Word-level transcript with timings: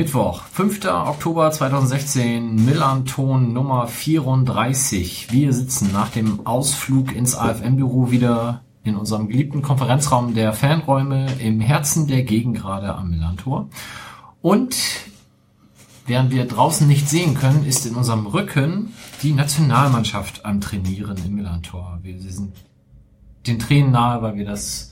Mittwoch, 0.00 0.44
5. 0.44 0.86
Oktober 0.86 1.50
2016, 1.50 2.64
Millanton 2.64 3.52
Nummer 3.52 3.86
34. 3.86 5.30
Wir 5.30 5.52
sitzen 5.52 5.92
nach 5.92 6.08
dem 6.08 6.46
Ausflug 6.46 7.14
ins 7.14 7.34
AFM-Büro 7.34 8.10
wieder 8.10 8.62
in 8.82 8.96
unserem 8.96 9.28
geliebten 9.28 9.60
Konferenzraum 9.60 10.32
der 10.32 10.54
Fanräume 10.54 11.26
im 11.38 11.60
Herzen 11.60 12.06
der 12.06 12.22
Gegengrade 12.22 12.94
am 12.94 13.10
Millantor. 13.10 13.68
Und 14.40 14.74
während 16.06 16.30
wir 16.30 16.46
draußen 16.46 16.88
nicht 16.88 17.06
sehen 17.06 17.34
können, 17.34 17.66
ist 17.66 17.84
in 17.84 17.94
unserem 17.94 18.24
Rücken 18.24 18.94
die 19.22 19.34
Nationalmannschaft 19.34 20.46
am 20.46 20.62
Trainieren 20.62 21.18
im 21.26 21.34
Millantor. 21.34 21.98
Wir 22.00 22.18
sind 22.18 22.54
den 23.46 23.58
Tränen 23.58 23.90
nahe, 23.90 24.22
weil 24.22 24.36
wir 24.36 24.46
das 24.46 24.89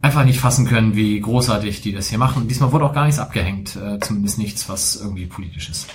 einfach 0.00 0.24
nicht 0.24 0.40
fassen 0.40 0.66
können, 0.66 0.94
wie 0.94 1.20
großartig 1.20 1.80
die 1.80 1.92
das 1.92 2.08
hier 2.08 2.18
machen. 2.18 2.48
Diesmal 2.48 2.72
wurde 2.72 2.84
auch 2.84 2.94
gar 2.94 3.06
nichts 3.06 3.20
abgehängt, 3.20 3.76
äh, 3.76 3.98
zumindest 4.00 4.38
nichts, 4.38 4.68
was 4.68 4.96
irgendwie 4.96 5.26
politisch 5.26 5.70
ist. 5.70 5.88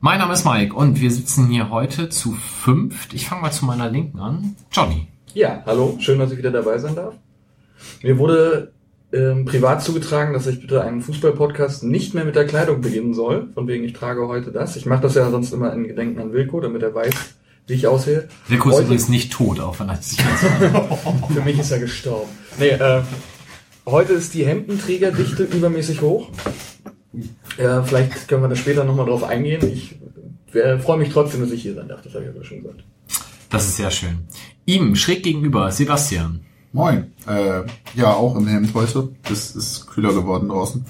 Mein 0.00 0.18
Name 0.18 0.34
ist 0.34 0.44
Mike 0.44 0.74
und 0.74 1.00
wir 1.00 1.10
sitzen 1.10 1.48
hier 1.48 1.70
heute 1.70 2.10
zu 2.10 2.32
fünft. 2.32 3.14
Ich 3.14 3.26
fange 3.26 3.42
mal 3.42 3.52
zu 3.52 3.64
meiner 3.64 3.88
Linken 3.88 4.20
an. 4.20 4.56
Johnny. 4.70 5.08
Ja, 5.32 5.62
hallo, 5.64 5.96
schön, 5.98 6.18
dass 6.18 6.30
ich 6.30 6.38
wieder 6.38 6.50
dabei 6.50 6.78
sein 6.78 6.94
darf. 6.94 7.14
Mir 8.02 8.18
wurde 8.18 8.72
ähm, 9.12 9.46
privat 9.46 9.82
zugetragen, 9.82 10.32
dass 10.34 10.46
ich 10.46 10.60
bitte 10.60 10.82
einen 10.82 11.00
Fußball-Podcast 11.00 11.84
nicht 11.84 12.14
mehr 12.14 12.24
mit 12.24 12.36
der 12.36 12.46
Kleidung 12.46 12.82
beginnen 12.82 13.14
soll, 13.14 13.48
von 13.54 13.66
wegen 13.66 13.84
ich 13.84 13.94
trage 13.94 14.28
heute 14.28 14.52
das. 14.52 14.76
Ich 14.76 14.86
mache 14.86 15.02
das 15.02 15.14
ja 15.14 15.30
sonst 15.30 15.52
immer 15.52 15.72
in 15.72 15.84
Gedenken 15.84 16.20
an 16.20 16.32
Wilko, 16.32 16.60
damit 16.60 16.82
er 16.82 16.94
weiß, 16.94 17.14
wie 17.66 17.74
ich 17.74 17.86
aussehe. 17.86 18.28
Wilko 18.48 18.70
ist 18.70 18.80
übrigens 18.80 19.08
nicht 19.08 19.32
tot, 19.32 19.60
auch 19.60 19.78
wenn 19.80 19.88
er 19.88 19.96
sich 19.96 20.20
Für 21.32 21.40
mich 21.44 21.58
ist 21.58 21.70
er 21.70 21.78
gestorben. 21.78 22.30
Nee, 22.58 22.68
äh, 22.68 23.02
heute 23.86 24.12
ist 24.14 24.34
die 24.34 24.46
Hemdenträgerdichte 24.46 25.44
übermäßig 25.44 26.00
hoch. 26.02 26.28
Ja, 27.58 27.82
vielleicht 27.82 28.28
können 28.28 28.42
wir 28.42 28.48
da 28.48 28.56
später 28.56 28.84
nochmal 28.84 29.06
drauf 29.06 29.24
eingehen. 29.24 29.62
Ich 29.72 29.96
äh, 30.54 30.78
freue 30.78 30.98
mich 30.98 31.10
trotzdem, 31.10 31.40
dass 31.40 31.50
ich 31.50 31.62
hier 31.62 31.74
sein 31.74 31.88
darf. 31.88 32.02
Das 32.02 32.14
habe 32.14 32.24
ich 32.24 32.30
aber 32.30 32.44
schon 32.44 32.62
gesagt. 32.62 32.84
Das 33.50 33.66
ist 33.66 33.76
sehr 33.76 33.90
schön. 33.90 34.26
Ihm 34.66 34.96
schräg 34.96 35.22
gegenüber 35.22 35.70
Sebastian. 35.70 36.40
Moin. 36.72 37.12
Äh, 37.26 37.62
ja, 37.94 38.12
auch 38.12 38.36
im 38.36 38.48
Hemd 38.48 38.74
heute. 38.74 39.10
Es 39.30 39.54
ist 39.54 39.86
kühler 39.86 40.12
geworden 40.12 40.48
draußen. 40.48 40.84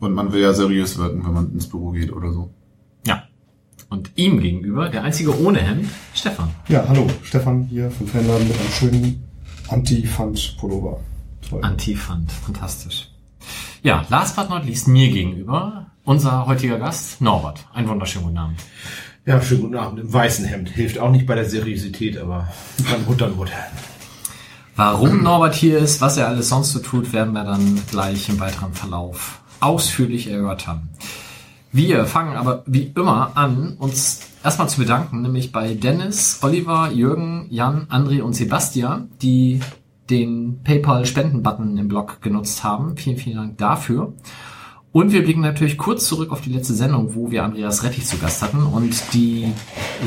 Und 0.00 0.14
man 0.14 0.32
will 0.32 0.40
ja 0.40 0.54
seriös 0.54 0.96
wirken, 0.96 1.24
wenn 1.26 1.34
man 1.34 1.52
ins 1.52 1.68
Büro 1.68 1.90
geht 1.90 2.12
oder 2.12 2.32
so. 2.32 2.50
Und 3.90 4.10
ihm 4.16 4.40
gegenüber, 4.40 4.90
der 4.90 5.02
einzige 5.02 5.40
ohne 5.40 5.60
Hemd, 5.60 5.88
Stefan. 6.14 6.50
Ja, 6.68 6.84
hallo, 6.88 7.06
Stefan 7.22 7.64
hier 7.70 7.90
vom 7.90 8.06
Fanladen 8.06 8.46
mit 8.46 8.58
einem 8.58 8.70
schönen 8.70 9.24
Anti-Fund-Pullover. 9.68 11.00
Toll. 11.48 11.64
Antifand. 11.64 12.30
Fantastisch. 12.30 13.08
Ja, 13.82 14.04
last 14.10 14.36
but 14.36 14.50
not 14.50 14.66
least 14.66 14.88
mir 14.88 15.08
gegenüber, 15.08 15.86
unser 16.04 16.46
heutiger 16.46 16.78
Gast, 16.78 17.20
Norbert. 17.22 17.66
Einen 17.72 17.88
wunderschönen 17.88 18.26
guten 18.26 18.38
Abend. 18.38 18.60
Ja, 19.24 19.40
schönen 19.40 19.62
guten 19.62 19.76
Abend. 19.76 20.00
Im 20.00 20.12
weißen 20.12 20.44
Hemd. 20.44 20.68
Hilft 20.68 20.98
auch 20.98 21.10
nicht 21.10 21.26
bei 21.26 21.34
der 21.34 21.48
Seriosität, 21.48 22.18
aber 22.18 22.48
beim 22.90 23.04
Buttermut. 23.04 23.50
Warum 24.76 25.22
Norbert 25.22 25.54
hier 25.54 25.78
ist, 25.78 26.00
was 26.00 26.18
er 26.18 26.28
alles 26.28 26.50
sonst 26.50 26.72
so 26.72 26.78
tut, 26.80 27.12
werden 27.12 27.32
wir 27.32 27.44
dann 27.44 27.82
gleich 27.90 28.28
im 28.28 28.38
weiteren 28.38 28.74
Verlauf 28.74 29.40
ausführlich 29.60 30.28
erörtern. 30.28 30.90
Wir 31.70 32.06
fangen 32.06 32.36
aber 32.36 32.62
wie 32.66 32.92
immer 32.96 33.36
an, 33.36 33.76
uns 33.78 34.20
erstmal 34.42 34.68
zu 34.68 34.80
bedanken, 34.80 35.20
nämlich 35.20 35.52
bei 35.52 35.74
Dennis, 35.74 36.38
Oliver, 36.42 36.90
Jürgen, 36.92 37.46
Jan, 37.50 37.86
André 37.90 38.22
und 38.22 38.34
Sebastian, 38.34 39.10
die 39.20 39.60
den 40.08 40.60
PayPal-Spenden-Button 40.64 41.76
im 41.76 41.88
Blog 41.88 42.22
genutzt 42.22 42.64
haben. 42.64 42.96
Vielen, 42.96 43.18
vielen 43.18 43.36
Dank 43.36 43.58
dafür. 43.58 44.14
Und 44.90 45.12
wir 45.12 45.22
blicken 45.22 45.42
natürlich 45.42 45.76
kurz 45.76 46.06
zurück 46.06 46.32
auf 46.32 46.40
die 46.40 46.50
letzte 46.50 46.72
Sendung, 46.72 47.14
wo 47.14 47.30
wir 47.30 47.44
Andreas 47.44 47.84
Rettich 47.84 48.06
zu 48.06 48.16
Gast 48.16 48.40
hatten. 48.40 48.62
Und 48.62 49.12
die 49.12 49.52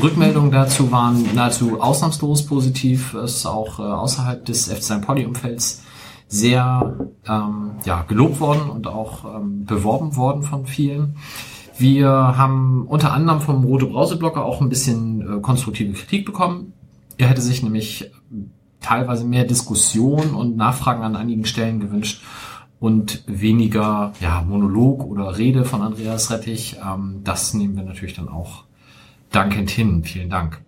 Rückmeldungen 0.02 0.50
dazu 0.50 0.90
waren 0.90 1.32
nahezu 1.34 1.80
ausnahmslos 1.80 2.44
positiv. 2.46 3.14
Es 3.14 3.36
ist 3.36 3.46
auch 3.46 3.78
äh, 3.78 3.82
außerhalb 3.82 4.44
des 4.44 4.66
FC 4.66 4.82
St. 4.82 5.02
Pauli-Umfelds 5.02 5.82
sehr 6.26 6.96
ähm, 7.28 7.72
ja, 7.84 8.02
gelobt 8.02 8.40
worden 8.40 8.70
und 8.70 8.88
auch 8.88 9.36
ähm, 9.36 9.64
beworben 9.64 10.16
worden 10.16 10.42
von 10.42 10.66
vielen. 10.66 11.16
Wir 11.78 12.08
haben 12.08 12.86
unter 12.86 13.12
anderem 13.12 13.40
vom 13.40 13.64
Rote 13.64 13.86
Brause-Blogger 13.86 14.44
auch 14.44 14.60
ein 14.60 14.68
bisschen 14.68 15.38
äh, 15.38 15.40
konstruktive 15.40 15.92
Kritik 15.92 16.26
bekommen. 16.26 16.72
Er 17.18 17.28
hätte 17.28 17.40
sich 17.40 17.62
nämlich 17.62 18.10
teilweise 18.80 19.24
mehr 19.24 19.44
Diskussion 19.44 20.34
und 20.34 20.56
Nachfragen 20.56 21.02
an 21.02 21.16
einigen 21.16 21.44
Stellen 21.44 21.80
gewünscht 21.80 22.22
und 22.80 23.22
weniger 23.26 24.12
ja, 24.20 24.42
Monolog 24.42 25.04
oder 25.04 25.38
Rede 25.38 25.64
von 25.64 25.82
Andreas 25.82 26.30
Rettich. 26.30 26.76
Ähm, 26.84 27.20
das 27.24 27.54
nehmen 27.54 27.76
wir 27.76 27.84
natürlich 27.84 28.14
dann 28.14 28.28
auch 28.28 28.64
dankend 29.30 29.70
hin. 29.70 30.04
Vielen 30.04 30.30
Dank. 30.30 30.60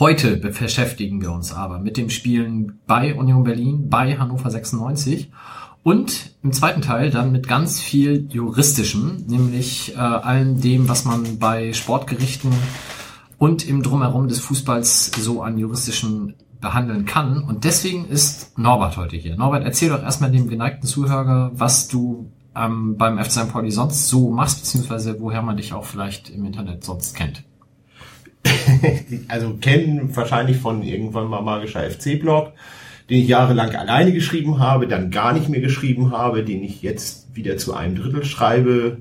Heute 0.00 0.36
beschäftigen 0.38 1.22
wir 1.22 1.30
uns 1.30 1.52
aber 1.52 1.78
mit 1.78 1.96
dem 1.96 2.10
Spielen 2.10 2.80
bei 2.86 3.14
Union 3.14 3.44
Berlin, 3.44 3.88
bei 3.88 4.18
Hannover 4.18 4.50
96 4.50 5.30
und 5.84 6.34
im 6.42 6.52
zweiten 6.52 6.80
Teil 6.80 7.10
dann 7.10 7.30
mit 7.30 7.46
ganz 7.46 7.78
viel 7.78 8.26
juristischem, 8.30 9.24
nämlich 9.28 9.94
äh, 9.94 9.98
allem 9.98 10.60
dem, 10.60 10.88
was 10.88 11.04
man 11.04 11.38
bei 11.38 11.72
Sportgerichten 11.74 12.50
und 13.38 13.68
im 13.68 13.82
Drumherum 13.82 14.26
des 14.26 14.40
Fußballs 14.40 15.12
so 15.18 15.42
an 15.42 15.58
juristischen 15.58 16.34
behandeln 16.60 17.04
kann. 17.04 17.44
Und 17.44 17.64
deswegen 17.64 18.08
ist 18.08 18.58
Norbert 18.58 18.96
heute 18.96 19.16
hier. 19.16 19.36
Norbert, 19.36 19.64
erzähl 19.64 19.90
doch 19.90 20.02
erstmal 20.02 20.32
dem 20.32 20.48
geneigten 20.48 20.88
Zuhörer, 20.88 21.50
was 21.52 21.86
du 21.88 22.32
ähm, 22.56 22.96
beim 22.96 23.22
FC 23.22 23.32
St. 23.32 23.52
Pauli 23.52 23.70
sonst 23.70 24.08
so 24.08 24.30
machst, 24.30 24.60
beziehungsweise 24.60 25.20
woher 25.20 25.42
man 25.42 25.58
dich 25.58 25.74
auch 25.74 25.84
vielleicht 25.84 26.30
im 26.30 26.46
Internet 26.46 26.82
sonst 26.82 27.14
kennt. 27.14 27.44
Also 29.28 29.54
kennen 29.54 30.14
wahrscheinlich 30.16 30.58
von 30.58 30.82
irgendwann 30.82 31.28
mal 31.28 31.42
magischer 31.42 31.88
FC-Blog, 31.90 32.52
den 33.10 33.20
ich 33.20 33.28
jahrelang 33.28 33.74
alleine 33.74 34.12
geschrieben 34.12 34.58
habe, 34.58 34.88
dann 34.88 35.10
gar 35.10 35.32
nicht 35.32 35.48
mehr 35.48 35.60
geschrieben 35.60 36.12
habe, 36.12 36.42
den 36.42 36.62
ich 36.62 36.82
jetzt 36.82 37.34
wieder 37.34 37.56
zu 37.56 37.74
einem 37.74 37.96
Drittel 37.96 38.24
schreibe. 38.24 38.98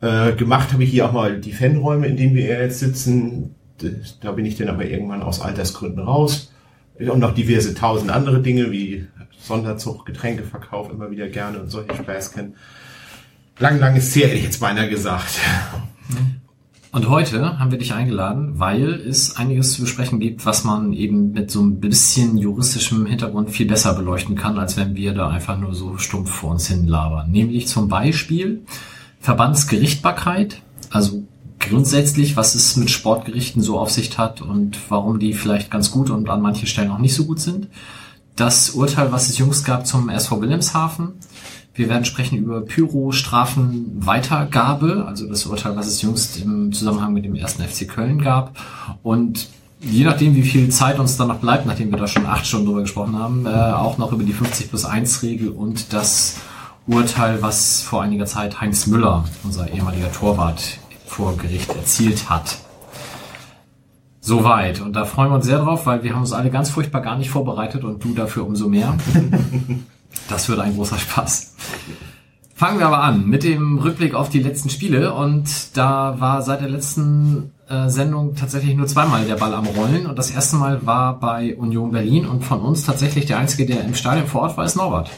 Äh, 0.00 0.32
gemacht 0.32 0.72
habe 0.72 0.84
ich 0.84 0.90
hier 0.90 1.06
auch 1.06 1.12
mal 1.12 1.40
die 1.40 1.52
Fanräume, 1.52 2.06
in 2.06 2.16
denen 2.16 2.34
wir 2.34 2.44
jetzt 2.44 2.80
sitzen. 2.80 3.54
Da 4.20 4.32
bin 4.32 4.44
ich 4.44 4.56
dann 4.56 4.68
aber 4.68 4.84
irgendwann 4.84 5.22
aus 5.22 5.40
Altersgründen 5.40 6.04
raus. 6.04 6.52
Und 6.98 7.20
noch 7.20 7.34
diverse 7.34 7.74
tausend 7.74 8.10
andere 8.10 8.42
Dinge 8.42 8.72
wie 8.72 9.06
Sonderzug, 9.40 10.04
Getränkeverkauf 10.04 10.90
immer 10.90 11.10
wieder 11.10 11.28
gerne 11.28 11.60
und 11.60 11.70
solche 11.70 11.94
Späßchen. 11.94 12.54
Lang, 13.58 13.78
lang 13.78 13.96
ist 13.96 14.14
her, 14.14 14.26
hätte 14.26 14.36
ich 14.36 14.44
jetzt 14.44 14.60
beinahe 14.60 14.88
gesagt. 14.88 15.38
Und 16.98 17.08
heute 17.10 17.60
haben 17.60 17.70
wir 17.70 17.78
dich 17.78 17.94
eingeladen, 17.94 18.58
weil 18.58 18.94
es 18.94 19.36
einiges 19.36 19.74
zu 19.74 19.82
besprechen 19.82 20.18
gibt, 20.18 20.44
was 20.44 20.64
man 20.64 20.92
eben 20.92 21.30
mit 21.30 21.48
so 21.48 21.62
ein 21.62 21.78
bisschen 21.78 22.36
juristischem 22.36 23.06
Hintergrund 23.06 23.50
viel 23.50 23.68
besser 23.68 23.94
beleuchten 23.94 24.34
kann, 24.34 24.58
als 24.58 24.76
wenn 24.76 24.96
wir 24.96 25.14
da 25.14 25.28
einfach 25.28 25.56
nur 25.56 25.76
so 25.76 25.96
stumpf 25.98 26.28
vor 26.28 26.50
uns 26.50 26.66
hin 26.66 26.88
labern. 26.88 27.30
Nämlich 27.30 27.68
zum 27.68 27.86
Beispiel 27.86 28.64
Verbandsgerichtbarkeit, 29.20 30.60
also 30.90 31.22
grundsätzlich, 31.60 32.36
was 32.36 32.56
es 32.56 32.76
mit 32.76 32.90
Sportgerichten 32.90 33.62
so 33.62 33.78
auf 33.78 33.92
sich 33.92 34.18
hat 34.18 34.42
und 34.42 34.76
warum 34.88 35.20
die 35.20 35.34
vielleicht 35.34 35.70
ganz 35.70 35.92
gut 35.92 36.10
und 36.10 36.28
an 36.28 36.42
manchen 36.42 36.66
Stellen 36.66 36.90
auch 36.90 36.98
nicht 36.98 37.14
so 37.14 37.26
gut 37.26 37.38
sind. 37.38 37.68
Das 38.34 38.70
Urteil, 38.70 39.12
was 39.12 39.28
es 39.28 39.38
jüngst 39.38 39.64
gab 39.64 39.86
zum 39.86 40.08
SV 40.08 40.40
Wilhelmshaven. 40.40 41.12
Wir 41.78 41.88
werden 41.88 42.04
sprechen 42.04 42.36
über 42.38 42.60
Pyro-Strafenweitergabe, 42.62 45.04
also 45.06 45.28
das 45.28 45.46
Urteil, 45.46 45.76
was 45.76 45.86
es 45.86 46.02
jüngst 46.02 46.42
im 46.42 46.72
Zusammenhang 46.72 47.14
mit 47.14 47.24
dem 47.24 47.36
ersten 47.36 47.62
FC 47.62 47.86
Köln 47.86 48.20
gab. 48.20 48.58
Und 49.04 49.48
je 49.80 50.02
nachdem, 50.02 50.34
wie 50.34 50.42
viel 50.42 50.70
Zeit 50.70 50.98
uns 50.98 51.16
dann 51.16 51.28
noch 51.28 51.38
bleibt, 51.38 51.66
nachdem 51.66 51.92
wir 51.92 51.98
da 51.98 52.08
schon 52.08 52.26
acht 52.26 52.48
Stunden 52.48 52.66
drüber 52.66 52.80
gesprochen 52.80 53.16
haben, 53.16 53.46
äh, 53.46 53.50
auch 53.50 53.96
noch 53.96 54.10
über 54.10 54.24
die 54.24 54.32
50 54.32 54.70
plus 54.70 54.84
1 54.84 55.22
Regel 55.22 55.50
und 55.50 55.92
das 55.92 56.38
Urteil, 56.88 57.42
was 57.42 57.82
vor 57.82 58.02
einiger 58.02 58.26
Zeit 58.26 58.60
Heinz 58.60 58.88
Müller, 58.88 59.24
unser 59.44 59.70
ehemaliger 59.70 60.10
Torwart, 60.10 60.80
vor 61.06 61.36
Gericht 61.36 61.72
erzielt 61.76 62.28
hat. 62.28 62.58
Soweit. 64.20 64.80
Und 64.80 64.94
da 64.94 65.04
freuen 65.04 65.30
wir 65.30 65.36
uns 65.36 65.46
sehr 65.46 65.60
drauf, 65.60 65.86
weil 65.86 66.02
wir 66.02 66.12
haben 66.12 66.22
uns 66.22 66.32
alle 66.32 66.50
ganz 66.50 66.70
furchtbar 66.70 67.02
gar 67.02 67.16
nicht 67.16 67.30
vorbereitet 67.30 67.84
und 67.84 68.02
du 68.02 68.14
dafür 68.14 68.48
umso 68.48 68.68
mehr. 68.68 68.96
Das 70.28 70.48
wird 70.48 70.60
ein 70.60 70.74
großer 70.74 70.98
Spaß. 70.98 71.54
Fangen 72.54 72.80
wir 72.80 72.86
aber 72.86 73.04
an 73.04 73.26
mit 73.26 73.44
dem 73.44 73.78
Rückblick 73.78 74.14
auf 74.14 74.30
die 74.30 74.42
letzten 74.42 74.68
Spiele 74.68 75.14
und 75.14 75.76
da 75.76 76.18
war 76.18 76.42
seit 76.42 76.60
der 76.60 76.68
letzten 76.68 77.52
äh, 77.68 77.88
Sendung 77.88 78.34
tatsächlich 78.34 78.74
nur 78.74 78.88
zweimal 78.88 79.24
der 79.24 79.36
Ball 79.36 79.54
am 79.54 79.66
Rollen 79.66 80.06
und 80.06 80.18
das 80.18 80.32
erste 80.32 80.56
Mal 80.56 80.84
war 80.84 81.20
bei 81.20 81.56
Union 81.56 81.92
Berlin 81.92 82.26
und 82.26 82.42
von 82.42 82.60
uns 82.60 82.82
tatsächlich 82.82 83.26
der 83.26 83.38
einzige, 83.38 83.64
der 83.64 83.84
im 83.84 83.94
Stadion 83.94 84.26
vor 84.26 84.42
Ort 84.42 84.56
war, 84.56 84.64
ist 84.64 84.74
Norbert. 84.74 85.10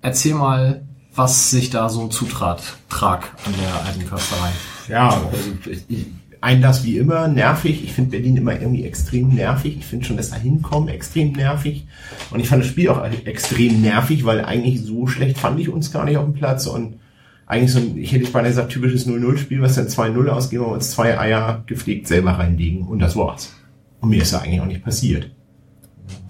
Erzähl 0.00 0.34
mal, 0.34 0.82
was 1.14 1.50
sich 1.50 1.68
da 1.68 1.90
so 1.90 2.08
zutrat, 2.08 2.62
trag 2.88 3.28
an 3.44 3.52
der 3.60 3.86
alten 3.86 4.06
Försterei. 4.06 4.50
Ja, 4.88 5.08
also 5.08 5.80
ich, 5.88 6.06
Einlass 6.42 6.82
wie 6.82 6.98
immer, 6.98 7.28
nervig. 7.28 7.84
Ich 7.84 7.92
finde 7.92 8.10
Berlin 8.10 8.36
immer 8.36 8.60
irgendwie 8.60 8.84
extrem 8.84 9.28
nervig. 9.28 9.76
Ich 9.78 9.86
finde 9.86 10.04
schon 10.04 10.16
das 10.16 10.30
da 10.30 10.36
hinkommen 10.36 10.88
extrem 10.88 11.32
nervig. 11.32 11.86
Und 12.30 12.40
ich 12.40 12.48
fand 12.48 12.62
das 12.62 12.70
Spiel 12.70 12.88
auch 12.88 13.02
extrem 13.24 13.80
nervig, 13.80 14.24
weil 14.24 14.44
eigentlich 14.44 14.82
so 14.82 15.06
schlecht 15.06 15.38
fand 15.38 15.60
ich 15.60 15.68
uns 15.68 15.92
gar 15.92 16.04
nicht 16.04 16.16
auf 16.16 16.24
dem 16.24 16.34
Platz. 16.34 16.66
Und 16.66 16.96
eigentlich 17.46 17.70
so 17.70 17.78
ein, 17.78 17.96
ich 17.96 18.12
hätte 18.12 18.30
beinahe 18.32 18.50
gesagt, 18.50 18.72
typisches 18.72 19.06
0-0-Spiel, 19.06 19.62
was 19.62 19.76
dann 19.76 19.86
2-0 19.86 20.28
ausgehen, 20.28 20.62
wir 20.62 20.68
uns 20.68 20.90
zwei 20.90 21.16
Eier 21.16 21.62
gepflegt 21.66 22.08
selber 22.08 22.32
reinlegen. 22.32 22.88
Und 22.88 22.98
das 22.98 23.14
war's. 23.14 23.54
Und 24.00 24.10
mir 24.10 24.22
ist 24.22 24.32
da 24.32 24.40
eigentlich 24.40 24.60
auch 24.60 24.66
nicht 24.66 24.82
passiert. 24.82 25.30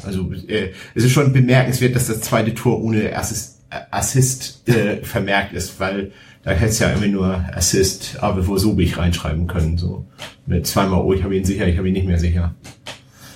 Also 0.05 0.31
äh, 0.47 0.73
es 0.94 1.05
ist 1.05 1.12
schon 1.12 1.32
bemerkenswert, 1.32 1.97
dass 1.97 2.09
das 2.09 2.20
zweite 2.20 2.55
Tor 2.55 2.82
ohne 2.82 3.17
Assist, 3.17 3.62
äh, 3.70 3.81
Assist 3.91 4.69
äh, 4.69 5.03
vermerkt 5.03 5.55
ist, 5.55 5.81
weil 5.81 6.12
da 6.44 6.50
hätte 6.50 6.67
es 6.67 6.79
ja 6.81 6.91
immer 6.91 7.06
nur 7.06 7.44
Assist, 7.55 8.19
aber 8.21 8.47
wo 8.47 8.59
so 8.59 8.77
ich 8.79 8.99
reinschreiben 8.99 9.47
können. 9.47 9.79
So 9.79 10.06
mit 10.47 10.67
zweimal, 10.67 11.00
oh, 11.00 11.12
ich 11.12 11.23
habe 11.23 11.37
ihn 11.37 11.44
sicher, 11.44 11.67
ich 11.67 11.79
habe 11.79 11.89
ihn 11.89 11.94
nicht 11.94 12.06
mehr 12.06 12.19
sicher. 12.19 12.55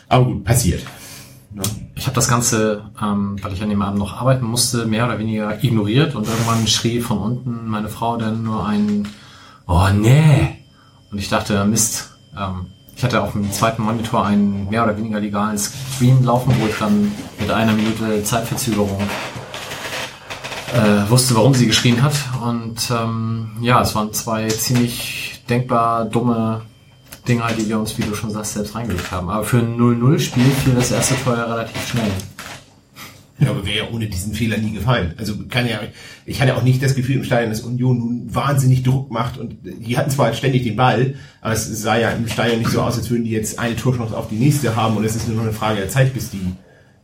Aber 0.09 0.25
gut, 0.25 0.45
passiert. 0.45 0.83
Ne? 1.55 1.63
Ich 1.95 2.07
habe 2.07 2.15
das 2.15 2.29
Ganze, 2.29 2.91
ähm, 3.01 3.37
weil 3.43 3.53
ich 3.53 3.63
an 3.63 3.71
dem 3.71 3.83
Abend 3.83 3.99
noch 3.99 4.21
arbeiten 4.21 4.45
musste, 4.45 4.87
mehr 4.87 5.07
oder 5.07 5.19
weniger 5.19 5.63
ignoriert 5.63 6.15
und 6.15 6.27
irgendwann 6.27 6.67
schrie 6.67 7.01
von 7.01 7.19
unten 7.19 7.69
meine 7.69 7.89
Frau 7.89 8.17
dann 8.17 8.43
nur 8.43 8.67
ein 8.67 9.09
Oh 9.69 9.89
nee! 9.93 10.59
Und 11.11 11.19
ich 11.19 11.29
dachte, 11.29 11.65
Mist, 11.65 12.17
ähm, 12.39 12.67
ich 12.97 13.05
hatte 13.05 13.23
auf 13.23 13.33
dem 13.33 13.51
zweiten 13.53 13.83
Monitor 13.83 14.25
einen 14.25 14.69
mehr 14.69 14.85
oder 14.85 14.97
weniger 14.97 15.21
legalen 15.21 15.59
Screen 15.59 16.25
laufen, 16.25 16.55
wo 16.59 16.67
ich 16.67 16.79
dann 16.79 17.13
mit 17.39 17.51
einer 17.51 17.73
Minute 17.73 18.23
Zeitverzögerung 18.25 18.99
äh, 20.77 21.11
wusste, 21.11 21.35
warum 21.35 21.55
sie 21.55 21.67
geschrien 21.67 22.03
hat. 22.03 22.15
Und 22.43 22.91
ähm, 22.91 23.53
ja, 23.61 23.81
es 23.83 23.95
waren 23.95 24.13
zwei 24.13 24.49
ziemlich 24.49 25.43
denkbar 25.49 26.05
dumme 26.05 26.63
Dinger, 27.27 27.49
die 27.59 27.69
wir 27.69 27.79
uns, 27.79 27.99
wie 27.99 28.03
du 28.03 28.15
schon 28.15 28.31
sagst, 28.31 28.55
selbst 28.55 28.75
reingelegt 28.75 29.11
haben. 29.11 29.29
Aber 29.29 29.45
für 29.45 29.59
ein 29.59 29.77
0-0-Spiel 29.77 30.45
fiel 30.45 30.75
das 30.75 30.93
erste 30.93 31.15
Tor 31.25 31.37
ja 31.37 31.45
relativ 31.45 31.89
schnell. 31.89 32.11
Ja, 33.39 33.51
aber 33.51 33.67
wäre 33.67 33.79
ja 33.79 33.85
ohne 33.93 34.07
diesen 34.07 34.33
Fehler 34.33 34.57
nie 34.57 34.73
gefallen. 34.73 35.15
Also 35.19 35.35
kann 35.51 35.67
ja, 35.67 35.81
ich 36.25 36.41
hatte 36.41 36.57
auch 36.57 36.63
nicht 36.63 36.83
das 36.83 36.95
Gefühl 36.95 37.17
im 37.17 37.25
Stadion, 37.25 37.51
dass 37.51 37.61
Union 37.61 37.99
nun 37.99 38.35
wahnsinnig 38.35 38.83
Druck 38.83 39.11
macht 39.11 39.37
und 39.37 39.59
die 39.63 39.99
hatten 39.99 40.11
zwar 40.11 40.33
ständig 40.33 40.63
den 40.63 40.77
Ball, 40.77 41.17
aber 41.43 41.53
es 41.53 41.67
sah 41.83 41.99
ja 41.99 42.11
im 42.11 42.29
Stadion 42.29 42.61
nicht 42.61 42.71
so 42.71 42.81
aus, 42.81 42.97
als 42.97 43.11
würden 43.11 43.25
die 43.25 43.31
jetzt 43.31 43.59
eine 43.59 43.77
Torchance 43.77 44.17
auf 44.17 44.29
die 44.29 44.37
nächste 44.37 44.75
haben 44.75 44.97
und 44.97 45.05
es 45.05 45.17
ist 45.17 45.29
nur 45.29 45.37
noch 45.37 45.43
eine 45.43 45.53
Frage 45.53 45.81
der 45.81 45.91
Zeit, 45.91 46.15
bis 46.15 46.31
die 46.31 46.55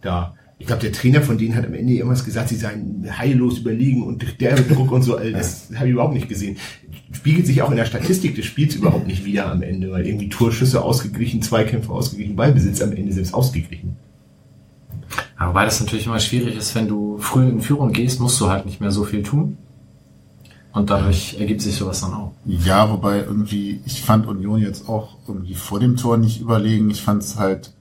da 0.00 0.34
ich 0.62 0.68
glaube, 0.68 0.82
der 0.82 0.92
Trainer 0.92 1.22
von 1.22 1.38
denen 1.38 1.56
hat 1.56 1.66
am 1.66 1.74
Ende 1.74 1.94
irgendwas 1.94 2.24
gesagt, 2.24 2.48
sie 2.48 2.54
seien 2.54 3.04
heillos 3.18 3.58
überlegen 3.58 4.04
und 4.04 4.40
der 4.40 4.54
Druck 4.54 4.92
und 4.92 5.02
so. 5.02 5.16
Also 5.16 5.32
das 5.32 5.70
habe 5.74 5.86
ich 5.86 5.92
überhaupt 5.92 6.14
nicht 6.14 6.28
gesehen. 6.28 6.56
Spiegelt 7.10 7.48
sich 7.48 7.62
auch 7.62 7.72
in 7.72 7.76
der 7.76 7.84
Statistik 7.84 8.36
des 8.36 8.44
Spiels 8.44 8.76
überhaupt 8.76 9.08
nicht 9.08 9.24
wieder 9.24 9.50
am 9.50 9.62
Ende, 9.62 9.90
weil 9.90 10.06
irgendwie 10.06 10.28
Torschüsse 10.28 10.84
ausgeglichen, 10.84 11.42
Zweikämpfe 11.42 11.90
ausgeglichen, 11.90 12.36
Ballbesitz 12.36 12.80
am 12.80 12.92
Ende 12.92 13.12
selbst 13.12 13.34
ausgeglichen. 13.34 13.96
Ja, 15.36 15.48
wobei 15.48 15.64
das 15.64 15.80
natürlich 15.80 16.06
immer 16.06 16.20
schwierig 16.20 16.56
ist, 16.56 16.76
wenn 16.76 16.86
du 16.86 17.18
früh 17.18 17.48
in 17.48 17.60
Führung 17.60 17.92
gehst, 17.92 18.20
musst 18.20 18.40
du 18.40 18.48
halt 18.48 18.64
nicht 18.64 18.80
mehr 18.80 18.92
so 18.92 19.02
viel 19.02 19.24
tun. 19.24 19.56
Und 20.72 20.90
dadurch 20.90 21.40
ergibt 21.40 21.60
sich 21.60 21.74
sowas 21.74 22.02
dann 22.02 22.14
auch. 22.14 22.32
Ja, 22.46 22.88
wobei 22.88 23.18
irgendwie, 23.18 23.80
ich 23.84 24.02
fand 24.02 24.28
Union 24.28 24.60
jetzt 24.60 24.88
auch 24.88 25.16
irgendwie 25.26 25.54
vor 25.54 25.80
dem 25.80 25.96
Tor 25.96 26.18
nicht 26.18 26.40
überlegen. 26.40 26.88
Ich 26.88 27.02
fand 27.02 27.24
es 27.24 27.36
halt 27.36 27.72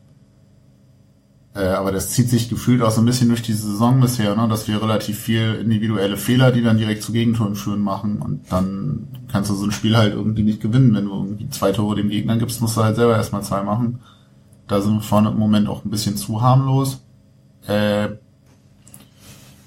äh, 1.53 1.68
aber 1.68 1.92
das 1.92 2.09
zieht 2.09 2.30
sich 2.30 2.48
gefühlt 2.48 2.81
auch 2.81 2.92
so 2.92 3.01
ein 3.01 3.06
bisschen 3.06 3.27
durch 3.27 3.42
die 3.42 3.53
Saison 3.53 4.00
bisher, 4.00 4.36
ne? 4.36 4.48
dass 4.48 4.69
wir 4.69 4.81
relativ 4.81 5.19
viel 5.19 5.56
individuelle 5.56 6.15
Fehler, 6.15 6.51
die 6.51 6.62
dann 6.62 6.77
direkt 6.77 7.03
zu 7.03 7.12
Gegentoren 7.12 7.56
führen, 7.56 7.81
machen. 7.81 8.21
Und 8.21 8.50
dann 8.50 9.07
kannst 9.30 9.50
du 9.50 9.56
so 9.56 9.65
ein 9.65 9.71
Spiel 9.71 9.98
halt 9.98 10.13
irgendwie 10.13 10.44
nicht 10.44 10.62
gewinnen. 10.62 10.95
Wenn 10.95 11.06
du 11.06 11.12
irgendwie 11.12 11.50
zwei 11.50 11.74
Tore 11.74 11.98
dem 11.98 12.09
Gegner 12.09 12.38
gibst, 12.38 12.62
musst 12.62 12.77
du 12.77 12.83
halt 12.83 12.95
selber 12.95 13.18
erstmal 13.18 13.44
zwei 13.44 13.63
machen. 13.63 14.00
Da 14.68 14.80
sind 14.80 14.94
wir 14.94 15.01
vorne 15.01 15.30
im 15.30 15.38
Moment 15.38 15.68
auch 15.68 15.83
ein 15.83 15.89
bisschen 15.89 16.15
zu 16.15 16.42
harmlos. 16.42 17.01
Äh, 17.68 18.09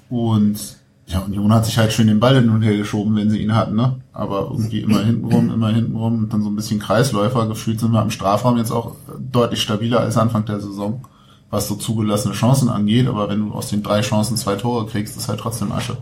und 0.09 0.57
ja, 1.05 1.19
Union 1.19 1.53
hat 1.53 1.67
sich 1.67 1.77
halt 1.77 1.93
schön 1.93 2.07
den 2.07 2.19
Ball 2.19 2.33
hin 2.33 2.49
und 2.49 2.63
her 2.63 2.75
geschoben, 2.75 3.15
wenn 3.15 3.29
sie 3.29 3.37
ihn 3.37 3.53
hatten, 3.53 3.75
ne? 3.75 3.97
Aber 4.11 4.49
irgendwie 4.49 4.79
immer 4.79 5.03
hintenrum, 5.03 5.51
immer 5.51 5.69
hintenrum 5.69 6.23
und 6.23 6.33
dann 6.33 6.41
so 6.41 6.49
ein 6.49 6.55
bisschen 6.55 6.79
Kreisläufer. 6.79 7.47
Gefühlt 7.47 7.79
sind 7.79 7.91
wir 7.91 8.01
im 8.01 8.09
Strafraum 8.09 8.57
jetzt 8.57 8.71
auch 8.71 8.95
deutlich 9.19 9.61
stabiler 9.61 9.99
als 9.99 10.17
Anfang 10.17 10.45
der 10.45 10.59
Saison 10.59 11.01
was 11.49 11.67
so 11.67 11.75
zugelassene 11.75 12.33
Chancen 12.33 12.69
angeht, 12.69 13.07
aber 13.07 13.29
wenn 13.29 13.39
du 13.39 13.51
aus 13.53 13.69
den 13.69 13.83
drei 13.83 14.01
Chancen 14.01 14.37
zwei 14.37 14.55
Tore 14.55 14.87
kriegst, 14.87 15.15
ist 15.15 15.27
halt 15.27 15.39
trotzdem 15.39 15.71
Asche. 15.71 15.97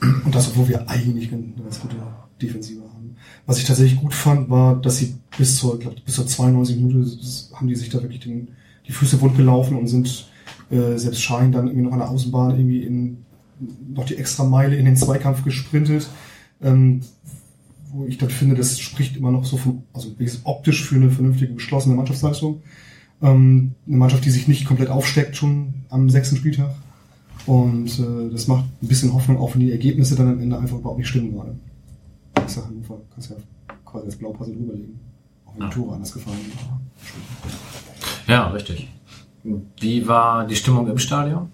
Und 0.00 0.34
das, 0.34 0.48
obwohl 0.48 0.68
wir 0.68 0.88
eigentlich 0.88 1.32
eine 1.32 1.42
ganz 1.62 1.80
gute 1.80 1.96
Defensive 2.40 2.82
haben. 2.82 3.16
Was 3.46 3.58
ich 3.58 3.64
tatsächlich 3.64 4.00
gut 4.00 4.14
fand, 4.14 4.48
war, 4.48 4.76
dass 4.76 4.98
sie 4.98 5.16
bis 5.36 5.56
zur, 5.56 5.74
ich 5.74 5.80
glaube, 5.80 5.96
bis 6.04 6.14
zur 6.14 6.26
92 6.26 6.76
Minute 6.76 7.10
haben 7.54 7.68
die 7.68 7.74
sich 7.74 7.88
da 7.88 8.00
wirklich 8.00 8.20
den, 8.20 8.48
die 8.86 8.92
Füße 8.92 9.20
wund 9.20 9.36
gelaufen 9.36 9.76
und 9.76 9.88
sind 9.88 10.28
äh, 10.70 10.96
selbst 10.96 11.22
Schein 11.22 11.50
dann 11.50 11.66
irgendwie 11.66 11.86
noch 11.86 11.92
an 11.92 11.98
der 11.98 12.10
Außenbahn 12.10 12.50
irgendwie 12.52 12.82
in 12.82 13.24
noch 13.92 14.04
die 14.04 14.16
extra 14.16 14.44
Meile 14.44 14.76
in 14.76 14.84
den 14.84 14.96
Zweikampf 14.96 15.42
gesprintet. 15.42 16.08
Ähm, 16.62 17.00
wo 17.90 18.04
ich 18.06 18.18
dann 18.18 18.30
finde, 18.30 18.54
das 18.54 18.78
spricht 18.78 19.16
immer 19.16 19.30
noch 19.30 19.44
so 19.44 19.56
von, 19.56 19.82
also 19.92 20.14
optisch 20.44 20.84
für 20.84 20.96
eine 20.96 21.10
vernünftige 21.10 21.54
geschlossene 21.54 21.94
Mannschaftsleistung. 21.94 22.62
Ähm, 23.20 23.74
eine 23.86 23.96
Mannschaft, 23.96 24.24
die 24.24 24.30
sich 24.30 24.48
nicht 24.48 24.64
komplett 24.64 24.90
aufsteckt 24.90 25.36
schon 25.36 25.74
am 25.88 26.08
sechsten 26.08 26.36
Spieltag. 26.36 26.70
Und 27.46 27.98
äh, 27.98 28.30
das 28.30 28.46
macht 28.46 28.64
ein 28.82 28.88
bisschen 28.88 29.12
Hoffnung, 29.14 29.38
auch 29.38 29.54
wenn 29.54 29.60
die 29.60 29.72
Ergebnisse 29.72 30.14
dann 30.16 30.28
am 30.28 30.40
Ende 30.40 30.58
einfach 30.58 30.78
überhaupt 30.78 30.98
nicht 30.98 31.08
stimmen 31.08 31.32
gerade. 31.32 31.56
Ich 32.46 32.52
sag 32.52 32.66
Hannover, 32.66 33.00
kannst 33.12 33.30
ja 33.30 33.36
quasi 33.84 34.06
das 34.06 34.16
Blaupause 34.16 34.52
drüberlegen. 34.52 35.00
Auch 35.46 35.54
wenn 35.56 35.68
die 35.68 35.74
Tore 35.74 35.94
anders 35.94 36.12
gefallen 36.12 36.38
Ja, 38.26 38.48
richtig. 38.48 38.88
Wie 39.80 40.06
war 40.06 40.46
die 40.46 40.56
Stimmung 40.56 40.88
im 40.88 40.98
Stadion? 40.98 41.48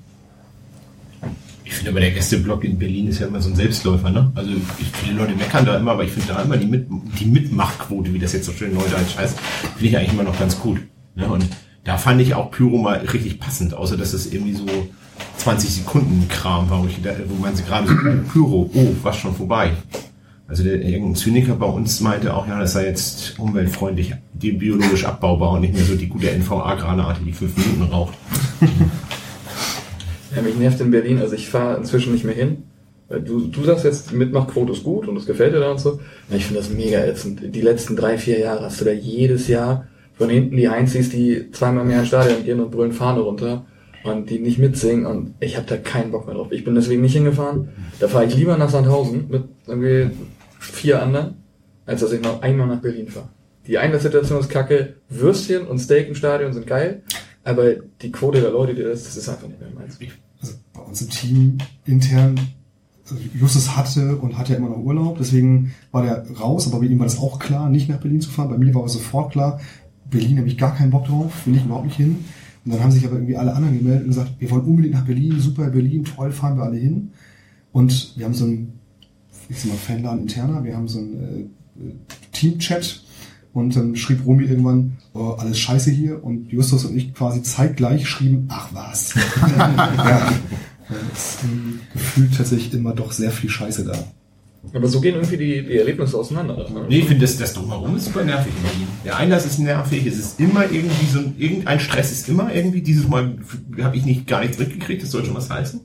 Ich 1.65 1.73
finde 1.75 1.93
aber 1.93 2.01
der 2.01 2.11
Gästeblock 2.11 2.65
in 2.65 2.79
Berlin 2.79 3.09
ist 3.09 3.21
ja 3.21 3.27
immer 3.27 3.41
so 3.41 3.49
ein 3.49 3.57
Selbstläufer, 3.57 4.11
ne? 4.11 4.31
Also 4.35 4.51
ich, 4.51 4.87
viele 4.93 5.17
Leute 5.17 5.35
meckern 5.35 5.65
da 5.65 5.79
immer, 5.79 5.93
aber 5.93 6.05
ich 6.05 6.11
finde 6.11 6.35
da 6.35 6.43
immer 6.43 6.57
die, 6.57 6.67
Mit 6.67 6.89
die 7.19 7.27
Mitmachquote, 7.27 8.13
wie 8.13 8.19
das 8.19 8.33
jetzt 8.33 8.47
so 8.47 8.53
schön 8.53 8.75
Neudeutsch 8.75 9.17
heißt, 9.17 9.39
finde 9.39 9.87
ich 9.87 9.97
eigentlich 9.97 10.13
immer 10.13 10.25
noch 10.25 10.39
ganz 10.39 10.59
gut. 10.59 10.81
Ne? 11.15 11.27
Und 11.27 11.47
da 11.85 11.99
fand 11.99 12.21
ich 12.21 12.35
auch 12.35 12.51
Pyro 12.51 12.79
mal 12.79 12.99
richtig 12.99 13.39
passend, 13.39 13.75
außer 13.75 13.97
dass 13.97 14.13
es 14.13 14.33
irgendwie 14.33 14.55
so 14.55 14.67
20 15.39 15.71
Sekunden 15.71 16.29
Kram 16.29 16.71
war, 16.71 16.83
wo, 16.83 16.87
ich, 16.87 16.99
wo 17.29 17.35
man 17.41 17.55
sich 17.55 17.67
gerade 17.67 17.89
so, 17.89 17.95
Pyro, 18.33 18.71
oh, 18.73 18.95
was 19.03 19.17
schon 19.17 19.35
vorbei. 19.35 19.73
Also 20.47 20.63
der 20.63 20.83
irgendein 20.83 21.15
Zyniker 21.15 21.55
bei 21.55 21.67
uns 21.67 22.01
meinte 22.01 22.35
auch, 22.35 22.47
ja, 22.47 22.61
das 22.61 22.75
sei 22.75 22.87
jetzt 22.87 23.39
umweltfreundlich, 23.39 24.15
die 24.35 24.53
biologisch 24.53 25.05
abbaubar 25.05 25.53
und 25.53 25.63
nicht 25.63 25.75
mehr 25.75 25.85
so 25.85 25.95
die 25.95 26.09
gute 26.09 26.31
NVA-Granate, 26.31 27.23
die 27.25 27.33
fünf 27.33 27.57
Minuten 27.57 27.91
raucht. 27.91 28.15
Ja, 30.35 30.43
mich 30.43 30.57
nervt 30.57 30.81
in 30.81 30.91
Berlin, 30.91 31.21
also 31.21 31.35
ich 31.35 31.49
fahre 31.49 31.77
inzwischen 31.77 32.13
nicht 32.13 32.25
mehr 32.25 32.35
hin. 32.35 32.65
Du, 33.09 33.47
du 33.47 33.65
sagst 33.65 33.85
jetzt, 33.85 34.13
Mitmachquote 34.13 34.73
ist 34.73 34.83
gut 34.83 35.07
und 35.07 35.17
es 35.17 35.27
gefällt 35.27 35.55
dir 35.55 35.61
da 35.61 35.71
und 35.71 35.79
so. 35.79 36.01
Ich 36.31 36.47
finde 36.47 36.61
das 36.61 36.71
mega 36.71 36.99
ätzend. 37.05 37.55
Die 37.55 37.61
letzten 37.61 37.97
drei, 37.97 38.19
vier 38.19 38.41
Jahre 38.41 38.65
hast 38.65 38.81
du 38.81 38.85
da 38.85 38.93
jedes 38.93 39.47
Jahr 39.47 39.87
von 40.15 40.31
hinten 40.31 40.57
die 40.57 40.69
Einzies, 40.69 41.11
die 41.11 41.51
zweimal 41.51 41.85
mehr 41.85 42.01
ins 42.01 42.09
Stadion 42.09 42.45
gehen 42.45 42.61
und 42.61 42.71
brüllen 42.71 42.93
Fahne 42.93 43.21
runter 43.21 43.67
und 44.05 44.31
die 44.31 44.39
nicht 44.39 44.59
mitsingen 44.59 45.07
und 45.07 45.35
ich 45.41 45.57
habe 45.57 45.67
da 45.67 45.77
keinen 45.77 46.11
Bock 46.11 46.27
mehr 46.27 46.35
drauf. 46.35 46.53
Ich 46.53 46.65
bin 46.65 46.75
deswegen 46.75 47.03
nicht 47.03 47.15
hingefahren. 47.15 47.71
Da 48.01 48.09
fahre 48.09 48.27
ich 48.27 48.37
lieber 48.37 48.57
nach 48.57 48.69
Sandhausen 48.69 49.29
mit 49.29 49.45
irgendwie 49.67 50.11
vier 50.59 51.03
anderen, 51.03 51.43
als 51.87 52.01
dass 52.01 52.13
ich 52.13 52.23
noch 52.23 52.43
einmal 52.43 52.67
nach 52.67 52.81
Berlin 52.81 53.09
fahre. 53.09 53.31
Die 53.67 53.79
Einlasssituation 53.79 54.41
ist 54.41 54.51
kacke, 54.51 54.97
Würstchen 55.09 55.67
und 55.67 55.79
Steak 55.79 56.09
im 56.09 56.15
Stadion 56.15 56.53
sind 56.53 56.67
geil, 56.67 57.03
aber 57.45 57.75
die 58.03 58.13
Quote 58.13 58.41
der 58.41 58.51
Leute, 58.51 58.75
die 58.75 58.83
das, 58.83 59.05
das 59.05 59.17
ist 59.17 59.29
einfach 59.29 59.49
nicht 59.49 59.61
mehr 59.61 59.71
meins. 59.71 59.99
Also 60.41 60.55
bei 60.75 60.81
uns 60.81 61.01
im 61.01 61.11
Team 61.11 61.59
intern 61.87 62.39
also 63.05 63.17
Justus 63.35 63.77
hatte 63.77 64.17
und 64.17 64.39
hat 64.39 64.49
ja 64.49 64.57
immer 64.57 64.71
noch 64.71 64.79
Urlaub, 64.79 65.19
deswegen 65.19 65.75
war 65.93 66.03
der 66.03 66.25
raus, 66.41 66.67
aber 66.67 66.81
bei 66.81 66.87
ihm 66.87 66.99
war 66.99 67.07
das 67.07 67.19
auch 67.19 67.39
klar, 67.39 67.69
nicht 67.69 67.89
nach 67.89 67.99
Berlin 68.01 68.21
zu 68.21 68.31
fahren. 68.31 68.49
Bei 68.49 68.57
mir 68.57 68.75
war 68.75 68.85
es 68.85 68.95
sofort 68.95 69.33
klar, 69.33 69.61
Berlin 70.15 70.39
habe 70.39 70.49
ich 70.49 70.57
gar 70.57 70.75
keinen 70.75 70.91
Bock 70.91 71.07
drauf, 71.07 71.47
will 71.47 71.57
ich 71.57 71.65
überhaupt 71.65 71.87
nicht 71.87 71.97
hin. 71.97 72.25
Und 72.65 72.73
dann 72.73 72.83
haben 72.83 72.91
sich 72.91 73.05
aber 73.05 73.17
irgendwie 73.17 73.37
alle 73.37 73.55
anderen 73.55 73.79
gemeldet 73.79 74.05
und 74.05 74.09
gesagt, 74.09 74.33
wir 74.39 74.51
wollen 74.51 74.65
unbedingt 74.65 74.95
nach 74.95 75.05
Berlin, 75.05 75.39
super 75.39 75.69
Berlin, 75.69 76.05
toll, 76.05 76.33
fahren 76.33 76.57
wir 76.57 76.65
alle 76.65 76.79
hin. 76.79 77.11
Und 77.73 78.17
wir 78.17 78.25
haben 78.25 78.35
so 78.35 78.47
ein, 78.47 78.73
ich 79.49 79.61
sag 79.61 79.71
mal, 79.71 79.77
Fanladen 79.77 80.21
interner, 80.21 80.65
wir 80.65 80.77
haben 80.77 80.89
so 80.89 81.01
ein 81.01 81.15
äh, 81.79 81.91
Team-Chat 82.33 83.03
und 83.53 83.77
dann 83.77 83.97
schrieb 83.97 84.25
Romy 84.25 84.45
irgendwann, 84.45 84.97
oh, 85.13 85.37
alles 85.39 85.59
scheiße 85.59 85.91
hier 85.91 86.25
und 86.25 86.51
Justus 86.51 86.85
und 86.87 86.97
ich 86.97 87.13
quasi 87.15 87.43
zeitgleich 87.43 88.09
schrieben, 88.09 88.47
ach 88.49 88.69
was. 88.73 89.15
ja, 89.59 90.33
es 91.13 91.35
ist 91.35 91.45
gefühlt 91.93 92.37
tatsächlich 92.37 92.73
immer 92.73 92.95
doch 92.95 93.13
sehr 93.13 93.31
viel 93.31 93.51
Scheiße 93.51 93.85
da. 93.85 93.99
Aber 94.73 94.89
so 94.89 95.01
gehen 95.01 95.15
irgendwie 95.15 95.37
die, 95.37 95.63
die 95.63 95.79
Erlebnisse 95.79 96.17
auseinander. 96.19 96.57
Ne? 96.57 96.87
Nee, 96.89 96.99
ich 97.01 97.05
finde 97.05 97.23
das, 97.23 97.37
das 97.37 97.55
drumherum 97.55 97.97
ist 97.97 98.07
super 98.07 98.25
nervig 98.25 98.53
in 98.57 98.63
Berlin. 98.63 98.89
Der 99.05 99.17
Einlass 99.17 99.47
ist 99.47 99.59
nervig, 99.59 100.07
es 100.07 100.19
ist 100.19 100.41
immer 100.41 100.65
irgendwie 100.71 101.07
so 101.07 101.21
ein, 101.21 101.35
irgendein 101.39 101.79
Stress 101.79 102.11
ist 102.11 102.29
immer 102.29 102.53
irgendwie. 102.53 102.83
Dieses 102.83 103.07
Mal 103.07 103.37
habe 103.81 103.97
ich 103.97 104.05
nicht 104.05 104.27
gar 104.27 104.41
nichts 104.41 104.59
mitgekriegt, 104.59 105.03
das 105.03 105.11
soll 105.11 105.25
schon 105.25 105.35
was 105.35 105.51
heißen. 105.51 105.81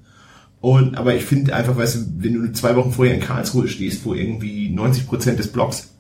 Und, 0.62 0.98
aber 0.98 1.16
ich 1.16 1.24
finde 1.24 1.56
einfach, 1.56 1.78
weißt 1.78 1.96
du, 1.96 2.00
wenn 2.18 2.34
du 2.34 2.52
zwei 2.52 2.76
Wochen 2.76 2.92
vorher 2.92 3.16
in 3.16 3.22
Karlsruhe 3.22 3.68
stehst, 3.68 4.06
wo 4.06 4.14
irgendwie 4.14 4.70
90 4.70 5.08
Prozent 5.08 5.40
des 5.40 5.50
Blocks 5.50 5.96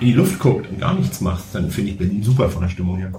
in 0.00 0.08
die 0.08 0.12
Luft 0.12 0.38
guckt 0.38 0.68
und 0.68 0.80
gar 0.80 0.94
nichts 0.94 1.20
macht, 1.20 1.44
dann 1.54 1.70
finde 1.70 1.92
ich 1.92 1.98
Berlin 1.98 2.22
super 2.22 2.50
von 2.50 2.62
der 2.62 2.68
Stimmung 2.68 2.98
her. 2.98 3.12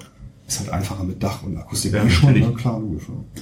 Ist 0.48 0.60
halt 0.60 0.70
einfacher 0.70 1.04
mit 1.04 1.24
Dach 1.24 1.42
und 1.44 1.58
Akustik. 1.58 1.94
Ja, 1.94 2.08
schon, 2.08 2.34
ne? 2.34 2.54
klar, 2.54 2.80
logisch. 2.80 3.06
Ja. 3.08 3.42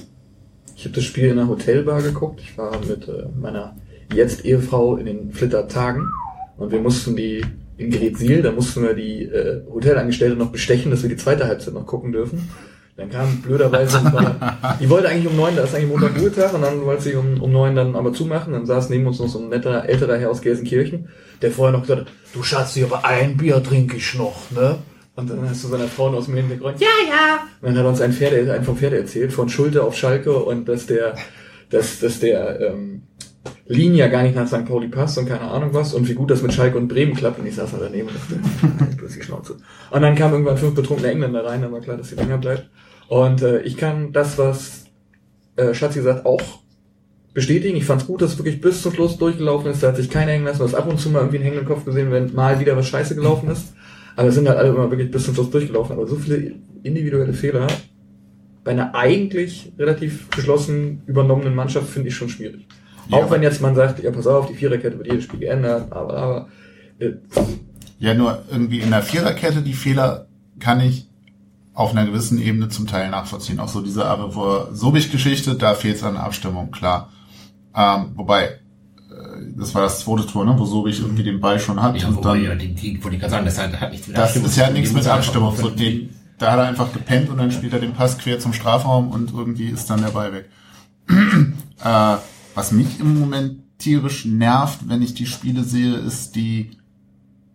Ich 0.76 0.84
habe 0.84 0.94
das 0.94 1.04
Spiel 1.04 1.24
in 1.24 1.38
einer 1.38 1.48
Hotelbar 1.48 2.00
geguckt. 2.00 2.40
Ich 2.42 2.56
war 2.56 2.78
mit 2.80 3.08
äh, 3.08 3.26
meiner 3.38 3.76
jetzt 4.12 4.44
Ehefrau 4.44 4.96
in 4.96 5.06
den 5.06 5.32
Flittertagen 5.32 6.10
und 6.56 6.72
wir 6.72 6.80
mussten 6.80 7.16
die 7.16 7.44
in 7.76 7.90
Gretsiel, 7.90 8.42
da 8.42 8.52
mussten 8.52 8.82
wir 8.82 8.94
die 8.94 9.24
äh, 9.24 9.62
Hotelangestellte 9.68 10.36
noch 10.36 10.52
bestechen, 10.52 10.90
dass 10.90 11.02
wir 11.02 11.10
die 11.10 11.16
zweite 11.16 11.46
Halbzeit 11.46 11.74
noch 11.74 11.86
gucken 11.86 12.12
dürfen. 12.12 12.48
Dann 12.96 13.10
kam 13.10 13.42
blöderweise, 13.42 14.00
die 14.80 14.88
wollte 14.88 15.08
eigentlich 15.08 15.26
um 15.26 15.36
neun, 15.36 15.56
da 15.56 15.64
ist 15.64 15.74
eigentlich 15.74 15.88
Montag 15.88 16.16
Ruhetag 16.16 16.54
und 16.54 16.62
dann 16.62 16.84
wollte 16.84 17.02
sie 17.02 17.14
um, 17.16 17.42
um 17.42 17.50
neun 17.50 17.74
dann 17.74 17.96
aber 17.96 18.12
zumachen. 18.12 18.52
Dann 18.52 18.66
saß 18.66 18.90
neben 18.90 19.06
uns 19.06 19.18
noch 19.18 19.26
so 19.26 19.40
ein 19.40 19.48
netter 19.48 19.88
älterer 19.88 20.16
Herr 20.16 20.30
aus 20.30 20.42
Gelsenkirchen, 20.42 21.08
der 21.42 21.50
vorher 21.50 21.72
noch 21.72 21.82
gesagt 21.82 22.02
hat, 22.02 22.08
du 22.32 22.44
Schatz, 22.44 22.74
hier 22.74 22.86
aber 22.86 23.04
ein 23.04 23.36
Bier 23.36 23.60
trinke 23.62 23.96
ich 23.96 24.14
noch, 24.14 24.50
ne? 24.52 24.78
Und 25.16 25.30
dann 25.30 25.48
hast 25.48 25.62
du 25.62 25.68
seiner 25.68 25.86
Frau 25.86 26.08
aus 26.08 26.26
dem 26.26 26.36
Hintergrund, 26.36 26.80
ja, 26.80 26.88
ja. 27.08 27.38
Und 27.60 27.68
dann 27.68 27.78
hat 27.78 27.84
er 27.84 27.88
uns 27.88 28.00
ein 28.00 28.12
Pferd, 28.12 28.48
ein 28.48 28.64
vom 28.64 28.76
Pferd 28.76 28.92
erzählt, 28.92 29.32
von 29.32 29.48
Schulte 29.48 29.82
auf 29.82 29.96
Schalke 29.96 30.36
und 30.36 30.68
dass 30.68 30.86
der, 30.86 31.16
dass, 31.70 31.98
dass 32.00 32.20
der 32.20 32.60
ähm, 32.60 33.02
Linie 33.66 34.00
ja 34.00 34.08
gar 34.08 34.22
nicht 34.22 34.36
nach 34.36 34.46
St. 34.46 34.66
Pauli 34.66 34.88
passt 34.88 35.18
und 35.18 35.26
keine 35.26 35.42
Ahnung 35.42 35.70
was 35.72 35.94
und 35.94 36.08
wie 36.08 36.14
gut 36.14 36.30
das 36.30 36.42
mit 36.42 36.52
Schalke 36.52 36.76
und 36.78 36.88
Bremen 36.88 37.14
klappt. 37.14 37.38
Und 37.38 37.46
ich 37.46 37.54
saß 37.54 37.72
da 37.72 37.78
daneben 37.80 38.08
und 38.08 38.16
dachte, 38.16 38.96
hast 39.04 39.16
die 39.16 39.22
Schnauze. 39.22 39.56
Und 39.90 40.02
dann 40.02 40.14
kamen 40.14 40.34
irgendwann 40.34 40.58
fünf 40.58 40.74
betrunkene 40.74 41.10
Engländer 41.10 41.44
rein, 41.44 41.62
dann 41.62 41.72
war 41.72 41.80
klar, 41.80 41.96
dass 41.96 42.08
sie 42.08 42.16
länger 42.16 42.38
bleibt. 42.38 42.68
Und 43.08 43.42
äh, 43.42 43.60
ich 43.62 43.76
kann 43.76 44.12
das, 44.12 44.38
was 44.38 44.84
äh, 45.56 45.74
Schatzi 45.74 46.02
sagt, 46.02 46.26
auch 46.26 46.42
bestätigen. 47.32 47.76
Ich 47.76 47.84
fand's 47.84 48.06
gut, 48.06 48.22
dass 48.22 48.32
es 48.32 48.38
wirklich 48.38 48.60
bis 48.60 48.82
zum 48.82 48.92
Schluss 48.92 49.18
durchgelaufen 49.18 49.70
ist. 49.70 49.82
Da 49.82 49.88
hat 49.88 49.96
sich 49.96 50.10
keiner 50.10 50.32
hängen 50.32 50.44
lassen. 50.44 50.58
Du 50.58 50.64
hast 50.64 50.74
ab 50.74 50.88
und 50.88 50.98
zu 50.98 51.10
mal 51.10 51.18
irgendwie 51.18 51.38
einen 51.38 51.44
hängenden 51.44 51.66
Kopf 51.66 51.84
gesehen, 51.84 52.10
wenn 52.10 52.34
mal 52.34 52.60
wieder 52.60 52.76
was 52.76 52.86
scheiße 52.86 53.14
gelaufen 53.14 53.50
ist. 53.50 53.74
Aber 54.16 54.28
es 54.28 54.34
sind 54.34 54.48
halt 54.48 54.58
alle 54.58 54.68
immer 54.68 54.90
wirklich 54.90 55.10
bis 55.10 55.24
zum 55.24 55.34
Schluss 55.34 55.50
durchgelaufen. 55.50 55.96
Aber 55.96 56.06
so 56.06 56.16
viele 56.16 56.54
individuelle 56.82 57.32
Fehler 57.32 57.66
bei 58.62 58.70
einer 58.70 58.94
eigentlich 58.94 59.72
relativ 59.78 60.30
geschlossen 60.30 61.02
übernommenen 61.06 61.54
Mannschaft 61.54 61.88
finde 61.88 62.08
ich 62.08 62.14
schon 62.14 62.28
schwierig. 62.28 62.66
Ja, 63.08 63.18
Auch 63.18 63.30
wenn 63.30 63.42
jetzt 63.42 63.60
man 63.60 63.74
sagt, 63.74 64.02
ja 64.02 64.10
pass 64.10 64.26
auf, 64.26 64.46
die 64.46 64.54
Viererkette 64.54 64.96
wird 64.98 65.08
jedes 65.08 65.24
Spiel 65.24 65.40
geändert, 65.40 65.92
aber, 65.92 66.16
aber 66.16 66.48
äh, 66.98 67.12
Ja, 67.98 68.14
nur 68.14 68.42
irgendwie 68.50 68.80
in 68.80 68.90
der 68.90 69.02
Viererkette, 69.02 69.62
die 69.62 69.74
Fehler 69.74 70.26
kann 70.58 70.80
ich 70.80 71.08
auf 71.74 71.90
einer 71.90 72.06
gewissen 72.06 72.40
Ebene 72.40 72.68
zum 72.68 72.86
Teil 72.86 73.10
nachvollziehen. 73.10 73.58
Auch 73.60 73.68
so 73.68 73.80
diese 73.80 74.06
Arevor 74.06 74.68
Sobich-Geschichte, 74.72 75.56
da 75.56 75.74
fehlt 75.74 75.96
es 75.96 76.04
an 76.04 76.16
Abstimmung, 76.16 76.70
klar. 76.70 77.10
Ähm, 77.76 78.12
wobei, 78.14 78.44
äh, 78.44 78.50
das 79.56 79.74
war 79.74 79.82
das 79.82 80.00
zweite 80.00 80.26
Tor, 80.26 80.44
ne, 80.44 80.54
wo 80.56 80.64
Sobich 80.64 81.00
irgendwie 81.00 81.24
den 81.24 81.40
Ball 81.40 81.58
schon 81.58 81.82
hat. 81.82 82.00
Ja, 82.00 82.08
und 82.08 82.24
dann, 82.24 82.42
ja, 82.42 82.54
die, 82.54 82.74
die, 82.74 83.02
wollte 83.02 83.16
ich 83.16 83.20
gerade 83.20 83.32
sagen, 83.32 83.44
das 83.44 83.58
hat, 83.58 83.80
hat 83.80 83.90
nichts 83.90 84.06
mit 84.06 84.16
das 84.16 84.24
Abstimmung 84.24 84.48
ist 84.48 84.56
ja 84.56 84.70
nichts 84.70 84.92
mit 84.92 85.06
Abstimmung. 85.06 85.56
So, 85.56 85.70
den, 85.70 86.10
da 86.38 86.52
hat 86.52 86.58
er 86.60 86.66
einfach 86.66 86.92
gepennt 86.92 87.28
und 87.28 87.38
dann 87.38 87.50
spielt 87.50 87.72
er 87.72 87.80
den 87.80 87.92
Pass 87.92 88.18
quer 88.18 88.38
zum 88.38 88.52
Strafraum 88.52 89.10
und 89.10 89.32
irgendwie 89.32 89.66
ist 89.66 89.90
dann 89.90 90.00
der 90.00 90.10
Ball 90.10 90.32
weg. 90.32 90.48
äh, 91.08 92.16
was 92.54 92.72
mich 92.72 93.00
im 93.00 93.18
Moment 93.18 93.60
tierisch 93.78 94.24
nervt, 94.24 94.88
wenn 94.88 95.02
ich 95.02 95.14
die 95.14 95.26
Spiele 95.26 95.64
sehe, 95.64 95.94
ist 95.94 96.36
die 96.36 96.70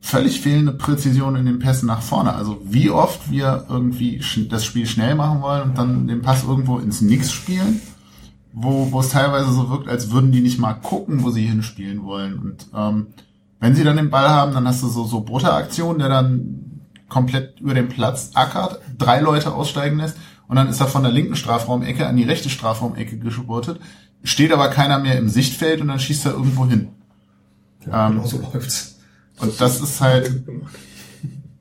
völlig 0.01 0.41
fehlende 0.41 0.71
Präzision 0.71 1.35
in 1.35 1.45
den 1.45 1.59
Pässen 1.59 1.87
nach 1.87 2.01
vorne. 2.01 2.33
Also 2.33 2.61
wie 2.63 2.89
oft 2.89 3.31
wir 3.31 3.65
irgendwie 3.69 4.21
das 4.49 4.65
Spiel 4.65 4.85
schnell 4.85 5.15
machen 5.15 5.41
wollen 5.41 5.63
und 5.63 5.77
dann 5.77 6.07
den 6.07 6.21
Pass 6.21 6.43
irgendwo 6.43 6.79
ins 6.79 7.01
Nix 7.01 7.31
spielen, 7.31 7.81
wo, 8.53 8.91
wo 8.91 8.99
es 9.01 9.09
teilweise 9.09 9.51
so 9.51 9.69
wirkt, 9.69 9.87
als 9.87 10.11
würden 10.11 10.31
die 10.31 10.41
nicht 10.41 10.59
mal 10.59 10.73
gucken, 10.73 11.23
wo 11.23 11.29
sie 11.29 11.45
hinspielen 11.45 12.03
wollen. 12.03 12.39
Und 12.39 12.67
ähm, 12.75 13.07
wenn 13.59 13.75
sie 13.75 13.83
dann 13.83 13.97
den 13.97 14.09
Ball 14.09 14.29
haben, 14.29 14.53
dann 14.53 14.67
hast 14.67 14.81
du 14.83 14.87
so, 14.87 15.05
so 15.05 15.21
Butter-Aktionen, 15.21 15.99
der 15.99 16.09
dann 16.09 16.81
komplett 17.09 17.59
über 17.59 17.73
den 17.73 17.89
Platz 17.89 18.31
ackert, 18.35 18.79
drei 18.97 19.19
Leute 19.19 19.53
aussteigen 19.53 19.97
lässt 19.97 20.17
und 20.47 20.55
dann 20.55 20.69
ist 20.69 20.79
er 20.79 20.87
von 20.87 21.03
der 21.03 21.11
linken 21.11 21.35
Strafraumecke 21.35 22.07
an 22.07 22.15
die 22.15 22.23
rechte 22.23 22.49
Strafraumecke 22.49 23.17
geschuburtet, 23.17 23.79
steht 24.23 24.51
aber 24.51 24.69
keiner 24.69 24.99
mehr 24.99 25.17
im 25.17 25.29
Sichtfeld 25.29 25.81
und 25.81 25.87
dann 25.87 25.99
schießt 25.99 26.25
er 26.25 26.33
irgendwo 26.33 26.65
hin. 26.67 26.89
Ja, 27.85 28.07
Ähm, 28.07 28.15
genau 28.15 28.25
so 28.27 28.39
läuft's. 28.53 28.99
Und 29.39 29.59
das 29.61 29.79
ist 29.81 30.01
halt, 30.01 30.43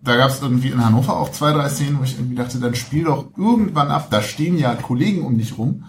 da 0.02 0.16
gab 0.16 0.30
es 0.30 0.42
irgendwie 0.42 0.68
in 0.68 0.84
Hannover 0.84 1.16
auch 1.16 1.30
zwei, 1.30 1.52
drei 1.52 1.68
Szenen, 1.68 1.98
wo 2.00 2.04
ich 2.04 2.16
irgendwie 2.18 2.34
dachte, 2.34 2.58
dann 2.58 2.74
spiel 2.74 3.04
doch 3.04 3.26
irgendwann 3.36 3.88
ab, 3.88 4.08
da 4.10 4.20
stehen 4.22 4.58
ja 4.58 4.74
Kollegen 4.74 5.22
um 5.24 5.38
dich 5.38 5.56
rum. 5.58 5.84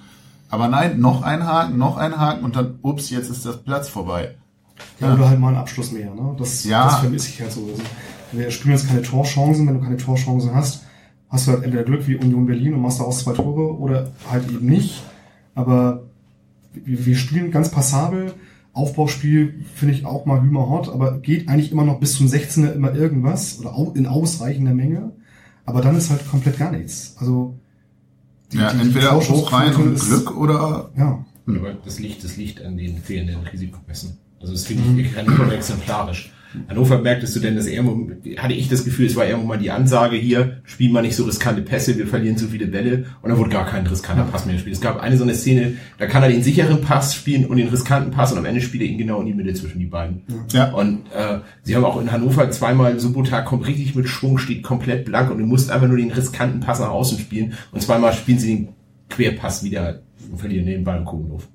Aber 0.51 0.67
nein, 0.67 0.99
noch 0.99 1.21
ein 1.23 1.45
Haken, 1.45 1.77
noch 1.77 1.97
ein 1.97 2.17
Haken 2.17 2.43
und 2.43 2.55
dann, 2.55 2.79
ups, 2.81 3.09
jetzt 3.09 3.29
ist 3.29 3.45
das 3.45 3.63
Platz 3.63 3.87
vorbei. 3.87 4.35
Ja, 4.99 5.13
oder 5.13 5.29
halt 5.29 5.39
mal 5.39 5.49
einen 5.49 5.57
Abschluss 5.57 5.91
mehr, 5.91 6.13
ne? 6.13 6.35
Das, 6.37 6.63
Ja. 6.63 6.85
das 6.85 6.99
vermisse 6.99 7.29
ich 7.29 7.41
halt 7.41 7.51
so. 7.51 7.61
Also, 7.61 7.81
wir 8.31 8.49
spielen 8.51 8.75
jetzt 8.75 8.87
keine 8.87 9.01
Torchancen. 9.01 9.67
Wenn 9.67 9.75
du 9.75 9.81
keine 9.81 9.97
Torchancen 9.97 10.53
hast, 10.55 10.83
hast 11.29 11.47
du 11.47 11.51
halt 11.51 11.63
entweder 11.63 11.83
Glück 11.83 12.07
wie 12.07 12.15
Union 12.15 12.45
Berlin 12.45 12.73
und 12.75 12.81
machst 12.81 12.99
daraus 12.99 13.19
zwei 13.19 13.33
Tore 13.33 13.77
oder 13.77 14.11
halt 14.31 14.49
eben 14.49 14.65
nicht. 14.67 15.03
Aber 15.55 16.03
wir, 16.85 17.05
wir 17.05 17.15
spielen 17.15 17.51
ganz 17.51 17.69
passabel. 17.71 18.33
Aufbauspiel 18.73 19.65
finde 19.75 19.93
ich 19.95 20.05
auch 20.05 20.25
mal 20.25 20.41
Hümer 20.41 20.69
hot, 20.69 20.89
aber 20.89 21.19
geht 21.19 21.49
eigentlich 21.49 21.71
immer 21.71 21.83
noch 21.83 21.99
bis 21.99 22.13
zum 22.15 22.27
16er 22.27 22.71
immer 22.73 22.93
irgendwas 22.95 23.59
oder 23.59 23.75
au- 23.75 23.91
in 23.93 24.05
ausreichender 24.05 24.73
Menge. 24.73 25.11
Aber 25.65 25.81
dann 25.81 25.95
ist 25.97 26.09
halt 26.09 26.27
komplett 26.29 26.57
gar 26.57 26.71
nichts. 26.71 27.15
Also 27.19 27.55
die- 28.53 28.57
ja, 28.57 28.71
die- 28.73 28.79
entweder 28.81 29.15
hoch 29.15 29.51
rein 29.51 29.75
und 29.75 29.95
ist- 29.95 30.07
Glück 30.07 30.35
oder 30.37 30.91
Ja, 30.97 31.25
Aber 31.47 31.73
das 31.83 31.99
liegt, 31.99 32.23
das 32.23 32.37
liegt 32.37 32.61
an 32.63 32.77
den 32.77 32.97
fehlenden 32.99 33.37
Risikomessen. 33.41 34.17
Also 34.39 34.53
das 34.53 34.65
finde 34.65 34.83
ich 34.83 34.95
wirklich 34.97 35.15
Hannover 35.17 35.51
exemplarisch. 35.53 36.31
Hannover 36.67 36.99
merktest 36.99 37.35
du 37.35 37.39
denn, 37.39 37.55
dass 37.55 37.67
er, 37.67 37.83
hatte 38.37 38.53
ich 38.53 38.69
das 38.69 38.83
Gefühl, 38.83 39.05
es 39.05 39.15
war 39.15 39.25
irgendwo 39.25 39.47
mal 39.47 39.59
die 39.59 39.69
Ansage 39.69 40.15
hier, 40.15 40.61
spielen 40.63 40.93
wir 40.93 41.01
nicht 41.03 41.15
so 41.15 41.25
riskante 41.25 41.61
Pässe, 41.61 41.97
wir 41.97 42.07
verlieren 42.07 42.37
zu 42.37 42.47
viele 42.47 42.65
Bälle 42.65 43.05
und 43.21 43.29
dann 43.29 43.37
wurde 43.37 43.51
gar 43.51 43.67
kein 43.67 43.85
riskanter 43.85 44.23
Pass 44.23 44.45
mehr 44.45 44.55
gespielt. 44.55 44.75
Es 44.75 44.81
gab 44.81 44.99
eine 44.99 45.15
so 45.15 45.23
eine 45.23 45.35
Szene, 45.35 45.73
da 45.99 46.07
kann 46.07 46.23
er 46.23 46.29
den 46.29 46.41
sicheren 46.41 46.81
Pass 46.81 47.13
spielen 47.13 47.45
und 47.45 47.57
den 47.57 47.67
riskanten 47.67 48.11
Pass 48.11 48.31
und 48.31 48.39
am 48.39 48.45
Ende 48.45 48.61
spielt 48.61 48.81
er 48.81 48.89
ihn 48.89 48.97
genau 48.97 49.21
in 49.21 49.27
die 49.27 49.33
Mitte 49.33 49.53
zwischen 49.53 49.79
die 49.79 49.85
beiden. 49.85 50.23
Ja. 50.51 50.71
Und 50.71 51.05
äh, 51.15 51.39
sie 51.61 51.75
haben 51.75 51.85
auch 51.85 52.01
in 52.01 52.11
Hannover 52.11 52.49
zweimal 52.49 52.99
Subota 52.99 53.41
kommt 53.41 53.67
richtig 53.67 53.93
mit 53.93 54.09
Schwung, 54.09 54.39
steht 54.39 54.63
komplett 54.63 55.05
blank 55.05 55.29
und 55.29 55.37
du 55.37 55.45
musst 55.45 55.69
einfach 55.69 55.87
nur 55.87 55.97
den 55.97 56.11
riskanten 56.11 56.61
Pass 56.61 56.79
nach 56.79 56.89
außen 56.89 57.19
spielen 57.19 57.53
und 57.71 57.81
zweimal 57.81 58.13
spielen 58.13 58.39
sie 58.39 58.55
den 58.55 58.69
Querpass 59.09 59.63
wieder 59.63 60.01
und 60.31 60.39
verlieren 60.39 60.65
den 60.65 60.83
Ball 60.83 60.97
im 60.97 61.05
Kugelhof. 61.05 61.47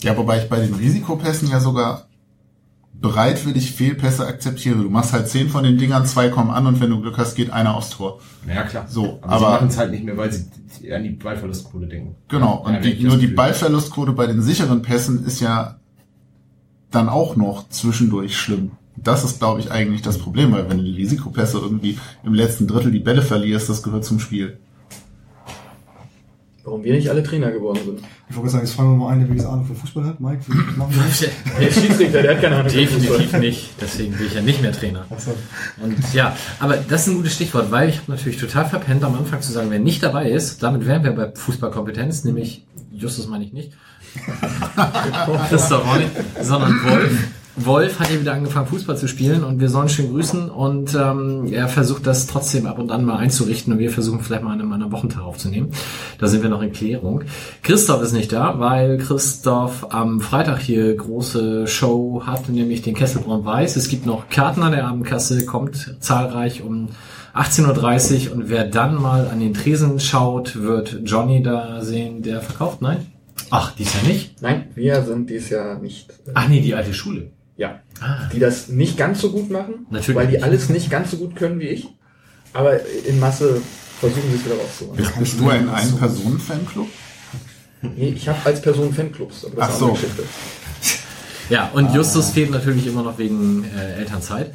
Ja, 0.00 0.16
wobei 0.16 0.42
ich 0.42 0.48
bei 0.48 0.60
den 0.60 0.74
Risikopässen 0.74 1.50
ja 1.50 1.60
sogar 1.60 2.07
bereitwillig 3.00 3.72
Fehlpässe 3.72 4.26
akzeptiere. 4.26 4.76
Du 4.82 4.90
machst 4.90 5.12
halt 5.12 5.28
zehn 5.28 5.48
von 5.48 5.62
den 5.64 5.78
Dingern, 5.78 6.04
zwei 6.06 6.28
kommen 6.30 6.50
an 6.50 6.66
und 6.66 6.80
wenn 6.80 6.90
du 6.90 7.00
Glück 7.00 7.16
hast, 7.18 7.36
geht 7.36 7.50
einer 7.50 7.76
aufs 7.76 7.90
Tor. 7.90 8.20
Ja, 8.46 8.62
klar. 8.62 8.86
So, 8.88 9.18
aber, 9.22 9.38
sie 9.38 9.44
aber- 9.44 9.50
machen 9.54 9.68
es 9.68 9.78
halt 9.78 9.90
nicht 9.92 10.04
mehr, 10.04 10.16
weil 10.16 10.32
sie 10.32 10.92
an 10.92 11.04
die 11.04 11.10
Ballverlustquote 11.10 11.86
denken. 11.86 12.16
Genau, 12.28 12.64
Ja, 12.66 12.76
und 12.76 12.84
die, 12.84 13.02
nur 13.04 13.16
die. 13.16 13.28
Ballverlustquote 13.28 14.12
bei 14.12 14.26
den 14.26 14.42
sicheren 14.42 14.82
Pässen 14.82 15.24
ist 15.24 15.40
ja 15.40 15.76
dann 16.90 17.08
auch 17.08 17.36
noch 17.36 17.68
zwischendurch 17.68 18.36
schlimm. 18.36 18.72
Das 18.96 19.22
ist, 19.24 19.38
glaube 19.38 19.60
ich, 19.60 19.70
eigentlich 19.70 20.02
das 20.02 20.18
Problem, 20.18 20.50
weil 20.50 20.68
wenn 20.68 20.78
du 20.78 20.82
die 20.84 20.96
Risikopässe 20.96 21.58
irgendwie 21.58 21.98
im 22.24 22.34
letzten 22.34 22.66
Drittel 22.66 22.90
die 22.90 22.98
Bälle 22.98 23.22
verlierst, 23.22 23.68
das 23.68 23.84
gehört 23.84 24.04
zum 24.04 24.18
Spiel. 24.18 24.58
Warum 26.68 26.84
wir 26.84 26.94
nicht 26.94 27.08
alle 27.08 27.22
Trainer 27.22 27.50
geworden 27.50 27.80
sind. 27.84 28.00
ich 28.28 28.36
wollte 28.36 28.50
sagen, 28.50 28.64
jetzt 28.64 28.74
fragen 28.74 28.90
wir 28.90 28.96
mal 28.96 29.10
einen, 29.10 29.20
der 29.20 29.28
wenigstens 29.30 29.50
Ahnung 29.50 29.64
von 29.64 29.76
Fußball 29.76 30.04
hat. 30.04 30.20
Mike, 30.20 30.40
wie 30.46 30.78
machen 30.78 30.94
wir 30.94 31.02
das? 31.08 31.20
Der 31.20 31.80
Schiedsrichter, 31.80 32.22
der 32.22 32.34
hat 32.34 32.42
keine 32.42 32.56
Ahnung. 32.56 32.72
Definitiv 32.72 33.32
nicht. 33.38 33.70
Deswegen 33.80 34.12
bin 34.16 34.26
ich 34.26 34.34
ja 34.34 34.42
nicht 34.42 34.60
mehr 34.60 34.72
Trainer. 34.72 35.06
Achso. 35.08 35.32
Und 35.82 35.96
ja, 36.12 36.36
aber 36.60 36.76
das 36.76 37.02
ist 37.02 37.08
ein 37.08 37.16
gutes 37.16 37.34
Stichwort, 37.34 37.70
weil 37.70 37.88
ich 37.88 37.96
habe 37.98 38.12
natürlich 38.12 38.38
total 38.38 38.66
verpennt, 38.66 39.02
am 39.02 39.14
Anfang 39.16 39.40
zu 39.40 39.50
sagen, 39.50 39.70
wer 39.70 39.78
nicht 39.78 40.02
dabei 40.02 40.30
ist, 40.30 40.62
damit 40.62 40.86
wären 40.86 41.02
wir 41.02 41.12
bei 41.12 41.32
Fußballkompetenz, 41.34 42.24
nämlich 42.24 42.66
Justus 42.92 43.26
meine 43.28 43.44
ich 43.44 43.52
nicht. 43.52 43.72
Christoph 45.48 45.86
auch 45.86 45.96
nicht, 45.96 46.10
sondern 46.42 46.72
Wolf. 46.84 47.28
Wolf 47.64 47.98
hat 47.98 48.08
hier 48.08 48.20
wieder 48.20 48.34
angefangen, 48.34 48.66
Fußball 48.66 48.96
zu 48.96 49.08
spielen 49.08 49.44
und 49.44 49.60
wir 49.60 49.68
sollen 49.68 49.88
schön 49.88 50.10
grüßen 50.10 50.50
und 50.50 50.94
ähm, 50.94 51.46
er 51.50 51.68
versucht 51.68 52.06
das 52.06 52.26
trotzdem 52.26 52.66
ab 52.66 52.78
und 52.78 52.90
an 52.90 53.04
mal 53.04 53.16
einzurichten 53.16 53.72
und 53.72 53.78
wir 53.78 53.90
versuchen 53.90 54.20
vielleicht 54.20 54.42
mal 54.42 54.52
einen 54.52 54.68
meiner 54.68 54.92
Wochentag 54.92 55.22
aufzunehmen. 55.22 55.70
Da 56.18 56.26
sind 56.26 56.42
wir 56.42 56.50
noch 56.50 56.62
in 56.62 56.72
Klärung. 56.72 57.24
Christoph 57.62 58.02
ist 58.02 58.12
nicht 58.12 58.32
da, 58.32 58.58
weil 58.58 58.98
Christoph 58.98 59.92
am 59.92 60.20
Freitag 60.20 60.60
hier 60.60 60.94
große 60.94 61.66
Show 61.66 62.22
hat, 62.24 62.48
nämlich 62.48 62.82
den 62.82 62.94
Kesselbraun 62.94 63.44
Weiß. 63.44 63.76
Es 63.76 63.88
gibt 63.88 64.06
noch 64.06 64.28
Karten 64.28 64.62
an 64.62 64.72
der 64.72 64.86
Abendkasse, 64.86 65.44
kommt 65.44 65.96
zahlreich 66.00 66.62
um 66.62 66.88
18.30 67.34 68.28
Uhr 68.28 68.36
und 68.36 68.48
wer 68.50 68.64
dann 68.64 69.00
mal 69.00 69.28
an 69.28 69.40
den 69.40 69.54
Tresen 69.54 70.00
schaut, 70.00 70.60
wird 70.60 71.00
Johnny 71.04 71.42
da 71.42 71.82
sehen, 71.82 72.22
der 72.22 72.40
verkauft. 72.40 72.82
Nein? 72.82 73.06
Ach, 73.50 73.74
dies 73.74 73.94
ja 73.94 74.06
nicht. 74.06 74.42
Nein, 74.42 74.66
wir 74.74 75.02
sind 75.02 75.30
dieses 75.30 75.50
Jahr 75.50 75.78
nicht. 75.78 76.12
Ach 76.34 76.48
nee, 76.48 76.60
die 76.60 76.74
alte 76.74 76.92
Schule. 76.92 77.30
Ja. 77.58 77.80
Ah. 78.00 78.28
Die 78.32 78.38
das 78.38 78.68
nicht 78.68 78.96
ganz 78.96 79.20
so 79.20 79.30
gut 79.30 79.50
machen, 79.50 79.86
Natürlich 79.90 80.16
weil 80.16 80.26
die 80.28 80.34
nicht. 80.34 80.44
alles 80.44 80.68
nicht 80.70 80.90
ganz 80.90 81.10
so 81.10 81.18
gut 81.18 81.36
können 81.36 81.60
wie 81.60 81.68
ich. 81.68 81.88
Aber 82.54 82.80
in 83.06 83.20
Masse 83.20 83.60
versuchen 84.00 84.30
sie 84.30 84.36
es 84.36 84.44
wieder 84.46 84.54
rauszuholen. 84.54 84.96
Bist, 84.96 85.18
bist 85.18 85.40
du 85.40 85.50
ein 85.50 85.68
Ein-Personen-Fanclub? 85.68 86.88
Nee, 87.82 88.14
ich 88.16 88.28
habe 88.28 88.38
als 88.44 88.62
Person 88.62 88.92
Fanclubs, 88.92 89.44
aber 89.44 89.56
das 89.56 89.64
Ach 89.66 89.72
ist 89.72 89.78
so. 89.78 89.92
Geschichte. 89.92 90.22
Ja, 91.50 91.70
und 91.72 91.94
Justus 91.94 92.30
fehlt 92.30 92.50
natürlich 92.50 92.86
immer 92.86 93.02
noch 93.02 93.18
wegen 93.18 93.64
äh, 93.76 93.94
Elternzeit. 94.00 94.52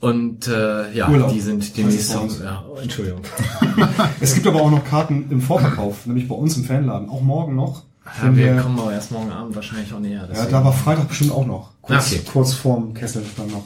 Und 0.00 0.48
äh, 0.48 0.92
ja, 0.92 1.08
Urlaub. 1.08 1.32
die 1.32 1.40
sind 1.40 1.76
demnächst 1.76 2.14
auch. 2.14 2.28
Ja, 2.40 2.64
oh, 2.68 2.76
Entschuldigung. 2.76 3.22
Es 4.20 4.34
gibt 4.34 4.46
aber 4.46 4.60
auch 4.60 4.70
noch 4.70 4.84
Karten 4.84 5.26
im 5.30 5.40
Vorverkauf, 5.40 6.04
nämlich 6.06 6.28
bei 6.28 6.34
uns 6.34 6.56
im 6.56 6.64
Fanladen. 6.64 7.08
Auch 7.08 7.22
morgen 7.22 7.54
noch. 7.54 7.84
Ja, 8.22 8.34
wir 8.36 8.54
wir- 8.54 8.62
kommen 8.62 8.78
aber 8.78 8.92
erst 8.92 9.10
morgen 9.10 9.30
Abend 9.32 9.54
wahrscheinlich 9.56 9.92
auch 9.92 9.98
näher. 10.00 10.20
ja, 10.22 10.26
deswegen- 10.28 10.50
da 10.52 10.64
war 10.64 10.72
Freitag 10.72 11.08
bestimmt 11.08 11.32
auch 11.32 11.46
noch. 11.46 11.70
Kurz, 11.82 12.12
Okay. 12.12 12.20
kurz 12.32 12.52
vorm 12.54 12.94
Kessel 12.94 13.22
dann 13.36 13.48
noch. 13.48 13.64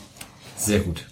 Sehr 0.56 0.80
gut. 0.80 1.04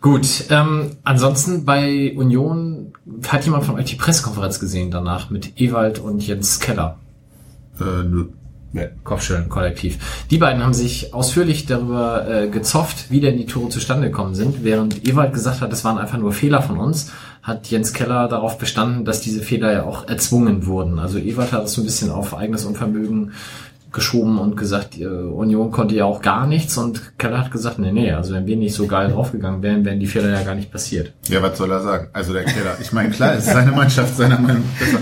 Gut, 0.00 0.44
ähm, 0.50 0.96
ansonsten 1.04 1.64
bei 1.64 2.12
Union 2.16 2.92
hat 3.28 3.44
jemand 3.44 3.64
von 3.64 3.76
euch 3.76 3.84
die 3.84 3.94
Pressekonferenz 3.94 4.58
gesehen 4.58 4.90
danach 4.90 5.30
mit 5.30 5.60
Ewald 5.60 6.00
und 6.00 6.26
Jens 6.26 6.58
Keller. 6.58 6.98
Äh, 7.80 8.02
nö. 8.04 8.26
Kopfschütteln 9.04 9.50
kollektiv. 9.50 9.98
Die 10.30 10.38
beiden 10.38 10.62
haben 10.64 10.72
sich 10.72 11.12
ausführlich 11.12 11.66
darüber 11.66 12.26
äh, 12.26 12.48
gezofft, 12.48 13.10
wie 13.10 13.20
denn 13.20 13.36
die 13.36 13.44
Tore 13.44 13.68
zustande 13.68 14.06
gekommen 14.08 14.34
sind. 14.34 14.64
Während 14.64 15.06
Ewald 15.06 15.34
gesagt 15.34 15.60
hat, 15.60 15.70
es 15.74 15.84
waren 15.84 15.98
einfach 15.98 16.16
nur 16.16 16.32
Fehler 16.32 16.62
von 16.62 16.78
uns, 16.78 17.10
hat 17.42 17.66
Jens 17.68 17.92
Keller 17.92 18.28
darauf 18.28 18.58
bestanden, 18.58 19.04
dass 19.04 19.20
diese 19.20 19.42
Fehler 19.42 19.72
ja 19.72 19.82
auch 19.84 20.08
erzwungen 20.08 20.66
wurden. 20.66 20.98
Also 20.98 21.18
Ewald 21.18 21.52
hat 21.52 21.64
es 21.64 21.72
so 21.72 21.82
ein 21.82 21.84
bisschen 21.84 22.10
auf 22.10 22.36
eigenes 22.36 22.64
Unvermögen 22.64 23.32
geschoben 23.92 24.38
und 24.38 24.56
gesagt, 24.56 24.98
äh, 24.98 25.06
Union 25.06 25.70
konnte 25.70 25.94
ja 25.94 26.04
auch 26.06 26.22
gar 26.22 26.46
nichts 26.46 26.78
und 26.78 27.18
Keller 27.18 27.38
hat 27.38 27.50
gesagt, 27.50 27.78
nee, 27.78 27.92
nee, 27.92 28.10
also 28.12 28.32
wenn 28.32 28.46
wir 28.46 28.56
nicht 28.56 28.74
so 28.74 28.86
geil 28.86 29.10
draufgegangen 29.10 29.62
wären, 29.62 29.84
wären 29.84 30.00
die 30.00 30.06
Fehler 30.06 30.30
ja 30.30 30.42
gar 30.42 30.54
nicht 30.54 30.72
passiert. 30.72 31.12
Ja, 31.28 31.42
was 31.42 31.58
soll 31.58 31.70
er 31.70 31.82
sagen? 31.82 32.08
Also 32.12 32.32
der 32.32 32.44
Keller. 32.44 32.76
Ich 32.80 32.92
meine, 32.92 33.10
klar, 33.10 33.34
es 33.34 33.46
ist 33.46 33.52
seine 33.52 33.72
Mannschaft, 33.72 34.16
seiner 34.16 34.38
Meinung 34.38 34.64
besser. 34.78 34.98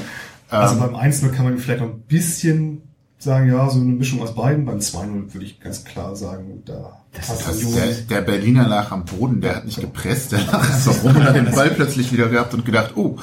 Also 0.49 0.75
Ähm, 0.75 0.80
beim 0.80 0.97
1-0 0.97 1.28
kann 1.30 1.44
man 1.44 1.59
vielleicht 1.59 1.80
noch 1.80 1.88
ein 1.88 2.00
bisschen 2.00 2.82
sagen, 3.18 3.49
ja, 3.52 3.68
so 3.70 3.80
eine 3.80 3.92
Mischung 3.92 4.20
aus 4.23 4.35
beiden. 4.35 4.64
Beim 4.64 4.78
2-0 4.78 5.32
würde 5.35 5.47
ich 5.47 5.61
ganz 5.61 5.85
klar 5.85 6.16
sagen, 6.16 6.62
da 6.64 7.00
hat 7.12 7.49
das, 7.49 7.57
Union- 7.59 7.75
der, 7.75 7.93
der 7.93 8.21
Berliner 8.21 8.69
lag 8.69 8.90
am 8.93 9.05
Boden, 9.05 9.40
der 9.40 9.57
hat 9.57 9.64
nicht 9.64 9.81
gepresst, 9.81 10.33
der 10.33 10.45
lag 10.47 10.64
so 10.79 10.90
rum 10.90 11.17
und 11.17 11.25
hat 11.25 11.35
den 11.37 11.50
Ball 11.50 11.71
plötzlich 11.75 12.12
wieder 12.12 12.29
gehabt 12.29 12.55
und 12.55 12.64
gedacht, 12.64 12.97
oh, 12.97 13.19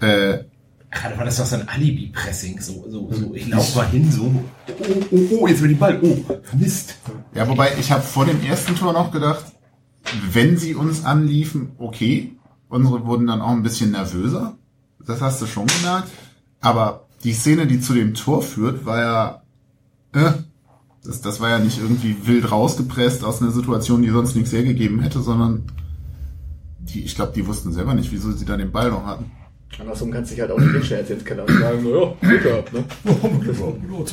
äh, 0.00 0.44
Gerade 0.90 1.18
war 1.18 1.24
das 1.24 1.36
doch 1.36 1.46
so 1.46 1.56
ein 1.56 1.68
Alibi-Pressing. 1.68 2.60
So, 2.60 2.86
so, 2.88 3.12
so, 3.12 3.34
ich 3.34 3.48
laufe 3.48 3.76
mal 3.76 3.88
hin, 3.88 4.10
so, 4.10 4.22
oh, 4.68 4.72
oh, 5.10 5.18
oh, 5.40 5.46
jetzt 5.48 5.60
will 5.60 5.68
die 5.68 5.74
Ball, 5.74 5.98
oh, 6.00 6.16
Mist. 6.52 6.96
Ja, 7.34 7.46
wobei 7.48 7.72
ich 7.78 7.90
habe 7.90 8.02
vor 8.02 8.24
dem 8.24 8.42
ersten 8.42 8.76
Tor 8.76 8.92
noch 8.92 9.10
gedacht, 9.10 9.44
wenn 10.32 10.56
sie 10.56 10.74
uns 10.74 11.04
anliefen, 11.04 11.72
okay. 11.78 12.32
Unsere 12.68 13.04
wurden 13.06 13.26
dann 13.26 13.42
auch 13.42 13.50
ein 13.50 13.62
bisschen 13.62 13.92
nervöser. 13.92 14.56
Das 15.04 15.20
hast 15.20 15.40
du 15.42 15.46
schon 15.46 15.66
gemerkt. 15.66 16.08
Aber 16.60 17.06
die 17.22 17.32
Szene, 17.32 17.66
die 17.66 17.80
zu 17.80 17.92
dem 17.94 18.14
Tor 18.14 18.42
führt, 18.42 18.84
war 18.86 19.00
ja, 19.00 19.42
äh, 20.14 20.32
das, 21.06 21.20
das 21.20 21.40
war 21.40 21.50
ja 21.50 21.58
nicht 21.58 21.78
irgendwie 21.80 22.16
wild 22.24 22.50
rausgepresst 22.50 23.24
aus 23.24 23.40
einer 23.42 23.50
Situation, 23.50 24.02
die 24.02 24.10
sonst 24.10 24.34
nichts 24.36 24.52
hergegeben 24.52 25.00
hätte, 25.00 25.20
sondern 25.20 25.62
die, 26.80 27.02
ich 27.04 27.14
glaube, 27.14 27.32
die 27.34 27.46
wussten 27.46 27.72
selber 27.72 27.94
nicht, 27.94 28.12
wieso 28.12 28.30
sie 28.32 28.44
da 28.44 28.56
den 28.56 28.70
Ball 28.72 28.90
noch 28.90 29.04
hatten. 29.04 29.30
Andersrum 29.80 30.10
kannst 30.10 30.30
du 30.30 30.34
dich 30.34 30.40
halt 30.42 30.52
auch 30.52 30.58
nicht 30.60 30.70
hinstellen 30.72 31.06
als 31.10 31.24
Keller 31.24 31.44
und 31.46 31.58
sagen, 31.58 31.82
so, 31.82 32.16
ja, 32.22 32.28
Glück 32.28 32.42
gehabt, 32.42 32.72
ne? 32.72 32.84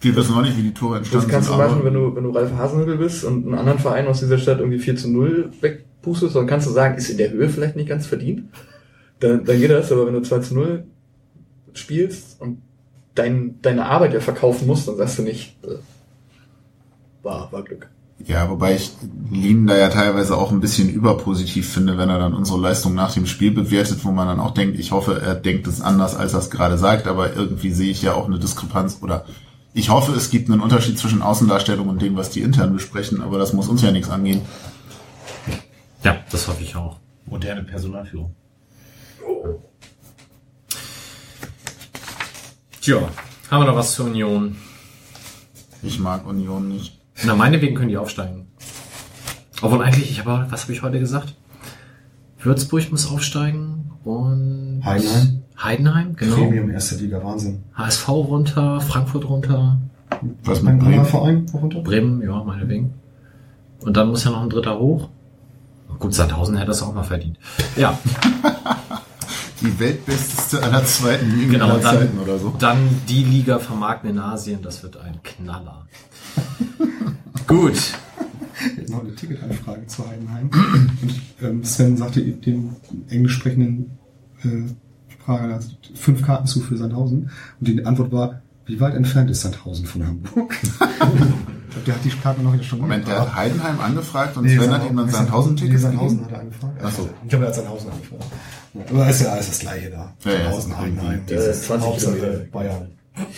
Wir 0.00 0.16
wissen 0.16 0.34
auch 0.34 0.42
nicht, 0.42 0.56
wie 0.58 0.62
die 0.62 0.74
Tore 0.74 0.98
Das 0.98 1.06
entstanden 1.12 1.30
kannst 1.30 1.48
du 1.48 1.52
sind. 1.52 1.60
aber- 1.62 1.70
machen, 1.72 1.84
wenn 1.84 1.94
du, 1.94 2.14
wenn 2.16 2.24
du 2.24 2.30
Ralf 2.30 2.52
Hasenhüttl 2.52 2.96
bist 2.98 3.24
und 3.24 3.46
einen 3.46 3.54
anderen 3.54 3.78
Verein 3.78 4.06
aus 4.08 4.18
dieser 4.20 4.38
Stadt 4.38 4.58
irgendwie 4.58 4.78
4 4.80 4.96
zu 4.96 5.08
0 5.10 5.52
wegpustest, 5.60 6.34
dann 6.34 6.46
kannst 6.46 6.66
du 6.66 6.72
sagen, 6.72 6.96
ist 6.98 7.08
in 7.08 7.18
der 7.18 7.30
Höhe 7.30 7.48
vielleicht 7.48 7.76
nicht 7.76 7.88
ganz 7.88 8.06
verdient. 8.06 8.44
Dann, 9.20 9.44
dann 9.44 9.60
geht 9.60 9.70
das, 9.70 9.92
aber 9.92 10.06
wenn 10.06 10.14
du 10.14 10.22
2 10.22 10.38
zu 10.40 10.54
0 10.54 10.84
spielst 11.74 12.40
und 12.40 12.58
dein, 13.14 13.60
deine 13.62 13.86
Arbeit 13.86 14.14
ja 14.14 14.20
verkaufen 14.20 14.66
musst, 14.66 14.88
dann 14.88 14.96
sagst 14.96 15.18
du 15.18 15.22
nicht, 15.22 15.56
äh, 15.64 15.76
war, 17.22 17.52
war 17.52 17.62
Glück. 17.62 17.88
Ja, 18.26 18.48
wobei 18.48 18.76
ich 18.76 18.92
Lien 19.30 19.66
da 19.66 19.76
ja 19.76 19.88
teilweise 19.88 20.36
auch 20.36 20.52
ein 20.52 20.60
bisschen 20.60 20.88
überpositiv 20.88 21.68
finde, 21.68 21.98
wenn 21.98 22.08
er 22.08 22.18
dann 22.18 22.34
unsere 22.34 22.60
Leistung 22.60 22.94
nach 22.94 23.12
dem 23.12 23.26
Spiel 23.26 23.50
bewertet, 23.50 24.04
wo 24.04 24.12
man 24.12 24.28
dann 24.28 24.38
auch 24.38 24.52
denkt, 24.52 24.78
ich 24.78 24.92
hoffe, 24.92 25.20
er 25.20 25.34
denkt 25.34 25.66
es 25.66 25.80
anders, 25.80 26.14
als 26.14 26.32
er 26.32 26.38
es 26.38 26.50
gerade 26.50 26.78
sagt, 26.78 27.08
aber 27.08 27.34
irgendwie 27.34 27.72
sehe 27.72 27.90
ich 27.90 28.02
ja 28.02 28.14
auch 28.14 28.26
eine 28.26 28.38
Diskrepanz 28.38 28.98
oder 29.02 29.24
ich 29.74 29.88
hoffe, 29.88 30.12
es 30.12 30.30
gibt 30.30 30.50
einen 30.50 30.60
Unterschied 30.60 30.98
zwischen 30.98 31.22
Außendarstellung 31.22 31.88
und 31.88 32.02
dem, 32.02 32.16
was 32.16 32.30
die 32.30 32.42
intern 32.42 32.72
besprechen, 32.72 33.22
aber 33.22 33.38
das 33.38 33.54
muss 33.54 33.68
uns 33.68 33.82
ja 33.82 33.90
nichts 33.90 34.10
angehen. 34.10 34.42
Ja, 36.04 36.18
das 36.30 36.46
hoffe 36.46 36.62
ich 36.62 36.76
auch. 36.76 36.98
Moderne 37.26 37.64
Personalführung. 37.64 38.34
Tja, 42.82 42.98
haben 43.48 43.62
wir 43.62 43.66
noch 43.66 43.76
was 43.76 43.94
zur 43.94 44.06
Union? 44.06 44.56
Ich 45.84 46.00
mag 46.00 46.26
Union 46.26 46.66
nicht. 46.66 46.98
Na, 47.24 47.36
meinetwegen 47.36 47.76
können 47.76 47.90
die 47.90 47.96
aufsteigen. 47.96 48.48
Obwohl 49.62 49.84
eigentlich, 49.84 50.10
ich 50.10 50.18
habe, 50.18 50.48
was 50.50 50.62
habe 50.62 50.72
ich 50.72 50.82
heute 50.82 50.98
gesagt? 50.98 51.36
Würzburg 52.40 52.90
muss 52.90 53.08
aufsteigen 53.08 53.92
und 54.02 54.82
Heidenheim. 54.84 55.42
Heidenheim, 55.62 56.16
genau. 56.16 56.34
Premium 56.34 56.70
erster 56.70 56.96
Liga, 56.96 57.22
Wahnsinn. 57.22 57.62
HSV 57.76 58.08
runter, 58.08 58.80
Frankfurt 58.80 59.28
runter, 59.28 59.78
Was 60.42 60.60
mit 60.62 60.72
Ein 60.72 60.80
anderer 60.80 60.90
Bremen? 60.90 61.06
Verein 61.06 61.46
runter? 61.54 61.80
Bremen, 61.82 62.20
ja, 62.20 62.42
meinetwegen. 62.42 62.94
Und 63.82 63.96
dann 63.96 64.08
muss 64.08 64.24
ja 64.24 64.32
noch 64.32 64.42
ein 64.42 64.50
dritter 64.50 64.76
hoch. 64.80 65.08
Gut, 66.00 66.14
Sandhausen 66.14 66.56
hätte 66.56 66.66
das 66.68 66.82
auch 66.82 66.92
mal 66.92 67.04
verdient. 67.04 67.38
Ja, 67.76 67.96
Die 69.62 69.78
weltbesteste 69.78 70.62
aller 70.62 70.84
zweiten 70.84 71.30
Ligen 71.38 71.52
genau. 71.52 71.70
aller 71.70 71.80
Dann, 71.80 71.98
Zeiten 71.98 72.18
oder 72.18 72.38
so. 72.38 72.54
dann 72.58 72.78
die 73.08 73.22
Liga 73.22 73.58
vermarkten 73.58 74.10
in 74.10 74.18
Asien, 74.18 74.60
das 74.62 74.82
wird 74.82 74.96
ein 74.96 75.22
Knaller. 75.22 75.86
Gut. 77.46 77.94
noch 78.88 79.00
eine 79.00 79.14
Ticketanfrage 79.14 79.86
zu 79.86 80.06
Heidenheim. 80.06 80.50
Und 81.02 81.20
ähm, 81.42 81.64
Sven 81.64 81.96
sagte 81.96 82.22
dem 82.22 82.76
englisch 83.08 83.34
sprechenden 83.34 83.98
äh, 84.42 84.64
Prager 85.24 85.60
fünf 85.94 86.22
Karten 86.22 86.46
zu 86.46 86.60
für 86.60 86.76
Sandhausen. 86.76 87.30
Und 87.60 87.68
die 87.68 87.84
Antwort 87.86 88.12
war, 88.12 88.42
wie 88.66 88.80
weit 88.80 88.94
entfernt 88.94 89.30
ist 89.30 89.42
Sandhausen 89.42 89.86
von 89.86 90.06
Hamburg? 90.06 90.56
ich 91.72 91.84
glaub, 91.84 91.84
der 91.86 91.94
hat 91.94 92.04
die 92.04 92.10
Karte 92.10 92.42
noch 92.42 92.62
schon 92.62 92.80
Moment, 92.80 93.08
der 93.08 93.20
hat 93.20 93.34
Heidenheim 93.34 93.80
angefragt 93.80 94.36
und 94.36 94.44
Nee, 94.44 94.56
Sven 94.56 94.70
hat 94.70 94.88
ihm 94.88 94.94
dann 94.94 95.08
Sandhausen-Tickets 95.08 95.72
nee, 95.72 95.78
Sandhausen 95.78 96.24
hat 96.24 96.32
er 96.32 96.40
angefragt. 96.40 96.80
Ach 96.82 96.92
so. 96.92 97.08
Ich 97.22 97.28
glaube, 97.30 97.44
er 97.46 97.48
hat 97.48 97.54
Sandhausen 97.54 97.90
angefragt. 97.90 98.24
Ja, 98.74 98.82
aber 98.90 99.08
ist 99.08 99.20
ja 99.22 99.32
alles 99.32 99.48
das 99.48 99.58
gleiche 99.60 99.90
da. 99.90 100.14
Ja, 100.24 100.32
ja, 100.32 100.38
Sandhausen, 100.38 100.72
ist 100.72 100.78
Heidenheim. 100.78 101.22
Äh, 101.28 101.52
20 101.52 101.88
Hauptsache. 101.88 102.48
Bayern. 102.52 102.88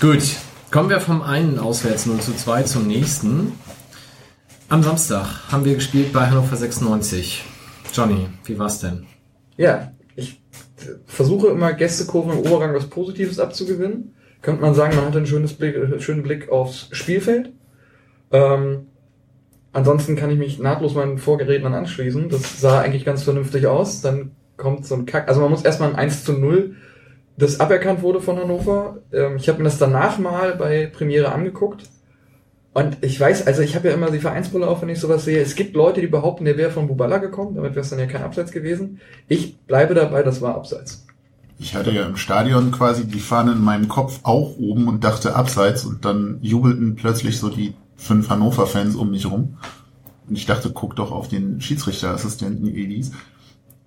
Gut, 0.00 0.22
kommen 0.70 0.88
wir 0.88 1.00
vom 1.00 1.20
einen 1.20 1.58
Auswärts 1.58 2.06
0 2.06 2.20
zu 2.20 2.34
2 2.34 2.62
zum 2.62 2.86
nächsten. 2.86 3.52
Am 4.70 4.82
Samstag 4.82 5.52
haben 5.52 5.66
wir 5.66 5.74
gespielt 5.74 6.14
bei 6.14 6.30
Hannover 6.30 6.56
96. 6.56 7.44
Johnny, 7.92 8.28
wie 8.46 8.58
war's 8.58 8.80
denn? 8.80 9.06
Ja, 9.58 9.92
ich 10.16 10.40
versuche 11.04 11.48
immer 11.48 11.74
Gästekurven 11.74 12.32
im 12.32 12.38
Oberrang 12.38 12.74
was 12.74 12.86
Positives 12.86 13.38
abzugewinnen. 13.38 14.14
Könnte 14.42 14.62
man 14.62 14.74
sagen, 14.74 14.96
man 14.96 15.06
hatte 15.06 15.18
einen 15.18 15.26
schönes 15.26 15.54
Blick, 15.54 15.76
äh, 15.76 16.00
schönen 16.00 16.22
Blick 16.22 16.50
aufs 16.50 16.88
Spielfeld. 16.92 17.52
Ähm, 18.32 18.88
ansonsten 19.72 20.16
kann 20.16 20.30
ich 20.30 20.38
mich 20.38 20.58
nahtlos 20.58 20.94
meinen 20.94 21.18
Vorgerednern 21.18 21.74
anschließen. 21.74 22.28
Das 22.28 22.60
sah 22.60 22.80
eigentlich 22.80 23.04
ganz 23.04 23.22
vernünftig 23.22 23.66
aus. 23.66 24.02
Dann 24.02 24.32
kommt 24.56 24.86
so 24.86 24.94
ein 24.94 25.06
Kack. 25.06 25.28
Also 25.28 25.40
man 25.40 25.50
muss 25.50 25.64
erstmal 25.64 25.90
ein 25.90 25.96
1 25.96 26.24
zu 26.24 26.32
0, 26.32 26.76
das 27.36 27.60
aberkannt 27.60 28.02
wurde 28.02 28.20
von 28.20 28.38
Hannover. 28.38 28.98
Ähm, 29.12 29.36
ich 29.36 29.48
habe 29.48 29.58
mir 29.58 29.64
das 29.64 29.78
danach 29.78 30.18
mal 30.18 30.56
bei 30.56 30.86
Premiere 30.86 31.32
angeguckt. 31.32 31.84
Und 32.74 32.98
ich 33.02 33.20
weiß, 33.20 33.46
also 33.46 33.60
ich 33.60 33.76
habe 33.76 33.88
ja 33.88 33.94
immer 33.94 34.10
die 34.10 34.18
Vereinsbrille 34.18 34.66
auf, 34.66 34.80
wenn 34.80 34.88
ich 34.88 34.98
sowas 34.98 35.24
sehe. 35.24 35.42
Es 35.42 35.54
gibt 35.56 35.76
Leute, 35.76 36.00
die 36.00 36.06
behaupten, 36.06 36.46
der 36.46 36.56
wäre 36.56 36.70
von 36.70 36.86
Bubala 36.86 37.18
gekommen, 37.18 37.54
damit 37.54 37.72
wäre 37.72 37.82
es 37.82 37.90
dann 37.90 37.98
ja 37.98 38.06
kein 38.06 38.22
Abseits 38.22 38.50
gewesen. 38.50 39.00
Ich 39.28 39.58
bleibe 39.66 39.92
dabei, 39.94 40.22
das 40.22 40.40
war 40.40 40.54
Abseits. 40.54 41.06
Ich 41.62 41.76
hatte 41.76 41.92
ja 41.92 42.04
im 42.06 42.16
Stadion 42.16 42.72
quasi 42.72 43.06
die 43.06 43.20
Fahne 43.20 43.52
in 43.52 43.62
meinem 43.62 43.86
Kopf 43.86 44.18
auch 44.24 44.56
oben 44.58 44.88
und 44.88 45.04
dachte 45.04 45.36
abseits 45.36 45.84
und 45.84 46.04
dann 46.04 46.38
jubelten 46.42 46.96
plötzlich 46.96 47.38
so 47.38 47.50
die 47.50 47.74
fünf 47.96 48.28
Hannover-Fans 48.28 48.96
um 48.96 49.12
mich 49.12 49.30
rum. 49.30 49.58
Und 50.28 50.36
ich 50.36 50.44
dachte, 50.44 50.72
guck 50.74 50.96
doch 50.96 51.12
auf 51.12 51.28
den 51.28 51.60
Schiedsrichterassistenten 51.60 52.66
Elis. 52.66 53.12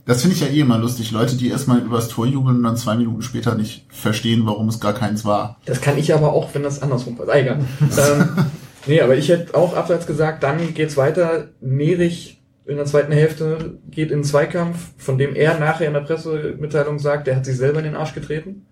Das 0.05 0.21
finde 0.21 0.35
ich 0.37 0.41
ja 0.41 0.47
eh 0.47 0.61
immer 0.61 0.77
lustig. 0.77 1.11
Leute, 1.11 1.35
die 1.35 1.49
erstmal 1.49 1.79
übers 1.79 2.07
Tor 2.07 2.25
jubeln 2.25 2.57
und 2.57 2.63
dann 2.63 2.77
zwei 2.77 2.95
Minuten 2.95 3.21
später 3.21 3.55
nicht 3.55 3.85
verstehen, 3.89 4.45
warum 4.45 4.69
es 4.69 4.79
gar 4.79 4.93
keins 4.93 5.25
war. 5.25 5.57
Das 5.65 5.81
kann 5.81 5.97
ich 5.97 6.13
aber 6.13 6.31
auch, 6.31 6.53
wenn 6.53 6.63
das 6.63 6.81
andersrum. 6.81 7.19
Ah, 7.27 7.35
egal. 7.35 7.59
ähm, 7.81 8.45
nee, 8.85 9.01
aber 9.01 9.17
ich 9.17 9.27
hätte 9.27 9.53
auch 9.53 9.75
Abseits 9.75 10.07
gesagt, 10.07 10.43
dann 10.43 10.73
geht's 10.73 10.95
weiter. 10.95 11.49
Nerich 11.59 12.41
in 12.67 12.77
der 12.77 12.85
zweiten 12.85 13.11
Hälfte 13.11 13.77
geht 13.89 14.11
in 14.11 14.19
den 14.19 14.23
Zweikampf, 14.23 14.91
von 14.97 15.17
dem 15.17 15.35
er 15.35 15.59
nachher 15.59 15.87
in 15.87 15.93
der 15.93 16.01
Pressemitteilung 16.01 16.99
sagt, 16.99 17.27
der 17.27 17.35
hat 17.35 17.45
sich 17.45 17.57
selber 17.57 17.79
in 17.79 17.85
den 17.85 17.95
Arsch 17.95 18.13
getreten. 18.13 18.65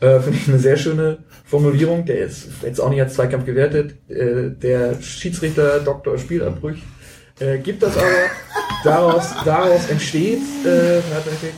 Äh, 0.00 0.20
Finde 0.20 0.38
ich 0.38 0.48
eine 0.48 0.58
sehr 0.58 0.76
schöne 0.76 1.18
Formulierung. 1.44 2.04
Der 2.06 2.18
ist 2.18 2.48
jetzt 2.62 2.80
auch 2.80 2.90
nicht 2.90 3.00
als 3.00 3.14
Zweikampf 3.14 3.44
gewertet. 3.44 3.96
Äh, 4.08 4.50
der 4.50 5.00
Schiedsrichter 5.00 5.80
Dr. 5.80 6.18
Spielabbrüch 6.18 6.82
Äh, 7.38 7.58
gibt 7.58 7.82
das 7.82 7.96
aber, 7.96 8.06
daraus, 8.82 9.34
daraus 9.44 9.88
entsteht, 9.90 10.40
äh, 10.64 11.00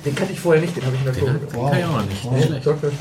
den 0.04 0.14
kannte 0.14 0.32
ich 0.32 0.40
vorher 0.40 0.60
nicht, 0.60 0.76
den 0.76 0.84
habe 0.84 0.96
ich 0.96 1.00
in 1.00 1.04
der 1.04 1.14
Den, 1.14 1.24
Kurve 1.24 1.38
den 1.38 1.50
kann 1.50 1.78
ich 1.78 1.84
auch 1.84 2.04
nicht. 2.04 2.32
Nicht 2.32 2.46
schlecht. 2.46 2.64
Sorgfältig, 2.64 2.98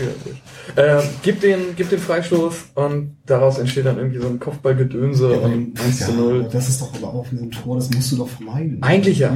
ähm, 0.76 1.02
gibt 1.24 1.42
den, 1.42 1.76
gibt 1.76 1.92
den 1.92 2.00
Freistoß 2.00 2.56
und 2.76 3.18
daraus 3.26 3.58
entsteht 3.58 3.86
dann 3.88 3.98
irgendwie 3.98 4.20
so 4.20 4.28
ein 4.28 4.40
Kopfballgedönse 4.40 5.40
und 5.40 5.80
1 5.80 6.00
zu 6.06 6.14
0. 6.14 6.50
Das 6.52 6.70
ist 6.70 6.82
doch 6.82 6.94
aber 6.94 7.14
auch 7.14 7.26
wie 7.32 7.38
so 7.38 7.44
ein 7.46 7.52
Tor, 7.52 7.78
das 7.78 7.90
musst 7.90 8.12
du 8.12 8.18
doch 8.18 8.30
vermeiden. 8.30 8.84
Eigentlich 8.84 9.20
ja. 9.20 9.36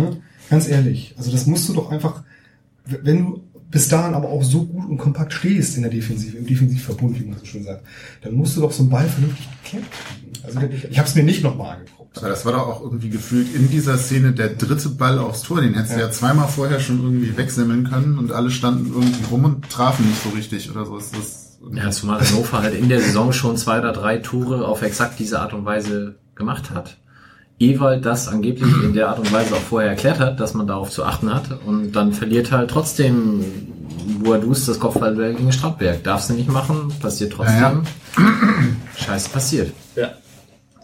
Ganz 0.51 0.67
ehrlich. 0.67 1.15
Also 1.17 1.31
das 1.31 1.47
musst 1.47 1.67
du 1.67 1.73
doch 1.73 1.91
einfach, 1.91 2.23
wenn 2.85 3.25
du 3.25 3.43
bis 3.71 3.87
dahin 3.87 4.13
aber 4.13 4.29
auch 4.29 4.43
so 4.43 4.65
gut 4.65 4.87
und 4.87 4.97
kompakt 4.97 5.33
stehst 5.33 5.77
in 5.77 5.83
der 5.83 5.91
Defensive, 5.91 6.37
im 6.37 6.45
Defensivverbund, 6.45 7.19
wie 7.19 7.25
man 7.25 7.39
so 7.39 7.45
schön 7.45 7.63
sagt, 7.63 7.83
dann 8.21 8.33
musst 8.33 8.57
du 8.57 8.61
doch 8.61 8.71
so 8.71 8.83
einen 8.83 8.89
Ball 8.89 9.07
vernünftig 9.07 9.47
geklärt 9.63 9.85
kriegen. 9.89 10.33
Also 10.43 10.59
ich 10.89 10.99
habe 10.99 11.07
es 11.07 11.15
mir 11.15 11.23
nicht 11.23 11.41
nochmal 11.41 11.77
angeguckt. 11.77 12.00
Aber 12.17 12.27
das 12.27 12.45
war 12.45 12.51
doch 12.51 12.67
auch 12.67 12.81
irgendwie 12.81 13.09
gefühlt 13.09 13.55
in 13.55 13.69
dieser 13.69 13.97
Szene 13.97 14.33
der 14.33 14.49
dritte 14.49 14.89
Ball 14.89 15.17
aufs 15.17 15.43
Tor. 15.43 15.61
Den 15.61 15.73
hättest 15.75 15.93
du 15.95 15.99
Ja. 15.99 16.07
ja 16.07 16.11
zweimal 16.11 16.47
vorher 16.49 16.79
schon 16.81 17.01
irgendwie 17.01 17.37
wegsemmeln 17.37 17.89
können 17.89 18.17
und 18.17 18.31
alle 18.33 18.51
standen 18.51 18.91
irgendwie 18.93 19.23
rum 19.31 19.45
und 19.45 19.69
trafen 19.69 20.07
nicht 20.07 20.21
so 20.21 20.29
richtig 20.29 20.69
oder 20.69 20.85
so. 20.85 20.97
Ist 20.97 21.15
das 21.15 21.57
Ja, 21.73 21.89
zumal 21.91 22.19
Hannover 22.19 22.61
halt 22.63 22.73
in 22.73 22.89
der 22.89 22.99
Saison 22.99 23.31
schon 23.31 23.55
zwei 23.55 23.79
oder 23.79 23.93
drei 23.93 24.17
Tore 24.17 24.65
auf 24.67 24.81
exakt 24.81 25.19
diese 25.19 25.39
Art 25.39 25.53
und 25.53 25.63
Weise 25.63 26.15
gemacht 26.35 26.71
hat. 26.71 26.97
Ewald 27.59 28.05
das 28.05 28.27
angeblich 28.27 28.73
in 28.83 28.93
der 28.93 29.09
Art 29.09 29.19
und 29.19 29.31
Weise 29.31 29.53
auch 29.55 29.59
vorher 29.61 29.91
erklärt 29.91 30.19
hat, 30.19 30.39
dass 30.39 30.53
man 30.55 30.65
darauf 30.67 30.89
zu 30.89 31.05
achten 31.05 31.31
hat 31.33 31.59
und 31.65 31.91
dann 31.91 32.11
verliert 32.11 32.51
halt 32.51 32.71
trotzdem 32.71 33.45
Boadus 34.23 34.65
das 34.65 34.79
Kopfballduell 34.79 35.35
gegen 35.35 35.51
Stadtberg. 35.51 36.03
Darfst 36.03 36.29
du 36.29 36.33
nicht 36.33 36.49
machen, 36.49 36.91
passiert 36.99 37.33
trotzdem. 37.33 37.55
Ja, 37.61 37.83
Scheiße 38.97 39.29
passiert. 39.29 39.73
Ja. 39.95 40.09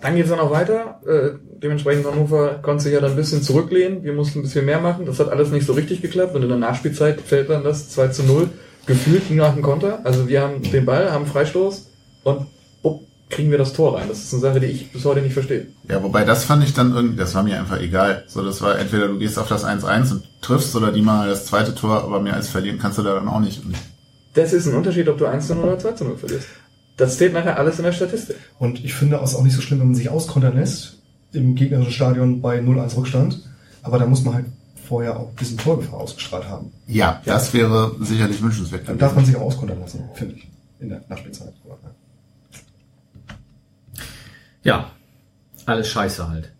Dann 0.02 0.16
geht's 0.16 0.30
dann 0.30 0.38
noch 0.38 0.52
weiter. 0.52 1.02
Äh, 1.08 1.38
dementsprechend 1.62 2.06
Hannover 2.06 2.60
konnte 2.62 2.84
sich 2.84 2.94
ja 2.94 3.02
dann 3.02 3.12
ein 3.12 3.16
bisschen 3.16 3.42
zurücklehnen. 3.42 4.04
Wir 4.04 4.14
mussten 4.14 4.40
ein 4.40 4.42
bisschen 4.44 4.66
mehr 4.66 4.80
machen. 4.80 5.06
Das 5.06 5.20
hat 5.20 5.30
alles 5.30 5.50
nicht 5.50 5.66
so 5.66 5.74
richtig 5.74 6.02
geklappt. 6.02 6.36
Und 6.36 6.44
in 6.44 6.50
der 6.50 6.58
Nachspielzeit 6.58 7.22
fällt 7.22 7.50
dann 7.50 7.64
das 7.64 7.90
2 7.90 8.10
zu 8.10 8.24
0 8.24 8.50
gefühlt 8.86 9.30
nach 9.32 9.54
dem 9.54 9.64
Konter. 9.64 10.00
Also 10.04 10.28
wir 10.28 10.42
haben 10.42 10.62
den 10.62 10.86
Ball, 10.86 11.12
haben 11.12 11.26
Freistoß 11.26 11.90
und 12.24 12.48
bupp, 12.82 13.02
kriegen 13.30 13.52
wir 13.52 13.58
das 13.58 13.74
Tor 13.74 13.98
rein. 13.98 14.08
Das 14.08 14.20
ist 14.20 14.34
eine 14.34 14.42
Sache, 14.42 14.60
die 14.60 14.68
ich 14.68 14.92
bis 14.92 15.04
heute 15.04 15.22
nicht 15.22 15.34
verstehe. 15.34 15.68
Ja, 15.90 16.02
wobei 16.02 16.24
das 16.24 16.46
fand 16.46 16.64
ich 16.64 16.74
dann 16.74 16.96
irgendwie, 16.96 17.18
das 17.18 17.36
war 17.36 17.44
mir 17.44 17.60
einfach 17.60 17.80
egal. 17.80 18.24
So, 18.28 18.44
das 18.44 18.62
war 18.62 18.80
entweder 18.80 19.08
du 19.08 19.18
gehst 19.18 19.38
auf 19.38 19.50
das 19.50 19.66
1-1 19.66 20.12
und 20.12 20.24
triffst 20.42 20.76
oder 20.76 20.92
die 20.92 21.02
mal 21.02 21.28
das 21.28 21.46
zweite 21.46 21.76
Tor, 21.76 22.04
aber 22.04 22.20
mehr 22.20 22.36
als 22.36 22.50
verlieren 22.50 22.80
kannst 22.80 22.98
du 22.98 23.04
da 23.04 23.16
dann 23.16 23.28
auch 23.28 23.40
nicht. 23.40 23.62
Das 24.36 24.54
ist 24.54 24.68
ein 24.68 24.76
Unterschied, 24.76 25.10
ob 25.10 25.18
du 25.18 25.26
1 25.26 25.48
zu 25.48 25.56
0 25.56 25.64
oder 25.66 25.80
2 25.80 25.92
zu 25.94 26.06
0 26.06 26.18
verlierst. 26.18 26.48
Das 26.98 27.16
steht 27.16 27.34
nachher 27.34 27.58
alles 27.58 27.78
in 27.78 27.86
der 27.86 27.92
Statistik. 27.92 28.36
Und 28.60 28.84
ich 28.84 28.94
finde 28.94 29.20
es 29.24 29.36
auch 29.36 29.44
nicht 29.44 29.56
so 29.56 29.62
schlimm, 29.62 29.80
wenn 29.80 29.88
man 29.88 29.96
sich 29.96 30.10
auskontern 30.10 30.56
lässt 30.56 30.98
im 31.32 31.56
gegnerischen 31.56 31.92
Stadion 31.94 32.42
bei 32.42 32.60
0-1 32.60 32.98
Rückstand. 32.98 33.48
Aber 33.84 34.00
da 34.00 34.06
muss 34.06 34.24
man 34.24 34.34
halt 34.34 34.46
vorher 34.88 35.20
auch 35.20 35.30
ein 35.30 35.36
bisschen 35.36 35.58
Torgefahr 35.58 36.00
ausgestrahlt 36.00 36.46
haben. 36.46 36.72
ja, 36.88 37.22
das 37.26 37.54
wäre 37.54 37.96
sicherlich 38.00 38.42
wünschenswert 38.42 38.88
Dann 38.88 38.98
darf 38.98 39.16
man 39.16 39.26
sich 39.26 39.36
auch 39.36 39.42
auskontern 39.42 39.80
lassen, 39.80 40.04
finde 40.14 40.36
ich. 40.36 40.48
In 40.80 40.90
der 40.90 41.04
Nachspielzeit. 41.08 41.54
Ja, 44.64 44.92
alles 45.66 45.88
scheiße 45.88 46.28
halt. 46.28 46.52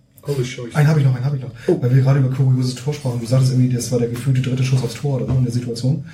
Einen 0.76 0.88
habe 0.88 1.00
ich 1.00 1.06
noch, 1.06 1.16
einen 1.16 1.26
habe 1.26 1.38
ich 1.38 1.42
noch. 1.44 1.52
Weil 1.82 1.96
wir 1.96 2.02
gerade 2.04 2.20
über 2.20 2.30
kuriose 2.30 2.76
Tor 2.76 2.94
sprachen. 2.94 3.20
Du 3.20 3.26
sagtest 3.26 3.54
irgendwie, 3.54 3.74
das 3.74 3.92
war 3.92 4.00
der 4.00 4.10
gefühlte 4.10 4.42
dritte 4.42 4.64
Schuss 4.64 4.84
aufs 4.84 4.96
Tor 4.96 5.16
oder 5.22 5.26
so 5.28 5.34
in 5.38 5.44
der 5.44 5.54
Situation. 5.54 6.06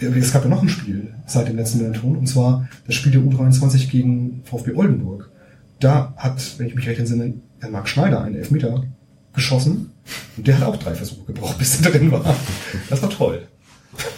Es 0.00 0.32
gab 0.32 0.44
ja 0.44 0.50
noch 0.50 0.62
ein 0.62 0.68
Spiel 0.68 1.14
seit 1.26 1.48
dem 1.48 1.56
letzten 1.56 1.92
Ton 1.94 2.16
und 2.16 2.26
zwar 2.26 2.68
das 2.86 2.94
Spiel 2.94 3.12
der 3.12 3.20
U23 3.22 3.88
gegen 3.88 4.42
VfB 4.44 4.74
Oldenburg. 4.74 5.30
Da 5.80 6.14
hat, 6.16 6.40
wenn 6.58 6.66
ich 6.66 6.74
mich 6.74 6.86
recht 6.88 6.98
entsinne, 6.98 7.34
der 7.62 7.70
Marc 7.70 7.88
Schneider 7.88 8.22
einen 8.22 8.36
Elfmeter 8.36 8.84
geschossen 9.34 9.90
und 10.36 10.46
der 10.46 10.56
hat 10.58 10.64
auch 10.64 10.76
drei 10.76 10.94
Versuche 10.94 11.24
gebraucht, 11.26 11.58
bis 11.58 11.80
er 11.80 11.90
drin 11.90 12.10
war. 12.12 12.34
Das 12.90 13.02
war 13.02 13.10
toll. 13.10 13.42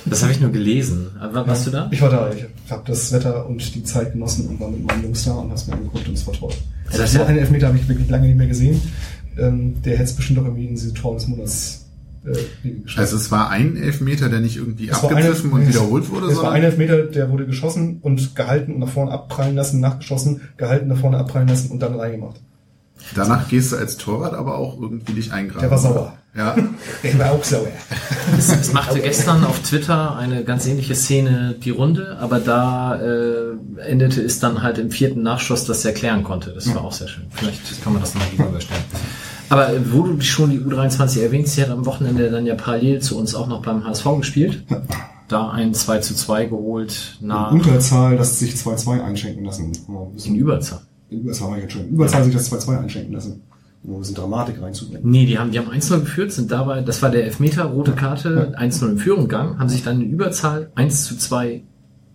Das 0.07 0.23
habe 0.23 0.33
ich 0.33 0.41
nur 0.41 0.51
gelesen. 0.51 1.07
Aber 1.21 1.47
warst 1.47 1.67
du 1.67 1.71
da? 1.71 1.89
Ich 1.93 2.01
war 2.03 2.11
da, 2.11 2.33
ich 2.33 2.45
habe 2.71 2.83
das 2.87 3.13
Wetter 3.13 3.47
und 3.47 3.75
die 3.77 3.85
Zeit 3.85 4.13
genossen 4.13 4.49
und 4.49 4.59
war 4.59 4.69
mit 4.71 4.85
meinen 4.85 5.05
Jungs 5.05 5.25
da 5.25 5.35
und 5.35 5.51
hab's 5.51 5.69
mir 5.69 5.75
angeguckt 5.75 6.09
und 6.09 6.15
es 6.15 6.27
war 6.27 6.35
toll. 6.35 6.53
Das 6.91 6.99
Also 7.01 7.13
so 7.13 7.19
ja- 7.21 7.27
einen 7.27 7.39
Elfmeter 7.39 7.69
habe 7.69 7.77
ich 7.79 7.87
wirklich 7.89 8.09
lange 8.09 8.27
nicht 8.27 8.37
mehr 8.37 8.49
gesehen. 8.49 8.81
Ähm, 9.39 9.81
der 9.83 9.95
hätte 9.95 10.05
es 10.05 10.17
bestimmt 10.17 10.39
auch 10.41 10.45
irgendwie 10.45 10.67
in 10.67 10.75
diese 10.75 10.93
Tor 10.95 11.15
des 11.15 11.29
Monats 11.29 11.89
äh. 12.25 12.75
Also 12.97 13.17
es 13.17 13.31
war 13.31 13.51
ein 13.51 13.77
Elfmeter, 13.77 14.29
der 14.29 14.41
nicht 14.41 14.57
irgendwie 14.57 14.89
Es 14.89 15.03
war 15.03 15.11
abgepfiffen 15.11 15.53
eine- 15.53 15.61
und 15.63 15.69
wiederholt 15.69 16.11
wurde, 16.11 16.27
Es 16.27 16.29
war 16.31 16.37
sondern 16.37 16.55
ein 16.55 16.65
Elfmeter, 16.65 17.03
der 17.05 17.31
wurde 17.31 17.47
geschossen 17.47 17.99
und 18.03 18.35
gehalten 18.35 18.75
und 18.75 18.81
nach 18.81 18.89
vorne 18.89 19.13
abprallen 19.13 19.55
lassen, 19.55 19.81
nachgeschossen, 19.81 20.41
gehalten, 20.57 20.89
nach 20.89 20.99
vorne 20.99 21.19
abprallen 21.19 21.49
lassen 21.49 21.71
und 21.71 21.81
dann 21.81 21.95
reingemacht. 21.95 22.41
danach 23.15 23.49
gehst 23.49 23.73
du 23.73 23.77
als 23.77 23.97
Torwart 23.97 24.35
aber 24.35 24.59
auch 24.59 24.81
irgendwie 24.81 25.13
dich 25.13 25.33
eingraben. 25.33 25.61
Der 25.61 25.71
war 25.71 25.79
sauer. 25.79 26.15
Ja, 26.37 26.55
Der 27.03 27.19
war 27.19 27.33
auch 27.33 27.43
sauer. 27.43 27.69
Es, 28.37 28.53
es 28.53 28.73
machte 28.73 29.01
gestern 29.01 29.45
auf 29.45 29.61
Twitter 29.61 30.17
eine 30.17 30.45
ganz 30.45 30.67
ähnliche 30.67 30.95
Szene 30.95 31.57
die 31.65 31.71
Runde, 31.71 32.19
aber 32.21 32.39
da 32.39 33.01
äh, 33.01 33.57
endete 33.81 34.21
es 34.21 34.39
dann 34.39 34.63
halt 34.63 34.79
im 34.79 34.91
vierten 34.91 35.23
Nachschuss, 35.23 35.65
das 35.65 35.85
er 35.85 35.93
erklären 35.93 36.23
konnte. 36.25 36.53
Das 36.53 36.73
war 36.75 36.85
auch 36.85 36.93
sehr 36.93 37.09
schön. 37.09 37.25
Vielleicht 37.31 37.83
kann 37.83 37.93
man 37.93 38.03
das 38.03 38.15
nochmal 38.15 38.31
gegenüberstellen. 38.31 38.85
Aber 39.51 39.71
wo 39.91 40.03
du 40.03 40.21
schon 40.21 40.51
die 40.51 40.61
U23 40.61 41.23
erwähnst, 41.23 41.55
sie 41.55 41.63
hat 41.63 41.71
am 41.71 41.87
Wochenende 41.87 42.31
dann 42.31 42.47
ja 42.47 42.55
parallel 42.55 43.01
zu 43.01 43.17
uns 43.19 43.35
auch 43.35 43.47
noch 43.47 43.63
beim 43.63 43.85
HSV 43.85 44.05
gespielt. 44.19 44.65
Da 45.29 45.51
ein 45.51 45.75
2 45.75 45.99
zu 45.99 46.15
2 46.15 46.47
geholt 46.47 47.19
nach 47.21 47.53
In 47.53 47.59
Unterzahl, 47.61 48.17
dass 48.17 48.39
sich 48.39 48.55
2-2 48.55 49.03
einschenken 49.03 49.45
lassen. 49.45 49.73
Mal 49.87 50.07
ein 50.07 50.17
in 50.25 50.35
Überzahl. 50.37 50.81
in 51.11 51.21
Überzahl 51.21 51.51
war 51.51 51.57
ich 51.59 51.63
jetzt 51.65 51.73
schon. 51.75 51.83
In 51.89 51.95
Überzahl 51.95 52.25
sich 52.25 52.33
das 52.35 52.51
2-2 52.53 52.79
einschenken 52.79 53.13
lassen. 53.15 53.43
Um 53.85 53.95
ein 53.95 53.99
bisschen 54.01 54.17
Dramatik 54.17 54.61
reinzubringen. 54.61 55.09
Nee, 55.09 55.25
die 55.27 55.39
haben, 55.39 55.51
die 55.53 55.59
haben 55.59 55.71
1-0 55.71 56.01
geführt, 56.01 56.33
sind 56.33 56.51
dabei, 56.51 56.81
das 56.81 57.01
war 57.01 57.11
der 57.11 57.25
Elfmeter, 57.25 57.65
rote 57.65 57.93
Karte, 57.93 58.53
1-0 58.59 58.89
in 58.91 58.99
Führung 58.99 59.23
gegangen, 59.29 59.59
haben 59.59 59.69
sich 59.69 59.85
dann 59.85 60.01
in 60.01 60.11
Überzahl 60.11 60.71
1 60.75 61.05
zu 61.05 61.17
2 61.17 61.63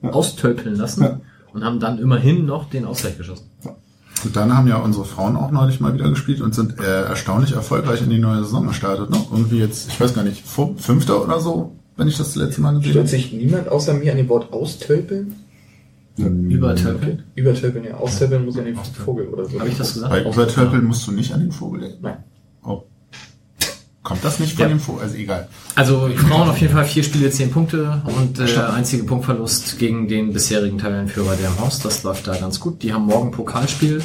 Ja. 0.01 0.09
austölpeln 0.09 0.75
lassen 0.75 1.03
Ja. 1.03 1.19
und 1.53 1.63
haben 1.63 1.79
dann 1.79 1.99
immerhin 1.99 2.45
noch 2.45 2.69
den 2.69 2.83
Ausgleich 2.85 3.17
geschossen. 3.17 3.45
Und 4.25 4.35
dann 4.35 4.55
haben 4.55 4.67
ja 4.67 4.77
unsere 4.77 5.05
Frauen 5.05 5.35
auch 5.35 5.51
neulich 5.51 5.79
mal 5.79 5.93
wieder 5.93 6.09
gespielt 6.09 6.41
und 6.41 6.53
sind 6.55 6.79
äh, 6.79 7.03
erstaunlich 7.03 7.53
erfolgreich 7.53 8.01
in 8.01 8.09
die 8.09 8.19
neue 8.19 8.43
Saison 8.43 8.67
gestartet. 8.67 9.09
Ne? 9.09 9.17
Irgendwie 9.31 9.59
jetzt, 9.59 9.89
ich 9.89 9.99
weiß 9.99 10.13
gar 10.13 10.23
nicht, 10.23 10.43
Fünfter 10.45 11.23
oder 11.23 11.39
so, 11.39 11.75
wenn 11.97 12.07
ich 12.07 12.17
das 12.17 12.35
letzte 12.35 12.61
Mal 12.61 12.73
gesehen 12.73 12.91
Stört 12.91 13.07
habe. 13.07 13.07
sich 13.07 13.33
niemand 13.33 13.67
außer 13.69 13.93
mir 13.93 14.11
an 14.11 14.17
dem 14.17 14.29
Wort 14.29 14.51
austölpeln? 14.53 15.35
Übertölpeln? 16.15 17.23
Übertölpeln, 17.35 17.85
ja. 17.85 17.95
Austölpeln 17.95 18.45
muss 18.45 18.55
ja 18.55 18.63
den 18.63 18.75
Vogel 18.75 19.27
oder 19.27 19.45
so. 19.45 19.59
Habe 19.59 19.69
ich 19.69 19.77
das 19.77 19.95
gesagt? 19.95 20.11
Bei 20.11 20.21
Übertölpeln 20.21 20.85
musst 20.85 21.07
du 21.07 21.11
nicht 21.11 21.33
an 21.33 21.39
den 21.39 21.51
Vogel 21.51 21.81
denken. 21.81 21.99
Nein. 22.01 22.23
Oh. 22.63 22.83
Kommt 24.03 24.23
das 24.25 24.39
nicht 24.39 24.53
von 24.55 24.63
Ja. 24.63 24.67
dem 24.67 24.79
Vogel? 24.81 25.03
Also 25.03 25.15
egal. 25.15 25.47
Also 25.75 26.09
Frauen 26.15 26.49
auf 26.49 26.57
jeden 26.59 26.73
Fall 26.73 26.83
vier 26.85 27.03
Spiele, 27.03 27.29
zehn 27.31 27.49
Punkte 27.51 28.01
und 28.17 28.37
äh, 28.37 28.57
einzige 28.75 29.05
Punktverlust 29.05 29.79
gegen 29.79 30.09
den 30.09 30.33
bisherigen 30.33 30.77
Tabellenführer 30.77 31.35
der 31.37 31.47
im 31.47 31.59
Haus. 31.59 31.79
Das 31.79 32.03
läuft 32.03 32.27
da 32.27 32.35
ganz 32.35 32.59
gut. 32.59 32.83
Die 32.83 32.93
haben 32.93 33.05
morgen 33.05 33.31
Pokalspiel 33.31 34.01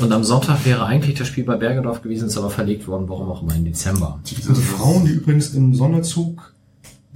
und 0.00 0.12
am 0.12 0.22
Sonntag 0.22 0.64
wäre 0.64 0.86
eigentlich 0.86 1.18
das 1.18 1.26
Spiel 1.26 1.42
bei 1.42 1.56
Bergedorf 1.56 2.00
gewesen, 2.00 2.28
ist 2.28 2.38
aber 2.38 2.48
verlegt 2.50 2.86
worden, 2.86 3.08
warum 3.08 3.28
auch 3.28 3.42
immer, 3.42 3.56
im 3.56 3.64
Dezember. 3.64 4.20
Also 4.48 4.54
Frauen, 4.60 5.04
die 5.04 5.12
übrigens 5.12 5.50
im 5.54 5.74
Sonderzug 5.74 6.54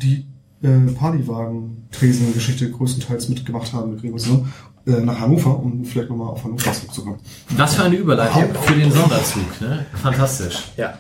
die 0.03 0.27
äh, 0.63 0.69
Partywagen-Tresen-Geschichte 0.99 2.71
größtenteils 2.71 3.29
mitgemacht 3.29 3.73
haben 3.73 3.93
mit 3.93 4.01
Gregor 4.01 4.19
zusammen, 4.19 4.53
äh, 4.87 5.01
nach 5.01 5.21
Hannover, 5.21 5.59
um 5.59 5.85
vielleicht 5.85 6.09
nochmal 6.11 6.29
auf 6.29 6.43
Hannover 6.45 6.73
zurückzukommen. 6.73 7.19
Was 7.57 7.75
für 7.77 7.85
eine 7.85 7.97
Überleitung 7.97 8.45
für 8.63 8.75
den 8.75 8.91
Sonderzug, 8.91 9.61
ne? 9.61 9.87
Fantastisch. 10.03 10.65
Ja. 10.77 10.99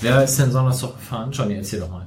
Wer 0.00 0.24
ist 0.24 0.38
denn 0.38 0.50
Sonderzug 0.50 0.96
gefahren? 0.96 1.30
Johnny, 1.32 1.54
erzähl 1.56 1.80
doch 1.80 1.90
mal. 1.90 2.06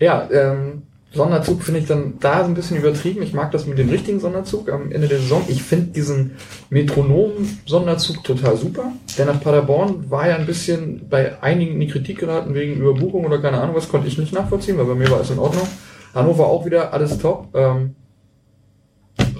Ja, 0.00 0.28
ähm, 0.30 0.82
Sonderzug 1.12 1.62
finde 1.62 1.80
ich 1.80 1.86
dann 1.86 2.14
da 2.20 2.42
so 2.42 2.50
ein 2.50 2.54
bisschen 2.54 2.76
übertrieben. 2.76 3.22
Ich 3.22 3.32
mag 3.32 3.50
das 3.52 3.66
mit 3.66 3.78
dem 3.78 3.88
richtigen 3.88 4.20
Sonderzug 4.20 4.70
am 4.70 4.92
Ende 4.92 5.08
der 5.08 5.18
Saison. 5.18 5.42
Ich 5.48 5.62
finde 5.62 5.92
diesen 5.92 6.32
Metronom-Sonderzug 6.70 8.22
total 8.24 8.56
super. 8.56 8.92
Der 9.16 9.26
nach 9.26 9.40
Paderborn 9.40 10.10
war 10.10 10.28
ja 10.28 10.36
ein 10.36 10.46
bisschen 10.46 11.08
bei 11.08 11.42
einigen 11.42 11.74
in 11.74 11.80
die 11.80 11.88
Kritik 11.88 12.18
geraten 12.18 12.54
wegen 12.54 12.80
Überbuchung 12.80 13.24
oder 13.24 13.38
keine 13.38 13.60
Ahnung 13.60 13.76
was, 13.76 13.88
konnte 13.88 14.08
ich 14.08 14.18
nicht 14.18 14.34
nachvollziehen, 14.34 14.76
weil 14.76 14.84
bei 14.84 14.94
mir 14.94 15.10
war 15.10 15.20
es 15.20 15.30
in 15.30 15.38
Ordnung. 15.38 15.66
Hannover 16.14 16.46
auch 16.46 16.66
wieder, 16.66 16.92
alles 16.92 17.18
top. 17.18 17.48
Ähm, 17.54 17.94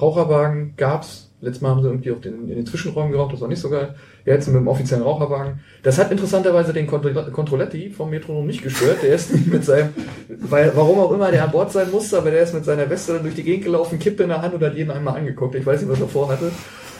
Raucherwagen 0.00 0.74
gab's. 0.76 1.27
Letztes 1.40 1.62
Mal 1.62 1.70
haben 1.70 1.82
sie 1.82 1.88
irgendwie 1.88 2.10
auf 2.10 2.20
den, 2.20 2.48
in 2.48 2.56
den 2.56 2.66
Zwischenräumen 2.66 3.12
geraucht, 3.12 3.32
das 3.32 3.40
war 3.40 3.48
nicht 3.48 3.60
so 3.60 3.70
geil. 3.70 3.94
Ja, 4.24 4.34
jetzt 4.34 4.48
mit 4.48 4.56
dem 4.56 4.66
offiziellen 4.66 5.04
Raucherwagen. 5.04 5.60
Das 5.84 5.96
hat 5.96 6.10
interessanterweise 6.10 6.72
den 6.72 6.88
Controletti 6.88 7.90
vom 7.90 8.10
Metronom 8.10 8.46
nicht 8.46 8.62
gestört. 8.62 9.02
Der 9.02 9.14
ist 9.14 9.46
mit 9.46 9.64
seinem, 9.64 9.90
weil, 10.28 10.72
warum 10.74 10.98
auch 10.98 11.12
immer 11.12 11.30
der 11.30 11.44
an 11.44 11.52
Bord 11.52 11.70
sein 11.70 11.90
musste, 11.92 12.18
aber 12.18 12.32
der 12.32 12.42
ist 12.42 12.54
mit 12.54 12.64
seiner 12.64 12.90
Weste 12.90 13.14
dann 13.14 13.22
durch 13.22 13.36
die 13.36 13.44
Gegend 13.44 13.64
gelaufen, 13.64 14.00
Kippe 14.00 14.24
in 14.24 14.30
der 14.30 14.42
Hand 14.42 14.54
und 14.54 14.62
hat 14.62 14.74
jeden 14.74 14.90
einmal 14.90 15.16
angeguckt. 15.16 15.54
Ich 15.54 15.64
weiß 15.64 15.80
nicht, 15.80 15.90
was 15.90 16.00
er 16.00 16.08
vorhatte. 16.08 16.50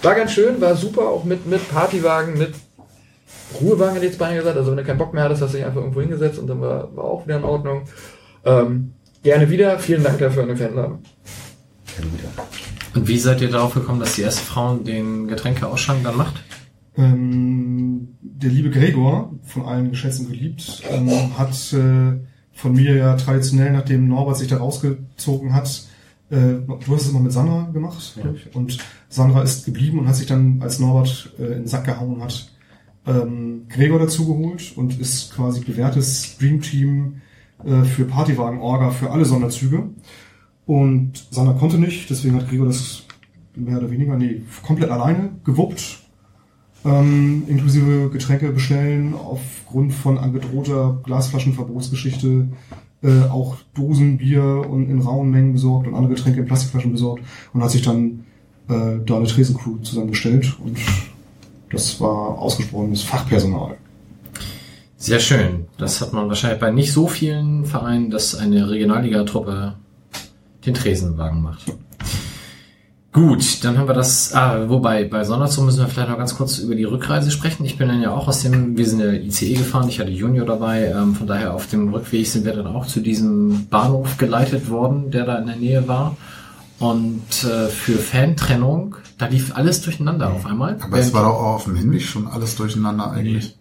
War 0.03 0.15
ganz 0.15 0.31
schön, 0.33 0.61
war 0.61 0.77
super, 0.77 1.09
auch 1.09 1.25
mit, 1.25 1.45
mit 1.47 1.69
Partywagen, 1.69 2.39
mit 2.39 2.53
Ruhewagen 3.61 3.95
hätte 3.95 4.07
ich 4.07 4.13
jetzt 4.13 4.19
beinahe 4.19 4.39
gesagt. 4.39 4.57
Also 4.57 4.71
wenn 4.71 4.79
du 4.79 4.85
keinen 4.85 4.99
Bock 4.99 5.15
mehr 5.15 5.25
hattest, 5.25 5.43
hast 5.43 5.55
du 5.55 5.57
dich 5.57 5.67
einfach 5.67 5.81
irgendwo 5.81 6.01
hingesetzt 6.01 6.39
und 6.39 6.47
dann 6.47 6.61
war, 6.61 6.95
war 6.97 7.05
auch 7.05 7.27
wieder 7.27 7.39
in 7.39 7.45
Ordnung. 7.45 7.83
Ähm, 8.45 8.93
gerne 9.23 9.51
wieder. 9.51 9.79
Vielen 9.79 10.05
Dank 10.05 10.19
dafür 10.19 10.43
an 10.43 10.49
den 10.49 10.57
Fanladen. 10.57 10.99
Und 12.95 13.09
wie 13.09 13.19
seid 13.19 13.41
ihr 13.41 13.51
darauf 13.51 13.75
gekommen, 13.75 14.01
dass 14.01 14.15
die 14.15 14.23
erste 14.23 14.43
Frau 14.43 14.77
den 14.77 15.29
Getränkeausschank 15.29 16.03
dann 16.05 16.17
macht? 16.17 16.43
Ähm, 16.97 18.17
der 18.21 18.51
liebe 18.51 18.71
Gregor, 18.71 19.35
von 19.45 19.65
allen 19.65 19.91
geschätzt 19.91 20.21
und 20.21 20.31
geliebt, 20.31 20.83
ähm, 20.91 21.39
hat 21.39 21.73
äh, 21.73 22.19
von 22.53 22.73
mir 22.73 22.97
ja 22.97 23.15
traditionell, 23.17 23.73
nachdem 23.73 24.09
Norbert 24.09 24.37
sich 24.37 24.49
da 24.49 24.57
rausgezogen 24.57 25.55
hat, 25.55 25.85
äh, 26.31 26.55
du 26.67 26.95
hast 26.95 27.03
es 27.03 27.11
immer 27.11 27.21
mit 27.21 27.33
Sandra 27.33 27.71
gemacht, 27.73 28.19
glaub 28.21 28.35
ich, 28.35 28.55
und 28.55 28.79
Sandra 29.09 29.43
ist 29.43 29.65
geblieben 29.65 30.01
und 30.01 30.09
hat 30.09 30.17
sich 30.17 30.27
dann, 30.27 30.61
als 30.61 30.79
Norbert 30.79 31.33
äh, 31.39 31.45
in 31.45 31.53
den 31.53 31.67
Sack 31.67 31.85
gehauen 31.85 32.23
hat, 32.23 32.51
ähm, 33.07 33.67
Gregor 33.69 33.99
dazugeholt 33.99 34.73
und 34.77 35.01
ist 35.01 35.35
quasi 35.35 35.61
bewährtes 35.61 36.37
Dreamteam 36.39 37.21
äh, 37.65 37.85
für 37.85 38.05
Partywagen-Orga 38.05 38.91
für 38.91 39.11
alle 39.11 39.25
Sonderzüge. 39.25 39.89
Und 40.69 41.27
Sandra 41.31 41.55
konnte 41.55 41.79
nicht, 41.79 42.09
deswegen 42.11 42.37
hat 42.37 42.49
Gregor 42.49 42.67
das 42.67 43.03
mehr 43.57 43.79
oder 43.79 43.91
weniger, 43.91 44.17
nee, 44.17 44.43
komplett 44.63 44.91
alleine 44.91 45.31
gewuppt 45.43 45.99
ähm, 46.85 47.43
inklusive 47.49 48.11
Getränke 48.11 48.51
bestellen, 48.53 49.15
aufgrund 49.15 49.93
von 49.93 50.19
angedrohter 50.19 51.01
Glasflaschenverbotsgeschichte 51.03 52.49
äh, 53.03 53.23
auch 53.31 53.57
Dosenbier 53.75 54.65
und 54.69 54.89
in 54.89 55.01
rauen 55.01 55.31
Mengen 55.31 55.53
besorgt 55.53 55.87
und 55.87 55.95
andere 55.95 56.15
Getränke 56.15 56.41
in 56.41 56.47
Plastikflaschen 56.47 56.93
besorgt 56.93 57.23
und 57.53 57.63
hat 57.63 57.71
sich 57.71 57.83
dann 57.83 58.25
äh, 58.69 58.99
da 59.05 59.17
eine 59.17 59.27
Tresencrew 59.27 59.79
zusammengestellt 59.79 60.57
und 60.65 60.79
das 61.71 62.01
war 62.01 62.39
ausgesprochenes 62.39 63.03
Fachpersonal. 63.03 63.77
Sehr 64.97 65.21
schön. 65.21 65.67
Das 65.77 66.01
hat 66.01 66.13
man 66.13 66.29
wahrscheinlich 66.29 66.61
bei 66.61 66.71
nicht 66.71 66.93
so 66.93 67.07
vielen 67.07 67.65
Vereinen, 67.67 68.11
dass 68.11 68.35
eine 68.35 68.69
Regionalligatruppe 68.69 69.75
den 70.69 70.75
Tresenwagen 70.75 71.43
macht. 71.43 71.73
Gut, 73.11 73.65
dann 73.65 73.79
haben 73.79 73.89
wir 73.89 73.95
das, 73.95 74.35
ah, 74.35 74.69
wobei, 74.69 75.05
bei 75.05 75.25
Sonderzug 75.25 75.65
müssen 75.65 75.81
wir 75.81 75.89
vielleicht 75.89 76.11
noch 76.11 76.19
ganz 76.19 76.37
kurz 76.37 76.59
über 76.59 76.75
die 76.75 76.85
Rückreise 76.85 77.31
sprechen. 77.31 77.65
Ich 77.65 77.79
bin 77.79 77.89
dann 77.89 78.03
ja 78.03 78.13
auch 78.13 78.29
aus 78.29 78.43
dem, 78.43 78.77
wir 78.77 78.87
sind 78.87 79.01
ja 79.01 79.11
ICE 79.13 79.55
gefahren, 79.55 79.89
ich 79.89 79.99
hatte 79.99 80.11
Junior 80.11 80.47
dabei, 80.47 80.85
ähm, 80.85 81.15
von 81.15 81.27
daher 81.27 81.55
auf 81.55 81.67
dem 81.67 81.93
Rückweg 81.93 82.27
sind 82.27 82.45
wir 82.45 82.53
dann 82.53 82.67
auch 82.67 82.87
zu 82.87 83.01
diesem 83.01 83.67
Bahnhof 83.69 84.19
geleitet 84.19 84.69
worden, 84.69 85.11
der 85.11 85.25
da 85.25 85.39
in 85.39 85.47
der 85.47 85.57
Nähe 85.57 85.89
war. 85.89 86.17
Und 86.79 87.45
äh, 87.45 87.67
für 87.69 87.99
Fantrennung, 87.99 88.97
da 89.17 89.27
lief 89.27 89.57
alles 89.57 89.81
durcheinander 89.81 90.31
auf 90.31 90.47
einmal. 90.47 90.77
Aber 90.81 90.99
es 90.99 91.13
war 91.13 91.25
doch 91.25 91.41
auch 91.41 91.55
auf 91.55 91.65
dem 91.65 91.75
Hinweg 91.75 92.03
schon 92.03 92.29
alles 92.29 92.55
durcheinander 92.55 93.11
eigentlich. 93.11 93.59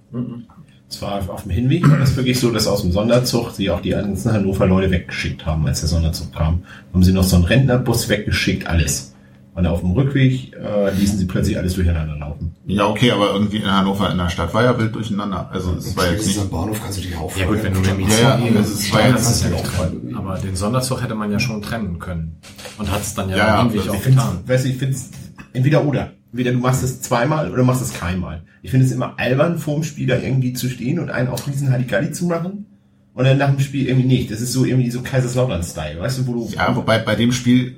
Es 0.89 1.01
war 1.01 1.21
auf 1.29 1.43
dem 1.43 1.51
Hinweg, 1.51 1.89
war 1.89 1.97
das 1.97 2.15
wirklich 2.15 2.39
so, 2.39 2.49
dass 2.49 2.65
aus 2.65 2.81
dem 2.81 2.91
Sonderzug 2.93 3.51
sie 3.51 3.69
auch 3.69 3.81
die 3.81 3.89
ganzen 3.89 4.31
Hannover 4.31 4.65
Leute 4.67 4.89
weggeschickt 4.89 5.45
haben, 5.45 5.67
als 5.67 5.81
der 5.81 5.89
Sonderzug 5.89 6.33
kam. 6.33 6.63
Haben 6.93 7.03
sie 7.03 7.11
noch 7.11 7.23
so 7.25 7.35
einen 7.35 7.45
Rentnerbus 7.45 8.07
weggeschickt, 8.07 8.67
alles. 8.67 9.13
Und 9.53 9.65
auf 9.65 9.81
dem 9.81 9.91
Rückweg 9.91 10.53
äh, 10.55 10.91
ließen 10.93 11.17
sie 11.17 11.25
plötzlich 11.25 11.57
alles 11.57 11.73
durcheinander 11.73 12.15
laufen. 12.15 12.55
Ja, 12.67 12.85
okay, 12.87 13.09
aber 13.11 13.33
irgendwie 13.33 13.57
in 13.57 13.65
Hannover 13.69 14.09
in 14.11 14.17
der 14.19 14.29
Stadt 14.29 14.53
war 14.53 14.63
ja 14.63 14.77
wild 14.77 14.93
durcheinander. 14.93 15.49
Also 15.51 15.73
es 15.73 15.97
war 15.97 16.11
jetzt 16.11 16.27
nicht. 16.27 16.51
Bahnhof 16.51 16.79
kannst 16.81 16.99
du 16.99 17.01
dich 17.01 17.17
auch 17.17 17.35
Ja 17.35 17.47
gut, 17.47 17.63
wenn 17.63 17.73
du 17.73 17.79
mit 17.79 17.89
ICE 17.99 18.21
Ja, 18.21 18.37
ja, 18.37 18.51
das 18.53 18.69
ist- 18.69 18.93
war 18.93 19.01
ja 19.01 19.11
nicht 19.13 19.63
trennen. 19.65 20.15
Aber 20.15 20.37
den 20.37 20.55
Sonderzug 20.55 21.01
hätte 21.01 21.15
man 21.15 21.31
ja 21.31 21.39
schon 21.39 21.61
trennen 21.63 21.97
können. 21.97 22.37
Und 22.77 22.91
hat 22.91 23.01
es 23.01 23.15
dann 23.15 23.29
ja, 23.29 23.37
Ja, 23.37 23.63
Hinweg 23.63 23.79
also 23.81 23.93
auch 23.93 24.03
getan. 24.03 24.39
weißt 24.45 24.65
du, 24.65 24.69
ich 24.69 24.77
finde 24.77 24.93
es 24.95 25.09
entweder 25.53 25.83
oder. 25.83 26.11
Entweder 26.31 26.51
du 26.51 26.59
machst 26.59 26.83
es 26.83 27.01
zweimal 27.01 27.51
oder 27.51 27.63
machst 27.63 27.81
es 27.81 27.93
keinmal. 27.93 28.43
Ich 28.61 28.71
finde 28.71 28.85
es 28.85 28.91
immer 28.91 29.17
albern, 29.17 29.57
vorm 29.59 29.83
Spiel 29.83 30.07
da 30.07 30.17
irgendwie 30.17 30.53
zu 30.53 30.69
stehen 30.69 30.99
und 30.99 31.09
einen 31.09 31.29
auf 31.29 31.43
diesen 31.45 31.71
Halligalli 31.71 32.11
zu 32.11 32.25
machen. 32.25 32.65
Und 33.13 33.23
dann 33.25 33.37
nach 33.39 33.49
dem 33.49 33.59
Spiel 33.59 33.87
irgendwie 33.87 34.07
nicht. 34.07 34.29
Das 34.29 34.41
ist 34.41 34.51
so 34.53 34.63
irgendwie 34.65 34.91
so 34.91 35.01
Kaiserslautern-Style, 35.01 35.99
weißt 35.99 36.19
du, 36.19 36.27
wo 36.27 36.33
du. 36.33 36.49
Ja, 36.53 36.75
wobei 36.75 36.99
bei 36.99 37.15
dem 37.15 37.31
Spiel, 37.31 37.77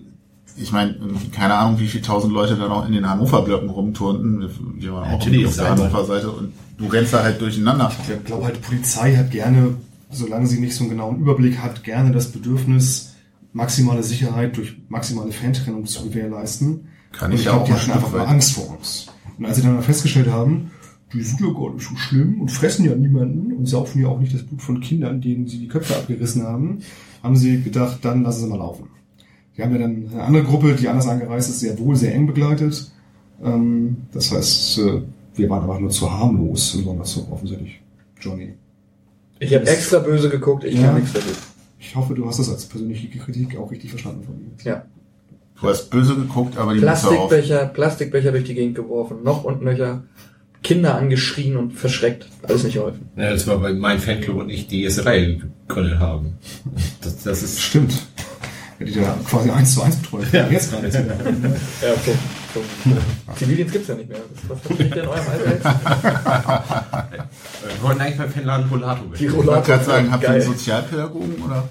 ich 0.57 0.71
meine, 0.73 0.95
keine 1.31 1.53
Ahnung, 1.53 1.79
wie 1.79 1.87
viele 1.87 2.03
tausend 2.03 2.33
Leute 2.33 2.57
da 2.57 2.67
noch 2.67 2.85
in 2.85 2.91
den 2.93 3.09
Hannover-Blöcken 3.09 3.69
rumturnten. 3.69 4.49
Wir- 4.77 4.91
waren 4.93 5.07
auch 5.07 5.11
Natürlich, 5.19 5.45
auf 5.45 5.55
der. 5.55 5.69
Hannover-Seite 5.69 6.29
und 6.31 6.51
du 6.77 6.87
rennst 6.87 7.13
da 7.13 7.23
halt 7.23 7.39
durcheinander. 7.39 7.89
Ich 8.09 8.23
glaube 8.25 8.45
halt, 8.45 8.57
die 8.57 8.61
Polizei 8.61 9.15
hat 9.15 9.31
gerne, 9.31 9.75
solange 10.09 10.47
sie 10.47 10.59
nicht 10.59 10.75
so 10.75 10.83
einen 10.83 10.89
genauen 10.91 11.19
Überblick 11.21 11.59
hat, 11.59 11.83
gerne 11.85 12.11
das 12.11 12.31
Bedürfnis, 12.33 13.13
maximale 13.53 14.03
Sicherheit 14.03 14.57
durch 14.57 14.75
maximale 14.89 15.31
Fantrennung 15.31 15.85
zu 15.85 16.03
gewährleisten. 16.09 16.87
Kann 17.11 17.31
Und 17.31 17.35
ich 17.35 17.41
ich 17.41 17.45
ja 17.45 17.51
glaube, 17.53 17.63
auch 17.63 17.67
die 17.67 17.73
hatten 17.73 17.91
einfach 17.91 18.11
mal. 18.11 18.25
Angst 18.27 18.53
vor 18.53 18.77
uns. 18.77 19.07
Und 19.37 19.45
als 19.45 19.57
sie 19.57 19.63
dann 19.63 19.75
mal 19.75 19.81
festgestellt 19.81 20.27
haben, 20.31 20.71
die 21.13 21.21
sind 21.23 21.39
ja 21.41 21.47
gar 21.47 21.73
nicht 21.73 21.87
so 21.87 21.95
schlimm 21.95 22.39
und 22.41 22.51
fressen 22.51 22.85
ja 22.85 22.95
niemanden 22.95 23.51
und 23.53 23.65
saufen 23.65 24.01
ja 24.01 24.09
auch 24.09 24.19
nicht 24.19 24.33
das 24.33 24.43
Blut 24.43 24.61
von 24.61 24.79
Kindern, 24.79 25.21
denen 25.21 25.47
sie 25.47 25.57
die 25.59 25.67
Köpfe 25.67 25.95
abgerissen 25.95 26.43
haben, 26.43 26.79
haben 27.23 27.35
sie 27.35 27.61
gedacht, 27.61 27.99
dann 28.03 28.23
lassen 28.23 28.41
sie 28.41 28.47
mal 28.47 28.57
laufen. 28.59 28.87
Wir 29.55 29.65
haben 29.65 29.71
ja 29.73 29.79
dann 29.79 30.07
eine 30.11 30.23
andere 30.23 30.43
Gruppe, 30.43 30.75
die 30.75 30.87
anders 30.87 31.07
angereist 31.07 31.49
ist, 31.49 31.59
sehr 31.61 31.77
wohl, 31.79 31.95
sehr 31.95 32.13
eng 32.13 32.27
begleitet. 32.27 32.91
Ähm, 33.43 33.97
das 34.13 34.31
heißt, 34.31 34.77
äh, 34.79 35.01
wir 35.35 35.49
waren 35.49 35.63
einfach 35.63 35.79
nur 35.79 35.89
zu 35.89 36.11
harmlos 36.11 36.75
im 36.75 36.83
Sonderzug 36.83 37.31
offensichtlich. 37.31 37.81
Johnny. 38.21 38.53
Ich 39.39 39.53
habe 39.55 39.65
extra 39.67 39.99
böse 39.99 40.29
geguckt, 40.29 40.63
ich 40.65 40.75
Ja. 40.75 40.87
kann 40.87 40.95
nichts 40.95 41.13
dafür. 41.13 41.33
Ich 41.79 41.95
hoffe, 41.95 42.13
du 42.13 42.27
hast 42.27 42.39
das 42.39 42.49
als 42.49 42.65
persönliche 42.65 43.07
Kritik 43.17 43.57
auch 43.57 43.71
richtig 43.71 43.89
verstanden 43.89 44.23
von 44.25 44.37
mir. 44.37 44.49
Ja. 44.63 44.83
Du 45.61 45.67
hast 45.67 45.89
böse 45.89 46.15
geguckt, 46.15 46.57
aber 46.57 46.73
die. 46.73 46.79
Plastikbecher, 46.79 47.65
Plastikbecher 47.65 48.31
durch 48.31 48.45
die 48.45 48.53
Gegend 48.53 48.75
geworfen, 48.75 49.23
noch 49.23 49.43
und 49.43 49.61
nöcher, 49.61 50.03
Kinder 50.63 50.95
angeschrien 50.95 51.57
und 51.57 51.73
verschreckt. 51.73 52.27
Alles 52.43 52.63
nicht 52.63 52.75
geholfen. 52.75 53.09
Ja, 53.15 53.31
das 53.31 53.45
war, 53.47 53.61
weil 53.61 53.73
mein 53.73 53.99
Fanclub 53.99 54.37
und 54.37 54.49
ich 54.49 54.67
die 54.67 54.87
Reihe 54.87 55.41
gegründet 55.67 55.99
haben. 55.99 56.37
Das, 57.01 57.23
das 57.23 57.43
ist. 57.43 57.61
Stimmt. 57.61 57.93
Hätte 58.77 58.91
ich 58.91 58.95
ja 58.95 59.17
quasi 59.29 59.49
eins 59.49 59.75
zu 59.75 59.81
eins 59.81 59.97
betreut. 59.97 60.31
Ja. 60.31 60.47
Jetzt 60.47 60.71
mehr. 60.71 60.89
Ja, 60.89 61.91
okay. 61.93 62.15
So. 62.53 62.63
Zivildienst 63.35 63.73
gibt's 63.73 63.89
ja 63.89 63.95
nicht 63.95 64.07
mehr. 64.07 64.19
Was, 64.47 64.79
ihr 64.79 64.89
denn 64.89 64.99
in 64.99 65.07
eurem 65.07 65.27
Alter 65.27 65.51
jetzt? 65.51 65.65
Wir 67.75 67.83
wollten 67.83 68.01
eigentlich 68.01 68.17
beim 68.17 68.29
Fanladen 68.29 68.69
Rollator 68.69 69.05
Die 69.19 69.25
Ich 69.25 69.33
wollte 69.35 69.67
gerade 69.67 69.83
sagen, 69.83 70.11
habt 70.11 70.23
ihr 70.23 70.29
einen. 70.29 70.41
Sozialpädagogen 70.41 71.43
oder? 71.45 71.67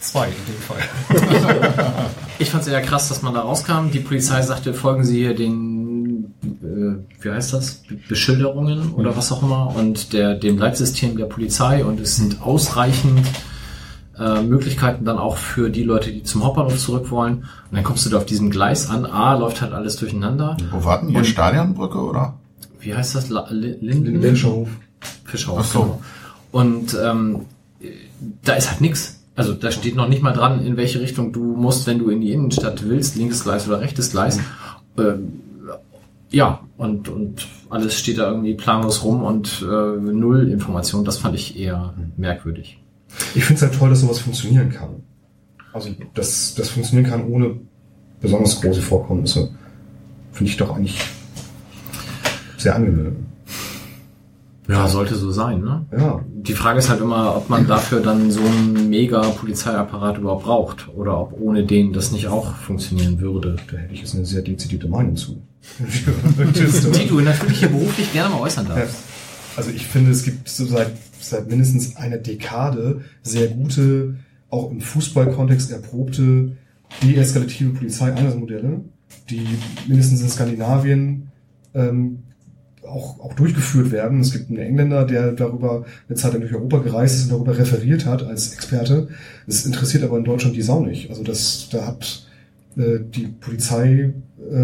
Zwei 0.00 0.28
in 0.28 0.34
dem 0.46 0.60
Fall. 0.62 2.06
Ich 2.38 2.48
fand 2.48 2.62
es 2.62 2.68
eher 2.70 2.80
krass, 2.80 3.08
dass 3.10 3.20
man 3.20 3.34
da 3.34 3.40
rauskam. 3.42 3.90
Die 3.92 4.00
Polizei 4.00 4.40
sagte, 4.40 4.72
folgen 4.72 5.04
Sie 5.04 5.18
hier 5.18 5.34
den, 5.34 6.32
äh, 6.42 7.22
wie 7.22 7.30
heißt 7.30 7.52
das, 7.52 7.82
Be- 7.86 7.98
Beschilderungen 8.08 8.92
oder 8.94 9.14
was 9.14 9.30
auch 9.30 9.42
immer 9.42 9.74
und 9.76 10.14
der, 10.14 10.36
dem 10.36 10.56
Leitsystem 10.56 11.18
der 11.18 11.26
Polizei 11.26 11.84
und 11.84 12.00
es 12.00 12.16
sind 12.16 12.40
ausreichend 12.40 13.26
äh, 14.18 14.40
Möglichkeiten 14.40 15.04
dann 15.04 15.18
auch 15.18 15.36
für 15.36 15.68
die 15.68 15.82
Leute, 15.82 16.12
die 16.12 16.22
zum 16.22 16.42
Hauptbahnhof 16.42 16.78
zurück 16.78 17.10
wollen. 17.10 17.40
Und 17.40 17.44
dann 17.72 17.84
kommst 17.84 18.06
du 18.06 18.10
da 18.10 18.16
auf 18.16 18.24
diesem 18.26 18.48
Gleis 18.48 18.88
an. 18.88 19.04
A, 19.04 19.34
läuft 19.34 19.60
halt 19.60 19.74
alles 19.74 19.96
durcheinander. 19.96 20.56
Wo 20.70 20.82
warten 20.82 21.08
die? 21.08 21.16
Und- 21.16 21.26
Stadionbrücke 21.26 21.98
oder? 21.98 22.38
Wie 22.80 22.94
heißt 22.94 23.16
das? 23.16 23.28
La 23.28 23.46
Li- 23.50 23.76
Linden? 23.82 24.18
Lenscherhof. 24.22 24.70
Fischhaus. 25.26 25.58
Ach 25.60 25.64
so. 25.72 25.80
Genau. 25.82 26.02
Und 26.52 26.96
ähm, 27.04 27.40
da 28.44 28.54
ist 28.54 28.70
halt 28.70 28.80
nix. 28.80 29.19
Also 29.36 29.54
da 29.54 29.70
steht 29.70 29.96
noch 29.96 30.08
nicht 30.08 30.22
mal 30.22 30.32
dran, 30.32 30.64
in 30.64 30.76
welche 30.76 31.00
Richtung 31.00 31.32
du 31.32 31.42
musst, 31.42 31.86
wenn 31.86 31.98
du 31.98 32.10
in 32.10 32.20
die 32.20 32.32
Innenstadt 32.32 32.88
willst, 32.88 33.16
linkes 33.16 33.44
Gleis 33.44 33.66
oder 33.68 33.80
rechtes 33.80 34.10
Gleis. 34.10 34.38
Ähm, 34.98 35.40
ja, 36.30 36.60
und, 36.76 37.08
und 37.08 37.46
alles 37.70 37.98
steht 37.98 38.18
da 38.18 38.30
irgendwie 38.30 38.54
planlos 38.54 39.04
rum 39.04 39.22
und 39.22 39.62
äh, 39.62 39.96
null 40.00 40.48
Information. 40.48 41.04
Das 41.04 41.18
fand 41.18 41.34
ich 41.34 41.58
eher 41.58 41.94
merkwürdig. 42.16 42.78
Ich 43.34 43.44
finde 43.44 43.56
es 43.56 43.62
halt 43.62 43.78
toll, 43.78 43.90
dass 43.90 44.00
sowas 44.00 44.20
funktionieren 44.20 44.70
kann. 44.70 45.02
Also, 45.72 45.90
dass 46.14 46.54
das 46.54 46.70
funktionieren 46.70 47.10
kann 47.10 47.26
ohne 47.26 47.56
besonders 48.20 48.60
große 48.60 48.82
Vorkommnisse. 48.82 49.50
Finde 50.32 50.50
ich 50.50 50.56
doch 50.56 50.76
eigentlich 50.76 51.00
sehr 52.56 52.74
angenehm. 52.74 53.26
Ja, 54.70 54.88
sollte 54.88 55.16
so 55.16 55.30
sein, 55.30 55.60
ne? 55.60 55.86
Ja. 55.96 56.24
Die 56.32 56.54
Frage 56.54 56.78
ist 56.78 56.88
halt 56.88 57.00
immer, 57.00 57.36
ob 57.36 57.50
man 57.50 57.66
dafür 57.66 58.00
dann 58.00 58.30
so 58.30 58.40
einen 58.40 58.88
mega 58.88 59.20
Polizeiapparat 59.20 60.18
überhaupt 60.18 60.44
braucht 60.44 60.88
oder 60.94 61.20
ob 61.20 61.40
ohne 61.40 61.64
den 61.64 61.92
das 61.92 62.12
nicht 62.12 62.28
auch 62.28 62.54
funktionieren 62.54 63.20
würde. 63.20 63.56
Da 63.70 63.78
hätte 63.78 63.94
ich 63.94 64.00
jetzt 64.00 64.14
eine 64.14 64.24
sehr 64.24 64.42
dezidierte 64.42 64.88
Meinung 64.88 65.16
zu. 65.16 65.42
Die 65.88 67.08
du 67.08 67.20
natürlich 67.20 67.58
hier 67.58 67.68
beruflich 67.68 68.12
gerne 68.12 68.34
mal 68.34 68.40
äußern 68.42 68.68
darfst. 68.68 68.96
Also 69.56 69.70
ich 69.70 69.86
finde, 69.86 70.12
es 70.12 70.22
gibt 70.22 70.48
so 70.48 70.64
seit, 70.64 70.92
seit 71.20 71.48
mindestens 71.48 71.96
einer 71.96 72.18
Dekade 72.18 73.02
sehr 73.22 73.48
gute, 73.48 74.16
auch 74.48 74.70
im 74.70 74.80
Fußballkontext 74.80 75.72
erprobte, 75.72 76.56
deeskalative 77.02 77.70
Polizeieinsatzmodelle, 77.70 78.80
die 79.28 79.46
mindestens 79.86 80.22
in 80.22 80.28
Skandinavien 80.28 81.30
ähm, 81.74 82.22
auch, 82.90 83.20
auch 83.20 83.34
durchgeführt 83.34 83.90
werden. 83.90 84.20
Es 84.20 84.32
gibt 84.32 84.50
einen 84.50 84.58
Engländer, 84.58 85.04
der 85.04 85.32
darüber 85.32 85.84
eine 86.08 86.16
Zeit 86.16 86.32
lang 86.32 86.42
durch 86.42 86.54
Europa 86.54 86.78
gereist 86.78 87.16
ist 87.16 87.24
und 87.24 87.30
darüber 87.30 87.56
referiert 87.56 88.06
hat 88.06 88.22
als 88.22 88.52
Experte. 88.52 89.08
Das 89.46 89.64
interessiert 89.64 90.04
aber 90.04 90.18
in 90.18 90.24
Deutschland 90.24 90.56
die 90.56 90.62
Sau 90.62 90.84
nicht. 90.84 91.10
Also 91.10 91.22
das, 91.22 91.68
da 91.70 91.86
hat 91.86 92.26
äh, 92.76 92.98
die 93.00 93.26
Polizei 93.26 94.12
äh, 94.38 94.54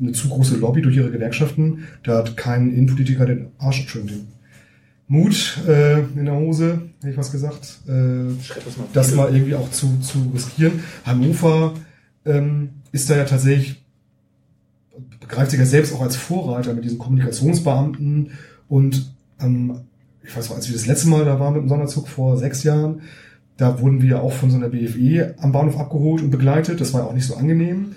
eine 0.00 0.12
zu 0.12 0.28
große 0.28 0.56
Lobby 0.56 0.82
durch 0.82 0.96
ihre 0.96 1.10
Gewerkschaften. 1.10 1.84
Da 2.02 2.18
hat 2.18 2.36
kein 2.36 2.70
Innenpolitiker 2.72 3.26
den 3.26 3.48
Arsch, 3.58 3.86
den 3.92 4.28
Mut 5.08 5.58
äh, 5.68 6.00
in 6.00 6.24
der 6.24 6.36
Hose, 6.36 6.82
hätte 7.00 7.10
ich 7.10 7.16
was 7.18 7.32
gesagt, 7.32 7.80
äh, 7.86 8.32
das 8.64 8.76
mal. 8.78 8.86
das 8.92 9.14
mal 9.14 9.34
irgendwie 9.34 9.54
auch 9.54 9.70
zu, 9.70 9.98
zu 10.00 10.30
riskieren. 10.32 10.80
Hannover 11.04 11.74
ähm, 12.24 12.70
ist 12.92 13.10
da 13.10 13.16
ja 13.16 13.24
tatsächlich 13.24 13.81
begreift 15.22 15.50
sich 15.50 15.60
ja 15.60 15.66
selbst 15.66 15.94
auch 15.94 16.02
als 16.02 16.16
Vorreiter 16.16 16.74
mit 16.74 16.84
diesen 16.84 16.98
Kommunikationsbeamten 16.98 18.32
und 18.68 19.14
ähm, 19.40 19.80
ich 20.24 20.36
weiß 20.36 20.50
noch, 20.50 20.56
als 20.56 20.68
wir 20.68 20.74
das 20.74 20.86
letzte 20.86 21.08
Mal 21.08 21.24
da 21.24 21.40
waren 21.40 21.54
mit 21.54 21.62
dem 21.62 21.68
Sonderzug 21.68 22.08
vor 22.08 22.36
sechs 22.36 22.62
Jahren, 22.62 23.02
da 23.56 23.80
wurden 23.80 24.02
wir 24.02 24.22
auch 24.22 24.32
von 24.32 24.50
so 24.50 24.56
einer 24.56 24.68
BFE 24.68 25.34
am 25.38 25.52
Bahnhof 25.52 25.78
abgeholt 25.78 26.22
und 26.22 26.30
begleitet. 26.30 26.80
Das 26.80 26.94
war 26.94 27.06
auch 27.06 27.12
nicht 27.12 27.26
so 27.26 27.36
angenehm. 27.36 27.92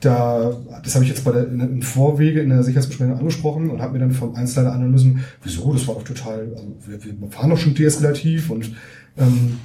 Da, 0.00 0.56
das 0.82 0.94
habe 0.94 1.04
ich 1.04 1.10
jetzt 1.10 1.24
bei 1.24 1.32
der 1.32 1.48
in, 1.48 1.60
im 1.60 1.82
Vorwege 1.82 2.40
in 2.40 2.48
der 2.48 2.62
Sicherheitsbesprechung 2.62 3.18
angesprochen 3.18 3.68
und 3.70 3.82
habe 3.82 3.94
mir 3.94 3.98
dann 3.98 4.12
vom 4.12 4.34
Einzelner 4.34 4.72
anhören 4.72 4.92
müssen, 4.92 5.24
wieso, 5.42 5.74
das 5.74 5.86
war 5.86 5.96
doch 5.96 6.04
total, 6.04 6.48
also 6.54 6.74
wir, 6.86 7.04
wir 7.04 7.28
fahren 7.30 7.50
doch 7.50 7.58
schon 7.58 7.74
deeskalativ 7.74 8.48
und 8.48 8.72
ähm, 9.18 9.58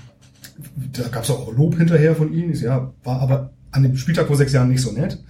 da 0.92 1.08
gab 1.08 1.24
es 1.24 1.30
auch 1.30 1.56
Lob 1.56 1.78
hinterher 1.78 2.16
von 2.16 2.34
ihnen. 2.34 2.52
Ich 2.52 2.62
ja, 2.62 2.92
war 3.04 3.22
aber 3.22 3.52
an 3.72 3.84
dem 3.84 3.96
Spieltag 3.96 4.28
vor 4.28 4.36
sechs 4.36 4.52
Jahren 4.52 4.70
nicht 4.70 4.82
so 4.82 4.92
nett. 4.92 5.24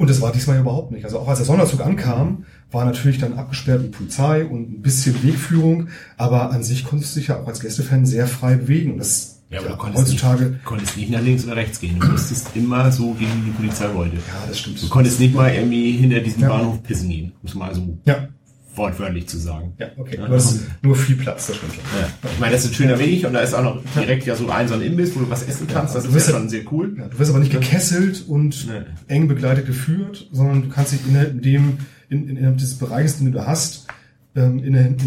Und 0.00 0.08
das 0.08 0.22
war 0.22 0.32
diesmal 0.32 0.58
überhaupt 0.58 0.92
nicht. 0.92 1.04
Also 1.04 1.18
auch 1.18 1.28
als 1.28 1.40
der 1.40 1.46
Sonderzug 1.46 1.82
ankam, 1.84 2.44
war 2.70 2.86
natürlich 2.86 3.18
dann 3.18 3.34
abgesperrt 3.34 3.82
mit 3.82 3.92
Polizei 3.92 4.46
und 4.46 4.72
ein 4.72 4.80
bisschen 4.80 5.22
Wegführung, 5.22 5.88
aber 6.16 6.52
an 6.52 6.62
sich 6.62 6.86
konntest 6.86 7.14
du 7.14 7.20
dich 7.20 7.28
ja 7.28 7.38
auch 7.38 7.46
als 7.46 7.60
Gästefan 7.60 8.06
sehr 8.06 8.26
frei 8.26 8.54
bewegen. 8.56 8.96
Das 8.96 9.42
Ja, 9.50 9.58
aber 9.58 9.66
ja, 9.68 9.72
du 9.74 9.78
konntest 9.78 10.04
heutzutage. 10.04 10.44
nicht, 10.46 10.64
konntest 10.64 10.96
nicht 10.96 11.10
nach 11.10 11.20
links 11.20 11.44
oder 11.44 11.56
rechts 11.56 11.80
gehen. 11.80 11.98
Du 12.00 12.06
musstest 12.06 12.46
immer 12.54 12.90
so 12.90 13.12
gehen, 13.12 13.28
wie 13.42 13.50
die 13.50 13.56
Polizei 13.58 13.92
wollte. 13.92 14.16
Ja, 14.16 14.22
das 14.48 14.58
stimmt. 14.58 14.82
Du 14.82 14.88
konntest 14.88 15.20
nicht 15.20 15.34
mal 15.34 15.52
irgendwie 15.52 15.92
hinter 15.92 16.20
diesem 16.20 16.42
Ja. 16.44 16.48
Bahnhof 16.48 16.82
pissen 16.82 17.10
gehen, 17.10 17.32
es 17.44 17.54
mal 17.54 17.74
so 17.74 17.98
Ja, 18.06 18.28
wortwörtlich 18.80 19.26
zu 19.28 19.38
sagen. 19.38 19.74
ja, 19.78 19.88
okay. 19.96 20.16
Du 20.16 20.28
hast 20.28 20.60
nur 20.82 20.96
viel 20.96 21.16
Platz, 21.16 21.46
das 21.48 21.56
stimmt 21.56 21.74
schon. 21.74 21.84
Ja. 22.00 22.08
Ich 22.32 22.38
meine, 22.40 22.52
das 22.54 22.64
ist 22.64 22.70
ein 22.70 22.74
schöner 22.74 22.98
Weg 22.98 23.24
und 23.26 23.32
da 23.34 23.40
ist 23.40 23.54
auch 23.54 23.62
noch 23.62 23.82
direkt 23.94 24.26
ja 24.26 24.34
so 24.36 24.48
ein 24.50 24.66
so 24.68 24.74
ein 24.74 24.80
Imbiss, 24.82 25.14
wo 25.14 25.20
du 25.20 25.30
was 25.30 25.42
essen 25.42 25.66
kannst. 25.72 25.94
Das 25.94 26.04
du 26.04 26.10
ist 26.16 26.26
ja 26.26 26.32
ja- 26.34 26.38
schon 26.38 26.48
sehr 26.48 26.62
cool. 26.72 26.94
Ja, 26.98 27.06
du 27.08 27.18
wirst 27.18 27.30
aber 27.30 27.40
nicht 27.40 27.52
gekesselt 27.52 28.24
und 28.26 28.66
Nee. 28.68 28.80
eng 29.14 29.28
begleitet 29.28 29.66
geführt, 29.66 30.28
sondern 30.32 30.62
du 30.62 30.68
kannst 30.68 30.92
dich 30.92 31.00
innerhalb 31.06 31.40
dem, 31.42 31.78
in, 32.08 32.28
in, 32.28 32.36
innerhalb 32.38 32.58
des 32.58 32.74
Bereiches, 32.78 33.18
den 33.18 33.30
du 33.32 33.46
hast, 33.46 33.86
ähm, 34.34 34.58
innerhalb, 34.64 35.00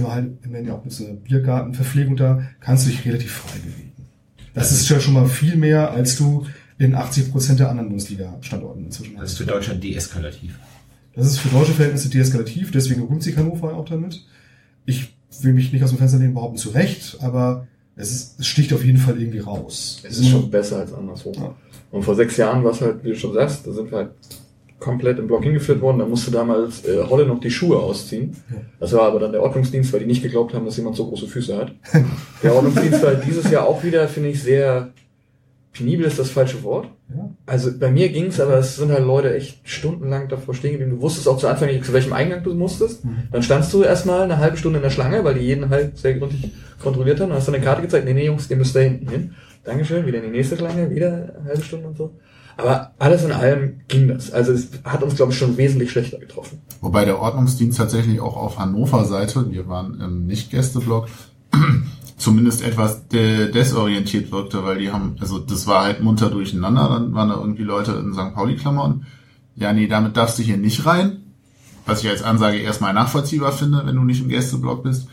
immerhin 0.46 0.68
ja 0.68 0.74
auch 0.74 0.84
mit 0.84 0.94
so 0.94 1.06
einer 1.06 1.16
Biergartenverpflegung 1.16 2.16
da, 2.16 2.44
kannst 2.60 2.86
du 2.86 2.90
dich 2.92 3.06
relativ 3.06 3.32
frei 3.32 3.58
bewegen. 3.60 3.92
Das 4.54 4.72
ist 4.72 4.88
ja 4.90 5.00
schon 5.00 5.14
mal 5.16 5.28
viel 5.28 5.56
mehr, 5.56 5.92
als 5.92 6.16
du 6.18 6.46
in 6.78 6.94
80 6.96 7.32
Prozent 7.32 7.60
der 7.60 7.70
anderen 7.70 7.90
Bundesliga-Standorten 7.90 8.86
inzwischen 8.86 9.16
Das 9.16 9.24
ist 9.24 9.32
hast. 9.32 9.38
für 9.38 9.46
Deutschland 9.46 9.84
deeskalativ. 9.84 10.56
Das 11.16 11.28
ist 11.28 11.40
für 11.40 11.50
deutsche 11.50 11.74
Verhältnisse 11.74 12.10
deeskalativ, 12.10 12.72
deswegen 12.72 13.04
rühmt 13.04 13.24
sich 13.24 13.38
Hannover 13.38 13.76
auch 13.76 13.86
damit. 13.86 14.26
Ich 14.86 15.16
will 15.42 15.54
mich 15.54 15.72
nicht 15.72 15.84
aus 15.84 15.90
dem 15.90 16.00
Fenster 16.00 16.20
lehnen, 16.20 16.34
behaupten 16.34 16.58
zu 16.58 16.70
Recht, 16.70 17.18
aber 17.22 17.68
es, 17.96 18.12
ist, 18.12 18.40
es 18.40 18.48
sticht 18.48 18.74
auf 18.74 18.84
jeden 18.84 18.98
Fall 18.98 19.20
irgendwie 19.20 19.40
raus. 19.40 20.02
Es 20.04 20.18
ist 20.18 20.30
schon 20.30 20.50
besser 20.50 20.80
als 20.80 20.94
anderswo. 20.94 21.32
Ja. 21.34 21.56
Und 21.92 22.04
vor 22.04 22.16
sechs 22.16 22.38
Jahren 22.38 22.64
war 22.64 22.72
es 22.72 22.82
halt, 22.82 23.04
wie 23.04 23.10
du 23.10 23.16
schon 23.16 23.34
sagst, 23.34 23.68
da 23.68 23.72
sind 23.72 23.92
wir 23.92 24.00
halt 24.00 24.12
komplett 24.80 25.20
im 25.20 25.28
Block 25.28 25.44
hingeführt 25.44 25.80
worden. 25.82 26.00
Da 26.00 26.06
musste 26.06 26.32
damals 26.32 26.84
äh, 26.86 27.04
Holle 27.04 27.26
noch 27.26 27.40
die 27.40 27.52
Schuhe 27.52 27.78
ausziehen. 27.78 28.36
Das 28.80 28.92
war 28.94 29.04
aber 29.04 29.20
dann 29.20 29.32
der 29.32 29.42
Ordnungsdienst, 29.42 29.94
weil 29.94 30.02
die 30.02 30.08
nicht 30.08 30.24
geglaubt 30.24 30.54
haben, 30.54 30.66
dass 30.66 30.78
jemand 30.78 30.96
so 30.96 31.08
große 31.08 31.28
Füße 31.28 31.56
hat. 31.56 31.74
Der 32.44 32.54
Ordnungsdienst 32.54 33.02
war 33.02 33.16
dieses 33.16 33.50
Jahr 33.50 33.66
auch 33.66 33.84
wieder, 33.84 34.08
finde 34.08 34.30
ich, 34.30 34.44
sehr 34.44 34.92
penibel 35.74 36.06
ist 36.06 36.20
das 36.20 36.30
falsche 36.30 36.64
Wort. 36.64 36.88
Ja. 37.10 37.30
Also 37.46 37.72
bei 37.78 37.92
mir 37.92 38.10
ging's, 38.10 38.40
aber 38.40 38.58
es 38.58 38.76
sind 38.76 38.92
halt 38.92 39.06
Leute 39.06 39.36
echt 39.36 39.68
stundenlang 39.68 40.30
davor 40.30 40.54
stehen 40.54 40.74
geblieben. 40.74 40.92
Du 40.92 41.02
wusstest 41.02 41.28
auch 41.28 41.38
zu 41.38 41.48
Anfang 41.48 41.68
nicht, 41.68 41.84
zu 41.84 41.94
welchem 41.94 42.14
Eingang 42.14 42.44
du 42.44 42.54
musstest. 42.54 43.04
Mhm. 43.04 43.24
Dann 43.32 43.44
standst 43.44 43.74
du 43.74 43.84
erstmal 43.84 44.22
eine 44.22 44.38
halbe 44.38 44.58
Stunde 44.58 44.78
in 44.78 44.84
der 44.84 44.92
Schlange, 44.92 45.24
weil 45.24 45.34
die 45.34 45.42
jeden 45.42 45.70
halt 45.70 45.98
sehr 45.98 46.14
gründlich 46.14 46.52
kontrolliert 46.82 47.20
haben. 47.20 47.30
Dann 47.30 47.38
hast 47.38 47.48
du 47.48 47.54
eine 47.54 47.64
Karte 47.64 47.82
gezeigt, 47.82 48.06
nee, 48.06 48.14
nee, 48.14 48.26
Jungs, 48.26 48.50
ihr 48.50 48.58
müsst 48.58 48.76
da 48.76 48.82
hinten 48.82 49.10
hin. 49.10 49.36
Dankeschön, 49.64 50.06
wieder 50.06 50.20
in 50.20 50.26
die 50.26 50.38
nächste 50.38 50.58
Schlange, 50.58 50.90
wieder 50.92 51.34
eine 51.38 51.50
halbe 51.50 51.64
Stunde 51.64 51.88
und 51.88 51.98
so. 51.98 52.14
Aber 52.56 52.92
alles 53.00 53.24
in 53.24 53.32
allem 53.32 53.80
ging 53.88 54.08
das. 54.08 54.32
Also 54.32 54.52
es 54.52 54.70
hat 54.84 55.02
uns, 55.02 55.16
glaube 55.16 55.32
ich, 55.32 55.38
schon 55.38 55.58
wesentlich 55.58 55.90
schlechter 55.92 56.20
getroffen. 56.20 56.62
Wobei 56.82 57.06
der 57.06 57.20
Ordnungsdienst 57.20 57.78
tatsächlich 57.78 58.20
auch 58.20 58.38
auf 58.38 58.60
Hannover 58.60 59.06
Seite, 59.06 59.52
wir 59.52 59.68
waren 59.68 60.00
im 60.00 60.28
Nicht-Gästeblock, 60.28 61.08
zumindest 62.24 62.62
etwas 62.62 63.08
de 63.10 63.52
desorientiert 63.52 64.32
wirkte, 64.32 64.64
weil 64.64 64.80
die 64.80 64.92
haben, 64.92 65.18
also 65.20 65.40
das 65.40 65.68
war 65.68 65.84
halt 65.84 66.02
munter 66.02 66.30
durcheinander, 66.30 66.88
dann 66.90 67.14
waren 67.14 67.30
da 67.30 67.36
irgendwie 67.36 67.64
Leute 67.64 67.92
in 67.94 68.14
St. 68.14 68.34
Pauli-Klamotten. 68.34 69.06
Ja, 69.56 69.74
nee, 69.74 69.88
damit 69.88 70.16
darfst 70.18 70.40
du 70.40 70.44
hier 70.44 70.58
nicht 70.58 70.86
rein. 70.86 71.18
Was 71.86 72.02
ich 72.02 72.10
als 72.10 72.24
Ansage 72.24 72.58
erstmal 72.58 72.94
nachvollziehbar 72.94 73.52
finde, 73.52 73.86
wenn 73.86 73.98
du 73.98 74.04
nicht 74.04 74.22
im 74.22 74.30
Gästeblock 74.30 74.84
bist. 74.84 75.10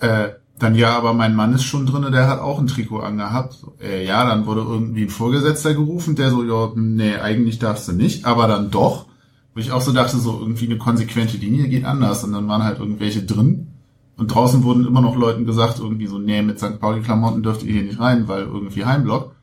Äh, 0.00 0.28
dann 0.58 0.74
ja, 0.74 0.96
aber 0.96 1.14
mein 1.14 1.34
Mann 1.34 1.54
ist 1.54 1.64
schon 1.64 1.86
drinne, 1.86 2.10
der 2.10 2.28
hat 2.28 2.40
auch 2.40 2.58
ein 2.58 2.66
Trikot 2.66 3.00
angehabt. 3.00 3.56
Äh, 3.80 4.04
ja, 4.04 4.26
dann 4.26 4.44
wurde 4.44 4.60
irgendwie 4.60 5.04
ein 5.04 5.08
Vorgesetzter 5.08 5.72
gerufen, 5.72 6.14
der 6.14 6.30
so, 6.30 6.44
ja, 6.44 6.72
nee, 6.74 7.16
eigentlich 7.16 7.58
darfst 7.58 7.88
du 7.88 7.92
nicht, 7.92 8.26
aber 8.26 8.48
dann 8.48 8.70
doch. 8.70 9.06
Wo 9.54 9.60
ich 9.60 9.72
auch 9.72 9.80
so 9.80 9.92
dachte, 9.92 10.18
so 10.18 10.38
irgendwie 10.38 10.66
eine 10.66 10.76
konsequente 10.76 11.38
Linie 11.38 11.68
geht 11.68 11.86
anders. 11.86 12.22
Und 12.22 12.32
dann 12.32 12.48
waren 12.48 12.64
halt 12.64 12.80
irgendwelche 12.80 13.22
drin. 13.22 13.77
Und 14.18 14.34
draußen 14.34 14.64
wurden 14.64 14.84
immer 14.84 15.00
noch 15.00 15.16
Leuten 15.16 15.46
gesagt, 15.46 15.78
irgendwie 15.78 16.08
so, 16.08 16.18
nee, 16.18 16.42
mit 16.42 16.58
St. 16.58 16.80
Pauli-Klamotten 16.80 17.42
dürft 17.42 17.62
ihr 17.62 17.72
hier 17.72 17.84
nicht 17.84 18.00
rein, 18.00 18.26
weil 18.26 18.42
irgendwie 18.42 18.84
Heimblock. 18.84 19.34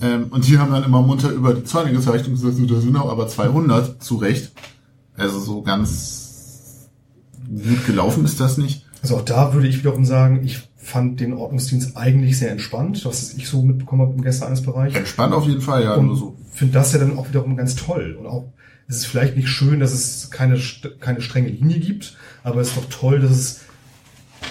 Ähm, 0.00 0.26
und 0.30 0.46
die 0.46 0.58
haben 0.58 0.70
dann 0.70 0.84
immer 0.84 1.00
munter 1.00 1.30
über 1.30 1.54
die 1.54 1.64
Zäune 1.64 1.92
gezeigt 1.92 2.26
und 2.26 2.34
gesagt, 2.34 2.56
so, 2.56 2.66
da 2.66 2.80
sind 2.80 2.96
auch 2.96 3.10
aber 3.10 3.26
200, 3.26 4.02
zu 4.02 4.16
Recht. 4.16 4.52
Also 5.16 5.40
so 5.40 5.62
ganz 5.62 6.88
gut 7.48 7.86
gelaufen 7.86 8.24
ist 8.26 8.38
das 8.40 8.58
nicht. 8.58 8.84
Also 9.02 9.16
auch 9.16 9.24
da 9.24 9.54
würde 9.54 9.66
ich 9.68 9.78
wiederum 9.78 10.04
sagen, 10.04 10.44
ich 10.44 10.68
fand 10.76 11.20
den 11.20 11.32
Ordnungsdienst 11.32 11.96
eigentlich 11.96 12.38
sehr 12.38 12.50
entspannt, 12.50 13.04
was 13.04 13.34
ich 13.34 13.48
so 13.48 13.62
mitbekommen 13.62 14.02
habe 14.02 14.14
im 14.14 14.22
Gäste-Eines-Bereich. 14.22 14.94
Entspannt 14.94 15.32
auf 15.32 15.46
jeden 15.46 15.60
Fall, 15.60 15.82
ja, 15.84 15.96
nur 15.96 16.12
Und 16.12 16.16
so. 16.16 16.36
finde 16.52 16.74
das 16.74 16.92
ja 16.92 16.98
dann 16.98 17.16
auch 17.18 17.28
wiederum 17.28 17.56
ganz 17.56 17.74
toll. 17.74 18.16
Und 18.20 18.26
auch, 18.26 18.52
es 18.86 18.96
ist 18.96 19.06
vielleicht 19.06 19.36
nicht 19.36 19.48
schön, 19.48 19.80
dass 19.80 19.92
es 19.92 20.30
keine, 20.30 20.58
keine 21.00 21.20
strenge 21.20 21.48
Linie 21.48 21.78
gibt, 21.80 22.16
aber 22.42 22.60
es 22.60 22.68
ist 22.68 22.76
doch 22.76 22.86
toll, 22.90 23.20
dass 23.20 23.30
es 23.30 23.60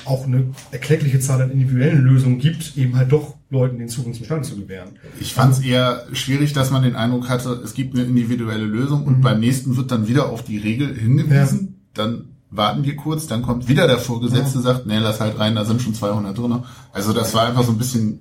auch 0.06 0.26
eine 0.26 0.46
erkleckliche 0.72 1.20
Zahl 1.20 1.42
an 1.42 1.52
individuellen 1.52 2.02
Lösungen 2.04 2.40
gibt, 2.40 2.78
eben 2.78 2.96
halt 2.96 3.12
doch 3.12 3.36
Leuten 3.50 3.78
den 3.80 3.88
Zugang 3.90 4.14
zum 4.14 4.26
Stand 4.26 4.46
zu 4.46 4.56
gewähren. 4.58 4.90
Ich 5.20 5.34
fand 5.34 5.54
es 5.54 5.60
eher 5.60 6.04
schwierig, 6.14 6.54
dass 6.54 6.72
man 6.72 6.84
den 6.84 6.96
Eindruck 6.96 7.30
hatte, 7.30 7.62
es 7.64 7.74
gibt 7.74 7.94
eine 7.96 8.04
individuelle 8.06 8.66
Lösung 8.66 9.06
und 9.06 9.22
beim 9.22 9.40
nächsten 9.40 9.78
wird 9.78 9.92
dann 9.92 10.08
wieder 10.08 10.30
auf 10.30 10.44
die 10.44 10.58
Regel 10.58 10.94
hingewiesen. 10.96 11.76
Dann 11.94 12.26
warten 12.50 12.84
wir 12.86 12.96
kurz, 12.96 13.28
dann 13.28 13.42
kommt 13.42 13.68
wieder 13.68 13.88
der 13.88 13.98
Vorgesetzte, 13.98 14.60
sagt, 14.62 14.86
nee, 14.86 14.98
lass 15.00 15.20
halt 15.20 15.38
rein, 15.40 15.56
da 15.56 15.66
sind 15.66 15.82
schon 15.82 15.94
200 15.94 16.38
drin. 16.38 16.60
Also 16.94 17.12
das 17.14 17.34
war 17.34 17.48
einfach 17.48 17.64
so 17.64 17.72
ein 17.72 17.78
bisschen, 17.78 18.20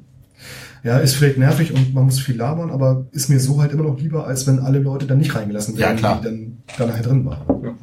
Ja, 0.83 0.99
ist 0.99 1.15
vielleicht 1.15 1.39
nervig 1.39 1.73
und 1.73 1.95
man 1.95 2.05
muss 2.07 2.19
viel 2.21 2.37
labern, 2.37 2.71
aber 2.71 3.07
ist 3.13 3.29
mir 3.29 3.39
so 3.41 3.61
halt 3.61 3.73
immer 3.73 3.85
noch 3.85 3.99
lieber, 3.99 4.27
als 4.27 4.47
wenn 4.47 4.59
alle 4.61 4.79
Leute 4.81 5.07
dann 5.07 5.19
nicht 5.19 5.35
reingelassen 5.35 5.75
Ja, 5.75 5.87
werden, 5.87 5.99
klar. 5.99 6.19
die 6.21 6.25
dann 6.25 6.57
da 6.79 6.87
nachher 6.87 7.03
drin 7.03 7.25
waren. 7.25 7.77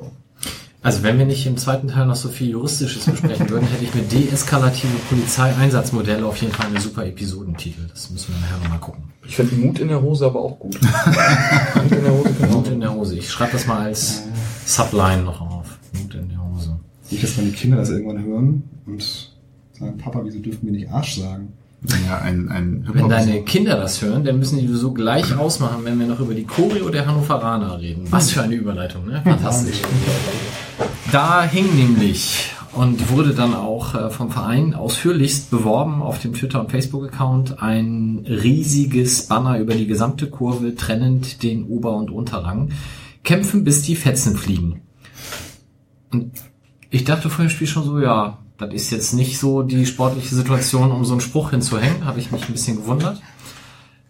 Also 0.83 1.01
wenn 1.01 1.17
wir 1.17 1.25
nicht 1.25 1.45
im 1.47 1.55
zweiten 1.55 1.87
Teil 1.87 2.05
noch 2.05 2.15
so 2.15 2.27
viel 2.27 2.49
Juristisches 2.49 3.05
besprechen 3.05 3.49
würden, 3.49 3.65
hätte 3.67 3.85
ich 3.85 3.95
mit 3.95 4.11
deeskalative 4.11 4.91
Polizeieinsatzmodelle 5.09 6.25
auf 6.25 6.35
jeden 6.37 6.51
Fall 6.51 6.67
eine 6.67 6.81
super 6.81 7.05
Episodentitel. 7.05 7.87
Das 7.89 8.09
müssen 8.09 8.33
wir 8.33 8.41
nachher 8.41 8.57
nochmal 8.57 8.79
gucken. 8.79 9.03
Ich 9.25 9.37
finde 9.37 9.55
Mut 9.55 9.79
in 9.79 9.87
der 9.87 10.01
Hose 10.01 10.25
aber 10.25 10.41
auch 10.41 10.59
gut. 10.59 10.77
Mut 11.83 11.91
in 11.91 12.03
der 12.03 12.11
Hose 12.11 12.33
kann 12.33 12.51
Mut 12.51 12.67
in 12.67 12.81
der 12.81 12.93
Hose. 12.93 13.15
Ich 13.15 13.31
schreibe 13.31 13.53
das 13.53 13.65
mal 13.65 13.85
als 13.85 14.23
Subline 14.65 15.23
noch 15.23 15.39
auf. 15.39 15.79
Mut 15.93 16.13
in 16.15 16.27
der 16.27 16.43
Hose. 16.45 16.77
Nicht, 17.09 17.23
dass 17.23 17.37
meine 17.37 17.51
Kinder 17.51 17.77
das 17.77 17.89
irgendwann 17.89 18.21
hören 18.21 18.63
und 18.85 19.31
sagen, 19.71 19.97
Papa, 19.97 20.19
wieso 20.25 20.39
dürfen 20.39 20.65
wir 20.65 20.73
nicht 20.73 20.91
Arsch 20.91 21.15
sagen? 21.15 21.53
Ja, 22.07 22.19
ein, 22.19 22.49
ein 22.49 22.87
Wenn 22.93 23.09
deine 23.09 23.43
Kinder 23.43 23.75
das 23.75 24.01
hören, 24.01 24.23
dann 24.23 24.39
müssen 24.39 24.59
die 24.59 24.67
so 24.67 24.93
gleich 24.93 25.35
ausmachen, 25.35 25.81
wenn 25.83 25.99
wir 25.99 26.07
noch 26.07 26.19
über 26.19 26.33
die 26.33 26.45
Choreo 26.45 26.89
der 26.89 27.05
Hannoveraner 27.05 27.79
reden. 27.79 28.07
Was 28.09 28.31
für 28.31 28.41
eine 28.41 28.55
Überleitung, 28.55 29.05
ne? 29.07 29.21
Fantastisch. 29.23 29.81
Da 31.11 31.43
hing 31.43 31.75
nämlich 31.75 32.51
und 32.73 33.11
wurde 33.11 33.33
dann 33.33 33.53
auch 33.53 33.93
äh, 33.95 34.09
vom 34.09 34.31
Verein 34.31 34.73
ausführlichst 34.73 35.51
beworben 35.51 36.01
auf 36.01 36.19
dem 36.19 36.33
Twitter- 36.33 36.59
und 36.59 36.71
Facebook-Account 36.71 37.61
ein 37.61 38.25
riesiges 38.27 39.27
Banner 39.27 39.59
über 39.59 39.75
die 39.75 39.85
gesamte 39.85 40.29
Kurve, 40.29 40.75
trennend 40.75 41.43
den 41.43 41.65
Ober- 41.65 41.95
und 41.95 42.09
Unterrang. 42.09 42.71
Kämpfen, 43.23 43.63
bis 43.63 43.83
die 43.83 43.95
Fetzen 43.95 44.35
fliegen. 44.35 44.81
Und 46.11 46.31
ich 46.89 47.03
dachte 47.03 47.29
vor 47.29 47.45
dem 47.45 47.49
Spiel 47.49 47.67
schon 47.67 47.83
so, 47.83 47.99
ja, 47.99 48.39
das 48.57 48.73
ist 48.73 48.91
jetzt 48.91 49.13
nicht 49.13 49.39
so 49.39 49.63
die 49.63 49.85
sportliche 49.85 50.35
Situation, 50.35 50.91
um 50.91 51.05
so 51.05 51.13
einen 51.13 51.21
Spruch 51.21 51.51
hinzuhängen, 51.51 52.05
habe 52.05 52.19
ich 52.19 52.31
mich 52.31 52.47
ein 52.47 52.53
bisschen 52.53 52.77
gewundert. 52.77 53.21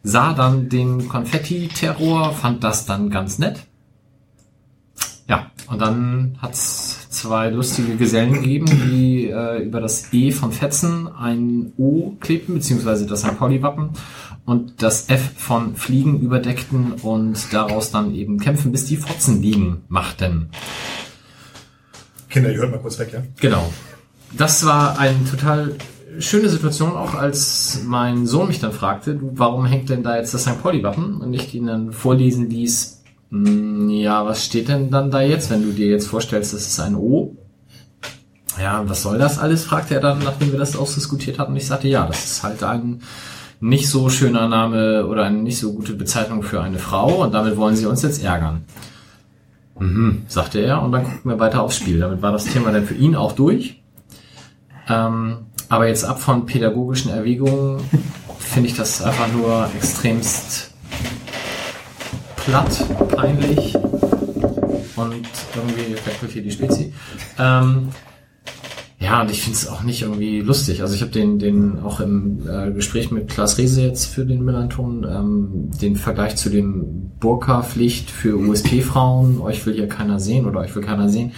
Sah 0.03 0.33
dann 0.33 0.69
den 0.69 1.07
Konfetti-Terror, 1.07 2.33
fand 2.33 2.63
das 2.63 2.85
dann 2.85 3.09
ganz 3.09 3.39
nett. 3.39 3.63
Ja, 5.29 5.51
und 5.67 5.81
dann 5.81 6.37
hat's 6.41 7.09
zwei 7.09 7.49
lustige 7.49 7.95
Gesellen 7.95 8.33
gegeben, 8.33 8.65
die 8.65 9.29
äh, 9.29 9.63
über 9.63 9.79
das 9.79 10.11
E 10.11 10.31
von 10.31 10.51
Fetzen 10.51 11.07
ein 11.07 11.71
O 11.77 12.11
klebten, 12.19 12.55
beziehungsweise 12.55 13.05
das 13.05 13.21
St. 13.21 13.37
Pauli-Wappen 13.37 13.91
und 14.45 14.83
das 14.83 15.09
F 15.09 15.31
von 15.37 15.75
Fliegen 15.75 16.19
überdeckten 16.19 16.93
und 17.01 17.53
daraus 17.53 17.91
dann 17.91 18.13
eben 18.13 18.39
kämpfen, 18.39 18.73
bis 18.73 18.85
die 18.85 18.97
Fotzen 18.97 19.41
liegen 19.41 19.83
machten. 19.87 20.49
Kinder, 22.29 22.51
ihr 22.51 22.57
hört 22.57 22.71
mal 22.71 22.79
kurz 22.79 22.99
weg, 22.99 23.13
ja? 23.13 23.23
Genau. 23.39 23.71
Das 24.37 24.65
war 24.65 24.97
eine 24.99 25.23
total 25.29 25.75
schöne 26.19 26.49
Situation, 26.49 26.91
auch 26.91 27.13
als 27.15 27.81
mein 27.85 28.25
Sohn 28.27 28.47
mich 28.47 28.59
dann 28.59 28.71
fragte, 28.71 29.19
warum 29.21 29.65
hängt 29.65 29.89
denn 29.89 30.03
da 30.03 30.17
jetzt 30.17 30.33
das 30.33 30.43
St. 30.43 30.61
Pauli-Wappen? 30.61 31.21
Und 31.21 31.33
ich 31.33 31.53
ihn 31.53 31.67
dann 31.67 31.91
vorlesen 31.91 32.49
ließ, 32.49 33.01
Hm, 33.31 33.89
Ja, 33.89 34.25
was 34.25 34.45
steht 34.45 34.67
denn 34.69 34.91
dann 34.91 35.09
da 35.09 35.21
jetzt, 35.21 35.49
wenn 35.49 35.63
du 35.63 35.71
dir 35.71 35.87
jetzt 35.87 36.07
vorstellst, 36.07 36.53
das 36.53 36.67
ist 36.67 36.79
ein 36.79 36.95
O? 36.95 37.35
Ja, 38.61 38.83
was 38.87 39.01
soll 39.01 39.17
das 39.17 39.39
alles? 39.39 39.63
fragte 39.65 39.95
er 39.95 40.01
dann, 40.01 40.19
nachdem 40.19 40.51
wir 40.51 40.59
das 40.59 40.75
ausdiskutiert 40.75 41.39
hatten. 41.39 41.55
Ich 41.55 41.65
sagte, 41.65 41.87
ja, 41.87 42.05
das 42.05 42.23
ist 42.23 42.43
halt 42.43 42.63
ein 42.63 43.01
nicht 43.59 43.89
so 43.89 44.09
schöner 44.09 44.47
Name 44.47 45.07
oder 45.07 45.23
eine 45.23 45.37
nicht 45.41 45.57
so 45.57 45.73
gute 45.73 45.93
Bezeichnung 45.93 46.43
für 46.43 46.61
eine 46.61 46.77
Frau 46.77 47.23
und 47.23 47.33
damit 47.33 47.57
wollen 47.57 47.75
sie 47.75 47.85
uns 47.87 48.03
jetzt 48.03 48.23
ärgern. 48.23 48.65
Mhm, 49.79 50.23
sagte 50.27 50.59
er 50.59 50.83
und 50.83 50.91
dann 50.91 51.03
gucken 51.03 51.31
wir 51.31 51.39
weiter 51.39 51.63
aufs 51.63 51.77
Spiel. 51.77 51.99
Damit 51.99 52.21
war 52.21 52.31
das 52.31 52.45
Thema 52.45 52.71
dann 52.71 52.85
für 52.85 52.93
ihn 52.93 53.15
auch 53.15 53.31
durch. 53.31 53.81
Ähm, 54.89 55.45
aber 55.69 55.87
jetzt 55.87 56.05
ab 56.05 56.21
von 56.21 56.45
pädagogischen 56.45 57.11
Erwägungen 57.11 57.81
finde 58.39 58.69
ich 58.69 58.75
das 58.75 59.01
einfach 59.01 59.31
nur 59.31 59.69
extremst 59.75 60.71
platt, 62.35 62.85
peinlich 63.15 63.75
und 63.75 65.27
irgendwie 65.55 65.95
wechselt 66.05 66.31
hier 66.31 66.43
die 66.43 66.51
Spezi. 66.51 66.93
Ähm, 67.39 67.89
ja, 68.99 69.21
und 69.21 69.31
ich 69.31 69.41
finde 69.41 69.57
es 69.57 69.67
auch 69.67 69.83
nicht 69.83 70.01
irgendwie 70.01 70.39
lustig. 70.39 70.81
Also 70.81 70.95
ich 70.95 71.01
habe 71.01 71.11
den, 71.11 71.37
den 71.37 71.79
auch 71.81 71.99
im 71.99 72.47
äh, 72.47 72.71
Gespräch 72.71 73.11
mit 73.11 73.29
Klaas 73.29 73.57
Riese 73.57 73.81
jetzt 73.81 74.05
für 74.05 74.25
den 74.25 74.45
Millanton, 74.45 75.03
ähm, 75.03 75.71
den 75.81 75.97
Vergleich 75.97 76.37
zu 76.37 76.49
dem 76.49 77.11
Burka-Pflicht 77.19 78.09
für 78.09 78.37
USP-Frauen, 78.37 79.41
euch 79.41 79.65
will 79.65 79.73
hier 79.73 79.89
keiner 79.89 80.19
sehen 80.19 80.45
oder 80.45 80.61
euch 80.61 80.73
will 80.75 80.83
keiner 80.83 81.09
sehen, 81.09 81.33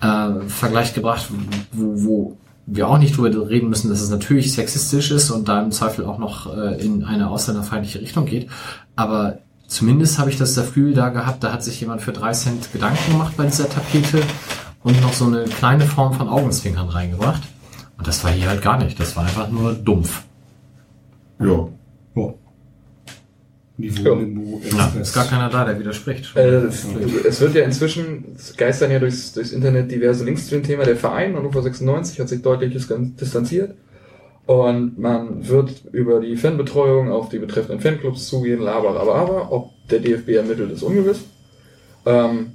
äh, 0.00 0.40
Vergleich 0.48 0.92
gebracht, 0.92 1.28
wo, 1.72 2.04
wo 2.04 2.36
wir 2.70 2.88
auch 2.88 2.98
nicht 2.98 3.16
drüber 3.16 3.48
reden 3.48 3.70
müssen, 3.70 3.88
dass 3.88 4.00
es 4.00 4.10
natürlich 4.10 4.52
sexistisch 4.52 5.10
ist 5.10 5.30
und 5.30 5.48
da 5.48 5.62
im 5.62 5.72
Zweifel 5.72 6.04
auch 6.04 6.18
noch 6.18 6.54
äh, 6.54 6.84
in 6.84 7.04
eine 7.04 7.30
ausländerfeindliche 7.30 8.00
Richtung 8.00 8.26
geht. 8.26 8.48
Aber 8.94 9.38
zumindest 9.66 10.18
habe 10.18 10.30
ich 10.30 10.36
das 10.36 10.54
Gefühl 10.54 10.92
da 10.92 11.08
gehabt, 11.08 11.42
da 11.42 11.52
hat 11.52 11.62
sich 11.62 11.80
jemand 11.80 12.02
für 12.02 12.12
drei 12.12 12.32
Cent 12.32 12.72
Gedanken 12.72 13.12
gemacht 13.12 13.34
bei 13.36 13.46
dieser 13.46 13.68
Tapete 13.68 14.22
und 14.82 15.00
noch 15.00 15.14
so 15.14 15.26
eine 15.26 15.44
kleine 15.44 15.86
Form 15.86 16.12
von 16.12 16.28
Augenzwinkern 16.28 16.88
reingebracht. 16.88 17.42
Und 17.96 18.06
das 18.06 18.22
war 18.22 18.30
hier 18.30 18.48
halt 18.48 18.62
gar 18.62 18.78
nicht. 18.78 19.00
Das 19.00 19.16
war 19.16 19.24
einfach 19.24 19.48
nur 19.48 19.72
dumpf. 19.72 20.22
Ja. 21.40 21.68
Niveau, 23.78 24.08
Ja. 24.08 24.14
Niveau, 24.16 24.60
Ja, 24.76 24.92
ist 25.00 25.14
gar 25.14 25.26
keiner 25.26 25.48
da, 25.48 25.64
der 25.64 25.78
widerspricht. 25.78 26.36
Äh, 26.36 26.66
es, 26.66 27.40
wird 27.40 27.54
ja 27.54 27.64
inzwischen, 27.64 28.34
es 28.36 28.56
geistern 28.56 28.90
ja 28.90 28.98
durchs, 28.98 29.32
durchs 29.32 29.52
Internet 29.52 29.90
diverse 29.90 30.24
Links 30.24 30.46
zu 30.46 30.56
dem 30.56 30.64
Thema. 30.64 30.84
Der 30.84 30.96
Verein 30.96 31.36
Hannover 31.36 31.62
96 31.62 32.18
hat 32.18 32.28
sich 32.28 32.42
deutlich 32.42 32.72
distanziert. 32.72 33.74
Und 34.46 34.98
man 34.98 35.46
wird 35.46 35.84
über 35.92 36.20
die 36.20 36.36
Fanbetreuung 36.36 37.10
auf 37.12 37.28
die 37.28 37.38
betreffenden 37.38 37.80
Fanclubs 37.80 38.28
zugehen, 38.28 38.66
aber, 38.66 38.98
aber, 38.98 39.14
aber, 39.14 39.52
ob 39.52 39.72
der 39.90 40.00
DFB 40.00 40.30
ermittelt, 40.30 40.72
ist 40.72 40.82
ungewiss. 40.82 41.20
Ähm, 42.06 42.52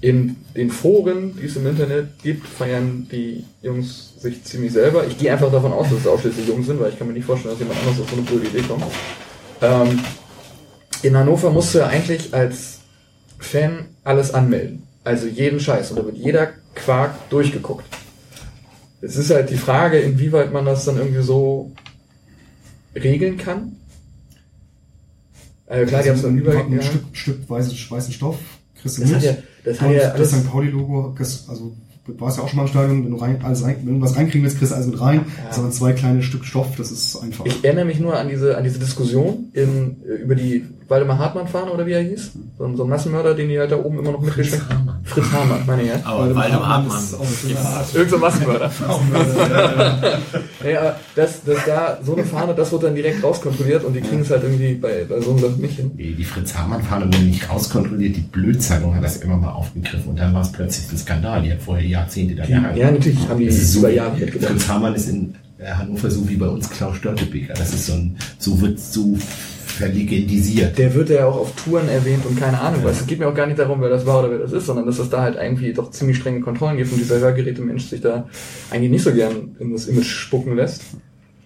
in 0.00 0.36
den 0.56 0.70
Foren, 0.70 1.36
die 1.40 1.46
es 1.46 1.56
im 1.56 1.66
Internet 1.66 2.18
gibt, 2.22 2.46
feiern 2.46 3.08
die 3.10 3.44
Jungs 3.60 4.20
sich 4.20 4.42
ziemlich 4.44 4.72
selber. 4.72 5.04
Ich 5.06 5.18
gehe 5.18 5.32
einfach 5.32 5.50
davon 5.50 5.72
aus, 5.72 5.90
dass 5.90 5.98
es 5.98 6.06
ausschließlich 6.06 6.48
Jungs 6.48 6.66
sind, 6.66 6.80
weil 6.80 6.90
ich 6.90 6.98
kann 6.98 7.08
mir 7.08 7.12
nicht 7.12 7.26
vorstellen, 7.26 7.54
dass 7.54 7.60
jemand 7.60 7.80
anderes 7.80 8.00
auf 8.00 8.10
so 8.10 8.16
eine 8.16 8.24
blöde 8.24 8.46
Idee 8.46 8.62
kommt. 8.62 8.84
Ähm, 9.60 10.00
in 11.02 11.16
Hannover 11.16 11.50
musst 11.50 11.74
du 11.74 11.78
ja 11.78 11.86
eigentlich 11.86 12.32
als 12.34 12.78
Fan 13.38 13.86
alles 14.04 14.32
anmelden. 14.32 14.82
Also 15.04 15.26
jeden 15.26 15.58
Scheiß. 15.60 15.90
Und 15.90 15.98
da 15.98 16.04
wird 16.04 16.16
jeder 16.16 16.48
Quark 16.74 17.28
durchgeguckt. 17.30 17.84
Es 19.00 19.16
ist 19.16 19.30
halt 19.30 19.50
die 19.50 19.56
Frage, 19.56 19.98
inwieweit 19.98 20.52
man 20.52 20.64
das 20.64 20.84
dann 20.84 20.96
irgendwie 20.96 21.22
so 21.22 21.72
regeln 22.94 23.36
kann. 23.36 23.76
Also 25.66 25.86
klar, 25.86 26.02
die 26.02 26.10
haben 26.10 26.18
so 26.18 26.26
einen 26.28 26.36
ein, 26.36 26.42
Übergang. 26.42 26.66
ein 26.66 26.72
Ja. 26.76 26.82
Stück, 26.82 27.04
Stück 27.12 27.50
weißen, 27.50 27.74
Stoff, 28.12 28.38
kriegst 28.80 28.98
du 28.98 29.02
Das 29.02 29.10
mit. 29.10 29.16
hat 29.18 29.24
ja, 29.24 29.36
das 29.64 29.80
hat 29.80 29.90
ja 29.90 30.10
das 30.16 30.30
St. 30.30 30.46
Pauli-Logo, 30.48 31.14
also 31.48 31.72
du 32.06 32.20
warst 32.20 32.36
ja 32.36 32.44
auch 32.44 32.48
schon 32.48 32.58
mal 32.58 32.62
im 32.64 32.68
Stadion, 32.68 33.04
wenn 33.04 33.10
du 33.10 33.16
rein, 33.16 33.40
alles 33.42 33.64
rein, 33.64 33.76
wenn 33.84 33.94
du 33.98 34.00
was 34.00 34.14
reinkriegen 34.16 34.42
willst, 34.42 34.58
kriegst 34.58 34.72
du 34.72 34.76
alles 34.76 34.88
mit 34.88 35.00
rein. 35.00 35.24
Das 35.48 35.56
sind 35.56 35.72
zwei 35.72 35.92
kleine 35.94 36.22
Stück 36.22 36.44
Stoff, 36.44 36.76
das 36.76 36.90
ist 36.90 37.16
einfach. 37.16 37.46
Ich 37.46 37.64
erinnere 37.64 37.86
mich 37.86 37.98
nur 38.00 38.16
an 38.18 38.28
diese, 38.28 38.56
an 38.58 38.64
diese 38.64 38.78
Diskussion 38.78 39.48
in, 39.54 39.96
über 40.02 40.34
die 40.34 40.66
Waldemar 40.92 41.18
Hartmann-Fahne 41.18 41.70
oder 41.72 41.86
wie 41.86 41.92
er 41.92 42.02
hieß. 42.02 42.32
So, 42.58 42.64
ein- 42.64 42.76
so 42.76 42.84
ein 42.84 42.90
Massenmörder, 42.90 43.34
den 43.34 43.48
die 43.48 43.58
halt 43.58 43.72
da 43.72 43.76
oben 43.76 43.98
immer 43.98 44.12
noch 44.12 44.20
mitgeschickt 44.20 44.62
haben. 44.70 44.88
Fritz 45.04 45.26
Hamann, 45.32 45.60
meine 45.66 45.82
ich 45.82 45.88
ja. 45.88 45.94
Aber 46.04 46.34
Waldemar 46.34 46.68
Hartmann. 46.68 46.98
ist. 46.98 47.94
Irgend 47.94 48.10
so 48.10 48.16
ein 48.16 48.20
Massenmörder. 48.22 48.70
ja, 50.70 50.80
aber 50.80 50.96
das, 51.16 51.42
das 51.44 51.58
da, 51.66 51.98
so 52.04 52.14
eine 52.14 52.24
Fahne, 52.24 52.54
das 52.54 52.70
wird 52.72 52.82
dann 52.84 52.94
direkt 52.94 53.22
rauskontrolliert 53.22 53.84
und 53.84 53.94
die 53.94 54.00
kriegen 54.00 54.22
es 54.22 54.30
halt 54.30 54.42
irgendwie 54.44 54.74
bei, 54.74 55.04
bei 55.08 55.20
so 55.20 55.30
einem 55.30 55.40
Sachen 55.40 55.60
nicht 55.60 55.76
hin. 55.76 55.90
Die 55.96 56.14
die 56.14 56.24
Fritz-Hamann-Fahne 56.24 57.06
wurde 57.06 57.18
nicht 57.18 57.48
rauskontrolliert, 57.50 58.16
die 58.16 58.20
Blödzeitung 58.20 58.94
hat 58.94 59.04
das 59.04 59.16
immer 59.18 59.36
mal 59.36 59.52
aufgegriffen 59.52 60.10
und 60.10 60.18
dann 60.18 60.34
war 60.34 60.42
es 60.42 60.52
plötzlich 60.52 60.90
ein 60.92 60.98
Skandal. 60.98 61.42
Die 61.42 61.52
hat 61.52 61.60
vorher 61.62 61.86
Jahrzehnte 61.86 62.34
da 62.34 62.44
gehangen. 62.46 62.76
Ja, 62.76 62.90
natürlich 62.90 63.28
haben 63.28 63.40
die 63.40 63.50
so, 63.50 63.80
über 63.80 63.90
Jahre 63.90 64.16
mitgedacht. 64.16 64.52
Fritz 64.52 64.68
Hamann 64.68 64.94
ist 64.94 65.08
in 65.08 65.34
äh, 65.58 65.72
Hannover 65.72 66.10
so 66.10 66.28
wie 66.28 66.36
bei 66.36 66.48
uns 66.48 66.68
Klaus 66.70 66.96
Störtebeker. 66.96 67.54
Das 67.54 67.72
ist 67.72 67.86
so 67.86 67.94
ein, 67.94 68.16
so 68.38 68.60
wird 68.60 68.78
so 68.78 69.16
verlegendisiert. 69.82 70.78
Der 70.78 70.94
wird 70.94 71.10
ja 71.10 71.26
auch 71.26 71.36
auf 71.36 71.52
Touren 71.56 71.88
erwähnt 71.88 72.24
und 72.24 72.38
keine 72.38 72.60
Ahnung 72.60 72.84
was. 72.84 73.00
Es 73.00 73.06
geht 73.06 73.18
mir 73.18 73.26
auch 73.26 73.34
gar 73.34 73.46
nicht 73.46 73.58
darum, 73.58 73.80
wer 73.80 73.88
das 73.88 74.06
war 74.06 74.20
oder 74.20 74.30
wer 74.30 74.38
das 74.38 74.52
ist, 74.52 74.66
sondern 74.66 74.86
dass 74.86 75.00
es 75.00 75.10
da 75.10 75.22
halt 75.22 75.36
irgendwie 75.36 75.72
doch 75.72 75.90
ziemlich 75.90 76.18
strenge 76.18 76.40
Kontrollen 76.40 76.76
gibt 76.76 76.92
und 76.92 76.98
dieser 76.98 77.18
Hörgeräte-Mensch 77.18 77.86
sich 77.86 78.00
da 78.00 78.28
eigentlich 78.70 78.92
nicht 78.92 79.02
so 79.02 79.12
gern 79.12 79.56
in 79.58 79.72
das 79.72 79.88
Image 79.88 80.06
spucken 80.06 80.54
lässt. 80.54 80.82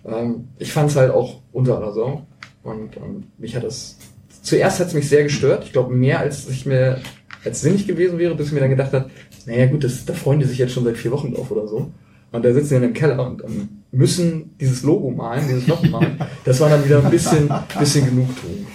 Ähm, 0.05 0.49
ich 0.59 0.71
fand 0.71 0.91
es 0.91 0.97
halt 0.97 1.13
auch 1.13 1.41
unter 1.53 1.79
aller 1.79 1.93
Sau. 1.93 2.27
Und 2.63 2.97
ähm, 2.97 3.25
mich 3.39 3.57
hat 3.57 3.65
das. 3.65 3.97
Zuerst 4.43 4.81
hat 4.81 4.89
es 4.89 4.95
mich 4.95 5.09
sehr 5.09 5.23
gestört. 5.23 5.65
Ich 5.65 5.73
glaube, 5.73 5.95
mehr 5.95 6.21
als 6.21 6.49
ich 6.49 6.67
mir 6.67 7.01
als 7.45 7.63
sinnig 7.63 7.87
gewesen 7.87 8.19
wäre, 8.19 8.35
bis 8.35 8.49
ich 8.49 8.53
mir 8.53 8.61
dann 8.61 8.71
gedacht 8.71 8.93
habe, 8.93 9.09
naja 9.47 9.67
gut, 9.67 9.83
das, 9.83 10.05
da 10.05 10.13
freuen 10.13 10.41
die 10.41 10.47
sich 10.47 10.59
jetzt 10.59 10.73
schon 10.73 10.85
seit 10.85 10.97
vier 10.97 11.13
Wochen 11.13 11.33
drauf 11.33 11.51
oder 11.51 11.67
so. 11.67 11.91
Und 12.33 12.45
da 12.45 12.53
sitzen 12.53 12.69
die 12.69 12.75
dann 12.75 12.85
im 12.85 12.93
Keller 12.93 13.25
und 13.27 13.43
ähm, 13.45 13.69
müssen 13.97 14.57
dieses 14.59 14.83
Logo 14.83 15.11
malen, 15.11 15.47
dieses 15.49 15.67
Loch 15.67 15.83
malen. 15.89 16.19
Das 16.45 16.61
war 16.61 16.69
dann 16.69 16.85
wieder 16.85 17.05
ein 17.05 17.11
bisschen, 17.11 17.51
bisschen 17.79 18.07
Genugtuung. 18.07 18.67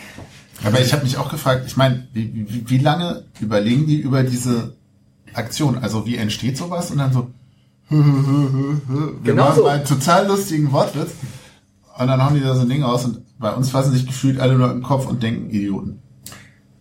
Aber 0.64 0.80
ich 0.80 0.94
habe 0.94 1.04
mich 1.04 1.18
auch 1.18 1.30
gefragt, 1.32 1.64
ich 1.66 1.78
meine, 1.78 2.08
wie, 2.14 2.46
wie, 2.48 2.70
wie 2.70 2.78
lange 2.78 3.24
überlegen 3.40 3.88
die 3.88 3.98
über 3.98 4.24
diese 4.24 4.76
Aktion? 5.34 5.78
Also 5.78 6.06
wie 6.06 6.18
entsteht 6.18 6.58
sowas? 6.58 6.92
Und 6.92 7.00
dann 7.00 7.14
so, 7.14 7.28
wir 7.90 7.98
Genau 9.24 9.46
machen 9.46 9.56
so. 9.58 9.64
mal 9.64 9.78
einen 9.78 9.86
total 9.86 10.28
lustigen 10.28 10.72
Wortwitz. 10.72 11.12
Und 11.98 12.08
dann 12.08 12.24
hauen 12.24 12.36
die 12.36 12.42
da 12.42 12.56
so 12.56 12.62
ein 12.62 12.70
Ding 12.70 12.84
aus 12.84 13.06
und 13.06 13.22
bei 13.38 13.54
uns 13.54 13.70
fassen 13.72 13.92
sich 13.92 14.06
gefühlt 14.06 14.40
alle 14.40 14.58
nur 14.58 14.72
im 14.72 14.82
Kopf 14.82 15.08
und 15.08 15.22
denken 15.22 15.50
Idioten. 15.50 16.00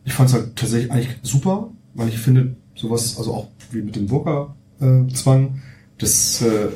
Ich 0.05 0.12
fand 0.12 0.28
es 0.28 0.34
halt 0.34 0.57
tatsächlich 0.57 0.93
eigentlich 0.93 1.16
super, 1.22 1.70
weil 1.95 2.09
ich 2.09 2.18
finde, 2.18 2.57
sowas, 2.74 3.18
also 3.18 3.34
auch 3.34 3.49
wie 3.70 3.82
mit 3.82 3.97
dem 3.97 4.07
Burka-Zwang, 4.07 5.61
das 5.99 6.43
äh, 6.43 6.68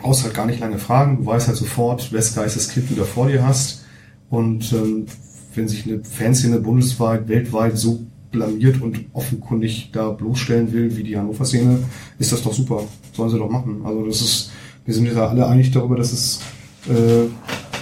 brauchst 0.00 0.24
halt 0.24 0.34
gar 0.34 0.46
nicht 0.46 0.60
lange 0.60 0.78
fragen, 0.78 1.18
du 1.18 1.26
weißt 1.26 1.48
halt 1.48 1.56
sofort, 1.56 2.12
wes 2.12 2.34
Kind 2.34 2.90
du 2.90 2.94
da 2.94 3.04
vor 3.04 3.28
dir 3.28 3.46
hast. 3.46 3.84
Und 4.28 4.72
ähm, 4.72 5.06
wenn 5.54 5.68
sich 5.68 5.86
eine 5.86 6.02
Fanszene 6.04 6.60
bundesweit, 6.60 7.28
weltweit 7.28 7.76
so 7.76 8.06
blamiert 8.30 8.80
und 8.80 9.06
offenkundig 9.12 9.90
da 9.92 10.10
bloßstellen 10.10 10.72
will, 10.72 10.96
wie 10.96 11.02
die 11.02 11.18
Hannover-Szene, 11.18 11.80
ist 12.18 12.32
das 12.32 12.42
doch 12.42 12.52
super. 12.52 12.84
Sollen 13.12 13.30
sie 13.30 13.38
doch 13.38 13.50
machen. 13.50 13.82
Also 13.84 14.06
das 14.06 14.20
ist, 14.20 14.50
wir 14.84 14.94
sind 14.94 15.06
ja 15.06 15.28
alle 15.28 15.46
einig 15.46 15.72
darüber, 15.72 15.96
dass 15.96 16.12
es 16.12 16.40
äh, 16.88 17.26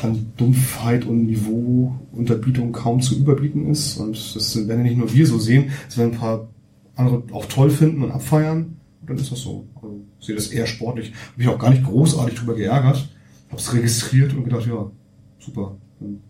an 0.02 0.32
Dumpfheit 0.36 1.04
und 1.04 1.26
Niveauunterbietung 1.26 2.72
kaum 2.72 3.00
zu 3.00 3.16
überbieten 3.16 3.68
ist. 3.70 3.98
Und 3.98 4.34
das 4.34 4.56
werden 4.56 4.78
ja 4.78 4.84
nicht 4.84 4.98
nur 4.98 5.12
wir 5.12 5.26
so 5.26 5.38
sehen, 5.38 5.70
es 5.88 5.98
werden 5.98 6.12
ein 6.12 6.18
paar 6.18 6.48
andere 6.96 7.22
auch 7.32 7.46
toll 7.46 7.70
finden 7.70 8.02
und 8.02 8.10
abfeiern. 8.10 8.77
Dann 9.08 9.16
ist 9.16 9.32
das 9.32 9.40
so. 9.40 9.66
Also, 9.76 10.00
ich 10.20 10.26
sehe 10.26 10.34
das 10.36 10.48
eher 10.48 10.66
sportlich. 10.66 11.08
Habe 11.12 11.38
mich 11.38 11.48
auch 11.48 11.58
gar 11.58 11.70
nicht 11.70 11.84
großartig 11.84 12.38
drüber 12.38 12.54
geärgert. 12.54 13.08
Habe 13.50 13.60
es 13.60 13.72
registriert 13.72 14.34
und 14.34 14.44
gedacht, 14.44 14.66
ja, 14.66 14.90
super. 15.38 15.76
Dann 15.98 16.20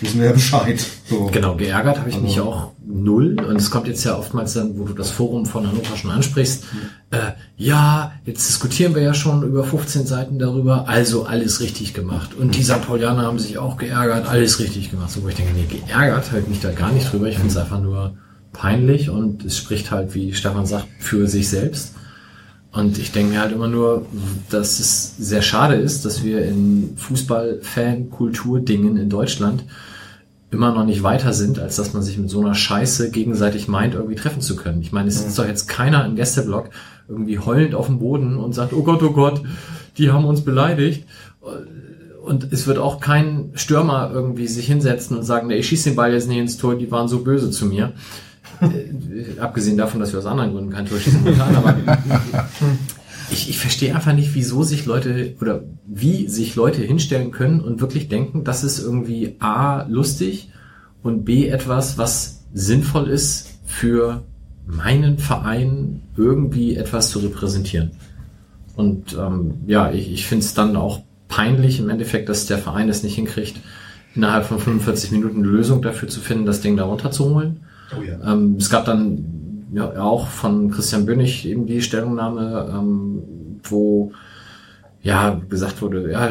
wissen 0.00 0.20
wir 0.20 0.26
ja 0.26 0.32
Bescheid. 0.32 0.84
So. 1.08 1.26
Genau, 1.32 1.56
geärgert 1.56 1.98
habe 1.98 2.08
ich 2.08 2.14
Also- 2.14 2.26
mich 2.26 2.40
auch 2.40 2.70
null. 2.86 3.36
Und 3.40 3.56
es 3.56 3.70
kommt 3.72 3.88
jetzt 3.88 4.04
ja 4.04 4.16
oftmals 4.16 4.52
dann, 4.54 4.78
wo 4.78 4.84
du 4.84 4.92
das 4.94 5.10
Forum 5.10 5.46
von 5.46 5.66
Hannover 5.66 5.96
schon 5.96 6.10
ansprichst. 6.12 6.64
Äh, 7.10 7.32
ja, 7.56 8.12
jetzt 8.24 8.48
diskutieren 8.48 8.94
wir 8.94 9.02
ja 9.02 9.14
schon 9.14 9.42
über 9.42 9.64
15 9.64 10.06
Seiten 10.06 10.38
darüber, 10.38 10.88
also 10.88 11.24
alles 11.24 11.60
richtig 11.60 11.92
gemacht. 11.94 12.34
Und 12.34 12.56
die 12.56 12.62
St. 12.62 12.82
Paulianer 12.86 13.22
haben 13.22 13.40
sich 13.40 13.58
auch 13.58 13.76
geärgert, 13.76 14.28
alles 14.28 14.60
richtig 14.60 14.90
gemacht. 14.92 15.10
So, 15.10 15.24
wo 15.24 15.28
ich 15.28 15.34
denke, 15.34 15.52
nee, 15.54 15.66
geärgert 15.68 16.30
halt 16.30 16.48
mich 16.48 16.60
da 16.60 16.70
gar 16.70 16.92
nicht 16.92 17.12
drüber. 17.12 17.26
Ich 17.28 17.34
finde 17.36 17.50
es 17.50 17.56
einfach 17.56 17.80
nur 17.80 18.14
peinlich 18.52 19.10
und 19.10 19.44
es 19.44 19.56
spricht 19.56 19.90
halt, 19.90 20.14
wie 20.14 20.32
Stefan 20.34 20.66
sagt, 20.66 20.86
für 21.00 21.26
sich 21.26 21.48
selbst. 21.48 21.94
Und 22.72 22.98
ich 22.98 23.10
denke 23.10 23.32
mir 23.32 23.40
halt 23.40 23.52
immer 23.52 23.68
nur, 23.68 24.06
dass 24.48 24.78
es 24.78 25.16
sehr 25.16 25.42
schade 25.42 25.74
ist, 25.74 26.04
dass 26.04 26.22
wir 26.22 26.44
in 26.44 26.92
Fußball-Fan-Kultur-Dingen 26.96 28.96
in 28.96 29.10
Deutschland 29.10 29.64
immer 30.52 30.72
noch 30.72 30.84
nicht 30.84 31.02
weiter 31.02 31.32
sind, 31.32 31.58
als 31.58 31.76
dass 31.76 31.94
man 31.94 32.02
sich 32.02 32.18
mit 32.18 32.30
so 32.30 32.40
einer 32.40 32.54
Scheiße 32.54 33.10
gegenseitig 33.10 33.68
meint, 33.68 33.94
irgendwie 33.94 34.16
treffen 34.16 34.40
zu 34.40 34.56
können. 34.56 34.82
Ich 34.82 34.92
meine, 34.92 35.08
es 35.08 35.20
sitzt 35.20 35.38
doch 35.38 35.46
jetzt 35.46 35.68
keiner 35.68 36.04
im 36.04 36.16
Gästeblock 36.16 36.70
irgendwie 37.08 37.38
heulend 37.38 37.74
auf 37.74 37.86
dem 37.86 37.98
Boden 37.98 38.36
und 38.36 38.54
sagt, 38.54 38.72
oh 38.72 38.82
Gott, 38.82 39.02
oh 39.02 39.12
Gott, 39.12 39.42
die 39.98 40.10
haben 40.10 40.24
uns 40.24 40.42
beleidigt. 40.42 41.04
und 42.22 42.52
es 42.52 42.66
wird 42.66 42.78
auch 42.78 43.00
kein 43.00 43.50
Stürmer 43.54 44.10
irgendwie 44.12 44.46
sich 44.46 44.66
hinsetzen 44.66 45.16
und 45.16 45.24
sagen, 45.24 45.48
nee, 45.48 45.56
ich 45.56 45.68
schieße 45.68 45.90
den 45.90 45.96
Ball 45.96 46.12
jetzt 46.12 46.28
nicht 46.28 46.38
ins 46.38 46.58
Tor, 46.58 46.76
die 46.76 46.90
waren 46.90 47.08
so 47.08 47.20
böse 47.20 47.50
zu 47.50 47.66
mir. 47.66 47.92
Äh, 48.60 49.38
abgesehen 49.40 49.76
davon, 49.76 50.00
dass 50.00 50.12
wir 50.12 50.18
aus 50.18 50.26
anderen 50.26 50.52
Gründen 50.52 50.70
kein 50.70 50.86
Tor 50.86 50.98
schießen 50.98 51.24
können, 51.24 51.40
aber 51.40 51.76
ich, 53.30 53.48
ich 53.48 53.58
verstehe 53.58 53.94
einfach 53.94 54.12
nicht, 54.12 54.34
wieso 54.34 54.62
sich 54.62 54.86
Leute 54.86 55.34
oder 55.40 55.64
wie 55.86 56.28
sich 56.28 56.54
Leute 56.56 56.82
hinstellen 56.82 57.30
können 57.30 57.60
und 57.60 57.80
wirklich 57.80 58.08
denken, 58.08 58.44
das 58.44 58.64
ist 58.64 58.78
irgendwie 58.78 59.36
A 59.38 59.82
lustig 59.88 60.50
und 61.02 61.24
B 61.24 61.48
etwas, 61.48 61.98
was 61.98 62.44
sinnvoll 62.52 63.08
ist 63.08 63.48
für 63.64 64.24
meinen 64.66 65.18
Verein 65.18 66.02
irgendwie 66.16 66.76
etwas 66.76 67.10
zu 67.10 67.20
repräsentieren. 67.20 67.92
Und 68.76 69.16
ähm, 69.18 69.54
ja, 69.66 69.90
ich, 69.90 70.12
ich 70.12 70.26
finde 70.26 70.44
es 70.44 70.54
dann 70.54 70.76
auch 70.76 71.02
peinlich 71.28 71.80
im 71.80 71.88
Endeffekt, 71.88 72.28
dass 72.28 72.46
der 72.46 72.58
Verein 72.58 72.88
es 72.88 73.02
nicht 73.02 73.14
hinkriegt, 73.14 73.60
innerhalb 74.14 74.46
von 74.46 74.58
45 74.58 75.12
Minuten 75.12 75.38
eine 75.38 75.48
Lösung 75.48 75.82
dafür 75.82 76.08
zu 76.08 76.20
finden, 76.20 76.46
das 76.46 76.60
Ding 76.60 76.76
da 76.76 76.84
runterzuholen. 76.84 77.60
Oh 77.98 78.02
ja. 78.02 78.32
Ähm, 78.32 78.56
es 78.58 78.70
gab 78.70 78.84
dann 78.84 79.68
ja 79.72 80.02
auch 80.02 80.28
von 80.28 80.70
Christian 80.70 81.06
Bönig 81.06 81.46
eben 81.46 81.66
die 81.66 81.82
Stellungnahme, 81.82 82.72
ähm, 82.72 83.22
wo 83.62 84.12
ja 85.02 85.40
gesagt 85.48 85.80
wurde, 85.80 86.12
ja, 86.12 86.28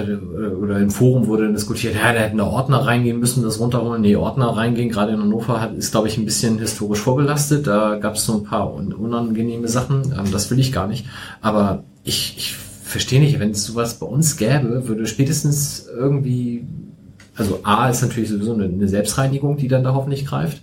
oder 0.61 0.77
im 0.77 0.91
Forum 0.91 1.25
wurde 1.25 1.51
diskutiert, 1.51 1.95
ja, 1.95 2.13
da 2.13 2.19
hätten 2.19 2.37
da 2.37 2.45
Ordner 2.45 2.85
reingehen 2.85 3.19
müssen, 3.19 3.41
das 3.41 3.59
runterholen. 3.59 4.01
Nee, 4.01 4.15
Ordner 4.15 4.49
reingehen, 4.49 4.89
gerade 4.89 5.13
in 5.13 5.19
Hannover 5.19 5.59
hat, 5.59 5.73
ist, 5.75 5.91
glaube 5.91 6.07
ich, 6.07 6.17
ein 6.17 6.25
bisschen 6.25 6.59
historisch 6.59 6.99
vorbelastet. 6.99 7.65
Da 7.65 7.95
gab 7.95 8.15
es 8.15 8.25
so 8.25 8.33
ein 8.33 8.43
paar 8.43 8.73
un 8.73 8.93
unangenehme 8.93 9.67
Sachen. 9.67 10.13
Ähm, 10.15 10.31
das 10.31 10.51
will 10.51 10.59
ich 10.59 10.71
gar 10.71 10.87
nicht. 10.87 11.07
Aber 11.41 11.83
ich, 12.03 12.35
ich 12.37 12.55
verstehe 12.55 13.19
nicht, 13.19 13.39
wenn 13.39 13.51
es 13.51 13.65
sowas 13.65 13.95
bei 13.95 14.05
uns 14.05 14.37
gäbe, 14.37 14.87
würde 14.87 15.07
spätestens 15.07 15.87
irgendwie, 15.91 16.65
also 17.35 17.61
A 17.63 17.89
ist 17.89 18.03
natürlich 18.03 18.29
sowieso 18.29 18.53
eine, 18.53 18.65
eine 18.65 18.87
Selbstreinigung, 18.87 19.57
die 19.57 19.67
dann 19.67 19.83
da 19.83 19.95
hoffentlich 19.95 20.27
greift. 20.27 20.61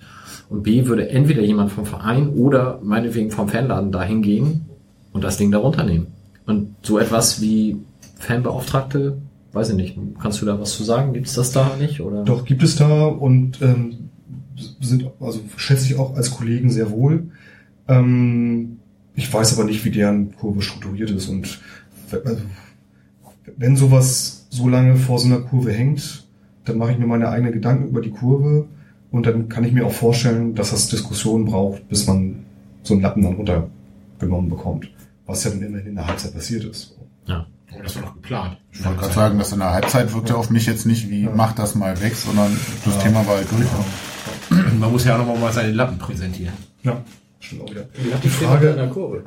Und 0.49 0.63
B 0.63 0.87
würde 0.87 1.09
entweder 1.09 1.43
jemand 1.43 1.73
vom 1.73 1.87
Verein 1.87 2.29
oder 2.29 2.81
meinetwegen 2.83 3.31
vom 3.31 3.49
Fanladen 3.49 3.91
dahin 3.91 4.23
gehen 4.23 4.67
und 5.13 5.25
das 5.25 5.37
Ding 5.37 5.51
da 5.51 5.59
runternehmen. 5.59 6.09
Und 6.47 6.77
so 6.83 6.99
etwas 6.99 7.41
wie 7.41 7.79
Fanbeauftragte, 8.17 9.19
weiß 9.53 9.71
ich 9.71 9.77
nicht, 9.77 9.99
kannst 10.21 10.41
du 10.41 10.47
da 10.47 10.61
was 10.61 10.73
zu 10.73 10.85
sagen? 10.85 11.13
Gibt 11.13 11.27
es 11.27 11.35
das 11.35 11.51
da 11.53 11.77
nicht? 11.79 12.01
Oder? 12.01 12.25
Doch, 12.25 12.45
gibt 12.45 12.63
es 12.63 12.77
da 12.77 13.07
und 13.07 13.61
ähm, 13.61 14.11
sind, 14.81 15.11
also 15.21 15.41
schätze 15.57 15.87
ich 15.87 15.99
auch 15.99 16.15
als 16.15 16.31
Kollegen 16.31 16.71
sehr 16.71 16.91
wohl. 16.91 17.31
Ähm, 17.89 18.79
ich 19.15 19.33
weiß 19.33 19.59
aber 19.59 19.67
nicht, 19.67 19.85
wie 19.85 19.91
deren 19.91 20.37
Kurve 20.37 20.63
strukturiert 20.63 21.11
ist 21.11 21.29
und 21.29 21.61
also, 22.13 22.43
wenn 23.57 23.77
sowas 23.77 24.47
so 24.51 24.69
lange 24.69 24.97
vor 24.97 25.19
so 25.19 25.27
einer 25.27 25.41
Kurve 25.41 25.73
hängt, 25.73 26.25
dann 26.65 26.79
mache 26.79 26.93
ich 26.93 26.99
mir 26.99 27.07
meine 27.07 27.29
eigenen 27.29 27.53
Gedanken 27.53 27.89
über 27.89 28.01
die 28.01 28.11
Kurve 28.11 28.69
und 29.17 29.27
dann 29.27 29.49
kann 29.49 29.65
ich 29.65 29.73
mir 29.73 29.87
auch 29.87 29.93
vorstellen, 29.93 30.55
dass 30.55 30.71
das 30.71 30.89
Diskussionen 30.89 31.45
braucht, 31.47 31.89
bis 31.89 32.07
man 32.07 32.45
so 32.83 32.95
einen 32.95 33.03
Lappen 33.03 33.23
dann 33.23 33.35
runtergenommen 33.35 34.49
bekommt. 34.51 34.91
Was 35.27 35.45
ja 35.45 35.51
dann 35.51 35.63
immerhin 35.63 35.89
in 35.89 35.95
der 35.97 36.07
Halbzeit 36.07 36.35
passiert 36.35 36.65
ist. 36.65 36.97
Ja. 37.27 37.47
Oh, 37.73 37.83
das 37.83 37.97
war 37.97 38.03
doch 38.05 38.15
geplant. 38.15 38.57
Ich 38.73 38.85
wollte 38.85 39.01
gerade 39.01 39.13
sagen, 39.15 39.39
dass 39.39 39.53
in 39.53 39.59
der 39.59 39.73
Halbzeit 39.73 40.15
wirkte 40.15 40.37
auf 40.37 40.51
mich 40.51 40.67
jetzt 40.67 40.87
nicht 40.87 41.11
wie, 41.11 41.29
mach 41.35 41.53
das 41.53 41.75
mal 41.75 42.01
weg, 42.01 42.15
sondern 42.15 42.57
das 42.85 42.99
Thema 43.01 43.27
war 43.27 43.37
halt 43.37 43.49
durch. 43.51 44.71
Man 44.79 44.93
muss 44.93 45.05
ja 45.05 45.17
auch 45.21 45.27
noch 45.27 45.39
mal 45.41 45.53
seine 45.53 45.73
Lappen 45.73 45.99
präsentieren. 45.99 46.55
Ja, 46.85 47.03
stimmt 47.41 47.63
auch 47.63 47.71
wieder. 47.71 47.85
Die 48.23 48.29
Frage- 48.29 48.69
in 48.71 48.77
der 48.77 48.89
Kurve. 48.89 49.25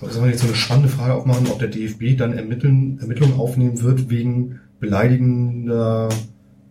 So, 0.00 0.08
Sollen 0.08 0.24
wir 0.24 0.30
jetzt 0.32 0.40
so 0.40 0.46
eine 0.48 0.56
spannende 0.56 0.88
Frage 0.88 1.14
auch 1.14 1.26
machen, 1.26 1.46
ob 1.50 1.58
der 1.60 1.68
DFB 1.68 2.16
dann 2.16 2.32
ermitteln, 2.32 2.98
Ermittlungen 3.00 3.38
aufnehmen 3.38 3.80
wird 3.82 4.10
wegen 4.10 4.58
beleidigender, 4.80 6.08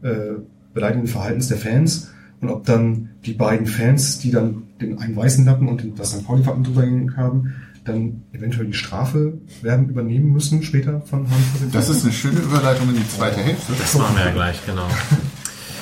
äh, 0.01 0.33
beleidigenden 0.73 1.07
Verhaltens 1.07 1.47
der 1.47 1.57
Fans 1.57 2.11
und 2.41 2.49
ob 2.49 2.65
dann 2.65 3.09
die 3.25 3.33
beiden 3.33 3.67
Fans, 3.67 4.19
die 4.19 4.31
dann 4.31 4.63
den 4.81 4.99
einen 4.99 5.15
weißen 5.15 5.45
Lappen 5.45 5.67
und 5.67 5.83
den, 5.83 5.95
das 5.95 6.11
St. 6.11 6.25
Pauli-Wappen 6.25 6.63
drüber 6.63 6.83
hängen 6.83 7.17
haben, 7.17 7.53
dann 7.83 8.23
eventuell 8.33 8.67
die 8.67 8.73
Strafe 8.73 9.33
werden 9.61 9.89
übernehmen 9.89 10.31
müssen 10.31 10.63
später 10.63 11.01
von 11.01 11.29
Hans 11.29 11.71
Das 11.71 11.89
ist 11.89 12.03
eine 12.03 12.13
schöne 12.13 12.39
Überleitung 12.39 12.89
in 12.89 12.95
die 12.95 13.07
zweite 13.07 13.39
Hälfte. 13.39 13.73
Das 13.77 13.97
machen 13.97 14.15
wir 14.15 14.25
ja 14.25 14.31
gleich, 14.31 14.65
genau. 14.65 14.87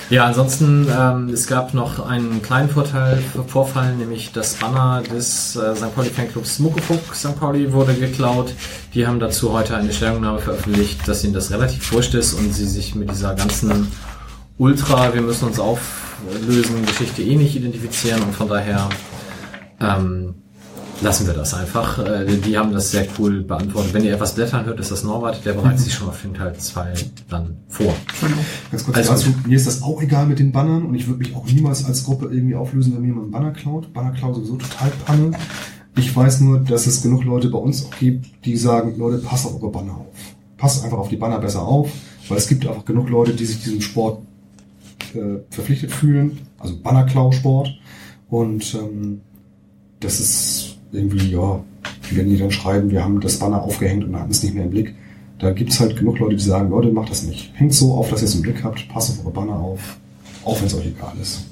Ja, 0.10 0.26
ansonsten, 0.26 0.88
ähm, 0.90 1.28
es 1.34 1.48
gab 1.48 1.74
noch 1.74 2.00
einen 2.00 2.42
kleinen 2.42 2.70
Vorteil, 2.70 3.22
Vorfall, 3.46 3.94
nämlich 3.98 4.32
das 4.32 4.54
Banner 4.54 5.04
des 5.04 5.58
äh, 5.58 5.76
St. 5.76 5.94
Pauli 5.94 6.10
Fanclubs 6.10 6.60
Muckefuck 6.60 7.14
St. 7.14 7.38
Pauli 7.38 7.74
wurde 7.74 7.94
geklaut. 7.94 8.54
Die 8.94 9.06
haben 9.06 9.20
dazu 9.20 9.52
heute 9.52 9.76
eine 9.76 9.92
Stellungnahme 9.92 10.40
veröffentlicht, 10.40 11.06
dass 11.10 11.26
ihnen 11.26 11.34
das 11.34 11.52
relativ 11.52 11.92
wurscht 11.92 12.14
ist 12.14 12.36
und 12.36 12.54
sie 12.54 12.68
sich 12.68 12.96
mit 12.96 13.12
dieser 13.12 13.36
ganzen 13.36 13.92
Ultra, 14.58 15.14
wir 15.14 15.22
müssen 15.22 15.46
uns 15.46 15.60
auflösen, 15.60 16.86
Geschichte 16.86 17.22
eh 17.22 17.36
nicht 17.36 17.56
identifizieren 17.56 18.24
und 18.24 18.34
von 18.34 18.48
daher 18.48 18.90
ähm, 19.80 20.34
lassen 21.02 21.28
wir 21.28 21.34
das 21.36 21.54
einfach. 21.54 22.00
Äh, 22.00 22.26
die 22.38 22.58
haben 22.58 22.72
das 22.72 22.90
sehr 22.90 23.06
cool 23.20 23.44
beantwortet. 23.44 23.94
Wenn 23.94 24.04
ihr 24.04 24.14
etwas 24.16 24.34
blättern 24.34 24.66
hört, 24.66 24.80
ist 24.80 24.90
das 24.90 25.04
Norbert, 25.04 25.46
der 25.46 25.54
bereitet 25.54 25.82
sich 25.82 25.94
schon 25.94 26.10
auf 26.10 26.20
den 26.24 26.34
Teil 26.34 26.56
2 26.58 26.94
dann 27.30 27.58
vor. 27.68 27.94
Ganz 28.72 28.84
kurz 28.84 28.98
Also- 28.98 29.12
dazu, 29.12 29.30
mir 29.46 29.56
ist 29.58 29.68
das 29.68 29.84
auch 29.84 30.02
egal 30.02 30.26
mit 30.26 30.40
den 30.40 30.52
Bannern 30.52 30.86
und 30.86 30.96
ich 30.96 31.06
würde 31.08 31.20
mich 31.20 31.36
auch 31.36 31.46
niemals 31.46 31.86
als 31.86 32.04
Gruppe 32.04 32.30
irgendwie 32.32 32.56
auflösen, 32.56 32.94
wenn 32.96 33.02
mir 33.02 33.08
jemand 33.10 33.26
einen 33.26 33.32
Banner 33.32 33.52
klaut. 33.52 33.94
Banner 33.94 34.12
klauen 34.12 34.34
sowieso 34.34 34.56
total 34.56 34.92
Panne. 35.06 35.32
Ich 35.96 36.16
weiß 36.16 36.42
nur, 36.42 36.60
dass 36.62 36.88
es 36.88 37.04
genug 37.04 37.24
Leute 37.26 37.50
bei 37.50 37.60
uns 37.60 37.86
auch 37.86 37.96
gibt, 38.00 38.44
die 38.46 38.58
sagen, 38.58 38.98
Leute, 38.98 39.20
passt 39.20 39.46
auf 39.46 39.62
eure 39.62 39.72
Banner 39.72 39.94
auf. 39.98 40.16
Passt 40.58 40.84
einfach 40.84 40.98
auf 40.98 41.10
die 41.10 41.18
Banner 41.18 41.38
besser 41.40 41.62
auf, 41.62 41.92
weil 42.28 42.38
es 42.40 42.48
gibt 42.48 42.66
einfach 42.66 42.86
genug 42.86 43.10
Leute, 43.10 43.34
die 43.34 43.46
sich 43.46 43.62
diesem 43.64 43.82
Sport 43.82 44.24
äh, 45.16 45.40
verpflichtet 45.50 45.92
fühlen, 45.92 46.40
also 46.60 46.76
Bannerklau-Sport. 46.82 47.70
Und 48.30 48.74
ähm, 48.76 49.22
das 50.00 50.20
ist 50.20 50.78
irgendwie, 50.92 51.32
ja, 51.32 51.64
wenn 52.12 52.30
die 52.30 52.38
dann 52.38 52.52
schreiben, 52.52 52.92
wir 52.92 53.04
haben 53.04 53.20
das 53.20 53.40
Banner 53.40 53.62
aufgehängt 53.62 54.04
und 54.04 54.18
hatten 54.20 54.32
es 54.32 54.44
nicht 54.44 54.56
mehr 54.56 54.66
im 54.66 54.72
Blick, 54.72 54.96
da 55.40 55.52
gibt's 55.52 55.80
halt 55.80 55.96
genug 55.96 56.20
Leute, 56.20 56.36
die 56.36 56.44
sagen, 56.44 56.70
Leute, 56.70 56.92
macht 56.92 57.12
das 57.12 57.24
nicht. 57.24 57.52
Hängt 57.54 57.74
so 57.74 57.94
auf, 57.94 58.10
dass 58.10 58.22
ihr 58.22 58.28
es 58.28 58.36
im 58.36 58.42
Blick 58.42 58.64
habt, 58.64 58.88
passt 58.90 59.12
auf 59.12 59.26
eure 59.26 59.34
Banner 59.34 59.60
auf, 59.60 59.98
auch 60.44 60.60
wenn 60.60 60.68
es 60.68 60.76
euch 60.76 60.88
egal 60.88 61.14
ist. 61.22 61.46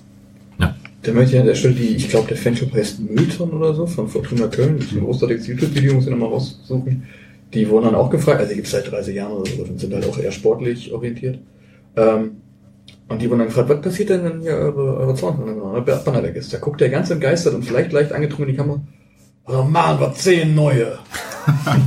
Da 1.06 1.12
möchte 1.12 1.36
ich 1.36 1.40
an 1.40 1.46
der 1.46 1.54
Stelle 1.54 1.76
die, 1.76 1.96
ich 1.96 2.10
glaube, 2.10 2.28
der 2.28 2.38
Fanclub 2.38 2.74
heißt 2.74 3.00
Müllton 3.00 3.52
oder 3.52 3.76
so, 3.76 3.86
von 3.86 4.08
Fortuna 4.08 4.48
Köln. 4.48 4.78
Das 4.78 4.88
ist 4.88 4.94
ein 4.94 5.02
großartiges 5.02 5.46
YouTube-Video, 5.46 5.94
muss 5.94 6.06
ich 6.06 6.10
nochmal 6.10 6.30
raussuchen. 6.30 7.04
Die 7.54 7.70
wurden 7.70 7.86
dann 7.86 7.96
auch 7.96 8.10
gefragt, 8.10 8.40
also 8.40 8.50
die 8.50 8.56
gibt's 8.56 8.72
seit 8.72 8.90
30 8.90 9.16
Jahren 9.16 9.34
oder 9.34 9.52
so, 9.52 9.62
und 9.64 9.80
sind 9.80 9.94
halt 9.94 10.10
auch 10.10 10.18
eher 10.18 10.32
sportlich 10.32 10.92
orientiert. 10.92 11.38
Ähm, 11.96 12.38
und 13.08 13.22
die 13.22 13.30
wurden 13.30 13.40
dann 13.40 13.48
gefragt, 13.48 13.70
was 13.70 13.82
passiert 13.82 14.10
denn, 14.10 14.24
wenn 14.24 14.42
ihr 14.42 14.54
eure, 14.54 14.98
eure 14.98 15.16
Zornbanner 15.16 15.82
Banner 15.82 16.24
weg 16.24 16.36
ist? 16.36 16.54
Da 16.54 16.58
guckt 16.58 16.82
der 16.82 16.90
ganz 16.90 17.10
entgeistert 17.10 17.54
und 17.54 17.64
vielleicht 17.64 17.92
leicht 17.92 18.12
angetrunken 18.12 18.50
in 18.50 18.52
die 18.52 18.58
Kamera. 18.58 18.82
Oh 19.48 19.64
Mann, 19.64 20.00
was 20.00 20.18
zehn 20.18 20.56
neue. 20.56 20.98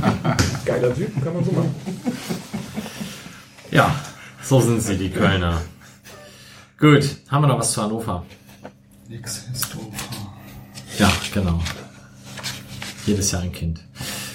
Geiler 0.65 0.95
Typ, 0.95 1.23
kann 1.23 1.33
man 1.33 1.43
so 1.43 1.51
machen. 1.51 1.75
Ja, 3.71 3.93
so 4.41 4.61
sind 4.61 4.81
sie, 4.81 4.97
die 4.97 5.09
Kölner. 5.09 5.61
Gut, 6.79 7.17
haben 7.27 7.43
wir 7.43 7.47
noch 7.47 7.59
was 7.59 7.73
zu 7.73 7.83
Hannover? 7.83 8.25
Nix 9.09 9.45
ist 9.53 9.73
doof. 9.73 9.93
Ja, 10.97 11.11
genau. 11.33 11.59
Jedes 13.05 13.31
Jahr 13.31 13.41
ein 13.41 13.51
Kind. 13.51 13.83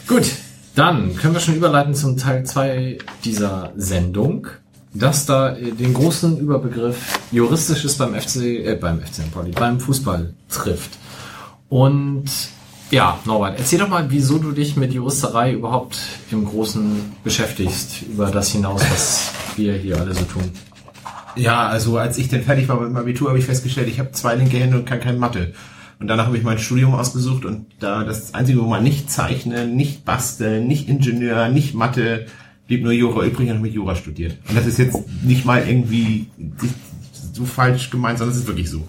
Gut, 0.06 0.30
dann 0.74 1.16
können 1.16 1.32
wir 1.32 1.40
schon 1.40 1.56
überleiten 1.56 1.94
zum 1.94 2.18
Teil 2.18 2.44
2 2.44 2.98
dieser 3.24 3.72
Sendung, 3.76 4.48
das 4.94 5.26
da 5.26 5.56
äh, 5.56 5.72
den 5.72 5.92
großen 5.92 6.38
Überbegriff 6.38 7.18
Juristisches 7.32 7.98
beim 7.98 8.14
FC, 8.14 8.36
äh, 8.36 8.78
beim 8.80 9.00
FC 9.00 9.14
St. 9.14 9.54
Beim 9.54 9.80
Fußball 9.80 10.32
trifft. 10.48 10.90
Und 11.68 12.30
ja, 12.90 13.18
Norbert, 13.24 13.58
erzähl 13.58 13.80
doch 13.80 13.88
mal, 13.88 14.06
wieso 14.10 14.38
du 14.38 14.52
dich 14.52 14.76
mit 14.76 14.92
Juristerei 14.92 15.52
überhaupt 15.52 15.98
im 16.30 16.44
Großen 16.44 17.12
beschäftigst, 17.24 18.02
über 18.02 18.30
das 18.30 18.50
hinaus, 18.52 18.82
was 18.88 19.32
wir 19.56 19.74
hier 19.74 19.98
alle 19.98 20.14
so 20.14 20.22
tun. 20.24 20.50
Ja, 21.34 21.66
also 21.66 21.98
als 21.98 22.18
ich 22.18 22.28
dann 22.28 22.42
fertig 22.42 22.68
war 22.68 22.78
mit 22.78 22.90
dem 22.90 22.96
Abitur, 22.96 23.28
habe 23.28 23.38
ich 23.38 23.46
festgestellt, 23.46 23.88
ich 23.88 23.98
habe 23.98 24.12
zwei 24.12 24.36
linke 24.36 24.58
Hände 24.58 24.76
und 24.76 24.84
kann 24.84 25.00
kein 25.00 25.18
Mathe. 25.18 25.54
Und 25.98 26.06
danach 26.06 26.26
habe 26.26 26.36
ich 26.36 26.44
mein 26.44 26.58
Studium 26.58 26.94
ausgesucht 26.94 27.44
und 27.44 27.66
da 27.80 28.04
das 28.04 28.34
einzige, 28.34 28.60
wo 28.60 28.66
man 28.66 28.84
nicht 28.84 29.10
zeichnen, 29.10 29.74
nicht 29.74 30.04
basteln, 30.04 30.66
nicht 30.68 30.88
Ingenieur, 30.88 31.48
nicht 31.48 31.74
Mathe, 31.74 32.26
blieb 32.66 32.82
nur 32.82 32.92
Jura 32.92 33.24
übrig 33.24 33.48
und 33.48 33.54
habe 33.54 33.60
mit 33.60 33.74
Jura 33.74 33.94
studiert. 33.94 34.38
Und 34.48 34.56
das 34.56 34.66
ist 34.66 34.78
jetzt 34.78 34.98
nicht 35.22 35.44
mal 35.44 35.66
irgendwie 35.66 36.28
so 37.32 37.44
falsch 37.44 37.90
gemeint, 37.90 38.18
sondern 38.18 38.34
es 38.34 38.42
ist 38.42 38.48
wirklich 38.48 38.70
so. 38.70 38.86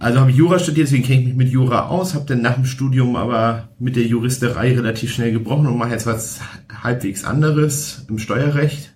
Also 0.00 0.20
habe 0.20 0.30
ich 0.30 0.36
Jura 0.36 0.60
studiert, 0.60 0.86
deswegen 0.86 1.02
kenne 1.02 1.20
ich 1.20 1.26
mich 1.26 1.36
mit 1.36 1.48
Jura 1.48 1.88
aus, 1.88 2.14
habe 2.14 2.24
dann 2.24 2.40
nach 2.40 2.54
dem 2.54 2.64
Studium 2.64 3.16
aber 3.16 3.68
mit 3.80 3.96
der 3.96 4.04
Juristerei 4.06 4.72
relativ 4.72 5.12
schnell 5.12 5.32
gebrochen 5.32 5.66
und 5.66 5.76
mache 5.76 5.90
jetzt 5.90 6.06
was 6.06 6.40
halbwegs 6.82 7.24
anderes 7.24 8.06
im 8.08 8.18
Steuerrecht. 8.18 8.94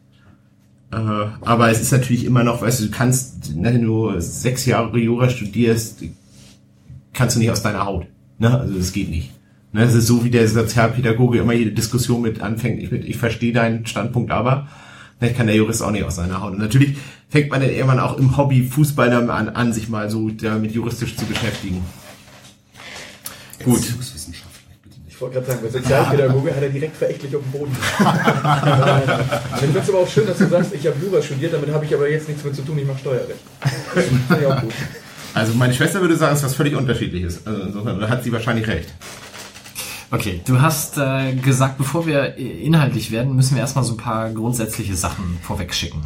Äh, 0.93 0.97
aber 0.97 1.71
es 1.71 1.81
ist 1.81 1.91
natürlich 1.91 2.25
immer 2.25 2.45
noch, 2.45 2.63
weißt 2.63 2.81
du, 2.81 2.85
du 2.85 2.91
kannst, 2.91 3.57
ne, 3.57 3.75
wenn 3.75 3.83
du 3.83 4.21
sechs 4.21 4.65
Jahre 4.65 4.97
Jura 4.97 5.29
studierst, 5.29 6.05
kannst 7.13 7.35
du 7.35 7.41
nicht 7.41 7.51
aus 7.51 7.63
deiner 7.63 7.85
Haut. 7.85 8.07
Ne? 8.39 8.61
Also 8.61 8.75
das 8.75 8.93
geht 8.93 9.11
nicht. 9.11 9.33
Ne? 9.73 9.85
Das 9.85 9.95
ist 9.95 10.07
so, 10.07 10.25
wie 10.25 10.31
der 10.31 10.47
Sozialpädagoge 10.49 11.39
immer 11.39 11.53
jede 11.53 11.73
Diskussion 11.73 12.23
mit 12.23 12.41
anfängt. 12.41 12.83
Ich, 12.83 12.93
ich 12.93 13.17
verstehe 13.17 13.53
deinen 13.53 13.87
Standpunkt, 13.87 14.31
aber 14.31 14.69
Vielleicht 15.23 15.37
kann 15.37 15.47
der 15.47 15.55
Jurist 15.55 15.81
auch 15.85 15.93
nicht 15.93 16.03
aus 16.03 16.17
seiner 16.17 16.43
Haut. 16.43 16.55
Und 16.55 16.59
natürlich 16.59 16.97
fängt 17.29 17.49
man 17.49 17.61
dann 17.61 17.71
irgendwann 17.71 18.01
auch 18.01 18.19
im 18.19 18.37
Hobby 18.37 18.65
Fußball 18.65 19.13
an, 19.13 19.49
an 19.51 19.73
sich 19.73 19.89
mal 19.89 20.11
so 20.11 20.31
damit 20.31 20.73
juristisch 20.73 21.15
zu 21.15 21.25
beschäftigen. 21.27 21.81
Gut. 23.63 23.79
Ich 25.09 25.21
wollte 25.21 25.35
gerade 25.35 25.47
sagen, 25.47 25.61
bei 25.63 25.71
Sozialpädagoge 25.71 26.57
hat 26.57 26.63
er 26.65 26.71
direkt 26.71 26.97
verächtlich 26.97 27.37
auf 27.37 27.43
dem 27.43 27.53
Boden. 27.53 27.77
ich 29.55 29.61
finde 29.61 29.79
es 29.79 29.89
aber 29.89 29.99
auch 29.99 30.09
schön, 30.09 30.27
dass 30.27 30.39
du 30.39 30.49
sagst, 30.49 30.75
ich 30.75 30.85
habe 30.89 30.97
Jura 31.01 31.23
studiert, 31.23 31.53
damit 31.53 31.71
habe 31.73 31.85
ich 31.85 31.95
aber 31.95 32.11
jetzt 32.11 32.27
nichts 32.27 32.43
mehr 32.43 32.53
zu 32.53 32.63
tun, 32.63 32.79
ich 32.79 32.85
mache 32.85 32.99
Steuerrecht. 32.99 33.39
Das 33.95 34.05
finde 34.07 34.41
ich 34.41 34.47
auch 34.49 34.61
gut. 34.61 34.73
Also 35.35 35.55
meine 35.55 35.73
Schwester 35.73 36.01
würde 36.01 36.17
sagen, 36.17 36.33
es 36.33 36.41
ist 36.41 36.47
was 36.47 36.57
völlig 36.57 36.75
unterschiedliches. 36.75 37.47
Also 37.47 37.63
insofern 37.63 38.01
da 38.01 38.09
hat 38.09 38.25
sie 38.25 38.33
wahrscheinlich 38.33 38.67
recht. 38.67 38.93
Okay, 40.13 40.43
du 40.45 40.61
hast 40.61 40.99
äh, 40.99 41.35
gesagt, 41.37 41.79
bevor 41.79 42.07
wir 42.07 42.37
inhaltlich 42.37 43.11
werden, 43.11 43.35
müssen 43.35 43.55
wir 43.55 43.63
erstmal 43.63 43.83
so 43.83 43.95
ein 43.95 43.97
paar 43.97 44.31
grundsätzliche 44.31 44.95
Sachen 44.95 45.39
vorwegschicken. 45.41 46.01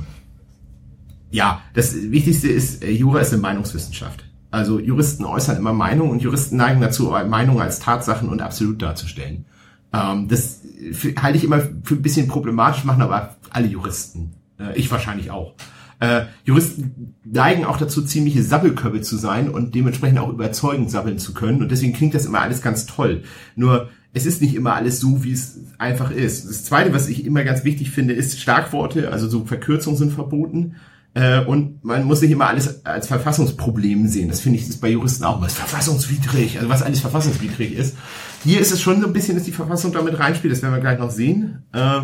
Ja, 1.33 1.63
das 1.75 1.93
Wichtigste 1.93 2.47
ist, 2.47 2.85
äh, 2.85 2.91
Jura 2.93 3.19
ist 3.19 3.33
eine 3.33 3.43
Meinungswissenschaft. 3.43 4.25
Also 4.53 4.79
Juristen 4.79 5.25
äußern 5.25 5.57
immer 5.57 5.73
Meinungen 5.73 6.13
und 6.13 6.23
Juristen 6.23 6.57
neigen 6.57 6.81
dazu, 6.81 7.13
Meinungen 7.27 7.61
als 7.61 7.81
Tatsachen 7.81 8.29
und 8.29 8.41
absolut 8.41 8.81
darzustellen. 8.81 9.45
Ähm, 9.93 10.29
das 10.29 10.61
für, 10.93 11.13
halte 11.21 11.39
ich 11.39 11.45
immer 11.45 11.61
für 11.83 11.97
ein 11.97 12.03
bisschen 12.03 12.29
problematisch, 12.29 12.85
machen 12.85 13.03
aber 13.03 13.35
alle 13.51 13.67
Juristen. 13.67 14.35
Äh, 14.61 14.79
ich 14.79 14.89
wahrscheinlich 14.89 15.33
auch. 15.33 15.55
Äh, 15.99 16.27
Juristen 16.45 17.17
neigen 17.25 17.65
auch 17.65 17.79
dazu, 17.79 18.03
ziemliche 18.03 18.43
Sabbelköpfe 18.43 19.01
zu 19.01 19.17
sein 19.17 19.49
und 19.49 19.75
dementsprechend 19.75 20.19
auch 20.19 20.29
überzeugend 20.29 20.91
sabbeln 20.91 21.19
zu 21.19 21.35
können. 21.35 21.63
Und 21.63 21.71
deswegen 21.71 21.95
klingt 21.95 22.15
das 22.15 22.27
immer 22.27 22.41
alles 22.41 22.63
ganz 22.63 22.87
toll. 22.87 23.25
Nur 23.57 23.89
es 24.17 24.25
ist 24.25 24.41
nicht 24.41 24.55
immer 24.55 24.75
alles 24.75 24.99
so, 24.99 25.25
wie 25.25 25.33
es 25.33 25.59
einfach 25.77 26.11
ist. 26.11 26.49
Das 26.49 26.65
Zweite, 26.65 26.95
was 26.95 27.09
ich 27.09 27.27
immer 27.27 27.45
ganz 27.45 27.65
wichtig 27.65 27.91
finde, 27.91 28.15
ist 28.15 28.41
Starkworte, 28.41 29.13
also 29.13 29.29
so 29.29 29.45
Verkürzungen 29.45 29.99
sind 29.99 30.11
verboten. 30.11 30.77
Äh, 31.13 31.45
und 31.45 31.85
man 31.85 32.05
muss 32.05 32.23
nicht 32.23 32.31
immer 32.31 32.47
alles 32.47 32.87
als 32.87 33.09
Verfassungsproblem 33.09 34.09
sehen. 34.09 34.31
Das 34.31 34.41
finde 34.41 34.59
ich 34.59 34.67
ist 34.67 34.81
bei 34.81 34.89
Juristen 34.89 35.25
auch 35.25 35.37
immer. 35.37 35.51
Verfassungswidrig, 35.51 36.57
also 36.57 36.71
was 36.71 36.83
alles 36.83 37.01
verfassungswidrig 37.01 37.75
ist. 37.75 37.95
Hier 38.43 38.59
ist 38.59 38.73
es 38.73 38.81
schon 38.81 39.03
so 39.03 39.07
ein 39.07 39.13
bisschen, 39.13 39.37
dass 39.37 39.45
die 39.45 39.53
Verfassung 39.53 39.93
damit 39.93 40.19
reinspielt. 40.19 40.51
Das 40.51 40.63
werden 40.63 40.75
wir 40.75 40.81
gleich 40.81 40.99
noch 40.99 41.11
sehen. 41.11 41.65
Äh, 41.73 42.01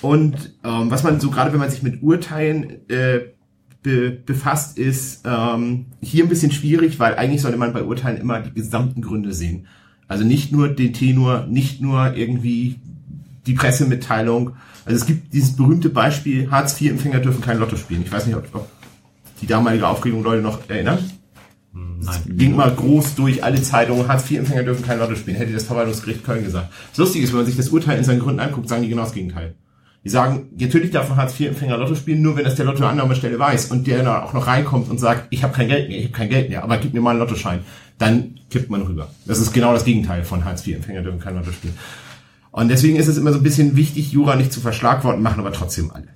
und 0.00 0.54
ähm, 0.62 0.92
was 0.92 1.02
man 1.02 1.18
so 1.18 1.30
gerade, 1.30 1.52
wenn 1.52 1.58
man 1.58 1.70
sich 1.70 1.82
mit 1.82 2.04
Urteilen 2.04 2.88
äh, 2.88 3.32
be 3.82 4.10
befasst, 4.10 4.78
ist 4.78 5.22
ähm, 5.24 5.86
hier 6.00 6.24
ein 6.24 6.28
bisschen 6.28 6.52
schwierig, 6.52 7.00
weil 7.00 7.16
eigentlich 7.16 7.42
sollte 7.42 7.58
man 7.58 7.72
bei 7.72 7.82
Urteilen 7.82 8.20
immer 8.20 8.40
die 8.42 8.54
gesamten 8.54 9.02
Gründe 9.02 9.32
sehen. 9.32 9.66
Also 10.08 10.24
nicht 10.24 10.50
nur 10.50 10.68
den 10.68 10.92
Tenor, 10.92 11.46
nicht 11.46 11.80
nur 11.80 12.14
irgendwie 12.14 12.80
die 13.46 13.52
Pressemitteilung, 13.52 14.56
also 14.88 14.96
es 14.96 15.06
gibt 15.06 15.34
dieses 15.34 15.54
berühmte 15.54 15.90
Beispiel, 15.90 16.50
Hartz-IV-Empfänger 16.50 17.20
dürfen 17.20 17.42
kein 17.42 17.58
Lotto 17.58 17.76
spielen. 17.76 18.02
Ich 18.02 18.10
weiß 18.10 18.24
nicht, 18.24 18.36
ob, 18.36 18.44
ob 18.54 18.68
die 19.42 19.46
damalige 19.46 19.86
Aufregung 19.86 20.22
Leute 20.22 20.40
noch 20.40 20.66
erinnern. 20.68 20.98
Nein. 21.74 22.20
Ging 22.26 22.56
mal 22.56 22.74
groß 22.74 23.14
durch 23.14 23.44
alle 23.44 23.60
Zeitungen, 23.60 24.08
Hartz-IV-Empfänger 24.08 24.62
dürfen 24.62 24.86
kein 24.86 24.98
Lotto 24.98 25.14
spielen, 25.14 25.36
hätte 25.36 25.52
das 25.52 25.64
Verwaltungsgericht 25.64 26.24
Köln 26.24 26.42
gesagt. 26.42 26.72
Das 26.90 26.98
Lustige 26.98 27.24
ist, 27.24 27.32
wenn 27.32 27.40
man 27.40 27.46
sich 27.46 27.56
das 27.56 27.68
Urteil 27.68 27.98
in 27.98 28.04
seinen 28.04 28.20
Gründen 28.20 28.40
anguckt, 28.40 28.68
sagen 28.68 28.82
die 28.82 28.88
genau 28.88 29.02
das 29.02 29.12
Gegenteil. 29.12 29.56
Die 30.04 30.08
sagen, 30.08 30.48
natürlich 30.58 30.90
darf 30.90 31.10
ein 31.10 31.16
Hartz-IV-Empfänger 31.16 31.76
Lotto 31.76 31.94
spielen, 31.94 32.22
nur 32.22 32.36
wenn 32.36 32.44
das 32.44 32.54
der 32.54 32.64
Lottoannahmestelle 32.64 33.38
weiß 33.38 33.66
und 33.66 33.86
der 33.86 34.02
dann 34.02 34.22
auch 34.22 34.32
noch 34.32 34.46
reinkommt 34.46 34.88
und 34.88 34.98
sagt, 34.98 35.26
ich 35.30 35.42
habe 35.42 35.52
kein 35.52 35.68
Geld 35.68 35.90
mehr, 35.90 35.98
ich 35.98 36.04
habe 36.04 36.14
kein 36.14 36.30
Geld 36.30 36.48
mehr, 36.48 36.62
aber 36.64 36.78
gib 36.78 36.94
mir 36.94 37.02
mal 37.02 37.10
einen 37.10 37.18
Lottoschein. 37.18 37.60
Dann 37.98 38.38
kippt 38.50 38.70
man 38.70 38.82
rüber. 38.82 39.10
Das 39.26 39.38
ist 39.38 39.52
genau 39.52 39.72
das 39.72 39.84
Gegenteil 39.84 40.24
von 40.24 40.44
Hartz-IV-Empfänger 40.44 41.02
dürfen 41.02 41.20
kein 41.20 41.34
Lotto 41.34 41.52
spielen. 41.52 41.74
Und 42.50 42.68
deswegen 42.68 42.96
ist 42.96 43.08
es 43.08 43.16
immer 43.16 43.32
so 43.32 43.38
ein 43.38 43.42
bisschen 43.42 43.76
wichtig, 43.76 44.12
Jura 44.12 44.36
nicht 44.36 44.52
zu 44.52 44.60
verschlagworten, 44.60 45.22
machen 45.22 45.40
aber 45.40 45.52
trotzdem 45.52 45.90
alle. 45.90 46.08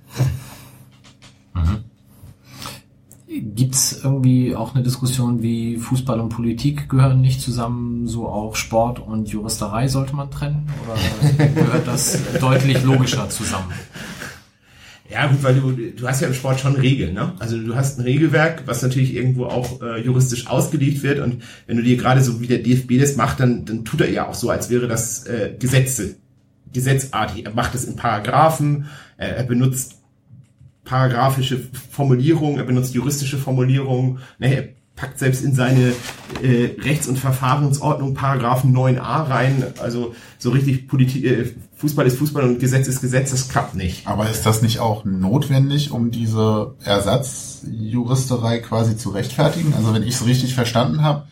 Gibt's 3.27 3.99
irgendwie 4.03 4.55
auch 4.55 4.75
eine 4.75 4.83
Diskussion 4.83 5.41
wie 5.41 5.77
Fußball 5.77 6.19
und 6.19 6.29
Politik 6.29 6.89
gehören 6.89 7.21
nicht 7.21 7.41
zusammen, 7.41 8.07
so 8.07 8.27
auch 8.27 8.55
Sport 8.55 8.99
und 8.99 9.27
Juristerei 9.29 9.87
sollte 9.87 10.15
man 10.15 10.29
trennen? 10.31 10.67
Oder 10.85 11.47
gehört 11.47 11.87
das 11.87 12.19
deutlich 12.39 12.83
logischer 12.83 13.29
zusammen? 13.29 13.71
Ja, 15.13 15.27
gut, 15.27 15.43
weil 15.43 15.53
du, 15.53 15.71
du 15.71 16.07
hast 16.07 16.21
ja 16.21 16.27
im 16.27 16.33
Sport 16.33 16.59
schon 16.59 16.75
Regeln, 16.75 17.13
ne? 17.13 17.33
Also 17.37 17.55
du 17.59 17.75
hast 17.75 17.99
ein 17.99 18.01
Regelwerk, 18.01 18.63
was 18.65 18.81
natürlich 18.81 19.13
irgendwo 19.13 19.45
auch 19.45 19.79
äh, 19.83 20.01
juristisch 20.01 20.47
ausgelegt 20.47 21.03
wird 21.03 21.19
und 21.19 21.43
wenn 21.67 21.77
du 21.77 21.83
dir 21.83 21.97
gerade 21.97 22.23
so 22.23 22.41
wie 22.41 22.47
der 22.47 22.57
DFB 22.57 22.99
das 22.99 23.15
macht, 23.15 23.39
dann, 23.39 23.63
dann 23.63 23.85
tut 23.85 24.01
er 24.01 24.09
ja 24.09 24.27
auch 24.27 24.33
so, 24.33 24.49
als 24.49 24.71
wäre 24.71 24.87
das 24.87 25.27
äh, 25.27 25.53
Gesetze, 25.59 26.15
gesetzartig. 26.73 27.45
Er 27.45 27.53
macht 27.53 27.75
es 27.75 27.85
in 27.85 27.95
Paragraphen, 27.95 28.87
äh, 29.17 29.27
er 29.27 29.43
benutzt 29.43 29.99
paragraphische 30.83 31.59
Formulierungen, 31.91 32.57
er 32.57 32.65
benutzt 32.65 32.95
juristische 32.95 33.37
Formulierungen, 33.37 34.17
ne, 34.39 34.55
er 34.55 34.69
packt 34.95 35.19
selbst 35.19 35.43
in 35.43 35.53
seine 35.53 35.93
äh, 36.41 36.69
Rechts- 36.81 37.07
und 37.07 37.19
Verfahrensordnung 37.19 38.15
Paragraphen 38.15 38.75
9a 38.75 39.29
rein, 39.29 39.63
also 39.79 40.15
so 40.39 40.49
richtig 40.49 40.87
Politik, 40.87 41.23
äh, 41.23 41.51
Fußball 41.83 42.07
ist 42.07 42.17
Fußball 42.17 42.43
und 42.45 42.59
Gesetz 42.59 42.87
ist 42.87 43.01
Gesetz, 43.01 43.31
das 43.31 43.49
klappt 43.49 43.75
nicht. 43.75 44.07
Aber 44.07 44.29
ist 44.29 44.45
das 44.45 44.61
nicht 44.61 44.79
auch 44.79 45.03
notwendig, 45.03 45.91
um 45.91 46.11
diese 46.11 46.75
Ersatzjuristerei 46.85 48.59
quasi 48.59 48.95
zu 48.95 49.09
rechtfertigen? 49.09 49.73
Also 49.73 49.93
wenn 49.93 50.03
ich 50.03 50.15
es 50.15 50.25
richtig 50.25 50.55
verstanden 50.55 51.01
habe, 51.01 51.23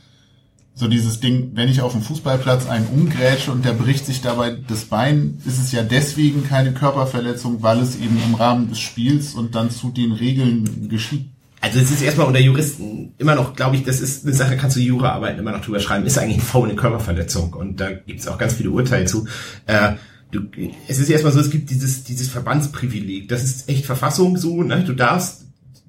so 0.76 0.89
dieses 0.89 1.22
Ding, 1.22 1.52
wenn 1.54 1.70
ich 1.70 1.82
auf 1.82 1.93
dem 1.93 2.02
Fußballplatz 2.02 2.68
einen 2.68 2.88
umgrätsche 2.88 3.49
und 3.54 3.64
der 3.64 3.72
bricht 3.72 4.06
sich 4.06 4.20
dabei 4.20 4.58
das 4.68 4.84
Bein, 4.84 5.38
ist 5.45 5.58
es 5.58 5.72
ja 5.72 5.84
deswegen 5.84 6.45
keine 6.45 6.74
Körperverletzung, 6.74 7.64
weil 7.64 7.80
es 7.80 7.95
eben 7.95 8.22
im 8.22 8.36
Rahmen 8.36 8.68
des 8.68 8.82
Spiels 8.82 9.34
und 9.34 9.56
dann 9.56 9.72
zu 9.72 9.89
den 9.89 10.12
Regeln 10.12 10.89
geschieht. 10.89 11.30
Also 11.62 11.80
es 11.80 11.91
ist 11.91 12.02
erstmal 12.02 12.28
unter 12.28 12.41
Juristen 12.41 13.14
immer 13.20 13.36
noch, 13.36 13.56
glaube 13.56 13.78
ich, 13.78 13.86
das 13.86 14.02
ist 14.02 14.26
eine 14.26 14.34
Sache, 14.34 14.58
kannst 14.58 14.76
du 14.76 14.82
Juraarbeiten 14.82 15.39
immer 15.39 15.54
noch 15.54 15.62
drüber 15.62 15.80
schreiben, 15.80 16.06
ist 16.06 16.18
eigentlich 16.18 16.39
ein 16.39 16.41
Foul, 16.41 16.68
eine 16.68 16.76
Körperverletzung 16.76 17.54
und 17.54 17.80
da 17.80 17.91
gibt 17.91 18.20
es 18.20 18.28
auch 18.28 18.38
ganz 18.38 18.56
viele 18.56 18.72
Urteile 18.72 19.06
zu. 19.06 19.28
Äh, 19.66 19.93
du, 20.32 20.41
es 20.88 20.99
ist 20.99 21.09
erstmal 21.09 21.34
so, 21.34 21.39
es 21.39 21.49
gibt 21.49 21.69
dieses, 21.69 22.03
dieses 22.03 22.29
Verbandsprivileg, 22.29 23.27
das 23.27 23.43
ist 23.43 23.69
echt 23.69 23.86
Verfassung 23.86 24.38
so, 24.38 24.63
ne? 24.63 24.84
du 24.84 24.93
darfst 24.93 25.45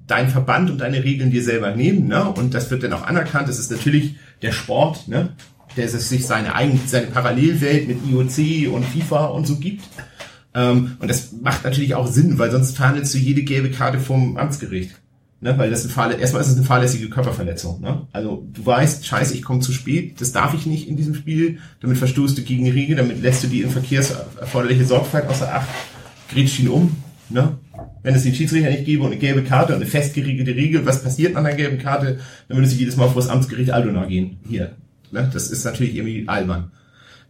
dein 0.07 0.29
Verband 0.29 0.69
und 0.69 0.79
deine 0.79 1.03
Regeln 1.03 1.31
dir 1.31 1.43
selber 1.43 1.75
nehmen 1.75 2.07
ne? 2.07 2.29
und 2.29 2.53
das 2.53 2.69
wird 2.69 2.83
dann 2.83 2.93
auch 2.93 3.03
anerkannt, 3.03 3.47
das 3.47 3.59
ist 3.59 3.71
natürlich 3.71 4.15
der 4.41 4.51
Sport, 4.51 5.07
ne? 5.07 5.33
der 5.77 5.89
sich 5.89 6.25
seine 6.25 6.55
eigene, 6.55 6.79
seine 6.85 7.07
Parallelwelt 7.07 7.87
mit 7.87 7.99
IOC 8.07 8.71
und 8.71 8.85
FIFA 8.85 9.25
und 9.27 9.47
so 9.47 9.57
gibt. 9.57 9.83
Ähm, 10.53 10.97
und 10.99 11.09
das 11.09 11.31
macht 11.31 11.63
natürlich 11.63 11.95
auch 11.95 12.07
Sinn, 12.07 12.37
weil 12.37 12.51
sonst 12.51 12.77
verhandelst 12.77 13.13
du 13.13 13.17
jede 13.17 13.43
gelbe 13.43 13.71
Karte 13.71 13.99
vom 13.99 14.37
Amtsgericht. 14.37 14.91
Ne, 15.43 15.57
weil 15.57 15.69
das 15.69 15.83
ein 15.83 15.89
Fahrlä 15.89 16.15
erstmal 16.15 16.41
ist 16.41 16.47
es 16.47 16.55
eine 16.55 16.65
fahrlässige 16.65 17.09
Körperverletzung. 17.09 17.81
Ne? 17.81 18.07
Also 18.13 18.47
du 18.53 18.65
weißt, 18.65 19.05
scheiße, 19.05 19.33
ich 19.33 19.41
komme 19.41 19.59
zu 19.59 19.73
spät, 19.73 20.21
das 20.21 20.31
darf 20.31 20.53
ich 20.53 20.65
nicht 20.65 20.87
in 20.87 20.95
diesem 20.95 21.15
Spiel, 21.15 21.57
damit 21.81 21.97
verstoßt 21.97 22.37
du 22.37 22.43
gegen 22.43 22.63
die 22.63 22.71
Regel, 22.71 22.95
damit 22.95 23.21
lässt 23.21 23.43
du 23.43 23.47
die 23.47 23.61
in 23.61 23.69
Verkehrs 23.69 24.15
erforderliche 24.39 24.85
Sorgfalt 24.85 25.27
außer 25.27 25.53
Acht, 25.53 25.67
grätscht 26.29 26.59
ihn 26.59 26.69
um. 26.69 26.95
Ne? 27.27 27.57
Wenn 28.03 28.15
es 28.15 28.23
den 28.23 28.33
Schiedsrichter 28.33 28.69
nicht 28.69 28.85
gäbe 28.85 29.03
und 29.03 29.11
eine 29.11 29.19
gelbe 29.19 29.43
Karte 29.43 29.73
und 29.73 29.81
eine 29.81 29.89
festgeriegelte 29.89 30.55
Regel, 30.55 30.85
was 30.85 31.03
passiert 31.03 31.35
an 31.35 31.45
einer 31.45 31.57
gelben 31.57 31.77
Karte, 31.77 32.19
dann 32.47 32.57
würde 32.57 32.69
sie 32.69 32.77
jedes 32.77 32.95
Mal 32.95 33.09
vor 33.09 33.21
das 33.21 33.29
Amtsgericht 33.29 33.71
Aldona 33.71 34.05
gehen. 34.05 34.37
Hier. 34.47 34.77
Ne? 35.11 35.29
Das 35.33 35.51
ist 35.51 35.65
natürlich 35.65 35.97
irgendwie 35.97 36.25
albern. 36.25 36.71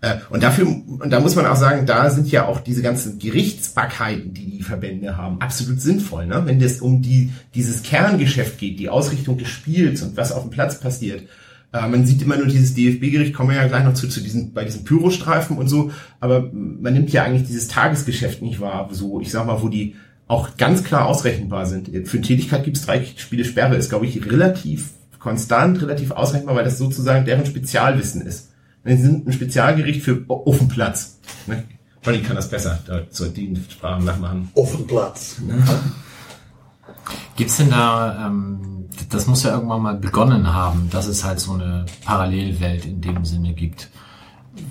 Äh, 0.03 0.17
Und 0.29 0.43
dafür, 0.43 0.67
und 0.67 1.09
da 1.11 1.21
muss 1.21 1.35
man 1.35 1.45
auch 1.45 1.55
sagen, 1.55 1.85
da 1.85 2.09
sind 2.09 2.29
ja 2.29 2.45
auch 2.45 2.59
diese 2.59 2.81
ganzen 2.81 3.19
Gerichtsbarkeiten, 3.19 4.33
die 4.33 4.57
die 4.57 4.63
Verbände 4.63 5.15
haben, 5.15 5.39
absolut 5.39 5.79
sinnvoll. 5.79 6.27
Ne? 6.27 6.41
Wenn 6.45 6.61
es 6.61 6.81
um 6.81 7.01
die, 7.01 7.31
dieses 7.55 7.83
Kerngeschäft 7.83 8.57
geht, 8.57 8.79
die 8.79 8.89
Ausrichtung 8.89 9.37
des 9.37 9.47
Spiels 9.47 10.01
und 10.01 10.17
was 10.17 10.33
auf 10.33 10.41
dem 10.41 10.51
Platz 10.51 10.77
passiert. 10.77 11.23
Äh, 11.71 11.87
Man 11.87 12.05
sieht 12.05 12.21
immer 12.21 12.35
nur 12.35 12.47
dieses 12.47 12.73
DFB-Gericht, 12.73 13.33
kommen 13.33 13.51
wir 13.51 13.55
ja 13.55 13.67
gleich 13.67 13.85
noch 13.85 13.93
zu, 13.93 14.09
zu 14.09 14.19
diesen, 14.19 14.51
bei 14.51 14.65
diesen 14.65 14.83
Pyrostreifen 14.83 15.57
und 15.57 15.69
so, 15.69 15.91
aber 16.19 16.51
man 16.51 16.91
nimmt 16.91 17.13
ja 17.13 17.23
eigentlich 17.23 17.47
dieses 17.47 17.69
Tagesgeschäft 17.69 18.41
nicht 18.41 18.59
wahr, 18.59 18.89
so, 18.91 19.21
ich 19.21 19.31
sag 19.31 19.45
mal, 19.45 19.61
wo 19.61 19.69
die 19.69 19.95
auch 20.27 20.57
ganz 20.57 20.83
klar 20.83 21.05
ausrechenbar 21.05 21.65
sind. 21.65 21.89
Für 22.09 22.19
Tätigkeit 22.19 22.65
gibt 22.65 22.75
es 22.75 22.85
drei 22.85 23.05
Spiele 23.15 23.45
Sperre, 23.45 23.75
ist, 23.75 23.87
glaube 23.89 24.05
ich, 24.05 24.25
relativ 24.29 24.89
konstant, 25.19 25.81
relativ 25.81 26.11
ausrechenbar, 26.11 26.55
weil 26.57 26.65
das 26.65 26.77
sozusagen 26.77 27.23
deren 27.23 27.45
Spezialwissen 27.45 28.21
ist. 28.21 28.49
Wir 28.83 28.97
sind 28.97 29.27
ein 29.27 29.31
Spezialgericht 29.33 30.01
für 30.01 30.25
Offenplatz. 30.27 31.19
Ne? 31.47 31.63
Ronny 32.05 32.19
kann 32.21 32.35
das 32.35 32.49
besser, 32.49 32.79
da 32.85 33.09
zu 33.09 33.29
den 33.29 33.63
Sprachen 33.69 34.03
nachmachen. 34.03 34.49
Offenplatz. 34.55 35.37
Gibt's 37.37 37.57
denn 37.57 37.69
da, 37.69 38.27
ähm, 38.27 38.85
das 39.09 39.25
muss 39.27 39.43
ja 39.43 39.53
irgendwann 39.53 39.81
mal 39.81 39.95
begonnen 39.95 40.53
haben, 40.53 40.89
dass 40.91 41.07
es 41.07 41.23
halt 41.23 41.39
so 41.39 41.53
eine 41.53 41.85
Parallelwelt 42.03 42.85
in 42.85 42.99
dem 42.99 43.23
Sinne 43.23 43.53
gibt. 43.53 43.89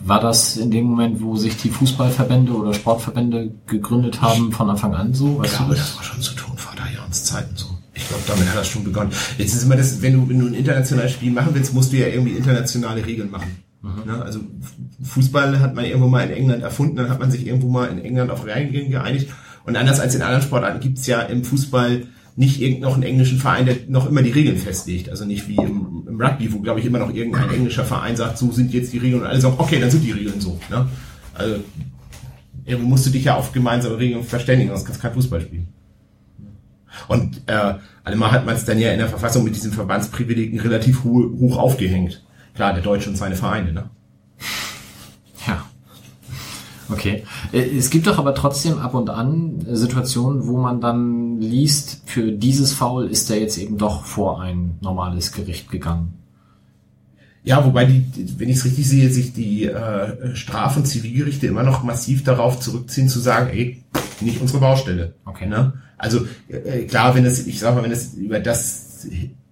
War 0.05 0.21
das 0.21 0.57
in 0.59 0.71
dem 0.71 0.85
Moment, 0.85 1.23
wo 1.23 1.37
sich 1.37 1.57
die 1.57 1.71
Fußballverbände 1.71 2.53
oder 2.53 2.75
Sportverbände 2.75 3.53
gegründet 3.67 4.21
haben, 4.21 4.53
von 4.53 4.71
Anfang 4.71 4.95
an 4.95 5.15
so? 5.15 5.37
Ich 5.37 5.45
Weißt 5.45 5.55
du 5.55 5.57
glaube, 5.59 5.75
das? 5.75 5.87
das 5.89 5.97
war 5.97 6.05
schon 6.05 6.21
zu 6.21 6.35
Tonvater 6.35 6.85
Jans 6.95 7.25
Zeiten 7.25 7.57
so. 7.57 7.67
Ich 7.95 8.07
glaube, 8.07 8.23
damit 8.27 8.49
hat 8.49 8.57
das 8.57 8.69
schon 8.69 8.85
begonnen. 8.85 9.11
Jetzt 9.39 9.55
ist 9.55 9.65
immer 9.65 9.77
das, 9.77 10.01
wenn 10.01 10.13
du, 10.13 10.29
wenn 10.29 10.39
du 10.39 10.47
ein 10.47 10.55
internationales 10.55 11.13
Spiel 11.13 11.33
machen 11.33 11.51
willst, 11.53 11.75
musst 11.75 11.93
du 11.93 11.97
ja 11.97 12.07
irgendwie 12.07 12.37
internationale 12.37 13.05
Regeln 13.05 13.31
machen. 13.31 13.63
Ne? 13.83 14.23
Also 14.23 14.41
Fußball 15.03 15.59
hat 15.61 15.75
man 15.75 15.85
irgendwo 15.85 16.09
mal 16.09 16.29
in 16.29 16.31
England 16.31 16.63
erfunden, 16.63 16.97
dann 16.97 17.11
hat 17.11 17.19
man 17.19 17.31
sich 17.31 17.47
irgendwo 17.47 17.69
mal 17.69 17.87
in 17.87 18.05
England 18.05 18.31
auf 18.31 18.47
Regeln 18.47 18.91
geeinigt 18.91 19.29
Und 19.65 19.77
anders 19.77 19.99
als 19.99 20.15
in 20.15 20.23
anderen 20.23 20.43
Sportarten 20.43 20.81
gibt's 20.81 21.07
ja 21.07 21.21
im 21.23 21.45
Fußball 21.45 22.07
nicht 22.35 22.61
irgend 22.63 22.81
noch 22.81 22.95
einen 22.95 23.03
englischen 23.03 23.39
Verein, 23.39 23.67
der 23.67 23.77
noch 23.89 24.09
immer 24.09 24.23
die 24.23 24.31
Regeln 24.31 24.57
festlegt. 24.57 25.11
Also 25.11 25.25
nicht 25.25 25.49
wie 25.49 25.57
im, 25.57 26.05
im 26.09 26.21
Rugby, 26.21 26.53
wo 26.53 26.61
glaube 26.61 26.81
ich 26.81 26.87
immer 26.87 26.99
noch 26.99 27.13
irgendein 27.13 27.51
englischer 27.51 27.85
Verein 27.85 28.17
sagt, 28.17 28.39
so 28.39 28.51
sind 28.53 28.73
jetzt 28.73 28.93
die 28.93 28.99
Regeln 28.99 29.23
und 29.23 29.27
alle 29.27 29.41
sagen, 29.41 29.57
okay, 29.59 29.81
dann 29.81 29.91
sind 29.91 30.05
die 30.05 30.13
Regeln 30.13 30.41
so. 30.41 30.59
Ne? 30.71 30.87
Also 31.35 31.57
irgendwo 32.65 32.89
musst 32.89 33.07
du 33.07 33.11
dich 33.11 33.25
ja 33.25 33.37
auf 33.37 33.53
gemeinsame 33.53 33.99
Regeln 33.99 34.25
verständigen, 34.25 34.71
sonst 34.71 34.85
kannst 34.85 35.01
du 35.01 35.03
kein 35.03 35.15
Fußball 35.15 35.41
spielen. 35.41 35.69
Und 37.09 37.43
äh, 37.47 37.75
allemal 38.05 38.31
hat 38.31 38.47
man 38.47 38.55
es 38.55 38.65
dann 38.65 38.79
ja 38.79 38.93
in 38.93 38.99
der 38.99 39.09
Verfassung 39.09 39.45
mit 39.45 39.57
diesen 39.57 39.73
Verbandsprivilegien 39.73 40.61
relativ 40.61 41.05
hoch, 41.05 41.31
hoch 41.39 41.59
aufgehängt. 41.59 42.23
Klar, 42.55 42.75
der 42.75 42.83
Deutsche 42.83 43.11
und 43.11 43.17
seine 43.17 43.37
Vereine, 43.37 43.73
ne? 43.73 43.91
Ja. 45.47 45.65
Okay. 46.91 47.25
Äh, 47.53 47.77
Es 47.77 47.91
gibt 47.91 48.07
doch 48.07 48.19
aber 48.19 48.35
trotzdem 48.35 48.79
ab 48.79 48.95
und 48.95 49.09
an 49.11 49.65
Situationen, 49.71 50.47
wo 50.47 50.59
man 50.59 50.81
dann 50.81 51.41
liest, 51.41 52.03
für 52.07 52.33
dieses 52.33 52.73
Foul 52.73 53.07
ist 53.07 53.31
er 53.31 53.41
jetzt 53.41 53.57
eben 53.59 53.79
doch 53.79 54.05
vor 54.05 54.41
ein 54.41 54.77
normales 54.81 55.33
Gericht 55.33 55.71
gegangen. 55.71 56.15
Ja, 57.45 57.65
wobei 57.65 57.87
die, 57.87 58.01
die 58.01 58.39
wenn 58.39 58.49
ich 58.49 58.59
es 58.59 58.65
richtig 58.65 58.89
sehe, 58.89 59.11
sich 59.11 59.33
die 59.33 59.65
äh, 59.65 60.37
Straf- 60.37 60.77
und 60.77 60.87
Zivilgerichte 60.87 61.49
immer 61.49 61.65
noch 61.65 61.83
massiv 61.83 62.23
darauf 62.23 62.61
zurückziehen, 62.61 63.09
zu 63.09 63.19
sagen, 63.19 63.51
ey, 63.51 63.83
nicht 64.21 64.41
unsere 64.41 64.61
Baustelle. 64.61 65.15
Okay. 65.25 65.47
Ne? 65.47 65.73
Also 65.99 66.21
äh, 66.49 66.83
klar, 66.85 67.15
wenn 67.17 67.25
es, 67.25 67.47
ich 67.47 67.59
sag 67.59 67.75
mal, 67.75 67.83
wenn 67.83 67.91
es 67.91 68.15
über 68.15 68.39
das 68.39 69.07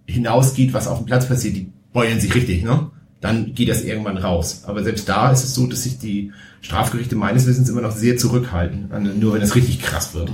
hinausgeht, 0.07 0.73
was 0.73 0.87
auf 0.87 0.99
dem 0.99 1.07
Platz 1.07 1.27
passiert, 1.27 1.57
die 1.57 1.73
beulen 1.93 2.21
sich 2.21 2.35
richtig, 2.35 2.63
ne? 2.63 2.91
Dann 3.21 3.55
geht 3.55 3.69
das 3.69 3.83
irgendwann 3.83 4.17
raus. 4.17 4.63
Aber 4.67 4.83
selbst 4.83 5.09
da 5.09 5.31
ist 5.31 5.45
es 5.45 5.55
so, 5.55 5.67
dass 5.67 5.83
sich 5.83 5.99
die 5.99 6.33
Strafgerichte 6.63 7.17
meines 7.17 7.47
Wissens 7.47 7.69
immer 7.69 7.83
noch 7.83 7.91
sehr 7.91 8.17
zurückhalten. 8.17 8.89
Nur 9.21 9.35
wenn 9.35 9.43
es 9.43 9.55
richtig 9.55 9.83
krass 9.83 10.15
wird. 10.15 10.33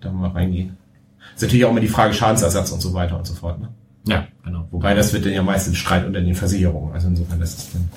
Da 0.00 0.10
mal 0.10 0.30
reingehen. 0.30 0.76
Ist 1.34 1.42
natürlich 1.42 1.64
auch 1.64 1.70
immer 1.70 1.80
die 1.80 1.88
Frage 1.88 2.12
Schadensersatz 2.12 2.72
und 2.72 2.80
so 2.80 2.92
weiter 2.92 3.16
und 3.16 3.26
so 3.26 3.34
fort. 3.34 3.60
Ne? 3.60 3.68
Ja, 4.06 4.26
genau. 4.44 4.66
Wobei 4.72 4.94
das 4.94 5.12
wird 5.12 5.24
dann 5.26 5.32
ja 5.32 5.42
meistens 5.44 5.78
Streit 5.78 6.04
unter 6.04 6.20
den 6.20 6.34
Versicherungen. 6.34 6.92
Also 6.92 7.06
insofern 7.06 7.38
das 7.38 7.54
ist 7.54 7.74
dann. 7.74 7.88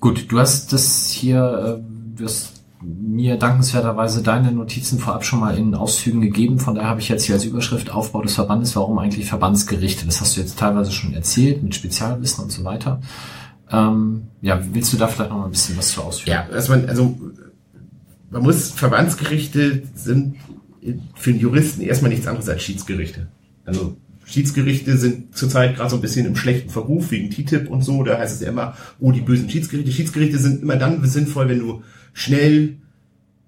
Gut, 0.00 0.26
du 0.32 0.40
hast 0.40 0.72
das 0.72 1.10
hier, 1.10 1.78
äh, 1.78 2.16
du 2.18 2.24
hast 2.24 2.61
mir 2.84 3.36
dankenswerterweise 3.36 4.22
deine 4.22 4.52
Notizen 4.52 4.98
vorab 4.98 5.24
schon 5.24 5.40
mal 5.40 5.56
in 5.56 5.74
Auszügen 5.74 6.20
gegeben. 6.20 6.58
Von 6.58 6.74
daher 6.74 6.90
habe 6.90 7.00
ich 7.00 7.08
jetzt 7.08 7.24
hier 7.24 7.34
als 7.34 7.44
Überschrift 7.44 7.90
Aufbau 7.90 8.22
des 8.22 8.34
Verbandes, 8.34 8.74
warum 8.74 8.98
eigentlich 8.98 9.26
Verbandsgerichte. 9.26 10.06
Das 10.06 10.20
hast 10.20 10.36
du 10.36 10.40
jetzt 10.40 10.58
teilweise 10.58 10.92
schon 10.92 11.14
erzählt 11.14 11.62
mit 11.62 11.74
Spezialwissen 11.74 12.44
und 12.44 12.50
so 12.50 12.64
weiter. 12.64 13.00
Ähm, 13.70 14.24
ja, 14.40 14.60
willst 14.72 14.92
du 14.92 14.96
da 14.96 15.06
vielleicht 15.06 15.30
noch 15.30 15.38
mal 15.38 15.44
ein 15.44 15.50
bisschen 15.50 15.76
was 15.76 15.92
zu 15.92 16.02
ausführen? 16.02 16.34
Ja, 16.34 16.54
dass 16.54 16.68
man, 16.68 16.88
also 16.88 17.16
man 18.30 18.42
muss, 18.42 18.70
Verbandsgerichte 18.70 19.82
sind 19.94 20.36
für 21.14 21.30
einen 21.30 21.38
Juristen 21.38 21.82
erstmal 21.82 22.10
nichts 22.10 22.26
anderes 22.26 22.48
als 22.48 22.62
Schiedsgerichte. 22.62 23.28
Also 23.64 23.96
Schiedsgerichte 24.24 24.96
sind 24.96 25.36
zurzeit 25.36 25.76
gerade 25.76 25.90
so 25.90 25.96
ein 25.96 26.02
bisschen 26.02 26.26
im 26.26 26.36
schlechten 26.36 26.70
Verruf 26.70 27.10
wegen 27.10 27.30
TTIP 27.30 27.68
und 27.70 27.82
so. 27.82 28.02
Da 28.02 28.18
heißt 28.18 28.34
es 28.34 28.40
ja 28.40 28.48
immer, 28.48 28.76
oh, 28.98 29.12
die 29.12 29.20
bösen 29.20 29.48
Schiedsgerichte. 29.48 29.92
Schiedsgerichte 29.92 30.38
sind 30.38 30.62
immer 30.62 30.76
dann 30.76 31.04
sinnvoll, 31.04 31.48
wenn 31.48 31.58
du 31.58 31.82
schnell 32.12 32.76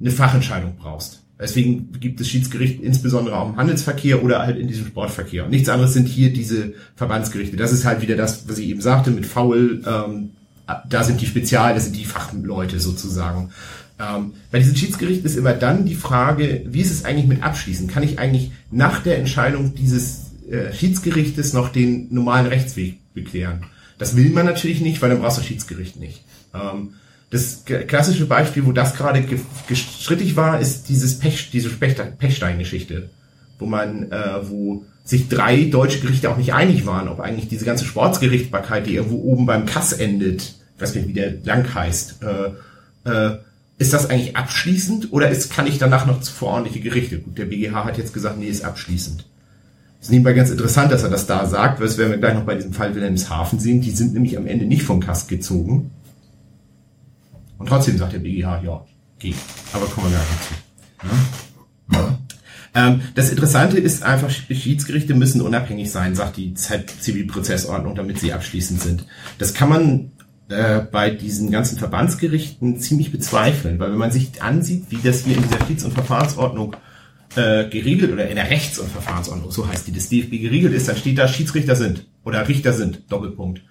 eine 0.01 0.11
Fachentscheidung 0.11 0.77
brauchst. 0.77 1.23
Deswegen 1.39 1.93
gibt 1.99 2.21
es 2.21 2.29
Schiedsgerichte 2.29 2.83
insbesondere 2.83 3.37
auch 3.37 3.51
im 3.51 3.57
Handelsverkehr 3.57 4.23
oder 4.23 4.41
halt 4.41 4.57
in 4.57 4.69
diesem 4.69 4.87
Sportverkehr. 4.87 5.45
Und 5.45 5.51
nichts 5.51 5.69
anderes 5.69 5.93
sind 5.93 6.07
hier 6.07 6.33
diese 6.33 6.75
Verbandsgerichte. 6.95 7.57
Das 7.57 7.73
ist 7.73 7.85
halt 7.85 8.03
wieder 8.03 8.17
das, 8.17 8.49
was 8.49 8.59
ich 8.59 8.69
eben 8.69 8.81
sagte, 8.81 9.11
mit 9.11 9.27
Foul, 9.27 9.83
ähm, 9.87 10.31
da 10.89 11.03
sind 11.03 11.21
die 11.21 11.27
Spezial, 11.27 11.75
das 11.75 11.85
sind 11.85 11.97
die 11.97 12.05
Fachleute 12.05 12.79
sozusagen. 12.79 13.51
Ähm, 13.99 14.35
bei 14.51 14.59
diesen 14.59 14.77
Schiedsgerichten 14.77 15.27
ist 15.27 15.37
immer 15.37 15.53
dann 15.53 15.85
die 15.85 15.95
Frage, 15.95 16.65
wie 16.67 16.81
ist 16.81 16.93
es 16.93 17.05
eigentlich 17.05 17.27
mit 17.27 17.43
Abschließen? 17.43 17.89
Kann 17.89 18.03
ich 18.03 18.19
eigentlich 18.19 18.53
nach 18.71 19.03
der 19.03 19.19
Entscheidung 19.19 19.75
dieses 19.75 20.33
äh, 20.49 20.73
Schiedsgerichtes 20.73 21.53
noch 21.53 21.69
den 21.69 22.13
normalen 22.15 22.47
Rechtsweg 22.47 22.99
beklären? 23.13 23.67
Das 23.99 24.17
will 24.17 24.31
man 24.31 24.47
natürlich 24.47 24.81
nicht, 24.81 25.03
weil 25.03 25.11
dann 25.11 25.21
brauchst 25.21 25.39
du 25.39 25.43
Schiedsgericht 25.43 25.97
nicht. 25.97 26.23
Ähm, 26.55 26.95
das 27.35 27.65
klassische 27.65 28.27
Beispiel, 28.27 28.65
wo 28.65 28.71
das 28.71 28.95
gerade 28.95 29.21
ge 29.23 29.41
gestrittig 29.67 30.37
war, 30.37 30.61
ist 30.61 30.89
dieses 30.89 31.19
Pech, 31.19 31.51
diese 31.51 31.69
Pechstein-Geschichte, 31.69 33.11
wo 33.59 33.67
man, 33.67 34.13
äh, 34.13 34.49
wo 34.49 34.85
sich 35.05 35.29
drei 35.29 35.65
deutsche 35.65 35.99
Gerichte 35.99 36.31
auch 36.31 36.37
nicht 36.37 36.55
einig 36.55 36.87
waren, 36.87 37.09
ob 37.09 37.19
eigentlich 37.19 37.49
diese 37.49 37.65
ganze 37.65 37.87
Sportsgerichtbarkeit, 37.87 38.87
die 38.87 38.95
irgendwo 38.95 39.17
oben 39.17 39.47
beim 39.47 39.67
Kass 39.67 39.93
endet, 39.93 40.43
ich 40.77 40.83
weiß 40.83 40.95
nicht, 40.95 41.09
wie 41.09 41.13
der 41.13 41.35
lang 41.45 41.75
heißt, 41.75 42.23
äh, 42.23 43.11
äh, 43.11 43.39
ist 43.79 43.93
das 43.93 44.09
eigentlich 44.09 44.37
abschließend 44.37 45.13
oder 45.13 45.29
ist, 45.29 45.53
kann 45.53 45.67
ich 45.67 45.79
danach 45.79 46.07
noch 46.07 46.23
vor 46.23 46.51
ordentliche 46.51 46.79
Gerichte? 46.79 47.19
Gut, 47.19 47.37
der 47.37 47.47
BGH 47.47 47.85
hat 47.85 47.99
jetzt 47.99 48.15
gesagt, 48.15 48.39
nee, 48.39 48.47
ist 48.47 48.65
abschließend. 48.65 49.25
ist 50.01 50.11
nebenbei 50.11 50.35
ganz 50.35 50.51
interessant, 50.51 50.93
dass 50.93 51.03
er 51.03 51.11
das 51.11 51.27
da 51.27 51.47
sagt, 51.47 51.81
weil 51.81 51.89
das 51.89 51.99
werden 51.99 52.13
wir 52.13 52.19
gleich 52.19 52.35
noch 52.35 52.45
bei 52.45 52.55
diesem 52.55 52.73
Fall 52.73 52.95
Wilhelmshaven 52.95 53.59
sehen. 53.59 53.81
Die 53.81 53.91
sind 53.91 54.15
nämlich 54.15 54.39
am 54.39 54.47
Ende 54.47 54.67
nicht 54.67 54.85
vom 54.85 55.01
Kass 55.01 55.27
gezogen. 55.27 55.91
Und 57.59 57.69
trotzdem 57.69 57.99
sagt 57.99 58.13
der 58.13 58.19
BGH, 58.19 58.63
ja, 58.63 58.85
geht. 59.19 59.37
Aber 59.73 59.87
kommen 59.87 60.11
wir 60.11 60.19
gleich 60.19 60.29
dazu. 60.29 60.55
Ja? 61.99 62.19
Ähm, 62.75 63.03
das 63.15 63.31
Interessante 63.31 63.79
ist 63.79 64.03
einfach, 64.03 64.31
Schiedsgerichte 64.31 65.15
müssen 65.15 65.41
unabhängig 65.41 65.91
sein, 65.91 66.15
sagt 66.15 66.37
die 66.37 66.55
Zivilprozessordnung, 66.55 67.95
damit 67.95 68.19
sie 68.19 68.33
abschließend 68.33 68.81
sind. 68.81 69.07
Das 69.39 69.55
kann 69.55 69.69
man 69.69 70.13
äh, 70.49 70.81
bei 70.81 71.11
diesen 71.11 71.51
ganzen 71.51 71.79
Verbandsgerichten 71.79 72.81
ziemlich 72.81 73.13
bezweifeln, 73.13 73.79
weil 73.79 73.93
wenn 73.93 73.99
man 73.99 74.11
sich 74.11 74.43
ansieht, 74.43 74.87
wie 74.91 74.99
das 75.03 75.25
hier 75.25 75.37
in 75.37 75.43
dieser 75.43 75.65
Schieds- 75.67 75.85
und 75.85 75.93
Verfahrensordnung 75.93 76.77
äh, 77.37 77.69
geregelt 77.69 78.13
oder 78.13 78.29
in 78.29 78.37
der 78.37 78.51
Rechts- 78.51 78.79
und 78.79 78.91
Verfahrensordnung, 78.91 79.51
so 79.51 79.69
heißt 79.69 79.87
die 79.87 79.93
des 79.93 80.09
DFB 80.09 80.33
geregelt 80.43 80.75
ist, 80.75 80.89
dann 80.89 80.97
steht 80.97 81.19
da 81.19 81.29
Schiedsrichter 81.29 81.77
sind 81.77 82.07
oder 82.25 82.47
Richter 82.49 82.73
sind, 82.73 83.11
Doppelpunkt. 83.11 83.63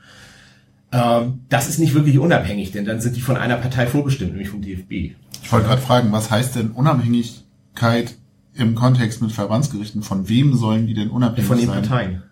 Ähm, 0.94 1.40
das 1.50 1.68
ist 1.68 1.80
nicht 1.80 1.96
wirklich 1.96 2.20
unabhängig, 2.20 2.72
denn 2.72 2.86
dann 2.86 3.02
sind 3.02 3.16
die 3.16 3.22
von 3.22 3.36
einer 3.36 3.56
Partei 3.56 3.88
vorbestimmt, 3.88 4.32
nämlich 4.32 4.50
vom 4.50 4.62
DFB. 4.62 5.16
Ich 5.42 5.52
wollte 5.52 5.68
gerade 5.68 5.82
fragen, 5.82 6.12
was 6.12 6.30
heißt 6.30 6.56
denn 6.56 6.72
Unabhängigkeit 6.72 8.16
im 8.54 8.76
Kontext 8.76 9.22
mit 9.22 9.32
Verbandsgerichten? 9.32 10.04
Von 10.04 10.30
wem 10.30 10.56
sollen 10.56 10.86
die 10.86 10.94
denn 10.94 11.10
unabhängig 11.10 11.48
Von 11.48 11.58
den 11.58 11.68
sein? 11.68 11.82
Parteien. 11.82 12.24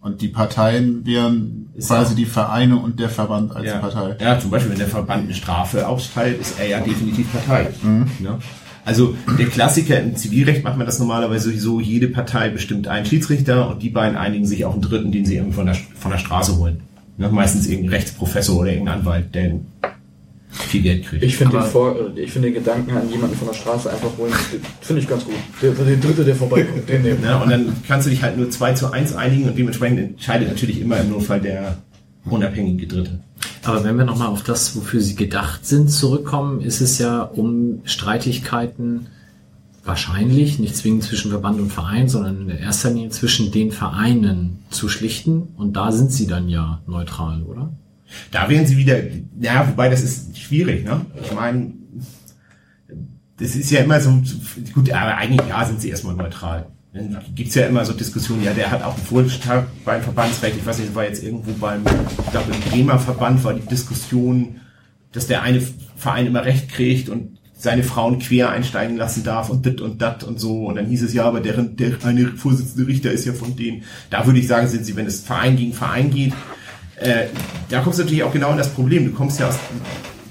Und 0.00 0.22
die 0.22 0.28
Parteien 0.28 1.04
wären 1.04 1.68
Ist 1.74 1.88
quasi 1.88 2.14
die 2.14 2.26
Vereine 2.26 2.76
und 2.76 3.00
der 3.00 3.10
Verband 3.10 3.54
als 3.54 3.66
ja. 3.66 3.78
Partei. 3.78 4.16
Ja, 4.20 4.38
zum 4.38 4.50
Beispiel, 4.50 4.70
wenn 4.70 4.78
der 4.78 4.88
Verband 4.88 5.24
eine 5.24 5.34
Strafe 5.34 5.86
austeilt, 5.86 6.40
ist 6.40 6.58
er 6.58 6.68
ja 6.68 6.80
definitiv 6.80 7.30
Partei. 7.32 7.68
Ne? 8.20 8.38
Also 8.84 9.16
der 9.36 9.46
Klassiker 9.46 10.00
im 10.00 10.14
Zivilrecht 10.14 10.62
macht 10.62 10.76
man 10.76 10.86
das 10.86 11.00
normalerweise 11.00 11.48
sowieso, 11.48 11.80
jede 11.80 12.06
Partei 12.06 12.50
bestimmt 12.50 12.86
einen 12.86 13.04
Schiedsrichter 13.04 13.68
und 13.68 13.82
die 13.82 13.90
beiden 13.90 14.16
einigen 14.16 14.46
sich 14.46 14.64
auf 14.64 14.74
einen 14.74 14.82
dritten, 14.82 15.10
den 15.10 15.26
sie 15.26 15.34
irgendwie 15.34 15.56
von 15.56 15.66
der, 15.66 15.74
von 15.74 16.12
der 16.12 16.18
Straße 16.18 16.56
holen. 16.56 16.82
Ne? 17.18 17.28
Meistens 17.30 17.66
irgendein 17.66 17.94
Rechtsprofessor 17.94 18.60
oder 18.60 18.70
irgendein 18.72 19.00
Anwalt, 19.00 19.34
der 19.34 19.58
viel 20.50 20.82
Geld 20.82 21.04
kriegt. 21.06 21.22
Ich 21.22 21.36
finde 21.36 21.52
den, 21.52 21.60
Aber- 21.60 21.68
Vor 21.68 21.96
ich 22.16 22.32
finde 22.32 22.48
den 22.48 22.54
Gedanken 22.54 22.90
an 22.96 23.10
jemanden 23.10 23.36
von 23.36 23.48
der 23.48 23.54
Straße 23.54 23.90
einfach 23.90 24.16
holen, 24.16 24.32
finde 24.80 25.02
ich 25.02 25.08
ganz 25.08 25.24
gut. 25.24 25.34
Der, 25.62 25.72
der 25.72 25.96
dritte, 25.96 26.24
der 26.24 26.34
vorbeikommt, 26.34 26.88
den 26.88 27.02
nehmen. 27.02 27.20
Ne? 27.20 27.36
Und 27.38 27.50
dann 27.50 27.72
kannst 27.86 28.06
du 28.06 28.10
dich 28.10 28.22
halt 28.22 28.36
nur 28.38 28.50
2 28.50 28.72
zu 28.74 28.90
1 28.90 29.14
einigen 29.14 29.48
und 29.48 29.58
dementsprechend 29.58 29.98
entscheidet 30.00 30.48
natürlich 30.48 30.80
immer 30.80 30.98
im 31.00 31.10
Notfall 31.10 31.40
der 31.40 31.78
unabhängige 32.24 32.86
Dritte. 32.86 33.20
Aber 33.64 33.84
wenn 33.84 33.96
wir 33.98 34.04
nochmal 34.04 34.28
auf 34.28 34.42
das, 34.44 34.76
wofür 34.76 35.00
sie 35.00 35.16
gedacht 35.16 35.66
sind, 35.66 35.90
zurückkommen, 35.90 36.60
ist 36.60 36.80
es 36.80 36.98
ja 36.98 37.22
um 37.22 37.80
Streitigkeiten 37.84 39.08
wahrscheinlich, 39.86 40.58
nicht 40.58 40.76
zwingend 40.76 41.04
zwischen 41.04 41.30
Verband 41.30 41.60
und 41.60 41.72
Verein, 41.72 42.08
sondern 42.08 42.48
in 42.48 42.58
erster 42.58 42.90
Linie 42.90 43.10
zwischen 43.10 43.52
den 43.52 43.72
Vereinen 43.72 44.58
zu 44.70 44.88
schlichten. 44.88 45.42
Und 45.56 45.74
da 45.74 45.92
sind 45.92 46.12
sie 46.12 46.26
dann 46.26 46.48
ja 46.48 46.82
neutral, 46.86 47.42
oder? 47.42 47.72
Da 48.30 48.48
wären 48.48 48.66
sie 48.66 48.76
wieder, 48.76 48.98
ja, 49.40 49.68
wobei 49.68 49.88
das 49.88 50.02
ist 50.02 50.38
schwierig, 50.38 50.84
ne? 50.84 51.04
Ich 51.22 51.34
meine, 51.34 51.72
das 53.38 53.54
ist 53.54 53.70
ja 53.70 53.80
immer 53.80 54.00
so, 54.00 54.22
gut, 54.72 54.90
aber 54.90 55.16
eigentlich 55.16 55.46
ja, 55.48 55.64
sind 55.64 55.80
sie 55.80 55.90
erstmal 55.90 56.14
neutral. 56.14 56.66
Dann 56.92 57.18
gibt's 57.34 57.54
ja 57.54 57.66
immer 57.66 57.84
so 57.84 57.92
Diskussionen, 57.92 58.42
ja, 58.42 58.54
der 58.54 58.70
hat 58.70 58.82
auch 58.82 58.94
einen 58.94 59.04
Vorstand 59.04 59.68
beim 59.84 60.00
Verbandsrecht, 60.02 60.56
ich 60.56 60.64
weiß 60.64 60.78
nicht, 60.78 60.94
war 60.94 61.04
jetzt 61.04 61.22
irgendwo 61.22 61.52
beim, 61.52 61.82
ich 61.84 62.30
glaube 62.30 62.52
im 62.52 62.70
Bremer 62.70 62.98
Verband 62.98 63.44
war 63.44 63.52
die 63.52 63.66
Diskussion, 63.66 64.60
dass 65.12 65.26
der 65.26 65.42
eine 65.42 65.60
Verein 65.96 66.26
immer 66.26 66.44
Recht 66.44 66.70
kriegt 66.70 67.10
und 67.10 67.35
seine 67.58 67.82
Frauen 67.82 68.18
quer 68.18 68.50
einsteigen 68.50 68.96
lassen 68.96 69.24
darf 69.24 69.48
und 69.48 69.64
dit 69.64 69.80
und 69.80 70.02
dat 70.02 70.24
und 70.24 70.38
so. 70.38 70.66
Und 70.66 70.76
dann 70.76 70.86
hieß 70.86 71.02
es 71.02 71.14
ja, 71.14 71.24
aber 71.24 71.40
der, 71.40 71.54
der 71.62 71.92
eine 72.04 72.28
Vorsitzende 72.28 72.86
Richter 72.86 73.10
ist 73.10 73.24
ja 73.24 73.32
von 73.32 73.56
denen. 73.56 73.82
Da 74.10 74.26
würde 74.26 74.38
ich 74.38 74.46
sagen, 74.46 74.68
sind 74.68 74.84
sie, 74.84 74.94
wenn 74.96 75.06
es 75.06 75.20
Verein 75.20 75.56
gegen 75.56 75.72
Verein 75.72 76.10
geht, 76.10 76.34
äh, 76.96 77.26
da 77.70 77.80
kommst 77.80 77.98
du 77.98 78.02
natürlich 78.02 78.24
auch 78.24 78.32
genau 78.32 78.52
in 78.52 78.58
das 78.58 78.68
Problem. 78.68 79.06
Du 79.06 79.12
kommst 79.12 79.40
ja 79.40 79.48
aus, 79.48 79.58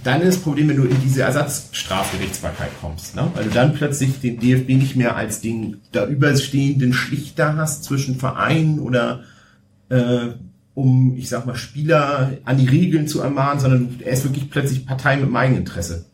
dann 0.04 0.22
ist 0.22 0.36
das 0.36 0.44
Problem, 0.44 0.70
wenn 0.70 0.78
du 0.78 0.84
in 0.84 1.02
diese 1.02 1.24
Ersatzstrafgerichtsbarkeit 1.24 2.70
kommst, 2.80 3.16
ne? 3.16 3.28
weil 3.34 3.46
du 3.46 3.50
dann 3.50 3.74
plötzlich 3.74 4.20
den 4.22 4.40
DFB 4.40 4.70
nicht 4.70 4.96
mehr 4.96 5.16
als 5.16 5.42
den 5.42 5.78
da 5.92 6.06
überstehenden 6.06 6.94
Schlichter 6.94 7.56
hast 7.56 7.84
zwischen 7.84 8.18
Verein 8.18 8.80
oder 8.80 9.24
äh, 9.90 10.28
um, 10.76 11.16
ich 11.16 11.30
sag 11.30 11.48
mal, 11.48 11.56
Spieler 11.56 12.34
an 12.44 12.58
die 12.58 12.68
Regeln 12.68 13.08
zu 13.08 13.22
ermahnen, 13.22 13.60
sondern 13.60 13.96
er 14.04 14.12
ist 14.12 14.26
wirklich 14.26 14.50
plötzlich 14.52 14.86
Partei 14.86 15.16
mit 15.16 15.30
meinem 15.30 15.54
Eigeninteresse. 15.54 16.06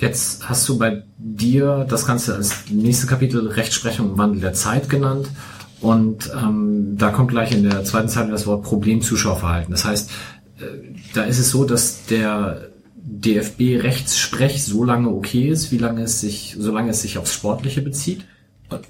Jetzt 0.00 0.48
hast 0.48 0.68
du 0.68 0.78
bei 0.78 1.02
dir 1.18 1.84
das 1.88 2.06
Ganze 2.06 2.34
als 2.34 2.70
nächste 2.70 3.06
Kapitel 3.06 3.48
Rechtsprechung 3.48 4.10
im 4.10 4.18
Wandel 4.18 4.40
der 4.40 4.52
Zeit 4.52 4.88
genannt. 4.88 5.28
Und 5.80 6.30
ähm, 6.36 6.96
da 6.96 7.10
kommt 7.10 7.30
gleich 7.30 7.52
in 7.52 7.68
der 7.68 7.84
zweiten 7.84 8.08
Zeile 8.08 8.30
das 8.30 8.46
Wort 8.46 8.62
Problem-Zuschauerverhalten. 8.62 9.72
Das 9.72 9.84
heißt, 9.84 10.10
äh, 10.60 10.64
da 11.14 11.24
ist 11.24 11.38
es 11.38 11.50
so, 11.50 11.64
dass 11.64 12.06
der 12.06 12.68
DFB-Rechtssprech 12.96 14.64
so 14.64 14.84
lange 14.84 15.08
okay 15.08 15.48
ist, 15.48 15.72
wie 15.72 15.78
lange 15.78 16.02
es 16.02 16.20
sich, 16.20 16.56
solange 16.58 16.90
es 16.90 17.02
sich 17.02 17.18
aufs 17.18 17.32
Sportliche 17.32 17.82
bezieht. 17.82 18.24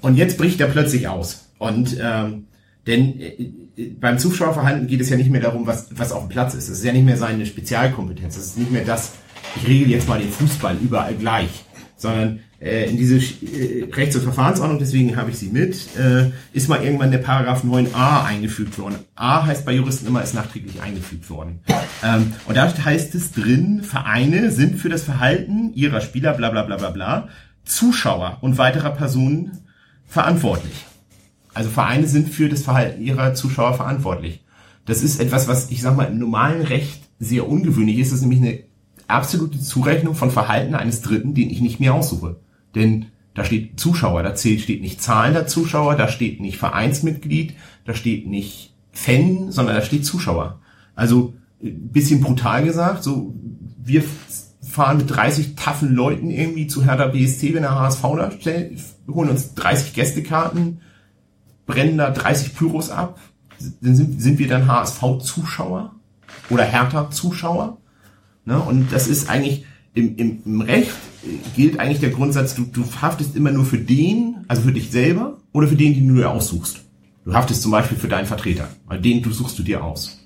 Und 0.01 0.15
jetzt 0.15 0.37
bricht 0.37 0.59
er 0.61 0.67
plötzlich 0.67 1.07
aus. 1.07 1.49
Und 1.57 1.97
ähm, 2.01 2.45
denn 2.87 3.19
äh, 3.19 3.51
beim 3.99 4.19
Zuschauerverhalten 4.19 4.87
geht 4.87 5.01
es 5.01 5.09
ja 5.09 5.17
nicht 5.17 5.29
mehr 5.29 5.41
darum, 5.41 5.67
was, 5.67 5.87
was 5.91 6.11
auf 6.11 6.23
dem 6.23 6.29
Platz 6.29 6.53
ist. 6.53 6.69
Es 6.69 6.79
ist 6.79 6.85
ja 6.85 6.93
nicht 6.93 7.05
mehr 7.05 7.17
seine 7.17 7.45
Spezialkompetenz. 7.45 8.37
Es 8.37 8.47
ist 8.47 8.57
nicht 8.57 8.71
mehr 8.71 8.85
das, 8.85 9.13
ich 9.55 9.67
regel 9.67 9.89
jetzt 9.89 10.07
mal 10.07 10.19
den 10.19 10.31
Fußball 10.31 10.77
überall 10.81 11.15
gleich, 11.15 11.65
sondern 11.95 12.39
äh, 12.61 12.89
in 12.89 12.97
diese 12.97 13.17
äh, 13.17 13.89
Rechts- 13.91 14.15
und 14.15 14.23
Verfahrensordnung, 14.23 14.79
deswegen 14.79 15.15
habe 15.15 15.31
ich 15.31 15.37
sie 15.37 15.49
mit, 15.49 15.95
äh, 15.97 16.29
ist 16.51 16.67
mal 16.67 16.83
irgendwann 16.83 17.11
der 17.11 17.19
Paragraph 17.19 17.63
9a 17.63 18.25
eingefügt 18.25 18.77
worden. 18.77 18.95
A 19.15 19.45
heißt 19.45 19.65
bei 19.65 19.73
Juristen 19.73 20.07
immer, 20.07 20.21
ist 20.21 20.33
nachträglich 20.33 20.81
eingefügt 20.81 21.29
worden. 21.29 21.59
Ähm, 22.03 22.33
und 22.47 22.57
da 22.57 22.73
heißt 22.83 23.15
es 23.15 23.31
drin, 23.31 23.83
Vereine 23.83 24.51
sind 24.51 24.77
für 24.77 24.89
das 24.89 25.03
Verhalten 25.03 25.73
ihrer 25.73 26.01
Spieler, 26.01 26.33
bla 26.33 26.49
bla 26.49 26.63
bla 26.63 26.75
bla 26.75 26.89
bla, 26.89 27.29
Zuschauer 27.63 28.39
und 28.41 28.57
weiterer 28.57 28.91
Personen 28.91 29.59
verantwortlich. 30.05 30.85
Also 31.59 31.71
Vereine 31.71 32.07
sind 32.07 32.29
für 32.29 32.47
das 32.47 32.61
Verhalten 32.61 33.01
ihrer 33.01 33.33
Zuschauer 33.33 33.73
verantwortlich. 33.73 34.45
Das 34.85 35.03
ist 35.03 35.19
etwas, 35.19 35.49
was 35.49 35.69
ich 35.71 35.81
sag 35.81 35.97
mal 35.97 36.05
im 36.05 36.17
normalen 36.17 36.61
Recht 36.61 37.01
sehr 37.19 37.49
ungewöhnlich 37.49 37.99
ist. 37.99 38.13
Das 38.13 38.19
ist 38.19 38.25
nämlich 38.25 38.41
eine 38.41 38.59
absolute 39.09 39.59
Zurechnung 39.59 40.15
von 40.15 40.31
Verhalten 40.31 40.73
eines 40.73 41.01
Dritten, 41.01 41.33
den 41.33 41.49
ich 41.49 41.59
nicht 41.59 41.81
mehr 41.81 41.93
aussuche. 41.93 42.37
Denn 42.75 43.07
da 43.33 43.43
steht 43.43 43.77
Zuschauer, 43.77 44.23
da 44.23 44.37
steht 44.37 44.79
nicht 44.79 45.01
Zahlen 45.01 45.33
der 45.33 45.47
Zuschauer, 45.47 45.97
da 45.97 46.07
steht 46.07 46.39
nicht 46.39 46.57
Vereinsmitglied, 46.57 47.55
da 47.83 47.93
steht 47.93 48.25
nicht 48.25 48.73
Fan, 48.93 49.51
sondern 49.51 49.75
da 49.75 49.81
steht 49.81 50.05
Zuschauer. 50.05 50.61
Also 50.95 51.33
ein 51.61 51.89
bisschen 51.89 52.21
brutal 52.21 52.63
gesagt, 52.63 53.03
so 53.03 53.35
wir 53.83 54.05
fahren 54.61 54.95
mit 54.95 55.13
30 55.13 55.55
taffen 55.55 55.93
Leuten 55.93 56.31
irgendwie 56.31 56.67
zu 56.67 56.85
Hertha 56.85 57.07
BSC, 57.07 57.53
wenn 57.53 57.63
der 57.63 57.77
HSV 57.77 58.01
da 58.15 58.31
stellt, 58.31 58.79
holen 59.09 59.29
uns 59.29 59.55
30 59.55 59.93
Gästekarten, 59.93 60.79
brennen 61.69 61.99
da 61.99 62.09
30 62.09 62.55
Pyros 62.55 62.89
ab, 62.89 63.19
sind, 63.59 64.19
sind 64.19 64.39
wir 64.39 64.47
dann 64.47 64.67
HSV-Zuschauer 64.67 65.93
oder 66.49 66.63
Hertha-Zuschauer. 66.63 67.77
Ne? 68.45 68.59
Und 68.59 68.91
das 68.91 69.07
ist 69.07 69.29
eigentlich 69.29 69.65
im, 69.93 70.15
im, 70.17 70.39
im 70.45 70.61
Recht 70.61 70.91
gilt 71.55 71.79
eigentlich 71.79 71.99
der 71.99 72.09
Grundsatz, 72.09 72.55
du, 72.55 72.63
du 72.63 72.83
haftest 73.01 73.35
immer 73.35 73.51
nur 73.51 73.65
für 73.65 73.77
den, 73.77 74.37
also 74.47 74.63
für 74.63 74.71
dich 74.71 74.89
selber 74.89 75.37
oder 75.51 75.67
für 75.67 75.75
den, 75.75 75.93
den 75.93 76.07
du 76.07 76.15
dir 76.15 76.31
aussuchst. 76.31 76.81
Du 77.25 77.33
haftest 77.33 77.61
zum 77.61 77.71
Beispiel 77.71 77.97
für 77.97 78.07
deinen 78.07 78.25
Vertreter, 78.25 78.67
weil 78.87 78.99
den 78.99 79.21
du 79.21 79.31
suchst 79.31 79.59
du 79.59 79.63
dir 79.63 79.83
aus. 79.83 80.18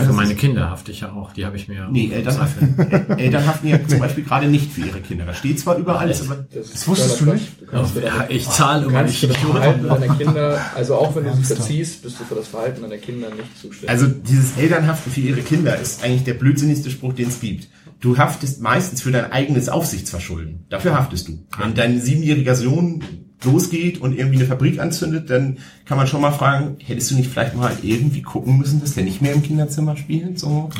Für 0.00 0.06
das 0.06 0.16
meine 0.16 0.34
Kinder 0.34 0.70
hafte 0.70 0.90
ich 0.90 1.00
ja 1.00 1.12
auch. 1.12 1.32
Die 1.34 1.44
habe 1.44 1.56
ich 1.56 1.68
mir. 1.68 1.86
Nee, 1.90 2.10
Eltern, 2.12 2.38
haften, 2.40 2.76
Eltern 3.18 3.46
haften 3.46 3.68
ja 3.68 3.78
zum 3.86 3.98
Beispiel 3.98 4.24
gerade 4.24 4.48
nicht 4.48 4.72
für 4.72 4.80
ihre 4.80 5.00
Kinder. 5.00 5.26
Das 5.26 5.38
steht 5.38 5.60
zwar 5.60 5.76
über 5.76 5.98
alles, 6.00 6.22
aber 6.28 6.44
Das, 6.52 6.88
wusstest 6.88 7.20
du 7.20 7.26
nicht? 7.26 7.60
Du 7.60 7.66
kannst 7.66 7.94
Ja, 7.96 8.00
deine- 8.18 8.30
ich 8.32 8.48
zahle 8.48 8.86
immer 8.86 9.02
nicht. 9.02 9.20
für 9.20 9.26
das 9.26 9.36
Verhalten 9.36 9.86
deiner 9.88 10.14
Kinder, 10.16 10.60
also 10.74 10.94
auch 10.96 11.14
wenn 11.14 11.24
du 11.24 11.34
sie 11.34 11.44
verziehst, 11.44 12.02
bist 12.02 12.18
du 12.20 12.24
für 12.24 12.34
das 12.36 12.48
Verhalten 12.48 12.82
deiner 12.82 12.96
Kinder 12.98 13.28
nicht 13.30 13.58
zuständig. 13.60 13.90
Also 13.90 14.06
dieses 14.06 14.56
Elternhaften 14.56 15.12
für 15.12 15.20
ihre 15.20 15.42
Kinder 15.42 15.78
ist 15.78 16.02
eigentlich 16.02 16.24
der 16.24 16.34
blödsinnigste 16.34 16.90
Spruch, 16.90 17.12
den 17.12 17.28
es 17.28 17.40
gibt. 17.40 17.68
Du 18.00 18.18
haftest 18.18 18.60
meistens 18.60 19.00
für 19.02 19.12
dein 19.12 19.30
eigenes 19.30 19.68
Aufsichtsverschulden. 19.68 20.64
Dafür 20.70 20.94
haftest 20.94 21.28
du. 21.28 21.46
Wenn 21.58 21.74
dein 21.74 22.00
siebenjähriger 22.00 22.56
Sohn 22.56 23.04
losgeht 23.44 24.00
und 24.00 24.16
irgendwie 24.16 24.38
eine 24.38 24.46
Fabrik 24.46 24.78
anzündet, 24.80 25.30
dann 25.30 25.58
kann 25.84 25.96
man 25.96 26.06
schon 26.06 26.20
mal 26.20 26.32
fragen, 26.32 26.76
hättest 26.84 27.10
du 27.10 27.16
nicht 27.16 27.30
vielleicht 27.30 27.56
mal 27.56 27.72
irgendwie 27.82 28.22
gucken 28.22 28.58
müssen, 28.58 28.80
dass 28.80 28.94
der 28.94 29.04
nicht 29.04 29.22
mehr 29.22 29.32
im 29.32 29.42
Kinderzimmer 29.42 29.96
spielt? 29.96 30.38
So, 30.38 30.70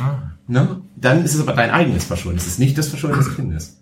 ne? 0.46 0.80
Dann 0.96 1.24
ist 1.24 1.34
es 1.34 1.40
aber 1.40 1.52
dein 1.52 1.70
eigenes 1.70 2.04
Verschulden. 2.04 2.38
Es 2.38 2.46
ist 2.46 2.58
nicht 2.58 2.76
das 2.78 2.88
Verschulden 2.88 3.18
des 3.18 3.34
Kindes. 3.34 3.78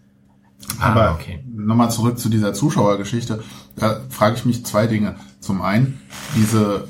Aber 0.78 1.10
Ah, 1.10 1.14
okay. 1.14 1.42
nochmal 1.52 1.90
zurück 1.90 2.18
zu 2.18 2.28
dieser 2.28 2.52
Zuschauergeschichte. 2.52 3.42
Da 3.76 4.00
frage 4.08 4.36
ich 4.36 4.44
mich 4.44 4.64
zwei 4.64 4.86
Dinge. 4.86 5.16
Zum 5.40 5.62
einen, 5.62 6.00
diese 6.36 6.86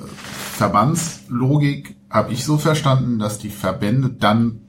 Verbandslogik 0.55 1.97
habe 2.11 2.33
ich 2.33 2.45
so 2.45 2.59
verstanden, 2.59 3.19
dass 3.19 3.39
die 3.39 3.49
Verbände 3.49 4.11
dann 4.11 4.61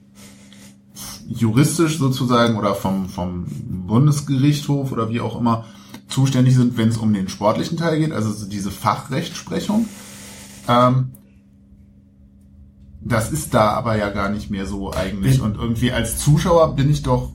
juristisch 1.27 1.97
sozusagen 1.97 2.57
oder 2.57 2.75
vom, 2.75 3.09
vom 3.09 3.45
Bundesgerichtshof 3.87 4.91
oder 4.91 5.09
wie 5.09 5.21
auch 5.21 5.39
immer 5.39 5.65
zuständig 6.11 6.55
sind, 6.55 6.77
wenn 6.77 6.89
es 6.89 6.97
um 6.97 7.13
den 7.13 7.29
sportlichen 7.29 7.77
Teil 7.77 7.99
geht, 7.99 8.11
also 8.11 8.31
so 8.31 8.47
diese 8.47 8.71
Fachrechtsprechung. 8.71 9.87
Ähm, 10.67 11.11
das 13.03 13.31
ist 13.31 13.53
da 13.53 13.71
aber 13.71 13.97
ja 13.97 14.09
gar 14.09 14.29
nicht 14.29 14.51
mehr 14.51 14.65
so 14.65 14.93
eigentlich. 14.93 15.41
Und 15.41 15.55
irgendwie 15.55 15.91
als 15.91 16.17
Zuschauer 16.17 16.75
bin 16.75 16.91
ich 16.91 17.01
doch 17.01 17.31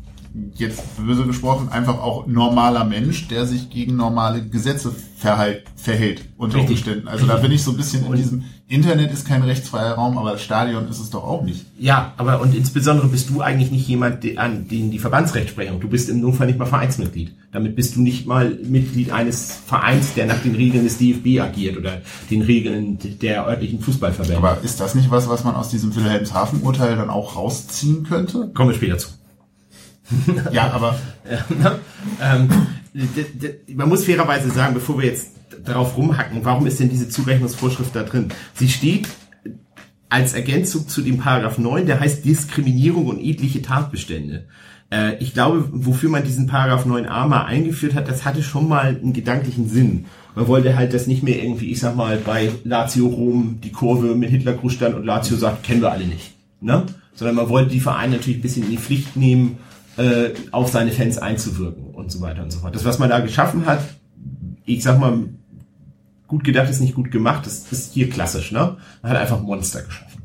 jetzt 0.55 0.97
böse 0.97 1.25
gesprochen 1.25 1.71
einfach 1.71 1.99
auch 1.99 2.27
normaler 2.27 2.85
Mensch, 2.85 3.29
der 3.29 3.47
sich 3.47 3.71
gegen 3.71 3.97
normale 3.97 4.47
Gesetze 4.47 4.95
verhalt, 5.17 5.65
verhält 5.77 6.29
unter 6.37 6.59
Richtig. 6.59 6.79
Umständen. 6.79 7.09
Also 7.09 7.27
da 7.27 7.37
bin 7.37 7.53
ich 7.53 7.63
so 7.63 7.71
ein 7.71 7.77
bisschen 7.77 8.05
in 8.07 8.15
diesem 8.15 8.45
Internet 8.69 9.13
ist 9.13 9.29
kein 9.29 9.43
rechtsfreier 9.43 9.93
Raum, 9.93 10.19
aber 10.19 10.33
das 10.33 10.43
Stadion 10.43 10.89
ist 10.89 10.99
es 10.99 11.11
doch 11.11 11.23
auch 11.23 11.43
nicht. 11.43 11.67
Ja, 11.79 12.15
aber 12.17 12.41
und 12.41 12.53
insbesondere 12.53 13.07
bist 13.07 13.31
du 13.31 13.41
eigentlich 13.41 13.71
nicht 13.71 13.87
jemand, 13.87 14.25
der, 14.25 14.41
an 14.41 14.67
den 14.67 14.91
die 14.91 14.99
Verbandsrechtsprechung, 14.99 15.79
du 15.79 15.89
bist 15.89 16.09
im 16.09 16.21
Notfall 16.21 16.49
nicht 16.49 16.59
mal 16.59 16.67
Vereinsmitglied. 16.67 17.33
Damit 17.53 17.77
bist 17.77 17.95
du 17.95 18.03
nicht 18.03 18.27
mal 18.27 18.59
Mitglied 18.65 19.13
eines 19.13 19.53
Vereins, 19.67 20.15
der 20.15 20.27
nach 20.27 20.43
den 20.43 20.57
Regeln 20.57 20.83
des 20.83 20.99
DFB 20.99 21.41
agiert 21.41 21.77
oder 21.77 22.03
den 22.29 22.43
Regeln 22.43 22.99
der 23.21 23.47
örtlichen 23.47 23.81
Fußballverbände. 23.81 24.37
Aber 24.37 24.59
ist 24.65 24.81
das 24.81 24.97
nicht 24.97 25.13
was, 25.13 25.29
was 25.29 25.45
man 25.45 25.55
aus 25.55 25.69
diesem 25.69 25.95
Wilhelmshaven-Urteil 25.95 26.97
dann 26.97 27.09
auch 27.09 27.37
rausziehen 27.37 28.03
könnte? 28.03 28.51
Kommen 28.53 28.71
wir 28.71 28.75
später 28.75 28.99
zu. 28.99 29.11
Ja, 30.51 30.73
aber 30.73 30.99
ähm, 32.21 32.49
man 33.75 33.89
muss 33.89 34.05
fairerweise 34.05 34.51
sagen, 34.51 34.75
bevor 34.75 34.99
wir 34.99 35.07
jetzt 35.07 35.36
darauf 35.69 35.97
rumhacken, 35.97 36.41
warum 36.45 36.67
ist 36.67 36.81
denn 36.81 36.89
diese 36.89 37.09
Zurechnungsvorschrift 37.09 37.95
da 37.95 38.03
drin? 38.03 38.29
Sie 38.55 38.69
steht 38.69 39.09
als 40.09 40.35
Ergänzung 40.35 40.89
zu 40.89 41.03
dem 41.03 41.19
Paragraph 41.19 41.59
9, 41.59 41.87
der 41.87 42.01
heißt 42.01 42.25
Diskriminierung 42.25 43.07
und 43.07 43.21
edliche 43.21 43.63
Tatbestände. 43.63 44.47
Äh, 44.91 45.17
ich 45.19 45.35
glaube, 45.35 45.69
wofür 45.73 46.11
man 46.11 46.25
diesen 46.25 46.47
Paragraph 46.47 46.87
9a 46.87 47.27
mal 47.27 47.45
eingeführt 47.45 47.95
hat, 47.95 48.09
das 48.09 48.25
hatte 48.25 48.43
schon 48.43 48.69
mal 48.69 48.97
einen 48.97 49.13
gedanklichen 49.13 49.69
Sinn. 49.69 50.07
Man 50.35 50.47
wollte 50.49 50.77
halt 50.77 50.95
das 50.95 51.07
nicht 51.07 51.23
mehr 51.23 51.43
irgendwie, 51.43 51.71
ich 51.71 51.81
sag 51.81 51.97
mal, 51.97 52.19
bei 52.19 52.53
Lazio 52.65 53.07
Rom 53.07 53.59
die 53.63 53.73
Kurve 53.73 54.15
mit 54.15 54.31
Hitlergruß 54.31 54.73
stand 54.73 54.95
und 54.95 55.05
Lazio 55.05 55.37
sagt, 55.37 55.65
kennen 55.65 55.83
wir 55.83 55.91
alle 55.91 56.07
nicht. 56.07 56.35
Ne? 56.61 56.85
Sondern 57.15 57.37
man 57.37 57.49
wollte 57.49 57.71
die 57.71 57.81
Vereine 57.81 58.17
natürlich 58.17 58.39
ein 58.39 58.43
bisschen 58.43 58.65
in 58.65 58.71
die 58.71 58.79
Pflicht 58.79 59.17
nehmen, 59.17 59.59
äh, 59.97 60.31
auf 60.51 60.71
seine 60.71 60.93
Fans 60.93 61.19
einzuwirken 61.19 61.87
und 61.95 62.13
so 62.13 62.21
weiter 62.21 62.43
und 62.43 62.53
so 62.53 62.61
fort. 62.61 62.75
Das, 62.75 62.85
was 62.85 62.99
man 62.99 63.09
da 63.09 63.21
geschaffen 63.21 63.67
hat, 63.67 63.81
ich 64.67 64.83
sag 64.83 64.99
mal, 64.99 65.25
gut 66.29 66.45
gedacht 66.45 66.69
ist 66.71 66.81
nicht 66.81 66.95
gut 66.95 67.11
gemacht, 67.11 67.47
das 67.47 67.71
ist 67.71 67.93
hier 67.95 68.09
klassisch, 68.11 68.53
ne? 68.53 68.77
Man 69.03 69.13
hat 69.13 69.19
einfach 69.21 69.41
Monster 69.43 69.83
geschaffen. 69.83 70.23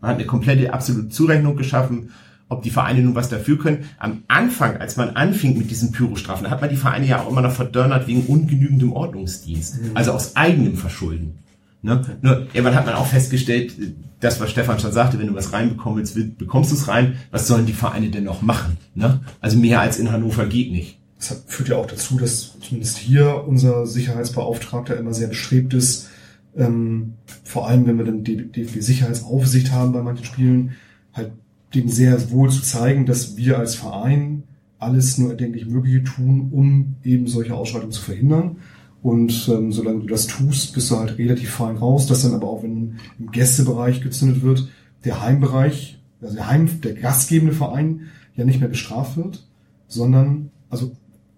Man 0.00 0.10
hat 0.10 0.16
eine 0.18 0.26
komplette 0.26 0.72
absolute 0.72 1.08
Zurechnung 1.10 1.56
geschaffen, 1.56 2.10
ob 2.48 2.62
die 2.62 2.70
Vereine 2.70 3.00
nun 3.02 3.14
was 3.14 3.28
dafür 3.28 3.58
können. 3.58 3.84
Am 3.98 4.24
Anfang, 4.28 4.76
als 4.76 4.96
man 4.96 5.10
anfing 5.10 5.56
mit 5.56 5.70
diesen 5.70 5.92
Pyrostrafen, 5.92 6.44
da 6.44 6.50
hat 6.50 6.60
man 6.60 6.70
die 6.70 6.76
Vereine 6.76 7.06
ja 7.06 7.22
auch 7.22 7.30
immer 7.30 7.40
noch 7.40 7.52
verdonnert 7.52 8.06
wegen 8.08 8.26
ungenügendem 8.26 8.92
Ordnungsdienst. 8.92 9.78
Also 9.94 10.12
aus 10.12 10.36
eigenem 10.36 10.76
Verschulden. 10.76 11.38
Ne? 11.84 12.02
Nur 12.20 12.46
irgendwann 12.52 12.74
hat 12.74 12.86
man 12.86 12.94
auch 12.94 13.06
festgestellt, 13.06 13.74
das, 14.20 14.38
was 14.40 14.50
Stefan 14.50 14.78
schon 14.78 14.92
sagte, 14.92 15.18
wenn 15.18 15.26
du 15.28 15.34
was 15.34 15.52
reinbekommen 15.52 15.98
willst, 15.98 16.14
will- 16.14 16.32
bekommst 16.36 16.70
du 16.70 16.76
es 16.76 16.86
rein. 16.88 17.16
Was 17.30 17.46
sollen 17.48 17.66
die 17.66 17.72
Vereine 17.72 18.08
denn 18.10 18.24
noch 18.24 18.42
machen? 18.42 18.76
Ne? 18.94 19.20
Also 19.40 19.58
mehr 19.58 19.80
als 19.80 19.98
in 19.98 20.12
Hannover 20.12 20.46
geht 20.46 20.70
nicht. 20.72 20.98
Das 21.28 21.44
führt 21.46 21.68
ja 21.68 21.76
auch 21.76 21.86
dazu, 21.86 22.18
dass 22.18 22.58
zumindest 22.60 22.98
hier 22.98 23.44
unser 23.46 23.86
Sicherheitsbeauftragter 23.86 24.96
immer 24.96 25.14
sehr 25.14 25.28
bestrebt 25.28 25.72
ist, 25.72 26.08
ähm, 26.56 27.14
vor 27.44 27.68
allem 27.68 27.86
wenn 27.86 27.98
wir 27.98 28.04
dann 28.04 28.24
die, 28.24 28.64
Sicherheitsaufsicht 28.64 29.70
haben 29.70 29.92
bei 29.92 30.02
manchen 30.02 30.24
Spielen, 30.24 30.72
halt 31.12 31.32
denen 31.74 31.88
sehr 31.88 32.30
wohl 32.30 32.50
zu 32.50 32.62
zeigen, 32.62 33.06
dass 33.06 33.36
wir 33.36 33.58
als 33.58 33.76
Verein 33.76 34.42
alles 34.78 35.16
nur 35.16 35.30
erdenklich 35.30 35.66
Mögliche 35.66 36.02
tun, 36.02 36.48
um 36.50 36.96
eben 37.04 37.28
solche 37.28 37.54
Ausschreitungen 37.54 37.92
zu 37.92 38.02
verhindern. 38.02 38.56
Und 39.00 39.48
ähm, 39.48 39.72
solange 39.72 40.00
du 40.00 40.06
das 40.06 40.26
tust, 40.26 40.74
bist 40.74 40.90
du 40.90 40.96
halt 40.96 41.18
relativ 41.18 41.50
fein 41.50 41.76
raus, 41.76 42.06
dass 42.06 42.22
dann 42.22 42.34
aber 42.34 42.48
auch, 42.48 42.62
wenn 42.62 42.96
im 43.18 43.30
Gästebereich 43.30 44.00
gezündet 44.00 44.42
wird, 44.42 44.68
der 45.04 45.22
Heimbereich, 45.22 46.00
also 46.20 46.34
der 46.34 46.48
Heim, 46.48 46.80
der 46.82 46.94
gastgebende 46.94 47.54
Verein 47.54 48.08
ja 48.34 48.44
nicht 48.44 48.60
mehr 48.60 48.68
bestraft 48.68 49.16
wird, 49.16 49.46
sondern, 49.88 50.50
also 50.68 50.92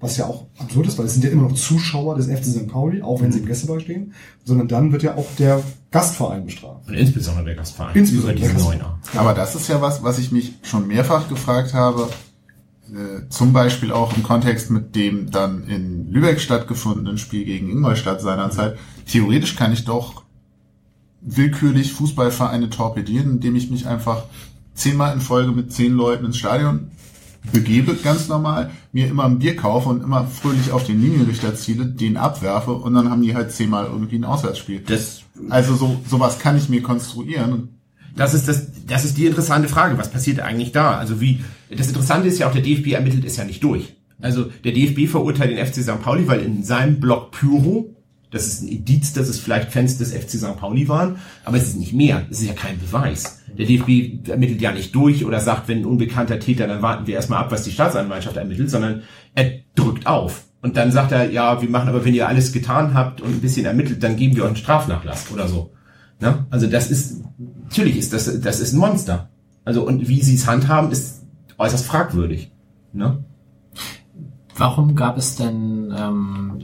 was 0.05 0.19
ja 0.19 0.27
auch 0.27 0.45
absurd 0.59 0.87
ist, 0.87 0.99
weil 0.99 1.07
es 1.07 1.15
sind 1.15 1.25
ja 1.25 1.31
immer 1.31 1.49
noch 1.49 1.55
Zuschauer 1.55 2.15
des 2.15 2.27
FC 2.27 2.45
St. 2.45 2.69
Pauli, 2.69 3.03
auch 3.03 3.21
wenn 3.23 3.33
sie 3.33 3.41
im 3.41 3.47
Gästebereich 3.47 3.83
stehen, 3.85 4.13
sondern 4.45 4.69
dann 4.69 4.93
wird 4.93 5.03
ja 5.03 5.17
auch 5.17 5.27
der 5.39 5.63
Gastverein 5.91 6.45
bestraft. 6.45 6.87
Und 6.87 6.95
insbesondere 6.95 7.47
der 7.47 7.55
Gastverein. 7.57 7.97
Insbesondere 7.97 8.33
Über 8.33 8.41
diesen 8.41 8.57
der 8.57 8.65
Neuner. 8.65 8.99
Aber 9.17 9.33
das 9.33 9.55
ist 9.55 9.69
ja 9.69 9.81
was, 9.81 10.03
was 10.03 10.19
ich 10.19 10.31
mich 10.31 10.53
schon 10.63 10.87
mehrfach 10.87 11.29
gefragt 11.29 11.73
habe. 11.73 12.09
äh, 12.93 13.29
zum 13.31 13.53
Beispiel 13.55 13.93
auch 13.93 14.15
im 14.15 14.23
Kontext 14.23 14.71
mit 14.71 14.95
dem 14.95 15.31
dann 15.31 15.67
in 15.69 16.11
Lübeck 16.13 16.39
stattgefundenen 16.39 17.17
Spiel 17.17 17.45
gegen 17.47 17.71
Ingolstadt 17.71 18.21
seinerzeit, 18.21 18.77
theoretisch 19.11 19.57
kann 19.57 19.73
ich 19.73 19.85
doch 19.85 20.23
willkürlich 21.23 21.93
Fußballvereine 21.95 22.69
torpedieren, 22.69 23.31
indem 23.31 23.57
ich 23.57 23.71
mich 23.71 23.87
einfach 23.87 24.25
zehnmal 24.75 25.15
in 25.15 25.21
Folge 25.21 25.53
mit 25.53 25.73
zehn 25.73 25.93
Leuten 25.95 26.27
ins 26.27 26.37
Stadion 26.37 26.91
begebe, 27.53 27.95
ganz 27.95 28.29
normal, 28.29 28.71
mir 28.93 29.07
immer 29.09 29.25
ein 29.25 29.39
Bier 29.39 29.57
kaufe 29.57 29.89
und 29.89 30.03
immer 30.03 30.27
fröhlich 30.27 30.73
auf 30.73 30.85
den 30.85 31.01
Linienrichter 31.01 31.55
ziele, 31.55 31.87
den 31.87 32.17
abwerfe 32.17 32.73
und 32.73 32.95
dann 32.95 33.11
haben 33.11 33.23
die 33.23 33.35
halt 33.35 33.53
zehnmal 33.53 33.87
irgendwie 33.87 34.17
ein 34.17 34.25
Auswärtsspiel. 34.25 34.81
Das, 34.87 35.23
Also 35.51 35.75
so 35.77 36.01
sowas 36.09 36.39
kann 36.39 36.57
ich 36.57 36.69
mir 36.69 36.83
konstruieren. 36.83 37.69
das 38.17 38.35
ist 38.35 38.49
das, 38.49 38.67
das 38.87 39.05
ist 39.05 39.19
die 39.19 39.27
interessante 39.27 39.69
Frage. 39.69 39.99
Was 39.99 40.11
passiert 40.11 40.41
eigentlich 40.41 40.73
da? 40.73 40.97
Also 40.97 41.21
wie, 41.21 41.41
das 41.71 41.89
Interessante 41.89 42.29
ist 42.29 42.39
ja 42.39 42.49
auch, 42.49 42.53
der 42.53 42.63
DFB 42.63 42.93
ermittelt 42.93 43.25
es 43.25 43.37
ja 43.37 43.45
nicht 43.45 43.63
durch. 43.63 43.95
Also 44.21 44.45
der 44.65 44.73
DFB 44.73 45.11
verurteilt 45.11 45.51
den 45.51 45.65
FC 45.65 45.83
St. 45.83 46.01
Pauli, 46.03 46.27
weil 46.29 46.41
in 46.41 46.63
seinem 46.63 47.01
Blog 47.01 47.33
Pyro, 47.33 47.91
das 48.31 48.47
ist 48.47 48.63
ein 48.63 48.69
Indiz, 48.69 49.13
dass 49.13 49.29
es 49.29 49.39
vielleicht 49.39 49.73
Fans 49.73 49.99
des 49.99 50.13
FC 50.13 50.31
St. 50.39 50.57
Pauli 50.57 50.89
waren, 50.89 51.17
aber 51.45 51.57
es 51.57 51.65
ist 51.69 51.77
nicht 51.77 51.93
mehr. 51.93 52.25
Es 52.31 52.41
ist 52.41 52.47
ja 52.47 52.55
kein 52.55 52.79
Beweis. 52.79 53.41
Der 53.57 53.67
DFB 53.67 54.29
ermittelt 54.29 54.61
ja 54.61 54.73
nicht 54.73 54.95
durch 54.95 55.25
oder 55.25 55.41
sagt, 55.41 55.69
wenn 55.69 55.79
ein 55.79 55.85
unbekannter 55.87 56.39
Täter, 56.39 56.67
dann 56.67 56.83
warten 56.83 57.07
wir 57.07 57.15
erstmal 57.15 57.41
ab, 57.41 57.51
was 57.51 57.63
die 57.63 57.71
Staatsanwaltschaft 57.71 58.37
ermittelt, 58.37 58.71
sondern 58.71 59.03
er 59.35 59.53
drückt 59.75 60.07
auf. 60.07 60.45
Und 60.63 60.77
dann 60.77 60.93
sagt 60.93 61.13
er, 61.13 61.31
ja, 61.31 61.61
wir 61.61 61.69
machen 61.69 61.89
aber, 61.89 62.05
wenn 62.05 62.15
ihr 62.15 62.27
alles 62.27 62.53
getan 62.53 62.95
habt 62.95 63.21
und 63.21 63.31
ein 63.31 63.41
bisschen 63.41 63.67
ermittelt, 63.67 64.03
dann 64.03 64.17
geben 64.17 64.35
wir 64.35 64.45
euch 64.45 64.49
einen 64.49 64.57
Strafnachlass 64.57 65.31
oder 65.31 65.47
so. 65.47 65.73
Ne? 66.21 66.47
Also 66.51 66.67
das 66.67 66.91
ist, 66.91 67.23
natürlich 67.65 67.99
ist 67.99 68.13
das, 68.13 68.41
das 68.41 68.61
ist 68.61 68.73
ein 68.73 68.79
Monster. 68.79 69.29
Also 69.65 69.87
und 69.87 70.09
wie 70.09 70.23
sie 70.23 70.35
es 70.35 70.47
handhaben, 70.47 70.91
ist 70.91 71.23
äußerst 71.59 71.85
fragwürdig. 71.85 72.51
Ne? 72.93 73.25
Warum 74.57 74.95
gab 74.95 75.19
es 75.19 75.37
denn, 75.37 75.93
ähm, 75.97 76.63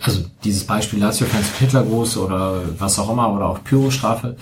also 0.00 0.24
dieses 0.44 0.64
Beispiel 0.64 1.00
Lazio-Fans 1.00 1.58
Hitlergruß 1.58 2.18
oder 2.18 2.62
was 2.78 2.98
auch 2.98 3.10
immer 3.10 3.32
oder 3.32 3.46
auch 3.46 3.64
Pyrostrafe, 3.64 4.36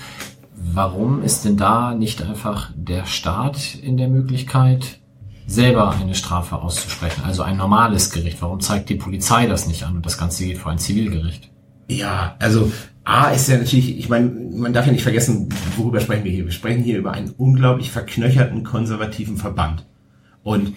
warum 0.72 1.22
ist 1.22 1.44
denn 1.44 1.56
da 1.56 1.94
nicht 1.94 2.22
einfach 2.22 2.70
der 2.74 3.06
Staat 3.06 3.74
in 3.74 3.96
der 3.96 4.08
Möglichkeit, 4.08 5.00
selber 5.46 5.90
eine 5.90 6.14
Strafe 6.14 6.56
auszusprechen? 6.56 7.22
Also 7.24 7.42
ein 7.42 7.56
normales 7.56 8.10
Gericht. 8.10 8.40
Warum 8.40 8.60
zeigt 8.60 8.88
die 8.88 8.94
Polizei 8.94 9.46
das 9.46 9.66
nicht 9.66 9.84
an 9.84 9.96
und 9.96 10.06
das 10.06 10.18
Ganze 10.18 10.44
geht 10.44 10.58
vor 10.58 10.72
ein 10.72 10.78
Zivilgericht? 10.78 11.50
Ja, 11.88 12.36
also 12.38 12.72
A 13.04 13.30
ist 13.30 13.48
ja 13.48 13.58
natürlich, 13.58 13.98
ich 13.98 14.08
meine, 14.08 14.30
man 14.30 14.72
darf 14.72 14.86
ja 14.86 14.92
nicht 14.92 15.02
vergessen, 15.02 15.50
worüber 15.76 16.00
sprechen 16.00 16.24
wir 16.24 16.32
hier? 16.32 16.46
Wir 16.46 16.52
sprechen 16.52 16.82
hier 16.82 16.98
über 16.98 17.12
einen 17.12 17.30
unglaublich 17.30 17.90
verknöcherten 17.90 18.64
konservativen 18.64 19.36
Verband. 19.36 19.86
Und 20.42 20.74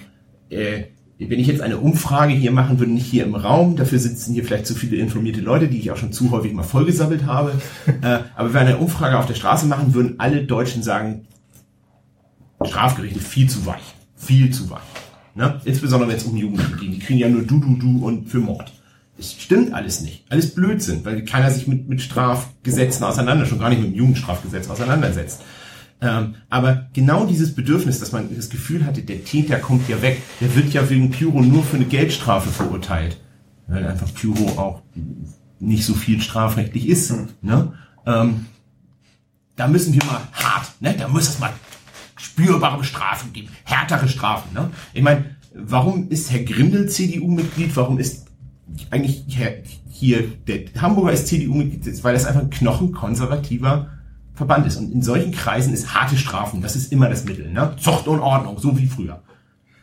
äh, 0.50 0.84
wenn 1.20 1.40
ich 1.40 1.48
jetzt 1.48 1.62
eine 1.62 1.78
Umfrage 1.78 2.34
hier 2.34 2.52
machen 2.52 2.80
würde, 2.80 2.92
nicht 2.92 3.08
hier 3.08 3.26
im 3.26 3.36
Raum, 3.36 3.76
dafür 3.76 3.98
sitzen 3.98 4.34
hier 4.34 4.44
vielleicht 4.44 4.68
zu 4.68 4.76
viele 4.76 4.98
informierte 4.98 5.42
Leute, 5.42 5.68
die 5.68 5.80
ich 5.80 5.92
auch 5.92 5.98
schon 5.98 6.12
zu 6.12 6.32
häufig 6.32 6.54
mal 6.54 6.64
vollgesammelt 6.64 7.26
habe, 7.26 7.54
äh, 8.02 8.20
aber 8.36 8.50
wenn 8.50 8.54
wir 8.54 8.62
eine 8.62 8.78
Umfrage 8.78 9.18
auf 9.18 9.26
der 9.26 9.34
Straße 9.34 9.66
machen, 9.66 9.94
würden 9.94 10.16
alle 10.20 10.44
Deutschen 10.44 10.84
sagen, 10.84 11.26
Strafgerichte 12.66 13.20
viel 13.20 13.50
zu 13.50 13.66
weich. 13.66 13.84
Viel 14.16 14.52
zu 14.52 14.70
weich. 14.70 14.80
Ne? 15.36 15.62
Insbesondere 15.66 16.10
wenn 16.10 16.18
es 16.18 16.24
um 16.24 16.36
Jugendliche 16.36 16.76
geht. 16.78 16.94
Die 16.94 17.00
kriegen 17.00 17.20
ja 17.20 17.30
nur 17.30 17.44
du, 17.44 17.60
du, 17.60 17.76
du 17.76 18.06
und 18.06 18.30
für 18.30 18.40
Mord. 18.40 18.72
Es 19.20 19.34
stimmt 19.34 19.74
alles 19.74 20.02
nicht. 20.02 20.26
Alles 20.30 20.54
Blödsinn, 20.54 21.04
weil 21.04 21.24
keiner 21.26 21.52
sich 21.52 21.68
mit, 21.68 21.88
mit 21.88 22.02
Strafgesetzen 22.02 23.04
auseinander, 23.04 23.46
schon 23.46 23.60
gar 23.60 23.70
nicht 23.70 23.82
mit 23.82 23.92
dem 23.92 23.96
Jugendstrafgesetz 23.96 24.70
auseinandersetzt. 24.70 25.42
Ähm, 26.00 26.36
aber 26.50 26.88
genau 26.94 27.26
dieses 27.26 27.56
Bedürfnis, 27.56 28.00
dass 28.00 28.12
man 28.12 28.36
das 28.36 28.50
Gefühl 28.50 28.86
hatte, 28.86 29.02
der 29.02 29.24
Täter 29.24 29.58
kommt 29.58 29.90
ja 29.90 30.02
weg, 30.02 30.22
der 30.40 30.56
wird 30.56 30.72
ja 30.74 30.88
wegen 30.90 31.10
Pyro 31.10 31.42
nur 31.42 31.64
für 31.64 31.78
eine 31.78 31.86
Geldstrafe 31.86 32.50
verurteilt. 32.50 33.20
Weil 33.68 33.86
einfach 33.86 34.14
Pyro 34.14 34.60
auch 34.60 34.82
nicht 35.60 35.86
so 35.86 35.94
viel 35.94 36.22
strafrechtlich 36.22 36.88
ist. 36.88 37.14
Ne? 37.42 37.74
Ähm, 38.06 38.46
da 39.56 39.68
müssen 39.68 39.94
wir 39.94 40.04
mal 40.06 40.22
hart, 40.34 40.72
ne? 40.80 40.96
da 40.98 41.08
muss 41.08 41.30
es 41.30 41.40
mal 41.40 41.52
spürbare 42.16 42.84
Strafen 42.84 43.34
geben, 43.34 43.50
härtere 43.64 44.08
Strafen. 44.08 44.54
Ne? 44.54 44.70
Ich 44.94 45.02
meine, 45.02 45.36
warum 45.54 46.10
ist 46.10 46.32
Herr 46.32 46.44
Grindel 46.44 46.88
CDU-Mitglied? 46.88 47.76
Warum 47.76 47.98
ist 47.98 48.28
eigentlich 48.92 49.24
Herr, 49.30 49.54
hier 49.90 50.28
der 50.48 50.66
Hamburger 50.80 51.12
ist 51.12 51.28
CDU-Mitglied? 51.28 52.04
Weil 52.04 52.14
das 52.14 52.26
einfach 52.26 52.42
ein 52.42 52.50
knochenkonservativer 52.52 53.97
Verband 54.38 54.66
ist. 54.68 54.78
Und 54.78 54.94
in 54.94 55.02
solchen 55.02 55.32
Kreisen 55.34 55.74
ist 55.74 55.94
harte 55.94 56.16
Strafen, 56.18 56.62
das 56.62 56.76
ist 56.76 56.92
immer 56.94 57.10
das 57.10 57.26
Mittel. 57.26 57.52
Ne? 57.52 57.76
Zucht 57.82 58.08
und 58.08 58.20
Ordnung, 58.22 58.58
so 58.60 58.78
wie 58.78 58.88
früher. 58.88 59.22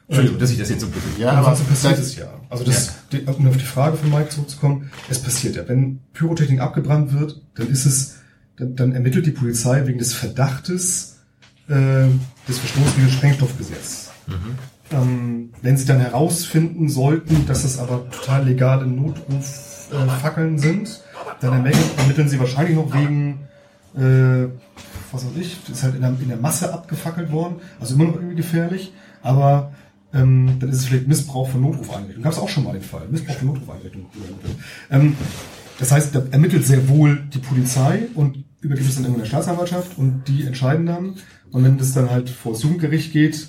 Entschuldigung, 0.06 0.38
dass 0.38 0.50
ich 0.50 0.58
das 0.58 0.68
jetzt 0.68 0.80
so 0.82 0.86
bitte. 0.86 1.06
Ja, 1.18 1.32
Ja, 1.32 1.38
aber 1.40 1.56
so 1.56 1.64
passiert 1.64 1.94
das- 1.94 2.06
es 2.06 2.16
ja. 2.16 2.26
Also 2.50 2.62
das, 2.64 2.94
die, 3.10 3.20
um 3.22 3.46
auf 3.48 3.56
die 3.56 3.64
Frage 3.64 3.96
von 3.96 4.10
Mike 4.10 4.28
zurückzukommen, 4.28 4.90
es 5.10 5.18
passiert 5.18 5.56
ja. 5.56 5.66
Wenn 5.66 6.00
Pyrotechnik 6.12 6.60
abgebrannt 6.60 7.12
wird, 7.18 7.40
dann 7.56 7.68
ist 7.68 7.84
es, 7.86 8.16
dann, 8.56 8.76
dann 8.76 8.92
ermittelt 8.92 9.26
die 9.26 9.30
Polizei 9.32 9.84
wegen 9.86 9.98
des 9.98 10.12
Verdachtes 10.14 11.16
äh, 11.68 12.06
des 12.46 12.58
Verstoßes 12.58 12.94
gegen 12.94 13.06
das 13.06 13.14
Sprengstoffgesetz. 13.16 14.10
Ähm, 14.92 15.50
wenn 15.62 15.76
sie 15.76 15.86
dann 15.86 15.98
herausfinden 16.00 16.88
sollten, 16.88 17.46
dass 17.46 17.64
es 17.64 17.78
aber 17.78 18.08
total 18.10 18.44
legale 18.46 18.86
Notrufackeln 18.86 20.08
äh, 20.08 20.20
Fackeln 20.20 20.58
sind, 20.58 21.00
dann 21.40 21.54
ermitteln, 21.54 21.82
ermitteln 21.96 22.28
sie 22.28 22.38
wahrscheinlich 22.38 22.76
noch 22.76 22.92
wegen 22.94 23.40
äh, 23.96 24.48
was 25.12 25.24
weiß 25.24 25.32
ich, 25.40 25.56
ist 25.70 25.82
halt 25.82 25.94
in 25.94 26.00
der, 26.00 26.10
in 26.20 26.28
der 26.28 26.36
Masse 26.36 26.72
abgefackelt 26.72 27.30
worden, 27.30 27.56
also 27.80 27.94
immer 27.94 28.04
noch 28.04 28.16
irgendwie 28.16 28.34
gefährlich, 28.36 28.92
aber 29.22 29.72
ähm, 30.12 30.56
dann 30.60 30.68
ist 30.70 30.78
es 30.78 30.86
vielleicht 30.86 31.08
Missbrauch 31.08 31.48
von 31.48 31.60
Notrufeinrichtungen. 31.60 32.22
Gab 32.22 32.32
es 32.32 32.38
auch 32.38 32.48
schon 32.48 32.64
mal 32.64 32.72
den 32.72 32.82
Fall, 32.82 33.08
Missbrauch 33.10 33.36
von 33.36 33.48
Notrufeinrichtungen. 33.48 34.06
Ähm, 34.90 35.16
das 35.78 35.90
heißt, 35.92 36.14
da 36.14 36.22
ermittelt 36.30 36.66
sehr 36.66 36.88
wohl 36.88 37.20
die 37.32 37.38
Polizei 37.38 38.06
und 38.14 38.44
übergibt 38.60 38.88
es 38.88 38.94
dann 38.94 39.04
irgendwann 39.04 39.22
der 39.22 39.28
Staatsanwaltschaft 39.28 39.98
und 39.98 40.22
die 40.28 40.44
entscheiden 40.44 40.86
dann. 40.86 41.14
Und 41.50 41.64
wenn 41.64 41.78
das 41.78 41.92
dann 41.94 42.10
halt 42.10 42.30
vor 42.30 42.52
das 42.52 42.62
Jugendgericht 42.62 43.12
geht, 43.12 43.48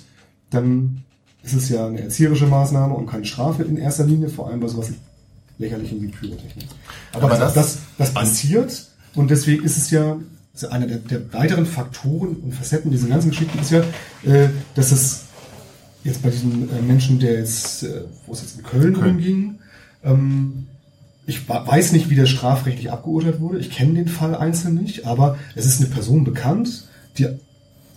dann 0.50 1.02
ist 1.42 1.54
es 1.54 1.68
ja 1.68 1.86
eine 1.86 2.00
erzieherische 2.00 2.46
Maßnahme 2.48 2.94
und 2.94 3.06
keine 3.06 3.24
Strafe 3.24 3.62
in 3.62 3.76
erster 3.76 4.04
Linie, 4.04 4.28
vor 4.28 4.48
allem 4.48 4.58
bei 4.60 4.66
sowas 4.68 4.90
lächerlichem 5.58 6.02
wie 6.02 6.08
Pyrotechnik. 6.08 6.66
Aber, 7.12 7.24
Aber 7.26 7.36
das- 7.38 7.54
das, 7.54 7.78
das 7.98 8.12
passiert 8.12 8.88
und 9.14 9.30
deswegen 9.30 9.64
ist 9.64 9.76
es 9.78 9.90
ja 9.90 10.16
also 10.56 10.68
einer 10.68 10.86
der, 10.86 10.98
der 10.98 11.32
weiteren 11.34 11.66
Faktoren 11.66 12.36
und 12.36 12.54
Facetten 12.54 12.90
dieser 12.90 13.08
ganzen 13.08 13.28
Geschichte 13.30 13.58
ist 13.58 13.70
ja, 13.70 13.80
äh, 14.24 14.48
dass 14.74 14.90
es 14.90 15.24
jetzt 16.02 16.22
bei 16.22 16.30
diesem 16.30 16.70
äh, 16.70 16.80
Menschen, 16.80 17.18
der 17.18 17.34
jetzt, 17.34 17.82
äh, 17.82 18.04
wo 18.24 18.32
es 18.32 18.40
jetzt 18.40 18.56
in 18.56 18.64
Köln, 18.64 18.94
Köln. 18.94 19.16
rumging, 19.16 19.58
ähm, 20.02 20.66
ich 21.26 21.46
weiß 21.48 21.92
nicht, 21.92 22.08
wie 22.08 22.14
der 22.14 22.26
strafrechtlich 22.26 22.90
abgeurteilt 22.90 23.40
wurde. 23.40 23.58
Ich 23.58 23.70
kenne 23.70 23.94
den 23.94 24.08
Fall 24.08 24.34
einzeln 24.34 24.76
nicht, 24.76 25.06
aber 25.06 25.36
es 25.56 25.66
ist 25.66 25.80
eine 25.80 25.90
Person 25.90 26.24
bekannt, 26.24 26.84
die 27.18 27.28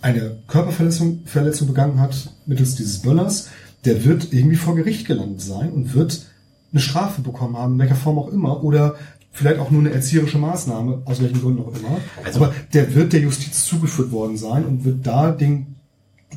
eine 0.02 0.36
Körperverletzung 0.48 1.22
Verletzung 1.24 1.68
begangen 1.68 2.00
hat 2.00 2.34
mittels 2.44 2.74
dieses 2.74 3.00
Böllers. 3.00 3.48
Der 3.84 4.04
wird 4.04 4.32
irgendwie 4.32 4.56
vor 4.56 4.74
Gericht 4.74 5.06
gelandet 5.06 5.40
sein 5.40 5.70
und 5.70 5.94
wird 5.94 6.26
eine 6.72 6.80
Strafe 6.80 7.22
bekommen 7.22 7.56
haben, 7.56 7.74
in 7.74 7.78
welcher 7.78 7.94
Form 7.94 8.18
auch 8.18 8.28
immer, 8.28 8.62
oder 8.62 8.96
vielleicht 9.32 9.58
auch 9.60 9.70
nur 9.70 9.80
eine 9.80 9.90
erzieherische 9.92 10.38
Maßnahme, 10.38 11.02
aus 11.04 11.20
welchen 11.20 11.40
Gründen 11.40 11.62
auch 11.62 11.74
immer. 11.74 11.98
Also- 12.24 12.44
aber 12.44 12.54
der 12.72 12.94
wird 12.94 13.12
der 13.12 13.20
Justiz 13.20 13.64
zugeführt 13.64 14.10
worden 14.12 14.36
sein 14.36 14.64
und 14.64 14.84
wird 14.84 15.06
da 15.06 15.30
den 15.30 15.76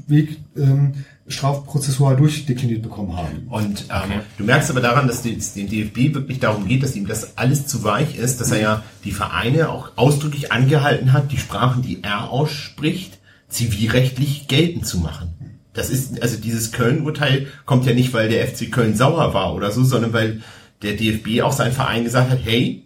Weg 0.08 0.40
ähm, 0.58 0.94
strafprozessual 1.28 2.16
durchdekliniert 2.16 2.82
bekommen 2.82 3.16
haben. 3.16 3.48
Und 3.50 3.86
ähm, 3.90 4.22
du 4.38 4.44
merkst 4.44 4.70
aber 4.72 4.82
daran, 4.82 5.08
dass 5.08 5.24
es 5.26 5.54
den 5.54 5.70
DFB 5.70 6.14
wirklich 6.16 6.40
darum 6.40 6.68
geht, 6.68 6.84
dass 6.84 6.96
ihm 6.96 7.08
das 7.08 7.38
alles 7.38 7.68
zu 7.68 7.84
weich 7.84 8.18
ist, 8.18 8.42
dass 8.42 8.52
er 8.52 8.60
ja 8.60 8.84
die 9.04 9.12
Vereine 9.12 9.70
auch 9.70 9.92
ausdrücklich 9.96 10.52
angehalten 10.52 11.14
hat, 11.14 11.32
die 11.32 11.38
Sprachen, 11.38 11.82
die 11.82 12.04
er 12.04 12.30
ausspricht, 12.30 13.20
zivilrechtlich 13.50 14.48
geltend 14.48 14.86
zu 14.86 14.98
machen. 14.98 15.34
Das 15.74 15.90
ist, 15.90 16.22
also 16.22 16.38
dieses 16.38 16.72
Köln-Urteil 16.72 17.48
kommt 17.66 17.86
ja 17.86 17.94
nicht, 17.94 18.14
weil 18.14 18.30
der 18.30 18.48
FC 18.48 18.72
Köln 18.72 18.96
sauer 18.96 19.34
war 19.34 19.56
oder 19.56 19.72
so, 19.72 19.84
sondern 19.84 20.14
weil 20.14 20.42
der 20.82 20.94
DFB 20.94 21.42
auch 21.42 21.54
seinen 21.54 21.72
Verein 21.72 22.04
gesagt 22.04 22.30
hat, 22.30 22.40
hey, 22.44 22.83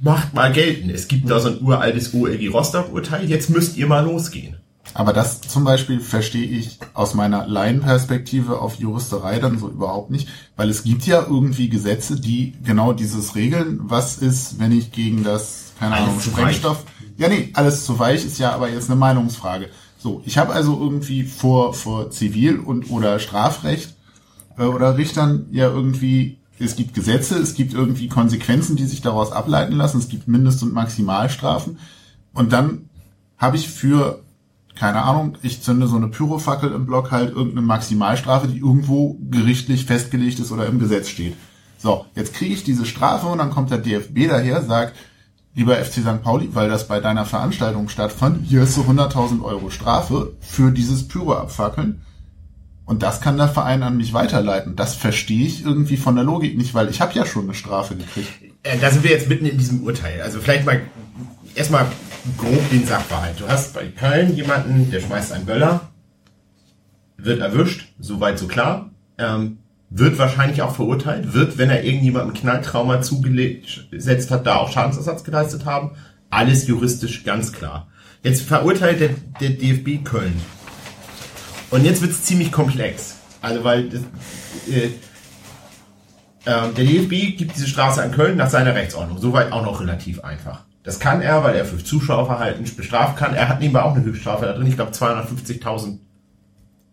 macht 0.00 0.34
mal 0.34 0.52
geltend. 0.52 0.90
Es 0.92 1.08
gibt 1.08 1.30
da 1.30 1.40
so 1.40 1.48
ein 1.48 1.60
uraltes 1.60 2.14
OLG 2.14 2.48
Rostock-Urteil, 2.52 3.28
jetzt 3.28 3.50
müsst 3.50 3.76
ihr 3.76 3.86
mal 3.86 4.04
losgehen. 4.04 4.56
Aber 4.94 5.12
das 5.12 5.40
zum 5.40 5.64
Beispiel 5.64 6.00
verstehe 6.00 6.46
ich 6.46 6.78
aus 6.94 7.14
meiner 7.14 7.46
Laienperspektive 7.46 8.60
auf 8.60 8.76
Juristerei 8.76 9.38
dann 9.38 9.58
so 9.58 9.68
überhaupt 9.68 10.10
nicht, 10.10 10.28
weil 10.56 10.68
es 10.68 10.82
gibt 10.82 11.06
ja 11.06 11.24
irgendwie 11.28 11.68
Gesetze, 11.68 12.18
die 12.18 12.54
genau 12.64 12.92
dieses 12.92 13.36
regeln. 13.36 13.80
Was 13.84 14.18
ist, 14.18 14.58
wenn 14.58 14.72
ich 14.72 14.90
gegen 14.90 15.22
das, 15.22 15.72
keine 15.78 15.94
Alles 15.94 16.08
Ahnung, 16.08 16.20
Sprengstoff... 16.20 16.84
Ja, 17.18 17.28
nee, 17.28 17.50
alles 17.52 17.84
zu 17.84 17.98
weich 17.98 18.24
ist 18.24 18.38
ja 18.38 18.52
aber 18.52 18.70
jetzt 18.70 18.90
eine 18.90 18.98
Meinungsfrage. 18.98 19.68
So, 19.98 20.22
ich 20.24 20.38
habe 20.38 20.54
also 20.54 20.80
irgendwie 20.80 21.24
vor, 21.24 21.74
vor 21.74 22.10
Zivil- 22.10 22.58
und 22.58 22.90
oder 22.90 23.18
Strafrecht 23.18 23.94
äh, 24.58 24.62
oder 24.64 24.96
Richtern 24.96 25.46
ja 25.52 25.68
irgendwie, 25.68 26.39
es 26.60 26.76
gibt 26.76 26.94
Gesetze, 26.94 27.38
es 27.38 27.54
gibt 27.54 27.74
irgendwie 27.74 28.08
Konsequenzen, 28.08 28.76
die 28.76 28.84
sich 28.84 29.00
daraus 29.00 29.32
ableiten 29.32 29.74
lassen, 29.74 29.98
es 29.98 30.08
gibt 30.08 30.28
Mindest- 30.28 30.62
und 30.62 30.72
Maximalstrafen. 30.72 31.78
Und 32.32 32.52
dann 32.52 32.90
habe 33.38 33.56
ich 33.56 33.68
für 33.68 34.22
keine 34.80 35.02
Ahnung, 35.02 35.36
ich 35.42 35.62
zünde 35.62 35.86
so 35.86 35.96
eine 35.96 36.08
Pyrofackel 36.08 36.72
im 36.72 36.86
Block 36.86 37.10
halt 37.10 37.30
irgendeine 37.30 37.66
Maximalstrafe, 37.66 38.48
die 38.48 38.58
irgendwo 38.58 39.18
gerichtlich 39.30 39.84
festgelegt 39.84 40.38
ist 40.38 40.52
oder 40.52 40.64
im 40.66 40.78
Gesetz 40.78 41.08
steht. 41.08 41.36
So, 41.76 42.06
jetzt 42.14 42.32
kriege 42.34 42.54
ich 42.54 42.64
diese 42.64 42.86
Strafe 42.86 43.26
und 43.26 43.38
dann 43.38 43.50
kommt 43.50 43.70
der 43.70 43.78
DFB 43.78 44.28
daher, 44.28 44.62
sagt, 44.62 44.96
lieber 45.54 45.76
FC 45.76 46.00
St. 46.00 46.22
Pauli, 46.22 46.48
weil 46.54 46.68
das 46.68 46.88
bei 46.88 47.00
deiner 47.00 47.26
Veranstaltung 47.26 47.88
stattfand, 47.88 48.46
hier 48.46 48.62
ist 48.62 48.74
so 48.74 48.82
100.000 48.82 49.42
Euro 49.42 49.70
Strafe 49.70 50.32
für 50.40 50.70
dieses 50.70 51.08
Pyro 51.08 51.34
abfackeln. 51.34 52.00
Und 52.84 53.02
das 53.02 53.20
kann 53.20 53.36
der 53.36 53.48
Verein 53.48 53.82
an 53.82 53.96
mich 53.96 54.12
weiterleiten. 54.12 54.74
Das 54.74 54.94
verstehe 54.94 55.46
ich 55.46 55.64
irgendwie 55.64 55.96
von 55.96 56.16
der 56.16 56.24
Logik 56.24 56.56
nicht, 56.58 56.74
weil 56.74 56.88
ich 56.88 57.00
habe 57.00 57.14
ja 57.14 57.24
schon 57.24 57.44
eine 57.44 57.54
Strafe 57.54 57.94
gekriegt. 57.94 58.28
Äh, 58.62 58.78
da 58.78 58.90
sind 58.90 59.04
wir 59.04 59.10
jetzt 59.10 59.28
mitten 59.28 59.46
in 59.46 59.58
diesem 59.58 59.82
Urteil. 59.84 60.20
Also 60.22 60.40
vielleicht 60.40 60.66
mal 60.66 60.80
erstmal 61.54 61.86
grob 62.36 62.68
den 62.70 62.86
Sachverhalt. 62.86 63.40
Du 63.40 63.48
hast 63.48 63.74
bei 63.74 63.86
Köln 63.86 64.34
jemanden, 64.34 64.90
der 64.90 65.00
schmeißt 65.00 65.32
einen 65.32 65.46
Böller, 65.46 65.88
wird 67.16 67.40
erwischt, 67.40 67.88
soweit 67.98 68.38
so 68.38 68.46
klar, 68.46 68.90
ähm, 69.18 69.58
wird 69.90 70.18
wahrscheinlich 70.18 70.62
auch 70.62 70.74
verurteilt, 70.74 71.34
wird, 71.34 71.58
wenn 71.58 71.70
er 71.70 71.84
irgendjemandem 71.84 72.34
Knalltrauma 72.34 73.02
zugesetzt 73.02 74.30
hat, 74.30 74.46
da 74.46 74.56
auch 74.56 74.72
Schadensersatz 74.72 75.24
geleistet 75.24 75.64
haben. 75.64 75.92
Alles 76.30 76.66
juristisch 76.68 77.24
ganz 77.24 77.52
klar. 77.52 77.88
Jetzt 78.22 78.42
verurteilt 78.42 79.00
der, 79.00 79.10
der 79.40 79.50
DFB 79.50 80.04
Köln. 80.04 80.40
Und 81.70 81.84
jetzt 81.84 82.02
wird's 82.02 82.24
ziemlich 82.24 82.50
komplex. 82.52 83.16
Also 83.40 83.64
weil 83.64 83.88
das, 83.88 84.00
äh, 84.68 84.86
äh, 86.44 86.72
der 86.72 86.84
DFB 86.84 87.36
gibt 87.36 87.56
diese 87.56 87.68
Straße 87.68 88.02
an 88.02 88.12
Köln 88.12 88.36
nach 88.36 88.50
seiner 88.50 88.74
Rechtsordnung. 88.74 89.18
Soweit 89.18 89.52
auch 89.52 89.64
noch 89.64 89.80
relativ 89.80 90.24
einfach. 90.24 90.64
Das 90.82 90.98
kann 90.98 91.20
er, 91.20 91.44
weil 91.44 91.54
er 91.56 91.64
für 91.64 91.82
Zuschauerverhalten 91.82 92.64
bestraft 92.76 93.16
kann. 93.16 93.34
Er 93.34 93.48
hat 93.48 93.60
nebenbei 93.60 93.82
auch 93.82 93.94
eine 93.94 94.04
Höchststrafe 94.04 94.46
da 94.46 94.52
drin. 94.54 94.66
Ich 94.66 94.76
glaube 94.76 94.92
250.000 94.92 95.98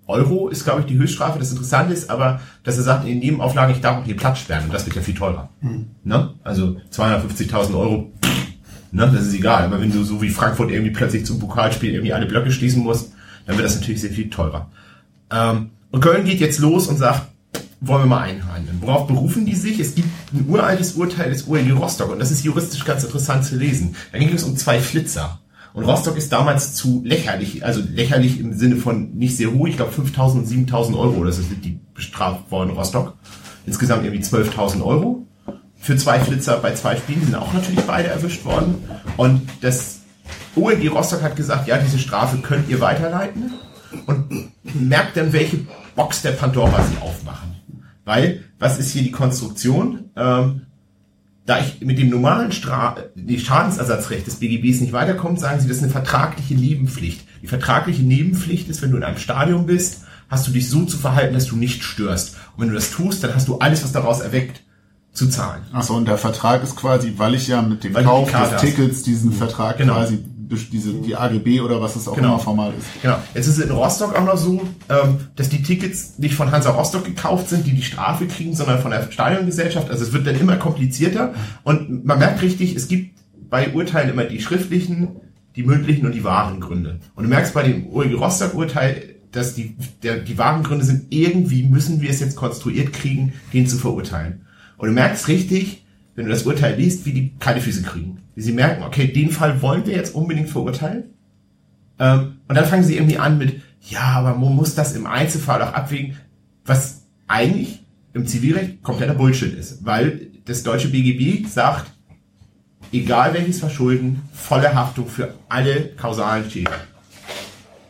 Euro 0.08 0.50
ist, 0.50 0.64
glaube 0.64 0.82
ich, 0.82 0.86
die 0.86 0.98
Höchststrafe. 0.98 1.40
Das 1.40 1.52
Interessante 1.52 1.94
ist 1.94 2.10
aber, 2.10 2.42
dass 2.64 2.78
er 2.78 2.84
sagt, 2.84 3.04
in 3.04 3.12
den 3.12 3.20
Nebenauflagen, 3.20 3.74
ich 3.74 3.82
darf 3.82 3.98
auch 3.98 4.06
den 4.06 4.18
Platz 4.18 4.40
sperren. 4.40 4.66
Und 4.66 4.74
das 4.74 4.86
wird 4.86 4.96
ja 4.96 5.02
viel 5.02 5.16
teurer. 5.16 5.50
Mhm. 5.62 5.88
Ne? 6.04 6.34
Also 6.44 6.78
250.000 6.92 7.78
Euro, 7.78 8.12
pff, 8.22 8.48
ne? 8.92 9.10
das 9.14 9.26
ist 9.28 9.34
egal. 9.34 9.64
Aber 9.64 9.82
wenn 9.82 9.92
du 9.92 10.04
so 10.04 10.22
wie 10.22 10.30
Frankfurt 10.30 10.72
irgendwie 10.72 10.92
plötzlich 10.92 11.26
zum 11.26 11.40
Pokalspiel 11.40 11.94
irgendwie 11.94 12.14
alle 12.14 12.26
Blöcke 12.26 12.52
schließen 12.52 12.84
musst, 12.84 13.14
dann 13.48 13.58
wird 13.58 13.66
das 13.66 13.76
natürlich 13.76 14.02
sehr 14.02 14.12
viel 14.12 14.30
teurer. 14.30 14.70
Ähm, 15.32 15.72
und 15.90 16.02
Köln 16.02 16.26
geht 16.26 16.40
jetzt 16.40 16.60
los 16.60 16.88
und 16.88 16.98
sagt, 16.98 17.28
wollen 17.80 18.04
wir 18.04 18.08
mal 18.08 18.22
einhandeln. 18.22 18.78
Worauf 18.82 19.08
berufen 19.08 19.46
die 19.46 19.56
sich? 19.56 19.80
Es 19.80 19.96
gibt 19.96 20.10
ein 20.34 20.46
uraltes 20.48 20.94
Urteil 20.94 21.30
des 21.30 21.48
OLG 21.48 21.72
Rostock 21.72 22.12
und 22.12 22.20
das 22.20 22.32
ist 22.32 22.44
juristisch 22.44 22.86
ganz 22.86 23.04
interessant 23.04 23.46
zu 23.46 23.56
lesen. 23.56 23.96
Da 24.12 24.20
ging 24.20 24.34
es 24.34 24.44
um 24.44 24.58
zwei 24.58 24.80
Flitzer. 24.80 25.40
Und 25.74 25.86
Rostock 25.86 26.18
ist 26.18 26.32
damals 26.32 26.74
zu 26.74 27.04
lächerlich, 27.06 27.64
also 27.64 27.82
lächerlich 27.88 28.40
im 28.40 28.54
Sinne 28.54 28.78
von 28.78 29.14
nicht 29.16 29.38
sehr 29.38 29.54
hoch, 29.54 29.68
ich 29.68 29.78
glaube 29.78 29.92
5.000 29.92 30.32
und 30.40 30.48
7.000 30.48 30.98
Euro, 30.98 31.24
das 31.24 31.38
ist 31.38 31.50
die 31.64 31.80
bestraft 31.94 32.50
worden, 32.50 32.72
Rostock. 32.72 33.14
Insgesamt 33.68 34.04
irgendwie 34.04 34.24
12.000 34.24 34.82
Euro 34.84 35.28
für 35.76 35.96
zwei 35.96 36.20
Flitzer 36.20 36.58
bei 36.58 36.74
zwei 36.74 36.96
Spielen, 36.96 37.20
die 37.20 37.26
sind 37.28 37.36
auch 37.36 37.54
natürlich 37.54 37.82
beide 37.82 38.10
erwischt 38.10 38.44
worden. 38.44 38.76
Und 39.16 39.42
das 39.62 39.97
OLG 40.58 40.90
Rostock 40.90 41.22
hat 41.22 41.36
gesagt, 41.36 41.68
ja, 41.68 41.78
diese 41.78 42.00
Strafe 42.00 42.38
könnt 42.38 42.70
ihr 42.70 42.80
weiterleiten 42.82 43.54
und 44.06 44.50
merkt 44.74 45.18
dann, 45.18 45.34
welche 45.34 45.60
Box 45.96 46.22
der 46.22 46.32
Pandora 46.32 46.84
sie 46.84 46.98
aufmachen. 47.02 47.56
Weil, 48.06 48.44
was 48.60 48.80
ist 48.80 48.92
hier 48.92 49.04
die 49.04 49.12
Konstruktion? 49.12 50.12
Ähm, 50.16 50.62
da 51.46 51.60
ich 51.60 51.80
mit 51.82 51.98
dem 51.98 52.10
normalen 52.10 52.52
Stra 52.52 52.98
die 53.16 53.40
Schadensersatzrecht 53.40 54.28
des 54.28 54.36
BGBs 54.36 54.82
nicht 54.82 54.94
weiterkomme, 54.94 55.40
sagen 55.40 55.62
sie, 55.62 55.68
das 55.68 55.78
ist 55.78 55.84
eine 55.84 55.92
vertragliche 55.92 56.56
Nebenpflicht. 56.56 57.26
Die 57.42 57.48
vertragliche 57.48 58.04
Nebenpflicht 58.04 58.68
ist, 58.70 58.82
wenn 58.82 58.92
du 58.92 58.98
in 58.98 59.04
einem 59.04 59.18
Stadion 59.18 59.66
bist, 59.66 60.02
hast 60.30 60.46
du 60.48 60.52
dich 60.52 60.70
so 60.70 60.84
zu 60.84 60.98
verhalten, 60.98 61.34
dass 61.34 61.46
du 61.46 61.56
nicht 61.56 61.84
störst. 61.84 62.36
Und 62.56 62.62
wenn 62.64 62.70
du 62.70 62.76
das 62.76 62.92
tust, 62.92 63.24
dann 63.24 63.34
hast 63.34 63.48
du 63.48 63.60
alles, 63.60 63.84
was 63.84 63.94
daraus 63.94 64.20
erweckt, 64.20 64.62
zu 65.14 65.28
zahlen. 65.30 65.64
Achso, 65.72 65.96
und 65.96 66.08
der 66.08 66.18
Vertrag 66.18 66.64
ist 66.64 66.76
quasi, 66.76 67.14
weil 67.18 67.34
ich 67.34 67.48
ja 67.48 67.62
mit 67.62 67.84
dem 67.84 67.94
Weil 67.94 68.04
Kauf 68.04 68.30
des. 68.32 68.62
Tickets 68.62 69.04
diesen 69.04 69.32
Vertrag 69.32 69.78
Genau. 69.78 69.94
quasi 69.96 70.20
diese, 70.50 70.94
die 70.94 71.16
AGB 71.16 71.62
oder 71.62 71.82
was 71.82 71.96
es 71.96 72.08
auch 72.08 72.16
Genau. 72.16 72.30
immer 72.36 72.40
formal 72.40 72.74
ist. 72.78 72.86
Genau. 73.02 73.18
Jetzt 73.34 73.48
ist 73.48 73.58
es 73.58 73.66
in 73.66 73.72
Rostock 73.72 74.16
auch 74.16 74.26
noch 74.26 74.38
so, 74.38 74.62
ähm, 74.90 75.18
dass 75.36 75.50
die 75.50 75.62
Tickets 75.62 76.18
nicht 76.18 76.36
von 76.36 76.52
Hansa 76.52 76.70
Rostock 76.72 77.06
gekauft 77.06 77.50
sind, 77.50 77.66
die 77.66 77.74
die 77.74 77.82
Strafe 77.84 78.28
kriegen, 78.28 78.56
sondern 78.56 78.80
von 78.82 78.92
der 78.92 79.12
Stadiongesellschaft. 79.12 79.90
Also 79.90 80.04
es 80.04 80.14
wird 80.14 80.26
dann 80.28 80.40
immer 80.40 80.56
komplizierter. 80.58 81.34
Und 81.64 82.06
man 82.06 82.20
merkt 82.20 82.42
richtig, 82.42 82.76
es 82.76 82.88
gibt 82.88 83.18
bei 83.50 83.74
Urteilen 83.74 84.10
immer 84.10 84.24
die 84.26 84.42
schriftlichen, 84.42 85.10
die 85.56 85.64
mündlichen 85.64 86.06
und 86.06 86.14
die 86.14 86.24
wahren 86.24 86.60
Gründe. 86.60 87.00
Und 87.16 87.24
du 87.24 87.30
merkst 87.30 87.54
bei 87.54 87.64
dem 87.64 87.88
OLG 87.92 88.14
Rostock-Urteil, 88.16 89.16
dass 89.32 89.56
die, 89.56 89.76
der, 90.04 90.18
die 90.18 90.38
wahren 90.38 90.64
Gründe 90.64 90.86
sind, 90.86 91.08
irgendwie 91.10 91.64
müssen 91.64 92.02
wir 92.02 92.10
es 92.10 92.20
jetzt 92.20 92.36
konstruiert 92.36 92.94
kriegen, 92.94 93.34
den 93.54 93.68
zu 93.68 93.78
verurteilen. 93.78 94.46
Und 94.78 94.88
du 94.88 94.94
merkst 94.94 95.28
richtig, 95.28 95.86
wenn 96.18 96.26
du 96.26 96.32
das 96.32 96.44
Urteil 96.44 96.76
liest, 96.76 97.06
wie 97.06 97.14
die 97.14 97.32
kalte 97.38 97.62
Füße 97.62 97.84
kriegen. 97.84 98.18
Wie 98.34 98.42
sie 98.42 98.52
merken, 98.52 98.84
okay, 98.84 99.08
den 99.08 99.30
Fall 99.30 99.62
wollen 99.62 99.86
wir 99.86 99.96
jetzt 99.96 100.16
unbedingt 100.16 100.50
verurteilen. 100.50 101.14
Ähm, 102.00 102.40
und 102.48 102.56
dann 102.56 102.66
fangen 102.66 102.84
sie 102.84 102.96
irgendwie 102.96 103.20
an 103.20 103.38
mit, 103.38 103.62
ja, 103.88 104.02
aber 104.02 104.34
man 104.34 104.56
muss 104.56 104.74
das 104.74 104.96
im 104.96 105.06
Einzelfall 105.06 105.62
auch 105.62 105.74
abwägen, 105.74 106.18
was 106.66 107.04
eigentlich 107.28 107.86
im 108.14 108.26
Zivilrecht 108.26 108.82
kompletter 108.82 109.14
Bullshit 109.14 109.54
ist. 109.54 109.86
Weil 109.86 110.32
das 110.46 110.64
deutsche 110.64 110.90
BGB 110.90 111.48
sagt, 111.48 111.92
egal 112.92 113.36
welches 113.36 113.60
Verschulden, 113.60 114.24
volle 114.34 114.74
Haftung 114.74 115.08
für 115.08 115.36
alle 115.50 115.90
kausalen 115.90 116.50
Schäden. 116.50 116.74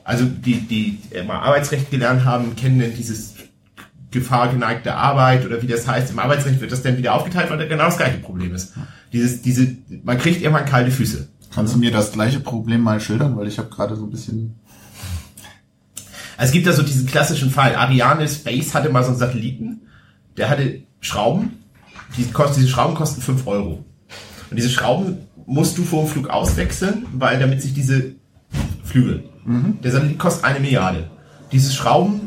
Also 0.03 0.25
die, 0.25 0.59
die 0.59 0.99
mal 1.25 1.39
Arbeitsrecht 1.39 1.91
gelernt 1.91 2.25
haben, 2.25 2.57
kennen 2.57 2.80
denn 2.80 2.93
dieses 4.14 4.28
gefahrgeneigte 4.28 4.95
Arbeit 4.95 5.45
oder 5.45 5.62
wie 5.62 5.68
das 5.68 5.88
heißt. 5.88 6.12
Im 6.12 6.20
Arbeitsrecht 6.20 6.62
wird 6.62 6.72
das 6.72 6.82
dann 6.82 6.97
wieder 6.97 7.14
aufgeteilt, 7.14 7.49
weil 7.49 7.58
da 7.58 7.66
genau 7.66 7.86
das 7.86 7.97
gleiche 7.97 8.18
Problem 8.18 8.53
ist. 8.53 8.74
Dieses, 9.14 9.41
diese, 9.41 9.76
man 10.03 10.18
kriegt 10.18 10.41
irgendwann 10.41 10.66
kalte 10.66 10.91
Füße. 10.91 11.28
Kannst 11.53 11.76
du 11.76 11.80
mir 11.80 11.91
das 11.91 12.12
gleiche 12.12 12.39
Problem 12.39 12.82
mal 12.82 12.99
schildern? 12.99 13.38
Weil 13.38 13.47
ich 13.47 13.58
habe 13.58 13.70
gerade 13.70 13.95
so 13.95 14.03
ein 14.03 14.12
bisschen... 14.12 14.55
Also 16.38 16.49
es 16.49 16.51
gibt 16.51 16.68
da 16.68 16.74
so 16.74 16.84
diesen 16.84 17.08
klassischen 17.08 17.49
Fall. 17.49 17.76
Ariane 17.76 18.28
Space 18.28 18.76
hatte 18.76 18.89
mal 18.89 19.03
so 19.03 19.10
einen 19.10 19.18
Satelliten, 19.18 19.82
der 20.38 20.49
hatte 20.49 20.82
Schrauben, 20.99 21.53
die 22.16 22.26
kost, 22.32 22.58
diese 22.58 22.68
Schrauben 22.68 22.93
kosten 22.95 23.22
5 23.22 23.47
Euro. 23.47 23.84
Und 24.49 24.58
diese 24.58 24.70
Schrauben 24.70 25.18
musst 25.47 25.78
du 25.78 25.84
vor 25.84 26.03
dem 26.03 26.10
Flug 26.10 26.30
auswechseln, 26.30 27.08
weil 27.14 27.39
damit 27.39 27.62
sich 27.62 27.74
diese 27.74 28.16
Flügel, 28.84 29.24
der 29.84 29.92
Satellit 29.92 30.20
kostet 30.20 30.43
eine 30.43 30.59
Milliarde. 30.59 31.09
Diese 31.51 31.74
Schrauben 31.74 32.26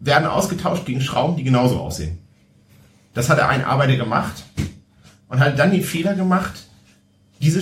werden 0.00 0.26
ausgetauscht 0.26 0.86
gegen 0.86 1.00
Schrauben, 1.00 1.36
die 1.36 1.44
genauso 1.44 1.78
aussehen. 1.78 2.18
Das 3.14 3.28
hat 3.28 3.38
ein 3.40 3.64
Arbeiter 3.64 3.96
gemacht 3.96 4.44
und 5.28 5.40
hat 5.40 5.58
dann 5.58 5.70
den 5.70 5.84
Fehler 5.84 6.14
gemacht, 6.14 6.66
diese, 7.40 7.60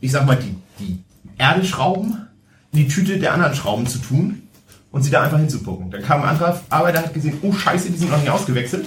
ich 0.00 0.12
sag 0.12 0.26
mal, 0.26 0.36
die, 0.36 0.56
die 0.78 1.02
Erdeschrauben 1.38 2.28
in 2.72 2.78
die 2.78 2.88
Tüte 2.88 3.18
der 3.18 3.34
anderen 3.34 3.54
Schrauben 3.54 3.86
zu 3.86 3.98
tun 3.98 4.42
und 4.90 5.02
sie 5.02 5.10
da 5.10 5.22
einfach 5.22 5.38
hinzupucken. 5.38 5.90
Dann 5.90 6.02
kam 6.02 6.22
ein 6.22 6.28
anderer 6.28 6.60
Arbeiter, 6.70 7.00
hat 7.00 7.14
gesehen, 7.14 7.38
oh 7.42 7.52
scheiße, 7.52 7.90
die 7.90 7.98
sind 7.98 8.10
noch 8.10 8.20
nicht 8.20 8.30
ausgewechselt. 8.30 8.86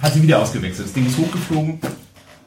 Hat 0.00 0.12
sie 0.12 0.22
wieder 0.22 0.40
ausgewechselt. 0.40 0.88
Das 0.88 0.94
Ding 0.94 1.06
ist 1.06 1.18
hochgeflogen, 1.18 1.80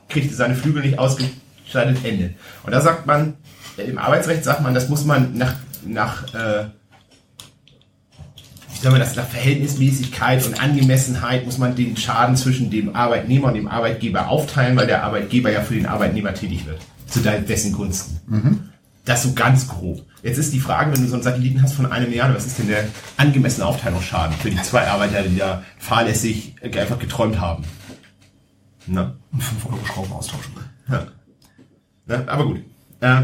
kriegte 0.08 0.34
seine 0.34 0.56
Flügel 0.56 0.82
nicht 0.84 1.00
ausgeschaltet, 1.00 2.04
Ende. 2.04 2.36
Und 2.64 2.72
da 2.72 2.82
sagt 2.82 3.06
man, 3.06 3.36
äh, 3.78 3.84
im 3.84 3.98
Arbeitsrecht 3.98 4.44
sagt 4.44 4.62
man, 4.62 4.74
das 4.74 4.90
muss 4.90 5.06
man 5.06 5.38
nach, 5.38 5.56
nach 5.86 6.34
äh, 6.34 6.66
wie 8.78 8.84
soll 8.84 8.92
man 8.92 9.00
das, 9.02 9.16
nach 9.16 9.28
Verhältnismäßigkeit 9.28 10.46
und 10.46 10.62
Angemessenheit 10.62 11.46
muss 11.46 11.58
man 11.58 11.76
den 11.76 11.98
Schaden 11.98 12.36
zwischen 12.36 12.70
dem 12.70 12.96
Arbeitnehmer 12.96 13.48
und 13.48 13.56
dem 13.56 13.68
Arbeitgeber 13.68 14.28
aufteilen, 14.30 14.76
weil 14.78 14.88
der 14.88 15.04
Arbeitgeber 15.04 15.52
ja 15.52 15.62
für 15.62 15.74
den 15.74 15.86
Arbeitnehmer 15.88 16.34
tätig 16.34 16.66
wird. 16.66 16.80
Zu 17.08 17.20
de- 17.22 17.42
dessen 17.42 17.72
Gunsten. 17.74 18.70
Das 19.06 19.24
so 19.24 19.34
ganz 19.34 19.68
grob. 19.68 20.04
Jetzt 20.22 20.38
ist 20.38 20.54
die 20.54 20.60
Frage, 20.60 20.92
wenn 20.94 21.02
du 21.02 21.08
so 21.08 21.14
einen 21.16 21.24
Satelliten 21.24 21.62
hast 21.64 21.74
von 21.74 21.86
einer 21.92 22.06
Milliarde, 22.08 22.36
was 22.36 22.46
ist 22.46 22.60
denn 22.60 22.68
der 22.68 22.84
angemessene 23.16 23.66
Aufteilungsschaden 23.66 24.36
für 24.38 24.52
die 24.52 24.62
zwei 24.62 24.86
Arbeiter, 24.88 25.24
die 25.24 25.38
da 25.38 25.64
fahrlässig 25.80 26.56
äh, 26.62 26.78
einfach 26.78 27.00
geträumt 27.00 27.40
haben? 27.40 27.64
Na? 28.86 29.16
Und 29.32 29.42
5 29.44 29.66
Euro 29.66 29.86
Schrauben 29.86 30.12
austauschen. 30.12 30.54
Ja. 30.90 31.08
Na, 32.06 32.24
aber 32.28 32.46
gut. 32.46 32.60
Äh, 33.00 33.24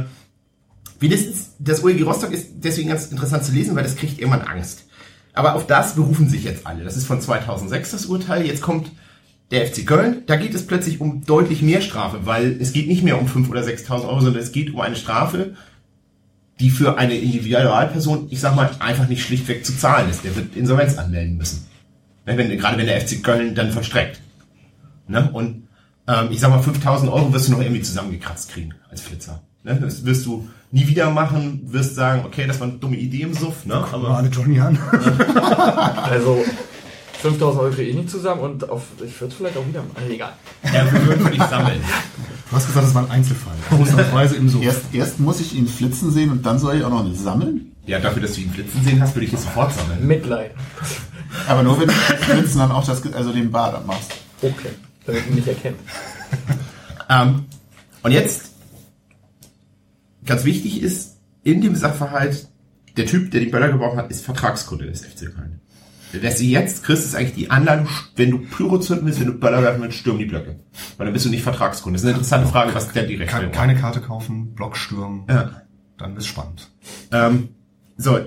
wie 1.00 1.10
das 1.10 1.22
ist, 1.22 1.52
das 1.60 1.84
OEG 1.84 2.06
Rostock 2.06 2.32
ist 2.32 2.48
deswegen 2.56 2.90
ganz 2.90 3.08
interessant 3.08 3.44
zu 3.44 3.52
lesen, 3.52 3.76
weil 3.76 3.84
das 3.84 3.96
kriegt 3.98 4.20
irgendwann 4.20 4.42
Angst. 4.48 4.86
Aber 5.34 5.56
auf 5.56 5.68
das 5.68 5.96
berufen 5.96 6.30
sich 6.30 6.44
jetzt 6.44 6.66
alle. 6.68 6.84
Das 6.84 6.96
ist 6.96 7.08
von 7.08 7.20
2006 7.20 7.92
das 7.92 8.06
Urteil. 8.06 8.46
Jetzt 8.46 8.62
kommt 8.62 8.92
der 9.52 9.68
FC 9.68 9.86
Köln. 9.86 10.24
Da 10.28 10.36
geht 10.36 10.54
es 10.54 10.66
plötzlich 10.66 11.02
um 11.02 11.26
deutlich 11.26 11.62
mehr 11.62 11.82
Strafe, 11.82 12.26
weil 12.26 12.58
es 12.60 12.74
geht 12.74 12.88
nicht 12.88 13.04
mehr 13.04 13.20
um 13.20 13.28
5.000 13.28 13.50
oder 13.50 13.62
6.000 13.62 14.08
Euro, 14.08 14.22
sondern 14.22 14.42
es 14.42 14.52
geht 14.52 14.74
um 14.74 14.82
eine 14.82 14.96
Strafe, 14.96 15.56
die 16.60 16.70
für 16.70 16.98
eine 16.98 17.18
Individualperson, 17.18 18.28
ich 18.30 18.40
sag 18.40 18.56
mal, 18.56 18.70
einfach 18.80 19.08
nicht 19.08 19.24
schlichtweg 19.24 19.66
zu 19.66 19.76
zahlen 19.76 20.10
ist. 20.10 20.24
Der 20.24 20.36
wird 20.36 20.56
Insolvenz 20.56 20.98
anmelden 20.98 21.38
müssen. 21.38 21.66
Wenn, 22.26 22.38
gerade 22.58 22.78
wenn 22.78 22.86
der 22.86 23.02
FC 23.02 23.24
Köln 23.24 23.56
dann 23.56 23.72
verstreckt. 23.72 24.22
Ne? 25.08 25.30
Und 25.34 25.68
ähm, 26.08 26.28
ich 26.32 26.40
sag 26.40 26.50
mal, 26.50 26.62
5000 26.62 27.12
Euro 27.12 27.34
wirst 27.34 27.48
du 27.48 27.52
noch 27.52 27.62
irgendwie 27.62 27.82
zusammengekratzt 27.82 28.52
kriegen 28.52 28.74
als 28.90 29.02
Flitzer. 29.02 29.42
Ne? 29.64 29.80
Das 29.82 30.06
wirst 30.06 30.26
du 30.26 30.48
nie 30.72 30.88
wieder 30.88 31.10
machen, 31.10 31.62
wirst 31.66 31.96
sagen, 31.96 32.24
okay, 32.26 32.48
das 32.48 32.60
war 32.60 32.68
eine 32.68 32.78
dumme 32.78 32.98
Idee 32.98 33.22
im 33.22 33.34
Suff, 33.34 33.66
ne? 33.66 33.76
Aber 33.76 33.94
Aber 33.94 34.18
alle 34.18 34.30
Johnny 34.30 34.60
an. 34.60 34.78
Also 36.04 36.44
5000 37.22 37.62
Euro 37.64 37.74
kriege 37.74 37.90
ich 37.90 37.96
nicht 37.96 38.10
zusammen 38.10 38.42
und 38.42 38.70
auf, 38.70 38.84
ich 38.96 39.20
würde 39.22 39.32
es 39.32 39.38
vielleicht 39.38 39.56
auch 39.56 39.66
wieder 39.66 39.82
machen. 39.82 39.96
Also, 39.96 40.12
egal. 40.12 40.34
ja, 40.66 40.92
wir 40.92 41.08
würden 41.08 41.26
für 41.26 41.32
dich 41.32 41.44
sammeln. 41.44 41.80
Du 42.50 42.56
hast 42.58 42.68
gesagt, 42.68 42.86
das 42.86 42.94
war 42.94 43.04
ein 43.04 43.12
Einzelfall. 43.12 43.54
Ausnahmsweise 43.72 44.36
im 44.36 44.50
Suff. 44.50 44.62
Erst, 44.62 44.82
erst 44.92 45.20
muss 45.20 45.40
ich 45.40 45.56
ihn 45.56 45.68
flitzen 45.68 46.12
sehen 46.12 46.32
und 46.32 46.46
dann 46.46 46.60
soll 46.60 46.76
ich 46.76 46.84
auch 46.84 46.90
noch 46.90 47.04
nicht 47.04 47.20
sammeln. 47.20 47.72
Ja, 47.86 48.00
dafür, 48.00 48.22
dass 48.22 48.34
du 48.34 48.42
ihn 48.42 48.52
flitzen 48.52 48.84
sehen 48.84 49.02
hast, 49.02 49.16
würde 49.16 49.26
ich 49.26 49.34
es 49.34 49.44
sofort 49.44 49.74
sammeln. 49.74 50.06
Mitleid. 50.06 50.52
Aber 51.48 51.64
nur 51.64 51.80
wenn 51.80 51.88
du 51.88 51.94
Flitzen 51.94 52.60
dann 52.60 52.72
auch 52.72 52.86
das, 52.86 53.02
also 53.14 53.32
den 53.32 53.52
Bart 53.52 53.76
abmachst. 53.76 54.14
Okay. 54.42 54.70
Damit 55.06 55.26
man 55.28 55.36
mich 55.36 55.48
erkennt. 55.48 55.78
Ähm, 57.10 57.46
und 58.04 58.12
jetzt, 58.12 58.53
ganz 60.26 60.46
wichtig 60.46 60.82
ist, 60.82 61.20
in 61.44 61.62
dem 61.62 61.76
Sachverhalt, 61.76 62.48
der 62.98 63.06
Typ, 63.06 63.32
der 63.32 63.42
die 63.42 63.48
Böller 63.48 63.70
gebraucht 63.70 63.98
hat, 63.98 64.12
ist 64.12 64.24
Vertragskunde 64.24 64.86
des 64.86 65.06
FC 65.06 65.34
Köln. 65.34 65.60
Dass 66.22 66.38
du 66.38 66.44
jetzt 66.44 66.84
kriegst, 66.84 67.06
ist 67.06 67.16
eigentlich 67.16 67.34
die 67.34 67.50
Anleitung, 67.50 67.88
wenn 68.16 68.30
du 68.30 68.38
Pyro 68.38 68.80
zünden 68.80 69.08
willst, 69.08 69.20
wenn 69.20 69.28
du 69.28 69.34
Böller 69.34 69.64
werfen 69.64 69.82
willst, 69.82 69.98
stürm 69.98 70.20
die 70.20 70.26
Blöcke. 70.26 70.60
Weil 70.98 71.08
dann 71.08 71.14
bist 71.14 71.26
du 71.26 71.30
nicht 71.30 71.42
Vertragskunde. 71.42 71.96
Das 71.96 72.04
ist 72.04 72.08
eine 72.08 72.14
interessante 72.14 72.48
Frage, 72.48 72.76
was 72.76 72.92
der 72.92 73.04
direkt 73.04 73.32
Keine, 73.32 73.50
keine 73.50 73.76
Karte 73.76 74.00
kaufen, 74.00 74.54
Block 74.54 74.78
stürmen. 74.78 75.24
Ja. 75.28 75.64
Dann 75.98 76.16
ist 76.16 76.28
spannend. 76.28 76.70
Ähm, 77.12 77.50
so, 77.98 78.20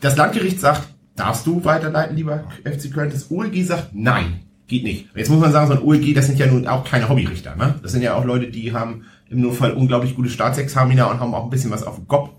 das 0.00 0.16
Landgericht 0.16 0.60
sagt, 0.60 0.88
darfst 1.14 1.46
du 1.46 1.64
weiterleiten, 1.64 2.16
lieber 2.16 2.44
FC 2.64 2.92
Köln? 2.92 3.10
Das 3.10 3.30
OEG 3.30 3.64
sagt, 3.64 3.90
nein, 3.94 4.40
geht 4.66 4.82
nicht. 4.82 5.08
Jetzt 5.14 5.30
muss 5.30 5.40
man 5.40 5.52
sagen, 5.52 5.68
so 5.68 5.74
ein 5.74 5.82
OEG, 5.82 6.14
das 6.14 6.26
sind 6.26 6.38
ja 6.38 6.46
nun 6.46 6.66
auch 6.66 6.84
keine 6.84 7.08
Hobbyrichter. 7.08 7.54
Ne? 7.54 7.76
Das 7.82 7.92
sind 7.92 8.02
ja 8.02 8.14
auch 8.14 8.24
Leute, 8.24 8.50
die 8.50 8.72
haben 8.72 9.04
im 9.30 9.40
Notfall 9.40 9.72
unglaublich 9.72 10.16
gute 10.16 10.28
Staatsexamina 10.28 11.06
und 11.06 11.20
haben 11.20 11.34
auch 11.34 11.44
ein 11.44 11.50
bisschen 11.50 11.70
was 11.70 11.84
auf 11.84 11.96
dem 11.96 12.08
Kopf. 12.08 12.30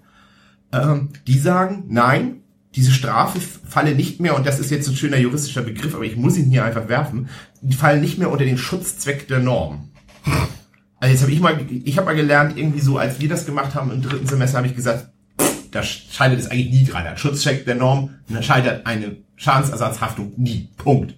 Ähm, 0.73 1.09
die 1.25 1.39
sagen, 1.39 1.85
nein, 1.87 2.41
diese 2.75 2.91
Strafe 2.91 3.39
falle 3.39 3.95
nicht 3.95 4.19
mehr, 4.19 4.35
und 4.35 4.45
das 4.45 4.59
ist 4.59 4.71
jetzt 4.71 4.87
ein 4.87 4.95
schöner 4.95 5.17
juristischer 5.17 5.61
Begriff, 5.61 5.95
aber 5.95 6.05
ich 6.05 6.15
muss 6.15 6.37
ihn 6.37 6.49
hier 6.49 6.63
einfach 6.63 6.87
werfen, 6.87 7.29
die 7.61 7.75
fallen 7.75 8.01
nicht 8.01 8.17
mehr 8.17 8.31
unter 8.31 8.45
den 8.45 8.57
Schutzzweck 8.57 9.27
der 9.27 9.39
Norm. 9.39 9.89
Also 10.99 11.13
jetzt 11.13 11.21
habe 11.23 11.31
ich 11.31 11.39
mal, 11.39 11.59
ich 11.69 11.97
habe 11.97 12.05
mal 12.05 12.15
gelernt, 12.15 12.57
irgendwie 12.57 12.79
so, 12.79 12.97
als 12.97 13.19
wir 13.19 13.27
das 13.27 13.45
gemacht 13.45 13.75
haben 13.75 13.91
im 13.91 14.01
dritten 14.01 14.27
Semester, 14.27 14.57
habe 14.57 14.67
ich 14.67 14.75
gesagt, 14.75 15.09
da 15.71 15.83
scheitert 15.83 16.39
es 16.39 16.51
eigentlich 16.51 16.71
nie 16.71 16.83
dran. 16.83 17.07
Ein 17.07 17.17
Schutzcheck 17.17 17.65
der 17.65 17.75
Norm, 17.75 18.11
und 18.27 18.35
da 18.35 18.41
scheitert 18.41 18.85
eine 18.85 19.17
Schadensersatzhaftung 19.35 20.33
nie. 20.37 20.69
Punkt. 20.77 21.15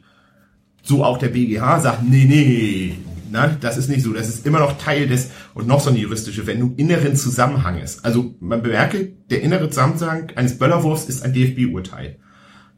So 0.83 1.03
auch 1.03 1.17
der 1.17 1.29
BGH 1.29 1.79
sagt, 1.79 2.03
nee, 2.03 2.25
nee, 2.25 2.97
na, 3.34 3.47
das 3.47 3.77
ist 3.77 3.89
nicht 3.89 4.03
so. 4.03 4.14
Das 4.14 4.30
ist 4.30 4.45
immer 4.45 4.60
noch 4.60 4.77
Teil 4.77 5.07
des, 5.07 5.31
und 5.55 5.68
noch 5.68 5.80
so 5.80 5.89
eine 5.89 5.97
juristische 5.97 6.45
Wendung, 6.45 6.76
inneren 6.76 7.15
Zusammenhanges. 7.15 8.03
Also 8.03 8.35
man 8.39 8.61
bemerke, 8.61 9.14
der 9.31 9.41
innere 9.41 9.69
Zusammenhang 9.72 10.31
eines 10.35 10.60
Böllerwurfs 10.60 11.05
ist 11.05 11.23
ein 11.23 11.34
DFB-Urteil. 11.34 12.19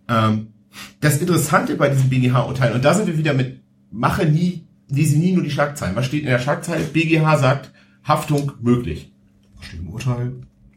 Ähm, 0.07 0.53
das 1.01 1.19
Interessante 1.19 1.75
bei 1.75 1.89
diesem 1.89 2.07
BGH-Urteil, 2.07 2.71
und 2.71 2.85
da 2.85 2.93
sind 2.93 3.07
wir 3.07 3.17
wieder 3.17 3.33
mit, 3.33 3.63
mache 3.91 4.25
nie, 4.25 4.65
lese 4.87 5.17
nie 5.19 5.33
nur 5.33 5.43
die 5.43 5.51
Schlagzeilen. 5.51 5.97
Was 5.97 6.05
steht 6.05 6.21
in 6.21 6.29
der 6.29 6.39
Schlagzeile? 6.39 6.85
BGH 6.85 7.37
sagt, 7.37 7.73
Haftung 8.05 8.53
möglich. 8.61 9.11
Steht 9.59 9.81
im 9.81 9.89
Urteil. 9.89 10.31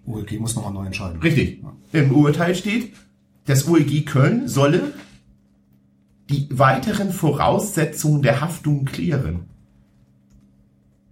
OLG 0.06 0.40
muss 0.40 0.56
nochmal 0.56 0.72
neu 0.72 0.86
entscheiden. 0.86 1.20
Richtig. 1.20 1.62
Im 1.92 2.10
Urteil 2.12 2.56
steht, 2.56 2.94
das 3.46 3.68
OEG 3.68 4.06
Köln 4.06 4.48
solle 4.48 4.92
die 6.30 6.48
weiteren 6.50 7.12
Voraussetzungen 7.12 8.22
der 8.22 8.40
Haftung 8.40 8.84
klären. 8.84 9.44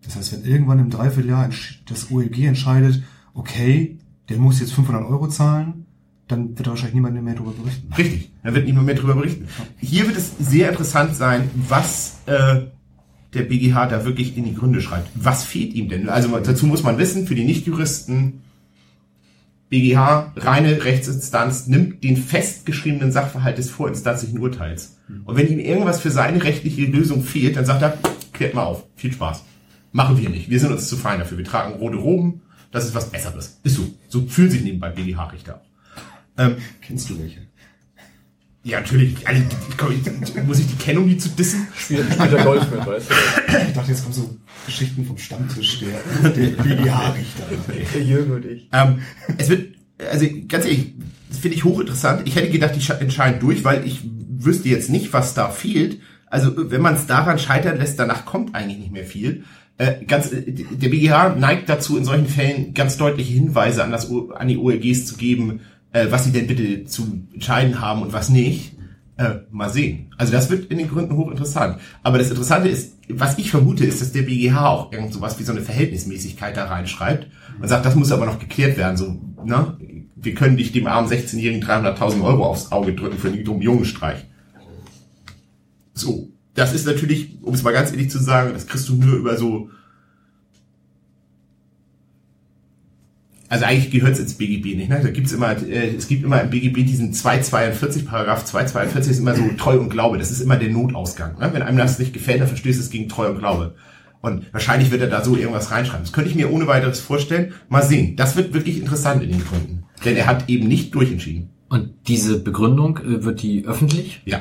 Das 0.07 0.17
heißt, 0.17 0.33
wenn 0.33 0.51
irgendwann 0.51 0.79
im 0.79 0.91
Dreivierteljahr 0.91 1.51
das 1.89 2.11
OLG 2.11 2.45
entscheidet, 2.45 3.03
okay, 3.35 3.99
der 4.29 4.39
muss 4.39 4.61
jetzt 4.61 4.73
500 4.73 5.05
Euro 5.05 5.29
zahlen, 5.29 5.87
dann 6.29 6.57
wird 6.57 6.67
da 6.67 6.71
wahrscheinlich 6.71 6.95
niemand 6.95 7.23
mehr 7.23 7.35
darüber 7.35 7.53
berichten. 7.53 7.93
Richtig, 7.93 8.31
da 8.43 8.55
wird 8.55 8.67
niemand 8.67 8.87
mehr 8.87 8.95
drüber 8.95 9.15
berichten. 9.15 9.47
Hier 9.79 10.07
wird 10.07 10.17
es 10.17 10.33
sehr 10.39 10.71
interessant 10.71 11.15
sein, 11.15 11.51
was 11.69 12.19
äh, 12.27 12.63
der 13.35 13.43
BGH 13.43 13.87
da 13.87 14.05
wirklich 14.05 14.37
in 14.37 14.45
die 14.45 14.55
Gründe 14.55 14.81
schreibt. 14.81 15.09
Was 15.15 15.45
fehlt 15.45 15.75
ihm 15.75 15.89
denn? 15.89 16.09
Also 16.09 16.37
dazu 16.39 16.67
muss 16.67 16.83
man 16.83 16.99
wissen, 16.99 17.27
für 17.27 17.35
die 17.35 17.45
Nichtjuristen, 17.45 18.43
BGH, 19.69 20.33
reine 20.37 20.85
Rechtsinstanz, 20.85 21.67
nimmt 21.67 22.03
den 22.03 22.17
festgeschriebenen 22.17 23.13
Sachverhalt 23.13 23.59
des 23.59 23.71
vorinstanzlichen 23.71 24.39
Urteils. 24.39 24.99
Und 25.25 25.37
wenn 25.37 25.49
ihm 25.49 25.59
irgendwas 25.59 26.01
für 26.01 26.11
seine 26.11 26.43
rechtliche 26.43 26.83
Lösung 26.83 27.23
fehlt, 27.23 27.57
dann 27.57 27.67
sagt 27.67 27.83
er, 27.83 27.99
klärt 28.33 28.55
mal 28.55 28.65
auf, 28.65 28.85
viel 28.95 29.13
Spaß. 29.13 29.45
Machen 29.97 30.19
wir 30.21 30.29
nicht. 30.29 30.51
Wir 30.51 30.61
sind 30.61 30.73
uns 30.73 30.89
zu 30.89 30.97
fein 30.97 31.19
dafür. 31.21 31.39
Wir 31.39 31.45
tragen 31.47 31.75
rote 31.79 31.97
Roben. 31.97 32.43
Das 32.71 32.85
ist 32.85 32.95
was 32.95 33.09
Besseres. 33.11 33.59
Ist 33.63 33.77
so. 33.77 33.87
So 34.09 34.27
fühlen 34.27 34.51
sich 34.51 34.63
nebenbei 34.63 34.91
BGH-Richter 34.91 35.55
auch. 35.57 36.39
Ähm, 36.39 36.57
Kennst 36.83 37.09
du 37.09 37.19
welche? 37.19 37.41
ja, 38.63 38.81
natürlich. 38.81 39.27
Also, 39.27 39.43
komm, 39.79 39.93
ich- 39.93 40.45
muss 40.45 40.59
ich 40.59 40.67
die 40.67 40.75
kennen, 40.77 40.99
um 40.99 41.09
die 41.09 41.17
zu 41.17 41.29
dissen? 41.31 41.67
Spielt, 41.75 42.13
spielt 42.13 42.33
er 42.33 42.45
Golf 42.45 42.71
mit, 42.71 42.85
weißt 42.85 43.09
du? 43.11 43.15
Ich 43.69 43.73
dachte, 43.73 43.91
jetzt 43.91 44.03
kommen 44.03 44.13
so 44.15 44.37
Geschichten 44.67 45.07
vom 45.07 45.17
Stammtisch 45.17 45.81
der, 45.81 46.31
der 46.31 46.63
BGH-Richter. 46.63 47.45
Der 47.95 48.03
Jürgen 48.03 48.33
und 48.33 48.45
ich. 48.45 48.69
Ähm, 48.73 48.99
es 49.39 49.49
wird, 49.49 49.77
also 50.11 50.27
ganz 50.49 50.65
ehrlich, 50.67 50.93
das 51.31 51.39
finde 51.39 51.57
ich 51.57 51.65
hochinteressant. 51.65 52.27
Ich 52.29 52.37
hätte 52.37 52.51
gedacht, 52.51 52.75
die 52.77 52.81
sche- 52.81 52.99
entscheiden 52.99 53.41
durch, 53.41 53.65
weil 53.65 53.87
ich 53.87 54.01
wüsste 54.39 54.69
jetzt 54.69 54.91
nicht, 54.91 55.13
was 55.15 55.33
da 55.33 55.49
fehlt. 55.49 56.01
Also 56.27 56.71
wenn 56.71 56.83
man 56.83 56.97
es 56.97 57.07
daran 57.07 57.39
scheitern 57.39 57.79
lässt, 57.79 57.99
danach 57.99 58.27
kommt 58.27 58.55
eigentlich 58.55 58.79
nicht 58.79 58.93
mehr 58.93 59.07
viel. 59.07 59.45
Äh, 59.79 60.05
ganz, 60.07 60.33
äh, 60.33 60.43
der 60.53 60.89
BGH 60.89 61.37
neigt 61.37 61.69
dazu, 61.69 61.99
in 61.99 62.05
solchen 62.05 62.27
Fällen 62.27 62.73
ganz 62.75 62.97
deutliche 62.97 63.33
Hinweise 63.33 63.85
an, 63.85 63.91
das, 63.91 64.11
an 64.11 64.49
die 64.49 64.57
OLGs 64.57 65.07
zu 65.07 65.17
geben, 65.17 65.61
äh, 65.93 66.07
was 66.11 66.25
sie 66.25 66.33
denn 66.33 66.47
bitte 66.47 66.85
zu 66.85 67.27
entscheiden 67.33 67.81
haben 67.81 68.03
und 68.03 68.13
was 68.13 68.29
nicht. 68.29 68.73
Äh, 69.19 69.47
mal 69.51 69.71
sehen. 69.71 70.11
Also 70.19 70.33
das 70.33 70.51
wird 70.51 70.71
in 70.71 70.77
den 70.77 70.91
Gründen 70.91 71.17
hochinteressant. 71.17 71.79
Aber 72.03 72.19
das 72.19 72.29
Interessante 72.29 72.69
ist, 72.69 72.99
was 73.09 73.39
ich 73.39 73.51
vermute, 73.51 73.87
ist, 73.87 74.03
dass 74.03 74.13
der 74.13 74.21
BGH 74.23 74.69
auch 74.69 74.93
irgend 74.93 75.15
sowas 75.15 75.39
wie 75.39 75.43
so 75.43 75.53
eine 75.53 75.63
Verhältnismäßigkeit 75.63 76.55
da 76.55 76.67
reinschreibt 76.67 77.27
und 77.59 77.67
sagt, 77.67 77.87
das 77.87 77.95
muss 77.95 78.13
aber 78.13 78.27
noch 78.27 78.39
geklärt 78.39 78.77
werden. 78.77 78.99
So, 78.99 79.19
ne? 79.43 79.79
Wir 80.17 80.35
können 80.35 80.57
nicht 80.57 80.75
dem 80.75 80.87
armen 80.87 81.09
16-Jährigen 81.09 81.65
300.000 81.65 82.23
Euro 82.23 82.45
aufs 82.45 82.73
Auge 82.73 82.93
drücken 82.93 83.17
für 83.17 83.29
einen 83.29 83.43
dummen 83.43 83.63
Jungenstreich. 83.63 84.27
So. 85.95 86.29
Das 86.57 86.73
ist 86.73 86.87
natürlich, 86.87 87.39
um 87.43 87.55
es 87.55 87.63
mal 87.63 87.73
ganz 87.73 87.93
ehrlich 87.93 88.11
zu 88.11 88.19
sagen, 88.19 88.53
das 88.55 88.67
kriegst 88.67 88.89
du 88.89 88.95
nur 88.97 89.17
über 89.17 89.37
so 89.37 89.71
Also 93.49 93.65
eigentlich 93.65 93.91
gehört 93.91 94.15
es 94.15 94.19
ins 94.19 94.35
BGB 94.35 94.77
nicht. 94.77 94.89
Ne? 94.89 95.01
Da 95.03 95.11
gibt's 95.11 95.33
immer, 95.33 95.53
äh, 95.53 95.95
es 95.95 96.09
gibt 96.09 96.25
immer 96.25 96.41
im 96.41 96.51
BGB 96.51 96.85
diesen 96.85 97.13
242, 97.13 98.05
Paragraph 98.05 98.45
242 98.45 99.13
ist 99.13 99.19
immer 99.21 99.37
so 99.37 99.49
Treu 99.57 99.79
und 99.79 99.89
Glaube. 99.89 100.19
Das 100.19 100.31
ist 100.31 100.41
immer 100.41 100.57
der 100.57 100.71
Notausgang. 100.71 101.39
Ne? 101.39 101.51
Wenn 101.53 101.63
einem 101.63 101.79
das 101.79 101.99
nicht 101.99 102.13
gefällt, 102.13 102.41
dann 102.41 102.49
verstößt 102.49 102.81
es 102.81 102.91
gegen 102.91 103.09
Treu 103.09 103.29
und 103.29 103.39
Glaube. 103.39 103.77
Und 104.21 104.53
wahrscheinlich 104.53 104.91
wird 104.91 105.03
er 105.03 105.09
da 105.09 105.23
so 105.23 105.37
irgendwas 105.37 105.71
reinschreiben. 105.71 106.05
Das 106.05 106.13
könnte 106.13 106.31
ich 106.31 106.37
mir 106.37 106.51
ohne 106.51 106.67
weiteres 106.67 106.99
vorstellen. 106.99 107.53
Mal 107.69 107.83
sehen. 107.83 108.17
Das 108.17 108.35
wird 108.35 108.53
wirklich 108.53 108.81
interessant 108.81 109.23
in 109.23 109.31
den 109.31 109.45
Gründen. 109.45 109.85
Denn 110.05 110.17
er 110.17 110.27
hat 110.27 110.49
eben 110.49 110.67
nicht 110.67 110.95
durchentschieden. 110.95 111.51
Und 111.69 111.91
diese 112.09 112.41
Begründung, 112.41 112.99
äh, 112.99 113.25
wird 113.25 113.43
die 113.43 113.65
öffentlich? 113.65 114.23
Ja. 114.25 114.41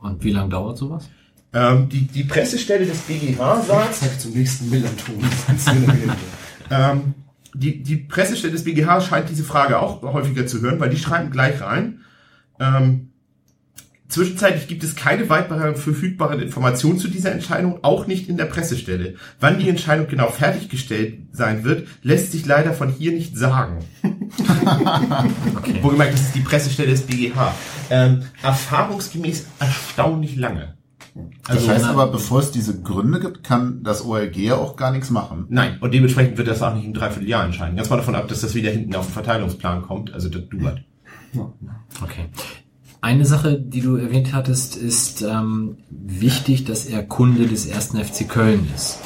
Und 0.00 0.24
wie 0.24 0.32
lange 0.32 0.50
dauert 0.50 0.78
sowas? 0.78 1.08
Ähm, 1.52 1.88
die, 1.88 2.06
die 2.06 2.24
Pressestelle 2.24 2.86
des 2.86 2.98
BGH 3.00 3.62
sagt, 3.62 3.94
Zeig 3.94 4.20
zum 4.20 4.32
nächsten 4.32 4.70
Millanton. 4.70 5.16
Ähm, 6.72 7.14
die, 7.52 7.82
die 7.82 7.96
Pressestelle 7.96 8.52
des 8.52 8.62
BGH 8.62 9.00
scheint 9.00 9.28
diese 9.28 9.42
Frage 9.42 9.80
auch 9.80 10.02
häufiger 10.02 10.46
zu 10.46 10.60
hören, 10.60 10.78
weil 10.78 10.90
die 10.90 10.98
schreiben 10.98 11.32
gleich 11.32 11.60
rein. 11.60 12.02
Ähm, 12.60 13.08
zwischenzeitlich 14.08 14.68
gibt 14.68 14.84
es 14.84 14.94
keine 14.94 15.28
weiteren 15.28 15.74
verfügbaren 15.74 16.40
Informationen 16.40 17.00
zu 17.00 17.08
dieser 17.08 17.32
Entscheidung, 17.32 17.80
auch 17.82 18.06
nicht 18.06 18.28
in 18.28 18.36
der 18.36 18.44
Pressestelle. 18.44 19.16
Wann 19.40 19.58
die 19.58 19.68
Entscheidung 19.68 20.06
genau 20.06 20.28
fertiggestellt 20.28 21.18
sein 21.32 21.64
wird, 21.64 21.88
lässt 22.02 22.30
sich 22.30 22.46
leider 22.46 22.72
von 22.72 22.90
hier 22.90 23.10
nicht 23.10 23.36
sagen. 23.36 23.80
Okay. 25.56 25.82
Wohlgemerkt, 25.82 26.14
das 26.14 26.20
ist 26.22 26.34
die 26.34 26.40
Pressestelle 26.40 26.90
des 26.90 27.02
BGH. 27.02 27.54
Ähm, 27.90 28.22
erfahrungsgemäß 28.42 29.46
erstaunlich 29.58 30.36
lange. 30.36 30.74
Das 31.46 31.56
Also, 31.56 31.68
heißt 31.68 31.84
aber, 31.86 32.06
bevor 32.06 32.38
es 32.40 32.50
diese 32.52 32.80
Gründe 32.82 33.20
gibt, 33.20 33.42
kann 33.42 33.82
das 33.82 34.04
OLG 34.04 34.36
ja 34.36 34.54
auch 34.56 34.76
gar 34.76 34.92
nichts 34.92 35.10
machen. 35.10 35.46
Nein, 35.48 35.78
und 35.80 35.92
dementsprechend 35.92 36.38
wird 36.38 36.48
das 36.48 36.62
auch 36.62 36.74
nicht 36.74 36.84
im 36.86 36.94
Dreivierteljahr 36.94 37.44
entscheiden. 37.44 37.76
Ganz 37.76 37.90
mal 37.90 37.96
davon 37.96 38.14
ab, 38.14 38.28
dass 38.28 38.40
das 38.42 38.54
wieder 38.54 38.70
hinten 38.70 38.94
auf 38.94 39.06
den 39.06 39.12
Verteilungsplan 39.14 39.82
kommt, 39.82 40.14
also 40.14 40.28
das 40.28 40.42
dauert. 40.48 40.82
Okay. 42.02 42.26
Eine 43.02 43.24
Sache, 43.24 43.58
die 43.58 43.80
du 43.80 43.96
erwähnt 43.96 44.32
hattest, 44.34 44.76
ist 44.76 45.22
ähm, 45.22 45.78
wichtig, 45.90 46.64
dass 46.64 46.84
er 46.84 47.02
Kunde 47.02 47.46
des 47.46 47.66
ersten 47.66 48.02
FC 48.02 48.28
Köln 48.28 48.68
ist. 48.74 48.98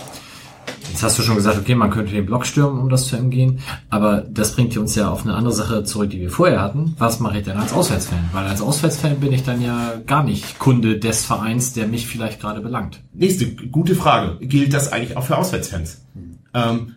Jetzt 0.95 1.03
hast 1.03 1.19
du 1.19 1.23
schon 1.23 1.35
gesagt, 1.35 1.59
okay, 1.59 1.75
man 1.75 1.91
könnte 1.91 2.13
den 2.13 2.25
Block 2.25 2.47
stürmen, 2.47 2.81
um 2.81 2.89
das 2.89 3.09
zu 3.09 3.17
umgehen, 3.17 3.59
aber 3.91 4.21
das 4.31 4.55
bringt 4.55 4.77
uns 4.77 4.95
ja 4.95 5.11
auf 5.11 5.25
eine 5.25 5.35
andere 5.35 5.53
Sache 5.53 5.83
zurück, 5.83 6.11
die 6.11 6.21
wir 6.21 6.31
vorher 6.31 6.63
hatten. 6.63 6.95
Was 6.99 7.19
mache 7.19 7.39
ich 7.39 7.45
denn 7.45 7.57
als 7.57 7.73
Auswärtsfan? 7.73 8.21
Weil 8.33 8.47
als 8.47 8.63
Auswärtsfan 8.63 9.19
bin 9.19 9.33
ich 9.33 9.43
dann 9.43 9.61
ja 9.61 9.95
gar 10.07 10.23
nicht 10.23 10.61
Kunde 10.61 11.01
des 11.01 11.25
Vereins, 11.25 11.73
der 11.73 11.89
mich 11.89 12.07
vielleicht 12.07 12.41
gerade 12.41 12.61
belangt. 12.61 13.01
Nächste 13.13 13.49
gute 13.49 13.97
Frage. 13.97 14.37
Gilt 14.47 14.73
das 14.73 14.93
eigentlich 14.93 15.17
auch 15.17 15.25
für 15.25 15.37
Auswärtsfans? 15.37 16.01
Ähm, 16.55 16.95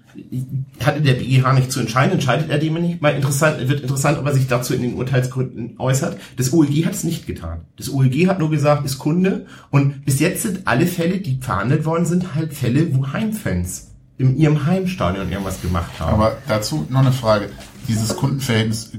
hatte 0.85 1.01
der 1.01 1.13
BGH 1.13 1.53
nicht 1.53 1.71
zu 1.71 1.79
entscheiden, 1.79 2.13
entscheidet 2.13 2.51
er 2.51 2.59
dem 2.59 2.75
nicht. 2.75 3.01
Mal 3.01 3.15
interessant, 3.15 3.67
wird 3.67 3.81
interessant, 3.81 4.19
ob 4.19 4.27
er 4.27 4.33
sich 4.35 4.45
dazu 4.45 4.75
in 4.75 4.83
den 4.83 4.93
Urteilsgründen 4.93 5.73
äußert. 5.79 6.19
Das 6.35 6.53
OLG 6.53 6.85
hat 6.85 6.93
es 6.93 7.03
nicht 7.03 7.25
getan. 7.25 7.61
Das 7.77 7.91
OLG 7.91 8.27
hat 8.27 8.37
nur 8.37 8.51
gesagt, 8.51 8.85
ist 8.85 8.99
Kunde. 8.99 9.47
Und 9.71 10.05
bis 10.05 10.19
jetzt 10.19 10.43
sind 10.43 10.67
alle 10.67 10.85
Fälle, 10.85 11.17
die 11.17 11.39
verhandelt 11.41 11.85
worden 11.85 12.05
sind, 12.05 12.35
halt 12.35 12.53
Fälle, 12.53 12.95
wo 12.95 13.11
Heimfans 13.11 13.86
in 14.17 14.37
ihrem 14.37 14.65
Heimstadion 14.65 15.29
irgendwas 15.29 15.61
gemacht 15.61 15.99
haben. 15.99 16.13
Aber 16.13 16.37
dazu 16.47 16.87
noch 16.89 17.01
eine 17.01 17.11
Frage. 17.11 17.49
Dieses 17.87 18.15
Kundenverhältnis, 18.15 18.91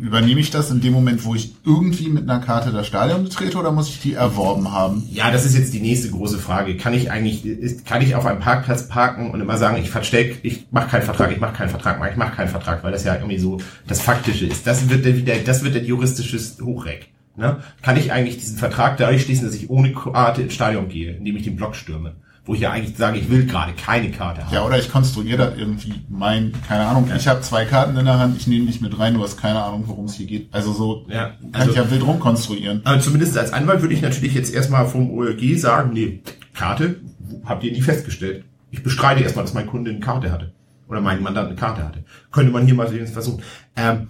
übernehme 0.00 0.40
ich 0.40 0.50
das 0.50 0.70
in 0.70 0.80
dem 0.80 0.92
Moment, 0.92 1.24
wo 1.24 1.34
ich 1.34 1.54
irgendwie 1.64 2.08
mit 2.08 2.28
einer 2.28 2.40
Karte 2.40 2.72
das 2.72 2.86
Stadion 2.86 3.24
betrete 3.24 3.58
oder 3.58 3.70
muss 3.70 3.88
ich 3.88 4.00
die 4.00 4.14
erworben 4.14 4.72
haben? 4.72 5.06
Ja, 5.10 5.30
das 5.30 5.44
ist 5.44 5.56
jetzt 5.56 5.74
die 5.74 5.80
nächste 5.80 6.10
große 6.10 6.38
Frage. 6.38 6.76
Kann 6.76 6.94
ich 6.94 7.10
eigentlich, 7.10 7.84
kann 7.84 8.02
ich 8.02 8.14
auf 8.14 8.26
einem 8.26 8.40
Parkplatz 8.40 8.88
parken 8.88 9.30
und 9.30 9.40
immer 9.40 9.58
sagen, 9.58 9.76
ich 9.76 9.90
versteck, 9.90 10.40
ich 10.42 10.66
mache 10.70 10.88
keinen 10.88 11.02
Vertrag, 11.02 11.30
ich 11.32 11.40
mache 11.40 11.54
keinen 11.54 11.68
Vertrag, 11.68 12.00
ich 12.10 12.16
mache 12.16 12.34
keinen 12.34 12.48
Vertrag, 12.48 12.82
weil 12.82 12.92
das 12.92 13.04
ja 13.04 13.14
irgendwie 13.14 13.38
so 13.38 13.58
das 13.86 14.00
Faktische 14.00 14.46
ist. 14.46 14.66
Das 14.66 14.88
wird 14.88 15.04
dann 15.04 15.16
wieder, 15.16 15.36
das 15.36 15.62
wird 15.62 15.76
dann 15.76 15.84
juristisches 15.84 16.58
Hochreck. 16.60 17.08
Ne? 17.36 17.58
Kann 17.82 17.96
ich 17.96 18.10
eigentlich 18.10 18.38
diesen 18.38 18.58
Vertrag 18.58 18.96
dadurch 18.96 19.22
schließen, 19.22 19.46
dass 19.46 19.54
ich 19.54 19.70
ohne 19.70 19.92
Karte 19.92 20.42
ins 20.42 20.54
Stadion 20.54 20.88
gehe, 20.88 21.14
indem 21.14 21.36
ich 21.36 21.44
den 21.44 21.56
Block 21.56 21.76
stürme? 21.76 22.14
Wo 22.50 22.54
ich 22.54 22.62
ja 22.62 22.72
eigentlich 22.72 22.96
sage, 22.96 23.16
ich 23.16 23.30
will 23.30 23.46
gerade 23.46 23.74
keine 23.74 24.10
Karte 24.10 24.44
haben. 24.44 24.52
Ja, 24.52 24.66
oder 24.66 24.76
ich 24.76 24.90
konstruiere 24.90 25.36
das 25.38 25.56
irgendwie 25.56 25.94
mein, 26.08 26.50
keine 26.66 26.84
Ahnung, 26.84 27.08
ich 27.16 27.28
habe 27.28 27.42
zwei 27.42 27.64
Karten 27.64 27.96
in 27.96 28.04
der 28.04 28.18
Hand, 28.18 28.36
ich 28.36 28.48
nehme 28.48 28.66
dich 28.66 28.80
mit 28.80 28.98
rein, 28.98 29.14
du 29.14 29.22
hast 29.22 29.36
keine 29.36 29.62
Ahnung, 29.62 29.84
worum 29.86 30.06
es 30.06 30.14
hier 30.14 30.26
geht. 30.26 30.48
Also 30.52 30.72
so 30.72 31.06
Ja, 31.08 31.26
kann 31.28 31.38
also- 31.52 31.70
ich 31.70 31.76
ja 31.76 31.88
wild 31.88 32.04
rumkonstruieren. 32.04 32.80
Aber 32.82 32.98
zumindest 32.98 33.38
als 33.38 33.52
Anwalt 33.52 33.82
würde 33.82 33.94
ich 33.94 34.02
natürlich 34.02 34.34
jetzt 34.34 34.52
erstmal 34.52 34.88
vom 34.88 35.12
OLG 35.12 35.58
sagen, 35.58 35.92
nee, 35.92 36.22
Karte 36.52 36.96
habt 37.44 37.62
ihr 37.62 37.70
nie 37.70 37.82
festgestellt. 37.82 38.42
Ich 38.72 38.82
bestreite 38.82 39.22
erstmal, 39.22 39.44
dass 39.44 39.54
mein 39.54 39.68
Kunde 39.68 39.92
eine 39.92 40.00
Karte 40.00 40.32
hatte. 40.32 40.52
Oder 40.88 41.00
mein 41.00 41.22
Mandant 41.22 41.46
eine 41.46 41.56
Karte 41.56 41.84
hatte. 41.84 42.02
Könnte 42.32 42.50
man 42.50 42.66
hier 42.66 42.74
mal 42.74 42.88
versuchen. 42.88 43.44
Ähm, 43.76 44.08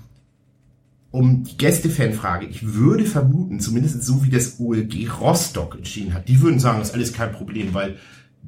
um 1.10 1.44
die 1.44 1.58
Gästefanfrage, 1.58 2.46
ich 2.46 2.72
würde 2.74 3.04
vermuten, 3.04 3.60
zumindest 3.60 4.02
so 4.02 4.24
wie 4.24 4.30
das 4.30 4.58
OLG 4.60 5.08
Rostock 5.20 5.74
entschieden 5.74 6.14
hat, 6.14 6.28
die 6.28 6.40
würden 6.40 6.58
sagen, 6.58 6.78
das 6.78 6.88
ist 6.88 6.94
alles 6.94 7.12
kein 7.12 7.32
Problem, 7.32 7.74
weil 7.74 7.98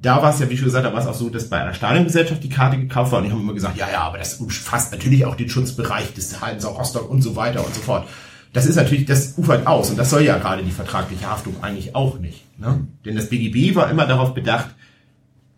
da 0.02 0.20
war 0.20 0.34
es 0.34 0.40
ja, 0.40 0.50
wie 0.50 0.56
schon 0.56 0.66
gesagt, 0.66 0.84
da 0.84 0.92
war 0.92 1.00
es 1.00 1.06
auch 1.06 1.14
so, 1.14 1.30
dass 1.30 1.48
bei 1.48 1.60
einer 1.60 1.74
Stadiongesellschaft 1.74 2.42
die 2.42 2.48
Karte 2.48 2.76
gekauft 2.76 3.12
war 3.12 3.20
und 3.20 3.26
die 3.26 3.32
haben 3.32 3.40
immer 3.40 3.54
gesagt, 3.54 3.78
ja, 3.78 3.88
ja, 3.90 4.00
aber 4.00 4.18
das 4.18 4.34
umfasst 4.34 4.90
natürlich 4.90 5.24
auch 5.24 5.36
den 5.36 5.48
Schutzbereich 5.48 6.12
des 6.12 6.40
Hallenser 6.40 6.70
Rostock 6.70 7.08
und 7.08 7.22
so 7.22 7.36
weiter 7.36 7.64
und 7.64 7.72
so 7.72 7.80
fort. 7.80 8.08
Das 8.52 8.66
ist 8.66 8.76
natürlich, 8.76 9.06
das 9.06 9.38
ufert 9.38 9.66
aus 9.66 9.90
und 9.90 9.96
das 9.96 10.10
soll 10.10 10.22
ja 10.22 10.36
gerade 10.38 10.64
die 10.64 10.72
vertragliche 10.72 11.30
Haftung 11.30 11.62
eigentlich 11.62 11.94
auch 11.94 12.18
nicht. 12.18 12.44
Ne? 12.58 12.88
Denn 13.04 13.14
das 13.14 13.28
BGB 13.28 13.76
war 13.76 13.90
immer 13.90 14.06
darauf 14.06 14.34
bedacht, 14.34 14.74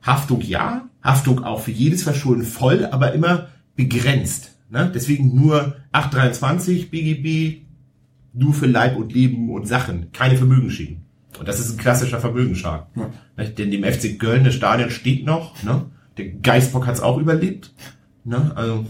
Haftung 0.02 0.42
ja, 0.42 0.88
Haftung 1.02 1.42
auch 1.42 1.60
für 1.60 1.70
jedes 1.70 2.02
Verschulden 2.02 2.44
voll, 2.44 2.86
aber 2.90 3.12
immer 3.12 3.48
begrenzt. 3.76 4.50
Ne? 4.70 4.92
Deswegen 4.94 5.34
nur 5.34 5.76
823 5.92 6.90
BGB, 6.90 7.62
nur 8.34 8.52
für 8.52 8.66
Leib 8.66 8.96
und 8.96 9.12
Leben 9.12 9.50
und 9.50 9.66
Sachen, 9.66 10.12
keine 10.12 10.36
Vermögensschäden. 10.36 11.03
Und 11.38 11.48
das 11.48 11.60
ist 11.60 11.72
ein 11.72 11.78
klassischer 11.78 12.20
Vermögensschaden. 12.20 12.86
Nicht? 13.36 13.58
Denn 13.58 13.70
dem 13.70 13.84
FC 13.84 14.18
Köln, 14.18 14.44
das 14.44 14.54
Stadion 14.54 14.90
steht 14.90 15.24
noch, 15.26 15.62
ne? 15.62 15.86
der 16.16 16.28
Geistbock 16.28 16.86
hat 16.86 16.94
es 16.94 17.00
auch 17.00 17.18
überlebt. 17.18 17.72
Ne? 18.24 18.52
Also, 18.54 18.86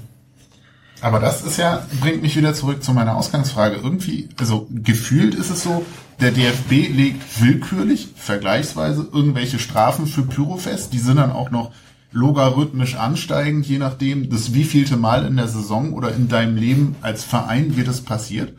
Aber 1.01 1.21
das 1.21 1.43
ist 1.43 1.57
ja, 1.57 1.87
bringt 2.01 2.23
mich 2.23 2.37
wieder 2.37 2.55
zurück 2.55 2.83
zu 2.83 2.93
meiner 2.93 3.17
Ausgangsfrage. 3.17 3.77
Irgendwie, 3.77 4.29
also 4.39 4.69
gefühlt 4.71 5.35
ist 5.35 5.51
es 5.51 5.63
so, 5.63 5.85
der 6.21 6.31
DFB 6.31 6.95
legt 6.95 7.43
willkürlich, 7.43 8.09
vergleichsweise, 8.15 9.09
irgendwelche 9.13 9.59
Strafen 9.59 10.07
für 10.07 10.23
Pyro 10.23 10.57
fest. 10.57 10.93
Die 10.93 10.99
sind 10.99 11.17
dann 11.17 11.33
auch 11.33 11.51
noch 11.51 11.73
logarithmisch 12.13 12.95
ansteigend, 12.95 13.67
je 13.67 13.79
nachdem, 13.79 14.31
das 14.31 14.55
wievielte 14.55 14.97
Mal 14.97 15.27
in 15.27 15.37
der 15.37 15.49
Saison 15.49 15.93
oder 15.93 16.15
in 16.15 16.29
deinem 16.29 16.57
Leben 16.57 16.95
als 17.01 17.25
Verein 17.25 17.77
wird 17.77 17.89
es 17.89 18.03
passiert. 18.03 18.55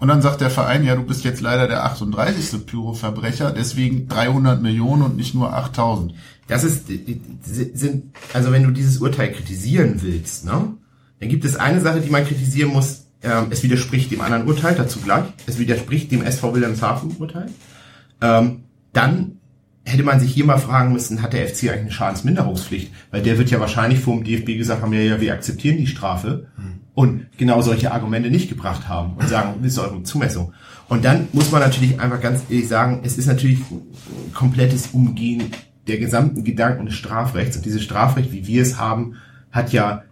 Und 0.00 0.08
dann 0.08 0.22
sagt 0.22 0.40
der 0.40 0.50
Verein, 0.50 0.82
ja, 0.82 0.96
du 0.96 1.02
bist 1.02 1.24
jetzt 1.24 1.42
leider 1.42 1.68
der 1.68 1.84
38. 1.84 2.66
Pyro-Verbrecher, 2.66 3.52
deswegen 3.52 4.08
300 4.08 4.60
Millionen 4.62 5.02
und 5.02 5.16
nicht 5.16 5.34
nur 5.34 5.52
8000. 5.52 6.14
Das 6.48 6.64
ist, 6.64 6.86
sind, 7.44 8.14
also 8.32 8.50
wenn 8.50 8.64
du 8.64 8.70
dieses 8.70 8.98
Urteil 8.98 9.30
kritisieren 9.30 10.00
willst, 10.02 10.46
ne, 10.46 10.74
dann 11.20 11.28
gibt 11.28 11.44
es 11.44 11.56
eine 11.56 11.80
Sache, 11.82 12.00
die 12.00 12.08
man 12.08 12.24
kritisieren 12.24 12.72
muss. 12.72 13.08
Ähm, 13.22 13.48
es 13.50 13.62
widerspricht 13.62 14.10
dem 14.10 14.22
anderen 14.22 14.46
Urteil, 14.48 14.74
dazu 14.74 15.00
gleich. 15.00 15.24
Es 15.46 15.58
widerspricht 15.58 16.10
dem 16.10 16.24
SV 16.24 16.54
Wilhelmshaven 16.54 17.16
Urteil. 17.18 17.50
Ähm, 18.22 18.64
dann 18.94 19.36
hätte 19.84 20.02
man 20.02 20.18
sich 20.18 20.32
hier 20.32 20.46
mal 20.46 20.58
fragen 20.58 20.94
müssen, 20.94 21.20
hat 21.20 21.34
der 21.34 21.46
FC 21.46 21.64
eigentlich 21.64 21.80
eine 21.80 21.92
Schadensminderungspflicht? 21.92 22.90
Weil 23.10 23.20
der 23.22 23.36
wird 23.36 23.50
ja 23.50 23.60
wahrscheinlich 23.60 24.00
vom 24.00 24.24
DFB 24.24 24.56
gesagt 24.56 24.80
haben, 24.80 24.94
ja, 24.94 25.00
ja, 25.00 25.20
wir 25.20 25.34
akzeptieren 25.34 25.76
die 25.76 25.86
Strafe. 25.86 26.48
Und 26.94 27.26
genau 27.38 27.62
solche 27.62 27.92
Argumente 27.92 28.30
nicht 28.30 28.48
gebracht 28.48 28.88
haben 28.88 29.14
und 29.16 29.28
sagen, 29.28 29.54
das 29.62 29.72
ist 29.72 29.78
eure 29.78 30.02
Zumessung. 30.02 30.52
Und 30.88 31.04
dann 31.04 31.28
muss 31.32 31.52
man 31.52 31.60
natürlich 31.60 32.00
einfach 32.00 32.20
ganz 32.20 32.42
ehrlich 32.50 32.68
sagen, 32.68 33.00
es 33.04 33.16
ist 33.16 33.26
natürlich 33.26 33.60
ein 33.70 34.32
komplettes 34.34 34.88
Umgehen 34.88 35.52
der 35.86 35.98
gesamten 35.98 36.44
Gedanken 36.44 36.86
des 36.86 36.96
Strafrechts. 36.96 37.56
Und 37.56 37.64
dieses 37.64 37.82
Strafrecht, 37.82 38.32
wie 38.32 38.46
wir 38.46 38.62
es 38.62 38.78
haben, 38.78 39.14
hat 39.52 39.72
ja 39.72 40.02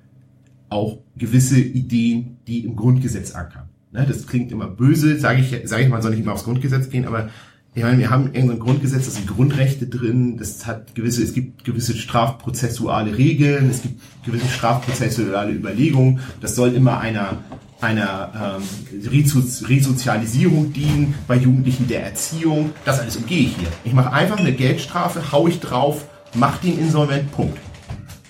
auch 0.68 0.98
gewisse 1.16 1.58
Ideen, 1.58 2.38
die 2.46 2.64
im 2.64 2.76
Grundgesetz 2.76 3.32
ankern. 3.32 3.68
Ne, 3.90 4.04
das 4.06 4.26
klingt 4.26 4.52
immer 4.52 4.68
böse, 4.68 5.18
sage 5.18 5.40
ich, 5.40 5.68
sage 5.68 5.82
ich 5.82 5.88
mal, 5.88 6.02
soll 6.02 6.10
nicht 6.10 6.20
immer 6.20 6.34
aufs 6.34 6.44
Grundgesetz 6.44 6.90
gehen, 6.90 7.06
aber 7.06 7.30
ich 7.74 7.82
meine, 7.82 7.98
wir 7.98 8.10
haben 8.10 8.32
irgendein 8.32 8.58
Grundgesetz, 8.58 9.04
da 9.04 9.10
sind 9.12 9.26
Grundrechte 9.28 9.86
drin, 9.86 10.36
das 10.36 10.66
hat 10.66 10.94
gewisse, 10.94 11.22
es 11.22 11.32
gibt 11.32 11.64
gewisse 11.64 11.96
strafprozessuale 11.96 13.16
Regeln, 13.16 13.70
es 13.70 13.82
gibt 13.82 14.00
gewisse 14.24 14.48
strafprozessuale 14.48 15.52
Überlegungen, 15.52 16.20
das 16.40 16.56
soll 16.56 16.74
immer 16.74 16.98
einer 16.98 17.38
einer 17.80 18.58
ähm, 18.58 19.08
Reso- 19.08 19.68
Resozialisierung 19.68 20.72
dienen, 20.72 21.14
bei 21.28 21.36
Jugendlichen 21.36 21.86
der 21.86 22.02
Erziehung, 22.02 22.72
das 22.84 22.98
alles 22.98 23.16
umgehe 23.16 23.42
ich 23.42 23.56
hier. 23.56 23.68
Ich 23.84 23.92
mache 23.92 24.12
einfach 24.12 24.38
eine 24.38 24.52
Geldstrafe, 24.52 25.30
hau 25.30 25.46
ich 25.46 25.60
drauf, 25.60 26.04
mach 26.34 26.58
den 26.58 26.76
insolvent, 26.76 27.30
Punkt. 27.30 27.56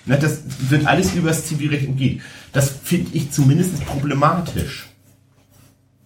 Ne, 0.05 0.19
das 0.19 0.43
wird 0.69 0.85
alles 0.85 1.15
übers 1.15 1.45
Zivilrecht 1.47 1.87
umgeht. 1.87 2.21
Das 2.53 2.69
finde 2.83 3.09
ich 3.13 3.31
zumindest 3.31 3.83
problematisch. 3.85 4.88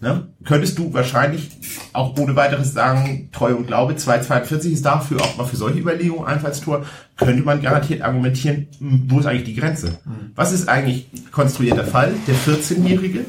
Ne? 0.04 0.28
Könntest 0.44 0.78
du 0.78 0.94
wahrscheinlich 0.94 1.50
auch 1.94 2.18
ohne 2.18 2.36
weiteres 2.36 2.74
sagen, 2.74 3.30
Treue 3.32 3.56
und 3.56 3.68
Glaube, 3.68 3.96
242 3.96 4.74
ist 4.74 4.86
dafür 4.86 5.22
auch 5.22 5.38
mal 5.38 5.46
für 5.46 5.56
solche 5.56 5.80
Überlegungen 5.80 6.26
Einfallstor, 6.28 6.86
könnte 7.16 7.42
man 7.42 7.62
garantiert 7.62 8.02
argumentieren, 8.02 8.68
hm, 8.80 9.06
wo 9.08 9.20
ist 9.22 9.28
eigentlich 9.28 9.46
die 9.46 9.56
Grenze? 9.56 10.00
Was 10.36 10.52
ist 10.52 10.68
eigentlich 10.68 11.08
konstruierter 11.32 11.86
Fall? 11.86 12.16
Der 12.28 12.36
14-Jährige 12.36 13.24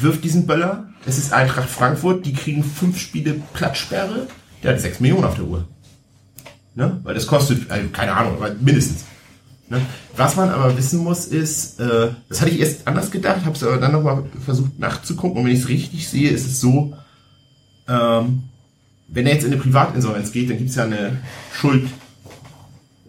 wirft 0.00 0.22
diesen 0.22 0.46
Böller, 0.46 0.90
es 1.06 1.18
ist 1.18 1.32
Eintracht 1.32 1.68
Frankfurt, 1.68 2.24
die 2.24 2.34
kriegen 2.34 2.62
fünf 2.62 3.00
Spiele 3.00 3.42
Platzsperre, 3.52 4.28
der 4.62 4.74
hat 4.74 4.80
sechs 4.80 5.00
Millionen 5.00 5.24
auf 5.24 5.34
der 5.34 5.44
Uhr. 5.44 5.66
Ne? 6.76 7.00
Weil 7.02 7.14
das 7.14 7.26
kostet, 7.26 7.68
also 7.68 7.88
keine 7.88 8.12
Ahnung, 8.12 8.36
aber 8.36 8.54
mindestens. 8.60 9.06
Ne? 9.68 9.80
Was 10.16 10.36
man 10.36 10.50
aber 10.50 10.76
wissen 10.76 11.00
muss, 11.00 11.26
ist, 11.26 11.80
äh, 11.80 12.10
das 12.28 12.40
hatte 12.40 12.50
ich 12.50 12.60
erst 12.60 12.86
anders 12.86 13.10
gedacht, 13.10 13.44
habe 13.44 13.56
es 13.56 13.62
aber 13.62 13.78
dann 13.78 13.92
nochmal 13.92 14.24
versucht 14.44 14.78
nachzugucken 14.78 15.38
und 15.38 15.46
wenn 15.46 15.52
ich 15.52 15.60
es 15.60 15.68
richtig 15.68 16.08
sehe, 16.08 16.30
ist 16.30 16.46
es 16.46 16.60
so, 16.60 16.94
ähm, 17.88 18.44
wenn 19.08 19.26
er 19.26 19.34
jetzt 19.34 19.44
in 19.44 19.52
eine 19.52 19.60
Privatinsolvenz 19.60 20.32
geht, 20.32 20.50
dann 20.50 20.58
gibt 20.58 20.70
es 20.70 20.76
ja 20.76 20.84
eine 20.84 21.18
Schuld, 21.52 21.88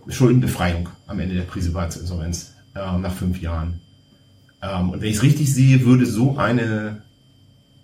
Schuldenbefreiung 0.08 0.90
am 1.08 1.20
Ende 1.20 1.36
der 1.36 1.44
Privatinsolvenz 1.44 2.54
ähm, 2.76 3.02
nach 3.02 3.14
fünf 3.14 3.42
Jahren. 3.42 3.82
Ähm, 4.62 4.92
und 4.92 5.02
wenn 5.02 5.10
ich 5.10 5.18
es 5.18 5.24
richtig 5.24 5.54
sehe, 5.54 5.86
würde 5.86 6.06
so 6.06 6.38
eine 6.38 7.04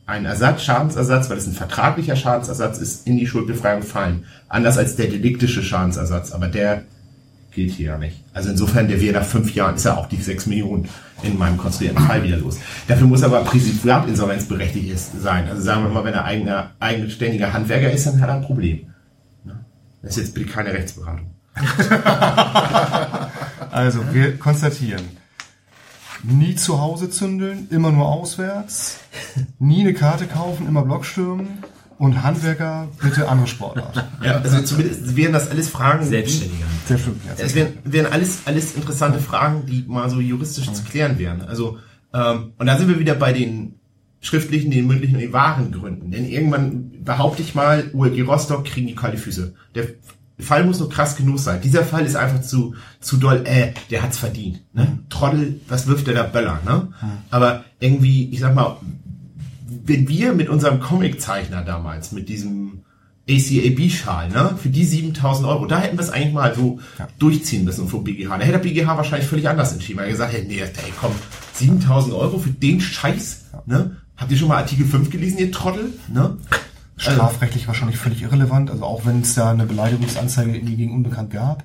ein 0.06 0.26
Ersatz, 0.26 0.64
Schadensersatz, 0.64 1.30
weil 1.30 1.38
es 1.38 1.48
ein 1.48 1.54
vertraglicher 1.54 2.18
Schadensersatz 2.18 2.80
ist, 2.80 3.08
in 3.08 3.18
die 3.18 3.28
Schuldbefreiung 3.28 3.84
fallen. 3.84 4.26
Anders 4.50 4.78
als 4.78 4.98
der 4.98 5.08
deliktische 5.08 5.64
Schadensersatz, 5.64 6.34
aber 6.34 6.48
der 6.48 6.84
gilt 7.52 7.72
hier 7.72 7.88
ja 7.88 7.98
nicht. 7.98 8.24
Also 8.34 8.50
insofern, 8.50 8.88
der 8.88 9.00
wäre 9.02 9.20
nach 9.20 9.26
fünf 9.26 9.54
Jahren, 9.54 9.76
ist 9.76 9.86
ja 9.86 9.98
auch 9.98 10.08
die 10.08 10.18
sechs 10.22 10.46
Millionen 10.46 10.88
in 11.24 11.38
meinem 11.38 11.58
konstruierten 11.58 12.02
Fall 12.04 12.24
wieder 12.24 12.38
los. 12.38 12.58
Dafür 12.88 13.08
muss 13.08 13.24
aber 13.24 13.42
Privatinsolvenz 13.44 14.46
berechtigt 14.46 14.90
ist- 14.92 15.22
sein. 15.22 15.48
Also 15.50 15.62
sagen 15.62 15.84
wir 15.84 15.90
mal, 15.90 16.04
wenn 16.04 16.14
er 16.14 16.26
eigener, 16.26 16.72
eigenständiger 16.80 17.54
Handwerker 17.54 17.92
ist, 17.92 18.08
dann 18.08 18.20
hat 18.22 18.30
er 18.30 18.36
ein 18.36 18.42
Problem. 18.42 18.88
Ne? 19.44 19.60
Das 20.02 20.12
ist 20.12 20.18
jetzt 20.24 20.34
bitte 20.34 20.50
keine 20.50 20.74
Rechtsberatung. 20.74 21.32
Also, 23.72 24.00
wir 24.14 24.38
konstatieren. 24.38 25.02
Nie 26.24 26.56
zu 26.56 26.80
Hause 26.82 27.10
zündeln, 27.10 27.68
immer 27.72 27.92
nur 27.92 28.08
auswärts. 28.08 29.00
Nie 29.60 29.82
eine 29.82 29.94
Karte 29.94 30.28
kaufen, 30.28 30.68
immer 30.68 30.84
Block 30.84 31.06
stürmen. 31.06 31.60
Und 32.02 32.24
Handwerker, 32.24 32.88
bitte 33.00 33.30
andere 33.30 33.46
Sportart. 33.48 34.08
Ja, 34.24 34.40
also 34.40 34.62
zumindest 34.64 35.16
wären 35.16 35.34
das 35.34 35.50
alles 35.52 35.70
Fragen, 35.70 36.02
die- 36.04 36.10
Selbstständiger. 36.10 36.66
Sehr 36.88 36.98
schön. 36.98 37.16
Ja, 37.28 37.44
Es 37.46 37.54
wären, 37.54 37.74
wären 37.84 38.12
alles, 38.12 38.40
alles 38.46 38.74
interessante 38.76 39.20
Fragen, 39.20 39.68
die 39.68 39.86
mal 39.88 40.10
so 40.10 40.20
juristisch 40.20 40.72
zu 40.72 40.84
klären 40.84 41.20
wären. 41.20 41.42
Also, 41.44 41.78
ähm, 42.14 42.54
und 42.58 42.66
da 42.66 42.78
sind 42.80 42.88
wir 42.90 42.98
wieder 43.00 43.14
bei 43.14 43.34
den 43.34 43.76
schriftlichen, 44.20 44.72
den 44.72 44.88
mündlichen 44.88 45.16
und 45.16 45.22
den 45.22 45.32
wahren 45.34 45.72
Gründen. 45.72 46.10
Denn 46.10 46.26
irgendwann 46.26 46.92
behaupte 47.04 47.44
ich 47.44 47.54
mal, 47.54 47.92
ULG 47.94 48.22
Rostock 48.24 48.66
kriegen 48.66 48.88
die 48.88 48.96
kalte 48.96 49.18
Füße. 49.18 49.54
Der 49.76 49.86
Fall 50.40 50.64
muss 50.66 50.80
nur 50.80 50.90
krass 50.90 51.16
genug 51.16 51.38
sein. 51.38 51.62
Dieser 51.62 51.84
Fall 51.84 52.04
ist 52.04 52.16
einfach 52.16 52.42
zu, 52.42 52.74
zu 53.00 53.18
doll, 53.18 53.44
äh, 53.46 53.74
der 53.92 54.02
hat's 54.02 54.18
verdient. 54.18 54.62
Ne? 54.74 54.98
Trottel, 55.10 55.60
was 55.68 55.86
wirft 55.86 56.08
der 56.08 56.16
da 56.16 56.24
Böller, 56.24 56.60
ne? 56.66 56.88
Aber 57.30 57.64
irgendwie, 57.80 58.28
ich 58.32 58.40
sag 58.40 58.56
mal, 58.56 58.78
wenn 59.86 60.08
wir 60.08 60.34
mit 60.34 60.50
unserem 60.50 60.80
Comiczeichner 60.80 61.64
damals, 61.64 62.12
mit 62.12 62.30
diesem 62.30 62.84
ACAB-Schal, 63.30 64.30
ne, 64.30 64.58
für 64.58 64.70
die 64.70 64.84
7000 64.84 65.48
Euro, 65.48 65.66
da 65.66 65.80
hätten 65.80 65.98
wir 65.98 66.04
es 66.04 66.10
eigentlich 66.10 66.34
mal 66.34 66.54
so 66.56 66.80
durchziehen 67.20 67.64
müssen 67.64 67.88
vom 67.88 68.04
BGH. 68.04 68.38
Da 68.38 68.44
hätte 68.44 68.60
der 68.60 68.70
BGH 68.70 68.98
wahrscheinlich 68.98 69.28
völlig 69.28 69.48
anders 69.48 69.72
entschieden, 69.72 70.00
weil 70.00 70.08
er 70.08 70.12
gesagt 70.12 70.34
hätte, 70.34 70.48
nee, 70.48 70.60
ey, 70.60 70.94
komm, 71.00 71.12
7000 71.54 72.14
Euro 72.14 72.40
für 72.40 72.50
den 72.50 72.82
Scheiß, 72.82 73.46
ne? 73.66 73.98
Habt 74.18 74.32
ihr 74.32 74.38
schon 74.38 74.50
mal 74.50 74.58
Artikel 74.58 74.86
5 74.86 75.10
gelesen, 75.10 75.40
ihr 75.40 75.52
Trottel, 75.52 75.94
ne? 76.12 76.38
Strafrechtlich 76.98 77.68
wahrscheinlich 77.68 77.98
völlig 77.98 78.22
irrelevant. 78.22 78.70
Also 78.70 78.84
auch 78.84 79.06
wenn 79.06 79.22
es 79.22 79.34
da 79.34 79.50
eine 79.50 79.66
Beleidigungsanzeige 79.66 80.54
irgendwie 80.54 80.76
gegen 80.76 80.94
Unbekannt 80.94 81.32
gab, 81.32 81.64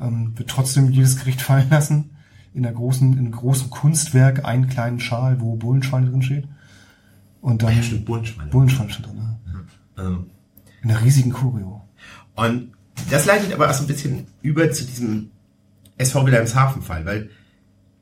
ähm, 0.00 0.32
wird 0.36 0.48
trotzdem 0.48 0.90
jedes 0.90 1.18
Gericht 1.18 1.42
fallen 1.42 1.68
lassen. 1.70 2.10
In 2.54 2.62
der 2.62 2.72
großen, 2.72 3.12
in 3.12 3.18
einem 3.18 3.32
großen 3.32 3.68
Kunstwerk 3.68 4.46
einen 4.46 4.68
kleinen 4.68 5.00
Schal, 5.00 5.40
wo 5.40 5.56
Bullenschweine 5.56 6.08
drin 6.08 6.22
steht. 6.22 6.48
Und 7.46 7.62
dann 7.62 7.76
Ja, 7.76 7.82
stimmt, 7.82 8.06
Bullenschweine. 8.06 8.50
Bullenschweine 8.50 8.90
steht 8.90 9.06
drin. 9.06 9.16
Ne? 9.18 9.64
Ähm, 9.98 10.26
In 10.82 10.90
einer 10.90 11.00
riesigen 11.04 11.32
Choreo. 11.32 11.80
Und 12.34 12.72
das 13.08 13.24
leitet 13.24 13.52
aber 13.52 13.70
auch 13.70 13.74
so 13.74 13.84
ein 13.84 13.86
bisschen 13.86 14.26
über 14.42 14.68
zu 14.72 14.84
diesem 14.84 15.30
SV 15.96 16.26
Wilhelmshaven-Fall, 16.26 17.06
weil 17.06 17.30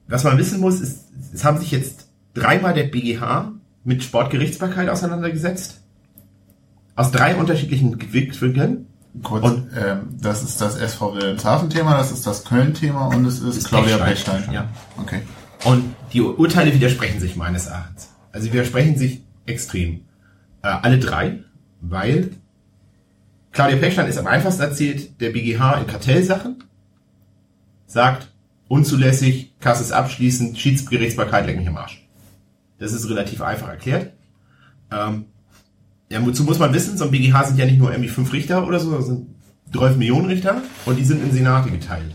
was 0.08 0.24
man 0.24 0.38
wissen 0.38 0.60
muss, 0.60 0.80
ist, 0.80 1.08
es 1.34 1.44
haben 1.44 1.58
sich 1.58 1.70
jetzt 1.72 2.08
dreimal 2.32 2.72
der 2.72 2.84
BGH 2.84 3.52
mit 3.84 4.02
Sportgerichtsbarkeit 4.02 4.88
auseinandergesetzt. 4.88 5.82
Aus 6.96 7.10
drei 7.10 7.36
unterschiedlichen 7.36 7.98
Gewickwinkeln. 7.98 8.86
Kurz, 9.22 9.44
Und- 9.44 9.68
ähm, 9.76 10.08
das 10.22 10.42
ist 10.42 10.58
das 10.58 10.76
SV 10.76 11.16
Wilhelmshaven-Thema, 11.16 11.98
das 11.98 12.12
ist 12.12 12.26
das 12.26 12.44
Köln-Thema 12.46 13.08
und 13.08 13.26
es 13.26 13.40
ist 13.40 13.58
Ist 13.58 13.68
Claudia 13.68 13.98
Pechstein. 13.98 14.44
ja. 14.52 14.68
Okay. 14.96 15.20
Und 15.66 15.94
die 16.14 16.22
Urteile 16.22 16.72
widersprechen 16.72 17.20
sich 17.20 17.36
meines 17.36 17.66
Erachtens. 17.66 18.08
Also 18.32 18.50
widersprechen 18.52 18.96
sich 18.96 19.22
extrem. 19.46 20.02
Äh, 20.62 20.68
alle 20.68 20.98
drei, 20.98 21.40
weil 21.80 22.30
Claudia 23.52 23.76
Pechstein 23.76 24.08
ist 24.08 24.18
am 24.18 24.26
einfachsten 24.26 24.62
erzählt, 24.62 25.20
der 25.20 25.30
BGH 25.30 25.78
in 25.78 25.86
Kartellsachen 25.86 26.64
sagt, 27.86 28.28
unzulässig, 28.68 29.52
Kasse 29.60 29.84
ist 29.84 29.92
abschließend, 29.92 30.58
Schiedsgerichtsbarkeit, 30.58 31.46
leck 31.46 31.56
mich 31.56 31.68
am 31.68 31.76
Arsch. 31.76 32.06
Das 32.78 32.92
ist 32.92 33.08
relativ 33.08 33.40
einfach 33.40 33.68
erklärt. 33.68 34.12
Ähm, 34.90 35.26
ja, 36.10 36.24
wozu 36.24 36.44
muss 36.44 36.58
man 36.58 36.74
wissen, 36.74 36.98
so 36.98 37.04
ein 37.04 37.10
BGH 37.10 37.44
sind 37.44 37.58
ja 37.58 37.66
nicht 37.66 37.78
nur 37.78 37.90
irgendwie 37.90 38.10
fünf 38.10 38.32
Richter 38.32 38.66
oder 38.66 38.80
so, 38.80 38.86
sondern 38.90 39.06
sind 39.06 39.26
12 39.72 39.96
Millionen 39.96 40.26
Richter 40.26 40.62
und 40.86 40.96
die 40.96 41.04
sind 41.04 41.22
in 41.22 41.32
Senate 41.32 41.70
geteilt. 41.70 42.14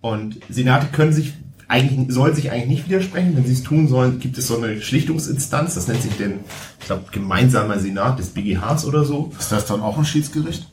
Und 0.00 0.38
Senate 0.48 0.86
können 0.92 1.12
sich 1.12 1.34
eigentlich, 1.68 2.12
sollen 2.12 2.34
sich 2.34 2.50
eigentlich 2.50 2.68
nicht 2.68 2.88
widersprechen. 2.88 3.36
Wenn 3.36 3.44
sie 3.44 3.52
es 3.52 3.62
tun 3.62 3.88
sollen, 3.88 4.18
gibt 4.18 4.38
es 4.38 4.46
so 4.46 4.56
eine 4.56 4.80
Schlichtungsinstanz, 4.80 5.74
das 5.74 5.86
nennt 5.86 6.02
sich 6.02 6.16
den, 6.16 6.40
ich 6.80 6.86
glaube, 6.86 7.04
gemeinsamer 7.12 7.78
Senat 7.78 8.18
des 8.18 8.30
BGHs 8.30 8.86
oder 8.86 9.04
so. 9.04 9.30
Ist 9.38 9.52
das 9.52 9.66
dann 9.66 9.80
auch 9.80 9.98
ein 9.98 10.04
Schiedsgericht? 10.04 10.70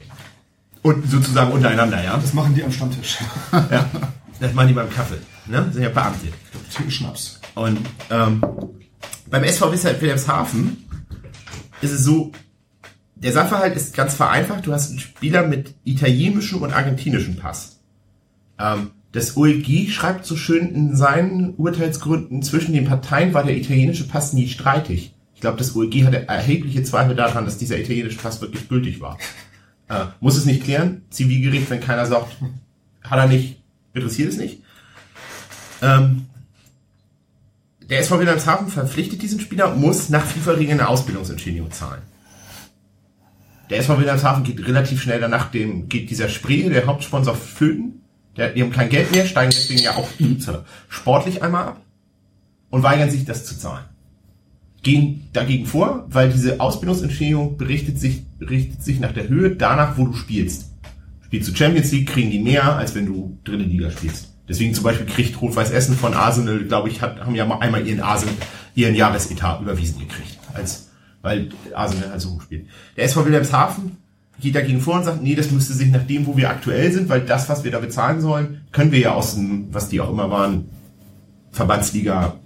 Und 0.82 1.10
sozusagen 1.10 1.52
untereinander, 1.52 2.04
ja. 2.04 2.18
Das 2.18 2.34
machen 2.34 2.56
die 2.56 2.64
am 2.64 2.72
Stammtisch. 2.72 3.18
ja. 3.52 3.90
Das 4.40 4.54
machen 4.54 4.70
die 4.70 4.74
beim 4.74 4.90
Kaffee, 4.90 5.18
ne? 5.46 5.64
Das 5.66 5.74
sind 5.74 5.84
ja 5.84 5.90
Beamte. 5.90 6.28
Trinken 6.74 6.92
Schnaps. 6.92 7.40
Und 7.56 7.80
ähm, 8.10 8.42
beim 9.30 9.44
SV 9.44 9.72
Wilhelmshaven 9.72 10.78
ist 11.82 11.92
es 11.92 12.04
so, 12.04 12.32
der 13.16 13.32
Sachverhalt 13.32 13.76
ist 13.76 13.96
ganz 13.96 14.14
vereinfacht. 14.14 14.66
Du 14.68 14.74
hast 14.74 14.90
einen 14.90 15.00
Spieler 15.00 15.48
mit 15.48 15.74
italienischem 15.86 16.62
und 16.62 16.74
argentinischem 16.74 17.38
Pass. 17.38 17.80
Ähm, 18.60 18.92
das 19.16 19.38
OLG 19.38 19.90
schreibt 19.90 20.26
so 20.26 20.36
schön 20.36 20.76
in 20.76 20.94
seinen 20.94 21.56
Urteilsgründen, 21.56 22.44
zwischen 22.44 22.74
den 22.74 22.84
Parteien 22.84 23.34
war 23.34 23.46
der 23.46 23.56
italienische 23.56 24.10
Pass 24.10 24.34
nie 24.34 24.50
streitig. 24.50 25.14
Ich 25.34 25.40
glaube, 25.40 25.58
das 25.58 25.74
OLG 25.74 26.04
hatte 26.04 26.28
erhebliche 26.28 26.84
Zweifel 26.84 27.16
daran, 27.16 27.46
dass 27.46 27.58
dieser 27.58 27.80
italienische 27.80 28.20
Pass 28.20 28.42
wirklich 28.42 28.68
gültig 28.70 29.00
war. 29.02 29.18
Äh, 29.88 30.06
muss 30.20 30.36
es 30.36 30.46
nicht 30.46 30.64
klären. 30.64 31.04
Zivilgericht, 31.12 31.70
wenn 31.70 31.80
keiner 31.80 32.08
sagt, 32.08 32.38
hat 33.04 33.20
er 33.20 33.28
nicht, 33.28 33.62
interessiert 33.94 34.30
es 34.30 34.38
nicht. 34.40 34.64
Ähm, 35.84 36.26
der 37.88 38.00
SV 38.00 38.18
Wilhelmshaven 38.18 38.70
verpflichtet 38.70 39.22
diesen 39.22 39.40
Spieler 39.40 39.72
und 39.72 39.80
muss 39.80 40.10
nach 40.10 40.26
FIFA-Regeln 40.26 40.80
eine 40.80 40.90
Ausbildungsentschädigung 40.90 41.70
zahlen. 41.70 42.02
Der 43.70 43.78
SV 43.78 44.00
Wilhelmshaven 44.00 44.44
geht 44.44 44.66
relativ 44.66 45.04
schnell 45.04 45.20
danach, 45.20 45.52
dem 45.52 45.88
geht 45.88 46.10
dieser 46.10 46.30
Spree, 46.30 46.68
der 46.68 46.88
Hauptsponsor, 46.88 47.36
flöten. 47.36 48.02
Der, 48.38 48.50
die 48.50 48.62
haben 48.62 48.72
kein 48.72 48.90
Geld 48.90 49.12
mehr, 49.12 49.26
steigen 49.26 49.52
deswegen 49.52 49.82
ja 49.82 49.96
auch 49.96 50.10
sportlich 50.90 51.42
einmal 51.42 51.68
ab 51.68 51.82
und 52.70 52.84
weigern 52.84 53.10
sich, 53.10 53.26
das 53.26 53.46
zu 53.46 53.58
zahlen. 53.58 53.86
Gehen 54.84 55.30
dagegen 55.34 55.66
vor, 55.66 56.06
weil 56.10 56.30
diese 56.30 56.60
Ausbildungsentschädigung 56.60 57.58
berichtet 57.58 58.00
sich, 58.00 58.24
richtet 58.40 58.84
sich 58.84 59.00
nach 59.00 59.14
der 59.14 59.30
Höhe 59.30 59.56
danach, 59.56 59.98
wo 59.98 60.06
du 60.06 60.14
spielst. 60.14 60.72
Spielst 61.26 61.50
du 61.50 61.56
Champions 61.56 61.92
League, 61.92 62.10
kriegen 62.10 62.30
die 62.30 62.40
mehr, 62.40 62.76
als 62.76 62.94
wenn 62.94 63.06
du 63.06 63.38
dritte 63.44 63.64
Liga 63.64 63.90
spielst. 63.90 64.34
Deswegen 64.48 64.76
zum 64.76 64.84
Beispiel 64.84 65.08
kriegt 65.08 65.42
Rot-Weiß 65.42 65.72
Essen 65.72 65.96
von 65.96 66.14
Arsenal, 66.14 66.66
glaube 66.66 66.90
ich, 66.90 67.02
hat, 67.02 67.20
haben 67.20 67.34
ja 67.34 67.46
mal 67.46 67.60
einmal 67.60 67.88
ihren 67.88 68.02
Arsenal, 68.02 68.36
ihren 68.76 68.94
Jahresetat 68.94 69.62
überwiesen 69.62 70.00
gekriegt. 70.00 70.38
Als, 70.54 70.90
weil 71.24 71.50
Arsenal 71.74 72.12
halt 72.12 72.22
so 72.22 72.32
hoch 72.32 72.44
spielt. 72.44 72.68
Der 72.96 73.06
SV 73.06 73.26
Wilhelmshaven 73.26 73.98
geht 74.40 74.56
dagegen 74.56 74.82
vor 74.82 74.96
und 74.96 75.04
sagt, 75.04 75.22
nee, 75.22 75.36
das 75.36 75.52
müsste 75.52 75.74
sich 75.74 75.90
nach 75.92 76.06
dem, 76.06 76.26
wo 76.28 76.36
wir 76.38 76.50
aktuell 76.50 76.92
sind, 76.92 77.10
weil 77.10 77.22
das, 77.22 77.48
was 77.50 77.64
wir 77.64 77.72
da 77.72 77.80
bezahlen 77.80 78.22
sollen, 78.22 78.62
können 78.72 78.92
wir 78.92 79.00
ja 79.00 79.14
aus 79.14 79.36
dem, 79.36 79.74
was 79.74 79.90
die 79.90 80.02
auch 80.02 80.10
immer 80.10 80.30
waren, 80.30 80.66
Verbandsliga 81.52 82.40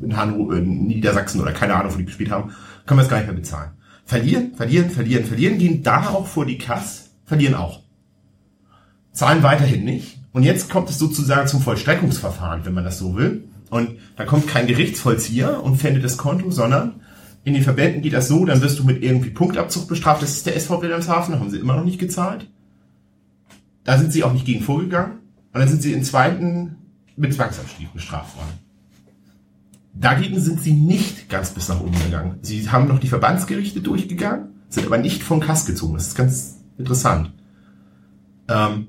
in 0.00 0.16
Hannover, 0.16 0.58
in 0.58 0.86
Niedersachsen 0.86 1.40
oder 1.40 1.52
keine 1.52 1.74
Ahnung, 1.74 1.94
wo 1.94 1.98
die 1.98 2.04
gespielt 2.04 2.30
haben, 2.30 2.52
können 2.84 3.00
wir 3.00 3.04
es 3.04 3.08
gar 3.08 3.18
nicht 3.18 3.26
mehr 3.26 3.36
bezahlen. 3.36 3.70
Verlieren, 4.04 4.54
verlieren, 4.54 4.90
verlieren, 4.90 5.24
verlieren, 5.24 5.58
gehen 5.58 5.82
da 5.82 6.10
auch 6.10 6.26
vor 6.26 6.46
die 6.46 6.58
Kass, 6.58 7.10
verlieren 7.24 7.54
auch. 7.54 7.82
Zahlen 9.12 9.42
weiterhin 9.42 9.84
nicht. 9.84 10.18
Und 10.32 10.42
jetzt 10.42 10.70
kommt 10.70 10.90
es 10.90 10.98
sozusagen 10.98 11.48
zum 11.48 11.60
Vollstreckungsverfahren, 11.60 12.64
wenn 12.64 12.74
man 12.74 12.84
das 12.84 12.98
so 12.98 13.16
will. 13.16 13.48
Und 13.70 13.96
da 14.16 14.24
kommt 14.24 14.46
kein 14.46 14.66
Gerichtsvollzieher 14.66 15.62
und 15.62 15.78
fändet 15.78 16.04
das 16.04 16.18
Konto, 16.18 16.50
sondern 16.50 17.00
in 17.46 17.54
den 17.54 17.62
Verbänden 17.62 18.02
geht 18.02 18.12
das 18.12 18.26
so, 18.26 18.44
dann 18.44 18.60
wirst 18.60 18.80
du 18.80 18.84
mit 18.84 19.04
irgendwie 19.04 19.30
Punktabzug 19.30 19.86
bestraft. 19.86 20.20
Das 20.20 20.32
ist 20.32 20.46
der 20.46 20.56
SV 20.56 20.82
Wilhelmshaven, 20.82 21.32
da 21.32 21.38
haben 21.38 21.48
sie 21.48 21.58
immer 21.58 21.76
noch 21.76 21.84
nicht 21.84 22.00
gezahlt. 22.00 22.50
Da 23.84 23.96
sind 23.98 24.12
sie 24.12 24.24
auch 24.24 24.32
nicht 24.32 24.44
gegen 24.44 24.64
vorgegangen. 24.64 25.18
Und 25.52 25.60
dann 25.60 25.68
sind 25.68 25.80
sie 25.80 25.92
im 25.92 26.02
zweiten 26.02 26.74
mit 27.14 27.32
Zwangsabstieg 27.32 27.92
bestraft 27.94 28.36
worden. 28.36 28.58
Dagegen 29.94 30.40
sind 30.40 30.60
sie 30.60 30.72
nicht 30.72 31.28
ganz 31.28 31.50
bis 31.50 31.68
nach 31.68 31.80
oben 31.80 31.96
gegangen. 31.96 32.40
Sie 32.42 32.68
haben 32.68 32.88
noch 32.88 32.98
die 32.98 33.06
Verbandsgerichte 33.06 33.80
durchgegangen, 33.80 34.48
sind 34.68 34.84
aber 34.84 34.98
nicht 34.98 35.22
vom 35.22 35.38
Kass 35.38 35.66
gezogen. 35.66 35.94
Das 35.94 36.08
ist 36.08 36.16
ganz 36.16 36.56
interessant. 36.78 37.30
Ähm, 38.48 38.88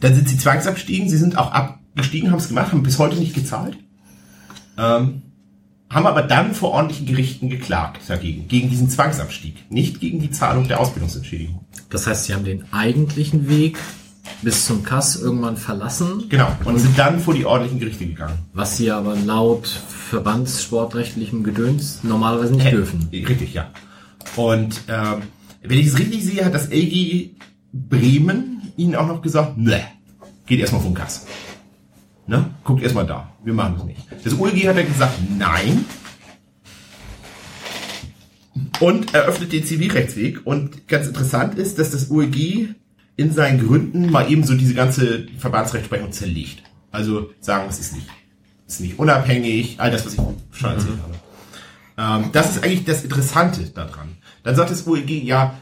dann 0.00 0.14
sind 0.16 0.28
sie 0.28 0.36
zwangsabstiegen, 0.36 1.08
sie 1.08 1.16
sind 1.16 1.38
auch 1.38 1.52
abgestiegen, 1.52 2.32
haben 2.32 2.38
es 2.38 2.48
gemacht, 2.48 2.72
haben 2.72 2.82
bis 2.82 2.98
heute 2.98 3.14
nicht 3.14 3.36
gezahlt. 3.36 3.78
Ähm, 4.76 5.22
haben 5.90 6.06
aber 6.06 6.22
dann 6.22 6.54
vor 6.54 6.70
ordentlichen 6.72 7.06
Gerichten 7.06 7.48
geklagt 7.48 8.00
dagegen, 8.08 8.46
gegen 8.48 8.68
diesen 8.70 8.90
Zwangsabstieg, 8.90 9.70
nicht 9.70 10.00
gegen 10.00 10.20
die 10.20 10.30
Zahlung 10.30 10.68
der 10.68 10.80
Ausbildungsentschädigung. 10.80 11.60
Das 11.90 12.06
heißt, 12.06 12.24
sie 12.24 12.34
haben 12.34 12.44
den 12.44 12.64
eigentlichen 12.72 13.48
Weg 13.48 13.78
bis 14.42 14.66
zum 14.66 14.82
Kass 14.82 15.16
irgendwann 15.16 15.56
verlassen, 15.56 16.24
Genau, 16.28 16.48
und 16.64 16.78
sind 16.78 16.98
dann 16.98 17.18
vor 17.18 17.32
die 17.32 17.46
ordentlichen 17.46 17.78
Gerichte 17.80 18.06
gegangen. 18.06 18.38
was 18.52 18.76
sie 18.76 18.90
aber 18.90 19.16
laut 19.16 19.66
verbandssportrechtlichem 19.66 21.42
Gedöns 21.44 22.00
normalerweise 22.02 22.52
nicht 22.54 22.66
Äh, 22.66 22.70
dürfen. 22.72 23.08
Richtig, 23.12 23.54
ja. 23.54 23.70
Und 24.36 24.82
ähm, 24.88 25.22
wenn 25.62 25.78
ich 25.78 25.86
es 25.86 25.98
richtig 25.98 26.24
sehe, 26.24 26.44
hat 26.44 26.54
das 26.54 26.68
LG 26.70 27.30
Bremen 27.72 28.72
ihnen 28.76 28.94
auch 28.96 29.06
noch 29.06 29.22
gesagt, 29.22 29.56
ne, 29.58 29.80
geht 30.46 30.60
erstmal 30.60 30.82
vom 30.82 30.94
Kass. 30.94 31.26
Ne? 32.28 32.50
Guckt 32.62 32.82
erstmal 32.82 33.06
da. 33.06 33.32
Wir 33.42 33.54
machen 33.54 33.74
das 33.76 33.84
nicht. 33.84 34.00
Das 34.22 34.38
OLG 34.38 34.68
hat 34.68 34.76
ja 34.76 34.82
gesagt, 34.82 35.18
nein. 35.38 35.86
Und 38.80 39.14
eröffnet 39.14 39.52
den 39.52 39.64
Zivilrechtsweg. 39.64 40.46
Und 40.46 40.86
ganz 40.88 41.06
interessant 41.06 41.54
ist, 41.56 41.78
dass 41.78 41.90
das 41.90 42.10
OLG 42.10 42.74
in 43.16 43.32
seinen 43.32 43.66
Gründen 43.66 44.10
mal 44.10 44.30
eben 44.30 44.44
so 44.44 44.54
diese 44.54 44.74
ganze 44.74 45.26
Verbandsrechtsprechung 45.38 46.12
zerlegt. 46.12 46.62
Also 46.92 47.30
sagen, 47.40 47.66
es 47.70 47.80
ist 47.80 47.94
nicht, 47.94 48.06
ist 48.66 48.80
nicht 48.80 48.98
unabhängig, 48.98 49.80
all 49.80 49.90
das, 49.90 50.04
was 50.04 50.12
ich 50.12 50.20
schon 50.52 50.70
erzählt 50.70 50.98
habe. 51.96 52.24
Ähm, 52.24 52.30
das 52.32 52.50
ist 52.50 52.62
eigentlich 52.62 52.84
das 52.84 53.04
Interessante 53.04 53.62
daran. 53.70 54.18
Dann 54.42 54.54
sagt 54.54 54.70
das 54.70 54.86
OEG, 54.86 55.24
ja, 55.24 55.54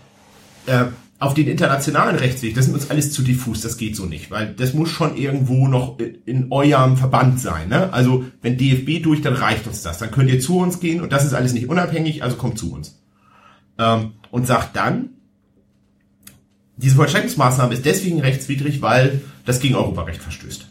äh, 0.66 0.86
auf 1.18 1.32
den 1.32 1.48
internationalen 1.48 2.16
Rechtsweg, 2.16 2.54
das 2.54 2.66
ist 2.66 2.74
uns 2.74 2.90
alles 2.90 3.10
zu 3.10 3.22
diffus, 3.22 3.62
das 3.62 3.78
geht 3.78 3.96
so 3.96 4.04
nicht, 4.04 4.30
weil 4.30 4.52
das 4.54 4.74
muss 4.74 4.90
schon 4.90 5.16
irgendwo 5.16 5.66
noch 5.66 5.98
in 5.98 6.52
eurem 6.52 6.98
Verband 6.98 7.40
sein. 7.40 7.70
Ne? 7.70 7.92
Also 7.92 8.24
wenn 8.42 8.58
DFB 8.58 9.02
durch, 9.02 9.22
dann 9.22 9.34
reicht 9.34 9.66
uns 9.66 9.82
das. 9.82 9.98
Dann 9.98 10.10
könnt 10.10 10.30
ihr 10.30 10.40
zu 10.40 10.58
uns 10.58 10.78
gehen 10.78 11.00
und 11.00 11.12
das 11.12 11.24
ist 11.24 11.32
alles 11.32 11.54
nicht 11.54 11.68
unabhängig, 11.68 12.22
also 12.22 12.36
kommt 12.36 12.58
zu 12.58 12.72
uns. 12.72 13.00
Ähm, 13.78 14.12
und 14.30 14.46
sagt 14.46 14.76
dann, 14.76 15.10
diese 16.76 16.96
Vollstreckungsmaßnahme 16.96 17.72
ist 17.72 17.86
deswegen 17.86 18.20
rechtswidrig, 18.20 18.82
weil 18.82 19.22
das 19.46 19.60
gegen 19.60 19.76
Europarecht 19.76 20.20
verstößt. 20.20 20.66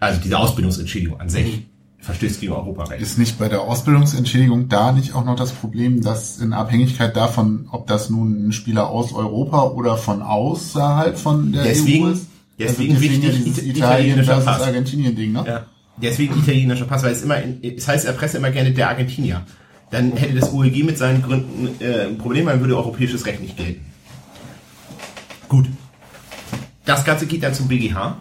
Also 0.00 0.20
diese 0.20 0.38
Ausbildungsentschädigung 0.38 1.18
an 1.18 1.30
sich 1.30 1.66
verstößt 2.04 2.40
gegen 2.40 2.52
Europarecht. 2.52 3.00
Ist 3.02 3.18
nicht 3.18 3.38
bei 3.38 3.48
der 3.48 3.62
Ausbildungsentschädigung 3.62 4.68
da 4.68 4.92
nicht 4.92 5.14
auch 5.14 5.24
noch 5.24 5.36
das 5.36 5.52
Problem, 5.52 6.02
dass 6.02 6.38
in 6.38 6.52
Abhängigkeit 6.52 7.16
davon, 7.16 7.68
ob 7.70 7.86
das 7.86 8.10
nun 8.10 8.48
ein 8.48 8.52
Spieler 8.52 8.88
aus 8.90 9.12
Europa 9.12 9.62
oder 9.64 9.96
von 9.96 10.22
außerhalb 10.22 11.18
von 11.18 11.52
der 11.52 11.64
Deswegen- 11.64 12.04
EU 12.06 12.10
ist? 12.10 12.26
deswegen 12.58 12.94
deswegen 12.94 13.22
ja 13.22 13.28
wichtig, 13.32 13.58
Ita- 13.64 13.76
Italien 13.98 14.24
versus. 14.24 14.46
Argentinien-Ding, 14.46 15.32
ne? 15.32 15.44
Ja. 15.46 15.66
Deswegen 15.96 16.38
italienischer 16.38 16.84
Pass, 16.86 17.02
weil 17.04 17.12
es 17.12 17.22
immer, 17.22 17.40
in, 17.40 17.60
es 17.62 17.86
heißt 17.88 18.04
in 18.04 18.10
der 18.12 18.18
Presse 18.18 18.36
immer 18.38 18.50
gerne 18.50 18.72
der 18.72 18.88
Argentinier. 18.88 19.42
Dann 19.90 20.12
hätte 20.16 20.34
das 20.34 20.52
OEG 20.52 20.84
mit 20.84 20.98
seinen 20.98 21.22
Gründen 21.22 21.68
äh, 21.80 22.06
ein 22.08 22.18
Problem, 22.18 22.46
dann 22.46 22.60
würde 22.60 22.76
europäisches 22.76 23.24
Recht 23.26 23.40
nicht 23.40 23.56
gelten. 23.56 23.84
Gut. 25.48 25.66
Das 26.84 27.04
Ganze 27.04 27.26
geht 27.26 27.42
dann 27.42 27.54
zum 27.54 27.68
BGH. 27.68 28.16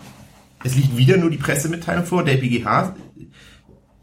Es 0.63 0.75
liegt 0.75 0.95
wieder 0.95 1.17
nur 1.17 1.29
die 1.29 1.37
Pressemitteilung 1.37 2.05
vor. 2.05 2.23
Der 2.23 2.35
BGH, 2.37 2.95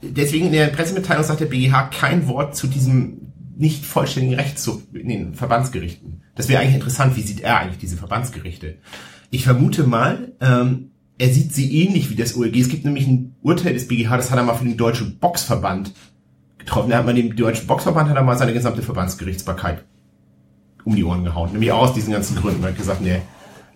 deswegen 0.02 0.46
in 0.46 0.52
der 0.52 0.66
Pressemitteilung 0.68 1.24
sagt 1.24 1.40
der 1.40 1.46
BGH 1.46 1.90
kein 1.90 2.26
Wort 2.28 2.56
zu 2.56 2.66
diesem 2.66 3.32
nicht 3.56 3.84
vollständigen 3.84 4.36
Rechtszug 4.36 4.82
in 4.94 5.08
den 5.08 5.34
Verbandsgerichten. 5.34 6.22
Das 6.34 6.48
wäre 6.48 6.62
eigentlich 6.62 6.76
interessant, 6.76 7.16
wie 7.16 7.22
sieht 7.22 7.40
er 7.40 7.58
eigentlich 7.58 7.78
diese 7.78 7.98
Verbandsgerichte? 7.98 8.78
Ich 9.30 9.44
vermute 9.44 9.84
mal, 9.84 10.32
ähm, 10.40 10.92
er 11.18 11.28
sieht 11.28 11.54
sie 11.54 11.82
ähnlich 11.82 12.08
wie 12.08 12.14
das 12.14 12.34
OLG. 12.34 12.56
Es 12.56 12.70
gibt 12.70 12.86
nämlich 12.86 13.06
ein 13.06 13.36
Urteil 13.42 13.74
des 13.74 13.88
BGH, 13.88 14.16
das 14.16 14.30
hat 14.30 14.38
er 14.38 14.44
mal 14.44 14.54
für 14.54 14.64
den 14.64 14.78
Deutschen 14.78 15.18
Boxverband 15.18 15.92
getroffen. 16.56 16.90
Da 16.90 16.98
hat 16.98 17.06
man 17.06 17.16
dem 17.16 17.36
Deutschen 17.36 17.66
Boxverband 17.66 18.08
hat 18.08 18.16
er 18.16 18.22
mal 18.22 18.38
seine 18.38 18.54
gesamte 18.54 18.80
Verbandsgerichtsbarkeit 18.80 19.84
um 20.84 20.96
die 20.96 21.04
Ohren 21.04 21.24
gehauen. 21.24 21.52
Nämlich 21.52 21.72
auch 21.72 21.82
aus 21.82 21.94
diesen 21.94 22.12
ganzen 22.14 22.36
Gründen. 22.36 22.62
Er 22.62 22.70
hat 22.70 22.78
gesagt, 22.78 23.02
nee, 23.02 23.20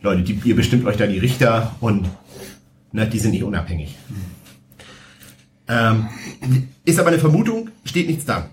Leute, 0.01 0.23
die, 0.23 0.41
ihr 0.45 0.57
bestimmt 0.57 0.87
euch 0.87 0.97
da 0.97 1.07
die 1.07 1.19
Richter 1.19 1.75
und 1.81 2.09
ne, 2.93 3.07
die 3.07 3.19
sind 3.19 3.33
nicht 3.33 3.45
unabhängig. 3.45 3.97
Ähm, 5.67 6.09
ist 6.85 6.99
aber 6.99 7.09
eine 7.09 7.19
Vermutung, 7.19 7.71
steht 7.85 8.07
nichts 8.09 8.25
da. 8.25 8.51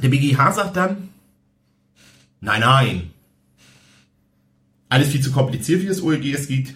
Der 0.00 0.08
BGH 0.08 0.52
sagt 0.52 0.76
dann, 0.76 1.08
nein, 2.40 2.60
nein. 2.60 3.10
Alles 4.88 5.08
viel 5.08 5.20
zu 5.20 5.32
kompliziert, 5.32 5.82
wie 5.82 5.86
das 5.86 6.02
OLG 6.02 6.32
es 6.32 6.46
gibt. 6.46 6.74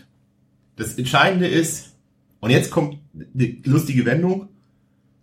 Das 0.76 0.94
Entscheidende 0.94 1.47
ist, 1.47 1.94
und 2.40 2.51
jetzt 2.51 2.70
kommt 2.70 2.98
eine 3.14 3.56
lustige 3.64 4.05
Wendung, 4.05 4.48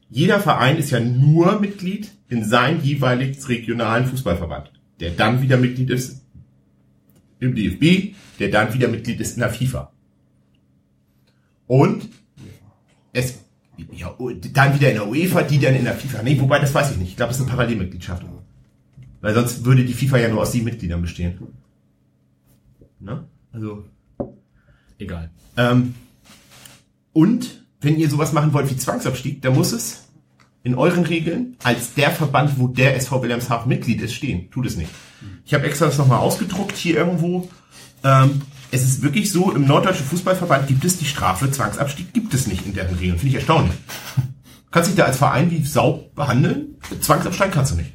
jeder 0.10 0.40
Verein 0.40 0.78
ist 0.78 0.90
ja 0.90 1.00
nur 1.00 1.60
Mitglied 1.60 2.10
in 2.30 2.44
seinem 2.44 2.82
jeweiligen 2.82 3.44
regionalen 3.44 4.08
Fußballverband, 4.08 4.72
der 5.00 5.12
dann 5.12 5.42
wieder 5.42 5.58
Mitglied 5.58 5.90
ist 5.90 6.24
im 7.40 7.56
DFB, 7.56 8.16
der 8.40 8.50
dann 8.50 8.74
wieder 8.74 8.88
Mitglied 8.88 9.20
ist 9.20 9.34
in 9.34 9.42
der 9.42 9.52
FIFA. 9.52 9.92
Und 11.68 12.10
es 13.14 13.40
ja, 13.92 14.16
dann 14.54 14.76
wieder 14.76 14.90
in 14.90 14.96
der 14.96 15.08
UEFA, 15.08 15.44
die 15.44 15.60
dann 15.60 15.76
in 15.76 15.84
der 15.84 15.96
FIFA. 15.96 16.24
Nee, 16.24 16.40
wobei, 16.40 16.60
das 16.60 16.74
weiß 16.74 16.92
ich 16.92 16.98
nicht. 16.98 17.10
Ich 17.10 17.16
glaube, 17.18 17.32
es 17.32 17.38
ist 17.38 17.44
eine 17.44 17.52
Parallelmitgliedschaft. 17.52 18.24
Weil 19.22 19.34
sonst 19.34 19.66
würde 19.66 19.86
die 19.86 19.94
FIFA 19.94 20.18
ja 20.18 20.30
nur 20.30 20.42
aus 20.42 20.52
sieben 20.52 20.66
Mitgliedern 20.66 21.02
bestehen. 21.02 21.40
Ne? 23.00 23.26
Also. 23.52 23.86
Egal. 24.98 25.30
Ähm, 25.58 25.96
und 27.14 27.66
wenn 27.82 27.98
ihr 27.98 28.10
sowas 28.10 28.34
machen 28.34 28.54
wollt 28.54 28.70
wie 28.70 28.78
Zwangsabstieg, 28.78 29.42
dann 29.42 29.56
muss 29.56 29.72
es 29.72 30.10
in 30.64 30.76
euren 30.76 31.06
Regeln 31.06 31.56
als 31.64 31.94
der 31.94 32.12
Verband, 32.12 32.60
wo 32.60 32.68
der 32.68 32.96
SV 32.98 33.22
Wilhelmshaven 33.24 33.70
Mitglied 33.70 34.02
ist, 34.02 34.14
stehen. 34.14 34.52
Tut 34.52 34.66
es 34.66 34.76
nicht. 34.76 34.90
Ich 35.46 35.54
habe 35.54 35.66
extra 35.66 35.86
das 35.86 35.98
nochmal 35.98 36.20
ausgedruckt 36.20 36.76
hier 36.76 36.98
irgendwo. 36.98 37.50
Ähm, 38.04 38.42
es 38.72 38.84
ist 38.84 39.02
wirklich 39.02 39.32
so, 39.32 39.52
im 39.52 39.66
Norddeutschen 39.66 40.06
Fußballverband 40.06 40.68
gibt 40.68 40.86
es 40.86 40.98
die 40.98 41.06
Strafe 41.06 41.50
Zwangsabstieg, 41.50 42.14
gibt 42.14 42.34
es 42.34 42.48
nicht 42.48 42.66
in 42.66 42.74
deren 42.74 42.96
Regeln. 42.96 43.18
Finde 43.18 43.30
ich 43.30 43.36
erstaunlich. 43.36 43.76
Kannst 44.72 44.90
dich 44.90 44.96
da 44.96 45.06
als 45.06 45.18
Verein 45.18 45.50
wie 45.50 45.66
Sau 45.66 46.12
behandeln, 46.16 46.76
Zwangsabstieg 47.02 47.52
kannst 47.52 47.72
du 47.72 47.76
nicht. 47.78 47.94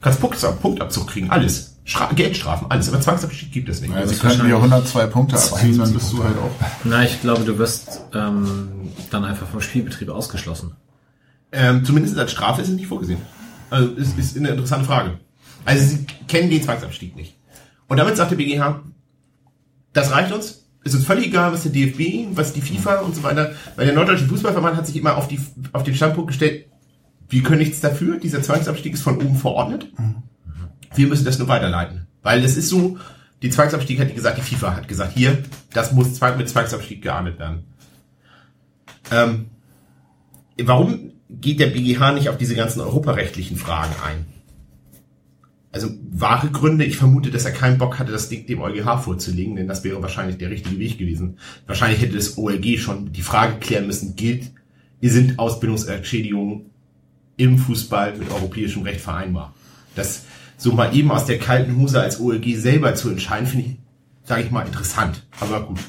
Kannst 0.00 0.20
Punktabzug, 0.20 0.60
Punktabzug 0.60 1.06
kriegen, 1.08 1.30
alles. 1.30 1.76
Stra 1.84 2.10
Geldstrafen, 2.14 2.70
alles. 2.70 2.88
Aber 2.88 3.00
Zwangsabstieg 3.00 3.52
gibt 3.52 3.68
es 3.68 3.82
nicht. 3.82 3.92
Also 3.94 4.12
ist 4.12 4.20
könnten 4.20 4.46
wir 4.46 4.54
wahrscheinlich 4.54 4.72
102 4.72 5.06
Punkte 5.06 5.36
abziehen, 5.36 5.78
dann 5.78 5.92
bist 5.92 6.12
du 6.12 6.24
halt 6.24 6.36
auch. 6.38 6.50
Na, 6.84 7.04
ich 7.04 7.20
glaube, 7.20 7.44
du 7.44 7.58
wirst 7.58 8.00
ähm, 8.14 8.90
dann 9.10 9.24
einfach 9.24 9.46
vom 9.46 9.60
Spielbetrieb 9.60 10.08
ausgeschlossen. 10.08 10.72
Ähm, 11.52 11.84
zumindest 11.84 12.18
als 12.18 12.32
Strafe 12.32 12.62
ist 12.62 12.68
es 12.68 12.74
nicht 12.74 12.86
vorgesehen. 12.86 13.20
Also 13.68 13.90
ist, 13.92 14.18
ist 14.18 14.36
eine 14.36 14.48
interessante 14.48 14.86
Frage. 14.86 15.18
Also 15.64 15.84
sie 15.84 16.06
kennen 16.26 16.48
den 16.48 16.62
Zwangsabstieg 16.62 17.16
nicht. 17.16 17.36
Und 17.86 17.98
damit 17.98 18.16
sagt 18.16 18.30
der 18.30 18.36
BGH, 18.36 18.82
das 19.94 20.10
reicht 20.10 20.32
uns. 20.32 20.66
Es 20.84 20.92
ist 20.92 21.06
völlig 21.06 21.28
egal, 21.28 21.52
was 21.52 21.62
der 21.62 21.72
DFB, 21.72 22.36
was 22.36 22.52
die 22.52 22.60
FIFA 22.60 23.00
und 23.00 23.16
so 23.16 23.22
weiter. 23.22 23.52
Weil 23.76 23.86
der 23.86 23.94
Norddeutsche 23.94 24.26
Fußballverband 24.26 24.76
hat 24.76 24.86
sich 24.86 24.96
immer 24.96 25.16
auf, 25.16 25.28
die, 25.28 25.40
auf 25.72 25.82
den 25.82 25.94
Standpunkt 25.94 26.28
gestellt, 26.28 26.66
wir 27.30 27.42
können 27.42 27.60
nichts 27.60 27.80
dafür, 27.80 28.18
dieser 28.18 28.42
Zwangsabstieg 28.42 28.92
ist 28.92 29.02
von 29.02 29.16
oben 29.16 29.36
verordnet. 29.36 29.86
Wir 30.94 31.06
müssen 31.06 31.24
das 31.24 31.38
nur 31.38 31.48
weiterleiten. 31.48 32.06
Weil 32.22 32.44
es 32.44 32.58
ist 32.58 32.68
so, 32.68 32.98
die 33.42 33.48
Zwangsabstieg 33.48 33.98
hat 33.98 34.10
die 34.10 34.14
gesagt, 34.14 34.36
die 34.36 34.42
FIFA 34.42 34.76
hat 34.76 34.88
gesagt, 34.88 35.12
hier, 35.14 35.42
das 35.72 35.92
muss 35.92 36.20
mit 36.36 36.48
Zwangsabstieg 36.48 37.00
geahndet 37.00 37.38
werden. 37.38 37.64
Ähm, 39.10 39.46
warum 40.62 41.12
geht 41.30 41.60
der 41.60 41.68
BGH 41.68 42.12
nicht 42.12 42.28
auf 42.28 42.36
diese 42.36 42.54
ganzen 42.54 42.80
europarechtlichen 42.80 43.56
Fragen 43.56 43.94
ein? 44.04 44.26
Also 45.74 45.90
wahre 46.12 46.50
Gründe, 46.50 46.84
ich 46.84 46.96
vermute, 46.96 47.32
dass 47.32 47.46
er 47.46 47.50
keinen 47.50 47.78
Bock 47.78 47.98
hatte, 47.98 48.12
das 48.12 48.28
Ding 48.28 48.46
dem 48.46 48.62
EuGH 48.62 49.02
vorzulegen, 49.02 49.56
denn 49.56 49.66
das 49.66 49.82
wäre 49.82 50.00
wahrscheinlich 50.00 50.38
der 50.38 50.50
richtige 50.50 50.78
Weg 50.78 50.98
gewesen. 50.98 51.36
Wahrscheinlich 51.66 52.00
hätte 52.00 52.14
das 52.14 52.38
OLG 52.38 52.78
schon 52.78 53.12
die 53.12 53.22
Frage 53.22 53.56
klären 53.58 53.88
müssen, 53.88 54.14
gilt, 54.14 54.52
sind 55.02 55.36
Ausbildungsentschädigungen 55.36 56.66
im 57.36 57.58
Fußball 57.58 58.16
mit 58.16 58.30
europäischem 58.30 58.82
Recht 58.82 59.00
vereinbar? 59.00 59.52
Das 59.96 60.22
so 60.58 60.70
mal 60.70 60.94
eben 60.94 61.10
aus 61.10 61.26
der 61.26 61.40
kalten 61.40 61.76
Hose 61.76 62.00
als 62.00 62.20
OLG 62.20 62.54
selber 62.54 62.94
zu 62.94 63.10
entscheiden, 63.10 63.48
finde 63.48 63.66
ich, 63.66 63.76
sage 64.22 64.42
ich 64.42 64.52
mal, 64.52 64.64
interessant. 64.64 65.26
Aber 65.40 65.66
gut. 65.66 65.80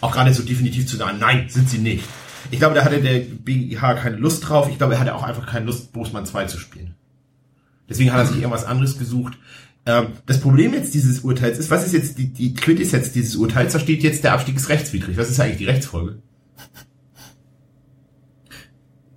Auch 0.00 0.12
gerade 0.12 0.32
so 0.32 0.42
definitiv 0.42 0.86
zu 0.86 0.96
sagen, 0.96 1.18
nein, 1.20 1.44
sind 1.50 1.68
sie 1.68 1.76
nicht. 1.76 2.04
Ich 2.50 2.58
glaube, 2.58 2.74
da 2.74 2.86
hatte 2.86 3.02
der 3.02 3.20
BGH 3.20 3.94
keine 3.96 4.16
Lust 4.16 4.48
drauf. 4.48 4.70
Ich 4.70 4.78
glaube, 4.78 4.94
er 4.94 5.00
hatte 5.00 5.14
auch 5.14 5.24
einfach 5.24 5.46
keine 5.46 5.66
Lust, 5.66 5.92
Bosman 5.92 6.24
2 6.24 6.46
zu 6.46 6.58
spielen. 6.58 6.94
Deswegen 7.90 8.12
hat 8.12 8.20
er 8.20 8.26
sich 8.26 8.36
irgendwas 8.36 8.64
anderes 8.64 8.98
gesucht. 8.98 9.36
Ähm, 9.84 10.08
das 10.26 10.40
Problem 10.40 10.72
jetzt 10.72 10.94
dieses 10.94 11.20
Urteils 11.20 11.58
ist, 11.58 11.70
was 11.70 11.84
ist 11.84 11.92
jetzt 11.92 12.18
die, 12.18 12.32
die 12.32 12.54
Quintessenz 12.54 13.12
dieses 13.12 13.36
Urteils? 13.36 13.72
Da 13.72 13.80
steht 13.80 14.02
jetzt, 14.02 14.22
der 14.24 14.32
Abstieg 14.32 14.56
ist 14.56 14.68
rechtswidrig. 14.68 15.16
Was 15.16 15.28
ist 15.28 15.40
eigentlich 15.40 15.58
die 15.58 15.64
Rechtsfolge? 15.64 16.22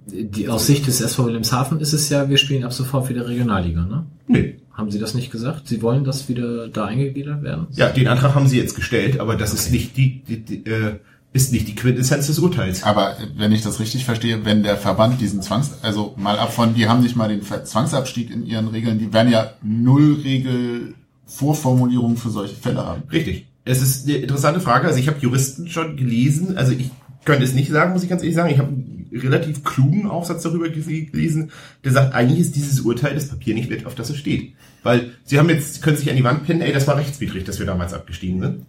Die, 0.06 0.50
aus 0.50 0.68
Sicht 0.68 0.86
des 0.88 1.02
SV 1.02 1.26
Wilhelmshaven 1.26 1.80
ist 1.80 1.94
es 1.94 2.10
ja, 2.10 2.30
wir 2.30 2.38
spielen 2.38 2.64
ab 2.64 2.74
sofort 2.74 3.10
wieder 3.10 3.28
Regionalliga, 3.28 3.86
ne? 3.86 4.06
Nö. 4.28 4.54
Haben 4.72 4.90
Sie 4.90 5.00
das 5.00 5.14
nicht 5.14 5.32
gesagt? 5.32 5.68
Sie 5.68 5.82
wollen, 5.82 6.04
dass 6.04 6.30
wieder 6.30 6.68
da 6.68 6.86
eingegliedert 6.86 7.44
werden? 7.44 7.68
Ja, 7.72 7.90
den 7.90 8.08
Antrag 8.08 8.34
haben 8.34 8.48
sie 8.48 8.58
jetzt 8.58 8.76
gestellt, 8.76 9.20
aber 9.20 9.36
das 9.36 9.54
ist 9.54 9.72
nicht 9.72 9.96
die, 9.98 10.24
die, 10.24 10.44
die 10.44 10.66
äh, 10.66 10.96
ist 11.34 11.52
nicht 11.52 11.68
die 11.68 11.76
Quintessenz 11.76 12.28
des 12.28 12.40
Urteils. 12.40 12.84
Aber 12.84 13.18
wenn 13.36 13.52
ich 13.52 13.64
das 13.64 13.80
richtig 13.80 14.06
verstehe, 14.06 14.46
wenn 14.46 14.62
der 14.62 14.78
Verband 14.78 15.20
diesen 15.20 15.42
Zwangs, 15.42 15.72
also 15.82 16.14
mal 16.16 16.38
ab 16.38 16.54
von, 16.54 16.76
die 16.76 16.88
haben 16.88 17.02
nicht 17.02 17.16
mal 17.16 17.28
den 17.28 17.42
Zwangsabstieg 17.42 18.30
in 18.32 18.46
ihren 18.46 18.68
Regeln, 18.68 19.00
die 19.00 19.12
werden 19.12 19.32
ja 19.32 19.54
null 19.64 20.20
Regel 20.24 20.94
Vorformulierungen 21.26 22.18
für 22.18 22.30
solche 22.30 22.56
Fälle 22.56 22.86
haben. 22.86 23.04
Richtig. 23.12 23.48
Es 23.66 23.82
ist 23.82 24.08
eine 24.08 24.18
interessante 24.18 24.60
Frage. 24.60 24.88
Also 24.88 25.00
ich 25.00 25.08
habe 25.08 25.20
Juristen 25.20 25.68
schon 25.70 25.98
gelesen. 25.98 26.58
Also 26.58 26.74
ich 26.74 26.92
könnte 27.26 27.44
es 27.44 27.54
nicht 27.54 27.72
sagen, 27.72 27.94
muss 27.94 28.04
ich 28.04 28.10
ganz 28.10 28.22
ehrlich 28.22 28.36
sagen. 28.36 28.52
Ich 28.52 28.60
habe 28.60 28.70
einen 28.70 29.10
relativ 29.14 29.64
klugen 29.64 30.08
Aufsatz 30.08 30.44
darüber 30.44 30.70
gelesen, 30.70 31.52
der 31.84 31.92
sagt, 31.92 32.14
eigentlich 32.14 32.40
ist 32.40 32.56
dieses 32.56 32.82
Urteil 32.82 33.16
das 33.16 33.30
Papier 33.30 33.54
nicht 33.54 33.70
wert, 33.70 33.86
auf 33.86 33.96
das 33.96 34.10
es 34.10 34.18
steht. 34.18 34.54
Weil 34.84 35.12
sie 35.24 35.40
haben 35.40 35.50
jetzt, 35.50 35.82
können 35.82 35.98
sich 35.98 36.10
an 36.10 36.18
die 36.18 36.24
Wand 36.24 36.46
pinnen, 36.46 36.62
ey, 36.62 36.74
das 36.74 36.88
war 36.88 36.98
rechtswidrig, 36.98 37.46
dass 37.46 37.60
wir 37.60 37.66
damals 37.66 37.94
abgestiegen 37.94 38.42
sind. 38.42 38.66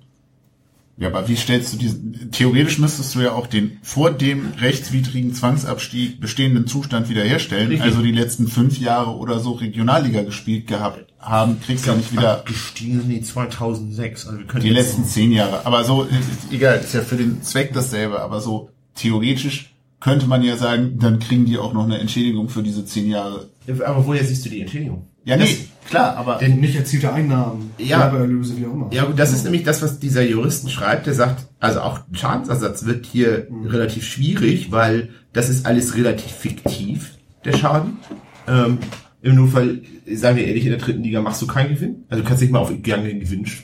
Ja, 0.96 1.08
aber 1.08 1.28
wie 1.28 1.34
stellst 1.34 1.72
du 1.72 1.76
diesen, 1.76 2.30
theoretisch 2.30 2.78
müsstest 2.78 3.14
du 3.14 3.20
ja 3.20 3.32
auch 3.32 3.48
den 3.48 3.78
vor 3.82 4.12
dem 4.12 4.52
rechtswidrigen 4.60 5.34
Zwangsabstieg 5.34 6.20
bestehenden 6.20 6.68
Zustand 6.68 7.08
wiederherstellen. 7.08 7.68
Richtig. 7.68 7.82
Also 7.82 8.00
die 8.02 8.12
letzten 8.12 8.46
fünf 8.46 8.78
Jahre 8.78 9.16
oder 9.16 9.40
so 9.40 9.52
Regionalliga 9.52 10.22
gespielt 10.22 10.68
gehabt 10.68 11.12
haben, 11.18 11.60
kriegst 11.60 11.86
du 11.86 11.90
ja 11.90 11.96
nicht 11.96 12.12
wieder 12.12 12.32
Abgestiegen 12.34 13.00
sind 13.00 13.08
die 13.08 13.22
2006. 13.22 14.26
Also 14.26 14.38
wir 14.38 14.46
können 14.46 14.62
die 14.62 14.70
letzten 14.70 15.04
zehn 15.04 15.32
Jahre. 15.32 15.66
Aber 15.66 15.82
so, 15.82 16.04
äh, 16.04 16.54
egal, 16.54 16.78
ist 16.78 16.94
ja 16.94 17.00
für 17.00 17.16
den 17.16 17.42
Zweck 17.42 17.72
dasselbe, 17.72 18.20
aber 18.20 18.40
so 18.40 18.70
theoretisch 18.94 19.74
könnte 19.98 20.26
man 20.26 20.42
ja 20.42 20.56
sagen, 20.56 20.98
dann 21.00 21.18
kriegen 21.18 21.46
die 21.46 21.58
auch 21.58 21.72
noch 21.72 21.84
eine 21.84 21.98
Entschädigung 21.98 22.50
für 22.50 22.62
diese 22.62 22.84
zehn 22.84 23.08
Jahre. 23.08 23.48
Aber 23.84 24.06
woher 24.06 24.22
siehst 24.22 24.44
du 24.44 24.50
die 24.50 24.60
Entschädigung? 24.60 25.08
Ja, 25.24 25.36
Das- 25.36 25.48
nee, 25.48 25.58
klar, 25.88 26.16
aber 26.16 26.36
Denn 26.38 26.60
Nicht 26.60 26.76
erzielte 26.76 27.12
Einnahmen, 27.12 27.70
Ja. 27.78 28.00
Werbeerlöse, 28.00 28.56
wie 28.58 28.66
auch 28.66 28.72
immer. 28.74 28.90
Ja, 28.92 29.04
gut, 29.04 29.18
das 29.18 29.32
ist 29.32 29.44
nämlich 29.44 29.62
das, 29.64 29.82
was 29.82 29.98
dieser 29.98 30.22
Juristen 30.22 30.68
schreibt. 30.68 31.06
Der 31.06 31.14
sagt, 31.14 31.46
also 31.60 31.80
auch 31.80 32.00
Schadensersatz 32.12 32.84
wird 32.84 33.06
hier 33.06 33.46
relativ 33.64 34.04
schwierig, 34.06 34.70
weil 34.70 35.08
das 35.32 35.48
ist 35.48 35.66
alles 35.66 35.96
relativ 35.96 36.30
fiktiv, 36.30 37.12
der 37.44 37.54
Schaden. 37.56 37.98
Ähm, 38.46 38.78
Im 39.22 39.36
Notfall, 39.36 39.80
sagen 40.12 40.36
wir 40.36 40.46
ehrlich, 40.46 40.64
in 40.64 40.70
der 40.70 40.78
dritten 40.78 41.02
Liga 41.02 41.22
machst 41.22 41.40
du 41.40 41.46
keinen 41.46 41.74
Gewinn. 41.74 42.04
Also 42.10 42.22
du 42.22 42.28
kannst 42.28 42.42
nicht 42.42 42.52
mal 42.52 42.58
auf 42.58 42.70
gerne 42.82 43.08
den 43.08 43.20
Gewinn 43.20 43.46
sch- 43.46 43.62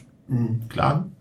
klagen. 0.70 1.12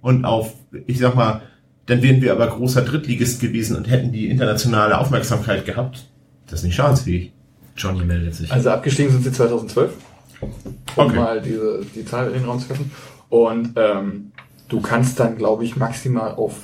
Und 0.00 0.24
auf, 0.24 0.54
ich 0.86 0.98
sag 0.98 1.14
mal, 1.14 1.42
dann 1.84 2.00
wären 2.02 2.22
wir 2.22 2.32
aber 2.32 2.46
großer 2.46 2.80
Drittligist 2.82 3.40
gewesen 3.40 3.76
und 3.76 3.90
hätten 3.90 4.10
die 4.12 4.28
internationale 4.28 4.96
Aufmerksamkeit 4.96 5.66
gehabt. 5.66 6.08
Das 6.46 6.60
ist 6.60 6.64
nicht 6.64 6.74
schadensfähig. 6.74 7.32
Johnny 7.76 8.04
meldet 8.04 8.34
sich. 8.34 8.52
Also 8.52 8.70
abgestiegen 8.70 9.10
sind 9.12 9.24
sie 9.24 9.32
2012. 9.32 9.92
Um 10.40 10.50
Okay. 10.96 11.16
mal 11.16 11.40
diese, 11.40 11.80
die 11.94 12.04
Zahl 12.04 12.26
in 12.28 12.34
den 12.34 12.44
Raum 12.44 12.58
zu 12.60 12.68
werfen. 12.68 12.90
Und 13.28 13.70
ähm, 13.76 14.32
du 14.68 14.80
kannst 14.80 15.18
dann, 15.20 15.36
glaube 15.38 15.64
ich, 15.64 15.76
maximal 15.76 16.34
auf 16.34 16.54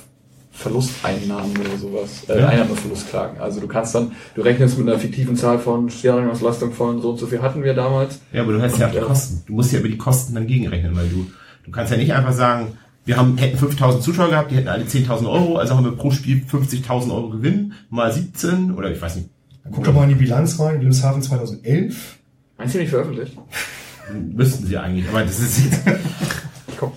Verlusteinnahmen 0.51 1.51
oder 1.57 1.77
sowas, 1.77 2.25
äh, 2.27 2.39
Ja. 2.39 2.47
Einnahmeverlust 2.49 3.09
klagen. 3.09 3.39
Also 3.39 3.61
du 3.61 3.67
kannst 3.67 3.95
dann, 3.95 4.11
du 4.35 4.41
rechnest 4.41 4.77
mit 4.77 4.87
einer 4.87 4.99
fiktiven 4.99 5.35
Zahl 5.35 5.57
von 5.59 5.89
Steuerungsauslastung 5.89 6.73
von 6.73 7.01
so 7.01 7.11
und 7.11 7.17
so 7.17 7.27
viel 7.27 7.41
hatten 7.41 7.63
wir 7.63 7.73
damals. 7.73 8.19
Ja, 8.33 8.41
aber 8.43 8.53
du 8.53 8.61
hast 8.61 8.77
ja 8.77 8.87
auch 8.87 8.91
die 8.91 8.97
äh, 8.97 9.01
Kosten. 9.01 9.43
Du 9.47 9.53
musst 9.53 9.71
ja 9.71 9.79
über 9.79 9.87
die 9.87 9.97
Kosten 9.97 10.35
dann 10.35 10.47
gegenrechnen, 10.47 10.95
weil 10.95 11.07
du, 11.07 11.27
du 11.63 11.71
kannst 11.71 11.91
ja 11.91 11.97
nicht 11.97 12.13
einfach 12.13 12.33
sagen, 12.33 12.77
wir 13.05 13.15
haben, 13.17 13.37
hätten 13.37 13.57
5000 13.57 14.03
Zuschauer 14.03 14.29
gehabt, 14.29 14.51
die 14.51 14.55
hätten 14.55 14.67
alle 14.67 14.83
10.000 14.83 15.27
Euro, 15.31 15.55
also 15.55 15.75
haben 15.75 15.85
wir 15.85 15.93
pro 15.93 16.11
Spiel 16.11 16.43
50.000 16.51 17.11
Euro 17.13 17.29
Gewinn, 17.29 17.73
mal 17.89 18.11
17 18.11 18.71
oder 18.75 18.91
ich 18.91 19.01
weiß 19.01 19.15
nicht, 19.15 19.29
Guck 19.71 19.83
doch 19.83 19.93
mal 19.93 20.03
in 20.03 20.09
die 20.09 20.15
Bilanz 20.15 20.59
rein, 20.59 20.75
Wilhelmshaven 20.75 21.21
2011. 21.21 22.17
Meinst 22.57 22.75
du 22.75 22.79
nicht 22.79 22.89
veröffentlicht? 22.89 23.37
müssten 24.13 24.65
sie 24.65 24.77
eigentlich, 24.77 25.07
aber 25.09 25.23
das 25.23 25.39
ist 25.39 25.63
jetzt, 25.63 25.81
Komm. 26.77 26.91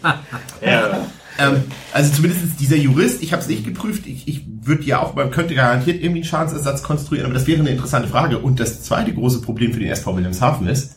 ja. 0.61 1.07
ähm, 1.39 1.65
also 1.93 2.13
zumindest 2.15 2.61
dieser 2.61 2.77
Jurist, 2.77 3.23
ich 3.23 3.33
habe 3.33 3.43
es 3.43 3.49
nicht 3.49 3.65
geprüft, 3.65 4.07
ich, 4.07 4.29
ich 4.29 4.47
würde 4.63 4.85
ja 4.85 5.01
auch, 5.01 5.15
man 5.15 5.31
könnte 5.31 5.55
garantiert 5.55 5.97
irgendwie 5.97 6.21
einen 6.21 6.29
Schadensersatz 6.29 6.83
konstruieren, 6.83 7.27
aber 7.27 7.35
das 7.35 7.47
wäre 7.47 7.61
eine 7.61 7.71
interessante 7.71 8.09
Frage. 8.09 8.39
Und 8.39 8.61
das 8.61 8.83
zweite 8.83 9.13
große 9.13 9.43
Problem 9.43 9.73
für 9.73 9.81
den 9.81 9.91
SV 9.91 10.17
Wilhelmshaven 10.17 10.67
ist, 10.69 10.97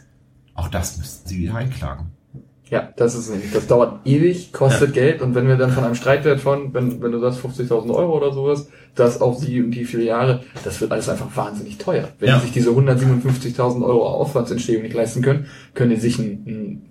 auch 0.54 0.68
das 0.68 0.98
müssten 0.98 1.28
sie 1.28 1.38
wieder 1.40 1.56
einklagen. 1.56 2.12
Ja, 2.72 2.90
das 2.98 3.14
ist 3.14 3.30
nämlich, 3.30 3.52
das 3.52 3.68
dauert 3.68 4.00
ewig, 4.08 4.52
kostet 4.52 4.94
Geld 4.94 5.22
und 5.22 5.36
wenn 5.36 5.48
wir 5.48 5.56
dann 5.56 5.72
von 5.72 5.84
einem 5.84 5.94
Streitwert 5.94 6.40
von, 6.40 6.74
wenn, 6.74 7.00
wenn 7.02 7.12
du 7.12 7.20
sagst 7.20 7.40
50.000 7.46 7.94
Euro 7.94 8.18
oder 8.18 8.34
sowas, 8.34 8.68
das 8.96 9.22
auf 9.22 9.44
die 9.46 9.62
und 9.62 9.70
die 9.72 9.86
viele 9.86 10.04
Jahre, 10.06 10.42
das 10.64 10.82
wird 10.82 10.92
alles 10.92 11.08
einfach 11.08 11.28
wahnsinnig 11.36 11.78
teuer. 11.78 12.10
Wenn 12.20 12.30
Ja. 12.30 12.36
die 12.38 12.46
sich 12.46 12.54
diese 12.54 12.72
157.000 12.72 13.86
Euro 13.86 14.08
Aufwandsentstehung 14.08 14.82
nicht 14.82 14.96
leisten 14.96 15.22
können, 15.22 15.46
können 15.76 15.92
die 15.92 15.98
sich 15.98 16.18
ein, 16.18 16.44
ein 16.48 16.82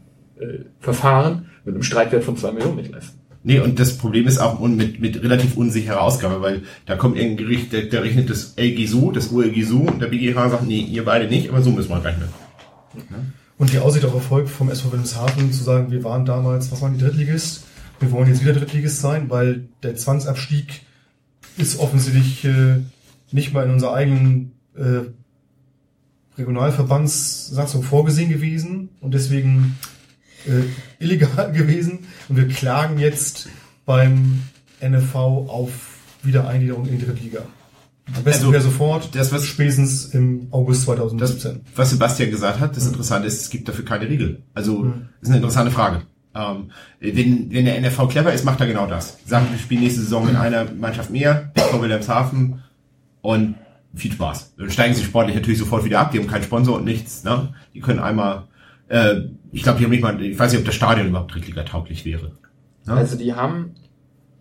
äh, 0.40 0.58
Verfahren 0.78 1.46
mit 1.64 1.74
einem 1.74 1.82
Streitwert 1.82 2.22
von 2.22 2.36
2 2.36 2.52
Millionen 2.52 2.76
nicht 2.76 2.92
leisten. 2.92 3.18
Nee, 3.42 3.58
und 3.58 3.78
das 3.78 3.98
Problem 3.98 4.26
ist 4.26 4.38
auch 4.38 4.60
mit, 4.60 5.00
mit 5.00 5.22
relativ 5.22 5.56
unsicherer 5.56 6.00
Ausgabe, 6.00 6.40
weil 6.40 6.62
da 6.86 6.96
kommt 6.96 7.16
irgendein 7.18 7.46
Gericht, 7.46 7.72
der, 7.72 7.82
der 7.82 8.02
rechnet 8.04 8.30
das 8.30 8.54
LG 8.56 8.86
so, 8.86 9.10
das 9.10 9.28
ULG 9.32 9.64
so 9.64 9.80
und 9.80 10.00
der 10.00 10.06
BGH 10.06 10.48
sagt, 10.50 10.66
nee, 10.66 10.80
ihr 10.80 11.04
beide 11.04 11.26
nicht, 11.26 11.50
aber 11.50 11.60
so 11.62 11.70
müssen 11.70 11.90
wir 11.90 12.02
rechnen. 12.02 12.28
Und 13.56 13.72
die 13.72 13.78
Aussicht 13.78 14.04
auf 14.04 14.14
Erfolg 14.14 14.48
vom 14.48 14.68
SV 14.70 14.92
Wilhelmshaven 14.92 15.52
zu 15.52 15.62
sagen, 15.62 15.90
wir 15.90 16.02
waren 16.02 16.24
damals, 16.24 16.72
was 16.72 16.82
waren 16.82 16.94
die 16.94 17.04
Drittligist? 17.04 17.64
Wir 18.00 18.10
wollen 18.10 18.28
jetzt 18.28 18.42
wieder 18.42 18.52
Drittligist 18.52 19.00
sein, 19.00 19.30
weil 19.30 19.68
der 19.82 19.94
Zwangsabstieg 19.94 20.82
ist 21.56 21.78
offensichtlich 21.78 22.44
äh, 22.44 22.80
nicht 23.30 23.52
mal 23.52 23.64
in 23.64 23.70
unserer 23.70 23.94
eigenen 23.94 24.52
äh, 24.76 25.02
Regionalverbandssatzung 26.36 27.84
vorgesehen 27.84 28.28
gewesen 28.28 28.88
und 29.00 29.14
deswegen 29.14 29.78
äh, 30.46 30.64
illegal 31.02 31.52
gewesen. 31.56 32.00
Und 32.28 32.36
wir 32.36 32.48
klagen 32.48 32.98
jetzt 32.98 33.48
beim 33.86 34.42
NFV 34.80 35.14
auf 35.14 35.70
Wiedereingliederung 36.22 36.86
in 36.86 36.98
die 36.98 37.04
Drittliga. 37.04 37.42
Am 38.14 38.22
besten 38.22 38.46
Also, 38.54 38.68
sofort, 38.70 39.14
das, 39.14 39.32
was- 39.32 39.46
spätestens 39.46 40.06
im 40.06 40.48
August 40.50 40.80
Das, 40.80 40.96
2017. 40.96 41.60
was 41.74 41.90
Sebastian 41.90 42.30
gesagt 42.30 42.60
hat, 42.60 42.76
das 42.76 42.86
Interessante 42.86 43.26
ist, 43.26 43.40
es 43.40 43.50
gibt 43.50 43.68
dafür 43.68 43.84
keine 43.84 44.08
Regel. 44.08 44.42
Also, 44.52 44.92
ist 45.20 45.28
eine 45.28 45.36
interessante 45.38 45.70
Frage. 45.70 46.02
Ähm, 46.34 46.70
wenn, 47.00 47.50
wenn 47.52 47.64
der 47.64 47.78
NFV 47.80 48.08
clever 48.08 48.32
ist, 48.32 48.44
macht 48.44 48.60
er 48.60 48.66
genau 48.66 48.86
das. 48.86 49.18
Sagt, 49.24 49.50
wir 49.52 49.58
spielen 49.58 49.82
nächste 49.82 50.00
Saison 50.00 50.28
in 50.28 50.36
einer 50.36 50.66
Mannschaft 50.72 51.10
mehr, 51.10 51.52
vor 51.70 51.80
Wilhelmshaven 51.80 52.62
und 53.22 53.54
viel 53.94 54.12
Spaß. 54.12 54.54
Dann 54.58 54.70
steigen 54.70 54.94
sie 54.94 55.04
sportlich 55.04 55.36
natürlich 55.36 55.60
sofort 55.60 55.84
wieder 55.84 56.00
ab, 56.00 56.10
die 56.10 56.18
haben 56.18 56.26
keinen 56.26 56.42
Sponsor 56.42 56.76
und 56.76 56.84
nichts. 56.84 57.22
Ne? 57.24 57.54
Die 57.72 57.80
können 57.80 58.00
einmal, 58.00 58.48
äh, 58.88 59.20
ich 59.52 59.62
glaube, 59.62 59.78
die 59.78 59.84
haben 59.84 59.92
nicht 59.92 60.02
mal, 60.02 60.20
ich 60.20 60.36
weiß 60.38 60.50
nicht, 60.52 60.58
ob 60.60 60.66
das 60.66 60.74
Stadion 60.74 61.06
überhaupt 61.06 61.32
Drittliga 61.32 61.62
tauglich 61.62 62.04
wäre. 62.04 62.32
Ja. 62.86 62.94
Also 62.94 63.16
die 63.16 63.32
haben 63.32 63.76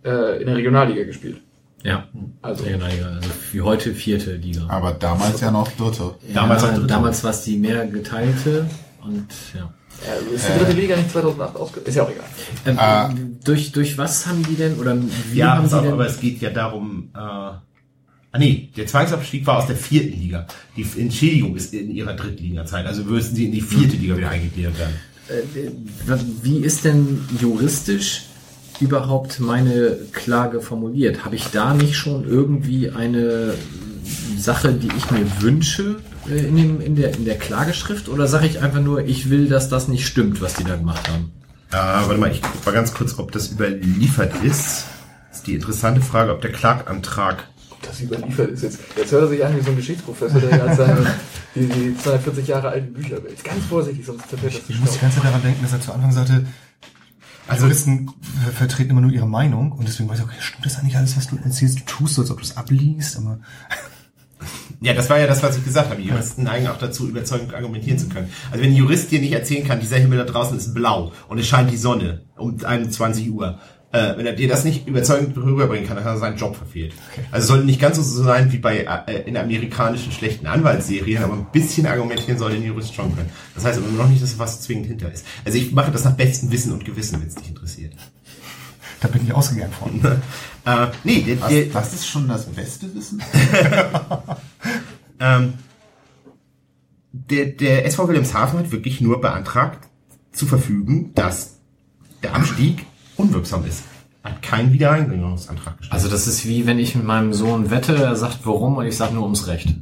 äh, 0.04 0.40
in 0.40 0.46
der 0.46 0.56
Regionalliga 0.56 1.04
gespielt. 1.04 1.40
Ja, 1.84 2.08
Also 2.40 2.64
also 2.64 3.28
wie 3.52 3.60
heute 3.60 3.94
vierte 3.94 4.34
Liga. 4.36 4.62
Aber 4.68 4.92
damals 4.92 5.40
ja 5.42 5.50
noch 5.50 5.70
dritte. 5.72 6.14
Damals 6.32 6.62
ja, 6.62 6.68
auch 6.70 6.72
dritte. 6.74 6.86
damals 6.86 7.22
war 7.22 7.30
es 7.30 7.42
die 7.42 7.56
mehr 7.56 7.86
geteilte 7.86 8.66
und 9.02 9.26
ja. 9.54 9.70
äh, 10.02 10.34
ist 10.34 10.46
die 10.48 10.58
dritte 10.64 10.72
Liga 10.80 10.96
nicht 10.96 11.10
2008 11.10 11.56
ausge... 11.56 11.80
Ist 11.80 11.94
ja 11.94 12.04
auch 12.04 12.10
egal. 12.10 12.24
Ähm, 12.66 12.78
Ah. 12.78 13.12
durch, 13.44 13.70
durch 13.72 13.98
was 13.98 14.26
haben 14.26 14.42
die 14.48 14.54
denn, 14.54 14.78
oder 14.78 14.96
wie 15.30 15.36
Ja, 15.38 15.56
haben 15.56 15.66
auf, 15.66 15.82
denn, 15.82 15.92
aber 15.92 16.06
es 16.06 16.18
geht 16.18 16.40
ja 16.40 16.48
darum, 16.48 17.10
äh, 17.14 17.18
ah 17.18 17.60
nee, 18.38 18.70
der 18.74 18.86
Zwangsabstieg 18.86 19.46
war 19.46 19.58
aus 19.58 19.66
der 19.66 19.76
vierten 19.76 20.18
Liga. 20.18 20.46
Die 20.78 20.86
Entschädigung 20.98 21.54
ist 21.54 21.74
in 21.74 21.90
ihrer 21.90 22.14
Drittliga-Zeit, 22.14 22.86
also 22.86 23.04
müssen 23.04 23.36
sie 23.36 23.44
in 23.44 23.52
die 23.52 23.60
vierte 23.60 23.96
Liga 23.96 24.16
wieder 24.16 24.30
eingegliedert 24.30 24.78
werden. 24.78 24.94
äh, 25.28 25.68
wie 26.42 26.58
ist 26.60 26.86
denn 26.86 27.20
juristisch 27.38 28.22
überhaupt 28.80 29.40
meine 29.40 29.96
Klage 30.12 30.60
formuliert? 30.60 31.24
Habe 31.24 31.36
ich 31.36 31.50
da 31.50 31.74
nicht 31.74 31.96
schon 31.96 32.28
irgendwie 32.28 32.90
eine 32.90 33.54
Sache, 34.38 34.72
die 34.72 34.88
ich 34.96 35.10
mir 35.10 35.26
wünsche 35.40 35.96
äh, 36.28 36.46
in, 36.46 36.56
dem, 36.56 36.80
in, 36.80 36.96
der, 36.96 37.14
in 37.14 37.24
der 37.24 37.38
Klageschrift? 37.38 38.08
Oder 38.08 38.26
sage 38.26 38.46
ich 38.46 38.60
einfach 38.60 38.80
nur, 38.80 39.04
ich 39.04 39.30
will, 39.30 39.48
dass 39.48 39.68
das 39.68 39.88
nicht 39.88 40.06
stimmt, 40.06 40.40
was 40.40 40.54
die 40.54 40.64
da 40.64 40.76
gemacht 40.76 41.08
haben? 41.08 41.32
Äh, 41.72 41.76
warte 41.76 42.18
mal, 42.18 42.30
ich 42.30 42.42
guck 42.42 42.64
mal 42.66 42.72
ganz 42.72 42.94
kurz, 42.94 43.18
ob 43.18 43.32
das 43.32 43.52
überliefert 43.52 44.32
ist. 44.44 44.84
Das 45.30 45.38
ist 45.38 45.46
die 45.46 45.54
interessante 45.54 46.00
Frage, 46.00 46.32
ob 46.32 46.40
der 46.40 46.52
Klagantrag 46.52 47.48
Das 47.82 48.00
überliefert 48.00 48.50
ist 48.50 48.62
jetzt. 48.62 48.78
Jetzt 48.96 49.12
hört 49.12 49.22
er 49.22 49.28
sich 49.28 49.44
an 49.44 49.56
wie 49.56 49.62
so 49.62 49.70
ein 49.70 49.76
Geschichtsprofessor, 49.76 50.40
der 50.40 50.58
gerade 50.58 50.74
seine 50.76 51.06
die, 51.54 51.66
die 51.66 51.96
240 51.96 52.48
Jahre 52.48 52.68
alten 52.68 52.92
Bücher 52.92 53.22
will. 53.22 53.30
Jetzt 53.30 53.44
ganz 53.44 53.64
vorsichtig, 53.66 54.04
sonst 54.04 54.28
zerfällt 54.28 54.54
das 54.54 54.62
Ich 54.68 54.80
muss 54.80 54.92
die 54.92 54.98
ganze 54.98 55.16
Zeit 55.16 55.26
daran 55.26 55.42
denken, 55.42 55.62
dass 55.62 55.72
er 55.72 55.80
zu 55.80 55.92
Anfang 55.92 56.12
sagte, 56.12 56.46
also 57.48 57.64
Juristen 57.64 58.10
ver- 58.44 58.52
vertreten 58.52 58.90
immer 58.90 59.00
nur 59.00 59.12
ihre 59.12 59.26
Meinung 59.28 59.72
und 59.72 59.86
deswegen 59.86 60.08
weiß 60.08 60.18
ich, 60.20 60.24
okay, 60.24 60.36
stimmt 60.40 60.64
das 60.66 60.78
eigentlich 60.78 60.96
alles, 60.96 61.16
was 61.16 61.28
du 61.28 61.36
erzählst? 61.36 61.80
Du 61.80 61.84
tust 61.84 62.14
so, 62.14 62.22
als 62.22 62.30
ob 62.30 62.38
du 62.38 62.44
es 62.44 62.56
abliest, 62.56 63.16
aber 63.18 63.38
Ja, 64.80 64.92
das 64.92 65.08
war 65.08 65.18
ja 65.18 65.26
das, 65.26 65.42
was 65.42 65.56
ich 65.56 65.64
gesagt 65.64 65.88
habe. 65.90 66.02
Juristen 66.02 66.42
neigen 66.42 66.66
auch 66.68 66.76
dazu, 66.76 67.08
überzeugend 67.08 67.54
argumentieren 67.54 67.98
zu 67.98 68.08
können. 68.10 68.28
Also 68.50 68.62
wenn 68.62 68.72
ein 68.72 68.76
Jurist 68.76 69.10
dir 69.10 69.20
nicht 69.20 69.32
erzählen 69.32 69.66
kann, 69.66 69.80
dieser 69.80 69.96
Himmel 69.96 70.18
da 70.18 70.24
draußen 70.24 70.56
ist 70.58 70.74
blau 70.74 71.12
und 71.28 71.38
es 71.38 71.46
scheint 71.46 71.70
die 71.70 71.78
Sonne 71.78 72.22
um 72.36 72.62
21 72.62 73.30
Uhr, 73.30 73.58
äh, 73.94 74.16
wenn 74.16 74.26
er 74.26 74.32
dir 74.32 74.48
das 74.48 74.64
nicht 74.64 74.88
überzeugend 74.88 75.36
rüberbringen 75.36 75.86
kann, 75.86 75.96
dann 75.96 76.04
hat 76.04 76.14
er 76.14 76.18
seinen 76.18 76.36
Job 76.36 76.56
verfehlt. 76.56 76.94
Also 77.30 77.44
es 77.44 77.48
sollte 77.48 77.64
nicht 77.64 77.80
ganz 77.80 77.96
so 77.96 78.02
sein 78.02 78.50
wie 78.50 78.58
bei 78.58 78.78
äh, 78.78 79.22
in 79.26 79.36
amerikanischen 79.36 80.10
schlechten 80.10 80.48
Anwaltsserien, 80.48 81.22
aber 81.22 81.34
ein 81.34 81.46
bisschen 81.52 81.86
argumentieren 81.86 82.36
soll 82.36 82.52
ein 82.52 82.64
Jurist 82.64 82.92
schon 82.92 83.14
können. 83.14 83.30
Das 83.54 83.64
heißt 83.64 83.78
aber 83.78 83.86
noch 83.90 84.08
nicht, 84.08 84.20
dass 84.20 84.36
was 84.38 84.62
zwingend 84.62 84.86
hinter 84.86 85.12
ist. 85.12 85.24
Also 85.44 85.58
ich 85.58 85.70
mache 85.70 85.92
das 85.92 86.02
nach 86.04 86.14
bestem 86.16 86.50
Wissen 86.50 86.72
und 86.72 86.84
Gewissen, 86.84 87.20
wenn 87.20 87.28
es 87.28 87.36
dich 87.36 87.48
interessiert. 87.48 87.92
da 89.00 89.06
bin 89.06 89.22
ich 89.24 89.32
ausgegangen 89.32 89.72
von. 89.72 90.00
Äh, 90.66 90.86
nee, 91.04 91.20
der, 91.20 91.42
Was, 91.42 91.48
der, 91.50 91.64
das 91.66 91.92
ist 91.92 92.06
schon 92.06 92.26
das 92.26 92.46
beste 92.46 92.86
Wissen? 92.94 93.22
Ähm, 95.20 95.54
der, 97.12 97.46
der 97.46 97.86
SV 97.86 98.08
Wilhelmshaven 98.08 98.58
hat 98.58 98.72
wirklich 98.72 99.00
nur 99.00 99.20
beantragt, 99.20 99.88
zu 100.32 100.46
verfügen, 100.46 101.12
dass 101.14 101.58
der 102.22 102.34
Abstieg 102.34 102.86
unwirksam 103.24 103.64
ist. 103.66 103.84
Hat 104.22 104.40
keinen 104.40 104.72
Wiedereingliederungsantrag 104.72 105.78
gestellt. 105.78 105.92
Also 105.92 106.08
das 106.08 106.26
ist 106.26 106.46
wie 106.46 106.66
wenn 106.66 106.78
ich 106.78 106.94
mit 106.94 107.04
meinem 107.04 107.34
Sohn 107.34 107.70
wette, 107.70 107.94
er 107.96 108.16
sagt 108.16 108.40
warum 108.44 108.76
und 108.76 108.86
ich 108.86 108.96
sage 108.96 109.14
nur 109.14 109.24
ums 109.24 109.46
Recht. 109.46 109.74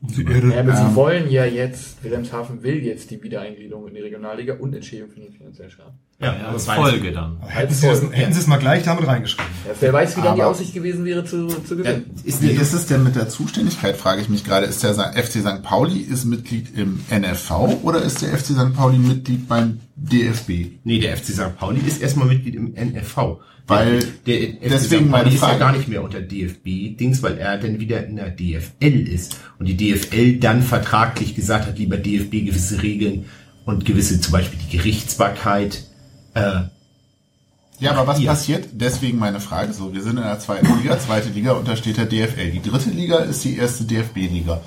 Ja, 0.00 0.60
aber 0.60 0.76
sie 0.76 0.94
wollen 0.94 1.28
ja 1.28 1.44
jetzt, 1.44 2.02
Wilhelmshaven 2.04 2.62
will 2.62 2.84
jetzt 2.84 3.10
die 3.10 3.20
Wiedereingliederung 3.20 3.88
in 3.88 3.94
die 3.94 4.00
Regionalliga 4.00 4.54
und 4.54 4.72
Entschädigung 4.72 5.10
für 5.10 5.18
den 5.18 5.32
finanziellen 5.32 5.72
Schaden. 5.72 5.94
ja, 6.20 6.34
Ja, 6.34 6.66
war 6.66 6.76
Folge 6.76 7.10
dann. 7.10 7.40
Hätten 7.40 7.74
sie, 7.74 7.88
das, 7.88 8.02
hätten 8.12 8.32
sie 8.32 8.38
es 8.38 8.46
mal 8.46 8.58
gleich 8.58 8.84
damit 8.84 9.08
reingeschrieben. 9.08 9.50
Ja, 9.66 9.74
wer 9.80 9.92
weiß, 9.92 10.16
wie 10.16 10.22
dann 10.22 10.36
die 10.36 10.42
Aussicht 10.42 10.72
gewesen 10.72 11.04
wäre 11.04 11.24
zu, 11.24 11.48
zu 11.48 11.74
ja, 11.74 11.82
gewinnen. 11.82 12.10
ist 12.22 12.42
Wie 12.42 12.50
ist 12.50 12.72
es 12.72 12.86
denn 12.86 13.02
mit 13.02 13.16
der 13.16 13.28
Zuständigkeit, 13.28 13.96
frage 13.96 14.22
ich 14.22 14.28
mich 14.28 14.44
gerade. 14.44 14.66
Ist 14.66 14.84
der 14.84 14.94
FC 14.94 15.40
St. 15.40 15.62
Pauli 15.64 15.98
ist 15.98 16.24
Mitglied 16.26 16.76
im 16.76 17.00
NFV 17.10 17.82
oder 17.82 18.00
ist 18.00 18.22
der 18.22 18.28
FC 18.38 18.52
St. 18.52 18.74
Pauli 18.74 18.98
Mitglied 18.98 19.48
beim 19.48 19.80
DFB? 19.96 20.50
nee, 20.84 21.00
der 21.00 21.16
FC 21.16 21.32
St. 21.32 21.56
Pauli 21.58 21.80
ist 21.80 22.00
erstmal 22.00 22.28
Mitglied 22.28 22.54
im 22.54 22.74
NFV. 22.74 23.40
Weil- 23.68 24.02
der, 24.26 24.38
der 24.46 24.70
deswegen 24.70 25.08
meine 25.10 25.24
Pauli 25.24 25.34
ist 25.36 25.40
ja 25.42 25.46
Frage. 25.48 25.58
gar 25.60 25.72
nicht 25.72 25.88
mehr 25.88 26.02
unter 26.02 26.20
DFB-Dings, 26.20 27.22
weil 27.22 27.38
er 27.38 27.58
dann 27.58 27.78
wieder 27.78 28.04
in 28.06 28.16
der 28.16 28.30
DFL 28.30 29.06
ist. 29.08 29.38
Und 29.58 29.66
die 29.66 29.76
DFL 29.76 30.38
dann 30.38 30.62
vertraglich 30.62 31.34
gesagt 31.34 31.66
hat, 31.66 31.78
lieber 31.78 31.96
DFB 31.98 32.46
gewisse 32.46 32.82
Regeln 32.82 33.26
und 33.66 33.84
gewisse, 33.84 34.20
zum 34.20 34.32
Beispiel 34.32 34.58
die 34.70 34.76
Gerichtsbarkeit, 34.78 35.84
äh, 36.34 36.62
Ja, 37.80 37.92
aber 37.92 38.06
was 38.08 38.18
Hier. 38.18 38.30
passiert? 38.30 38.68
Deswegen 38.72 39.18
meine 39.18 39.38
Frage 39.40 39.72
so. 39.72 39.92
Wir 39.94 40.02
sind 40.02 40.16
in 40.16 40.22
der 40.24 40.40
zweiten 40.40 40.66
Liga, 40.78 40.98
zweite 40.98 41.28
Liga 41.28 41.52
untersteht 41.52 41.96
der 41.96 42.06
DFL. 42.06 42.50
Die 42.50 42.62
dritte 42.62 42.90
Liga 42.90 43.18
ist 43.18 43.44
die 43.44 43.56
erste 43.56 43.84
DFB-Liga. 43.84 44.60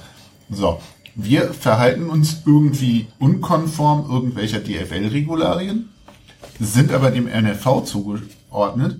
So. 0.50 0.80
Wir 1.16 1.54
verhalten 1.54 2.10
uns 2.10 2.44
irgendwie 2.46 3.08
unkonform 3.20 4.10
irgendwelcher 4.10 4.60
DFL-Regularien. 4.60 5.90
sind 6.60 6.94
aber 6.94 7.12
dem 7.12 7.28
NFV 7.28 7.84
zugeordnet. 8.52 9.00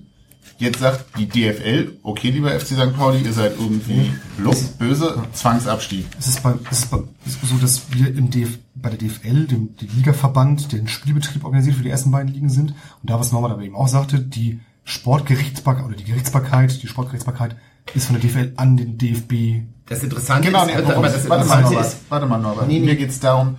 Jetzt 0.58 0.80
sagt 0.80 1.18
die 1.18 1.28
DFL, 1.28 1.98
okay, 2.04 2.30
lieber 2.30 2.52
FC 2.52 2.68
St. 2.68 2.96
Pauli, 2.96 3.22
ihr 3.22 3.34
seid 3.34 3.54
irgendwie 3.60 4.12
blub, 4.38 4.56
böse, 4.78 5.24
Zwangsabstieg. 5.34 6.06
Es 6.20 6.28
ist, 6.28 6.44
bei, 6.44 6.54
es 6.70 6.80
ist, 6.80 6.92
bei, 6.92 7.00
es 7.26 7.34
ist 7.34 7.50
so, 7.50 7.58
dass 7.58 7.92
wir 7.92 8.16
im 8.16 8.30
DF, 8.30 8.60
bei 8.76 8.90
der 8.90 9.00
DFL, 9.00 9.48
dem, 9.48 9.76
dem 9.76 9.90
Ligaverband, 9.96 10.72
den 10.72 10.88
Spielbetrieb 10.88 11.46
organisiert 11.46 11.78
für 11.78 11.84
die 11.84 11.90
ersten 11.90 12.12
beiden 12.12 12.32
Ligen 12.32 12.50
sind. 12.50 12.72
Und 12.72 13.10
da, 13.10 13.20
was 13.20 13.32
Norbert 13.32 13.52
aber 13.52 13.64
eben 13.64 13.76
auch 13.76 13.88
sagte, 13.88 14.20
die 14.20 14.60
Sportgerichtsbarkeit 14.84 15.86
oder 15.86 15.96
die 15.96 16.04
Gerichtsbarkeit, 16.04 16.82
die 16.82 16.88
Sportgerichtsbarkeit 16.88 17.56
ist 17.96 18.06
von 18.06 18.20
der 18.20 18.30
DFL 18.30 18.54
an 18.58 18.78
den 18.78 18.98
DFB. 18.98 19.64
Das 19.88 20.04
Interessante 20.04 20.48
Genau, 20.48 20.66
ist, 20.66 20.76
aber 20.76 21.08
das 21.08 21.28
warte, 21.28 21.46
mal, 21.46 21.62
Norbert, 21.62 21.86
ist, 21.86 21.98
warte 22.10 22.26
mal, 22.28 22.38
Norbert. 22.40 22.68
Nee, 22.68 22.80
nee. 22.80 22.86
Mir 22.86 22.96
geht's 22.96 23.20
darum, 23.20 23.58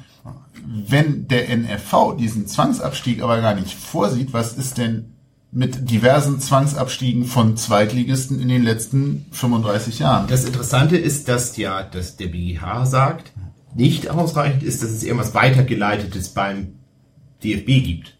wenn 0.64 1.26
der 1.26 1.48
NFV 1.56 2.16
diesen 2.16 2.46
Zwangsabstieg 2.46 3.22
aber 3.22 3.40
gar 3.40 3.54
nicht 3.54 3.74
vorsieht, 3.74 4.32
was 4.32 4.52
ist 4.52 4.78
denn 4.78 5.11
mit 5.52 5.90
diversen 5.90 6.40
Zwangsabstiegen 6.40 7.26
von 7.26 7.58
Zweitligisten 7.58 8.40
in 8.40 8.48
den 8.48 8.62
letzten 8.62 9.26
35 9.32 9.98
Jahren? 9.98 10.26
Das 10.26 10.44
Interessante 10.44 10.96
ist, 10.96 11.28
dass 11.28 11.56
ja, 11.58 11.82
dass 11.82 12.16
der 12.16 12.28
BGH 12.28 12.86
sagt, 12.86 13.32
nicht 13.74 14.08
ausreichend 14.08 14.62
ist, 14.62 14.82
dass 14.82 14.90
es 14.90 15.02
irgendwas 15.02 15.34
weitergeleitetes 15.34 16.30
beim 16.30 16.78
DFB 17.44 17.84
gibt. 17.84 18.16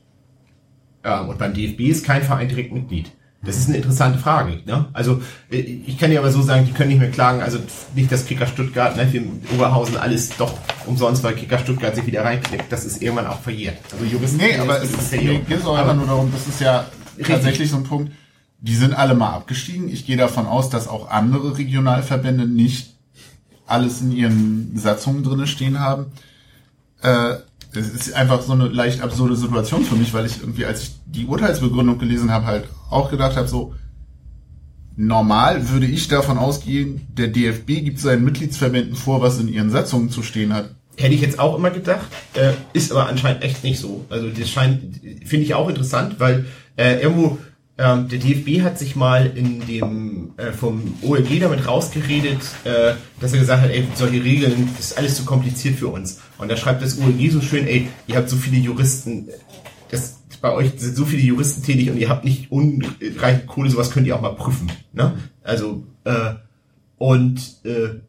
Ja, 1.05 1.23
und 1.23 1.39
beim 1.39 1.55
DFB 1.55 1.81
ist 1.81 2.05
kein 2.05 2.23
Verein 2.23 2.49
direkt 2.49 2.73
Mitglied. 2.73 3.11
Das 3.45 3.57
ist 3.57 3.67
eine 3.67 3.79
interessante 3.79 4.21
Frage. 4.21 4.61
Ne? 4.67 4.87
Also 4.93 5.21
äh, 5.51 5.57
ich 5.57 5.99
kann 5.99 6.13
ja 6.13 6.21
aber 6.21 6.31
so 6.31 6.43
sagen, 6.43 6.65
die 6.65 6.73
können 6.73 6.91
nicht 6.91 7.01
mehr 7.01 7.11
klagen. 7.11 7.41
Also 7.41 7.59
nicht, 7.95 8.13
dass 8.13 8.25
Kicker 8.25 8.47
Stuttgart, 8.47 8.97
ne, 8.97 9.09
für 9.09 9.21
Oberhausen 9.53 9.97
alles 9.97 10.37
doch 10.37 10.55
umsonst, 10.87 11.25
weil 11.25 11.35
Kicker 11.35 11.59
Stuttgart 11.59 11.97
sich 11.97 12.07
wieder 12.07 12.25
reinklickt. 12.25 12.71
Das 12.71 12.85
ist 12.85 13.03
irgendwann 13.03 13.27
auch 13.27 13.41
verjährt. 13.41 13.79
Also 13.91 14.05
Juristen, 14.05 14.37
Nee, 14.37 14.57
aber 14.59 14.81
es 14.81 14.93
ist, 14.93 15.13
ja 15.13 15.21
geht 15.21 15.59
es 15.59 15.65
auch 15.65 15.77
einfach 15.77 15.97
nur 15.97 16.07
darum, 16.07 16.31
das 16.33 16.47
ist 16.47 16.61
ja. 16.61 16.87
Tatsächlich 17.27 17.71
so 17.71 17.77
ein 17.77 17.85
Punkt, 17.85 18.13
die 18.61 18.75
sind 18.75 18.95
alle 18.95 19.15
mal 19.15 19.31
abgestiegen. 19.31 19.89
Ich 19.89 20.07
gehe 20.07 20.17
davon 20.17 20.47
aus, 20.47 20.71
dass 20.71 20.89
auch 20.89 21.11
andere 21.11 21.59
Regionalverbände 21.59 22.47
nicht 22.47 22.95
alles 23.67 24.01
in 24.01 24.13
ihren 24.13 24.77
Satzungen 24.77 25.25
drinne 25.25 25.47
stehen 25.47 25.81
haben. 25.81 26.07
Äh, 27.03 27.37
es 27.75 27.89
ist 27.89 28.13
einfach 28.13 28.43
so 28.43 28.53
eine 28.53 28.69
leicht 28.69 29.01
absurde 29.01 29.35
Situation 29.35 29.85
für 29.85 29.97
mich, 29.97 30.13
weil 30.13 30.27
ich 30.27 30.41
irgendwie, 30.41 30.67
als 30.67 30.83
ich 30.83 30.91
die 31.07 31.27
Urteilsbegründung 31.27 31.99
gelesen 31.99 32.31
habe, 32.31 32.47
halt 32.47 32.69
auch 32.91 33.11
gedacht 33.11 33.37
habe, 33.37 33.49
so 33.49 33.75
normal 34.97 35.71
würde 35.71 35.87
ich 35.87 36.09
davon 36.09 36.39
ausgehen, 36.39 37.07
der 37.17 37.29
DFB 37.29 37.67
gibt 37.67 37.99
seinen 37.99 38.25
Mitgliedsverbänden 38.25 38.95
vor, 38.95 39.23
was 39.23 39.41
in 39.41 39.49
ihren 39.49 39.71
Satzungen 39.71 40.11
zu 40.11 40.23
stehen 40.23 40.53
hat. 40.53 40.71
Hätte 40.97 41.15
ich 41.15 41.23
jetzt 41.23 41.39
auch 41.39 41.57
immer 41.57 41.71
gedacht, 41.71 42.07
äh, 42.35 42.53
ist 42.75 42.93
aber 42.93 43.09
anscheinend 43.09 43.43
echt 43.43 43.65
nicht 43.65 43.81
so. 43.81 44.05
Also 44.11 44.29
das 44.29 44.51
scheint, 44.51 45.01
finde 45.25 45.47
ich 45.47 45.55
auch 45.55 45.71
interessant, 45.71 46.17
weil 46.21 46.45
äh, 46.77 47.01
irgendwo 47.01 47.39
ähm, 47.79 48.09
der 48.09 48.19
DFB 48.19 48.63
hat 48.63 48.79
sich 48.79 48.97
mal 48.97 49.27
in 49.35 49.67
dem 49.67 50.33
äh, 50.37 50.53
vom 50.53 50.95
OLG 51.03 51.41
damit 51.41 51.67
rausgeredet, 51.67 52.41
äh, 52.65 52.93
dass 53.19 53.33
er 53.33 53.39
gesagt 53.39 53.63
hat, 53.63 53.71
ey, 53.71 53.87
solche 53.95 54.23
Regeln, 54.23 54.69
das 54.77 54.91
ist 54.91 54.99
alles 54.99 55.17
zu 55.17 55.25
kompliziert 55.25 55.77
für 55.77 55.89
uns. 55.89 56.21
Und 56.39 56.51
da 56.51 56.57
schreibt 56.57 56.83
das 56.83 56.99
OLG 56.99 57.31
so 57.31 57.41
schön, 57.41 57.67
ey, 57.67 57.89
ihr 58.07 58.17
habt 58.17 58.29
so 58.29 58.37
viele 58.37 58.59
Juristen, 58.59 59.29
das 59.91 60.19
bei 60.43 60.53
euch 60.53 60.73
sind 60.77 60.97
so 60.97 61.05
viele 61.05 61.23
Juristen 61.23 61.63
tätig 61.63 61.89
und 61.89 61.97
ihr 61.97 62.09
habt 62.09 62.25
nicht 62.25 62.51
unreichend 62.51 63.47
Kohle, 63.47 63.71
sowas 63.71 63.91
könnt 63.91 64.07
ihr 64.07 64.17
auch 64.17 64.21
mal 64.21 64.35
prüfen. 64.35 64.71
Ne? 64.93 65.15
Also 65.43 65.87
äh, 66.05 66.35
und 66.99 67.41
äh, 67.65 68.01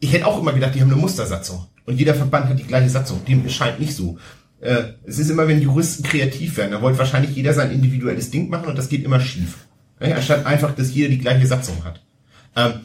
ich 0.00 0.12
hätte 0.12 0.26
auch 0.26 0.40
immer 0.40 0.52
gedacht, 0.52 0.74
die 0.74 0.80
haben 0.80 0.90
eine 0.90 1.00
Mustersatzung. 1.00 1.66
Und 1.86 1.96
jeder 1.96 2.14
Verband 2.14 2.48
hat 2.48 2.58
die 2.58 2.66
gleiche 2.66 2.88
Satzung. 2.88 3.24
Dem 3.24 3.48
scheint 3.48 3.78
nicht 3.78 3.94
so. 3.94 4.18
Äh, 4.60 4.92
es 5.04 5.18
ist 5.18 5.30
immer, 5.30 5.48
wenn 5.48 5.62
Juristen 5.62 6.02
kreativ 6.02 6.56
werden, 6.56 6.72
da 6.72 6.82
wollte 6.82 6.98
wahrscheinlich 6.98 7.34
jeder 7.34 7.54
sein 7.54 7.70
individuelles 7.70 8.30
Ding 8.30 8.50
machen 8.50 8.68
und 8.68 8.76
das 8.76 8.88
geht 8.88 9.04
immer 9.04 9.20
schief. 9.20 9.66
Ja, 10.00 10.16
anstatt 10.16 10.46
einfach, 10.46 10.74
dass 10.74 10.94
jeder 10.94 11.08
die 11.08 11.18
gleiche 11.18 11.46
Satzung 11.46 11.84
hat. 11.84 12.02
Ähm, 12.56 12.80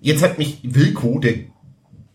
jetzt 0.00 0.22
hat 0.22 0.38
mich 0.38 0.60
Wilko, 0.62 1.18
der 1.18 1.34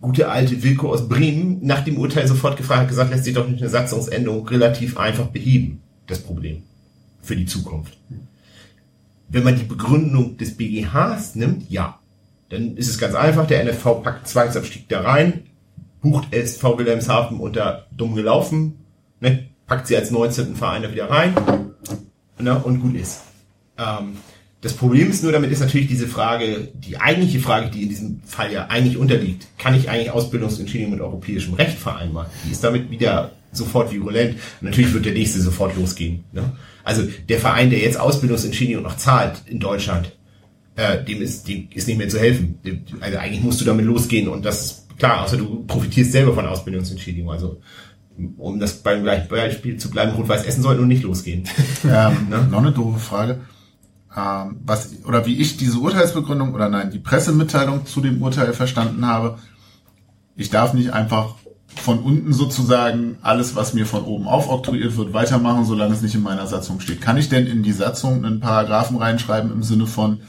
gute 0.01 0.29
alte 0.29 0.61
Wilko 0.63 0.91
aus 0.91 1.07
Bremen, 1.07 1.59
nach 1.61 1.83
dem 1.83 1.97
Urteil 1.97 2.27
sofort 2.27 2.57
gefragt, 2.57 2.89
gesagt, 2.89 3.11
lässt 3.11 3.23
sich 3.23 3.33
doch 3.33 3.47
nicht 3.47 3.61
eine 3.61 3.69
Satzungsänderung 3.69 4.47
relativ 4.47 4.97
einfach 4.97 5.27
beheben, 5.27 5.81
das 6.07 6.19
Problem. 6.19 6.63
Für 7.21 7.35
die 7.35 7.45
Zukunft. 7.45 7.97
Wenn 9.29 9.43
man 9.43 9.57
die 9.57 9.63
Begründung 9.63 10.37
des 10.37 10.57
BGHs 10.57 11.35
nimmt, 11.35 11.69
ja. 11.71 11.99
Dann 12.49 12.77
ist 12.77 12.89
es 12.89 12.99
ganz 12.99 13.15
einfach, 13.15 13.47
der 13.47 13.63
NFV 13.63 14.03
packt 14.03 14.27
Zwangsabstieg 14.27 14.89
da 14.89 15.01
rein, 15.01 15.45
bucht 16.01 16.33
SV 16.33 16.77
Wilhelmshaven 16.77 17.39
unter 17.39 17.87
dumm 17.95 18.13
gelaufen, 18.13 18.82
ne, 19.23 19.49
packt 19.65 19.87
sie 19.87 19.95
als 19.95 20.11
19. 20.11 20.55
Verein 20.55 20.83
da 20.83 20.91
wieder 20.91 21.09
rein 21.09 21.33
ne, 22.39 22.59
und 22.59 22.81
gut 22.81 22.95
ist. 22.95 23.21
Ähm, 23.77 24.17
das 24.61 24.73
Problem 24.73 25.09
ist 25.09 25.23
nur, 25.23 25.31
damit 25.31 25.51
ist 25.51 25.59
natürlich 25.59 25.87
diese 25.87 26.07
Frage, 26.07 26.69
die 26.73 26.97
eigentliche 26.97 27.39
Frage, 27.39 27.69
die 27.69 27.83
in 27.83 27.89
diesem 27.89 28.21
Fall 28.25 28.53
ja 28.53 28.67
eigentlich 28.67 28.97
unterliegt, 28.97 29.47
kann 29.57 29.75
ich 29.75 29.89
eigentlich 29.89 30.11
Ausbildungsentschädigung 30.11 30.91
mit 30.91 31.01
europäischem 31.01 31.55
Recht 31.55 31.77
vereinbaren? 31.77 32.29
Die 32.45 32.51
ist 32.51 32.63
damit 32.63 32.89
wieder 32.89 33.31
sofort 33.51 33.91
virulent. 33.91 34.37
Natürlich 34.61 34.93
wird 34.93 35.05
der 35.05 35.13
nächste 35.13 35.41
sofort 35.41 35.75
losgehen. 35.75 36.23
Ne? 36.31 36.53
Also 36.83 37.03
der 37.27 37.39
Verein, 37.39 37.69
der 37.71 37.79
jetzt 37.79 37.99
Ausbildungsentschädigung 37.99 38.83
noch 38.83 38.97
zahlt 38.97 39.41
in 39.47 39.59
Deutschland, 39.59 40.13
äh, 40.75 41.03
dem 41.03 41.21
ist, 41.21 41.47
dem 41.47 41.67
ist 41.73 41.87
nicht 41.87 41.97
mehr 41.97 42.09
zu 42.09 42.19
helfen. 42.19 42.57
Also 43.01 43.17
eigentlich 43.17 43.43
musst 43.43 43.59
du 43.59 43.65
damit 43.65 43.85
losgehen 43.85 44.29
und 44.29 44.45
das 44.45 44.87
klar, 44.97 45.23
außer 45.23 45.37
du 45.37 45.65
profitierst 45.65 46.13
selber 46.13 46.33
von 46.33 46.45
Ausbildungsentschädigung. 46.45 47.31
Also 47.31 47.59
um 48.37 48.59
das 48.59 48.83
beim 48.83 49.03
gleichen 49.03 49.27
Beispiel 49.27 49.77
zu 49.77 49.89
bleiben, 49.89 50.13
Rot-Weiß 50.13 50.45
Essen 50.45 50.61
sollte 50.61 50.81
nun 50.81 50.89
nicht 50.89 51.03
losgehen. 51.03 51.47
Ähm, 51.85 52.27
Ne? 52.29 52.47
Noch 52.49 52.59
eine 52.59 52.71
doofe 52.71 52.99
Frage. 52.99 53.41
Ähm, 54.15 54.59
was, 54.63 54.91
oder 55.05 55.25
wie 55.25 55.39
ich 55.39 55.57
diese 55.57 55.79
Urteilsbegründung 55.79 56.53
oder 56.53 56.69
nein, 56.69 56.91
die 56.91 56.99
Pressemitteilung 56.99 57.85
zu 57.85 58.01
dem 58.01 58.21
Urteil 58.21 58.53
verstanden 58.53 59.05
habe, 59.07 59.39
ich 60.35 60.49
darf 60.49 60.73
nicht 60.73 60.93
einfach 60.93 61.35
von 61.75 61.99
unten 61.99 62.33
sozusagen 62.33 63.17
alles, 63.21 63.55
was 63.55 63.73
mir 63.73 63.85
von 63.85 64.03
oben 64.03 64.27
aufoktroyiert 64.27 64.95
wird, 64.95 65.13
weitermachen, 65.13 65.65
solange 65.65 65.93
es 65.93 66.01
nicht 66.01 66.15
in 66.15 66.21
meiner 66.21 66.47
Satzung 66.47 66.79
steht. 66.79 67.01
Kann 67.01 67.17
ich 67.17 67.29
denn 67.29 67.47
in 67.47 67.63
die 67.63 67.71
Satzung 67.71 68.23
einen 68.23 68.39
Paragraphen 68.39 68.97
reinschreiben 68.97 69.51
im 69.51 69.63
Sinne 69.63 69.87
von, 69.87 70.19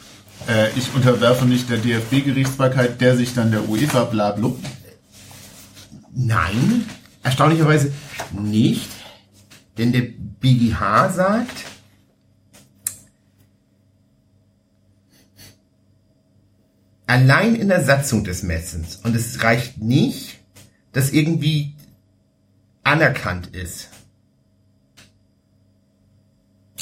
äh, 0.49 0.71
ich 0.77 0.95
unterwerfe 0.95 1.45
mich 1.45 1.67
der 1.67 1.79
DFB-Gerichtsbarkeit, 1.79 3.01
der 3.01 3.17
sich 3.17 3.35
dann 3.35 3.51
der 3.51 3.69
UEFA 3.69 4.05
bla 4.05 4.33
blub? 4.33 4.59
Nein, 6.15 6.87
erstaunlicherweise 7.25 7.93
nicht, 8.33 8.89
denn 9.77 9.93
der 9.93 10.03
BGH 10.41 11.11
sagt, 11.11 11.65
allein 17.07 17.55
in 17.55 17.69
der 17.69 17.83
Satzung 17.85 18.25
des 18.25 18.43
Messens, 18.43 18.97
und 19.03 19.17
es 19.17 19.43
reicht 19.43 19.79
nicht, 19.79 20.39
dass 20.93 21.11
irgendwie 21.11 21.75
anerkannt 22.85 23.49
ist. 23.49 23.89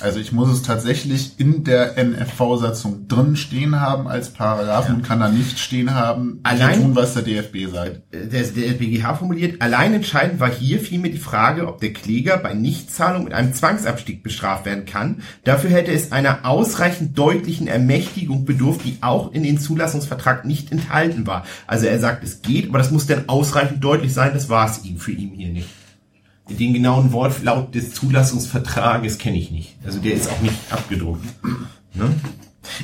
Also 0.01 0.19
ich 0.21 0.33
muss 0.33 0.49
es 0.51 0.63
tatsächlich 0.63 1.39
in 1.39 1.65
der 1.65 1.97
NFV-Satzung 2.03 3.09
drin 3.09 3.37
stehen 3.37 3.79
haben 3.79 4.09
als 4.09 4.31
Paragraphen 4.31 4.97
und 4.97 5.03
kann 5.03 5.21
da 5.21 5.29
nicht 5.29 5.59
stehen 5.59 5.95
haben, 5.95 6.41
Allein- 6.45 6.81
tun, 6.81 6.97
was 6.97 7.13
der 7.13 7.23
DFB 7.23 7.71
sagt. 7.71 8.01
der, 8.13 8.43
der 8.43 8.73
BGH 8.73 9.15
formuliert, 9.15 9.61
allein 9.61 9.93
entscheidend 9.93 10.41
war 10.41 10.51
hier 10.51 10.81
vielmehr 10.81 11.13
die 11.13 11.19
Frage, 11.19 11.69
ob 11.69 11.81
der 11.81 11.93
Kläger 11.93 12.39
bei 12.39 12.55
Nichtzahlung 12.55 13.25
mit 13.25 13.35
einem 13.35 13.53
Zwangsabstieg 13.53 14.23
bestraft 14.23 14.65
werden 14.65 14.87
kann. 14.87 15.23
Dafür 15.45 15.71
hätte 15.71 15.93
es 15.93 16.11
einer 16.11 16.47
ausreichend 16.47 17.17
deutlichen 17.19 17.67
Ermächtigung 17.69 18.47
bedurft, 18.47 18.85
die 18.87 18.97
auch 19.03 19.33
in 19.33 19.43
den 19.43 19.61
Zulassungsvertrag 19.61 20.47
nicht 20.47 20.73
enthalten 20.73 21.27
war. 21.27 21.45
Also 21.67 21.87
er 21.87 22.01
sagt, 22.01 22.25
es 22.25 22.41
geht, 22.41 22.71
aber 22.71 22.79
das 22.79 22.91
muss 22.91 23.07
dann 23.07 23.29
ausreichend 23.29 23.85
deutlich 23.85 24.15
sein, 24.15 24.33
das 24.33 24.49
war 24.49 24.69
es 24.69 24.85
ihm 24.85 24.97
für 24.97 25.13
ihn 25.13 25.33
hier 25.35 25.53
nicht. 25.53 25.69
Den 26.49 26.75
genauen 26.75 27.13
Wortlaut 27.13 27.75
des 27.75 27.95
Zulassungsvertrages 27.95 29.19
kenne 29.19 29.39
ich 29.39 29.51
nicht. 29.51 29.77
Also 29.85 30.01
der 30.01 30.15
ist 30.15 30.31
auch 30.31 30.41
nicht 30.41 30.57
abgedruckt. 30.71 31.25
Ne? 31.95 32.15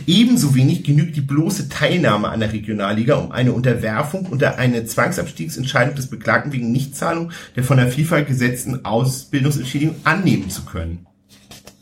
Ebenso 0.07 0.55
wenig 0.55 0.85
genügt 0.85 1.17
die 1.17 1.21
bloße 1.21 1.69
Teilnahme 1.69 2.29
an 2.29 2.41
der 2.41 2.53
Regionalliga, 2.53 3.17
um 3.17 3.33
eine 3.33 3.53
Unterwerfung 3.53 4.27
unter 4.27 4.59
eine 4.59 4.85
Zwangsabstiegsentscheidung 4.85 5.95
des 5.95 6.09
Beklagten 6.09 6.53
wegen 6.53 6.73
Nichtzahlung 6.73 7.33
der 7.57 7.65
von 7.65 7.77
der 7.79 7.91
FIFA 7.91 8.21
gesetzten 8.21 8.85
Ausbildungsentschädigung 8.85 9.97
annehmen 10.05 10.51
zu 10.51 10.65
können. 10.65 11.07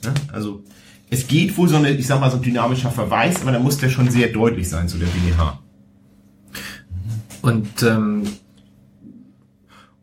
Ja, 0.04 0.14
also 0.32 0.64
es 1.10 1.26
geht 1.26 1.56
wohl 1.56 1.68
so 1.68 1.76
eine, 1.76 1.90
ich 1.90 2.06
sag 2.06 2.20
mal, 2.20 2.30
so 2.30 2.36
ein 2.36 2.42
dynamischer 2.42 2.90
Verweis, 2.90 3.40
aber 3.40 3.52
da 3.52 3.58
muss 3.58 3.78
der 3.78 3.90
schon 3.90 4.10
sehr 4.10 4.28
deutlich 4.28 4.68
sein 4.68 4.88
zu 4.88 4.98
der 4.98 5.06
BGH. 5.06 5.60
Und 7.42 7.82
ähm, 7.82 8.24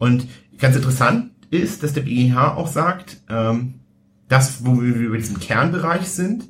Und 0.04 0.28
ganz 0.58 0.76
interessant 0.76 1.32
ist, 1.54 1.84
dass 1.84 1.94
der 1.94 2.02
BGH 2.02 2.56
auch 2.56 2.68
sagt, 2.68 3.22
ähm, 3.30 3.76
das, 4.28 4.66
wo 4.66 4.82
wir 4.82 4.96
über 4.96 5.18
diesen 5.18 5.40
Kernbereich 5.40 6.08
sind, 6.08 6.46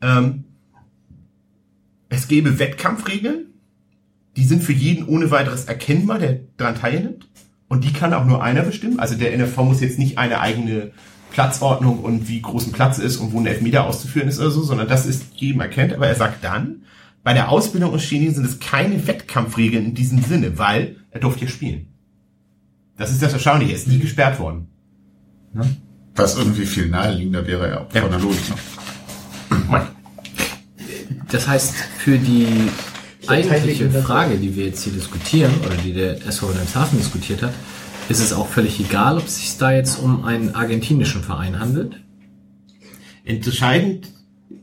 ähm, 0.00 0.44
es 2.08 2.28
gäbe 2.28 2.58
Wettkampfregeln, 2.58 3.46
die 4.36 4.44
sind 4.44 4.62
für 4.62 4.72
jeden 4.72 5.06
ohne 5.06 5.30
weiteres 5.30 5.64
erkennbar, 5.64 6.18
der 6.18 6.40
daran 6.56 6.76
teilnimmt. 6.76 7.28
Und 7.68 7.84
die 7.84 7.92
kann 7.92 8.14
auch 8.14 8.24
nur 8.24 8.42
einer 8.42 8.62
bestimmen. 8.62 8.98
Also 8.98 9.14
der 9.14 9.36
NFV 9.36 9.58
muss 9.58 9.80
jetzt 9.80 9.98
nicht 9.98 10.16
eine 10.16 10.40
eigene 10.40 10.92
Platzordnung 11.32 11.98
und 11.98 12.28
wie 12.28 12.40
groß 12.40 12.68
ein 12.68 12.72
Platz 12.72 12.98
ist 12.98 13.18
und 13.18 13.32
wo 13.32 13.40
ein 13.40 13.46
Elfmeter 13.46 13.84
auszuführen 13.84 14.28
ist 14.28 14.40
oder 14.40 14.50
so, 14.50 14.62
sondern 14.62 14.88
das 14.88 15.04
ist 15.04 15.26
jedem 15.34 15.60
erkennt. 15.60 15.92
Aber 15.92 16.06
er 16.06 16.14
sagt 16.14 16.42
dann, 16.42 16.84
bei 17.22 17.34
der 17.34 17.50
Ausbildung 17.50 17.92
in 17.92 18.00
Chemie 18.00 18.30
sind 18.30 18.46
es 18.46 18.58
keine 18.58 19.06
Wettkampfregeln 19.06 19.84
in 19.84 19.94
diesem 19.94 20.22
Sinne, 20.22 20.56
weil 20.58 20.96
er 21.10 21.20
durfte 21.20 21.44
ja 21.44 21.50
spielen. 21.50 21.88
Das 22.98 23.10
ist 23.10 23.22
das 23.22 23.32
Erstaunliche, 23.32 23.72
er 23.72 23.78
ist 23.78 23.88
nie 23.88 23.98
gesperrt 23.98 24.38
worden. 24.38 24.66
Was 26.16 26.36
irgendwie 26.36 26.66
viel 26.66 26.88
naheliegender 26.88 27.46
wäre, 27.46 27.68
ja, 27.68 27.86
Ja. 27.94 28.00
von 28.02 28.10
der 28.10 28.20
Logik. 28.20 28.38
Das 31.30 31.46
heißt, 31.46 31.74
für 31.98 32.18
die 32.18 32.46
eigentliche 33.26 33.90
Frage, 33.90 34.36
die 34.38 34.56
wir 34.56 34.66
jetzt 34.66 34.82
hier 34.82 34.92
diskutieren, 34.92 35.52
oder 35.64 35.76
die 35.76 35.92
der 35.92 36.26
SV 36.26 36.48
Wilhelmshaven 36.48 36.98
diskutiert 36.98 37.42
hat, 37.42 37.52
ist 38.08 38.20
es 38.20 38.32
auch 38.32 38.48
völlig 38.48 38.80
egal, 38.80 39.18
ob 39.18 39.26
es 39.26 39.36
sich 39.36 39.58
da 39.58 39.70
jetzt 39.72 39.98
um 40.02 40.24
einen 40.24 40.54
argentinischen 40.54 41.22
Verein 41.22 41.60
handelt. 41.60 42.02
Entscheidend, 43.24 44.08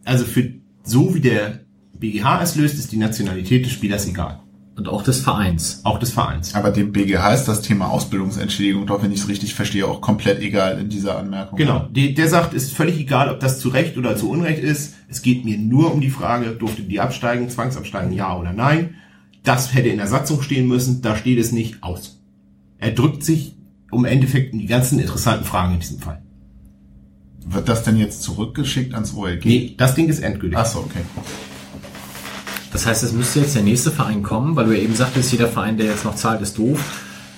also 0.03 0.25
für 0.25 0.53
so 0.83 1.13
wie 1.13 1.19
der 1.21 1.59
BGH 1.99 2.41
es 2.41 2.55
löst, 2.55 2.79
ist 2.79 2.91
die 2.91 2.97
Nationalität 2.97 3.65
des 3.65 3.71
Spielers 3.71 4.07
egal. 4.07 4.39
Und 4.75 4.89
auch 4.89 5.03
des 5.03 5.21
Vereins. 5.21 5.79
Auch 5.83 5.99
des 5.99 6.11
Vereins. 6.11 6.53
Aber 6.53 6.69
dem 6.69 6.91
BGH 6.91 7.33
ist 7.33 7.45
das 7.45 7.61
Thema 7.61 7.87
Ausbildungsentschädigung 7.87 8.85
doch, 8.85 9.01
wenn 9.01 9.11
ich 9.11 9.21
es 9.21 9.29
richtig 9.29 9.53
verstehe, 9.53 9.87
auch 9.87 10.01
komplett 10.01 10.41
egal 10.41 10.79
in 10.79 10.89
dieser 10.89 11.17
Anmerkung. 11.17 11.57
Genau. 11.57 11.87
Der, 11.89 12.09
der 12.09 12.27
sagt, 12.27 12.53
es 12.53 12.63
ist 12.63 12.73
völlig 12.73 12.99
egal, 12.99 13.29
ob 13.29 13.39
das 13.39 13.59
zu 13.59 13.69
Recht 13.69 13.97
oder 13.97 14.17
zu 14.17 14.29
Unrecht 14.29 14.61
ist. 14.61 14.95
Es 15.07 15.21
geht 15.21 15.45
mir 15.45 15.57
nur 15.57 15.93
um 15.93 16.01
die 16.01 16.09
Frage, 16.09 16.51
durfte 16.51 16.81
die 16.81 16.99
absteigen, 16.99 17.49
zwangsabsteigen, 17.49 18.11
ja 18.11 18.37
oder 18.37 18.51
nein. 18.51 18.95
Das 19.43 19.73
hätte 19.73 19.89
in 19.89 19.97
der 19.97 20.07
Satzung 20.07 20.41
stehen 20.41 20.67
müssen, 20.67 21.01
da 21.01 21.15
steht 21.15 21.39
es 21.39 21.53
nicht 21.53 21.81
aus. 21.81 22.19
Er 22.77 22.91
drückt 22.91 23.23
sich 23.23 23.55
um 23.91 24.03
im 24.03 24.11
Endeffekt 24.11 24.51
um 24.51 24.59
die 24.59 24.65
ganzen 24.65 24.99
interessanten 24.99 25.45
Fragen 25.45 25.75
in 25.75 25.79
diesem 25.79 25.99
Fall. 25.99 26.21
Wird 27.47 27.69
das 27.69 27.83
denn 27.83 27.97
jetzt 27.97 28.23
zurückgeschickt 28.23 28.93
ans 28.93 29.13
OLG? 29.13 29.45
Nee, 29.45 29.75
das 29.77 29.95
Ding 29.95 30.09
ist 30.09 30.19
endgültig. 30.19 30.57
Ach 30.57 30.65
so, 30.65 30.79
okay. 30.79 31.01
Das 32.71 32.85
heißt, 32.85 33.03
es 33.03 33.13
müsste 33.13 33.39
jetzt 33.39 33.55
der 33.55 33.63
nächste 33.63 33.91
Verein 33.91 34.23
kommen, 34.23 34.55
weil 34.55 34.65
du 34.65 34.75
ja 34.75 34.81
eben 34.81 34.95
sagtest, 34.95 35.31
jeder 35.31 35.47
Verein, 35.47 35.77
der 35.77 35.87
jetzt 35.87 36.05
noch 36.05 36.15
zahlt, 36.15 36.41
ist 36.41 36.57
doof. 36.57 36.79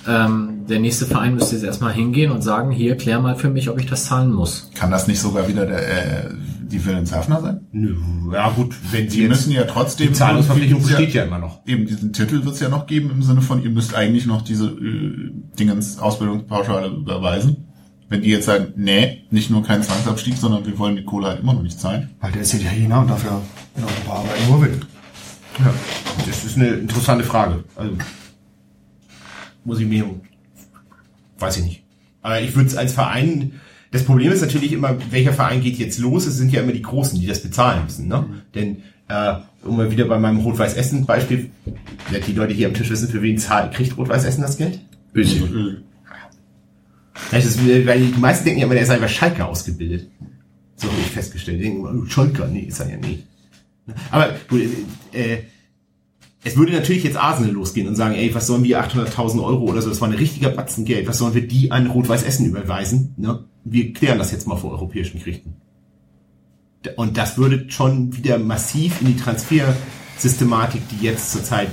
Ähm, 0.07 0.65
der 0.69 0.79
nächste 0.79 1.05
Verein 1.05 1.35
müsste 1.35 1.55
jetzt 1.55 1.65
erstmal 1.65 1.93
hingehen 1.93 2.31
und 2.31 2.41
sagen, 2.41 2.71
hier, 2.71 2.95
klär 2.95 3.19
mal 3.19 3.35
für 3.35 3.49
mich, 3.49 3.69
ob 3.69 3.79
ich 3.79 3.87
das 3.87 4.05
zahlen 4.05 4.31
muss. 4.31 4.69
Kann 4.73 4.89
das 4.89 5.07
nicht 5.07 5.19
sogar 5.19 5.47
wieder 5.49 5.65
der, 5.65 6.27
äh, 6.27 6.29
die 6.61 6.83
Wilhelmshavener 6.85 7.41
sein? 7.41 7.61
Nö, 7.73 7.95
ja 8.31 8.49
gut, 8.49 8.73
wenn 8.91 9.09
sie 9.09 9.21
Die 9.21 9.27
müssen 9.27 9.51
ja 9.51 9.63
trotzdem... 9.65 10.07
die 10.07 10.13
Zahlungsverpflichtung 10.13 10.81
besteht 10.81 11.13
ja 11.13 11.23
immer 11.23 11.39
noch. 11.39 11.59
Eben 11.65 11.85
diesen 11.85 12.13
Titel 12.13 12.45
wird 12.45 12.55
es 12.55 12.61
ja 12.61 12.69
noch 12.69 12.87
geben 12.87 13.11
im 13.11 13.21
Sinne 13.21 13.41
von, 13.41 13.61
ihr 13.61 13.69
müsst 13.69 13.95
eigentlich 13.95 14.25
noch 14.25 14.41
diese 14.41 14.67
äh, 14.67 15.31
Dingens 15.59 15.99
Ausbildungspauschale 15.99 16.87
überweisen. 16.87 17.65
Wenn 18.09 18.21
die 18.21 18.29
jetzt 18.29 18.45
sagen, 18.45 18.67
nee, 18.77 19.25
nicht 19.31 19.49
nur 19.49 19.63
kein 19.63 19.83
Zwangsabstieg, 19.83 20.37
sondern 20.37 20.65
wir 20.65 20.79
wollen 20.79 20.95
die 20.95 21.03
Kohle 21.03 21.27
halt 21.27 21.41
immer 21.41 21.53
noch 21.53 21.63
nicht 21.63 21.79
zahlen. 21.79 22.09
Weil 22.21 22.31
der 22.31 22.43
ist 22.43 22.53
Italiener 22.53 23.01
und 23.01 23.09
dafür 23.09 23.41
in 23.75 23.83
Europa 23.83 24.19
arbeiten, 24.19 24.43
wo 24.47 24.53
er 24.55 24.61
will. 24.61 24.79
Ja, 25.59 25.73
das 26.25 26.45
ist 26.45 26.57
eine 26.57 26.67
interessante 26.69 27.23
Frage. 27.23 27.63
Also, 27.75 27.97
muss 29.63 29.79
ich 29.79 29.87
mir, 29.87 30.05
weiß 31.39 31.57
ich 31.57 31.63
nicht. 31.63 31.83
Aber 32.21 32.41
ich 32.41 32.55
würde 32.55 32.69
es 32.69 32.75
als 32.75 32.93
Verein, 32.93 33.53
das 33.91 34.03
Problem 34.03 34.31
ist 34.31 34.41
natürlich 34.41 34.71
immer, 34.71 34.97
welcher 35.11 35.33
Verein 35.33 35.61
geht 35.61 35.77
jetzt 35.77 35.99
los? 35.99 36.27
Es 36.27 36.35
sind 36.35 36.51
ja 36.51 36.61
immer 36.61 36.73
die 36.73 36.81
Großen, 36.81 37.19
die 37.19 37.25
das 37.25 37.41
bezahlen 37.41 37.83
müssen, 37.85 38.07
ne? 38.07 38.25
Denn, 38.53 38.83
äh, 39.07 39.35
um 39.63 39.77
mal 39.77 39.91
wieder 39.91 40.05
bei 40.05 40.19
meinem 40.19 40.39
Rot-Weiß-Essen-Beispiel, 40.39 41.49
die 42.27 42.33
Leute 42.33 42.53
hier 42.53 42.67
am 42.67 42.73
Tisch 42.73 42.89
wissen, 42.89 43.07
für 43.07 43.21
wen 43.21 43.37
zahlt, 43.37 43.73
kriegt 43.73 43.97
Rot-Weiß-Essen 43.97 44.41
das 44.41 44.57
Geld? 44.57 44.79
Özil. 45.15 45.83
Das 47.31 47.45
ist, 47.45 47.65
weil 47.65 47.99
die 47.99 48.19
meisten 48.19 48.45
denken 48.45 48.59
ja 48.59 48.65
immer, 48.65 48.75
der 48.75 48.85
sei 48.85 48.97
bei 48.97 49.07
Schalke 49.07 49.45
ausgebildet. 49.45 50.07
So 50.75 50.87
habe 50.87 50.99
ich 50.99 51.07
festgestellt. 51.07 51.59
Die 51.59 51.63
denken 51.63 51.85
oh, 51.85 52.05
Schalke, 52.05 52.47
nee, 52.51 52.61
ist 52.61 52.79
er 52.79 52.89
ja 52.89 52.97
nie. 52.97 53.23
Aber 54.11 54.29
gut, 54.49 54.61
äh, 55.13 55.37
es 56.43 56.55
würde 56.55 56.71
natürlich 56.71 57.03
jetzt 57.03 57.17
Arsenal 57.17 57.51
losgehen 57.51 57.87
und 57.87 57.95
sagen, 57.95 58.15
ey, 58.15 58.33
was 58.33 58.47
sollen 58.47 58.63
wir 58.63 58.81
800.000 58.81 59.43
Euro 59.43 59.65
oder 59.65 59.81
so, 59.81 59.89
das 59.89 60.01
war 60.01 60.07
ein 60.07 60.13
richtiger 60.13 60.49
Batzen 60.49 60.85
Geld, 60.85 61.07
was 61.07 61.17
sollen 61.17 61.33
wir 61.33 61.47
die 61.47 61.71
an 61.71 61.87
Rot-Weiß 61.87 62.23
Essen 62.23 62.45
überweisen? 62.45 63.13
Ne? 63.17 63.45
Wir 63.63 63.93
klären 63.93 64.17
das 64.17 64.31
jetzt 64.31 64.47
mal 64.47 64.55
vor 64.55 64.71
europäischen 64.71 65.19
Gerichten. 65.19 65.55
Und 66.95 67.17
das 67.17 67.37
würde 67.37 67.69
schon 67.69 68.15
wieder 68.15 68.37
massiv 68.37 69.01
in 69.01 69.07
die 69.07 69.17
Transfersystematik, 69.17 70.81
die 70.89 71.03
jetzt 71.03 71.31
zurzeit 71.31 71.69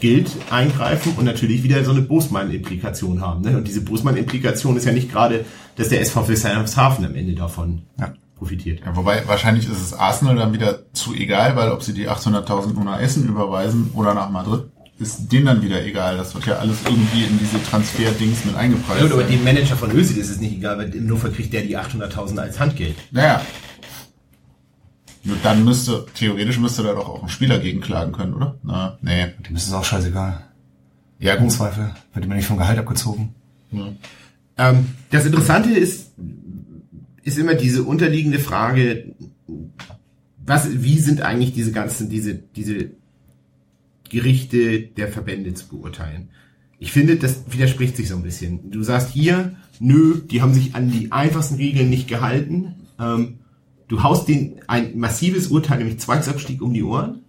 gilt, 0.00 0.30
eingreifen 0.50 1.12
und 1.16 1.24
natürlich 1.24 1.62
wieder 1.62 1.84
so 1.84 1.90
eine 1.90 2.02
Bosman-Implikation 2.02 3.20
haben. 3.20 3.42
Ne? 3.42 3.56
Und 3.56 3.66
diese 3.66 3.80
Bosman-Implikation 3.80 4.76
ist 4.76 4.84
ja 4.84 4.92
nicht 4.92 5.10
gerade, 5.10 5.44
dass 5.76 5.88
der 5.88 6.00
SV 6.00 6.28
Wilhelmshaven 6.28 7.04
am 7.04 7.14
Ende 7.14 7.34
davon 7.34 7.82
Ja. 7.98 8.14
Profitiert. 8.36 8.80
Ja, 8.84 8.94
wobei 8.94 9.26
wahrscheinlich 9.26 9.68
ist 9.68 9.80
es 9.80 9.92
Arsenal 9.92 10.36
dann 10.36 10.52
wieder 10.52 10.92
zu 10.92 11.14
egal, 11.14 11.56
weil 11.56 11.70
ob 11.72 11.82
sie 11.82 11.94
die 11.94 12.08
800.000 12.08 12.74
nur 12.74 12.84
nach 12.84 13.00
Essen 13.00 13.28
überweisen 13.28 13.90
oder 13.94 14.14
nach 14.14 14.30
Madrid, 14.30 14.64
ist 14.98 15.30
denen 15.30 15.46
dann 15.46 15.62
wieder 15.62 15.84
egal. 15.84 16.16
Das 16.16 16.34
wird 16.34 16.46
ja 16.46 16.56
alles 16.56 16.78
irgendwie 16.84 17.24
in 17.24 17.38
diese 17.38 17.62
Transfer-Dings 17.62 18.44
mit 18.44 18.54
eingepreist. 18.54 19.00
Ja, 19.00 19.06
gut, 19.06 19.12
aber 19.12 19.24
dem 19.24 19.44
Manager 19.44 19.76
von 19.76 19.90
Özil 19.90 20.18
ist 20.18 20.30
es 20.30 20.40
nicht 20.40 20.56
egal, 20.56 20.78
weil 20.78 20.94
im 20.94 21.06
Notfall 21.06 21.32
kriegt 21.32 21.52
der 21.52 21.62
die 21.62 21.76
800.000 21.76 22.38
als 22.38 22.60
Handgeld. 22.60 22.96
Naja. 23.10 23.42
Nur 25.24 25.36
dann 25.42 25.64
müsste, 25.64 26.06
theoretisch 26.14 26.58
müsste 26.58 26.84
da 26.84 26.94
doch 26.94 27.08
auch 27.08 27.22
ein 27.22 27.28
Spieler 27.28 27.58
gegen 27.58 27.80
klagen 27.80 28.12
können, 28.12 28.34
oder? 28.34 28.56
Na, 28.62 28.96
nee. 29.02 29.26
Dem 29.46 29.56
ist 29.56 29.66
es 29.66 29.72
auch 29.72 29.84
scheißegal. 29.84 30.44
Ja, 31.18 31.34
Im 31.34 31.44
gut. 31.44 31.52
Zweifel 31.52 31.94
wird 32.14 32.24
ihm 32.24 32.30
ja 32.30 32.36
nicht 32.36 32.46
vom 32.46 32.58
Gehalt 32.58 32.78
abgezogen. 32.78 33.34
Ähm, 34.56 34.88
das 35.10 35.26
Interessante 35.26 35.70
ist, 35.70 36.12
ist 37.26 37.38
immer 37.38 37.54
diese 37.54 37.82
unterliegende 37.82 38.38
Frage, 38.38 39.16
was, 40.44 40.68
wie 40.82 40.98
sind 41.00 41.22
eigentlich 41.22 41.52
diese 41.52 41.72
ganzen, 41.72 42.08
diese, 42.08 42.34
diese 42.34 42.92
Gerichte 44.08 44.82
der 44.82 45.08
Verbände 45.08 45.52
zu 45.52 45.66
beurteilen? 45.66 46.28
Ich 46.78 46.92
finde, 46.92 47.16
das 47.16 47.42
widerspricht 47.50 47.96
sich 47.96 48.08
so 48.08 48.14
ein 48.14 48.22
bisschen. 48.22 48.70
Du 48.70 48.84
sagst 48.84 49.10
hier, 49.10 49.56
nö, 49.80 50.20
die 50.24 50.40
haben 50.40 50.54
sich 50.54 50.76
an 50.76 50.88
die 50.88 51.10
einfachsten 51.10 51.56
Regeln 51.56 51.90
nicht 51.90 52.06
gehalten. 52.06 52.76
Ähm, 53.00 53.40
du 53.88 54.04
haust 54.04 54.28
denen 54.28 54.60
ein 54.68 54.96
massives 54.96 55.48
Urteil, 55.48 55.78
nämlich 55.78 55.98
Zwangsabstieg 55.98 56.62
um 56.62 56.72
die 56.72 56.84
Ohren. 56.84 57.22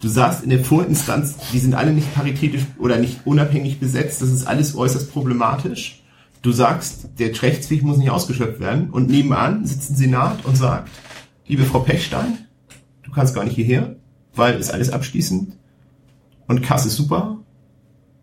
Du 0.00 0.08
sagst 0.08 0.42
in 0.42 0.50
der 0.50 0.64
Vorinstanz, 0.64 1.36
die 1.52 1.60
sind 1.60 1.74
alle 1.74 1.92
nicht 1.92 2.12
paritätisch 2.12 2.62
oder 2.76 2.98
nicht 2.98 3.20
unabhängig 3.24 3.78
besetzt, 3.78 4.20
das 4.20 4.32
ist 4.32 4.48
alles 4.48 4.74
äußerst 4.74 5.12
problematisch. 5.12 5.97
Du 6.42 6.52
sagst, 6.52 7.08
der 7.18 7.42
Rechtsweg 7.42 7.82
muss 7.82 7.98
nicht 7.98 8.10
ausgeschöpft 8.10 8.60
werden 8.60 8.90
und 8.90 9.08
nebenan 9.08 9.66
sitzt 9.66 9.90
ein 9.90 9.96
Senat 9.96 10.44
und 10.44 10.56
sagt, 10.56 10.88
liebe 11.46 11.64
Frau 11.64 11.80
Pechstein, 11.80 12.46
du 13.02 13.10
kannst 13.10 13.34
gar 13.34 13.44
nicht 13.44 13.56
hierher, 13.56 13.96
weil 14.34 14.58
ist 14.58 14.72
alles 14.72 14.90
abschließend 14.90 15.56
und 16.46 16.62
Kass 16.62 16.86
ist 16.86 16.96
super. 16.96 17.38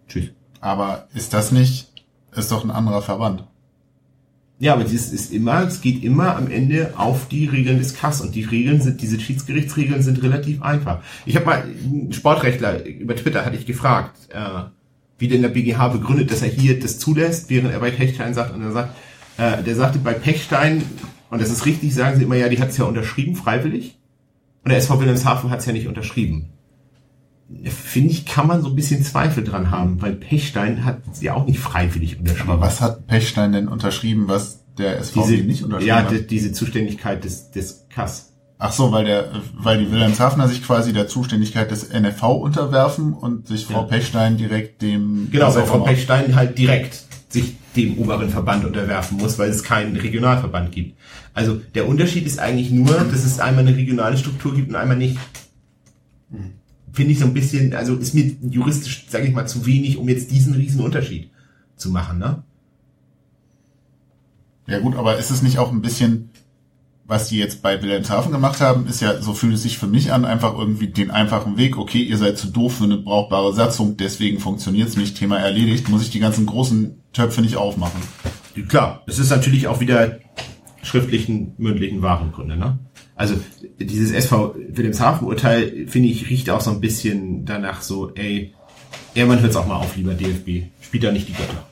Tschüss. 0.08 0.32
Aber 0.62 1.08
ist 1.14 1.34
das 1.34 1.52
nicht, 1.52 1.92
ist 2.36 2.52
doch 2.52 2.64
ein 2.64 2.72
anderer 2.72 3.02
Verband. 3.02 3.46
Ja, 4.58 4.74
aber 4.74 4.86
dieses 4.86 5.12
ist 5.12 5.34
immer, 5.34 5.64
es 5.64 5.82
geht 5.82 6.02
immer 6.02 6.38
am 6.38 6.50
Ende 6.50 6.94
auf 6.96 7.28
die 7.28 7.46
Regeln 7.46 7.78
des 7.78 7.94
Kass 7.94 8.22
und 8.22 8.36
die 8.36 8.46
Regeln 8.46 8.82
sind, 8.82 9.02
diese 9.02 9.20
Schiedsgerichtsregeln 9.20 10.02
sind 10.02 10.24
relativ 10.24 10.62
einfach. 10.62 11.02
Ich 11.26 11.36
habe 11.36 11.46
mal 11.46 11.64
einen 11.64 12.14
Sportrechtler 12.14 12.86
über 12.86 13.18
Twitter 13.18 13.46
hatte 13.46 13.58
ich 13.58 13.66
gefragt, 13.66 14.16
äh, 14.30 14.64
wie 15.18 15.28
denn 15.28 15.42
der 15.42 15.50
BGH 15.50 15.90
begründet, 15.90 16.32
dass 16.32 16.42
er 16.42 16.50
hier 16.50 16.80
das 16.80 17.00
zulässt, 17.00 17.50
während 17.50 17.72
er 17.72 17.80
bei 17.80 17.92
Pechstein 17.92 18.34
sagt 18.34 18.54
und 18.54 18.62
er 18.62 18.72
sagt, 18.72 18.96
äh, 19.38 19.64
der 19.64 19.76
sagte 19.76 20.00
bei 20.00 20.14
Pechstein 20.14 20.84
und 21.30 21.42
das 21.42 21.50
ist 21.50 21.66
richtig, 21.66 21.94
sagen 21.94 22.18
sie 22.18 22.24
immer 22.24 22.36
ja, 22.36 22.50
die 22.50 22.60
hat 22.60 22.70
es 22.70 22.78
ja 22.78 22.86
unterschrieben 22.86 23.36
freiwillig 23.36 23.98
und 24.64 24.70
der 24.70 24.80
SV 24.80 25.00
Wilhelmshaven 25.00 25.50
hat 25.50 25.60
es 25.60 25.66
ja 25.66 25.74
nicht 25.74 25.88
unterschrieben. 25.88 26.50
Finde 27.66 28.10
ich, 28.10 28.26
kann 28.26 28.48
man 28.48 28.64
so 28.64 28.70
ein 28.70 28.76
bisschen 28.76 29.04
Zweifel 29.04 29.44
dran 29.44 29.70
haben, 29.70 30.02
weil 30.02 30.14
Pechstein 30.14 30.84
hat 30.84 31.02
es 31.12 31.22
ja 31.22 31.36
auch 31.36 31.46
nicht 31.46 31.60
freiwillig 31.60 32.18
unterschrieben. 32.18 32.50
Aber 32.50 32.62
was 32.62 32.82
hat 32.82 33.06
Pechstein 33.06 33.52
denn 33.52 33.68
unterschrieben, 33.68 34.28
was 34.28 34.64
der 34.80 35.04
SVW 35.04 35.32
diese, 35.32 35.44
nicht 35.44 35.64
unterschrieben 35.64 35.88
ja, 35.88 36.04
hat? 36.04 36.12
die, 36.12 36.26
diese 36.26 36.52
Zuständigkeit 36.52 37.24
des, 37.24 37.52
des 37.52 37.86
Kass. 37.90 38.34
Ach 38.58 38.72
so, 38.72 38.92
weil 38.92 39.04
der, 39.06 39.32
weil 39.54 39.80
die 39.84 39.92
Wilhelmshavener 39.92 40.48
sich 40.48 40.64
quasi 40.64 40.94
der 40.94 41.08
Zuständigkeit 41.08 41.72
des 41.72 41.90
NFV 41.90 42.24
unterwerfen 42.24 43.14
und 43.14 43.48
sich 43.48 43.66
Frau 43.66 43.82
Ja. 43.82 43.88
Pechstein 43.88 44.38
direkt 44.38 44.82
dem 44.82 45.30
Genau, 45.30 45.54
weil 45.54 45.66
Frau 45.66 45.80
Pechstein 45.80 46.36
halt 46.36 46.58
direkt 46.58 47.04
sich 47.28 47.56
dem 47.76 47.98
oberen 47.98 48.30
Verband 48.30 48.64
unterwerfen 48.64 49.18
muss, 49.18 49.38
weil 49.38 49.50
es 49.50 49.64
keinen 49.64 49.98
Regionalverband 49.98 50.72
gibt. 50.72 50.98
Also 51.34 51.60
der 51.76 51.88
Unterschied 51.90 52.26
ist 52.26 52.40
eigentlich 52.40 52.72
nur, 52.72 52.94
dass 52.94 53.26
es 53.26 53.40
einmal 53.40 53.68
eine 53.68 53.76
regionale 53.76 54.16
Struktur 54.16 54.56
gibt 54.56 54.70
und 54.70 54.76
einmal 54.76 54.96
nicht. 54.96 55.18
Finde 56.94 57.12
ich 57.12 57.20
so 57.20 57.26
ein 57.26 57.34
bisschen, 57.34 57.74
also 57.74 57.96
ist 57.96 58.14
mir 58.14 58.32
juristisch, 58.42 59.08
sage 59.10 59.28
ich 59.28 59.34
mal, 59.34 59.46
zu 59.46 59.66
wenig, 59.66 59.98
um 59.98 60.08
jetzt 60.08 60.32
diesen 60.32 60.54
riesen 60.54 60.80
Unterschied 60.80 61.30
zu 61.76 61.90
machen, 61.90 62.20
ne? 62.20 62.44
Ja 64.68 64.80
gut, 64.80 64.96
aber 64.96 65.18
ist 65.18 65.30
es 65.30 65.42
nicht 65.42 65.58
auch 65.60 65.74
ein 65.74 65.82
bisschen, 65.82 66.30
was 67.08 67.30
die 67.30 67.38
jetzt 67.38 67.62
bei 67.62 67.82
Wilhelmshaven 67.82 68.32
gemacht 68.32 68.62
haben, 68.62 68.88
ist 68.88 69.02
ja, 69.02 69.22
so 69.22 69.34
fühlt 69.34 69.54
es 69.54 69.64
sich 69.64 69.78
für 69.78 69.88
mich 69.88 70.12
an, 70.12 70.26
einfach 70.26 70.58
irgendwie 70.58 70.88
den 70.88 71.12
einfachen 71.12 71.58
Weg, 71.58 71.78
okay, 71.78 72.02
ihr 72.02 72.18
seid 72.18 72.38
zu 72.38 72.48
doof 72.48 72.78
für 72.78 72.86
eine 72.86 72.98
brauchbare 72.98 73.54
Satzung, 73.54 73.96
deswegen 73.98 74.40
funktioniert's 74.40 74.98
nicht, 74.98 75.18
Thema 75.18 75.38
erledigt, 75.38 75.90
muss 75.90 76.02
ich 76.02 76.10
die 76.10 76.20
ganzen 76.20 76.46
großen 76.46 77.02
Töpfe 77.14 77.42
nicht 77.42 77.58
aufmachen. 77.58 78.02
Klar, 78.68 79.04
es 79.06 79.20
ist 79.20 79.30
natürlich 79.30 79.68
auch 79.68 79.80
wieder 79.80 80.20
schriftlichen, 80.82 81.54
mündlichen 81.58 82.02
Warengründe, 82.02 82.58
ne? 82.58 82.80
Also 83.16 83.36
dieses 83.80 84.12
SV 84.12 84.56
Wilhelmshaven-Urteil, 84.70 85.88
finde 85.88 86.10
ich, 86.10 86.30
riecht 86.30 86.50
auch 86.50 86.60
so 86.60 86.72
ein 86.72 86.82
bisschen 86.82 87.46
danach 87.46 87.82
so, 87.82 88.14
ey, 88.16 88.54
irgendwann 89.14 89.42
hört's 89.42 89.56
auch 89.56 89.68
mal 89.68 89.78
auf, 89.78 89.96
lieber 89.96 90.14
DFB. 90.14 90.70
Spielt 90.82 91.04
da 91.04 91.12
nicht 91.12 91.30
die 91.30 91.34
Götter. 91.34 91.66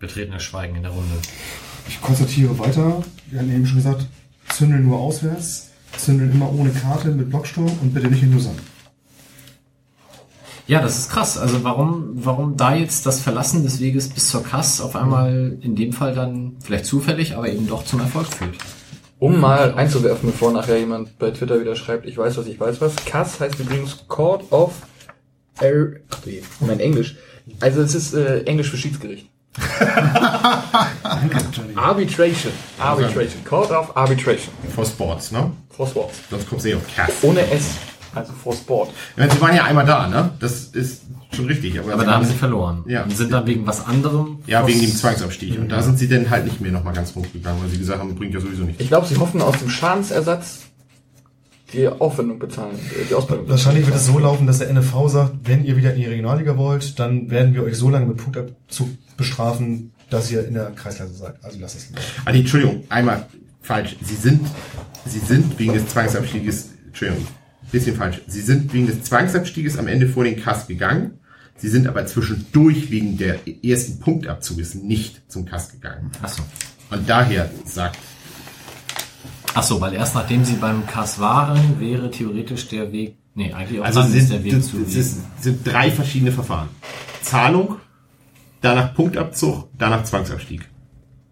Betretenes 0.00 0.42
Schweigen 0.42 0.76
in 0.76 0.82
der 0.82 0.92
Runde. 0.92 1.14
Ich 1.88 2.00
konstatiere 2.00 2.58
weiter. 2.58 3.02
Wir 3.30 3.38
hatten 3.38 3.54
eben 3.54 3.66
schon 3.66 3.76
gesagt, 3.76 4.06
zündeln 4.48 4.84
nur 4.84 4.98
auswärts, 4.98 5.70
zündeln 5.96 6.32
immer 6.32 6.52
ohne 6.52 6.70
Karte 6.70 7.10
mit 7.10 7.28
Blocksturm 7.28 7.70
und 7.82 7.94
bitte 7.94 8.08
nicht 8.08 8.22
in 8.22 8.32
Lausanne. 8.32 8.58
Ja, 10.66 10.80
das 10.80 10.98
ist 10.98 11.10
krass. 11.10 11.36
Also 11.36 11.64
warum, 11.64 12.12
warum 12.14 12.56
da 12.56 12.74
jetzt 12.74 13.04
das 13.04 13.20
Verlassen 13.20 13.62
des 13.62 13.80
Weges 13.80 14.08
bis 14.08 14.30
zur 14.30 14.42
Kass 14.42 14.80
auf 14.80 14.96
einmal 14.96 15.58
in 15.60 15.76
dem 15.76 15.92
Fall 15.92 16.14
dann 16.14 16.56
vielleicht 16.60 16.86
zufällig, 16.86 17.36
aber 17.36 17.48
eben 17.48 17.66
doch 17.66 17.84
zum 17.84 18.00
Erfolg 18.00 18.28
führt? 18.28 18.56
Um 19.18 19.38
mal 19.38 19.74
einzuwerfen, 19.74 20.30
bevor 20.30 20.50
nachher 20.50 20.78
jemand 20.78 21.18
bei 21.18 21.30
Twitter 21.30 21.60
wieder 21.60 21.76
schreibt, 21.76 22.06
ich 22.06 22.16
weiß 22.16 22.38
was, 22.38 22.46
ich 22.46 22.58
weiß 22.58 22.80
was. 22.80 22.96
Kass 23.04 23.38
heißt 23.38 23.58
übrigens 23.60 24.04
Court 24.08 24.50
of 24.50 24.72
Ar 25.58 25.88
Ach 26.08 26.20
du 26.20 26.30
je, 26.30 26.42
mein 26.60 26.80
Englisch. 26.80 27.16
Also 27.58 27.82
es 27.82 27.94
ist 27.94 28.14
äh, 28.14 28.44
Englisch 28.44 28.70
für 28.70 28.78
Schiedsgericht. 28.78 29.28
Arbitration. 31.76 32.52
Arbitration. 32.78 33.44
Court 33.44 33.70
of 33.70 33.96
Arbitration. 33.96 34.52
For 34.74 34.84
Sports, 34.84 35.32
ne? 35.32 35.50
For 35.70 35.86
Sports. 35.86 36.20
Sonst 36.30 36.48
kommst 36.48 36.64
du 36.64 36.70
eh 36.70 36.74
auf 36.76 36.82
Cass. 36.94 37.10
Ohne 37.22 37.40
S. 37.50 37.74
Also 38.14 38.32
for 38.32 38.54
Sport. 38.54 38.90
Meine, 39.16 39.30
sie 39.30 39.40
waren 39.40 39.54
ja 39.54 39.64
einmal 39.64 39.86
da, 39.86 40.08
ne? 40.08 40.30
Das 40.40 40.64
ist 40.64 41.02
schon 41.34 41.46
richtig. 41.46 41.78
Aber, 41.78 41.92
Aber 41.92 42.04
da 42.04 42.14
haben 42.14 42.24
sie 42.24 42.34
verloren. 42.34 42.84
Ja. 42.86 43.04
Und 43.04 43.16
sind 43.16 43.32
dann 43.32 43.46
wegen 43.46 43.66
was 43.66 43.86
anderem. 43.86 44.38
Ja, 44.46 44.66
wegen 44.66 44.80
dem 44.80 44.90
Zwangsabstieg. 44.90 45.58
Und 45.58 45.68
da 45.68 45.82
sind 45.82 45.98
sie 45.98 46.08
dann 46.08 46.28
halt 46.30 46.44
nicht 46.44 46.60
mehr 46.60 46.72
nochmal 46.72 46.94
ganz 46.94 47.14
hochgegangen, 47.14 47.62
weil 47.62 47.70
sie 47.70 47.78
gesagt 47.78 48.00
haben, 48.00 48.14
bringt 48.14 48.34
ja 48.34 48.40
sowieso 48.40 48.64
nichts. 48.64 48.80
Ich 48.82 48.88
glaube, 48.88 49.06
sie 49.06 49.16
hoffen 49.16 49.40
aus 49.42 49.58
dem 49.58 49.70
Schadensersatz 49.70 50.69
die 51.72 51.88
Aufwendung 51.88 52.38
bezahlen, 52.38 52.76
äh, 52.76 53.04
die 53.08 53.14
Ausbildung. 53.14 53.48
Wahrscheinlich 53.48 53.86
wird 53.86 53.96
es 53.96 54.06
so 54.06 54.18
laufen, 54.18 54.46
dass 54.46 54.58
der 54.58 54.72
NFV 54.72 55.08
sagt, 55.08 55.34
wenn 55.44 55.64
ihr 55.64 55.76
wieder 55.76 55.94
in 55.94 56.00
die 56.00 56.06
Regionalliga 56.06 56.56
wollt, 56.56 56.98
dann 56.98 57.30
werden 57.30 57.54
wir 57.54 57.62
euch 57.62 57.76
so 57.76 57.90
lange 57.90 58.06
mit 58.06 58.16
Punktabzug 58.16 58.88
bestrafen, 59.16 59.92
dass 60.10 60.30
ihr 60.30 60.46
in 60.46 60.54
der 60.54 60.72
Kreisklasse 60.72 61.14
seid. 61.14 61.34
Also 61.42 61.58
lasst 61.60 61.76
es 61.76 61.88
lieber. 61.88 62.00
Ah, 62.24 62.32
nee, 62.32 62.40
Entschuldigung, 62.40 62.84
einmal 62.88 63.26
falsch. 63.62 63.96
Sie 64.02 64.16
sind, 64.16 64.46
sie 65.06 65.20
sind 65.20 65.58
wegen 65.58 65.74
des 65.74 65.88
Zwangsabstieges, 65.88 66.70
Entschuldigung, 66.86 67.26
bisschen 67.70 67.96
falsch. 67.96 68.20
Sie 68.26 68.40
sind 68.40 68.72
wegen 68.72 68.86
des 68.86 69.02
Zwangsabstieges 69.04 69.78
am 69.78 69.86
Ende 69.86 70.08
vor 70.08 70.24
den 70.24 70.40
Kass 70.40 70.66
gegangen. 70.66 71.18
Sie 71.56 71.68
sind 71.68 71.86
aber 71.86 72.06
zwischendurch 72.06 72.90
wegen 72.90 73.18
der 73.18 73.38
ersten 73.62 74.00
Punktabzuges 74.00 74.74
nicht 74.74 75.30
zum 75.30 75.44
Kass 75.44 75.70
gegangen. 75.70 76.10
Ach 76.22 76.28
so. 76.28 76.42
Und 76.90 77.08
daher 77.08 77.50
sagt, 77.64 77.98
Ach 79.54 79.62
so, 79.62 79.80
weil 79.80 79.94
erst 79.94 80.14
nachdem 80.14 80.44
sie 80.44 80.54
beim 80.54 80.86
Kass 80.86 81.18
waren, 81.18 81.80
wäre 81.80 82.10
theoretisch 82.10 82.68
der 82.68 82.92
Weg, 82.92 83.16
nee, 83.34 83.52
eigentlich 83.52 83.80
auch 83.80 83.84
also 83.84 84.00
dann 84.00 84.10
sind, 84.10 84.20
ist 84.20 84.32
der 84.32 84.44
Weg 84.44 84.52
das, 84.52 84.70
zu 84.70 84.78
das 84.78 84.94
ist, 84.94 85.20
sind 85.40 85.66
drei 85.66 85.90
verschiedene 85.90 86.32
Verfahren. 86.32 86.68
Zahlung, 87.22 87.76
danach 88.60 88.94
Punktabzug, 88.94 89.68
danach 89.76 90.04
Zwangsabstieg. 90.04 90.68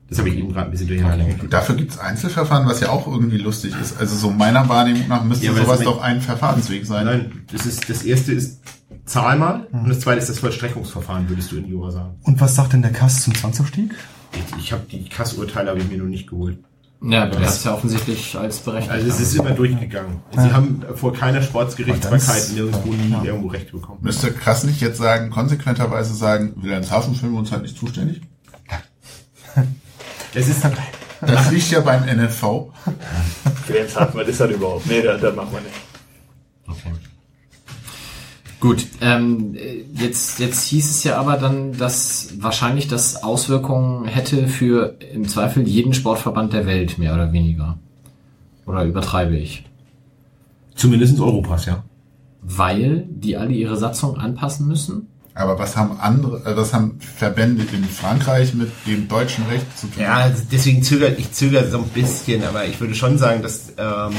Das 0.08 0.18
habe 0.18 0.30
ich 0.30 0.38
eben 0.38 0.52
gerade 0.52 0.66
ein 0.66 0.70
bisschen 0.70 0.88
durcheinander 0.88 1.26
gekriegt. 1.26 1.52
Dafür 1.52 1.74
gibt's 1.74 1.98
Einzelverfahren, 1.98 2.66
was 2.66 2.80
ja 2.80 2.88
auch 2.88 3.06
irgendwie 3.06 3.36
lustig 3.36 3.74
ist. 3.80 3.98
Also 3.98 4.16
so 4.16 4.30
meiner 4.30 4.66
Wahrnehmung 4.68 5.06
nach 5.06 5.22
müsste 5.22 5.46
Ja, 5.46 5.54
sowas 5.54 5.80
doch 5.80 6.00
ein 6.00 6.22
Verfahrensweg 6.22 6.86
sein. 6.86 7.04
Nein, 7.04 7.44
das 7.52 7.66
ist, 7.66 7.90
das 7.90 8.02
erste 8.04 8.32
ist 8.32 8.60
Zahl 9.04 9.38
mal 9.38 9.66
und 9.70 9.88
das 9.88 10.00
zweite 10.00 10.18
ist 10.18 10.30
das 10.30 10.38
Vollstreckungsverfahren, 10.38 11.28
würdest 11.28 11.52
du 11.52 11.56
in 11.58 11.68
Jura 11.68 11.90
sagen. 11.90 12.14
Und 12.22 12.40
was 12.40 12.54
sagt 12.54 12.72
denn 12.72 12.82
der 12.82 12.92
Kass 12.92 13.22
zum 13.22 13.34
Zwangsabstieg? 13.34 13.94
Ich, 14.32 14.58
ich 14.58 14.72
habe 14.72 14.82
die 14.90 15.08
Kassurteile 15.08 15.70
habe 15.70 15.80
ich 15.80 15.90
mir 15.90 15.98
noch 15.98 16.06
nicht 16.06 16.28
geholt. 16.28 16.58
Ja, 17.00 17.20
hat 17.20 17.40
es 17.40 17.62
ja 17.62 17.74
offensichtlich 17.74 18.36
als 18.36 18.58
berechnet. 18.58 18.90
Also 18.90 19.08
es 19.08 19.20
ist 19.20 19.36
immer 19.36 19.52
durchgegangen. 19.52 20.20
Sie 20.32 20.52
haben 20.52 20.84
vor 20.96 21.12
keiner 21.12 21.42
Sportsgerichtsbarkeit 21.42 22.50
nirgendwo 22.54 22.92
nie 22.92 23.14
irgendwo 23.24 23.48
Recht 23.48 23.70
bekommen. 23.70 24.00
Müsste 24.02 24.32
krass 24.32 24.64
nicht 24.64 24.80
jetzt 24.80 24.98
sagen, 24.98 25.30
konsequenterweise 25.30 26.14
sagen, 26.14 26.54
Wilhelmshaven 26.56 27.14
wir 27.32 27.38
uns 27.38 27.52
halt 27.52 27.62
nicht 27.62 27.78
zuständig? 27.78 28.20
Es 30.34 30.46
ist 30.46 30.62
Das 31.20 31.50
liegt 31.50 31.70
ja 31.70 31.80
beim 31.80 32.04
NFV. 32.04 32.70
Wilhelmshaven, 33.66 34.20
was 34.20 34.28
ist 34.28 34.40
das 34.40 34.50
überhaupt? 34.50 34.86
Nee, 34.86 35.02
das, 35.02 35.20
das 35.20 35.34
machen 35.34 35.48
wir 35.52 35.60
nicht. 35.60 35.74
Okay. 36.68 36.92
Gut, 38.60 38.86
ähm, 39.00 39.56
jetzt, 39.94 40.40
jetzt 40.40 40.64
hieß 40.64 40.90
es 40.90 41.04
ja 41.04 41.18
aber 41.18 41.36
dann, 41.36 41.76
dass 41.78 42.30
wahrscheinlich 42.40 42.88
das 42.88 43.22
Auswirkungen 43.22 44.06
hätte 44.06 44.48
für 44.48 44.96
im 45.12 45.28
Zweifel 45.28 45.66
jeden 45.68 45.94
Sportverband 45.94 46.52
der 46.52 46.66
Welt, 46.66 46.98
mehr 46.98 47.14
oder 47.14 47.32
weniger. 47.32 47.78
Oder 48.66 48.84
übertreibe 48.84 49.36
ich? 49.36 49.64
zumindest 50.78 51.20
Europas, 51.20 51.66
ja. 51.66 51.84
Weil 52.40 53.04
die 53.10 53.36
alle 53.36 53.52
ihre 53.52 53.76
Satzung 53.76 54.16
anpassen 54.16 54.66
müssen? 54.66 55.08
Aber 55.34 55.58
was 55.58 55.76
haben 55.76 56.00
andere, 56.00 56.44
äh, 56.50 56.56
was 56.56 56.72
haben 56.72 56.98
Verbände 57.00 57.64
in 57.72 57.84
Frankreich 57.84 58.54
mit 58.54 58.70
dem 58.86 59.06
deutschen 59.06 59.44
Recht 59.46 59.78
zu 59.78 59.86
tun? 59.86 60.02
Ja, 60.02 60.14
also 60.14 60.42
deswegen 60.50 60.82
zögert 60.82 61.18
ich 61.18 61.32
zögere 61.32 61.68
so 61.70 61.78
ein 61.78 61.88
bisschen, 61.88 62.42
aber 62.44 62.64
ich 62.64 62.80
würde 62.80 62.94
schon 62.94 63.18
sagen, 63.18 63.42
dass 63.42 63.72
ähm, 63.76 64.14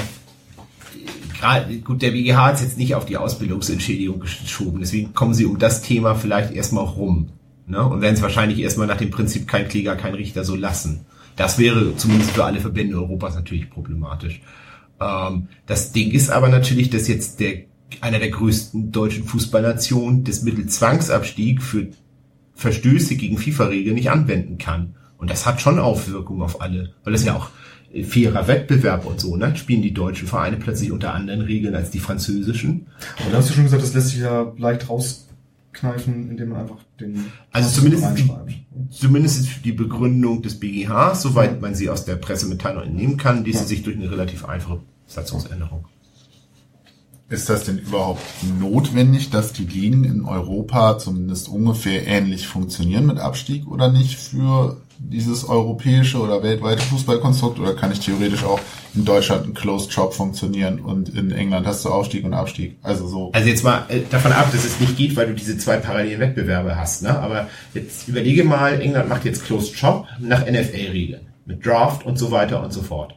gerade 1.39 1.77
gut 1.79 2.01
der 2.01 2.11
BGH 2.11 2.45
hat 2.45 2.55
es 2.55 2.61
jetzt 2.61 2.77
nicht 2.77 2.95
auf 2.95 3.05
die 3.05 3.17
Ausbildungsentschädigung 3.17 4.19
geschoben, 4.19 4.79
deswegen 4.79 5.13
kommen 5.13 5.33
sie 5.33 5.45
um 5.45 5.57
das 5.57 5.81
Thema 5.81 6.15
vielleicht 6.15 6.53
erstmal 6.53 6.85
rum 6.85 7.29
ne? 7.67 7.83
und 7.83 8.01
werden 8.01 8.15
es 8.15 8.21
wahrscheinlich 8.21 8.59
erstmal 8.59 8.87
nach 8.87 8.97
dem 8.97 9.11
Prinzip 9.11 9.47
kein 9.47 9.67
Kläger, 9.67 9.95
kein 9.95 10.15
Richter 10.15 10.43
so 10.43 10.55
lassen. 10.55 11.05
Das 11.35 11.57
wäre 11.57 11.95
zumindest 11.95 12.31
für 12.31 12.43
alle 12.43 12.59
Verbände 12.59 12.97
Europas 12.97 13.35
natürlich 13.35 13.69
problematisch. 13.69 14.41
Ähm, 14.99 15.47
das 15.65 15.93
Ding 15.93 16.11
ist 16.11 16.29
aber 16.29 16.49
natürlich, 16.49 16.89
dass 16.89 17.07
jetzt 17.07 17.39
der 17.39 17.69
einer 18.01 18.19
der 18.19 18.29
größten 18.29 18.91
deutschen 18.91 19.23
Fußballnationen 19.23 20.23
das 20.23 20.43
Mittel 20.43 20.67
Zwangsabstieg 20.67 21.61
für 21.61 21.87
Verstöße 22.53 23.15
gegen 23.15 23.37
FIFA-Regeln 23.37 23.95
nicht 23.95 24.11
anwenden 24.11 24.57
kann. 24.57 24.95
Und 25.17 25.29
das 25.29 25.45
hat 25.45 25.59
schon 25.59 25.79
Auswirkungen 25.79 26.41
auf 26.41 26.61
alle, 26.61 26.93
weil 27.03 27.13
das 27.13 27.25
ja 27.25 27.35
auch 27.35 27.49
fairer 28.03 28.47
Wettbewerb 28.47 29.05
und 29.05 29.19
so, 29.19 29.35
ne? 29.35 29.55
Spielen 29.55 29.81
die 29.81 29.93
deutschen 29.93 30.27
Vereine 30.27 30.57
plötzlich 30.57 30.91
unter 30.91 31.13
anderen 31.13 31.41
Regeln 31.41 31.75
als 31.75 31.89
die 31.89 31.99
französischen. 31.99 32.87
Aber 33.19 33.31
da 33.31 33.37
hast 33.37 33.49
du 33.49 33.53
schon 33.53 33.63
gesagt, 33.63 33.83
das 33.83 33.93
lässt 33.93 34.09
sich 34.09 34.19
ja 34.19 34.53
leicht 34.57 34.89
rauskneifen, 34.89 36.29
indem 36.29 36.49
man 36.49 36.61
einfach 36.61 36.77
den 36.99 37.25
Also 37.51 37.69
zumindest 37.69 38.05
die, 38.17 38.31
zumindest 38.91 39.39
ist 39.41 39.65
die 39.65 39.71
Begründung 39.71 40.41
des 40.41 40.59
BGH, 40.59 41.15
soweit 41.15 41.61
man 41.61 41.73
sie 41.73 41.89
aus 41.89 42.05
der 42.05 42.15
Pressemitteilung 42.15 42.83
entnehmen 42.83 43.17
kann, 43.17 43.43
ließe 43.43 43.65
sich 43.65 43.83
durch 43.83 43.97
eine 43.97 44.11
relativ 44.11 44.45
einfache 44.45 44.81
Satzungsänderung. 45.07 45.85
Ist 47.29 47.47
das 47.47 47.63
denn 47.63 47.77
überhaupt 47.77 48.23
notwendig, 48.59 49.29
dass 49.29 49.53
die 49.53 49.65
Ligen 49.65 50.03
in 50.03 50.25
Europa 50.25 50.97
zumindest 50.97 51.47
ungefähr 51.47 52.07
ähnlich 52.07 52.47
funktionieren 52.47 53.05
mit 53.05 53.19
Abstieg 53.19 53.67
oder 53.67 53.91
nicht 53.91 54.17
für 54.17 54.77
dieses 54.99 55.47
europäische 55.47 56.19
oder 56.19 56.43
weltweite 56.43 56.81
Fußballkonstrukt? 56.81 57.59
Oder 57.59 57.73
kann 57.73 57.91
ich 57.91 57.99
theoretisch 57.99 58.43
auch 58.43 58.59
in 58.93 59.05
Deutschland 59.05 59.47
ein 59.47 59.53
Closed 59.53 59.91
Shop 59.91 60.13
funktionieren 60.13 60.79
und 60.79 61.09
in 61.09 61.31
England 61.31 61.65
hast 61.65 61.85
du 61.85 61.89
Aufstieg 61.89 62.25
und 62.25 62.33
Abstieg? 62.33 62.77
Also 62.83 63.07
so. 63.07 63.31
Also 63.31 63.47
jetzt 63.47 63.63
mal 63.63 63.85
äh, 63.87 64.01
davon 64.09 64.31
ab, 64.31 64.51
dass 64.51 64.65
es 64.65 64.79
nicht 64.79 64.97
geht, 64.97 65.15
weil 65.15 65.27
du 65.27 65.33
diese 65.33 65.57
zwei 65.57 65.77
parallelen 65.77 66.19
Wettbewerbe 66.19 66.75
hast. 66.75 67.03
Ne? 67.03 67.17
Aber 67.17 67.47
jetzt 67.73 68.07
überlege 68.07 68.43
mal, 68.43 68.79
England 68.81 69.09
macht 69.09 69.25
jetzt 69.25 69.45
Closed 69.45 69.75
Shop 69.75 70.05
nach 70.19 70.45
NFL-Regeln. 70.45 71.27
Mit 71.45 71.65
Draft 71.65 72.05
und 72.05 72.19
so 72.19 72.29
weiter 72.31 72.61
und 72.63 72.71
so 72.71 72.81
fort. 72.81 73.15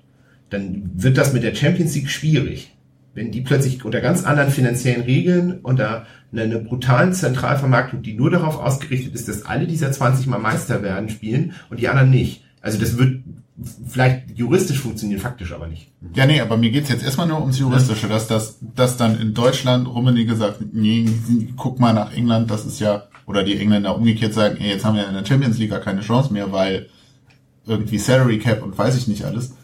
Dann 0.50 0.90
wird 0.94 1.18
das 1.18 1.32
mit 1.32 1.42
der 1.42 1.54
Champions 1.54 1.94
League 1.94 2.10
schwierig. 2.10 2.74
Wenn 3.14 3.30
die 3.30 3.42
plötzlich 3.42 3.84
unter 3.84 4.00
ganz 4.00 4.24
anderen 4.24 4.50
finanziellen 4.50 5.02
Regeln, 5.02 5.60
unter 5.62 6.06
einer, 6.32 6.42
einer 6.42 6.58
brutalen 6.58 7.12
Zentralvermarktung, 7.12 8.02
die 8.02 8.14
nur 8.14 8.30
darauf 8.30 8.58
ausgerichtet 8.58 9.14
ist, 9.14 9.28
dass 9.28 9.44
alle 9.44 9.66
dieser 9.66 9.92
20 9.92 10.26
Mal 10.26 10.38
Meister 10.38 10.82
werden, 10.82 11.08
spielen 11.08 11.52
und 11.70 11.80
die 11.80 11.88
anderen 11.88 12.10
nicht. 12.10 12.44
Also 12.60 12.78
das 12.78 12.96
wird 12.96 13.22
vielleicht 13.88 14.36
juristisch 14.36 14.78
funktionieren, 14.78 15.20
faktisch 15.20 15.52
aber 15.52 15.66
nicht. 15.66 15.90
Ja, 16.14 16.26
nee, 16.26 16.40
aber 16.40 16.56
mir 16.56 16.70
geht's 16.70 16.88
jetzt 16.88 17.04
erstmal 17.04 17.26
nur 17.26 17.40
ums 17.40 17.58
Juristische, 17.58 18.08
dass 18.08 18.26
das, 18.26 18.58
dass 18.74 18.96
dann 18.96 19.20
in 19.20 19.34
Deutschland 19.34 19.86
Rummenigge 19.86 20.36
sagt, 20.36 20.58
nee, 20.72 21.06
guck 21.56 21.78
mal 21.78 21.92
nach 21.92 22.12
England, 22.12 22.50
das 22.50 22.64
ist 22.64 22.80
ja, 22.80 23.04
oder 23.26 23.44
die 23.44 23.58
Engländer 23.58 23.94
umgekehrt 23.96 24.34
sagen, 24.34 24.56
ey, 24.58 24.70
jetzt 24.70 24.84
haben 24.84 24.96
wir 24.96 25.06
in 25.06 25.14
der 25.14 25.24
Champions 25.24 25.58
League 25.58 25.70
gar 25.70 25.80
keine 25.80 26.00
Chance 26.00 26.32
mehr, 26.32 26.50
weil 26.52 26.88
irgendwie 27.66 27.98
Salary 27.98 28.38
Cap 28.38 28.62
und 28.62 28.76
weiß 28.76 28.96
ich 28.96 29.06
nicht 29.06 29.24
alles. 29.24 29.54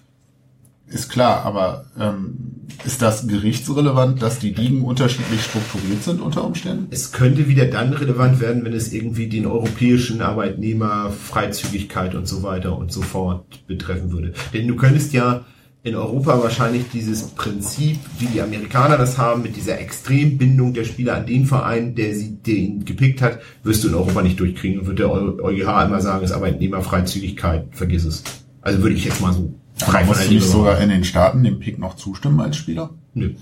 Ist 0.91 1.11
klar, 1.11 1.45
aber 1.45 1.87
ähm, 2.01 2.67
ist 2.85 3.03
das 3.03 3.27
gerichtsrelevant, 3.27 4.23
dass 4.23 4.39
die 4.39 4.55
Ligen 4.55 4.83
unterschiedlich 4.83 5.43
strukturiert 5.43 6.03
sind 6.03 6.21
unter 6.21 6.45
Umständen? 6.45 6.87
Es 6.91 7.13
könnte 7.13 7.49
wieder 7.49 7.67
dann 7.67 7.93
relevant 7.93 8.41
werden, 8.41 8.65
wenn 8.65 8.73
es 8.73 8.93
irgendwie 8.93 9.27
den 9.27 9.47
europäischen 9.47 10.23
Arbeitnehmer, 10.23 11.11
Freizügigkeit 11.11 12.15
und 12.15 12.27
so 12.27 12.43
weiter 12.43 12.77
und 12.79 12.91
so 12.93 13.03
fort 13.03 13.67
betreffen 13.67 14.13
würde. 14.13 14.33
Denn 14.55 14.67
du 14.67 14.77
könntest 14.77 15.13
ja 15.13 15.45
in 15.83 15.95
Europa 15.95 16.43
wahrscheinlich 16.43 16.85
dieses 16.93 17.29
Prinzip, 17.29 17.99
wie 18.19 18.27
die 18.27 18.43
Amerikaner 18.43 18.97
das 18.97 19.19
haben, 19.19 19.43
mit 19.43 19.57
dieser 19.57 19.79
Extrembindung 19.79 20.75
der 20.75 20.85
Spieler 20.85 21.17
an 21.17 21.27
den 21.27 21.47
Verein, 21.47 21.95
der 21.95 22.15
sie 22.15 22.37
den 22.37 22.85
gepickt 22.85 23.23
hat, 23.23 23.41
wirst 23.63 23.85
du 23.85 23.89
in 23.89 23.95
Europa 23.95 24.23
nicht 24.23 24.41
durchkriegen 24.41 24.81
und 24.81 24.87
wird 24.87 24.99
der 24.99 25.11
EuGH 25.11 25.85
immer 25.87 26.01
sagen, 26.01 26.25
ist 26.25 26.33
Arbeitnehmerfreizügigkeit, 26.33 27.69
vergiss 27.73 28.05
es. 28.05 28.25
Also 28.61 28.83
würde 28.83 28.97
ich 28.97 29.05
jetzt 29.05 29.21
mal 29.21 29.33
so 29.33 29.55
frei 29.81 30.01
von 30.01 30.09
Muss 30.09 30.19
der 30.19 30.29
du 30.29 30.35
nicht 30.35 30.49
sogar 30.49 30.81
in 30.81 30.89
den 30.91 31.05
Staaten 31.05 31.45
dem 31.45 31.61
Pick 31.61 31.79
noch 31.79 31.97
zustimmen 31.97 32.41
als 32.41 32.57
Spieler? 32.57 32.91
Nö. 33.15 33.35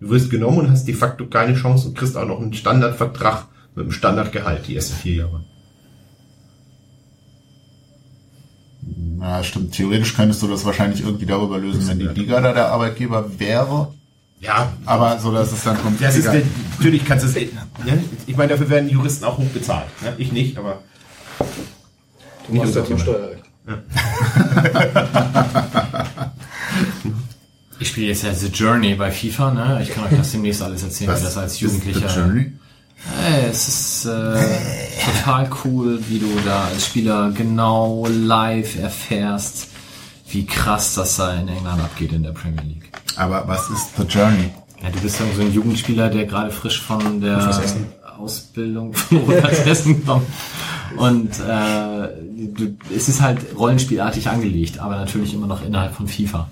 Du 0.00 0.10
wirst 0.10 0.30
genommen 0.30 0.58
und 0.58 0.70
hast 0.70 0.86
de 0.88 0.94
facto 0.94 1.26
keine 1.26 1.54
Chance 1.54 1.88
und 1.88 1.96
kriegst 1.96 2.16
auch 2.16 2.26
noch 2.26 2.40
einen 2.40 2.54
Standardvertrag 2.54 3.46
mit 3.74 3.84
einem 3.84 3.92
Standardgehalt 3.92 4.66
die 4.66 4.76
ersten 4.76 4.96
vier 4.96 5.14
Jahre. 5.14 5.44
Ja, 9.20 9.44
stimmt. 9.44 9.72
Theoretisch 9.72 10.14
könntest 10.14 10.42
du 10.42 10.48
das 10.48 10.64
wahrscheinlich 10.64 11.02
irgendwie 11.02 11.26
darüber 11.26 11.58
lösen, 11.58 11.86
wenn 11.86 12.00
die 12.00 12.08
Liga 12.08 12.40
da 12.40 12.52
der 12.52 12.68
Arbeitgeber 12.72 13.38
wäre. 13.38 13.94
Ja, 14.40 14.72
Aber 14.86 15.20
so, 15.20 15.30
dass 15.30 15.52
es 15.52 15.62
dann 15.62 15.80
kommt. 15.80 16.02
das 16.02 16.16
ist 16.16 16.26
der, 16.26 16.42
natürlich 16.76 17.04
kannst 17.04 17.24
du 17.24 17.28
es. 17.28 17.34
Ne? 17.84 18.02
Ich 18.26 18.36
meine, 18.36 18.48
dafür 18.50 18.68
werden 18.68 18.88
Juristen 18.88 19.24
auch 19.24 19.38
hoch 19.38 19.46
bezahlt. 19.54 19.86
Ne? 20.02 20.14
Ich 20.18 20.32
nicht, 20.32 20.58
aber 20.58 20.80
Du 22.48 22.54
machst 22.54 22.74
ja 22.74 22.82
unser 22.82 23.30
Steuerrecht. 23.64 23.82
Ich 27.78 27.88
spiele 27.88 28.08
jetzt 28.08 28.22
ja 28.22 28.32
The 28.32 28.46
Journey 28.46 28.94
bei 28.94 29.10
FIFA, 29.10 29.50
ne? 29.52 29.80
Ich 29.82 29.90
kann 29.90 30.04
euch 30.04 30.16
das 30.16 30.30
demnächst 30.30 30.62
alles 30.62 30.84
erzählen, 30.84 31.16
wie 31.16 31.22
das 31.22 31.36
als 31.36 31.58
Jugendlicher. 31.60 32.06
Ist 32.06 32.14
the 32.14 32.20
Journey? 32.20 32.52
Ey, 33.20 33.50
es 33.50 33.66
ist 33.68 34.04
äh, 34.06 34.38
total 35.04 35.50
cool, 35.64 35.98
wie 36.08 36.20
du 36.20 36.28
da 36.44 36.66
als 36.66 36.86
Spieler 36.86 37.32
genau 37.32 38.06
live 38.08 38.78
erfährst, 38.78 39.66
wie 40.28 40.46
krass 40.46 40.94
das 40.94 41.16
da 41.16 41.34
in 41.34 41.48
England 41.48 41.82
abgeht 41.82 42.12
in 42.12 42.22
der 42.22 42.30
Premier 42.30 42.62
League. 42.62 42.92
Aber 43.16 43.42
was 43.48 43.68
ist 43.70 43.96
The 43.96 44.04
Journey? 44.04 44.50
Ja, 44.80 44.90
du 44.90 45.00
bist 45.00 45.18
ja 45.18 45.26
so 45.34 45.42
ein 45.42 45.52
Jugendspieler, 45.52 46.08
der 46.10 46.26
gerade 46.26 46.52
frisch 46.52 46.80
von 46.80 47.20
der 47.20 47.50
Ausbildung 48.16 48.94
von 48.94 49.28
Essen 49.32 50.06
kommt. 50.06 50.26
Und 50.96 51.30
äh, 51.40 52.08
du, 52.54 52.76
es 52.94 53.08
ist 53.08 53.20
halt 53.20 53.38
rollenspielartig 53.58 54.28
angelegt, 54.28 54.78
aber 54.78 54.96
natürlich 54.96 55.34
immer 55.34 55.46
noch 55.46 55.64
innerhalb 55.64 55.94
von 55.94 56.08
FIFA. 56.08 56.48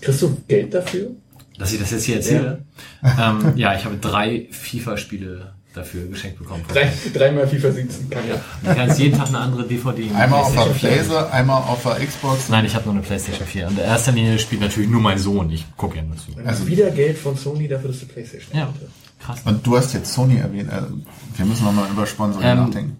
Kriegst 0.00 0.22
du 0.22 0.36
Geld 0.48 0.72
dafür? 0.74 1.10
Dass 1.58 1.72
ich 1.72 1.78
das 1.78 1.90
jetzt 1.90 2.04
hier 2.04 2.16
erzähle? 2.16 2.62
Ja, 3.02 3.30
ähm, 3.30 3.56
ja 3.56 3.74
ich 3.74 3.84
habe 3.84 3.96
drei 3.96 4.48
FIFA-Spiele 4.50 5.52
dafür 5.74 6.06
geschenkt 6.06 6.38
bekommen. 6.38 6.64
Drei, 6.72 6.90
dreimal 7.14 7.46
FIFA 7.46 7.70
17 7.70 8.10
kann 8.10 8.22
ja. 8.28 8.40
Du 8.62 8.74
kannst 8.74 8.98
jeden 8.98 9.16
Tag 9.16 9.28
eine 9.28 9.38
andere 9.38 9.66
DVD. 9.66 10.02
in 10.02 10.16
Einmal 10.16 10.40
auf 10.40 10.52
der 10.52 10.62
PlayStation 10.62 10.90
4. 10.90 10.90
Playse, 10.90 11.32
einmal 11.32 11.62
auf 11.62 11.82
der 11.82 12.06
Xbox. 12.06 12.48
Nein, 12.48 12.64
ich 12.64 12.74
habe 12.74 12.86
nur 12.86 12.94
eine 12.94 13.02
PlayStation 13.02 13.46
4. 13.46 13.68
Und 13.68 13.78
in 13.78 13.84
erster 13.84 14.12
Linie 14.12 14.38
spielt 14.38 14.62
natürlich 14.62 14.90
nur 14.90 15.00
mein 15.00 15.18
Sohn. 15.18 15.50
Ich 15.50 15.64
gucke 15.76 15.96
ja 15.96 16.02
nur 16.02 16.16
zu. 16.16 16.32
Also 16.44 16.66
wieder 16.66 16.90
Geld 16.90 17.18
von 17.18 17.36
Sony 17.36 17.68
dafür, 17.68 17.90
dass 17.90 18.00
du 18.00 18.06
Playstation 18.06 18.56
Ja, 18.56 18.68
hast. 18.68 19.09
Krass. 19.20 19.40
Und 19.44 19.66
du 19.66 19.76
hast 19.76 19.92
jetzt 19.94 20.12
Sony 20.12 20.36
erwähnt. 20.36 20.70
Also, 20.70 20.88
wir 21.36 21.46
müssen 21.46 21.64
nochmal 21.64 21.88
über 21.90 22.06
Sponsoring 22.06 22.46
Ähm, 22.46 22.58
nachdenken. 22.58 22.96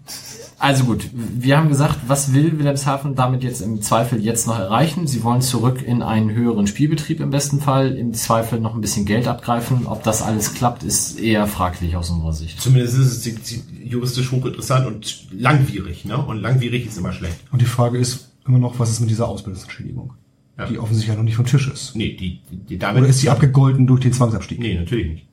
Also 0.63 0.83
gut, 0.83 1.09
wir 1.13 1.57
haben 1.57 1.69
gesagt, 1.69 1.97
was 2.05 2.33
will 2.35 2.59
Wilhelmshaven 2.59 3.15
damit 3.15 3.43
jetzt 3.43 3.61
im 3.61 3.81
Zweifel 3.81 4.23
jetzt 4.23 4.45
noch 4.45 4.59
erreichen? 4.59 5.07
Sie 5.07 5.23
wollen 5.23 5.41
zurück 5.41 5.81
in 5.81 6.03
einen 6.03 6.31
höheren 6.35 6.67
Spielbetrieb 6.67 7.19
im 7.19 7.31
besten 7.31 7.59
Fall, 7.61 7.93
im 7.97 8.13
Zweifel 8.13 8.59
noch 8.59 8.75
ein 8.75 8.81
bisschen 8.81 9.05
Geld 9.05 9.27
abgreifen. 9.27 9.87
Ob 9.87 10.03
das 10.03 10.21
alles 10.21 10.53
klappt, 10.53 10.83
ist 10.83 11.19
eher 11.19 11.47
fraglich 11.47 11.95
aus 11.95 12.11
unserer 12.11 12.33
Sicht. 12.33 12.61
zumindest 12.61 12.93
ist 12.95 13.07
es 13.07 13.21
die- 13.21 13.33
die- 13.35 13.87
juristisch 13.89 14.31
hochinteressant 14.31 14.85
und 14.85 15.25
langwierig. 15.31 16.05
Ne? 16.05 16.15
Und 16.23 16.37
langwierig 16.39 16.85
ist 16.85 16.95
immer 16.99 17.11
schlecht. 17.11 17.37
Und 17.51 17.59
die 17.63 17.65
Frage 17.65 17.97
ist 17.97 18.29
immer 18.45 18.59
noch, 18.59 18.77
was 18.77 18.91
ist 18.91 18.99
mit 18.99 19.09
dieser 19.09 19.27
Ausbildungsentschädigung? 19.29 20.13
Ja. 20.59 20.67
Die 20.67 20.77
offensichtlich 20.77 21.09
ja 21.09 21.15
noch 21.17 21.23
nicht 21.23 21.35
vom 21.37 21.45
Tisch 21.47 21.67
ist. 21.69 21.95
Nee, 21.95 22.15
die, 22.15 22.39
die, 22.51 22.57
die 22.57 22.77
damit. 22.77 23.01
Oder 23.01 23.09
ist 23.09 23.19
sie 23.19 23.31
abgegolten 23.31 23.87
durch 23.87 24.01
den 24.01 24.13
Zwangsabstieg? 24.13 24.59
Nee, 24.59 24.75
natürlich 24.77 25.07
nicht. 25.07 25.25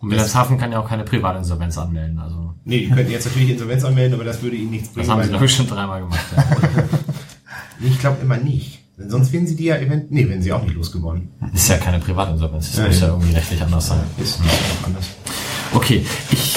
Und 0.00 0.10
Wilhelmshaven 0.10 0.58
kann 0.58 0.70
ja 0.72 0.80
auch 0.80 0.88
keine 0.88 1.04
Privatinsolvenz 1.04 1.76
anmelden. 1.78 2.18
Also 2.18 2.54
Nee, 2.64 2.80
die 2.80 2.88
könnten 2.90 3.10
jetzt 3.10 3.24
natürlich 3.26 3.50
Insolvenz 3.50 3.82
anmelden, 3.84 4.14
aber 4.14 4.24
das 4.24 4.42
würde 4.42 4.56
ihnen 4.56 4.70
nichts 4.70 4.90
bringen. 4.90 5.06
das 5.06 5.14
haben 5.16 5.22
sie, 5.22 5.30
glaube 5.30 5.46
ich, 5.46 5.54
schon 5.54 5.66
dreimal 5.66 6.00
gemacht. 6.00 6.20
Ja. 6.36 6.44
Ich 7.80 7.98
glaube 8.00 8.16
immer 8.22 8.36
nicht. 8.36 8.80
Denn 8.98 9.08
sonst 9.08 9.32
werden 9.32 9.46
sie 9.46 9.54
die 9.54 9.66
ja 9.66 9.76
event 9.76 10.10
nee, 10.10 10.28
werden 10.28 10.42
sie 10.42 10.52
auch 10.52 10.62
nicht 10.64 10.74
losgeworden. 10.74 11.28
ist 11.54 11.68
ja 11.68 11.76
keine 11.78 12.00
Privatinsolvenz. 12.00 12.72
Das 12.72 12.78
Ja, 12.78 12.86
muss 12.86 13.00
ja. 13.00 13.06
ja 13.06 13.12
irgendwie 13.12 13.34
rechtlich 13.34 13.62
anders 13.62 13.86
sein. 13.86 14.00
Ist 14.20 14.42
nicht 14.42 14.52
anders. 14.84 15.04
Okay, 15.72 16.04
ich, 16.32 16.56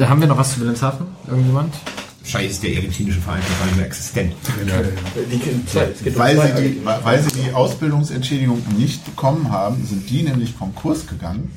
äh, 0.00 0.04
haben 0.04 0.20
wir 0.20 0.26
noch 0.26 0.36
was 0.36 0.54
zu 0.54 0.60
Wilhelmshaven? 0.60 1.06
Irgendjemand? 1.28 1.72
Wahrscheinlich 2.22 2.50
ist 2.50 2.62
der 2.64 2.74
argentinische 2.76 3.20
Verein 3.20 3.40
gar 3.60 3.66
nicht 3.66 3.76
mehr 3.76 3.86
existent. 3.86 4.32
Die, 5.30 6.14
weil 6.84 7.22
sie 7.22 7.40
die 7.40 7.52
Ausbildungsentschädigung 7.52 8.60
nicht 8.76 9.04
bekommen 9.04 9.50
haben, 9.52 9.84
sind 9.86 10.10
die 10.10 10.22
nämlich 10.24 10.58
Konkurs 10.58 11.06
gegangen. 11.06 11.52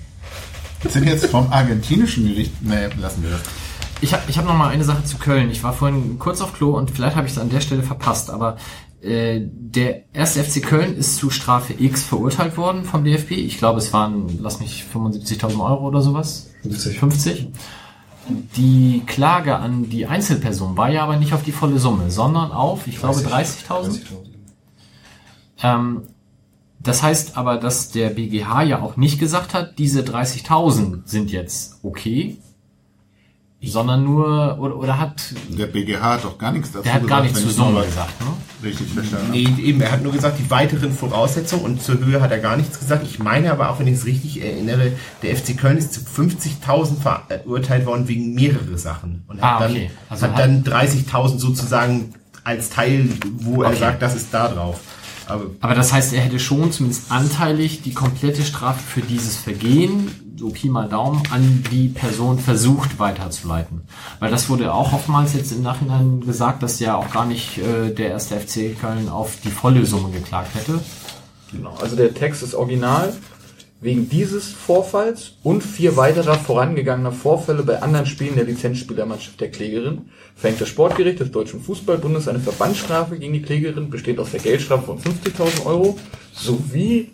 Sind 0.88 1.06
jetzt 1.06 1.26
vom 1.26 1.52
argentinischen 1.52 2.28
Gericht, 2.28 2.54
nee, 2.62 2.88
lassen 3.00 3.24
wir 3.24 3.32
das. 3.32 3.42
Ich 4.02 4.14
habe 4.14 4.24
ich 4.28 4.38
hab 4.38 4.46
noch 4.46 4.56
mal 4.56 4.70
eine 4.70 4.86
Sache 4.86 5.04
zu 5.04 5.18
Köln. 5.18 5.52
Ich 5.52 5.62
war 5.64 5.74
vorhin 5.74 6.18
kurz 6.20 6.40
auf 6.40 6.54
Klo 6.54 6.72
und 6.72 6.92
vielleicht 6.92 7.18
habe 7.18 7.28
ich 7.28 7.34
es 7.34 7.40
an 7.40 7.50
der 7.50 7.60
Stelle 7.60 7.84
verpasst, 7.84 8.30
aber 8.30 8.56
äh, 9.02 9.42
der 9.44 10.14
erste 10.14 10.44
FC 10.44 10.62
Köln 10.62 10.96
ist 10.96 11.18
zu 11.18 11.30
Strafe 11.30 11.74
X 11.78 12.04
verurteilt 12.04 12.58
worden 12.58 12.84
vom 12.84 13.04
DFB. 13.04 13.32
Ich 13.32 13.58
glaube, 13.58 13.80
es 13.80 13.92
waren, 13.92 14.40
lass 14.42 14.60
mich, 14.60 14.86
75.000 14.94 15.64
Euro 15.64 15.88
oder 15.88 16.02
sowas. 16.02 16.50
50. 16.64 17.00
50. 17.00 17.48
Die 18.56 19.04
Klage 19.06 19.56
an 19.58 19.90
die 19.90 20.06
Einzelperson 20.06 20.78
war 20.78 20.90
ja 20.90 21.04
aber 21.04 21.18
nicht 21.18 21.34
auf 21.34 21.44
die 21.44 21.52
volle 21.52 21.80
Summe, 21.80 22.12
sondern 22.12 22.52
auf, 22.52 22.88
ich 22.88 23.00
glaube, 23.00 23.20
30.000. 23.20 24.02
Ähm, 25.64 26.04
das 26.82 27.04
heißt 27.04 27.38
aber, 27.38 27.58
dass 27.58 27.92
der 27.92 28.10
BGH 28.10 28.64
ja 28.64 28.82
auch 28.82 28.96
nicht 28.98 29.20
gesagt 29.20 29.54
hat, 29.54 29.78
diese 29.80 30.02
30.000 30.02 31.02
sind 31.06 31.32
jetzt 31.32 31.80
okay, 31.84 32.38
sondern 33.62 34.06
nur, 34.06 34.58
oder, 34.60 34.78
oder 34.78 34.98
hat, 35.00 35.34
Der 35.50 35.66
BGH 35.68 36.02
hat 36.02 36.24
doch 36.24 36.38
gar 36.38 36.54
nichts 36.54 36.72
dazu 36.72 36.84
der 36.84 36.94
hat 36.94 37.06
gar 37.08 37.22
nichts 37.22 37.42
zur 37.42 37.50
ich 37.50 37.56
Summe 37.58 37.82
gesagt, 37.84 38.22
ne? 38.22 38.28
Richtig 38.64 38.88
verstanden. 38.94 39.32
Nee, 39.32 39.48
eben, 39.62 39.82
er 39.82 39.92
hat 39.92 40.02
nur 40.04 40.14
gesagt, 40.14 40.40
die 40.40 40.50
weiteren 40.50 40.94
Voraussetzungen 40.94 41.64
und 41.66 41.82
zur 41.82 42.00
Höhe 42.00 42.22
hat 42.22 42.32
er 42.32 42.40
gar 42.40 42.56
nichts 42.56 42.80
gesagt. 42.80 43.04
Ich 43.06 43.20
meine 43.20 43.52
aber 43.52 43.70
auch, 43.70 43.80
wenn 43.80 43.88
ich 43.88 43.96
es 43.96 44.06
richtig 44.06 44.42
erinnere, 44.42 44.94
der 45.24 45.36
FC 45.36 45.58
Köln 45.58 45.78
ist 45.78 45.94
zu 45.94 46.00
50.000 46.02 46.96
verurteilt 47.02 47.86
worden 47.86 48.08
wegen 48.08 48.34
mehrere 48.34 48.78
Sachen. 48.78 49.24
Und 49.28 49.42
hat 49.42 49.62
Ah, 49.62 49.66
okay. 49.66 49.90
dann, 49.90 49.98
Also 50.10 50.24
hat 50.28 50.34
hat- 50.36 50.40
dann 50.40 50.64
30.000 50.64 51.40
sozusagen 51.40 52.14
als 52.46 52.70
Teil, 52.70 53.10
wo 53.40 53.64
er 53.64 53.70
Okay. 53.72 53.80
sagt, 53.80 54.02
das 54.02 54.16
ist 54.16 54.34
da 54.34 54.48
drauf. 54.48 54.80
Aber 55.30 55.46
Aber 55.60 55.76
das 55.76 55.94
heißt, 55.94 56.14
er 56.14 56.22
hätte 56.22 56.40
schon 56.40 56.72
zumindest 56.72 57.12
anteilig 57.12 57.82
die 57.82 57.94
komplette 57.94 58.44
Strafe 58.44 58.80
für 58.80 59.02
dieses 59.02 59.36
Vergehen, 59.38 60.36
so 60.38 60.50
Pi 60.50 60.70
mal 60.70 60.88
Daumen, 60.88 61.22
an 61.32 61.64
die 61.72 61.90
Person 61.90 62.40
versucht 62.40 63.00
weiterzuleiten. 63.00 63.82
Weil 64.20 64.32
das 64.32 64.50
wurde 64.50 64.74
auch 64.74 64.94
oftmals 64.94 65.34
jetzt 65.34 65.52
im 65.52 65.62
Nachhinein 65.62 66.22
gesagt, 66.22 66.64
dass 66.64 66.80
ja 66.80 66.96
auch 66.96 67.12
gar 67.12 67.26
nicht 67.26 67.58
äh, 67.58 67.94
der 67.94 68.10
erste 68.10 68.40
FC 68.40 68.80
Köln 68.80 69.10
auf 69.10 69.38
die 69.44 69.52
volle 69.52 69.86
Summe 69.86 70.12
geklagt 70.12 70.56
hätte. 70.56 70.80
Genau, 71.52 71.76
also 71.82 71.96
der 71.96 72.14
Text 72.14 72.44
ist 72.44 72.54
original. 72.54 73.14
Wegen 73.82 74.10
dieses 74.10 74.50
Vorfalls 74.50 75.36
und 75.42 75.62
vier 75.64 75.96
weiterer 75.96 76.36
vorangegangener 76.36 77.14
Vorfälle 77.14 77.64
bei 77.64 77.82
anderen 77.82 78.06
Spielen 78.06 78.36
der 78.36 78.44
Lizenzspielermannschaft 78.44 79.40
der 79.40 79.52
Klägerin 79.52 80.10
verhängt 80.36 80.60
das 80.60 80.68
Sportgericht 80.68 81.22
des 81.22 81.32
Deutschen 81.32 81.62
Fußballbundes 81.62 82.28
eine 82.28 82.40
Verbandsstrafe 82.42 83.18
gegen 83.18 83.32
die 83.32 83.42
Klägerin, 83.42 83.90
bestehend 83.90 84.20
aus 84.20 84.32
der 84.32 84.42
Geldstrafe 84.42 84.86
von 84.86 85.00
50.000 85.00 85.66
Euro 85.66 85.98
sowie, 86.34 87.12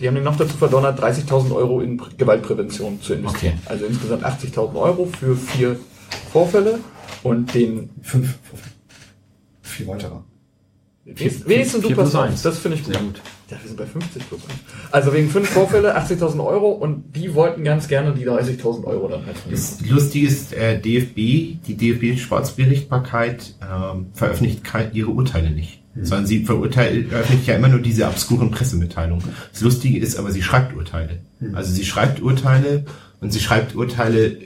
die 0.00 0.08
haben 0.08 0.16
ihn 0.16 0.24
noch 0.24 0.36
dazu 0.36 0.56
verdonnert, 0.56 1.00
30.000 1.00 1.54
Euro 1.54 1.80
in 1.80 2.00
Prä- 2.00 2.16
Gewaltprävention 2.18 3.00
zu 3.00 3.14
investieren. 3.14 3.60
Okay. 3.62 3.70
Also 3.72 3.84
insgesamt 3.86 4.24
80.000 4.24 4.74
Euro 4.74 5.06
für 5.06 5.36
vier 5.36 5.78
Vorfälle 6.32 6.80
und 7.22 7.54
den 7.54 7.90
Fünf. 8.02 8.38
Vier 9.62 9.86
weitere. 9.86 10.16
wenigstens 11.04 11.82
du 11.82 11.88
1, 12.00 12.14
eins. 12.16 12.42
das 12.42 12.58
finde 12.58 12.78
ich 12.78 12.84
gut. 12.84 12.94
Sehr 12.94 13.02
gut. 13.04 13.20
Ja, 13.52 13.58
wir 13.60 13.68
sind 13.68 13.76
bei 13.76 13.84
50 13.84 14.28
plus 14.28 14.40
1. 14.48 14.54
Also 14.90 15.12
wegen 15.12 15.28
fünf 15.28 15.48
Vorfälle 15.50 15.94
80.000 15.98 16.42
Euro 16.44 16.70
und 16.70 17.14
die 17.14 17.34
wollten 17.34 17.64
ganz 17.64 17.86
gerne 17.86 18.14
die 18.14 18.26
30.000 18.26 18.84
Euro 18.84 19.08
dann 19.08 19.26
halt. 19.26 19.36
Das 19.50 19.80
Lustige 19.86 20.26
ist, 20.26 20.54
äh, 20.54 20.80
DFB, 20.80 21.16
die 21.66 21.76
DFB-Sportsgerichtsbarkeit 21.76 23.54
ähm, 23.60 24.06
veröffentlicht 24.14 24.62
ihre 24.94 25.10
Urteile 25.10 25.50
nicht. 25.50 25.82
Sondern 25.94 26.26
sie 26.26 26.46
verurteilt, 26.46 27.10
veröffentlicht 27.10 27.46
ja 27.46 27.56
immer 27.56 27.68
nur 27.68 27.80
diese 27.80 28.06
obskuren 28.06 28.50
Pressemitteilungen. 28.50 29.22
Das 29.52 29.60
Lustige 29.60 29.98
ist 29.98 30.16
aber, 30.18 30.30
sie 30.30 30.42
schreibt 30.42 30.74
Urteile. 30.74 31.20
Also 31.52 31.70
sie 31.74 31.84
schreibt 31.84 32.22
Urteile 32.22 32.86
und 33.20 33.30
sie 33.30 33.40
schreibt 33.40 33.74
Urteile 33.74 34.38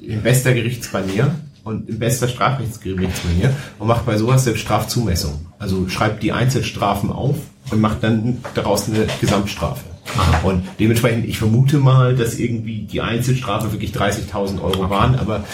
in 0.00 0.22
bester 0.22 0.52
Gerichtsmanier 0.54 1.36
und 1.62 1.88
in 1.88 2.00
bester 2.00 2.26
Strafrechtsgerichtsmanier 2.26 3.54
und 3.78 3.86
macht 3.86 4.06
bei 4.06 4.16
sowas 4.16 4.42
selbst 4.42 4.62
Strafzumessung. 4.62 5.47
Also 5.58 5.88
schreibt 5.88 6.22
die 6.22 6.32
Einzelstrafen 6.32 7.10
auf 7.10 7.36
und 7.70 7.80
macht 7.80 8.02
dann 8.02 8.38
daraus 8.54 8.88
eine 8.88 9.06
Gesamtstrafe. 9.20 9.84
Und 10.42 10.62
dementsprechend, 10.78 11.26
ich 11.26 11.38
vermute 11.38 11.78
mal, 11.78 12.14
dass 12.16 12.38
irgendwie 12.38 12.82
die 12.82 13.00
Einzelstrafe 13.00 13.72
wirklich 13.72 13.92
30.000 13.92 14.62
Euro 14.62 14.88
waren, 14.88 15.16
aber 15.16 15.44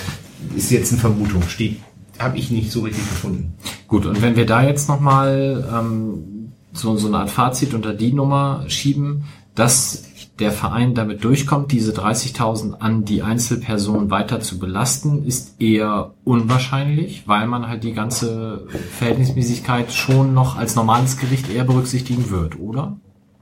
ist 0.54 0.70
jetzt 0.70 0.92
eine 0.92 1.00
Vermutung, 1.00 1.42
steht 1.48 1.78
habe 2.18 2.38
ich 2.38 2.50
nicht 2.50 2.70
so 2.70 2.82
richtig 2.82 3.08
gefunden. 3.08 3.54
Gut, 3.88 4.06
und 4.06 4.22
wenn 4.22 4.36
wir 4.36 4.46
da 4.46 4.62
jetzt 4.62 4.88
nochmal 4.88 5.66
ähm, 5.72 6.52
so, 6.72 6.96
so 6.96 7.08
eine 7.08 7.18
Art 7.18 7.30
Fazit 7.30 7.74
unter 7.74 7.92
die 7.92 8.12
Nummer 8.12 8.64
schieben, 8.68 9.24
dass 9.54 10.04
der 10.38 10.50
Verein 10.50 10.94
damit 10.94 11.22
durchkommt, 11.22 11.70
diese 11.70 11.92
30.000 11.92 12.80
an 12.80 13.04
die 13.04 13.22
Einzelperson 13.22 14.10
weiter 14.10 14.40
zu 14.40 14.58
belasten, 14.58 15.24
ist 15.24 15.60
eher 15.60 16.14
unwahrscheinlich, 16.24 17.22
weil 17.26 17.46
man 17.46 17.68
halt 17.68 17.84
die 17.84 17.92
ganze 17.92 18.66
Verhältnismäßigkeit 18.98 19.92
schon 19.92 20.34
noch 20.34 20.56
als 20.56 20.74
normales 20.74 21.18
Gericht 21.18 21.50
eher 21.50 21.64
berücksichtigen 21.64 22.30
wird, 22.30 22.58
oder? 22.58 22.96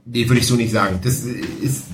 Nee, 0.05 0.27
würde 0.27 0.41
ich 0.41 0.47
so 0.47 0.55
nicht 0.55 0.71
sagen. 0.71 0.99
Das 1.01 1.19
ist, 1.19 1.45
ist, 1.61 1.85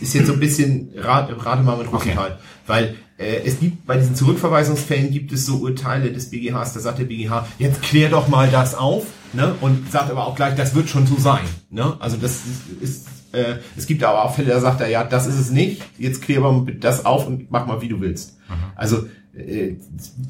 ist 0.00 0.14
jetzt 0.14 0.26
so 0.26 0.34
ein 0.34 0.40
bisschen 0.40 0.90
Rat, 0.96 1.30
Rate 1.44 1.62
mal 1.62 1.76
mit 1.76 1.92
Rosenthal. 1.92 2.26
Okay. 2.26 2.38
Weil 2.66 2.94
äh, 3.18 3.42
es 3.44 3.58
gibt 3.58 3.86
bei 3.86 3.96
diesen 3.96 4.14
Zurückverweisungsfällen 4.14 5.10
gibt 5.10 5.32
es 5.32 5.44
so 5.44 5.56
Urteile 5.56 6.12
des 6.12 6.30
BGHs, 6.30 6.72
da 6.74 6.80
sagt 6.80 7.00
der 7.00 7.04
BGH, 7.04 7.46
jetzt 7.58 7.82
klär 7.82 8.08
doch 8.08 8.28
mal 8.28 8.48
das 8.50 8.74
auf, 8.74 9.06
ne? 9.32 9.54
Und 9.60 9.90
sagt 9.90 10.10
aber 10.10 10.26
auch 10.26 10.36
gleich, 10.36 10.54
das 10.54 10.74
wird 10.74 10.88
schon 10.88 11.06
so 11.06 11.16
sein. 11.18 11.44
Ne? 11.70 11.96
Also 11.98 12.16
das 12.16 12.42
ist, 12.80 12.82
ist 12.82 13.06
äh, 13.34 13.58
es 13.76 13.86
gibt 13.86 14.02
aber 14.04 14.24
auch 14.24 14.34
Fälle, 14.34 14.50
da 14.50 14.60
sagt 14.60 14.80
er, 14.80 14.88
ja, 14.88 15.04
das 15.04 15.26
ist 15.26 15.38
es 15.38 15.50
nicht, 15.50 15.82
jetzt 15.98 16.28
mal 16.28 16.66
das 16.80 17.04
auf 17.04 17.26
und 17.26 17.50
mach 17.50 17.66
mal, 17.66 17.80
wie 17.82 17.88
du 17.88 18.00
willst. 18.00 18.38
Mhm. 18.48 18.54
Also 18.76 19.06
äh, 19.36 19.74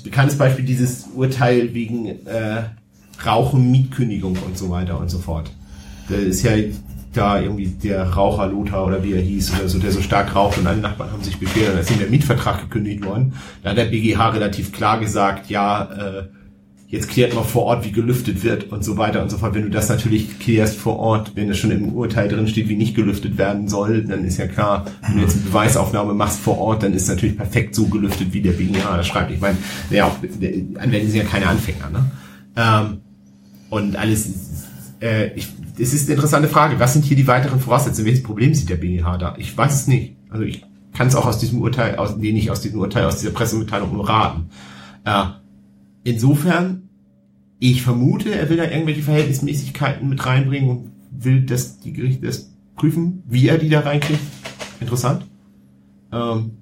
bekanntes 0.02 0.38
Beispiel 0.38 0.64
dieses 0.64 1.06
Urteil 1.14 1.74
wegen 1.74 2.26
äh, 2.26 2.64
Rauchen, 3.24 3.70
Mietkündigung 3.70 4.36
und 4.44 4.58
so 4.58 4.70
weiter 4.70 4.98
und 4.98 5.10
so 5.10 5.18
fort. 5.18 5.50
Da 6.08 6.16
ist 6.16 6.42
ja 6.42 6.52
da 7.12 7.40
irgendwie 7.40 7.66
der 7.66 8.10
Raucher 8.10 8.48
Lothar 8.48 8.86
oder 8.86 9.02
wie 9.04 9.12
er 9.12 9.20
hieß 9.20 9.54
oder 9.54 9.68
so, 9.68 9.78
der 9.78 9.92
so 9.92 10.02
stark 10.02 10.34
raucht 10.34 10.58
und 10.58 10.66
alle 10.66 10.80
Nachbarn 10.80 11.12
haben 11.12 11.22
sich 11.22 11.38
beschwert, 11.38 11.74
da 11.74 11.78
ist 11.78 11.90
ihm 11.90 11.98
der 11.98 12.08
Mietvertrag 12.08 12.60
gekündigt 12.60 13.04
worden. 13.04 13.34
Da 13.62 13.70
hat 13.70 13.78
der 13.78 13.84
BGH 13.84 14.30
relativ 14.30 14.72
klar 14.72 14.98
gesagt, 14.98 15.48
ja, 15.48 15.84
äh, 15.92 16.24
jetzt 16.94 17.08
klärt 17.08 17.34
man 17.34 17.44
vor 17.44 17.64
Ort, 17.64 17.84
wie 17.84 17.90
gelüftet 17.90 18.44
wird 18.44 18.70
und 18.70 18.84
so 18.84 18.96
weiter 18.96 19.20
und 19.20 19.28
so 19.28 19.38
fort. 19.38 19.52
Wenn 19.54 19.62
du 19.62 19.70
das 19.70 19.88
natürlich 19.88 20.38
klärst 20.38 20.76
vor 20.76 20.98
Ort, 20.98 21.32
wenn 21.34 21.50
es 21.50 21.58
schon 21.58 21.72
im 21.72 21.92
Urteil 21.92 22.28
drin 22.28 22.46
steht, 22.46 22.68
wie 22.68 22.76
nicht 22.76 22.94
gelüftet 22.94 23.36
werden 23.36 23.68
soll, 23.68 24.04
dann 24.04 24.24
ist 24.24 24.38
ja 24.38 24.46
klar, 24.46 24.86
wenn 25.02 25.16
du 25.16 25.22
jetzt 25.22 25.34
eine 25.34 25.44
Beweisaufnahme 25.44 26.14
machst 26.14 26.38
vor 26.38 26.58
Ort, 26.58 26.84
dann 26.84 26.94
ist 26.94 27.08
natürlich 27.08 27.36
perfekt 27.36 27.74
so 27.74 27.86
gelüftet, 27.86 28.32
wie 28.32 28.40
der 28.40 28.52
BGH 28.52 28.96
das 28.96 29.08
schreibt. 29.08 29.32
Ich 29.32 29.40
meine, 29.40 29.58
ja, 29.90 30.06
auch, 30.06 30.16
Anwälte 30.18 31.08
sind 31.08 31.16
ja 31.16 31.24
keine 31.24 31.48
Anfänger, 31.48 31.90
ne? 31.90 32.10
Ähm, 32.56 33.00
und 33.70 33.96
alles, 33.96 34.28
äh, 35.02 35.34
ich, 35.34 35.48
es 35.76 35.92
ist 35.92 36.06
eine 36.06 36.14
interessante 36.14 36.48
Frage. 36.48 36.78
Was 36.78 36.92
sind 36.92 37.04
hier 37.04 37.16
die 37.16 37.26
weiteren 37.26 37.58
Voraussetzungen? 37.58 38.06
Welches 38.06 38.22
Problem 38.22 38.54
sieht 38.54 38.70
der 38.70 38.76
BGH 38.76 39.18
da? 39.18 39.34
Ich 39.36 39.56
weiß 39.58 39.74
es 39.74 39.88
nicht. 39.88 40.14
Also 40.30 40.44
ich 40.44 40.64
kann 40.92 41.08
es 41.08 41.16
auch 41.16 41.26
aus 41.26 41.38
diesem 41.38 41.60
Urteil, 41.60 41.96
aus, 41.96 42.16
nee, 42.16 42.30
nicht 42.30 42.52
aus 42.52 42.60
diesem 42.60 42.78
Urteil, 42.78 43.04
aus 43.06 43.18
dieser 43.18 43.32
Pressemitteilung 43.32 43.92
nur 43.92 44.08
raten. 44.08 44.48
Äh, 45.04 45.24
insofern 46.04 46.83
ich 47.58 47.82
vermute, 47.82 48.34
er 48.34 48.48
will 48.50 48.56
da 48.56 48.64
irgendwelche 48.64 49.02
Verhältnismäßigkeiten 49.02 50.08
mit 50.08 50.24
reinbringen 50.24 50.70
und 50.70 50.92
will, 51.10 51.42
dass 51.42 51.80
die 51.80 51.92
Gerichte 51.92 52.26
das 52.26 52.50
prüfen, 52.76 53.22
wie 53.26 53.48
er 53.48 53.58
die 53.58 53.68
da 53.68 53.80
reinkriegt. 53.80 54.20
Interessant. 54.80 55.24
Ähm, 56.12 56.58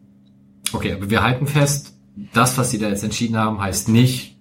okay, 0.72 0.92
aber 0.92 1.10
wir 1.10 1.22
halten 1.22 1.46
fest, 1.46 1.94
das, 2.32 2.58
was 2.58 2.70
sie 2.70 2.78
da 2.78 2.88
jetzt 2.88 3.04
entschieden 3.04 3.36
haben, 3.36 3.60
heißt 3.60 3.88
nicht, 3.88 4.36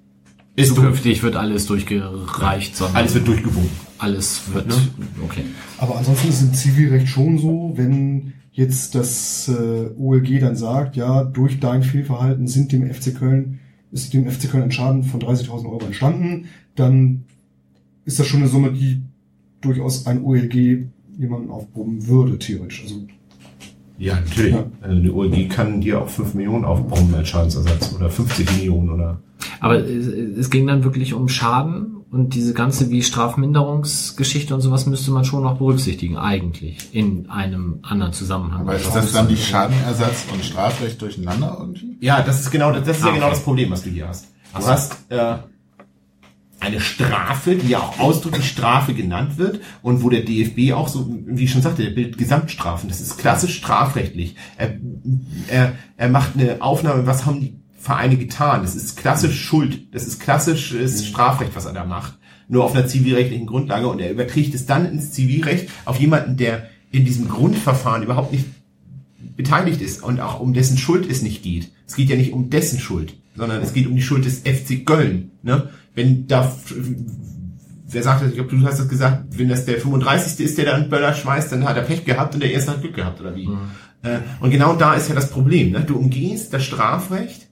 ist 0.56 0.76
zukünftig 0.76 1.24
wird 1.24 1.36
alles 1.36 1.66
durchgereicht, 1.66 2.76
sondern 2.76 2.98
alles 2.98 3.14
wird 3.14 3.28
durchgewunken. 3.28 3.72
Alles 3.98 4.42
wird, 4.54 4.68
ne? 4.68 4.76
okay. 5.24 5.44
Aber 5.78 5.98
ansonsten 5.98 6.28
ist 6.28 6.36
es 6.36 6.42
im 6.42 6.54
Zivilrecht 6.54 7.08
schon 7.08 7.38
so, 7.38 7.74
wenn 7.76 8.34
jetzt 8.52 8.96
das 8.96 9.48
äh, 9.48 9.92
OLG 9.98 10.40
dann 10.42 10.56
sagt, 10.56 10.98
ja, 10.98 11.24
durch 11.24 11.60
dein 11.60 11.84
Fehlverhalten 11.84 12.48
sind 12.48 12.74
dem 12.74 12.92
FC 12.94 13.16
Köln 13.16 13.61
ist 13.92 14.14
dem 14.14 14.30
FC 14.30 14.50
Köln 14.50 14.64
ein 14.64 14.72
Schaden 14.72 15.04
von 15.04 15.20
30.000 15.20 15.66
Euro 15.66 15.86
entstanden, 15.86 16.46
dann 16.76 17.24
ist 18.06 18.20
das 18.20 18.28
schon 18.28 18.42
eine 18.42 18.50
Summe, 18.50 18.72
die 18.72 19.02
durchaus 19.62 20.08
ein 20.08 20.24
OLG 20.24 20.86
jemanden 21.18 21.50
aufbrummen 21.50 22.08
würde, 22.08 22.40
theoretisch. 22.40 22.84
Also, 22.84 23.06
ja, 23.98 24.16
natürlich. 24.16 24.54
Ja. 24.54 24.66
Also 24.82 24.98
eine 24.98 25.14
OLG 25.14 25.50
kann 25.50 25.82
dir 25.82 26.02
auch 26.02 26.10
5 26.10 26.34
Millionen 26.34 26.66
aufbrummen 26.66 27.14
als 27.14 27.30
Schadensersatz 27.30 27.94
oder 27.94 28.10
50 28.10 28.58
Millionen 28.58 28.90
oder. 28.90 29.22
Aber 29.60 29.78
es 29.78 30.50
ging 30.50 30.66
dann 30.66 30.84
wirklich 30.84 31.14
um 31.14 31.28
Schaden 31.28 31.98
und 32.12 32.34
diese 32.34 32.54
ganze 32.54 32.90
wie 32.90 33.04
Strafminderungsgeschichte 33.04 34.54
und 34.54 34.60
sowas 34.60 34.86
müsste 34.86 35.12
man 35.12 35.24
schon 35.24 35.44
noch 35.44 35.58
berücksichtigen, 35.58 36.18
eigentlich, 36.18 36.90
in 36.92 37.30
einem 37.30 37.80
anderen 37.84 38.12
Zusammenhang. 38.12 38.62
Aber 38.62 38.76
ist 38.76 38.94
das 38.94 39.14
dann 39.14 39.30
die 39.30 39.38
Schadenersatz 39.38 40.26
und 40.32 40.44
Strafrecht 40.44 41.02
durcheinander 41.02 41.56
irgendwie? 41.58 41.98
Ja, 42.02 42.22
das 42.22 42.42
ist 42.42 42.52
genau, 42.52 42.74
das 42.74 42.86
ist 42.98 43.04
ah, 43.04 43.08
ja 43.08 43.14
genau 43.14 43.30
das 43.30 43.42
Problem, 43.42 43.72
was 43.72 43.84
du 43.84 43.90
hier 43.90 44.10
hast. 44.10 44.28
Du 44.54 44.62
so. 44.62 44.68
hast 44.68 44.98
äh, 45.08 45.36
eine 46.60 46.82
Strafe, 46.82 47.56
die 47.56 47.70
ja 47.70 47.80
auch 47.80 47.98
ausdrücklich 47.98 48.46
Strafe 48.50 48.94
genannt 48.94 49.38
wird 49.38 49.62
und 49.82 50.04
wo 50.04 50.10
der 50.10 50.22
DFB 50.22 50.74
auch 50.74 50.90
so, 50.90 51.08
wie 51.26 51.46
ich 51.46 51.52
schon 51.52 51.62
sagte, 51.62 51.84
der 51.84 51.92
bildet 51.92 52.18
Gesamtstrafen. 52.18 52.90
Das 52.90 53.00
ist 53.00 53.20
klassisch 53.20 53.56
strafrechtlich. 53.56 54.36
Er, 54.58 54.74
er, 55.48 55.74
er 55.96 56.10
macht 56.10 56.32
eine 56.36 56.62
Aufnahme, 56.62 57.08
was 57.08 57.26
haben 57.26 57.40
die 57.40 57.61
Vereine 57.82 58.18
getan. 58.18 58.62
Das 58.62 58.76
ist 58.76 58.96
klassisch 58.96 59.42
Schuld. 59.42 59.94
Das 59.94 60.06
ist 60.06 60.20
klassisches 60.20 61.06
Strafrecht, 61.06 61.56
was 61.56 61.66
er 61.66 61.74
da 61.74 61.84
macht. 61.84 62.18
Nur 62.48 62.64
auf 62.64 62.76
einer 62.76 62.88
zivilrechtlichen 62.88 63.48
Grundlage. 63.48 63.88
Und 63.88 64.00
er 64.00 64.12
überträgt 64.12 64.54
es 64.54 64.68
dann 64.68 64.86
ins 64.86 65.12
Zivilrecht 65.12 65.70
auf 65.86 66.00
jemanden, 66.00 66.38
der 66.38 66.70
in 66.92 67.06
diesem 67.06 67.28
Grundverfahren 67.28 68.04
überhaupt 68.04 68.32
nicht 68.32 68.46
beteiligt 69.36 69.82
ist 69.82 70.04
und 70.04 70.20
auch 70.20 70.40
um 70.40 70.54
dessen 70.54 70.78
Schuld 70.78 71.10
es 71.10 71.22
nicht 71.22 71.42
geht. 71.42 71.72
Es 71.88 71.96
geht 71.96 72.10
ja 72.10 72.16
nicht 72.16 72.34
um 72.34 72.50
dessen 72.50 72.80
Schuld, 72.80 73.16
sondern 73.36 73.62
es 73.62 73.74
geht 73.74 73.88
um 73.88 73.96
die 73.96 74.02
Schuld 74.02 74.26
des 74.26 74.40
FC 74.40 74.86
Köln. 74.86 75.32
Ne? 75.42 75.70
Wenn 75.96 76.28
da, 76.28 76.56
wer 77.88 78.04
sagt 78.04 78.22
das, 78.22 78.30
ich 78.30 78.36
glaube, 78.36 78.56
du 78.56 78.64
hast 78.66 78.80
das 78.80 78.90
gesagt, 78.90 79.38
wenn 79.38 79.50
das 79.50 79.66
der 79.66 79.80
35. 79.80 80.46
ist, 80.46 80.58
der 80.58 80.66
da 80.66 80.76
einen 80.76 80.90
Böller 80.90 81.14
schmeißt, 81.14 81.52
dann 81.52 81.64
hat 81.64 81.78
er 81.78 81.84
Pech 81.84 82.06
gehabt 82.06 82.36
und 82.36 82.44
der 82.44 82.52
erste 82.52 82.72
hat 82.72 82.82
Glück 82.82 82.96
gehabt, 82.96 83.22
oder 83.22 83.36
wie? 83.36 83.48
Mhm. 83.48 83.72
Äh, 84.04 84.20
und 84.40 84.52
genau 84.52 84.76
da 84.76 84.94
ist 84.94 85.10
ja 85.10 85.16
das 85.16 85.32
Problem. 85.32 85.72
Ne? 85.72 85.82
Du 85.82 85.98
umgehst 85.98 86.54
das 86.54 86.64
Strafrecht 86.64 87.48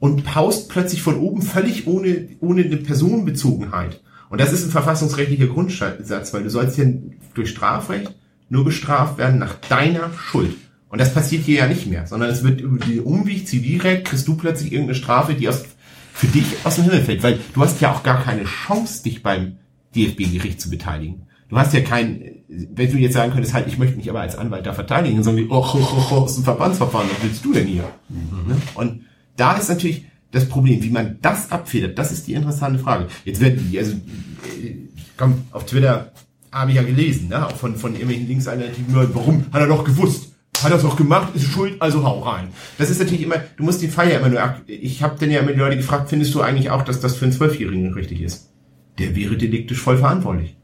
und 0.00 0.34
haust 0.34 0.68
plötzlich 0.70 1.02
von 1.02 1.18
oben 1.18 1.42
völlig 1.42 1.86
ohne, 1.86 2.30
ohne 2.40 2.64
eine 2.64 2.78
Personenbezogenheit. 2.78 4.00
Und 4.30 4.40
das 4.40 4.52
ist 4.52 4.64
ein 4.64 4.70
verfassungsrechtlicher 4.70 5.46
Grundsatz, 5.46 6.32
weil 6.32 6.42
du 6.42 6.50
sollst 6.50 6.78
ja 6.78 6.86
durch 7.34 7.50
Strafrecht 7.50 8.14
nur 8.48 8.64
bestraft 8.64 9.18
werden 9.18 9.38
nach 9.38 9.54
deiner 9.68 10.10
Schuld. 10.16 10.56
Und 10.88 11.00
das 11.00 11.14
passiert 11.14 11.44
hier 11.44 11.58
ja 11.58 11.68
nicht 11.68 11.86
mehr, 11.86 12.06
sondern 12.06 12.30
es 12.30 12.42
wird 12.42 12.60
über 12.60 12.84
die 12.84 13.00
Umweg 13.00 13.46
Zivilrecht 13.46 14.06
kriegst 14.06 14.26
du 14.26 14.36
plötzlich 14.36 14.72
irgendeine 14.72 14.96
Strafe, 14.96 15.34
die 15.34 15.48
aus, 15.48 15.64
für 16.12 16.26
dich 16.26 16.56
aus 16.64 16.76
dem 16.76 16.84
Himmel 16.84 17.02
fällt, 17.02 17.22
weil 17.22 17.38
du 17.54 17.60
hast 17.60 17.80
ja 17.80 17.92
auch 17.92 18.02
gar 18.02 18.22
keine 18.24 18.44
Chance, 18.44 19.04
dich 19.04 19.22
beim 19.22 19.58
DFB-Gericht 19.94 20.60
zu 20.60 20.70
beteiligen. 20.70 21.26
Du 21.48 21.58
hast 21.58 21.74
ja 21.74 21.80
kein, 21.80 22.42
wenn 22.48 22.90
du 22.90 22.98
jetzt 22.98 23.14
sagen 23.14 23.32
könntest, 23.32 23.54
halt, 23.54 23.66
ich 23.66 23.78
möchte 23.78 23.96
mich 23.96 24.08
aber 24.08 24.20
als 24.20 24.36
Anwalt 24.36 24.66
da 24.66 24.72
verteidigen, 24.72 25.22
sondern 25.22 25.44
wie, 25.44 25.50
oh, 25.50 25.64
oh, 25.74 25.78
oh, 25.78 26.06
oh, 26.10 26.24
ist 26.24 26.38
ein 26.38 26.44
Verbandsverfahren, 26.44 27.08
was 27.10 27.22
willst 27.22 27.44
du 27.44 27.52
denn 27.52 27.66
hier? 27.66 27.84
Mhm. 28.08 28.62
Und 28.74 29.00
da 29.40 29.54
ist 29.54 29.68
natürlich 29.70 30.04
das 30.32 30.48
Problem, 30.48 30.82
wie 30.82 30.90
man 30.90 31.18
das 31.22 31.50
abfedert, 31.50 31.98
das 31.98 32.12
ist 32.12 32.26
die 32.26 32.34
interessante 32.34 32.78
Frage. 32.78 33.08
Jetzt 33.24 33.40
werden 33.40 33.68
die, 33.70 33.78
also, 33.78 33.92
äh, 33.92 34.76
komm, 35.16 35.42
auf 35.50 35.66
Twitter 35.66 36.12
habe 36.52 36.70
ich 36.70 36.76
ja 36.76 36.82
gelesen, 36.82 37.28
ne, 37.28 37.46
auch 37.46 37.56
von, 37.56 37.76
von 37.76 37.92
irgendwelchen 37.92 38.28
linksalternativen 38.28 38.94
Leuten, 38.94 39.14
warum? 39.14 39.46
Hat 39.52 39.60
er 39.62 39.66
doch 39.66 39.84
gewusst. 39.84 40.32
Hat 40.62 40.70
er 40.70 40.76
es 40.76 40.82
doch 40.82 40.96
gemacht, 40.96 41.34
ist 41.34 41.46
schuld, 41.46 41.80
also 41.80 42.04
hau 42.04 42.20
rein. 42.20 42.48
Das 42.76 42.90
ist 42.90 42.98
natürlich 42.98 43.22
immer, 43.22 43.36
du 43.56 43.64
musst 43.64 43.80
den 43.80 43.90
Fall 43.90 44.10
ja 44.10 44.18
immer 44.18 44.28
nur, 44.28 44.56
ich 44.66 45.02
habe 45.02 45.16
dann 45.18 45.30
ja 45.30 45.40
immer 45.40 45.52
die 45.52 45.58
Leute 45.58 45.78
gefragt, 45.78 46.10
findest 46.10 46.34
du 46.34 46.42
eigentlich 46.42 46.70
auch, 46.70 46.82
dass 46.82 47.00
das 47.00 47.16
für 47.16 47.24
einen 47.24 47.32
Zwölfjährigen 47.32 47.94
richtig 47.94 48.20
ist? 48.20 48.50
Der 48.98 49.16
wäre 49.16 49.38
deliktisch 49.38 49.78
voll 49.78 49.96
verantwortlich. 49.96 50.54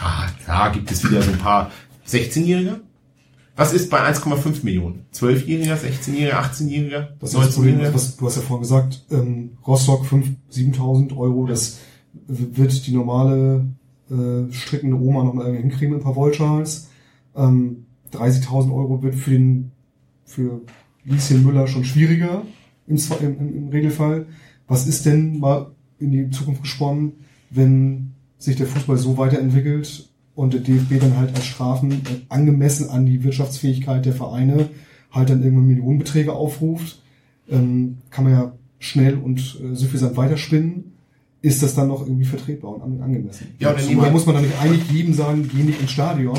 Ja, 0.00 0.26
klar 0.44 0.72
gibt 0.72 0.90
es 0.90 1.08
wieder 1.08 1.22
so 1.22 1.30
ein 1.30 1.38
paar 1.38 1.70
16-Jährige, 2.08 2.80
was 3.58 3.72
ist 3.72 3.90
bei 3.90 4.00
1,5 4.08 4.64
Millionen? 4.64 5.06
12-Jähriger, 5.12 5.74
16-Jähriger, 5.74 6.40
18-Jähriger? 6.44 7.08
Das 7.18 7.34
ist 7.34 7.40
das 7.40 7.54
Problem, 7.56 7.80
was, 7.92 8.16
du 8.16 8.24
hast 8.24 8.36
ja 8.36 8.42
vorhin 8.42 8.62
gesagt, 8.62 9.04
ähm, 9.10 9.58
Rostock 9.66 10.04
5.000, 10.04 10.36
7.000 10.76 11.16
Euro, 11.16 11.44
das 11.44 11.80
wird 12.28 12.86
die 12.86 12.92
normale 12.92 13.66
äh, 14.10 14.52
strickende 14.52 14.96
Oma 14.96 15.24
noch 15.24 15.34
mal 15.34 15.46
irgendwie 15.46 15.62
hinkriegen 15.62 15.90
mit 15.90 16.00
ein 16.00 16.04
paar 16.04 16.14
Wollschals. 16.14 16.90
Ähm, 17.34 17.86
30.000 18.12 18.72
Euro 18.72 19.02
wird 19.02 19.16
für 19.16 19.30
den 19.30 19.72
für 20.24 20.60
Lieschen 21.04 21.44
Müller 21.44 21.66
schon 21.66 21.84
schwieriger 21.84 22.42
im, 22.86 22.96
im, 23.20 23.56
im 23.56 23.68
Regelfall. 23.70 24.26
Was 24.68 24.86
ist 24.86 25.04
denn 25.04 25.40
mal 25.40 25.72
in 25.98 26.12
die 26.12 26.30
Zukunft 26.30 26.62
gesponnen, 26.62 27.14
wenn 27.50 28.12
sich 28.38 28.54
der 28.54 28.68
Fußball 28.68 28.98
so 28.98 29.18
weiterentwickelt 29.18 30.07
und 30.38 30.54
der 30.54 30.60
DFB 30.60 31.00
dann 31.00 31.16
halt 31.16 31.34
als 31.34 31.46
Strafen 31.46 31.90
äh, 31.90 32.20
angemessen 32.28 32.90
an 32.90 33.06
die 33.06 33.24
Wirtschaftsfähigkeit 33.24 34.06
der 34.06 34.12
Vereine 34.12 34.68
halt 35.10 35.30
dann 35.30 35.42
irgendwann 35.42 35.66
Millionenbeträge 35.66 36.32
aufruft, 36.32 37.02
ähm, 37.50 37.98
kann 38.10 38.22
man 38.22 38.32
ja 38.34 38.52
schnell 38.78 39.16
und 39.16 39.40
äh, 39.60 39.74
suffisant 39.74 40.16
weiterspinnen. 40.16 40.92
Ist 41.42 41.64
das 41.64 41.74
dann 41.74 41.88
noch 41.88 42.02
irgendwie 42.02 42.24
vertretbar 42.24 42.80
und 42.80 43.02
angemessen? 43.02 43.48
Ja, 43.58 43.72
oder 43.72 43.82
da 43.82 44.10
muss 44.10 44.26
man 44.26 44.36
dann 44.36 44.44
nicht 44.44 44.60
eigentlich 44.60 44.88
jedem 44.92 45.12
sagen, 45.12 45.50
geh 45.52 45.64
nicht 45.64 45.80
ins 45.80 45.90
Stadion, 45.90 46.38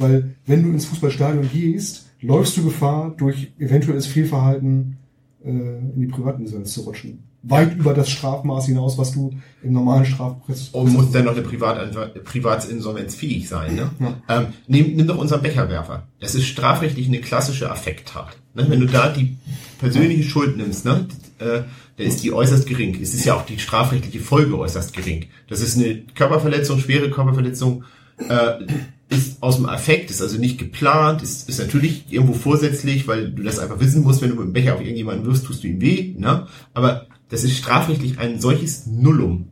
weil 0.00 0.34
wenn 0.46 0.64
du 0.64 0.70
ins 0.70 0.86
Fußballstadion 0.86 1.48
gehst, 1.52 2.06
läufst 2.20 2.56
du 2.56 2.64
Gefahr, 2.64 3.14
durch 3.16 3.52
eventuelles 3.60 4.06
Fehlverhalten 4.06 4.96
äh, 5.44 5.50
in 5.50 6.00
die 6.00 6.06
Privatinsolvenz 6.08 6.72
zu 6.72 6.80
rutschen 6.80 7.20
weit 7.48 7.76
über 7.76 7.94
das 7.94 8.10
Strafmaß 8.10 8.66
hinaus, 8.66 8.98
was 8.98 9.12
du 9.12 9.32
im 9.62 9.72
normalen 9.72 10.04
Strafprozess... 10.04 10.70
Und 10.72 10.92
muss 10.92 11.12
dann 11.12 11.24
noch 11.24 11.32
eine 11.32 11.42
Privat 11.42 12.24
Privatsinsolvenz 12.24 13.14
fähig 13.14 13.48
sein. 13.48 13.76
Ne? 13.76 13.90
Ähm, 14.28 14.46
nimm, 14.66 14.96
nimm 14.96 15.06
doch 15.06 15.18
unseren 15.18 15.42
Becherwerfer. 15.42 16.08
Das 16.20 16.34
ist 16.34 16.46
strafrechtlich 16.46 17.06
eine 17.06 17.20
klassische 17.20 17.70
Affekttat. 17.70 18.36
Ne? 18.54 18.66
Wenn 18.68 18.80
du 18.80 18.86
da 18.86 19.10
die 19.10 19.36
persönliche 19.78 20.24
Schuld 20.24 20.56
nimmst, 20.56 20.84
ne? 20.84 21.06
äh, 21.38 21.62
dann 21.96 22.06
ist 22.06 22.22
die 22.22 22.32
äußerst 22.32 22.66
gering. 22.66 22.98
Es 23.00 23.14
ist 23.14 23.24
ja 23.24 23.34
auch 23.34 23.46
die 23.46 23.58
strafrechtliche 23.58 24.20
Folge 24.20 24.58
äußerst 24.58 24.92
gering. 24.92 25.26
Das 25.48 25.60
ist 25.60 25.78
eine 25.78 26.02
Körperverletzung, 26.14 26.80
schwere 26.80 27.10
Körperverletzung, 27.10 27.84
äh, 28.28 28.64
ist 29.08 29.40
aus 29.40 29.56
dem 29.56 29.66
Affekt, 29.66 30.10
ist 30.10 30.20
also 30.20 30.36
nicht 30.38 30.58
geplant, 30.58 31.22
ist, 31.22 31.48
ist 31.48 31.60
natürlich 31.60 32.04
irgendwo 32.10 32.32
vorsätzlich, 32.32 33.06
weil 33.06 33.30
du 33.30 33.44
das 33.44 33.60
einfach 33.60 33.78
wissen 33.78 34.02
musst, 34.02 34.20
wenn 34.20 34.30
du 34.30 34.36
mit 34.36 34.46
dem 34.46 34.52
Becher 34.52 34.74
auf 34.74 34.80
irgendjemanden 34.80 35.24
wirfst, 35.24 35.44
tust 35.44 35.62
du 35.62 35.68
ihm 35.68 35.80
weh, 35.80 36.14
ne? 36.18 36.48
Aber 36.74 37.06
das 37.28 37.44
ist 37.44 37.56
strafrechtlich 37.56 38.18
ein 38.18 38.40
solches 38.40 38.86
Nullum, 38.86 39.48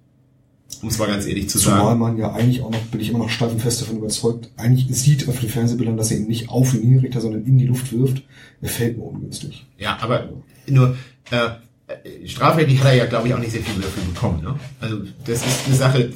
um 0.82 0.88
es 0.88 0.98
mal 0.98 1.08
ganz 1.08 1.26
ehrlich 1.26 1.48
zu 1.48 1.58
Zumal 1.58 1.78
sagen. 1.78 2.00
man 2.00 2.16
ja 2.16 2.32
eigentlich 2.32 2.62
auch 2.62 2.70
noch, 2.70 2.80
bin 2.80 3.00
ich 3.00 3.10
immer 3.10 3.18
noch 3.18 3.30
steif 3.30 3.52
und 3.52 3.60
fest 3.60 3.82
davon 3.82 3.98
überzeugt, 3.98 4.50
eigentlich 4.56 4.86
sieht 4.96 5.28
auf 5.28 5.40
den 5.40 5.48
Fernsehbildern, 5.48 5.96
dass 5.96 6.10
er 6.10 6.18
ihn 6.18 6.26
nicht 6.26 6.48
auf 6.48 6.74
ihn 6.74 6.82
hinrichtet, 6.82 7.22
sondern 7.22 7.44
in 7.44 7.58
die 7.58 7.66
Luft 7.66 7.92
wirft. 7.92 8.22
Er 8.60 8.68
fällt 8.68 8.96
nur 8.96 9.08
ungünstig. 9.08 9.66
Ja, 9.78 9.98
aber 10.00 10.30
nur 10.66 10.96
äh, 11.30 11.50
äh, 11.86 12.26
strafrechtlich 12.26 12.80
hat 12.80 12.86
er 12.86 12.94
ja, 12.94 13.06
glaube 13.06 13.28
ich, 13.28 13.34
auch 13.34 13.38
nicht 13.38 13.52
sehr 13.52 13.62
viel 13.62 13.80
dafür 13.80 14.02
bekommen. 14.04 14.42
Ne? 14.42 14.54
Also 14.80 15.02
das 15.26 15.46
ist 15.46 15.66
eine 15.66 15.76
Sache, 15.76 16.10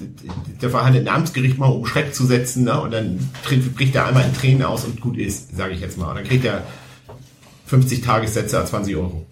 der 0.63 0.71
verhandelt 0.71 1.07
ein 1.07 1.15
Amtsgericht 1.15 1.59
mal, 1.59 1.67
um 1.67 1.85
Schreck 1.85 2.15
zu 2.15 2.25
setzen, 2.25 2.65
ne? 2.65 2.81
und 2.81 2.93
dann 2.93 3.19
bricht 3.75 3.95
er 3.95 4.07
einmal 4.07 4.25
in 4.25 4.33
Tränen 4.33 4.63
aus 4.63 4.85
und 4.85 5.01
gut 5.01 5.19
ist, 5.19 5.57
sage 5.57 5.75
ich 5.75 5.81
jetzt 5.81 5.99
mal. 5.99 6.11
Und 6.11 6.17
dann 6.17 6.25
kriegt 6.25 6.45
er 6.45 6.67
50 7.67 8.01
Tagessätze, 8.01 8.65
20 8.65 8.97
Euro. 8.97 9.27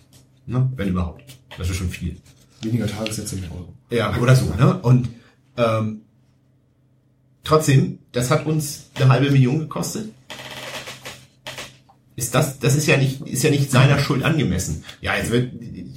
Ne? 0.47 0.71
Wenn 0.77 0.89
überhaupt. 0.89 1.36
Das 1.59 1.69
ist 1.71 1.77
schon 1.77 1.91
viel. 1.91 2.17
Weniger 2.63 2.87
Tagessätze 2.87 3.37
mit 3.37 3.51
Euro. 3.51 3.73
Ja, 3.91 4.17
oder 4.19 4.35
so, 4.35 4.47
ne? 4.55 4.79
Und 4.83 5.09
ähm, 5.57 6.01
trotzdem, 7.45 7.99
das 8.13 8.31
hat 8.31 8.47
uns 8.47 8.91
eine 8.95 9.09
halbe 9.09 9.31
Million 9.31 9.61
gekostet. 9.61 10.11
Ist 12.17 12.35
das, 12.35 12.59
das 12.59 12.75
ist 12.77 12.87
ja 12.87 12.97
nicht, 12.97 13.21
ist 13.23 13.43
ja 13.43 13.51
nicht 13.51 13.71
seiner 13.71 13.99
Schuld 13.99 14.23
angemessen. 14.25 14.85
Ja, 15.03 15.17
jetzt 15.17 15.31
wird, 15.31 15.53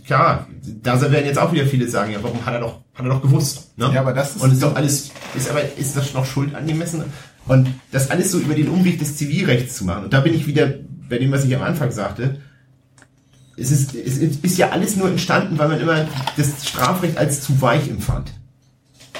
klar, 0.05 0.49
da 0.83 0.99
werden 0.99 1.25
jetzt 1.25 1.39
auch 1.39 1.53
wieder 1.53 1.65
viele 1.65 1.87
sagen, 1.89 2.11
ja, 2.11 2.19
warum 2.21 2.45
hat 2.45 2.53
er 2.55 2.59
doch, 2.59 2.81
hat 2.93 3.05
er 3.05 3.09
doch 3.09 3.21
gewusst, 3.21 3.77
ne? 3.77 3.89
Ja, 3.93 4.01
aber 4.01 4.11
das 4.11 4.35
ist- 4.35 4.41
Und 4.41 4.51
ist 4.51 4.61
doch 4.61 4.75
alles, 4.75 5.11
ist 5.35 5.49
aber, 5.49 5.61
ist 5.77 5.95
das 5.95 6.13
noch 6.13 6.25
Schuld 6.25 6.55
angemessen? 6.55 7.03
Und 7.47 7.69
das 7.91 8.11
alles 8.11 8.31
so 8.31 8.37
über 8.39 8.53
den 8.53 8.67
Umweg 8.67 8.99
des 8.99 9.15
Zivilrechts 9.15 9.75
zu 9.77 9.85
machen. 9.85 10.03
Und 10.03 10.13
da 10.13 10.19
bin 10.19 10.33
ich 10.33 10.45
wieder 10.45 10.73
bei 11.09 11.17
dem, 11.19 11.31
was 11.31 11.45
ich 11.45 11.55
am 11.55 11.61
Anfang 11.63 11.89
sagte. 11.91 12.41
Es 13.59 13.71
ist, 13.71 13.93
es 13.93 14.17
ist 14.17 14.57
ja 14.57 14.69
alles 14.69 14.95
nur 14.95 15.09
entstanden, 15.09 15.57
weil 15.57 15.67
man 15.67 15.79
immer 15.79 16.07
das 16.37 16.67
Strafrecht 16.67 17.17
als 17.17 17.41
zu 17.41 17.61
weich 17.61 17.89
empfand. 17.89 18.31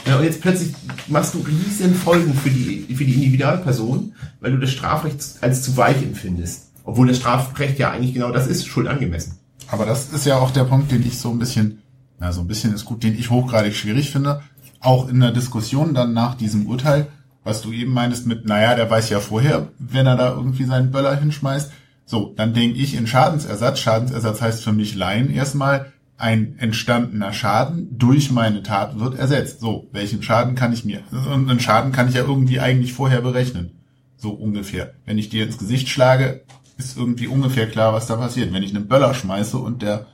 Ja, 0.06 0.18
und 0.18 0.24
jetzt 0.24 0.42
plötzlich 0.42 0.74
machst 1.08 1.34
du 1.34 1.40
riesen 1.40 1.94
Folgen 1.94 2.34
für 2.34 2.50
die, 2.50 2.94
für 2.96 3.06
die 3.06 3.14
Individualperson, 3.14 4.14
weil 4.40 4.52
du 4.52 4.58
das 4.58 4.72
Strafrecht 4.72 5.22
als 5.42 5.62
zu 5.62 5.76
weich 5.78 6.02
empfindest. 6.02 6.72
Obwohl 6.84 7.08
das 7.08 7.18
Strafrecht 7.18 7.78
ja 7.78 7.92
eigentlich 7.92 8.14
genau 8.14 8.32
das 8.32 8.48
ist, 8.48 8.66
Schuld 8.66 8.88
angemessen. 8.88 9.38
Aber 9.68 9.86
das 9.86 10.10
ist 10.10 10.26
ja 10.26 10.38
auch 10.38 10.52
der 10.52 10.64
Punkt, 10.64 10.92
den 10.92 11.06
ich 11.06 11.20
so 11.20 11.30
ein 11.30 11.40
bisschen, 11.40 11.80
na, 12.18 12.32
so 12.32 12.42
ein 12.42 12.48
bisschen 12.48 12.74
ist 12.74 12.86
gut, 12.86 13.04
den 13.04 13.18
ich 13.18 13.30
hochgradig 13.30 13.76
schwierig 13.76 14.10
finde. 14.10 14.42
Auch 14.80 15.10
in 15.10 15.20
der 15.20 15.32
Diskussion 15.32 15.94
dann 15.94 16.14
nach 16.14 16.36
diesem 16.36 16.66
Urteil, 16.66 17.08
was 17.44 17.62
du 17.62 17.72
eben 17.72 17.94
meinst 17.94 18.26
mit, 18.26 18.46
naja, 18.46 18.76
der 18.76 18.90
weiß 18.90 19.10
ja 19.10 19.20
vorher, 19.20 19.68
wenn 19.78 20.08
er 20.08 20.16
da 20.16 20.34
irgendwie 20.34 20.64
seinen 20.64 20.92
Böller 20.92 21.16
hinschmeißt. 21.20 21.72
So, 22.10 22.34
dann 22.36 22.56
denke 22.56 22.80
ich 22.80 22.96
in 22.96 23.06
Schadensersatz. 23.06 23.78
Schadensersatz 23.82 24.42
heißt 24.42 24.64
für 24.64 24.72
mich 24.72 24.96
Laien 24.96 25.30
erstmal, 25.30 25.94
ein 26.18 26.58
entstandener 26.58 27.34
Schaden 27.34 28.00
durch 28.00 28.32
meine 28.32 28.64
Tat 28.64 29.00
wird 29.00 29.14
ersetzt. 29.14 29.60
So, 29.60 29.88
welchen 29.92 30.24
Schaden 30.24 30.56
kann 30.56 30.74
ich 30.74 30.84
mir, 30.84 31.02
und 31.12 31.48
einen 31.48 31.60
Schaden 31.60 31.92
kann 31.92 32.10
ich 32.10 32.16
ja 32.16 32.24
irgendwie 32.24 32.60
eigentlich 32.60 32.94
vorher 32.94 33.22
berechnen. 33.22 33.84
So 34.18 34.32
ungefähr. 34.32 34.96
Wenn 35.06 35.20
ich 35.20 35.30
dir 35.30 35.46
ins 35.46 35.60
Gesicht 35.60 35.88
schlage, 35.88 36.42
ist 36.78 36.98
irgendwie 36.98 37.28
ungefähr 37.28 37.70
klar, 37.70 37.94
was 37.94 38.08
da 38.08 38.16
passiert. 38.16 38.52
Wenn 38.52 38.64
ich 38.64 38.76
einen 38.76 38.88
Böller 38.88 39.14
schmeiße 39.14 39.60
und 39.60 39.84
der 39.84 40.08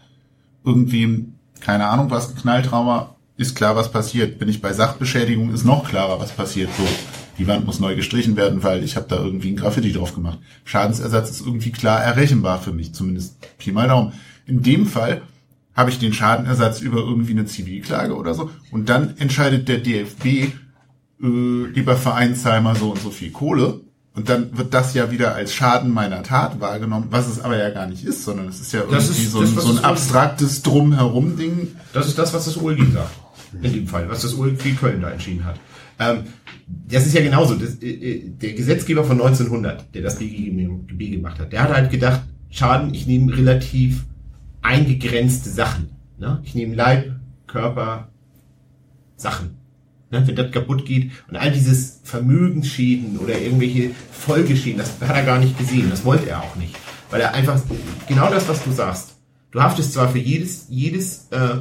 irgendwie, 0.66 1.30
keine 1.62 1.88
Ahnung, 1.88 2.12
was 2.12 2.36
Knalltrauma, 2.36 3.16
ist 3.38 3.56
klar, 3.56 3.78
was 3.78 3.90
passiert. 3.90 4.38
Bin 4.38 4.50
ich 4.50 4.62
bei 4.62 4.74
Sachbeschädigung, 4.74 5.54
ist 5.54 5.64
noch 5.64 5.88
klarer, 5.88 6.20
was 6.20 6.34
passiert. 6.34 6.72
So, 6.78 6.86
die 7.38 7.48
Wand 7.48 7.66
muss 7.66 7.80
neu 7.80 7.96
gestrichen 7.96 8.36
werden, 8.36 8.64
weil 8.64 8.84
ich 8.84 8.96
habe 8.96 9.08
da 9.10 9.18
irgendwie 9.18 9.52
ein 9.52 9.56
Graffiti 9.58 9.92
drauf 9.92 10.14
gemacht. 10.16 10.40
Schadensersatz 10.64 11.30
ist 11.32 11.42
irgendwie 11.46 11.72
klar 11.72 12.02
errechenbar 12.04 12.62
für 12.62 12.72
mich, 12.72 12.94
zumindest 12.94 13.36
Pi 13.58 13.72
mal 13.72 13.88
Daumen. 13.88 14.14
In 14.48 14.62
dem 14.64 14.86
Fall 14.88 15.22
habe 15.76 15.90
ich 15.90 16.00
den 16.00 16.14
Schadenersatz 16.14 16.80
über 16.82 17.00
irgendwie 17.00 17.32
eine 17.34 17.46
Zivilklage 17.46 18.16
oder 18.16 18.34
so 18.34 18.50
und 18.72 18.88
dann 18.90 19.18
entscheidet 19.18 19.68
der 19.68 19.80
DFB, 19.80 20.26
äh, 20.26 20.52
lieber 21.20 21.96
Vereinsheimer, 21.98 22.76
so 22.76 22.92
und 22.92 23.02
so 23.02 23.10
viel 23.12 23.32
Kohle. 23.32 23.82
Und 24.14 24.30
dann 24.30 24.58
wird 24.58 24.74
das 24.74 24.94
ja 24.94 25.12
wieder 25.12 25.36
als 25.36 25.54
Schaden 25.54 25.92
meiner 25.92 26.24
Tat 26.24 26.62
wahrgenommen, 26.62 27.08
was 27.10 27.28
es 27.28 27.42
aber 27.42 27.58
ja 27.58 27.70
gar 27.72 27.86
nicht 27.86 28.06
ist, 28.06 28.24
sondern 28.24 28.48
es 28.48 28.62
ist 28.62 28.72
ja 28.72 28.80
irgendwie 28.80 28.96
ist 28.98 29.32
so, 29.32 29.42
das, 29.42 29.50
ein, 29.52 29.60
so 29.60 29.70
ein 29.72 29.76
es- 29.78 29.84
abstraktes 29.84 30.62
Drumherum-Ding. 30.62 31.76
Das 31.92 32.08
ist 32.08 32.18
das, 32.18 32.34
was 32.34 32.46
das 32.46 32.58
OLG 32.58 32.94
sagt. 32.94 33.12
In 33.62 33.74
dem 33.74 33.88
Fall, 33.88 34.10
was 34.10 34.22
das 34.22 34.38
OLG 34.38 34.76
Köln 34.80 35.02
da 35.02 35.10
entschieden 35.10 35.44
hat. 35.44 35.60
Ähm, 36.00 36.24
das 36.68 37.06
ist 37.06 37.14
ja 37.14 37.22
genauso. 37.22 37.56
Das, 37.56 37.76
äh, 37.82 37.90
äh, 37.90 38.30
der 38.30 38.54
Gesetzgeber 38.54 39.04
von 39.04 39.20
1900, 39.20 39.94
der 39.94 40.02
das 40.02 40.18
BGB 40.18 41.12
gemacht 41.12 41.40
hat, 41.40 41.54
der 41.54 41.64
hat 41.64 41.74
halt 41.74 41.92
gedacht, 41.92 42.22
Schaden, 42.50 42.94
ich 42.94 43.06
nehme 43.06 43.36
relativ 43.36 44.06
eingegrenzte 44.62 45.50
Sachen. 45.50 45.90
Ne? 46.18 46.42
Ich 46.44 46.56
nehme 46.56 46.76
Leib, 46.76 47.12
Körper, 47.48 48.10
Sachen. 49.16 49.58
Ne? 50.10 50.26
Wenn 50.26 50.36
das 50.36 50.52
kaputt 50.52 50.86
geht 50.86 51.12
und 51.28 51.36
all 51.36 51.52
dieses 51.52 52.00
Vermögensschäden 52.04 53.18
oder 53.18 53.40
irgendwelche 53.40 53.92
Folgeschäden, 54.12 54.80
das 54.80 54.94
hat 55.02 55.16
er 55.16 55.26
gar 55.26 55.40
nicht 55.40 55.58
gesehen. 55.58 55.90
Das 55.90 56.06
wollte 56.06 56.30
er 56.30 56.42
auch 56.42 56.56
nicht. 56.56 56.76
Weil 57.12 57.22
er 57.22 57.34
einfach, 57.34 57.62
genau 58.08 58.30
das, 58.30 58.48
was 58.48 58.64
du 58.64 58.72
sagst. 58.72 59.16
Du 59.52 59.62
haftest 59.62 59.94
zwar 59.94 60.10
für 60.10 60.20
jedes, 60.20 60.68
jedes 60.70 61.28
äh, 61.32 61.58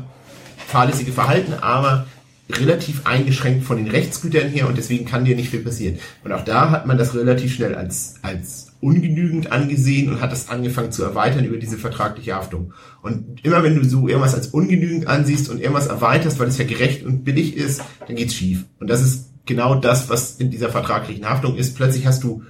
fahrlässige 0.67 1.13
Verhalten, 1.13 1.55
aber 1.55 2.07
relativ 2.51 3.07
eingeschränkt 3.07 3.65
von 3.65 3.79
den 3.79 3.89
Rechtsgütern 3.89 4.49
her 4.49 4.69
und 4.69 4.77
deswegen 4.77 5.07
kann 5.07 5.25
dir 5.25 5.35
nicht 5.35 5.51
viel 5.51 5.61
passieren. 5.61 5.99
Und 6.23 6.33
auch 6.33 6.45
da 6.45 6.71
hat 6.71 6.87
man 6.87 6.99
das 6.99 7.15
relativ 7.15 7.55
schnell 7.55 7.75
als, 7.75 8.17
als 8.23 8.73
ungenügend 8.81 9.51
angesehen 9.51 10.11
und 10.11 10.21
hat 10.21 10.31
das 10.31 10.51
angefangen 10.51 10.93
zu 10.93 11.03
erweitern 11.03 11.47
über 11.47 11.57
diese 11.57 11.79
vertragliche 11.79 12.35
Haftung. 12.35 12.75
Und 13.03 13.43
immer 13.43 13.63
wenn 13.63 13.77
du 13.77 13.85
so 13.89 14.09
irgendwas 14.09 14.35
als 14.35 14.49
ungenügend 14.49 15.07
ansiehst 15.07 15.49
und 15.49 15.59
irgendwas 15.59 15.87
erweiterst, 15.87 16.39
weil 16.39 16.49
es 16.49 16.59
ja 16.59 16.67
gerecht 16.67 17.03
und 17.03 17.25
billig 17.25 17.57
ist, 17.57 17.83
dann 18.07 18.17
geht's 18.17 18.35
schief. 18.35 18.65
Und 18.79 18.91
das 18.91 19.01
ist 19.01 19.31
genau 19.47 19.75
das, 19.75 20.11
was 20.11 20.37
in 20.37 20.51
dieser 20.51 20.69
vertraglichen 20.69 21.29
Haftung 21.29 21.57
ist. 21.57 21.77
Plötzlich 21.77 22.07
hast 22.07 22.25
du 22.25 22.43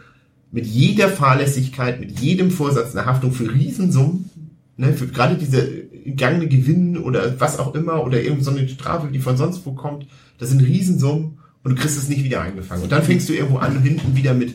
mit 0.50 0.66
jeder 0.66 1.08
Fahrlässigkeit, 1.08 2.00
mit 2.00 2.18
jedem 2.18 2.50
Vorsatz 2.50 2.96
eine 2.96 3.06
Haftung 3.06 3.32
für 3.32 3.52
Riesensummen, 3.52 4.30
ne, 4.76 4.92
für 4.92 5.06
gerade 5.06 5.36
diese 5.36 5.83
gegangene 6.04 6.48
Gewinn 6.48 6.98
oder 6.98 7.40
was 7.40 7.58
auch 7.58 7.74
immer 7.74 8.04
oder 8.04 8.22
irgend 8.22 8.44
so 8.44 8.50
eine 8.50 8.68
Strafe, 8.68 9.08
die 9.12 9.18
von 9.18 9.36
sonst 9.36 9.64
wo 9.64 9.72
kommt, 9.72 10.06
das 10.38 10.50
sind 10.50 10.60
Riesensummen 10.60 11.38
und 11.62 11.70
du 11.70 11.80
kriegst 11.80 11.96
es 11.96 12.08
nicht 12.08 12.24
wieder 12.24 12.42
eingefangen. 12.42 12.82
Und 12.82 12.92
dann 12.92 13.02
fängst 13.02 13.28
du 13.28 13.32
irgendwo 13.32 13.58
an, 13.58 13.82
hinten 13.82 14.14
wieder 14.16 14.34
mit, 14.34 14.54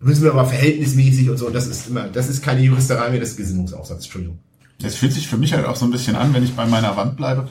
müssen 0.00 0.24
wir 0.24 0.32
aber 0.32 0.46
verhältnismäßig 0.46 1.30
und 1.30 1.36
so, 1.36 1.46
und 1.46 1.54
das 1.54 1.66
ist 1.66 1.88
immer, 1.88 2.08
das 2.08 2.28
ist 2.28 2.42
keine 2.42 2.62
Juristerei 2.62 3.10
mehr, 3.10 3.20
das 3.20 3.30
ist 3.30 3.36
Gesinnungsaufsatz, 3.36 4.04
Entschuldigung. 4.04 4.38
Es 4.82 4.96
fühlt 4.96 5.12
sich 5.12 5.28
für 5.28 5.36
mich 5.36 5.52
halt 5.52 5.66
auch 5.66 5.76
so 5.76 5.84
ein 5.84 5.90
bisschen 5.90 6.16
an, 6.16 6.32
wenn 6.32 6.42
ich 6.42 6.54
bei 6.54 6.66
meiner 6.66 6.96
Wand 6.96 7.16
bleibe. 7.16 7.48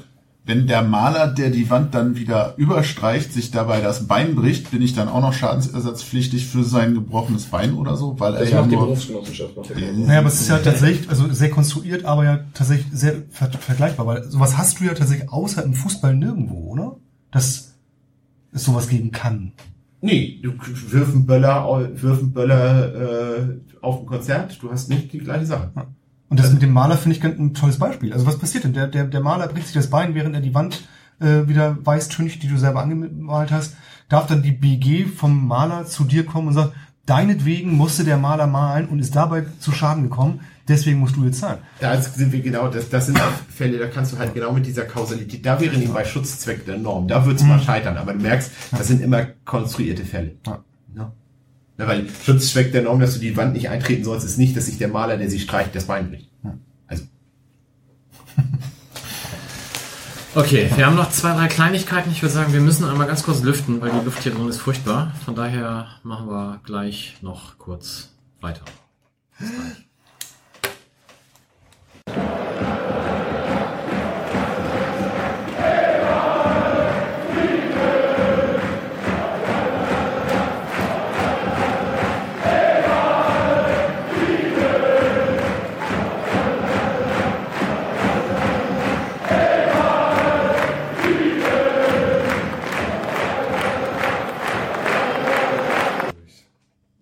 Wenn 0.49 0.65
der 0.65 0.81
Maler, 0.81 1.27
der 1.27 1.51
die 1.51 1.69
Wand 1.69 1.93
dann 1.93 2.15
wieder 2.15 2.55
überstreicht, 2.57 3.31
sich 3.31 3.51
dabei 3.51 3.81
das 3.81 4.07
Bein 4.07 4.33
bricht, 4.33 4.71
bin 4.71 4.81
ich 4.81 4.95
dann 4.95 5.07
auch 5.07 5.21
noch 5.21 5.31
schadensersatzpflichtig 5.31 6.47
für 6.47 6.63
sein 6.63 6.95
gebrochenes 6.95 7.45
Bein 7.45 7.75
oder 7.75 7.95
so, 7.95 8.19
weil 8.19 8.33
er 8.33 8.39
Das 8.39 8.49
ja 8.49 8.61
macht 8.61 8.71
die 8.71 8.75
nur 8.75 8.85
Berufsgenossenschaft. 8.85 9.53
Naja, 9.95 10.17
aber 10.17 10.27
es 10.29 10.41
ist 10.41 10.49
ja 10.49 10.57
tatsächlich, 10.57 11.07
also 11.07 11.31
sehr 11.31 11.51
konstruiert, 11.51 12.03
aber 12.03 12.23
ja 12.23 12.39
tatsächlich 12.55 12.87
sehr 12.91 13.17
ver 13.29 13.51
vergleichbar, 13.51 14.07
weil 14.07 14.23
sowas 14.23 14.57
hast 14.57 14.79
du 14.79 14.85
ja 14.85 14.95
tatsächlich 14.95 15.31
außer 15.31 15.63
im 15.63 15.75
Fußball 15.75 16.15
nirgendwo, 16.15 16.71
oder? 16.71 16.95
Dass 17.29 17.75
es 18.51 18.63
sowas 18.63 18.87
geben 18.89 19.11
kann. 19.11 19.51
Nee, 20.01 20.39
du 20.41 20.53
wirf 20.91 21.09
einen 21.09 21.27
Böller, 21.27 21.91
wirf 21.93 22.17
einen 22.21 22.33
Böller 22.33 23.37
äh, 23.37 23.59
auf 23.81 23.99
ein 23.99 24.07
Konzert, 24.07 24.57
du 24.63 24.71
hast 24.71 24.89
nicht 24.89 25.13
die 25.13 25.19
gleiche 25.19 25.45
Sache. 25.45 25.71
Und 26.29 26.39
das 26.39 26.53
mit 26.53 26.61
dem 26.61 26.71
Maler 26.71 26.97
finde 26.97 27.15
ich 27.15 27.21
ganz 27.21 27.39
ein 27.39 27.53
tolles 27.53 27.79
Beispiel. 27.79 28.13
Also 28.13 28.25
was 28.25 28.37
passiert 28.37 28.63
denn? 28.63 28.73
Der, 28.73 28.87
der, 28.87 29.05
der 29.05 29.21
Maler 29.21 29.47
bricht 29.47 29.67
sich 29.67 29.75
das 29.75 29.89
Bein, 29.89 30.13
während 30.13 30.35
er 30.35 30.41
die 30.41 30.53
Wand 30.53 30.87
äh, 31.19 31.47
wieder 31.47 31.77
weißtönig, 31.83 32.39
die 32.39 32.47
du 32.47 32.57
selber 32.57 32.81
angemalt 32.81 33.51
hast. 33.51 33.75
Darf 34.09 34.27
dann 34.27 34.43
die 34.43 34.51
BG 34.51 35.05
vom 35.05 35.47
Maler 35.47 35.85
zu 35.85 36.03
dir 36.03 36.25
kommen 36.25 36.49
und 36.49 36.53
sagt, 36.53 36.73
deinetwegen 37.09 37.75
musste 37.75 38.03
der 38.03 38.17
Maler 38.17 38.47
malen 38.47 38.87
und 38.87 38.99
ist 38.99 39.15
dabei 39.15 39.45
zu 39.59 39.71
Schaden 39.71 40.03
gekommen, 40.03 40.41
deswegen 40.67 40.99
musst 40.99 41.15
du 41.15 41.25
jetzt 41.25 41.39
zahlen. 41.39 41.59
Da 41.79 41.99
sind 41.99 42.31
wir 42.31 42.41
genau, 42.41 42.67
das, 42.67 42.89
das 42.89 43.07
sind 43.07 43.19
auch 43.19 43.31
Fälle, 43.49 43.79
da 43.79 43.87
kannst 43.87 44.13
du 44.13 44.19
halt 44.19 44.35
genau 44.35 44.51
mit 44.53 44.67
dieser 44.67 44.85
Kausalität, 44.85 45.43
da 45.45 45.59
wäre 45.59 45.75
nebenbei 45.75 46.05
Schutzzweck 46.05 46.65
der 46.65 46.77
Norm, 46.77 47.07
da 47.07 47.25
wird's 47.25 47.43
mal 47.43 47.59
scheitern, 47.59 47.97
aber 47.97 48.13
du 48.13 48.19
merkst, 48.19 48.51
das 48.71 48.87
sind 48.87 49.01
immer 49.01 49.25
konstruierte 49.45 50.05
Fälle. 50.05 50.35
Ja. 50.45 50.63
Ja. 50.95 51.11
Ja, 51.79 51.87
weil 51.87 52.07
Schutzzweck 52.25 52.73
der 52.73 52.81
Norm, 52.81 52.99
dass 52.99 53.13
du 53.13 53.19
die 53.19 53.37
Wand 53.37 53.53
nicht 53.53 53.69
eintreten 53.69 54.03
sollst, 54.03 54.25
ist 54.25 54.37
nicht, 54.37 54.55
dass 54.57 54.65
sich 54.65 54.77
der 54.77 54.89
Maler, 54.89 55.15
der 55.15 55.29
sie 55.29 55.39
streicht, 55.39 55.73
das 55.73 55.85
Bein 55.85 56.09
bricht. 56.09 56.29
Also. 56.87 57.05
Okay, 60.35 60.69
wir 60.75 60.85
haben 60.85 60.95
noch 60.95 61.09
zwei, 61.09 61.33
drei 61.33 61.47
Kleinigkeiten. 61.47 62.11
Ich 62.11 62.21
würde 62.21 62.31
sagen, 62.31 62.53
wir 62.53 62.61
müssen 62.61 62.85
einmal 62.85 63.07
ganz 63.07 63.23
kurz 63.23 63.41
lüften, 63.41 63.81
weil 63.81 63.89
die 63.89 64.05
Luft 64.05 64.21
hier 64.21 64.31
drin 64.31 64.47
ist 64.47 64.59
furchtbar. 64.59 65.11
Von 65.25 65.33
daher 65.33 65.87
machen 66.03 66.27
wir 66.27 66.61
gleich 66.63 67.17
noch 67.21 67.57
kurz 67.57 68.11
weiter. 68.39 68.61
Bis 69.39 69.49
gleich. 69.49 69.88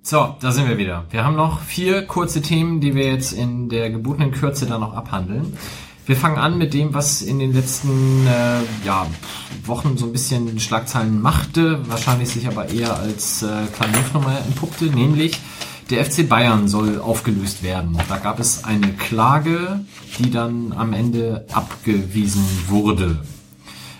So, 0.09 0.37
da 0.39 0.53
sind 0.53 0.69
wir 0.69 0.77
wieder. 0.77 1.03
Wir 1.09 1.25
haben 1.25 1.35
noch 1.35 1.59
vier 1.59 2.03
kurze 2.03 2.41
Themen, 2.41 2.79
die 2.79 2.95
wir 2.95 3.11
jetzt 3.11 3.33
in 3.33 3.67
der 3.67 3.89
gebotenen 3.89 4.31
Kürze 4.31 4.65
dann 4.65 4.79
noch 4.79 4.93
abhandeln. 4.93 5.57
Wir 6.05 6.15
fangen 6.15 6.37
an 6.37 6.57
mit 6.57 6.73
dem, 6.73 6.93
was 6.93 7.21
in 7.21 7.39
den 7.39 7.51
letzten 7.51 8.25
äh, 8.25 8.85
ja, 8.85 9.05
Wochen 9.65 9.97
so 9.97 10.05
ein 10.05 10.13
bisschen 10.13 10.61
Schlagzeilen 10.61 11.21
machte, 11.21 11.81
wahrscheinlich 11.89 12.29
sich 12.29 12.47
aber 12.47 12.69
eher 12.69 12.97
als 12.97 13.43
äh, 13.43 13.47
kleine 13.75 13.97
Luftnummer 13.97 14.39
entpuppte, 14.47 14.85
nämlich 14.85 15.41
der 15.89 16.05
FC 16.05 16.29
Bayern 16.29 16.69
soll 16.69 17.01
aufgelöst 17.01 17.61
werden. 17.61 17.97
Da 18.07 18.17
gab 18.17 18.39
es 18.39 18.63
eine 18.63 18.93
Klage, 18.93 19.81
die 20.19 20.31
dann 20.31 20.71
am 20.71 20.93
Ende 20.93 21.45
abgewiesen 21.51 22.45
wurde. 22.67 23.19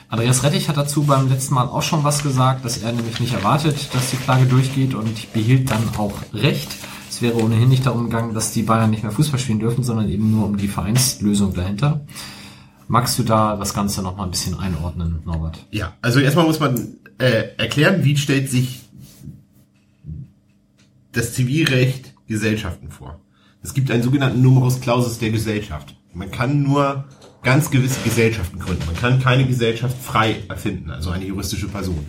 Andreas 0.09 0.43
Rettich 0.43 0.69
hat 0.69 0.77
dazu 0.77 1.03
beim 1.03 1.27
letzten 1.27 1.53
Mal 1.53 1.67
auch 1.67 1.81
schon 1.81 2.03
was 2.03 2.23
gesagt, 2.23 2.63
dass 2.63 2.77
er 2.77 2.93
nämlich 2.93 3.19
nicht 3.19 3.33
erwartet, 3.33 3.93
dass 3.93 4.11
die 4.11 4.17
Klage 4.17 4.45
durchgeht 4.45 4.93
und 4.93 5.33
behielt 5.33 5.69
dann 5.69 5.83
auch 5.97 6.13
recht. 6.33 6.69
Es 7.09 7.21
wäre 7.21 7.35
ohnehin 7.35 7.67
nicht 7.67 7.85
darum 7.85 8.05
gegangen, 8.05 8.33
dass 8.33 8.53
die 8.53 8.63
Bayern 8.63 8.89
nicht 8.89 9.03
mehr 9.03 9.11
Fußball 9.11 9.39
spielen 9.39 9.59
dürfen, 9.59 9.83
sondern 9.83 10.09
eben 10.09 10.31
nur 10.31 10.45
um 10.45 10.55
die 10.57 10.69
Vereinslösung 10.69 11.53
dahinter. 11.53 12.05
Magst 12.87 13.19
du 13.19 13.23
da 13.23 13.57
das 13.57 13.73
Ganze 13.73 14.01
noch 14.01 14.15
mal 14.15 14.23
ein 14.23 14.31
bisschen 14.31 14.57
einordnen, 14.57 15.19
Norbert? 15.25 15.65
Ja, 15.71 15.93
also 16.01 16.21
erstmal 16.21 16.45
muss 16.45 16.61
man 16.61 16.95
äh, 17.17 17.49
erklären, 17.57 18.05
wie 18.05 18.15
stellt 18.15 18.49
sich 18.49 18.81
das 21.11 21.33
Zivilrecht 21.33 22.13
Gesellschaften 22.27 22.91
vor. 22.91 23.19
Es 23.61 23.73
gibt 23.73 23.91
einen 23.91 24.03
sogenannten 24.03 24.41
Numerus 24.41 24.79
Clausus 24.79 25.19
der 25.19 25.31
Gesellschaft. 25.31 25.95
Man 26.13 26.31
kann 26.31 26.63
nur 26.63 27.05
ganz 27.47 27.71
gewisse 27.71 28.01
Gesellschaften 28.01 28.59
gründen. 28.59 28.85
Man 28.87 28.97
kann 28.97 29.21
keine 29.21 29.47
Gesellschaft 29.47 29.95
frei 30.03 30.43
erfinden, 30.49 30.91
also 30.91 31.11
eine 31.11 31.23
juristische 31.23 31.69
Person. 31.69 32.05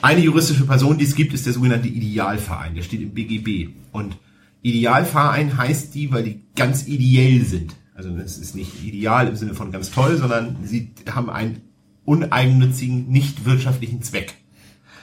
Eine 0.00 0.22
juristische 0.22 0.64
Person, 0.64 0.96
die 0.96 1.04
es 1.04 1.14
gibt, 1.14 1.34
ist 1.34 1.44
der 1.44 1.52
sogenannte 1.52 1.88
Idealverein. 1.88 2.74
Der 2.74 2.80
steht 2.80 3.02
im 3.02 3.12
BGB. 3.12 3.74
Und 3.92 4.16
Idealverein 4.62 5.58
heißt 5.58 5.94
die, 5.94 6.10
weil 6.10 6.22
die 6.22 6.40
ganz 6.56 6.86
ideell 6.86 7.44
sind. 7.44 7.76
Also 7.94 8.16
es 8.16 8.38
ist 8.38 8.56
nicht 8.56 8.82
ideal 8.82 9.28
im 9.28 9.36
Sinne 9.36 9.52
von 9.52 9.70
ganz 9.70 9.90
toll, 9.90 10.16
sondern 10.16 10.56
sie 10.64 10.92
haben 11.06 11.28
einen 11.28 11.60
uneigennützigen, 12.06 13.10
nicht 13.10 13.44
wirtschaftlichen 13.44 14.00
Zweck. 14.00 14.32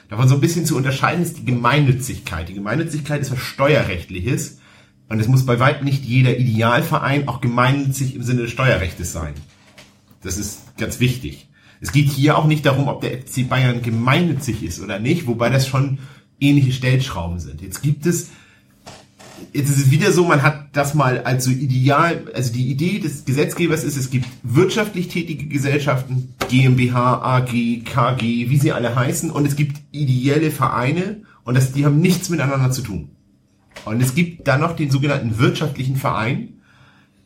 Davon 0.10 0.30
so 0.30 0.34
ein 0.34 0.42
bisschen 0.42 0.66
zu 0.66 0.76
unterscheiden 0.76 1.22
ist 1.22 1.38
die 1.38 1.46
Gemeinnützigkeit. 1.46 2.50
Die 2.50 2.56
Gemeinnützigkeit 2.56 3.22
ist 3.22 3.32
was 3.32 3.38
Steuerrechtliches 3.38 4.61
und 5.12 5.20
es 5.20 5.28
muss 5.28 5.46
bei 5.46 5.60
weitem 5.60 5.84
nicht 5.84 6.06
jeder 6.06 6.38
Idealverein 6.38 7.28
auch 7.28 7.42
gemeinnützig 7.42 8.16
im 8.16 8.24
Sinne 8.24 8.44
des 8.44 8.52
Steuerrechts 8.52 9.12
sein. 9.12 9.34
Das 10.24 10.38
ist 10.38 10.78
ganz 10.78 11.02
wichtig. 11.02 11.50
Es 11.82 11.92
geht 11.92 12.10
hier 12.10 12.38
auch 12.38 12.46
nicht 12.46 12.66
darum, 12.66 12.88
ob 12.88 13.02
der 13.02 13.12
FC 13.12 13.50
Bayern 13.50 13.82
gemeinnützig 13.82 14.64
ist 14.64 14.80
oder 14.82 15.00
nicht, 15.00 15.28
wobei 15.28 15.50
das 15.50 15.68
schon 15.68 16.00
ähnliche 16.40 16.72
Stellschrauben 16.72 17.40
sind. 17.40 17.62
Jetzt 17.62 17.82
gibt 17.82 18.06
es, 18.06 18.30
jetzt 19.52 19.70
ist 19.70 19.78
es 19.80 19.92
wieder 19.92 20.14
so, 20.14 20.24
man 20.24 20.44
hat 20.44 20.70
das 20.72 20.94
mal 20.94 21.20
als 21.24 21.44
so 21.44 21.52
ideal, 21.52 22.24
also 22.34 22.54
die 22.54 22.70
Idee 22.70 23.00
des 23.00 23.26
Gesetzgebers 23.26 23.84
ist, 23.84 23.98
es 23.98 24.12
gibt 24.12 24.28
wirtschaftlich 24.44 25.10
tätige 25.10 25.48
Gesellschaften, 25.48 26.36
GmbH, 26.48 27.22
AG, 27.22 27.84
KG, 27.84 28.50
wie 28.50 28.58
sie 28.58 28.72
alle 28.72 28.96
heißen, 28.96 29.30
und 29.30 29.46
es 29.46 29.58
gibt 29.58 29.82
ideelle 29.92 30.52
Vereine 30.52 31.24
und 31.44 31.56
das, 31.56 31.74
die 31.74 31.86
haben 31.86 32.00
nichts 32.00 32.30
miteinander 32.30 32.72
zu 32.72 32.82
tun. 32.82 33.10
Und 33.86 34.02
es 34.02 34.14
gibt 34.14 34.48
dann 34.48 34.62
noch 34.62 34.76
den 34.76 34.92
sogenannten 34.92 35.40
wirtschaftlichen 35.40 35.96
Verein. 35.96 36.62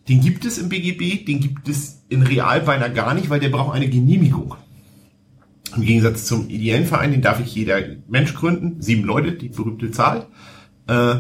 Den 0.08 0.22
gibt 0.22 0.46
es 0.46 0.58
im 0.58 0.70
BGB, 0.70 1.26
den 1.26 1.40
gibt 1.40 1.68
es 1.68 2.04
in 2.10 2.22
Real 2.22 2.62
beinahe 2.62 2.94
gar 2.94 3.14
nicht, 3.14 3.30
weil 3.30 3.40
der 3.40 3.50
braucht 3.50 3.76
eine 3.76 3.90
Genehmigung. 3.90 4.56
Im 5.76 5.84
Gegensatz 5.84 6.26
zum 6.26 6.50
ideellen 6.50 6.86
Verein, 6.86 7.12
den 7.12 7.22
darf 7.22 7.40
ich 7.40 7.54
jeder 7.56 7.80
Mensch 8.08 8.34
gründen, 8.36 8.82
sieben 8.82 9.04
Leute, 9.04 9.34
die 9.34 9.50
berühmte 9.50 9.92
Zahl. 9.92 10.28
Äh, 10.88 11.16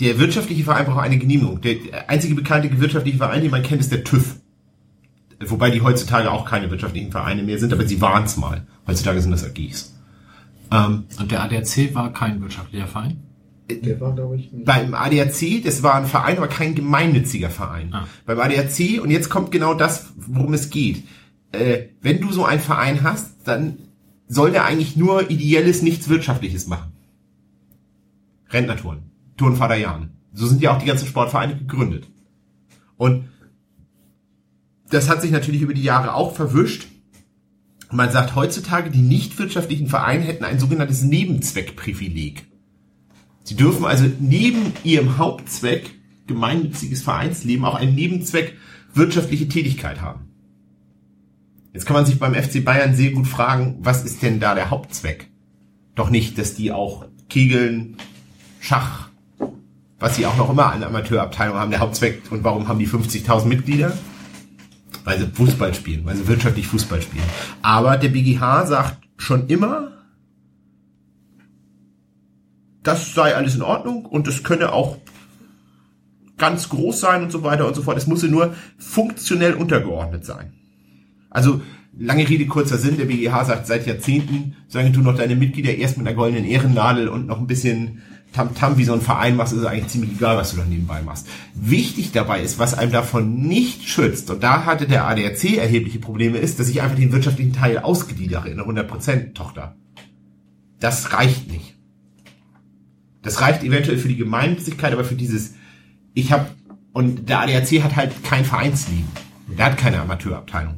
der 0.00 0.18
wirtschaftliche 0.18 0.64
Verein 0.64 0.86
braucht 0.86 1.02
eine 1.02 1.18
Genehmigung. 1.18 1.60
Der 1.60 2.08
einzige 2.08 2.34
bekannte 2.34 2.80
wirtschaftliche 2.80 3.18
Verein, 3.18 3.42
den 3.42 3.50
man 3.50 3.62
kennt, 3.62 3.80
ist 3.80 3.92
der 3.92 4.04
TÜV. 4.04 4.36
Wobei 5.40 5.70
die 5.70 5.82
heutzutage 5.82 6.30
auch 6.30 6.48
keine 6.48 6.70
wirtschaftlichen 6.70 7.10
Vereine 7.10 7.42
mehr 7.42 7.58
sind, 7.58 7.72
aber 7.72 7.86
sie 7.86 8.00
waren 8.00 8.24
es 8.24 8.36
mal. 8.36 8.66
Heutzutage 8.86 9.20
sind 9.20 9.32
das 9.32 9.44
AGs. 9.44 9.94
Ähm, 10.70 11.04
Und 11.18 11.30
der 11.30 11.42
ADAC 11.42 11.94
war 11.94 12.12
kein 12.12 12.40
wirtschaftlicher 12.40 12.86
Verein? 12.86 13.22
Der 13.68 14.00
war, 14.00 14.14
glaube 14.14 14.36
ich, 14.36 14.52
nicht. 14.52 14.64
Beim 14.64 14.94
ADAC, 14.94 15.62
das 15.64 15.82
war 15.82 15.96
ein 15.96 16.06
Verein, 16.06 16.38
aber 16.38 16.46
kein 16.46 16.74
gemeinnütziger 16.74 17.50
Verein. 17.50 17.92
Ah. 17.92 18.06
Beim 18.24 18.38
ADAC, 18.38 19.00
und 19.02 19.10
jetzt 19.10 19.28
kommt 19.28 19.50
genau 19.50 19.74
das, 19.74 20.12
worum 20.16 20.54
es 20.54 20.70
geht. 20.70 21.02
Äh, 21.52 21.86
wenn 22.00 22.20
du 22.20 22.30
so 22.30 22.44
einen 22.44 22.60
Verein 22.60 23.02
hast, 23.02 23.34
dann 23.44 23.78
soll 24.28 24.52
der 24.52 24.64
eigentlich 24.64 24.96
nur 24.96 25.30
ideelles, 25.30 25.82
nichts 25.82 26.08
Wirtschaftliches 26.08 26.66
machen. 26.66 26.92
Rentnertouren, 28.50 29.10
Turnvater 29.36 29.76
Jan. 29.76 30.10
So 30.32 30.46
sind 30.46 30.62
ja 30.62 30.74
auch 30.74 30.78
die 30.78 30.86
ganzen 30.86 31.08
Sportvereine 31.08 31.56
gegründet. 31.56 32.08
Und 32.96 33.28
das 34.90 35.08
hat 35.08 35.22
sich 35.22 35.30
natürlich 35.30 35.62
über 35.62 35.74
die 35.74 35.82
Jahre 35.82 36.14
auch 36.14 36.34
verwischt. 36.34 36.86
Man 37.90 38.10
sagt 38.10 38.34
heutzutage, 38.34 38.90
die 38.90 39.02
nicht 39.02 39.38
wirtschaftlichen 39.38 39.88
Vereine 39.88 40.24
hätten 40.24 40.44
ein 40.44 40.58
sogenanntes 40.58 41.02
Nebenzweckprivileg. 41.02 42.46
Sie 43.46 43.54
dürfen 43.54 43.84
also 43.84 44.06
neben 44.18 44.72
ihrem 44.82 45.18
Hauptzweck 45.18 45.94
gemeinnütziges 46.26 47.02
Vereinsleben 47.02 47.64
auch 47.64 47.76
einen 47.76 47.94
Nebenzweck 47.94 48.56
wirtschaftliche 48.92 49.46
Tätigkeit 49.46 50.00
haben. 50.00 50.32
Jetzt 51.72 51.86
kann 51.86 51.94
man 51.94 52.06
sich 52.06 52.18
beim 52.18 52.34
FC 52.34 52.64
Bayern 52.64 52.96
sehr 52.96 53.12
gut 53.12 53.28
fragen, 53.28 53.76
was 53.78 54.04
ist 54.04 54.20
denn 54.22 54.40
da 54.40 54.56
der 54.56 54.70
Hauptzweck? 54.70 55.30
Doch 55.94 56.10
nicht, 56.10 56.38
dass 56.38 56.56
die 56.56 56.72
auch 56.72 57.06
Kegeln, 57.28 57.98
Schach, 58.58 59.10
was 60.00 60.16
sie 60.16 60.26
auch 60.26 60.36
noch 60.36 60.50
immer 60.50 60.72
an 60.72 60.82
Amateurabteilung 60.82 61.56
haben, 61.56 61.70
der 61.70 61.78
Hauptzweck 61.78 62.22
und 62.32 62.42
warum 62.42 62.66
haben 62.66 62.80
die 62.80 62.88
50.000 62.88 63.44
Mitglieder? 63.44 63.96
Weil 65.04 65.20
sie 65.20 65.26
Fußball 65.28 65.72
spielen, 65.72 66.04
weil 66.04 66.16
sie 66.16 66.26
wirtschaftlich 66.26 66.66
Fußball 66.66 67.00
spielen. 67.00 67.22
Aber 67.62 67.96
der 67.96 68.08
BGH 68.08 68.66
sagt 68.66 69.06
schon 69.18 69.46
immer, 69.46 69.95
das 72.86 73.14
sei 73.14 73.34
alles 73.34 73.54
in 73.54 73.62
Ordnung 73.62 74.06
und 74.06 74.28
es 74.28 74.44
könne 74.44 74.72
auch 74.72 74.98
ganz 76.38 76.68
groß 76.68 77.00
sein 77.00 77.22
und 77.22 77.32
so 77.32 77.42
weiter 77.42 77.66
und 77.66 77.74
so 77.74 77.82
fort. 77.82 77.96
Es 77.96 78.06
muss 78.06 78.22
nur 78.22 78.54
funktionell 78.78 79.54
untergeordnet 79.54 80.24
sein. 80.24 80.52
Also 81.30 81.60
lange 81.98 82.28
Rede, 82.28 82.46
kurzer 82.46 82.78
Sinn, 82.78 82.96
der 82.96 83.06
BGH 83.06 83.44
sagt 83.44 83.66
seit 83.66 83.86
Jahrzehnten, 83.86 84.56
sagen 84.68 84.92
du 84.92 85.00
noch 85.00 85.16
deine 85.16 85.36
Mitglieder 85.36 85.74
erst 85.74 85.98
mit 85.98 86.06
einer 86.06 86.16
goldenen 86.16 86.44
Ehrennadel 86.44 87.08
und 87.08 87.26
noch 87.26 87.38
ein 87.38 87.46
bisschen 87.46 88.02
Tamtam 88.32 88.72
-Tam, 88.72 88.76
wie 88.76 88.84
so 88.84 88.92
ein 88.92 89.00
Verein 89.00 89.36
machst, 89.36 89.54
ist 89.54 89.60
es 89.60 89.66
eigentlich 89.66 89.88
ziemlich 89.88 90.12
egal, 90.12 90.36
was 90.36 90.50
du 90.50 90.58
da 90.58 90.64
nebenbei 90.64 91.00
machst. 91.00 91.26
Wichtig 91.54 92.12
dabei 92.12 92.42
ist, 92.42 92.58
was 92.58 92.74
einem 92.74 92.92
davon 92.92 93.42
nicht 93.42 93.88
schützt, 93.88 94.30
und 94.30 94.42
da 94.42 94.66
hatte 94.66 94.86
der 94.86 95.06
ADAC 95.06 95.56
erhebliche 95.56 96.00
Probleme, 96.00 96.36
ist, 96.36 96.60
dass 96.60 96.68
ich 96.68 96.82
einfach 96.82 96.96
den 96.96 97.12
wirtschaftlichen 97.12 97.54
Teil 97.54 97.78
ausgliedere 97.78 98.50
in 98.50 98.60
eine 98.60 98.82
100% 98.82 99.32
Tochter. 99.32 99.76
Das 100.80 101.14
reicht 101.14 101.50
nicht. 101.50 101.75
Das 103.26 103.40
reicht 103.40 103.64
eventuell 103.64 103.98
für 103.98 104.06
die 104.06 104.16
Gemeinnützigkeit, 104.16 104.92
aber 104.92 105.02
für 105.02 105.16
dieses, 105.16 105.54
ich 106.14 106.30
habe, 106.30 106.46
und 106.92 107.28
der 107.28 107.40
ADAC 107.40 107.82
hat 107.82 107.96
halt 107.96 108.22
kein 108.22 108.44
Vereinsleben. 108.44 109.08
Der 109.58 109.66
hat 109.66 109.78
keine 109.78 110.00
Amateurabteilung. 110.00 110.76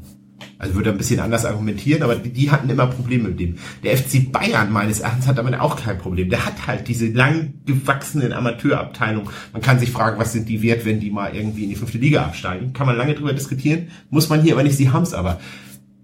Also 0.58 0.74
würde 0.74 0.90
ein 0.90 0.96
bisschen 0.96 1.20
anders 1.20 1.44
argumentieren, 1.44 2.02
aber 2.02 2.16
die, 2.16 2.50
hatten 2.50 2.70
immer 2.70 2.86
Probleme 2.86 3.28
mit 3.28 3.38
dem. 3.38 3.58
Der 3.84 3.98
FC 3.98 4.32
Bayern 4.32 4.72
meines 4.72 5.00
Erachtens 5.00 5.26
hat 5.26 5.36
damit 5.36 5.60
auch 5.60 5.76
kein 5.76 5.98
Problem. 5.98 6.30
Der 6.30 6.46
hat 6.46 6.66
halt 6.66 6.88
diese 6.88 7.08
lang 7.08 7.52
gewachsenen 7.66 8.32
Amateurabteilungen. 8.32 9.28
Man 9.52 9.60
kann 9.60 9.78
sich 9.78 9.90
fragen, 9.90 10.18
was 10.18 10.32
sind 10.32 10.48
die 10.48 10.62
wert, 10.62 10.86
wenn 10.86 11.00
die 11.00 11.10
mal 11.10 11.36
irgendwie 11.36 11.64
in 11.64 11.68
die 11.68 11.76
fünfte 11.76 11.98
Liga 11.98 12.22
absteigen. 12.22 12.72
Kann 12.72 12.86
man 12.86 12.96
lange 12.96 13.14
drüber 13.14 13.34
diskutieren, 13.34 13.88
muss 14.08 14.30
man 14.30 14.40
hier 14.40 14.54
aber 14.54 14.62
nicht, 14.62 14.78
sie 14.78 14.90
haben's 14.90 15.12
aber. 15.12 15.38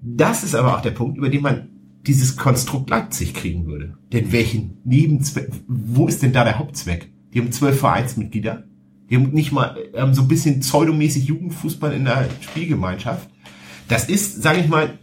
Das 0.03 0.45
ist 0.45 0.55
aber 0.55 0.77
auch 0.77 0.83
der 0.83 0.91
Punkt, 0.91 1.17
über 1.17 1.31
den 1.31 1.41
man 1.41 1.69
dieses 2.07 2.37
Konstrukt 2.37 2.91
Leipzig 2.91 3.35
kriegen 3.35 3.67
würde. 3.67 3.97
Denn 4.13 4.33
welchen 4.33 4.79
Nebenzweck, 4.85 5.49
wo 5.67 6.07
ist 6.07 6.23
denn 6.23 6.33
da 6.33 6.45
der 6.45 6.59
Hauptzweck? 6.59 7.11
Die 7.33 7.41
haben 7.41 7.53
zwölf 7.53 7.81
Vereinsmitglieder. 7.81 8.65
Die 9.11 9.17
haben 9.17 9.31
nicht 9.31 9.53
mal, 9.53 9.77
haben 9.97 10.15
so 10.15 10.23
ein 10.23 10.29
bisschen 10.29 10.61
pseudomäßig 10.61 11.25
Jugendfußball 11.25 11.93
in 11.93 12.05
der 12.05 12.29
Spielgemeinschaft. 12.41 13.29
Das 13.89 14.09
ist, 14.09 14.43
sage 14.43 14.61
ich 14.61 14.69
mal, 14.69 14.99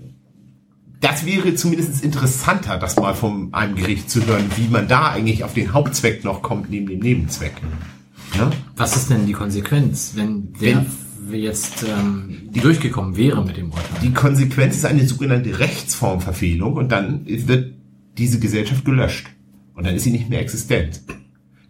das 1.01 1.25
wäre 1.25 1.55
zumindest 1.55 2.03
interessanter, 2.03 2.77
das 2.77 2.95
mal 2.95 3.15
von 3.15 3.53
einem 3.53 3.75
Gericht 3.75 4.09
zu 4.09 4.25
hören, 4.25 4.45
wie 4.55 4.67
man 4.67 4.87
da 4.87 5.11
eigentlich 5.11 5.43
auf 5.43 5.53
den 5.53 5.73
Hauptzweck 5.73 6.23
noch 6.23 6.41
kommt, 6.41 6.69
neben 6.69 6.87
dem 6.87 6.99
Nebenzweck. 6.99 7.53
Ja? 8.37 8.51
Was 8.75 8.95
ist 8.95 9.09
denn 9.09 9.25
die 9.25 9.33
Konsequenz, 9.33 10.13
wenn 10.15 10.53
der 10.53 10.85
jetzt 11.37 11.83
ähm, 11.83 12.49
durchgekommen 12.53 13.17
wäre 13.17 13.43
mit 13.43 13.57
dem 13.57 13.71
Urteil? 13.71 14.01
Die 14.03 14.13
Konsequenz 14.13 14.75
ist 14.77 14.85
eine 14.85 15.05
sogenannte 15.07 15.59
Rechtsformverfehlung 15.59 16.73
und 16.73 16.91
dann 16.91 17.25
wird 17.25 17.73
diese 18.17 18.39
Gesellschaft 18.39 18.85
gelöscht. 18.85 19.27
Und 19.73 19.85
dann 19.85 19.95
ist 19.95 20.03
sie 20.03 20.11
nicht 20.11 20.29
mehr 20.29 20.41
existent. 20.41 21.01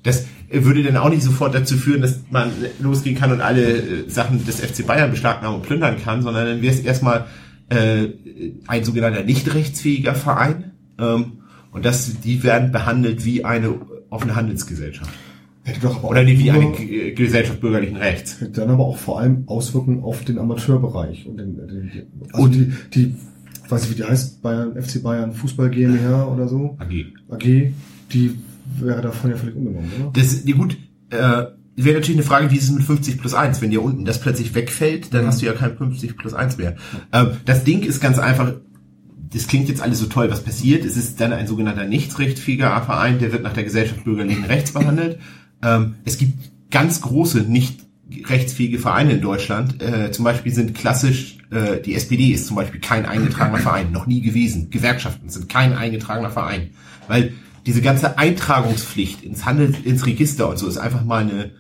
Das 0.04 0.26
würde 0.52 0.84
dann 0.84 0.98
auch 0.98 1.10
nicht 1.10 1.24
sofort 1.24 1.56
dazu 1.56 1.78
führen, 1.78 2.02
dass 2.02 2.20
man 2.30 2.52
losgehen 2.80 3.18
kann 3.18 3.32
und 3.32 3.42
alle 3.42 3.78
äh, 3.78 4.10
Sachen 4.10 4.46
des 4.46 4.60
FC 4.60 4.86
Bayern 4.86 5.12
beschlagnahmen 5.12 5.60
und 5.60 5.66
plündern 5.66 5.98
kann, 6.04 6.22
sondern 6.22 6.46
dann 6.46 6.62
wäre 6.62 6.74
es 6.74 6.82
erstmal 6.82 7.28
äh, 7.70 8.08
ein 8.68 8.84
sogenannter 8.84 9.24
nicht 9.24 9.54
rechtsfähiger 9.54 10.16
Verein. 10.16 10.72
Ähm, 11.00 11.34
und 11.72 11.86
das, 11.86 12.20
die 12.20 12.44
werden 12.44 12.72
behandelt 12.72 13.24
wie 13.24 13.46
eine 13.46 13.76
offene 14.10 14.36
Handelsgesellschaft. 14.36 15.12
Hätte 15.64 15.80
doch 15.82 15.98
aber 15.98 16.10
Oder 16.10 16.26
die 16.26 16.40
wie 16.40 16.50
eine 16.52 16.72
G- 16.72 17.12
Gesellschaft 17.12 17.62
bürgerlichen 17.62 17.98
Rechts. 17.98 18.42
Hätte 18.42 18.62
dann 18.62 18.72
aber 18.72 18.84
auch 18.86 18.98
vor 18.98 19.20
allem 19.20 19.44
Auswirkungen 19.48 20.02
auf 20.04 20.24
den 20.24 20.40
Amateurbereich 20.40 21.28
und 21.28 21.38
den, 21.38 21.56
den 21.56 21.92
die, 21.94 22.04
also 22.34 22.44
Und- 22.46 22.54
die, 22.56 22.72
die, 22.94 23.16
weiß 23.70 23.84
ich 23.86 23.92
wie 23.92 23.96
die 23.96 24.04
heißt, 24.04 24.42
Bayern, 24.42 24.82
FC 24.82 25.02
Bayern 25.04 25.34
Fußball 25.34 25.70
GmbH 25.70 26.26
oder 26.28 26.48
so, 26.48 26.78
AG. 26.80 27.06
AG, 27.30 27.74
die 28.12 28.32
wäre 28.80 29.02
davon 29.02 29.30
ja 29.32 29.38
völlig 29.38 29.56
unbenommen, 29.56 29.90
oder? 30.00 30.12
Das, 30.14 30.44
die 30.44 30.54
gut, 30.54 30.78
äh, 31.12 31.18
wäre 31.76 31.96
natürlich 31.96 32.18
eine 32.18 32.24
Frage, 32.24 32.50
wie 32.52 32.56
ist 32.58 32.64
es 32.64 32.72
mit 32.72 32.84
50 32.84 33.20
plus 33.20 33.34
1? 33.34 33.62
Wenn 33.62 33.70
dir 33.70 33.82
unten 33.84 34.04
das 34.04 34.20
plötzlich 34.20 34.54
wegfällt, 34.56 35.14
dann 35.14 35.26
hast 35.28 35.42
du 35.42 35.46
ja 35.46 35.54
kein 35.54 35.78
50 35.78 36.18
plus 36.18 36.34
1 36.34 36.58
mehr. 36.58 36.76
Ähm, 37.14 37.28
das 37.46 37.64
Ding 37.64 37.82
ist 37.84 38.02
ganz 38.02 38.18
einfach, 38.18 38.54
das 39.34 39.48
klingt 39.48 39.70
jetzt 39.70 39.82
alles 39.82 40.00
so 40.00 40.08
toll, 40.08 40.30
was 40.30 40.42
passiert. 40.44 40.84
Es 40.84 40.98
ist 40.98 41.22
dann 41.22 41.32
ein 41.32 41.48
sogenannter 41.48 41.86
nichtsrechtfähiger 41.86 42.82
Verein, 42.82 43.20
der 43.20 43.32
wird 43.32 43.44
nach 43.44 43.54
der 43.54 43.64
Gesellschaft 43.64 44.04
bürgerlichen 44.04 44.44
Rechts 44.44 44.72
behandelt. 44.74 45.20
Ähm, 45.64 45.96
es 46.06 46.18
gibt 46.18 46.34
ganz 46.72 47.02
große 47.02 47.42
nicht 47.42 47.80
rechtsfähige 48.26 48.80
Vereine 48.80 49.14
in 49.14 49.22
Deutschland. 49.22 49.82
Äh, 49.82 50.12
zum 50.12 50.26
Beispiel 50.26 50.54
sind 50.54 50.76
klassisch, 50.76 51.38
äh, 51.52 51.82
die 51.82 51.96
SPD 51.96 52.32
ist 52.32 52.48
zum 52.48 52.56
Beispiel 52.56 52.80
kein 52.80 53.06
eingetragener 53.06 53.58
Verein, 53.60 53.92
noch 53.92 54.08
nie 54.08 54.22
gewesen. 54.22 54.70
Gewerkschaften 54.70 55.30
sind 55.30 55.50
kein 55.50 55.74
eingetragener 55.74 56.30
Verein. 56.30 56.72
Weil 57.08 57.34
diese 57.66 57.82
ganze 57.82 58.18
Eintragungspflicht 58.18 59.24
ins 59.24 59.46
Handel, 59.46 59.74
ins 59.84 60.06
Register 60.06 60.50
und 60.50 60.58
so 60.58 60.68
ist 60.68 60.78
einfach 60.78 61.06
mal 61.06 61.24
eine, 61.24 61.52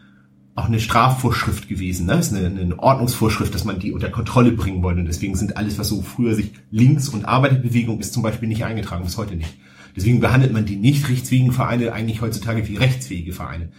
auch 0.56 0.66
eine 0.66 0.80
Strafvorschrift 0.80 1.70
gewesen. 1.70 2.08
Ne? 2.08 2.14
Das 2.14 2.32
ist 2.32 2.38
eine, 2.38 2.60
eine 2.60 2.80
Ordnungsvorschrift, 2.80 3.54
dass 3.54 3.66
man 3.66 3.80
die 3.80 3.92
unter 3.92 4.10
Kontrolle 4.10 4.52
bringen 4.52 4.84
wollte. 4.84 5.00
Und 5.00 5.06
deswegen 5.06 5.36
sind 5.36 5.58
alles, 5.58 5.78
was 5.78 5.90
so 5.90 6.02
früher 6.02 6.36
sich 6.36 6.52
Links- 6.72 7.10
und 7.10 7.26
Arbeiterbewegung 7.26 8.00
ist, 8.00 8.14
zum 8.14 8.24
Beispiel 8.24 8.50
nicht 8.50 8.66
eingetragen, 8.66 9.04
bis 9.04 9.18
heute 9.18 9.36
nicht. 9.36 9.56
Deswegen 9.96 10.22
behandelt 10.22 10.54
man 10.54 10.66
die 10.66 10.78
nicht 10.78 11.10
rechtsfähigen 11.10 11.52
Vereine 11.52 11.92
eigentlich 11.92 12.22
heutzutage 12.22 12.68
wie 12.68 12.78
rechtsfähige 12.78 13.34
Vereine. 13.34 13.70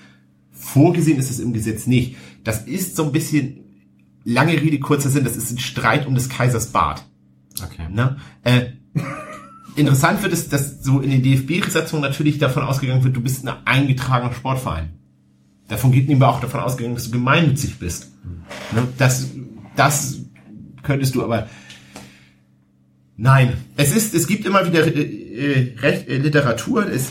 Vorgesehen 0.63 1.19
ist 1.19 1.31
es 1.31 1.41
im 1.41 1.53
Gesetz 1.53 1.89
nicht. 1.89 2.17
Das 2.45 2.63
ist 2.63 2.95
so 2.95 3.05
ein 3.05 3.13
bisschen, 3.13 3.65
lange 4.25 4.53
Rede, 4.53 4.79
kurzer 4.79 5.11
Sinn, 5.11 5.25
das 5.25 5.37
ist 5.37 5.51
ein 5.51 5.59
Streit 5.59 6.07
um 6.07 6.15
des 6.15 6.29
Kaisers 6.29 6.69
Bart. 6.69 7.05
Okay. 7.63 7.89
Ne? 7.91 8.17
Äh, 8.45 8.67
interessant 9.75 10.23
wird 10.23 10.33
es, 10.33 10.49
dass 10.49 10.83
so 10.83 11.01
in 11.01 11.11
den 11.11 11.23
DFB-Gesetzungen 11.23 12.03
natürlich 12.03 12.39
davon 12.39 12.63
ausgegangen 12.63 13.03
wird, 13.03 13.17
du 13.17 13.21
bist 13.21 13.47
ein 13.47 13.55
eingetragener 13.65 14.33
Sportverein. 14.33 14.91
Davon 15.67 15.91
geht 15.91 16.09
nämlich 16.09 16.27
auch 16.27 16.41
davon 16.41 16.61
ausgegangen, 16.61 16.95
dass 16.95 17.07
du 17.07 17.11
gemeinnützig 17.11 17.79
bist. 17.79 18.13
Ne? 18.73 18.87
Das, 18.99 19.31
das 19.75 20.21
könntest 20.85 21.17
du 21.17 21.25
aber. 21.25 21.49
Nein, 23.17 23.55
es 23.77 23.95
ist, 23.95 24.15
es 24.15 24.29
gibt 24.29 24.47
immer 24.47 24.67
wieder 24.67 24.87
äh, 25.33 25.75
Recht, 25.81 26.09
äh, 26.09 26.19
Literatur, 26.19 26.87
es, 26.89 27.11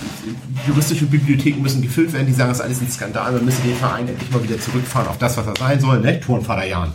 juristische 0.68 1.06
Bibliotheken 1.06 1.61
müssen 1.61 1.81
gefüllt 1.81 2.14
werden, 2.14 2.27
die 2.27 2.34
sagen, 2.34 2.49
das 2.49 2.60
ist 2.60 2.64
alles 2.65 2.81
ein 2.81 2.89
Skandal, 2.89 3.34
wir 3.34 3.41
müssen 3.41 3.64
den 3.64 3.76
Verein 3.76 4.07
endlich 4.07 4.31
mal 4.31 4.43
wieder 4.43 4.60
zurückfahren 4.60 5.07
auf 5.07 5.18
das, 5.18 5.38
was 5.38 5.48
er 5.48 5.56
sein 5.57 5.80
soll, 5.80 5.99
ne? 6.02 6.19
Turnvater 6.19 6.65
Jan. 6.65 6.93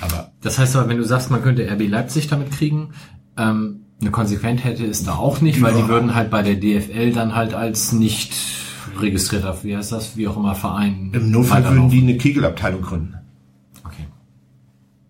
Aber 0.00 0.32
Das 0.40 0.58
heißt 0.58 0.76
aber, 0.76 0.88
wenn 0.88 0.96
du 0.96 1.04
sagst, 1.04 1.30
man 1.30 1.42
könnte 1.42 1.68
RB 1.70 1.88
Leipzig 1.88 2.28
damit 2.28 2.50
kriegen, 2.52 2.90
ähm, 3.36 3.80
eine 4.00 4.10
Konsequenz 4.10 4.64
hätte 4.64 4.86
es 4.86 5.04
da 5.04 5.14
auch 5.16 5.40
nicht, 5.42 5.60
weil 5.60 5.74
die 5.74 5.86
würden 5.88 6.14
halt 6.14 6.30
bei 6.30 6.42
der 6.42 6.54
DFL 6.56 7.12
dann 7.12 7.34
halt 7.34 7.52
als 7.52 7.92
nicht 7.92 8.32
registrierter, 8.98 9.58
wie 9.62 9.76
heißt 9.76 9.92
das, 9.92 10.16
wie 10.16 10.26
auch 10.26 10.36
immer, 10.38 10.54
Verein 10.54 11.10
im 11.12 11.30
Notfall 11.30 11.64
würden 11.64 11.90
die 11.90 12.00
eine 12.02 12.16
Kegelabteilung 12.16 12.80
gründen. 12.80 13.14
Okay. 13.84 14.06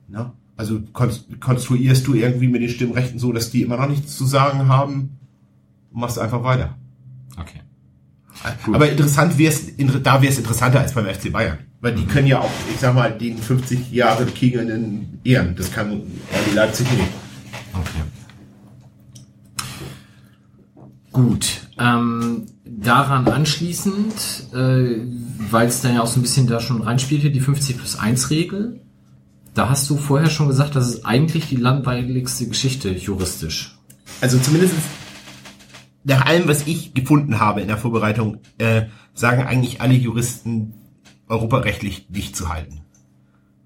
Ne? 0.09 0.32
Also 0.56 0.81
konst- 0.93 1.39
konstruierst 1.40 2.06
du 2.06 2.14
irgendwie 2.14 2.48
mit 2.48 2.62
den 2.62 2.68
Stimmrechten 2.68 3.18
so, 3.20 3.32
dass 3.32 3.51
die 3.51 3.62
immer 3.62 3.77
noch 3.77 3.89
nichts 3.89 4.16
zu 4.16 4.27
sagen 4.27 4.66
haben 4.68 5.19
und 5.91 6.01
machst 6.01 6.19
einfach 6.19 6.43
weiter. 6.43 6.77
Okay. 7.37 7.61
Aber 8.73 8.91
interessant 8.91 9.37
wär's, 9.39 9.61
in, 9.61 10.03
da 10.03 10.23
wäre 10.23 10.33
es 10.33 10.39
interessanter 10.39 10.81
als 10.81 10.95
beim 10.95 11.07
FC 11.07 11.31
Bayern. 11.33 11.59
Weil 11.81 11.95
die 11.95 12.05
können 12.05 12.27
ja 12.27 12.41
auch, 12.41 12.51
ich 12.73 12.79
sag 12.79 12.95
mal, 12.95 13.11
den 13.11 13.39
50 13.39 13.91
Jahre 13.91 14.27
kegelnden 14.27 15.21
ehren. 15.25 15.55
Das 15.57 15.73
kann 15.73 15.93
RB 15.93 16.55
Leipzig 16.55 16.91
nicht. 16.93 17.09
Okay. 17.73 18.03
Gut. 21.12 21.69
Ähm, 21.79 22.47
daran 22.65 23.27
anschließend, 23.27 24.15
äh, 24.53 25.01
weil 25.51 25.69
es 25.69 25.81
dann 25.81 25.95
ja 25.95 26.03
auch 26.03 26.07
so 26.07 26.21
ein 26.21 26.23
bisschen 26.23 26.47
da 26.47 26.61
schon 26.61 26.83
reinspielte, 26.83 27.31
die 27.31 27.41
50 27.41 27.79
plus 27.79 27.99
1 27.99 28.31
Regel. 28.31 28.81
Da 29.55 29.69
hast 29.69 29.89
du 29.91 29.97
vorher 29.97 30.31
schon 30.31 30.49
gesagt, 30.49 30.77
das 30.77 30.89
ist 30.89 31.05
eigentlich 31.05 31.49
die 31.49 31.57
langweiligste 31.57 32.47
Geschichte 32.47 32.91
juristisch. 32.91 33.79
Also 34.21 34.39
zumindest 34.39 34.75
nach 36.05 36.24
allem, 36.27 36.48
was 36.48 36.66
ich 36.66 36.94
gefunden 36.94 37.40
habe 37.40 37.60
in 37.60 37.68
der 37.68 37.77
Vorbereitung, 37.77 38.39
äh, 38.59 38.82
sagen 39.14 39.43
eigentlich 39.43 39.81
alle 39.81 39.94
Juristen, 39.94 40.74
europarechtlich 41.28 42.09
nicht 42.10 42.35
zu 42.35 42.48
halten. 42.48 42.81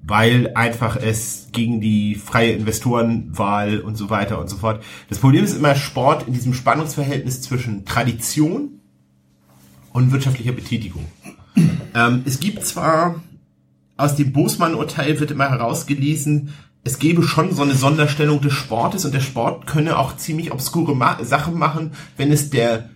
Weil 0.03 0.53
einfach 0.55 0.97
es 0.97 1.49
gegen 1.53 1.81
die 1.81 2.15
freie 2.15 2.53
Investorenwahl 2.53 3.81
und 3.81 3.97
so 3.97 4.11
weiter 4.11 4.39
und 4.39 4.51
so 4.51 4.57
fort. 4.57 4.83
Das 5.09 5.19
Problem 5.19 5.45
ist 5.45 5.57
immer 5.57 5.75
Sport 5.75 6.29
in 6.29 6.35
diesem 6.35 6.53
Spannungsverhältnis 6.53 7.41
zwischen 7.41 7.87
Tradition 7.87 8.81
und 9.93 10.13
wirtschaftlicher 10.13 10.53
Betätigung. 10.53 11.07
Ähm, 11.95 12.23
es 12.27 12.41
gibt 12.41 12.67
zwar 12.67 13.23
aus 13.97 14.17
dem 14.17 14.33
Bosmann-Urteil 14.33 15.21
wird 15.21 15.31
immer 15.31 15.49
herausgelesen, 15.49 16.53
es 16.85 16.99
gäbe 16.99 17.23
schon 17.23 17.55
so 17.55 17.63
eine 17.63 17.75
Sonderstellung 17.75 18.43
des 18.43 18.53
Sportes 18.53 19.05
und 19.07 19.15
der 19.15 19.21
Sport 19.21 19.67
könne 19.67 19.99
auch 19.99 20.17
ziemlich 20.17 20.53
obskure 20.53 20.95
Ma 20.95 21.19
Sachen 21.25 21.59
machen, 21.59 21.93
wenn 22.19 22.31
es 22.31 22.51
der 22.51 22.91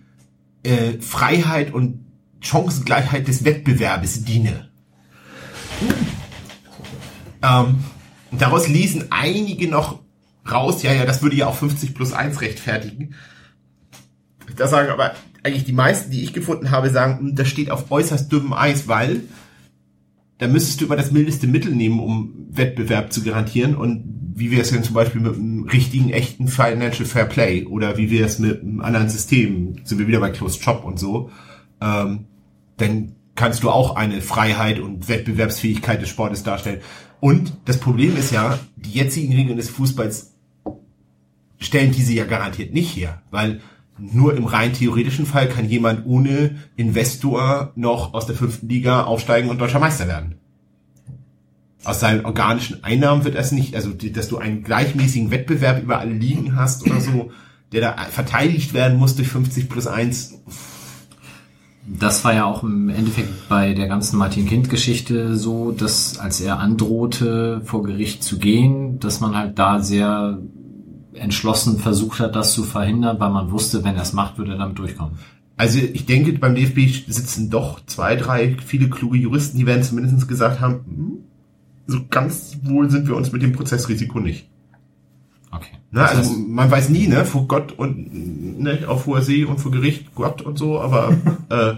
äh, 0.62 0.98
Freiheit 1.00 1.72
und 1.72 2.04
Chancengleichheit 2.40 3.26
des 3.26 3.44
Wettbewerbes 3.44 4.24
diene. 4.24 4.68
Ähm, 7.42 7.84
daraus 8.30 8.68
lesen 8.68 9.06
einige 9.10 9.68
noch 9.68 10.00
raus, 10.50 10.82
ja, 10.82 10.92
ja, 10.92 11.06
das 11.06 11.22
würde 11.22 11.36
ja 11.36 11.46
auch 11.46 11.56
50 11.56 11.94
plus 11.94 12.12
1 12.12 12.40
rechtfertigen. 12.42 13.14
Da 14.56 14.66
sagen 14.66 14.90
aber 14.90 15.12
eigentlich 15.42 15.64
die 15.64 15.72
meisten, 15.72 16.10
die 16.10 16.22
ich 16.22 16.32
gefunden 16.32 16.70
habe, 16.70 16.90
sagen, 16.90 17.18
hm, 17.18 17.36
das 17.36 17.48
steht 17.48 17.70
auf 17.70 17.90
äußerst 17.90 18.30
dünnem 18.30 18.52
Eis, 18.52 18.88
weil 18.88 19.22
da 20.38 20.46
müsstest 20.46 20.80
du 20.80 20.86
immer 20.86 20.96
das 20.96 21.10
mildeste 21.10 21.46
Mittel 21.46 21.74
nehmen, 21.74 22.00
um 22.00 22.46
Wettbewerb 22.50 23.12
zu 23.12 23.22
garantieren. 23.22 23.74
Und 23.74 24.04
wie 24.34 24.50
wäre 24.50 24.62
es 24.62 24.70
denn 24.70 24.84
zum 24.84 24.94
Beispiel 24.94 25.20
mit 25.20 25.34
einem 25.34 25.64
richtigen, 25.64 26.10
echten 26.10 26.46
Financial 26.46 27.04
Fair 27.04 27.24
Play? 27.24 27.64
Oder 27.64 27.96
wie 27.98 28.10
wäre 28.10 28.26
es 28.26 28.38
mit 28.38 28.62
einem 28.62 28.80
anderen 28.80 29.08
System? 29.08 29.76
Sind 29.84 29.98
wir 29.98 30.06
wieder 30.06 30.20
bei 30.20 30.30
Closed 30.30 30.62
Shop 30.62 30.84
und 30.84 30.98
so? 30.98 31.30
Ähm, 31.80 32.26
dann 32.76 33.16
kannst 33.34 33.62
du 33.62 33.70
auch 33.70 33.96
eine 33.96 34.20
Freiheit 34.20 34.78
und 34.78 35.08
Wettbewerbsfähigkeit 35.08 36.00
des 36.00 36.08
Sportes 36.08 36.44
darstellen. 36.44 36.80
Und 37.20 37.52
das 37.64 37.78
Problem 37.78 38.16
ist 38.16 38.30
ja, 38.30 38.58
die 38.76 38.92
jetzigen 38.92 39.32
Regeln 39.32 39.56
des 39.56 39.70
Fußballs 39.70 40.34
stellen 41.58 41.90
diese 41.90 42.14
ja 42.14 42.24
garantiert 42.24 42.72
nicht 42.72 42.96
her, 42.96 43.22
weil 43.32 43.60
nur 43.98 44.36
im 44.36 44.44
rein 44.44 44.72
theoretischen 44.72 45.26
Fall 45.26 45.48
kann 45.48 45.68
jemand 45.68 46.06
ohne 46.06 46.56
Investor 46.76 47.72
noch 47.74 48.14
aus 48.14 48.26
der 48.26 48.36
fünften 48.36 48.68
Liga 48.68 49.04
aufsteigen 49.04 49.50
und 49.50 49.60
deutscher 49.60 49.80
Meister 49.80 50.08
werden. 50.08 50.36
Aus 51.84 52.00
seinen 52.00 52.24
organischen 52.24 52.82
Einnahmen 52.84 53.24
wird 53.24 53.36
das 53.36 53.52
nicht, 53.52 53.74
also 53.74 53.90
dass 53.92 54.28
du 54.28 54.38
einen 54.38 54.62
gleichmäßigen 54.62 55.30
Wettbewerb 55.30 55.82
über 55.82 55.98
alle 55.98 56.12
Ligen 56.12 56.56
hast 56.56 56.84
oder 56.84 57.00
so, 57.00 57.30
der 57.72 57.80
da 57.80 57.96
verteidigt 58.10 58.74
werden 58.74 58.98
muss 58.98 59.16
durch 59.16 59.28
50 59.28 59.68
plus 59.68 59.86
1. 59.86 60.40
Das 61.86 62.22
war 62.24 62.34
ja 62.34 62.44
auch 62.44 62.62
im 62.62 62.90
Endeffekt 62.90 63.48
bei 63.48 63.72
der 63.72 63.88
ganzen 63.88 64.18
Martin-Kind-Geschichte 64.18 65.36
so, 65.36 65.72
dass 65.72 66.18
als 66.18 66.40
er 66.40 66.58
androhte, 66.58 67.62
vor 67.64 67.82
Gericht 67.82 68.22
zu 68.22 68.38
gehen, 68.38 68.98
dass 69.00 69.20
man 69.20 69.34
halt 69.34 69.58
da 69.58 69.80
sehr 69.80 70.38
entschlossen 71.20 71.78
versucht 71.78 72.20
hat, 72.20 72.36
das 72.36 72.52
zu 72.52 72.64
verhindern, 72.64 73.18
weil 73.20 73.30
man 73.30 73.50
wusste, 73.50 73.84
wenn 73.84 73.96
er 73.96 74.02
es 74.02 74.12
macht, 74.12 74.38
würde 74.38 74.52
er 74.52 74.58
damit 74.58 74.78
durchkommen. 74.78 75.18
Also 75.56 75.78
ich 75.78 76.06
denke, 76.06 76.32
beim 76.34 76.54
DFB 76.54 77.10
sitzen 77.10 77.50
doch 77.50 77.84
zwei, 77.86 78.14
drei 78.16 78.56
viele 78.64 78.88
kluge 78.88 79.18
Juristen, 79.18 79.58
die 79.58 79.66
werden 79.66 79.82
zumindest 79.82 80.28
gesagt 80.28 80.60
haben, 80.60 80.80
hm, 80.86 81.18
so 81.86 82.00
ganz 82.08 82.58
wohl 82.62 82.90
sind 82.90 83.08
wir 83.08 83.16
uns 83.16 83.32
mit 83.32 83.42
dem 83.42 83.52
Prozessrisiko 83.52 84.20
nicht. 84.20 84.48
Ne, 85.90 86.00
Das 86.02 86.10
also 86.16 86.30
heißt- 86.30 86.48
man 86.48 86.70
weiß 86.70 86.90
nie, 86.90 87.06
ne, 87.06 87.24
vor 87.24 87.48
Gott 87.48 87.72
und 87.72 88.60
ne, 88.60 88.80
auf 88.86 89.06
hoher 89.06 89.22
See 89.22 89.44
und 89.44 89.58
vor 89.58 89.72
Gericht 89.72 90.14
Gott 90.14 90.42
und 90.42 90.58
so, 90.58 90.80
aber 90.80 91.16
äh, 91.48 91.74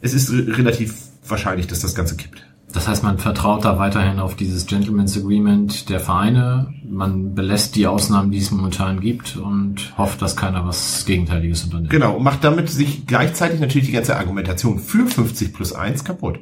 es 0.00 0.14
ist 0.14 0.32
re 0.32 0.56
relativ 0.56 0.94
wahrscheinlich, 1.28 1.66
dass 1.66 1.80
das 1.80 1.94
Ganze 1.94 2.16
kippt. 2.16 2.46
Das 2.72 2.86
heißt, 2.86 3.02
man 3.02 3.18
vertraut 3.18 3.64
da 3.64 3.78
weiterhin 3.78 4.20
auf 4.20 4.36
dieses 4.36 4.66
Gentleman's 4.66 5.16
Agreement 5.16 5.88
der 5.88 6.00
Vereine. 6.00 6.72
Man 6.88 7.34
belässt 7.34 7.74
die 7.74 7.86
Ausnahmen, 7.86 8.30
die 8.30 8.38
es 8.38 8.50
momentan 8.50 9.00
gibt 9.00 9.36
und 9.36 9.96
hofft, 9.98 10.22
dass 10.22 10.36
keiner 10.36 10.64
was 10.66 11.04
Gegenteiliges 11.04 11.64
unternimmt. 11.64 11.90
Genau, 11.90 12.16
und 12.16 12.22
macht 12.22 12.44
damit 12.44 12.68
sich 12.68 13.06
gleichzeitig 13.06 13.60
natürlich 13.60 13.88
die 13.88 13.94
ganze 13.94 14.16
Argumentation 14.16 14.78
für 14.78 15.06
50 15.06 15.52
plus 15.52 15.72
1 15.72 16.04
kaputt. 16.04 16.38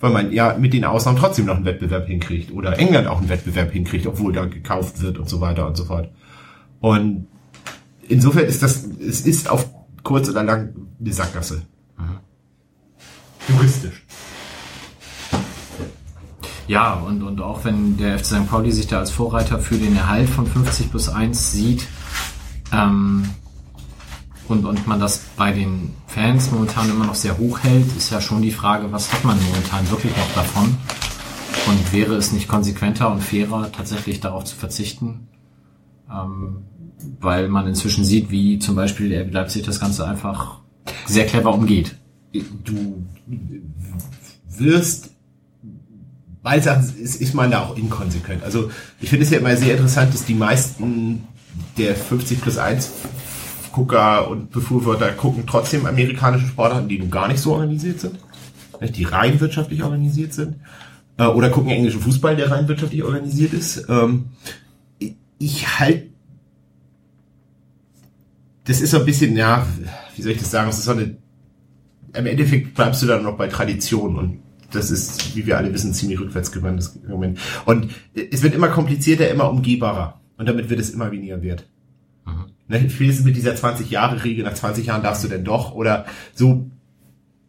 Weil 0.00 0.12
man 0.12 0.32
ja 0.32 0.56
mit 0.56 0.72
den 0.72 0.84
Ausnahmen 0.84 1.18
trotzdem 1.18 1.44
noch 1.46 1.56
einen 1.56 1.64
Wettbewerb 1.64 2.06
hinkriegt 2.06 2.52
oder 2.52 2.78
England 2.78 3.08
auch 3.08 3.18
einen 3.18 3.28
Wettbewerb 3.28 3.72
hinkriegt, 3.72 4.06
obwohl 4.06 4.32
da 4.32 4.46
gekauft 4.46 5.02
wird 5.02 5.18
und 5.18 5.28
so 5.28 5.40
weiter 5.40 5.66
und 5.66 5.76
so 5.76 5.84
fort. 5.84 6.10
Und 6.80 7.26
insofern 8.08 8.44
ist 8.44 8.62
das, 8.62 8.84
es 8.84 9.22
ist 9.22 9.50
auf 9.50 9.68
kurz 10.04 10.28
oder 10.30 10.44
lang 10.44 10.74
eine 11.00 11.12
Sackgasse. 11.12 11.62
Juristisch. 13.48 14.04
Ja, 16.68 16.94
und, 16.94 17.22
und 17.22 17.40
auch 17.40 17.64
wenn 17.64 17.96
der 17.96 18.18
FC 18.18 18.26
St. 18.26 18.48
Pauli 18.48 18.70
sich 18.70 18.86
da 18.86 18.98
als 18.98 19.10
Vorreiter 19.10 19.58
für 19.58 19.76
den 19.76 19.96
Erhalt 19.96 20.28
von 20.28 20.46
50 20.46 20.90
plus 20.90 21.08
1 21.08 21.52
sieht, 21.52 21.88
ähm, 22.72 23.24
und, 24.48 24.64
und 24.64 24.86
man 24.86 25.00
das 25.00 25.24
bei 25.36 25.52
den 25.52 25.90
Fans 26.06 26.50
momentan 26.50 26.88
immer 26.90 27.06
noch 27.06 27.14
sehr 27.14 27.38
hoch 27.38 27.60
hält, 27.60 27.86
ist 27.96 28.10
ja 28.10 28.20
schon 28.20 28.42
die 28.42 28.50
Frage, 28.50 28.90
was 28.92 29.12
hat 29.12 29.24
man 29.24 29.38
momentan 29.42 29.90
wirklich 29.90 30.16
noch 30.16 30.34
davon? 30.34 30.76
Und 31.66 31.92
wäre 31.92 32.14
es 32.14 32.32
nicht 32.32 32.48
konsequenter 32.48 33.10
und 33.10 33.22
fairer, 33.22 33.70
tatsächlich 33.72 34.20
darauf 34.20 34.44
zu 34.44 34.56
verzichten? 34.56 35.28
Ähm, 36.10 36.62
weil 37.20 37.48
man 37.48 37.66
inzwischen 37.66 38.04
sieht, 38.04 38.30
wie 38.30 38.58
zum 38.58 38.74
Beispiel 38.74 39.10
der 39.10 39.30
Leipzig 39.30 39.64
das 39.64 39.80
Ganze 39.80 40.06
einfach 40.06 40.60
sehr 41.06 41.26
clever 41.26 41.52
umgeht. 41.52 41.96
Du 42.64 43.04
wirst 44.48 45.10
meines 46.42 46.66
Erachtens 46.66 46.92
ist, 46.92 47.20
ist 47.20 47.34
man 47.34 47.50
da 47.50 47.64
auch 47.64 47.76
inkonsequent. 47.76 48.42
Also 48.42 48.70
ich 49.00 49.08
finde 49.10 49.24
es 49.24 49.30
ja 49.30 49.38
immer 49.38 49.56
sehr 49.56 49.72
interessant, 49.74 50.14
dass 50.14 50.24
die 50.24 50.34
meisten 50.34 51.24
der 51.76 51.94
50 51.94 52.40
plus 52.40 52.58
1 52.58 52.90
Gucker 53.72 54.28
und 54.28 54.50
Befürworter 54.50 55.12
gucken 55.12 55.44
trotzdem 55.46 55.86
amerikanische 55.86 56.46
Sportarten, 56.46 56.88
die 56.88 56.98
nun 56.98 57.10
gar 57.10 57.28
nicht 57.28 57.40
so 57.40 57.52
organisiert 57.54 58.00
sind, 58.00 58.18
die 58.80 59.04
rein 59.04 59.40
wirtschaftlich 59.40 59.82
organisiert 59.82 60.32
sind, 60.32 60.56
äh, 61.16 61.26
oder 61.26 61.50
gucken 61.50 61.70
englischen 61.70 62.00
Fußball, 62.00 62.36
der 62.36 62.50
rein 62.50 62.66
wirtschaftlich 62.68 63.02
organisiert 63.04 63.52
ist. 63.52 63.84
Ähm, 63.88 64.26
ich- 65.38 65.78
halte 65.78 66.08
das 68.64 68.80
ist 68.82 68.90
so 68.90 68.98
ein 68.98 69.06
bisschen, 69.06 69.34
ja, 69.36 69.66
wie 70.16 70.22
soll 70.22 70.32
ich 70.32 70.38
das 70.38 70.50
sagen, 70.50 70.68
es 70.68 70.78
ist 70.78 70.84
so 70.84 70.90
eine, 70.90 71.16
im 72.14 72.26
Endeffekt 72.26 72.74
bleibst 72.74 73.02
du 73.02 73.06
dann 73.06 73.22
noch 73.22 73.36
bei 73.36 73.48
Tradition 73.48 74.16
und 74.16 74.40
das 74.70 74.90
ist, 74.90 75.34
wie 75.36 75.46
wir 75.46 75.56
alle 75.56 75.72
wissen, 75.72 75.94
ziemlich 75.94 76.20
rückwärtsgewandtes 76.20 77.00
Argument. 77.06 77.38
Und 77.64 77.88
es 78.14 78.42
wird 78.42 78.54
immer 78.54 78.68
komplizierter, 78.68 79.30
immer 79.30 79.50
umgehbarer. 79.50 80.20
Und 80.36 80.48
damit 80.48 80.70
wird 80.70 80.80
es 80.80 80.90
immer 80.90 81.10
weniger 81.10 81.42
wert. 81.42 81.66
Ne, 82.68 82.88
spätestens 82.90 83.24
mit 83.24 83.36
dieser 83.36 83.54
20-Jahre-Regel, 83.54 84.44
nach 84.44 84.52
20 84.52 84.86
Jahren 84.86 85.02
darfst 85.02 85.24
du 85.24 85.28
denn 85.28 85.42
doch, 85.42 85.72
oder 85.74 86.04
so, 86.34 86.70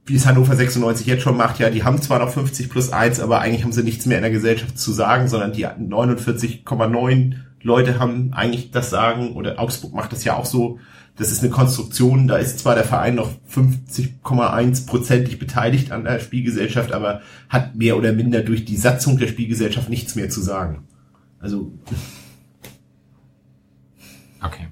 wie 0.06 0.16
es 0.16 0.26
Hannover 0.26 0.56
96 0.56 1.06
jetzt 1.06 1.24
schon 1.24 1.36
macht, 1.36 1.60
ja, 1.60 1.70
die 1.70 1.84
haben 1.84 2.02
zwar 2.02 2.20
noch 2.20 2.30
50 2.30 2.70
plus 2.70 2.94
1, 2.94 3.20
aber 3.20 3.42
eigentlich 3.42 3.64
haben 3.64 3.74
sie 3.74 3.84
nichts 3.84 4.06
mehr 4.06 4.18
in 4.18 4.24
der 4.24 4.32
Gesellschaft 4.32 4.80
zu 4.80 4.94
sagen, 4.94 5.28
sondern 5.28 5.52
die 5.52 5.68
49,9 5.68 7.36
Leute 7.62 8.00
haben 8.00 8.34
eigentlich 8.34 8.72
das 8.72 8.90
Sagen, 8.90 9.34
oder 9.36 9.60
Augsburg 9.60 9.94
macht 9.94 10.14
das 10.14 10.24
ja 10.24 10.38
auch 10.38 10.46
so, 10.46 10.80
das 11.20 11.32
ist 11.32 11.44
eine 11.44 11.52
Konstruktion, 11.52 12.28
da 12.28 12.38
ist 12.38 12.60
zwar 12.60 12.76
der 12.76 12.86
Verein 12.86 13.16
noch 13.16 13.30
50,1 13.54 14.88
prozentig 14.88 15.38
beteiligt 15.38 15.92
an 15.92 16.06
der 16.06 16.20
Spielgesellschaft, 16.20 16.94
aber 16.94 17.22
hat 17.50 17.76
mehr 17.76 17.98
oder 17.98 18.14
minder 18.14 18.42
durch 18.42 18.64
die 18.64 18.78
Satzung 18.78 19.18
der 19.18 19.28
Spielgesellschaft 19.28 19.90
nichts 19.90 20.16
mehr 20.16 20.30
zu 20.30 20.42
sagen. 20.42 20.88
Also, 21.42 21.74
Okay. 24.42 24.68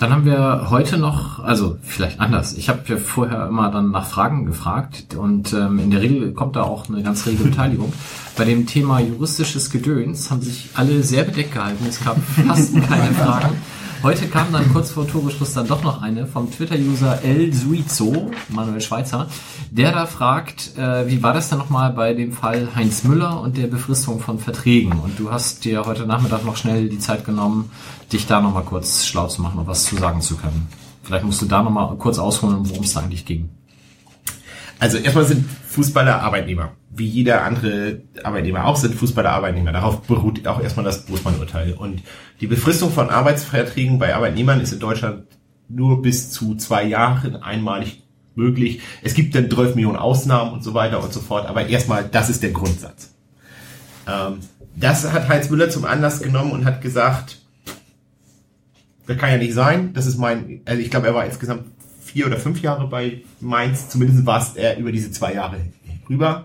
Dann 0.00 0.10
haben 0.12 0.24
wir 0.24 0.70
heute 0.70 0.96
noch, 0.96 1.40
also 1.40 1.76
vielleicht 1.82 2.20
anders. 2.20 2.54
Ich 2.54 2.70
habe 2.70 2.80
ja 2.86 2.96
vorher 2.96 3.46
immer 3.46 3.70
dann 3.70 3.90
nach 3.90 4.06
Fragen 4.06 4.46
gefragt 4.46 5.14
und 5.14 5.52
ähm, 5.52 5.78
in 5.78 5.90
der 5.90 6.00
Regel 6.00 6.32
kommt 6.32 6.56
da 6.56 6.62
auch 6.62 6.88
eine 6.88 7.02
ganz 7.02 7.26
rege 7.26 7.44
Beteiligung. 7.44 7.92
Bei 8.36 8.46
dem 8.46 8.66
Thema 8.66 8.98
juristisches 8.98 9.70
Gedöns 9.70 10.30
haben 10.30 10.40
sich 10.40 10.70
alle 10.74 11.02
sehr 11.02 11.24
bedeckt 11.24 11.52
gehalten. 11.52 11.84
Es 11.86 12.02
gab 12.02 12.16
fast 12.46 12.72
keine 12.88 13.12
Fragen. 13.14 13.58
Heute 14.02 14.28
kam 14.28 14.50
dann 14.50 14.72
kurz 14.72 14.92
vor 14.92 15.06
Toreschluss 15.06 15.52
dann 15.52 15.66
doch 15.66 15.82
noch 15.82 16.00
eine 16.00 16.26
vom 16.26 16.50
Twitter-User 16.50 17.22
El 17.22 17.52
Suizo, 17.52 18.30
Manuel 18.48 18.80
Schweizer, 18.80 19.28
der 19.70 19.92
da 19.92 20.06
fragt, 20.06 20.78
äh, 20.78 21.06
wie 21.06 21.22
war 21.22 21.34
das 21.34 21.50
denn 21.50 21.58
nochmal 21.58 21.92
bei 21.92 22.14
dem 22.14 22.32
Fall 22.32 22.68
Heinz 22.74 23.04
Müller 23.04 23.42
und 23.42 23.58
der 23.58 23.66
Befristung 23.66 24.18
von 24.18 24.38
Verträgen? 24.38 24.92
Und 24.92 25.18
du 25.18 25.30
hast 25.30 25.66
dir 25.66 25.84
heute 25.84 26.06
Nachmittag 26.06 26.46
noch 26.46 26.56
schnell 26.56 26.88
die 26.88 26.98
Zeit 26.98 27.26
genommen, 27.26 27.70
dich 28.10 28.26
da 28.26 28.40
nochmal 28.40 28.64
kurz 28.64 29.04
schlau 29.04 29.26
zu 29.26 29.42
machen 29.42 29.58
und 29.58 29.66
was 29.66 29.84
zu 29.84 29.96
sagen 29.96 30.22
zu 30.22 30.36
können. 30.36 30.68
Vielleicht 31.02 31.26
musst 31.26 31.42
du 31.42 31.46
da 31.46 31.62
nochmal 31.62 31.94
kurz 31.96 32.18
ausholen, 32.18 32.70
worum 32.70 32.84
es 32.84 32.94
da 32.94 33.00
eigentlich 33.00 33.26
ging. 33.26 33.50
Also 34.80 34.96
erstmal 34.96 35.26
sind 35.26 35.44
Fußballer 35.68 36.22
Arbeitnehmer. 36.22 36.72
Wie 36.90 37.06
jeder 37.06 37.44
andere 37.44 38.00
Arbeitnehmer 38.24 38.64
auch 38.64 38.76
sind 38.76 38.94
Fußballer 38.94 39.30
Arbeitnehmer. 39.30 39.72
Darauf 39.72 40.00
beruht 40.02 40.46
auch 40.46 40.60
erstmal 40.60 40.84
das 40.84 41.06
Großmann-Urteil. 41.06 41.74
Und 41.74 42.02
die 42.40 42.46
Befristung 42.46 42.90
von 42.90 43.10
Arbeitsverträgen 43.10 43.98
bei 43.98 44.14
Arbeitnehmern 44.14 44.60
ist 44.60 44.72
in 44.72 44.80
Deutschland 44.80 45.24
nur 45.68 46.02
bis 46.02 46.32
zu 46.32 46.56
zwei 46.56 46.82
Jahren 46.84 47.36
einmalig 47.36 48.02
möglich. 48.34 48.80
Es 49.02 49.14
gibt 49.14 49.34
dann 49.34 49.50
12 49.50 49.74
Millionen 49.74 49.98
Ausnahmen 49.98 50.52
und 50.52 50.64
so 50.64 50.72
weiter 50.72 51.04
und 51.04 51.12
so 51.12 51.20
fort. 51.20 51.46
Aber 51.46 51.66
erstmal, 51.66 52.04
das 52.04 52.30
ist 52.30 52.42
der 52.42 52.50
Grundsatz. 52.50 53.14
Ähm, 54.08 54.40
das 54.74 55.12
hat 55.12 55.28
Heinz 55.28 55.50
Müller 55.50 55.68
zum 55.68 55.84
Anlass 55.84 56.22
genommen 56.22 56.52
und 56.52 56.64
hat 56.64 56.80
gesagt, 56.80 57.38
das 59.06 59.18
kann 59.18 59.30
ja 59.30 59.36
nicht 59.36 59.52
sein. 59.52 59.92
Das 59.92 60.06
ist 60.06 60.16
mein, 60.16 60.62
also 60.64 60.80
ich 60.80 60.90
glaube, 60.90 61.06
er 61.06 61.14
war 61.14 61.26
insgesamt 61.26 61.64
vier 62.10 62.26
oder 62.26 62.36
fünf 62.36 62.60
Jahre 62.62 62.86
bei 62.88 63.22
Mainz. 63.40 63.88
Zumindest 63.88 64.26
war 64.26 64.40
es 64.40 64.56
er 64.56 64.78
über 64.78 64.92
diese 64.92 65.10
zwei 65.12 65.34
Jahre 65.34 65.60
rüber. 66.08 66.44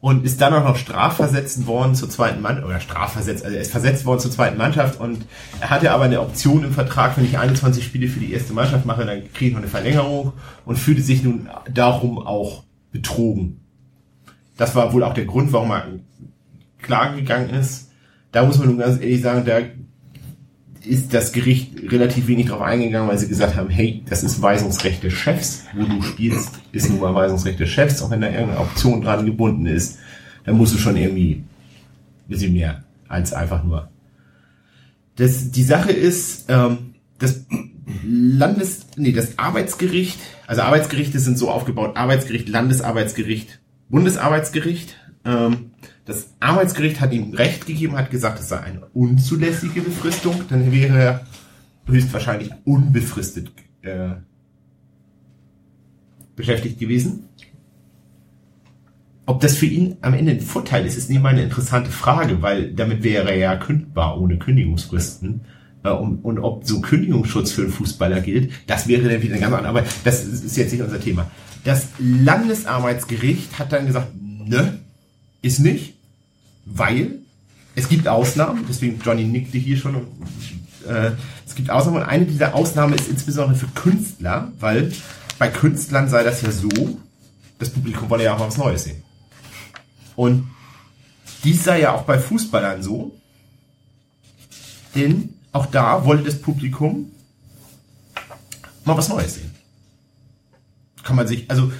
Und 0.00 0.24
ist 0.24 0.40
dann 0.40 0.52
auch 0.52 0.62
noch 0.62 0.76
strafversetzt 0.76 1.66
worden 1.66 1.94
zur 1.94 2.08
zweiten 2.10 2.40
Mannschaft, 2.40 2.66
oder 2.66 2.80
strafversetzt, 2.80 3.44
also 3.44 3.56
er 3.56 3.62
ist 3.62 3.72
versetzt 3.72 4.04
worden 4.04 4.20
zur 4.20 4.30
zweiten 4.30 4.56
Mannschaft 4.56 5.00
und 5.00 5.24
er 5.58 5.70
hatte 5.70 5.90
aber 5.90 6.04
eine 6.04 6.20
Option 6.20 6.62
im 6.62 6.72
Vertrag, 6.72 7.16
wenn 7.16 7.24
ich 7.24 7.38
21 7.38 7.82
Spiele 7.82 8.06
für 8.06 8.20
die 8.20 8.32
erste 8.32 8.52
Mannschaft 8.52 8.86
mache, 8.86 9.04
dann 9.04 9.32
kriege 9.32 9.46
ich 9.46 9.52
noch 9.52 9.62
eine 9.62 9.70
Verlängerung 9.70 10.34
und 10.64 10.78
fühlte 10.78 11.02
sich 11.02 11.24
nun 11.24 11.48
darum 11.72 12.18
auch 12.18 12.62
betrogen. 12.92 13.62
Das 14.56 14.76
war 14.76 14.92
wohl 14.92 15.02
auch 15.02 15.14
der 15.14 15.24
Grund, 15.24 15.52
warum 15.52 15.72
er 15.72 15.86
klagen 16.82 17.16
gegangen 17.16 17.50
ist. 17.50 17.90
Da 18.32 18.44
muss 18.44 18.58
man 18.58 18.68
nun 18.68 18.78
ganz 18.78 19.00
ehrlich 19.00 19.22
sagen, 19.22 19.44
da 19.44 19.60
ist 20.86 21.12
das 21.12 21.32
Gericht 21.32 21.90
relativ 21.90 22.28
wenig 22.28 22.46
drauf 22.46 22.62
eingegangen, 22.62 23.08
weil 23.08 23.18
sie 23.18 23.28
gesagt 23.28 23.56
haben, 23.56 23.68
hey, 23.68 24.02
das 24.08 24.22
ist 24.22 24.40
Weisungsrecht 24.40 25.02
des 25.02 25.12
Chefs, 25.12 25.64
wo 25.74 25.84
du 25.84 26.02
spielst, 26.02 26.50
ist 26.72 26.88
nun 26.88 27.00
mal 27.00 27.14
Weisungsrecht 27.14 27.58
des 27.58 27.68
Chefs, 27.68 28.02
auch 28.02 28.10
wenn 28.10 28.20
da 28.20 28.28
irgendeine 28.28 28.60
Option 28.60 29.02
dran 29.02 29.26
gebunden 29.26 29.66
ist, 29.66 29.98
dann 30.44 30.56
musst 30.56 30.74
du 30.74 30.78
schon 30.78 30.96
irgendwie 30.96 31.32
ein 31.34 32.28
bisschen 32.28 32.52
mehr 32.52 32.84
als 33.08 33.32
einfach 33.32 33.64
nur. 33.64 33.88
Das, 35.16 35.50
die 35.50 35.62
Sache 35.62 35.92
ist, 35.92 36.46
ähm, 36.48 36.94
das 37.18 37.44
Landes, 38.04 38.86
nee, 38.96 39.12
das 39.12 39.38
Arbeitsgericht, 39.38 40.18
also 40.46 40.62
Arbeitsgerichte 40.62 41.18
sind 41.18 41.38
so 41.38 41.50
aufgebaut, 41.50 41.96
Arbeitsgericht, 41.96 42.48
Landesarbeitsgericht, 42.48 43.60
Bundesarbeitsgericht, 43.88 44.96
ähm, 45.24 45.70
das 46.06 46.34
Arbeitsgericht 46.40 47.00
hat 47.00 47.12
ihm 47.12 47.34
Recht 47.34 47.66
gegeben, 47.66 47.96
hat 47.96 48.10
gesagt, 48.10 48.40
es 48.40 48.48
sei 48.48 48.60
eine 48.60 48.86
unzulässige 48.94 49.82
Befristung, 49.82 50.42
dann 50.48 50.72
wäre 50.72 50.98
er 50.98 51.20
höchstwahrscheinlich 51.86 52.50
unbefristet 52.64 53.50
äh, 53.82 54.10
beschäftigt 56.36 56.78
gewesen. 56.78 57.24
Ob 59.26 59.40
das 59.40 59.56
für 59.56 59.66
ihn 59.66 59.96
am 60.02 60.14
Ende 60.14 60.32
ein 60.32 60.40
Vorteil 60.40 60.86
ist, 60.86 60.96
ist 60.96 61.10
nebenbei 61.10 61.30
eine 61.30 61.42
interessante 61.42 61.90
Frage, 61.90 62.40
weil 62.40 62.72
damit 62.72 63.02
wäre 63.02 63.28
er 63.30 63.36
ja 63.36 63.56
kündbar 63.56 64.20
ohne 64.20 64.38
Kündigungsfristen. 64.38 65.40
Äh, 65.82 65.90
Und, 65.90 66.24
und 66.24 66.38
ob 66.38 66.64
so 66.64 66.80
Kündigungsschutz 66.80 67.50
für 67.50 67.62
einen 67.62 67.72
Fußballer 67.72 68.20
gilt, 68.20 68.52
das 68.68 68.86
wäre 68.86 69.08
dann 69.08 69.22
wieder 69.22 69.34
eine 69.34 69.40
ganz 69.40 69.54
andere, 69.54 69.70
aber 69.70 69.84
das 70.04 70.24
ist 70.24 70.56
jetzt 70.56 70.72
nicht 70.72 70.82
unser 70.82 71.00
Thema. 71.00 71.28
Das 71.64 71.88
Landesarbeitsgericht 71.98 73.58
hat 73.58 73.72
dann 73.72 73.86
gesagt, 73.86 74.12
ne, 74.14 74.78
ist 75.42 75.58
nicht, 75.58 75.95
weil 76.66 77.20
es 77.74 77.88
gibt 77.88 78.08
Ausnahmen, 78.08 78.66
deswegen 78.68 79.00
Johnny 79.02 79.24
nickte 79.24 79.56
hier 79.58 79.76
schon. 79.76 79.94
Und, 79.94 80.06
äh, 80.86 81.12
es 81.46 81.54
gibt 81.54 81.70
Ausnahmen 81.70 81.98
und 81.98 82.08
eine 82.08 82.26
dieser 82.26 82.54
Ausnahmen 82.54 82.94
ist 82.94 83.08
insbesondere 83.08 83.58
für 83.58 83.68
Künstler, 83.68 84.52
weil 84.60 84.92
bei 85.38 85.48
Künstlern 85.48 86.08
sei 86.08 86.22
das 86.22 86.42
ja 86.42 86.50
so, 86.50 86.68
das 87.58 87.70
Publikum 87.70 88.10
wolle 88.10 88.24
ja 88.24 88.34
auch 88.34 88.40
was 88.40 88.58
Neues 88.58 88.84
sehen. 88.84 89.02
Und 90.14 90.48
dies 91.44 91.64
sei 91.64 91.80
ja 91.80 91.94
auch 91.94 92.02
bei 92.02 92.18
Fußballern 92.18 92.82
so, 92.82 93.12
Denn 94.96 95.34
auch 95.52 95.66
da 95.66 96.04
wollte 96.04 96.24
das 96.24 96.40
Publikum 96.40 97.12
mal 98.84 98.96
was 98.96 99.08
Neues 99.08 99.34
sehen. 99.34 99.50
Kann 101.02 101.16
man 101.16 101.28
sich, 101.28 101.48
also 101.50 101.70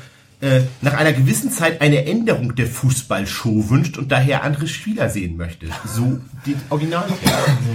äh, 0.41 0.61
nach 0.83 0.95
einer 0.95 1.13
gewissen 1.13 1.51
Zeit 1.51 1.81
eine 1.81 2.05
Änderung 2.07 2.55
der 2.55 2.67
Fußballshow 2.67 3.71
wünscht 3.71 3.97
und 3.99 4.13
daher 4.13 4.45
andere 4.45 4.67
Spieler 4.69 5.09
sehen 5.09 5.37
möchte. 5.37 5.67
So 5.87 6.19
die 6.45 6.55
Original. 6.71 7.05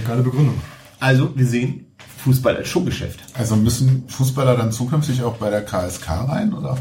Geile 0.06 0.22
Begründung. 0.22 0.60
Also 1.00 1.36
wir 1.36 1.46
sehen 1.46 1.86
Fußball 2.24 2.56
als 2.56 2.68
Showgeschäft. 2.68 3.18
Also 3.34 3.56
müssen 3.56 4.04
Fußballer 4.08 4.56
dann 4.56 4.70
zukünftig 4.70 5.22
auch 5.22 5.36
bei 5.36 5.50
der 5.50 5.64
KSK 5.64 6.08
rein, 6.28 6.52
oder? 6.54 6.78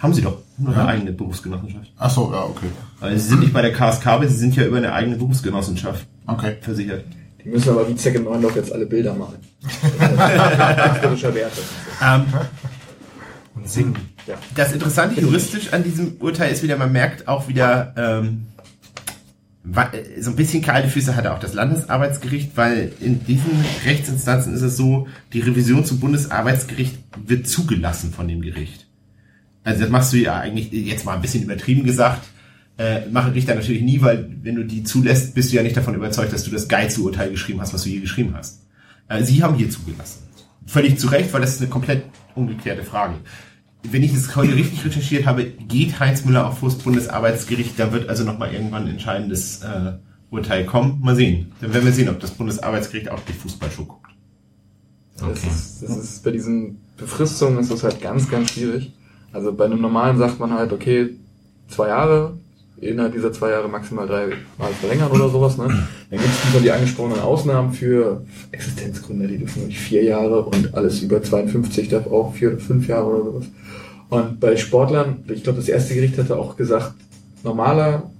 Haben 0.00 0.12
sie 0.12 0.20
doch 0.22 0.38
nur 0.58 0.74
eine 0.74 0.82
Ja. 0.82 0.88
eigene 0.88 1.12
Berufsgenossenschaft. 1.12 1.90
Ach 1.96 2.10
so, 2.10 2.30
ja, 2.32 2.42
okay. 2.42 2.66
Also 3.00 3.16
sie 3.16 3.28
sind 3.30 3.40
nicht 3.40 3.52
bei 3.54 3.62
der 3.62 3.72
KSK, 3.72 4.06
aber 4.08 4.28
sie 4.28 4.36
sind 4.36 4.54
ja 4.56 4.64
über 4.64 4.76
eine 4.76 4.92
eigene 4.92 5.16
Berufsgenossenschaft 5.16 6.06
Okay. 6.26 6.56
versichert. 6.60 7.04
Die 7.42 7.48
müssen 7.48 7.70
aber 7.70 7.88
wie 7.88 7.96
Zecke 7.96 8.20
Neundorf 8.20 8.54
jetzt 8.56 8.72
alle 8.72 8.84
Bilder 8.86 9.14
malen. 9.14 9.38
Künstlerischer 10.90 11.34
Wert. 11.34 11.52
Ähm, 12.02 12.24
Singen. 13.64 13.96
Ja. 14.26 14.34
Das 14.54 14.72
Interessante 14.72 15.20
juristisch 15.20 15.72
an 15.72 15.82
diesem 15.82 16.16
Urteil 16.20 16.52
ist 16.52 16.62
wieder, 16.62 16.76
man 16.76 16.92
merkt 16.92 17.28
auch 17.28 17.48
wieder, 17.48 17.94
ähm, 17.96 18.46
äh, 19.64 20.20
so 20.20 20.30
ein 20.30 20.36
bisschen 20.36 20.62
kalte 20.62 20.88
Füße 20.88 21.14
hatte 21.14 21.32
auch 21.32 21.38
das 21.38 21.54
Landesarbeitsgericht, 21.54 22.56
weil 22.56 22.92
in 23.00 23.24
diesen 23.24 23.64
Rechtsinstanzen 23.84 24.54
ist 24.54 24.62
es 24.62 24.76
so, 24.76 25.06
die 25.32 25.40
Revision 25.40 25.84
zum 25.84 26.00
Bundesarbeitsgericht 26.00 26.98
wird 27.24 27.46
zugelassen 27.46 28.12
von 28.12 28.28
dem 28.28 28.40
Gericht. 28.40 28.86
Also 29.64 29.82
das 29.82 29.90
machst 29.90 30.12
du 30.12 30.16
ja 30.16 30.38
eigentlich, 30.38 30.72
jetzt 30.72 31.04
mal 31.04 31.14
ein 31.14 31.22
bisschen 31.22 31.44
übertrieben 31.44 31.84
gesagt, 31.84 32.28
äh, 32.78 33.06
machen 33.10 33.32
Richter 33.32 33.54
natürlich 33.54 33.82
nie, 33.82 34.00
weil 34.00 34.28
wenn 34.42 34.56
du 34.56 34.64
die 34.64 34.82
zulässt, 34.82 35.34
bist 35.34 35.52
du 35.52 35.56
ja 35.56 35.62
nicht 35.62 35.76
davon 35.76 35.94
überzeugt, 35.94 36.32
dass 36.32 36.44
du 36.44 36.50
das 36.50 36.68
geilste 36.68 37.02
Urteil 37.02 37.30
geschrieben 37.30 37.60
hast, 37.60 37.72
was 37.72 37.84
du 37.84 37.90
je 37.90 38.00
geschrieben 38.00 38.34
hast. 38.34 38.62
Äh, 39.08 39.22
sie 39.22 39.42
haben 39.42 39.54
hier 39.54 39.70
zugelassen. 39.70 40.22
Völlig 40.66 40.98
zu 40.98 41.08
Recht, 41.08 41.32
weil 41.32 41.40
das 41.40 41.54
ist 41.54 41.60
eine 41.60 41.70
komplett 41.70 42.04
ungeklärte 42.34 42.82
Frage. 42.82 43.14
Wenn 43.84 44.02
ich 44.02 44.14
es 44.14 44.34
heute 44.36 44.54
richtig 44.54 44.84
recherchiert 44.84 45.26
habe, 45.26 45.44
geht 45.44 45.98
Heinz 45.98 46.24
Müller 46.24 46.46
auch 46.46 46.56
vor 46.56 46.68
das 46.68 46.78
Bundesarbeitsgericht. 46.78 47.78
Da 47.78 47.92
wird 47.92 48.08
also 48.08 48.24
nochmal 48.24 48.52
irgendwann 48.52 48.84
ein 48.84 48.90
entscheidendes 48.90 49.62
äh, 49.62 49.94
Urteil 50.30 50.64
kommen. 50.64 51.00
Mal 51.02 51.16
sehen. 51.16 51.52
Dann 51.60 51.74
werden 51.74 51.84
wir 51.84 51.92
sehen, 51.92 52.08
ob 52.08 52.20
das 52.20 52.30
Bundesarbeitsgericht 52.30 53.10
auch 53.10 53.20
die 53.28 53.32
Fußballshow 53.32 53.84
guckt. 53.84 54.10
Das, 55.18 55.44
ist, 55.44 55.82
das 55.82 55.96
ist 55.96 56.24
bei 56.24 56.30
diesen 56.30 56.80
Befristungen 56.96 57.58
ist 57.58 57.70
das 57.70 57.82
halt 57.82 58.00
ganz, 58.00 58.30
ganz 58.30 58.52
schwierig. 58.52 58.92
Also 59.32 59.52
bei 59.52 59.64
einem 59.64 59.80
normalen 59.80 60.18
sagt 60.18 60.38
man 60.40 60.52
halt, 60.52 60.72
okay, 60.72 61.16
zwei 61.68 61.88
Jahre, 61.88 62.38
innerhalb 62.82 63.12
dieser 63.12 63.32
zwei 63.32 63.50
Jahre 63.50 63.68
maximal 63.68 64.06
drei 64.06 64.26
Mal 64.58 64.72
verlängern 64.80 65.10
oder 65.10 65.28
sowas. 65.28 65.56
Ne? 65.56 65.68
Dann 66.10 66.18
gibt 66.18 66.30
es 66.30 66.50
wieder 66.50 66.62
die 66.62 66.72
angesprochenen 66.72 67.20
Ausnahmen 67.20 67.72
für 67.72 68.22
Existenzgründer, 68.50 69.28
die 69.28 69.38
dürfen 69.38 69.62
nur 69.62 69.70
vier 69.70 70.02
Jahre 70.02 70.42
und 70.42 70.74
alles 70.74 71.00
über 71.00 71.22
52 71.22 71.88
darf 71.88 72.06
auch 72.08 72.34
vier 72.34 72.50
oder 72.50 72.58
fünf 72.58 72.88
Jahre 72.88 73.06
oder 73.06 73.24
sowas. 73.24 73.44
Und 74.10 74.40
bei 74.40 74.56
Sportlern, 74.56 75.24
ich 75.28 75.44
glaube, 75.44 75.58
das 75.58 75.68
erste 75.68 75.94
Gericht 75.94 76.18
hatte 76.18 76.36
auch 76.36 76.56
gesagt, 76.56 76.92
normaler 77.44 78.10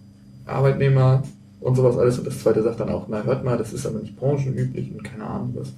Arbeitnehmer 0.47 1.23
und 1.61 1.77
sowas 1.77 1.99
alles. 1.99 2.19
Und 2.19 2.27
das 2.27 2.41
zweite 2.41 2.63
sagt 2.63 2.81
dann 2.81 2.89
auch, 2.89 3.07
na 3.09 3.23
hört 3.25 3.45
mal, 3.45 3.59
das 3.59 3.73
ist 3.73 3.87
aber 3.87 3.99
nicht 3.99 4.17
branchenüblich 4.17 4.91
und 4.93 5.03
keine 5.03 5.25
Ahnung 5.25 5.55
was. 5.55 5.73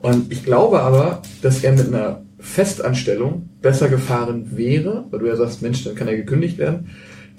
Und 0.00 0.32
ich 0.32 0.42
glaube 0.42 0.80
aber, 0.80 1.22
dass 1.42 1.62
er 1.62 1.72
mit 1.72 1.86
einer 1.86 2.22
Festanstellung 2.40 3.48
besser 3.60 3.88
gefahren 3.88 4.56
wäre, 4.56 5.04
weil 5.10 5.20
du 5.20 5.26
ja 5.26 5.36
sagst, 5.36 5.62
Mensch, 5.62 5.84
dann 5.84 5.94
kann 5.94 6.08
er 6.08 6.16
gekündigt 6.16 6.58
werden. 6.58 6.90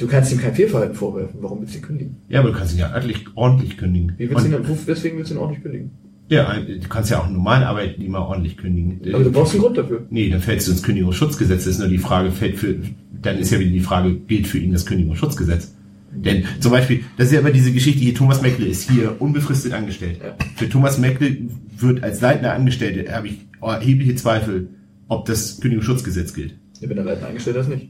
Du 0.04 0.10
kannst 0.10 0.32
ihm 0.34 0.40
kein 0.40 0.54
Fehlverhalten 0.54 0.96
vorwerfen. 0.96 1.40
Warum 1.42 1.62
willst 1.62 1.74
du 1.76 1.78
ihn 1.80 1.84
kündigen? 1.86 2.16
Ja, 2.28 2.42
aber 2.42 2.50
du 2.52 2.58
kannst 2.58 2.74
ihn 2.74 2.80
ja 2.80 2.92
ordentlich, 2.94 3.26
ordentlich 3.36 3.78
kündigen. 3.78 4.12
Wie 4.18 4.30
willst 4.30 4.44
du 4.46 4.50
ihn, 4.50 4.56
Und, 4.56 4.68
denn- 4.68 4.78
deswegen 4.86 5.18
willst 5.18 5.32
du 5.32 5.36
ihn 5.40 5.50
nicht 5.50 5.64
kündigen. 5.64 5.92
ja, 6.30 6.54
du 6.60 6.88
kannst 6.90 7.10
ja 7.10 7.20
auch 7.20 7.26
einen 7.26 7.36
normalen 7.36 7.64
Arbeitnehmer 7.64 8.28
ordentlich 8.28 8.58
kündigen. 8.58 9.00
Aber 9.14 9.24
du 9.24 9.32
brauchst 9.32 9.54
einen 9.54 9.62
Grund 9.62 9.78
dafür. 9.78 10.06
Nee, 10.10 10.30
dann 10.30 10.42
fällst 10.42 10.68
du 10.68 10.72
ins 10.72 10.84
Kündigungsschutzgesetz. 10.84 11.64
Das 11.64 11.74
ist 11.76 11.80
nur 11.80 11.88
die 11.88 11.98
Frage, 12.00 12.32
fällt 12.32 12.58
für, 12.58 12.76
dann 13.22 13.38
ist 13.38 13.52
ja 13.52 13.60
wieder 13.60 13.72
die 13.72 13.80
Frage, 13.80 14.14
gilt 14.16 14.46
für 14.48 14.58
ihn 14.58 14.74
das 14.74 14.86
Kündigungsschutzgesetz? 14.86 15.74
Denn 16.16 16.44
zum 16.60 16.72
Beispiel, 16.74 17.02
das 17.18 17.28
ist 17.28 17.34
ja 17.34 17.40
immer 17.40 17.52
diese 17.52 17.72
Geschichte 17.72 18.02
hier, 18.02 18.14
Thomas 18.14 18.42
Meckle 18.42 18.66
ist 18.68 18.92
hier 18.92 19.16
unbefristet 19.20 19.74
angestellt. 19.74 20.20
Ja. 20.22 20.36
Für 20.58 20.68
Thomas 20.70 20.98
Meckle 21.00 21.38
wird 21.78 22.04
als 22.04 22.20
leitender 22.22 22.54
Angestellte, 22.54 23.12
habe 23.12 23.30
ich 23.30 23.38
erhebliche 23.62 24.16
Zweifel, 24.16 24.68
ob 25.08 25.26
das 25.26 25.60
Kündigungsschutzgesetz 25.62 26.34
gilt. 26.34 26.56
Ja, 26.82 26.90
wenn 26.90 26.98
er 26.98 27.06
leitend 27.06 27.26
angestellt 27.26 27.56
ist, 27.56 27.70
nicht. 27.70 27.90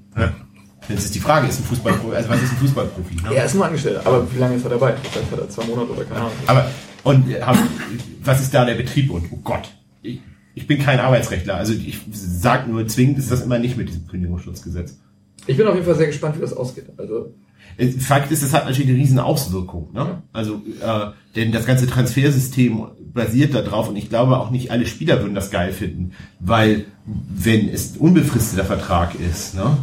Jetzt 0.89 1.05
ist 1.05 1.15
die 1.15 1.19
Frage, 1.19 1.47
ist 1.47 1.59
ein 1.59 1.63
Fußballprofi, 1.63 2.15
also 2.15 2.29
was 2.29 2.41
ist 2.41 2.51
ein 2.51 2.57
Fußballprofi? 2.57 3.15
Ne? 3.15 3.35
Er 3.35 3.45
ist 3.45 3.55
nur 3.55 3.65
angestellt. 3.65 4.01
Aber 4.05 4.31
wie 4.33 4.37
lange 4.37 4.55
ist 4.55 4.63
er 4.63 4.71
dabei? 4.71 4.93
Vielleicht 5.11 5.31
hat 5.31 5.39
er 5.39 5.49
zwei 5.49 5.65
Monate 5.65 5.91
oder 5.91 6.03
keine 6.03 6.19
Ahnung. 6.21 6.31
Aber, 6.45 6.69
und 7.03 7.29
äh, 7.29 7.41
hab, 7.41 7.57
was 8.23 8.41
ist 8.41 8.53
da 8.53 8.65
der 8.65 8.75
Betrieb? 8.75 9.09
Und, 9.11 9.25
oh 9.31 9.39
Gott, 9.43 9.69
ich, 10.01 10.19
ich 10.55 10.67
bin 10.67 10.79
kein 10.79 10.99
Arbeitsrechtler, 10.99 11.55
also 11.55 11.73
ich 11.73 11.99
sag 12.11 12.67
nur, 12.67 12.85
zwingend 12.87 13.17
ist 13.17 13.31
das 13.31 13.41
immer 13.41 13.59
nicht 13.59 13.77
mit 13.77 13.89
diesem 13.89 14.07
Kündigungsschutzgesetz. 14.07 14.97
Ich 15.47 15.57
bin 15.57 15.67
auf 15.67 15.73
jeden 15.73 15.85
Fall 15.85 15.95
sehr 15.95 16.07
gespannt, 16.07 16.37
wie 16.37 16.41
das 16.41 16.53
ausgeht. 16.53 16.85
Also, 16.97 17.33
Äh, 17.77 17.87
Fakt 17.91 18.31
ist, 18.31 18.43
es 18.43 18.53
hat 18.53 18.65
natürlich 18.65 18.89
eine 18.89 18.97
riesen 18.97 19.19
Auswirkung. 19.19 19.89
Ne? 19.93 20.21
Also, 20.31 20.61
äh, 20.81 21.11
denn 21.35 21.51
das 21.51 21.65
ganze 21.65 21.87
Transfersystem 21.87 22.85
basiert 23.13 23.53
darauf 23.53 23.89
und 23.89 23.95
ich 23.95 24.09
glaube 24.09 24.37
auch 24.37 24.51
nicht 24.51 24.71
alle 24.71 24.85
Spieler 24.85 25.21
würden 25.21 25.35
das 25.35 25.49
geil 25.51 25.71
finden, 25.71 26.11
weil 26.39 26.85
wenn 27.05 27.69
es 27.69 27.95
ein 27.95 27.99
unbefristeter 27.99 28.65
Vertrag 28.65 29.13
ist, 29.19 29.55
ne, 29.55 29.77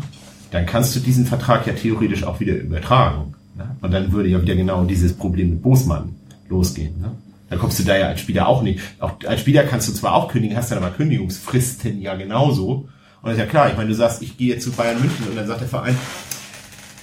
dann 0.50 0.66
kannst 0.66 0.94
du 0.96 1.00
diesen 1.00 1.26
Vertrag 1.26 1.66
ja 1.66 1.72
theoretisch 1.72 2.24
auch 2.24 2.40
wieder 2.40 2.54
übertragen. 2.54 3.34
Ne? 3.56 3.76
Und 3.80 3.92
dann 3.92 4.12
würde 4.12 4.28
ja 4.28 4.40
wieder 4.40 4.56
genau 4.56 4.84
dieses 4.84 5.12
Problem 5.12 5.50
mit 5.50 5.62
Bosmann 5.62 6.16
losgehen. 6.48 7.00
Ne? 7.00 7.12
Dann 7.48 7.58
kommst 7.58 7.78
du 7.78 7.84
da 7.84 7.96
ja 7.96 8.06
als 8.08 8.20
Spieler 8.20 8.48
auch 8.48 8.62
nicht. 8.62 8.80
Auch 9.00 9.12
als 9.26 9.40
Spieler 9.40 9.64
kannst 9.64 9.88
du 9.88 9.92
zwar 9.92 10.14
auch 10.14 10.28
kündigen, 10.28 10.56
hast 10.56 10.70
dann 10.70 10.78
aber 10.78 10.90
Kündigungsfristen 10.90 12.00
ja 12.00 12.14
genauso. 12.14 12.88
Und 13.22 13.28
das 13.28 13.34
ist 13.34 13.40
ja 13.40 13.46
klar, 13.46 13.68
ich 13.70 13.76
meine, 13.76 13.88
du 13.88 13.94
sagst, 13.94 14.22
ich 14.22 14.36
gehe 14.36 14.54
jetzt 14.54 14.64
zu 14.64 14.72
Bayern 14.72 15.00
München 15.00 15.26
und 15.28 15.36
dann 15.36 15.46
sagt 15.46 15.60
der 15.60 15.68
Verein, 15.68 15.96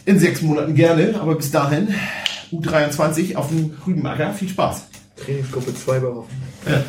in 0.05 0.19
sechs 0.19 0.41
Monaten 0.41 0.73
gerne, 0.73 1.19
aber 1.19 1.35
bis 1.35 1.51
dahin 1.51 1.89
U23 2.51 3.35
auf 3.35 3.49
dem 3.49 3.73
Rübenacker, 3.85 4.33
viel 4.33 4.47
Spaß. 4.47 4.87
Trainingsgruppe 5.17 5.75
2 5.75 5.99
bei 5.99 6.07
Hoffenheim. 6.07 6.83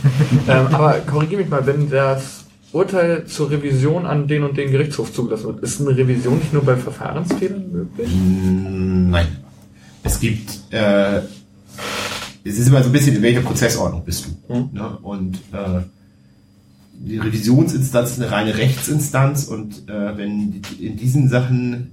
ähm, 0.48 0.74
aber 0.74 1.00
korrigiere 1.00 1.40
mich 1.40 1.50
mal, 1.50 1.66
wenn 1.66 1.90
das 1.90 2.37
Urteil 2.72 3.26
zur 3.26 3.50
Revision 3.50 4.04
an 4.04 4.28
den 4.28 4.42
und 4.42 4.56
den 4.56 4.70
Gerichtshof 4.70 5.12
zugelassen 5.12 5.46
wird, 5.46 5.60
ist 5.60 5.80
eine 5.80 5.96
Revision 5.96 6.38
nicht 6.38 6.52
nur 6.52 6.62
bei 6.64 6.76
Verfahrensfehlern 6.76 7.72
möglich? 7.72 8.10
Nein. 8.14 9.26
Es 10.02 10.20
gibt, 10.20 10.50
äh, 10.70 11.18
es 12.44 12.58
ist 12.58 12.68
immer 12.68 12.82
so 12.82 12.90
ein 12.90 12.92
bisschen, 12.92 13.16
in 13.16 13.22
welcher 13.22 13.40
Prozessordnung 13.40 14.04
bist 14.04 14.26
du. 14.26 14.54
Mhm. 14.54 14.68
Ne? 14.72 14.98
Und 15.02 15.36
äh, 15.52 15.80
die 16.92 17.18
Revisionsinstanz 17.18 18.12
ist 18.12 18.20
eine 18.20 18.30
reine 18.30 18.56
Rechtsinstanz 18.56 19.44
und 19.44 19.88
äh, 19.88 20.16
wenn 20.16 20.60
in 20.78 20.96
diesen 20.96 21.28
Sachen 21.28 21.92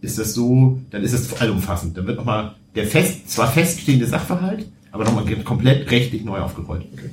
ist 0.00 0.18
das 0.18 0.34
so, 0.34 0.80
dann 0.90 1.02
ist 1.02 1.14
das 1.14 1.40
allumfassend. 1.40 1.96
Dann 1.96 2.06
wird 2.06 2.18
nochmal 2.18 2.54
der 2.74 2.86
fest, 2.86 3.30
zwar 3.30 3.50
feststehende 3.50 4.06
Sachverhalt, 4.06 4.66
aber 4.90 5.04
nochmal 5.04 5.24
komplett 5.44 5.90
rechtlich 5.90 6.24
neu 6.24 6.38
aufgerollt. 6.38 6.84
Okay. 6.92 7.10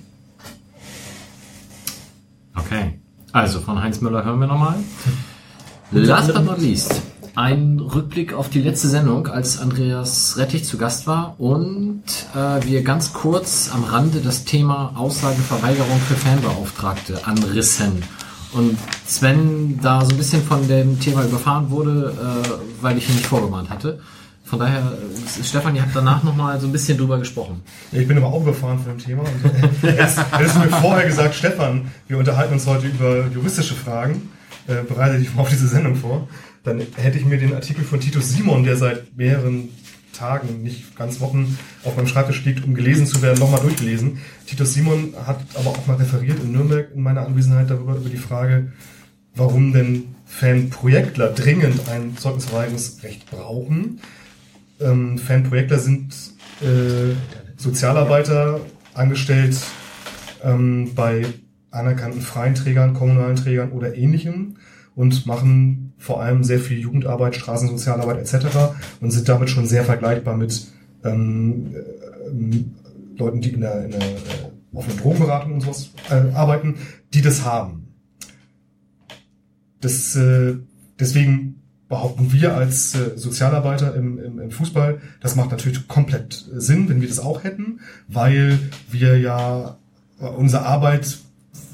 Also 3.31 3.59
von 3.59 3.81
Heinz 3.81 4.01
Müller 4.01 4.25
hören 4.25 4.39
wir 4.39 4.47
nochmal. 4.47 4.75
Last 5.91 6.33
but 6.33 6.45
not 6.45 6.59
least, 6.59 7.01
ein 7.35 7.79
Rückblick 7.79 8.33
auf 8.33 8.49
die 8.49 8.61
letzte 8.61 8.87
Sendung, 8.87 9.27
als 9.27 9.59
Andreas 9.59 10.37
Rettich 10.37 10.65
zu 10.65 10.77
Gast 10.77 11.07
war 11.07 11.39
und 11.39 12.03
äh, 12.35 12.65
wir 12.65 12.83
ganz 12.83 13.13
kurz 13.13 13.71
am 13.73 13.83
Rande 13.83 14.19
das 14.19 14.45
Thema 14.45 14.93
Aussageverweigerung 14.95 15.99
für 15.99 16.15
Fanbeauftragte 16.15 17.25
anrissen. 17.25 18.03
Und 18.51 18.77
Sven 19.05 19.79
da 19.81 20.01
so 20.01 20.09
ein 20.11 20.17
bisschen 20.17 20.43
von 20.43 20.67
dem 20.67 20.99
Thema 20.99 21.23
überfahren 21.23 21.69
wurde, 21.69 22.13
äh, 22.19 22.49
weil 22.81 22.97
ich 22.97 23.07
ihn 23.09 23.15
nicht 23.15 23.27
vorgewarnt 23.27 23.69
hatte. 23.69 23.99
Von 24.49 24.57
daher, 24.57 24.79
äh, 24.79 25.43
Stefan, 25.43 25.75
ihr 25.75 25.83
habt 25.83 25.95
danach 25.95 26.23
nochmal 26.23 26.59
so 26.59 26.65
ein 26.65 26.71
bisschen 26.71 26.97
drüber 26.97 27.19
gesprochen. 27.19 27.61
Ich 27.91 28.07
bin 28.07 28.17
aber 28.17 28.27
auch 28.27 28.41
überfahren 28.41 28.79
von 28.79 28.93
dem 28.93 28.97
Thema. 28.97 29.23
Hättest, 29.81 30.19
hättest 30.31 30.55
du 30.55 30.59
mir 30.61 30.69
vorher 30.69 31.05
gesagt, 31.05 31.35
Stefan, 31.35 31.91
wir 32.07 32.17
unterhalten 32.17 32.53
uns 32.53 32.65
heute 32.65 32.87
über 32.87 33.27
juristische 33.27 33.75
Fragen, 33.75 34.29
äh, 34.67 34.81
bereite 34.81 35.19
dich 35.19 35.35
mal 35.35 35.43
auf 35.43 35.49
diese 35.49 35.67
Sendung 35.67 35.95
vor, 35.95 36.27
dann 36.63 36.81
hätte 36.95 37.19
ich 37.19 37.25
mir 37.25 37.37
den 37.37 37.53
Artikel 37.53 37.83
von 37.83 37.99
Titus 37.99 38.29
Simon, 38.29 38.63
der 38.63 38.75
seit 38.75 39.15
mehreren 39.15 39.69
Tagen, 40.13 40.63
nicht 40.63 40.97
ganz 40.97 41.19
Wochen, 41.19 41.55
auf 41.83 41.95
meinem 41.95 42.07
Schreibtisch 42.07 42.43
liegt, 42.43 42.63
um 42.63 42.73
gelesen 42.73 43.05
zu 43.05 43.21
werden, 43.21 43.37
nochmal 43.37 43.61
durchgelesen. 43.61 44.17
Titus 44.47 44.73
Simon 44.73 45.13
hat 45.27 45.41
aber 45.53 45.69
auch 45.69 45.85
mal 45.85 45.97
referiert 45.97 46.39
in 46.43 46.53
Nürnberg 46.53 46.87
in 46.95 47.03
meiner 47.03 47.21
Anwesenheit 47.21 47.69
darüber, 47.69 47.97
über 47.97 48.09
die 48.09 48.17
Frage, 48.17 48.73
warum 49.35 49.73
denn 49.73 50.15
Fanprojektler 50.25 51.29
dringend 51.29 51.87
ein 51.87 52.17
Zeugnisverweigerungsrecht 52.17 53.29
brauchen. 53.29 53.99
Ähm, 54.79 55.17
Fanprojektler 55.17 55.79
sind 55.79 56.13
äh, 56.61 57.13
Sozialarbeiter 57.57 58.61
angestellt 58.93 59.57
ähm, 60.43 60.91
bei 60.95 61.25
anerkannten 61.71 62.21
freien 62.21 62.55
Trägern, 62.55 62.93
kommunalen 62.93 63.35
Trägern 63.35 63.71
oder 63.71 63.95
ähnlichem 63.95 64.55
und 64.95 65.25
machen 65.25 65.93
vor 65.97 66.21
allem 66.21 66.43
sehr 66.43 66.59
viel 66.59 66.79
Jugendarbeit, 66.79 67.35
Straßensozialarbeit 67.35 68.17
etc. 68.17 68.47
und 69.01 69.11
sind 69.11 69.29
damit 69.29 69.49
schon 69.49 69.65
sehr 69.65 69.83
vergleichbar 69.83 70.35
mit 70.35 70.67
ähm, 71.03 71.75
ähm, 72.27 72.75
Leuten, 73.17 73.41
die 73.41 73.51
in 73.51 73.61
der, 73.61 73.85
in 73.85 73.91
der 73.91 74.01
äh, 74.01 74.15
offenen 74.73 74.97
Drogenberatung 74.97 75.53
und 75.53 75.61
sowas 75.61 75.91
äh, 76.09 76.33
arbeiten, 76.33 76.75
die 77.13 77.21
das 77.21 77.43
haben. 77.43 77.87
Das, 79.81 80.15
äh, 80.15 80.55
deswegen 80.99 81.58
behaupten 81.89 82.31
wir 82.31 82.55
als 82.55 82.95
äh, 82.95 83.17
Sozialarbeiter 83.17 83.95
im, 83.95 84.23
im, 84.23 84.39
im 84.39 84.51
Fußball, 84.51 85.01
das 85.19 85.35
macht 85.35 85.51
natürlich 85.51 85.87
komplett 85.87 86.45
Sinn, 86.53 86.87
wenn 86.87 87.01
wir 87.01 87.09
das 87.09 87.19
auch 87.19 87.43
hätten, 87.43 87.81
weil 88.07 88.59
wir 88.89 89.19
ja 89.19 89.77
äh, 90.21 90.25
unsere 90.25 90.65
Arbeit 90.65 91.17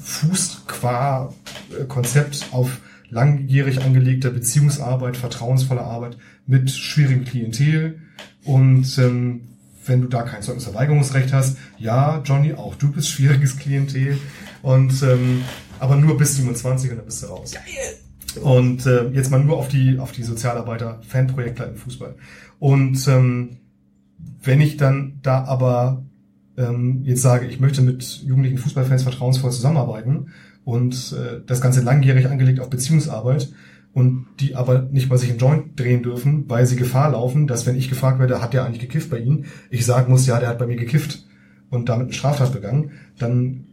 fußt 0.02 0.66
qua 0.66 1.32
äh, 1.78 1.84
Konzept 1.84 2.46
auf 2.50 2.80
langjährig 3.10 3.82
angelegter 3.82 4.30
Beziehungsarbeit, 4.30 5.16
vertrauensvoller 5.16 5.84
Arbeit 5.84 6.16
mit 6.46 6.70
schwierigem 6.70 7.24
Klientel. 7.24 8.00
Und 8.44 8.98
ähm, 8.98 9.42
wenn 9.84 10.00
du 10.00 10.08
da 10.08 10.22
kein 10.22 10.42
Zeugnisverweigerungsrecht 10.42 11.32
hast, 11.32 11.58
ja, 11.78 12.20
Johnny, 12.24 12.54
auch 12.54 12.74
du 12.74 12.90
bist 12.90 13.10
schwieriges 13.10 13.58
Klientel. 13.58 14.18
Und 14.62 15.02
ähm, 15.02 15.42
aber 15.78 15.96
nur 15.96 16.16
bis 16.16 16.36
27 16.36 16.90
und 16.90 16.96
dann 16.96 17.06
bist 17.06 17.22
du 17.22 17.26
raus. 17.26 17.52
Geil. 17.52 18.05
Und 18.36 18.86
äh, 18.86 19.08
jetzt 19.10 19.30
mal 19.30 19.42
nur 19.42 19.56
auf 19.56 19.68
die 19.68 19.98
auf 19.98 20.12
die 20.12 20.22
Sozialarbeiter, 20.22 21.00
Fanprojektler 21.06 21.68
im 21.68 21.76
Fußball. 21.76 22.14
Und 22.58 23.06
ähm, 23.08 23.58
wenn 24.42 24.60
ich 24.60 24.76
dann 24.76 25.18
da 25.22 25.44
aber 25.44 26.04
ähm, 26.56 27.02
jetzt 27.04 27.22
sage, 27.22 27.46
ich 27.46 27.60
möchte 27.60 27.82
mit 27.82 28.02
jugendlichen 28.24 28.58
Fußballfans 28.58 29.02
vertrauensvoll 29.02 29.50
zusammenarbeiten 29.50 30.28
und 30.64 31.14
äh, 31.18 31.40
das 31.46 31.60
Ganze 31.60 31.82
langjährig 31.82 32.28
angelegt 32.28 32.60
auf 32.60 32.70
Beziehungsarbeit 32.70 33.52
und 33.92 34.26
die 34.40 34.54
aber 34.56 34.82
nicht 34.82 35.08
mal 35.08 35.16
sich 35.16 35.30
im 35.30 35.38
Joint 35.38 35.78
drehen 35.78 36.02
dürfen, 36.02 36.44
weil 36.48 36.66
sie 36.66 36.76
Gefahr 36.76 37.12
laufen, 37.12 37.46
dass 37.46 37.66
wenn 37.66 37.76
ich 37.76 37.88
gefragt 37.88 38.18
werde, 38.18 38.42
hat 38.42 38.52
der 38.52 38.64
eigentlich 38.64 38.80
gekifft 38.80 39.10
bei 39.10 39.18
Ihnen, 39.18 39.46
ich 39.70 39.86
sagen 39.86 40.10
muss, 40.10 40.26
ja, 40.26 40.38
der 40.38 40.50
hat 40.50 40.58
bei 40.58 40.66
mir 40.66 40.76
gekifft 40.76 41.24
und 41.70 41.88
damit 41.88 42.04
eine 42.04 42.12
Straftat 42.12 42.52
begangen, 42.52 42.90
dann 43.18 43.64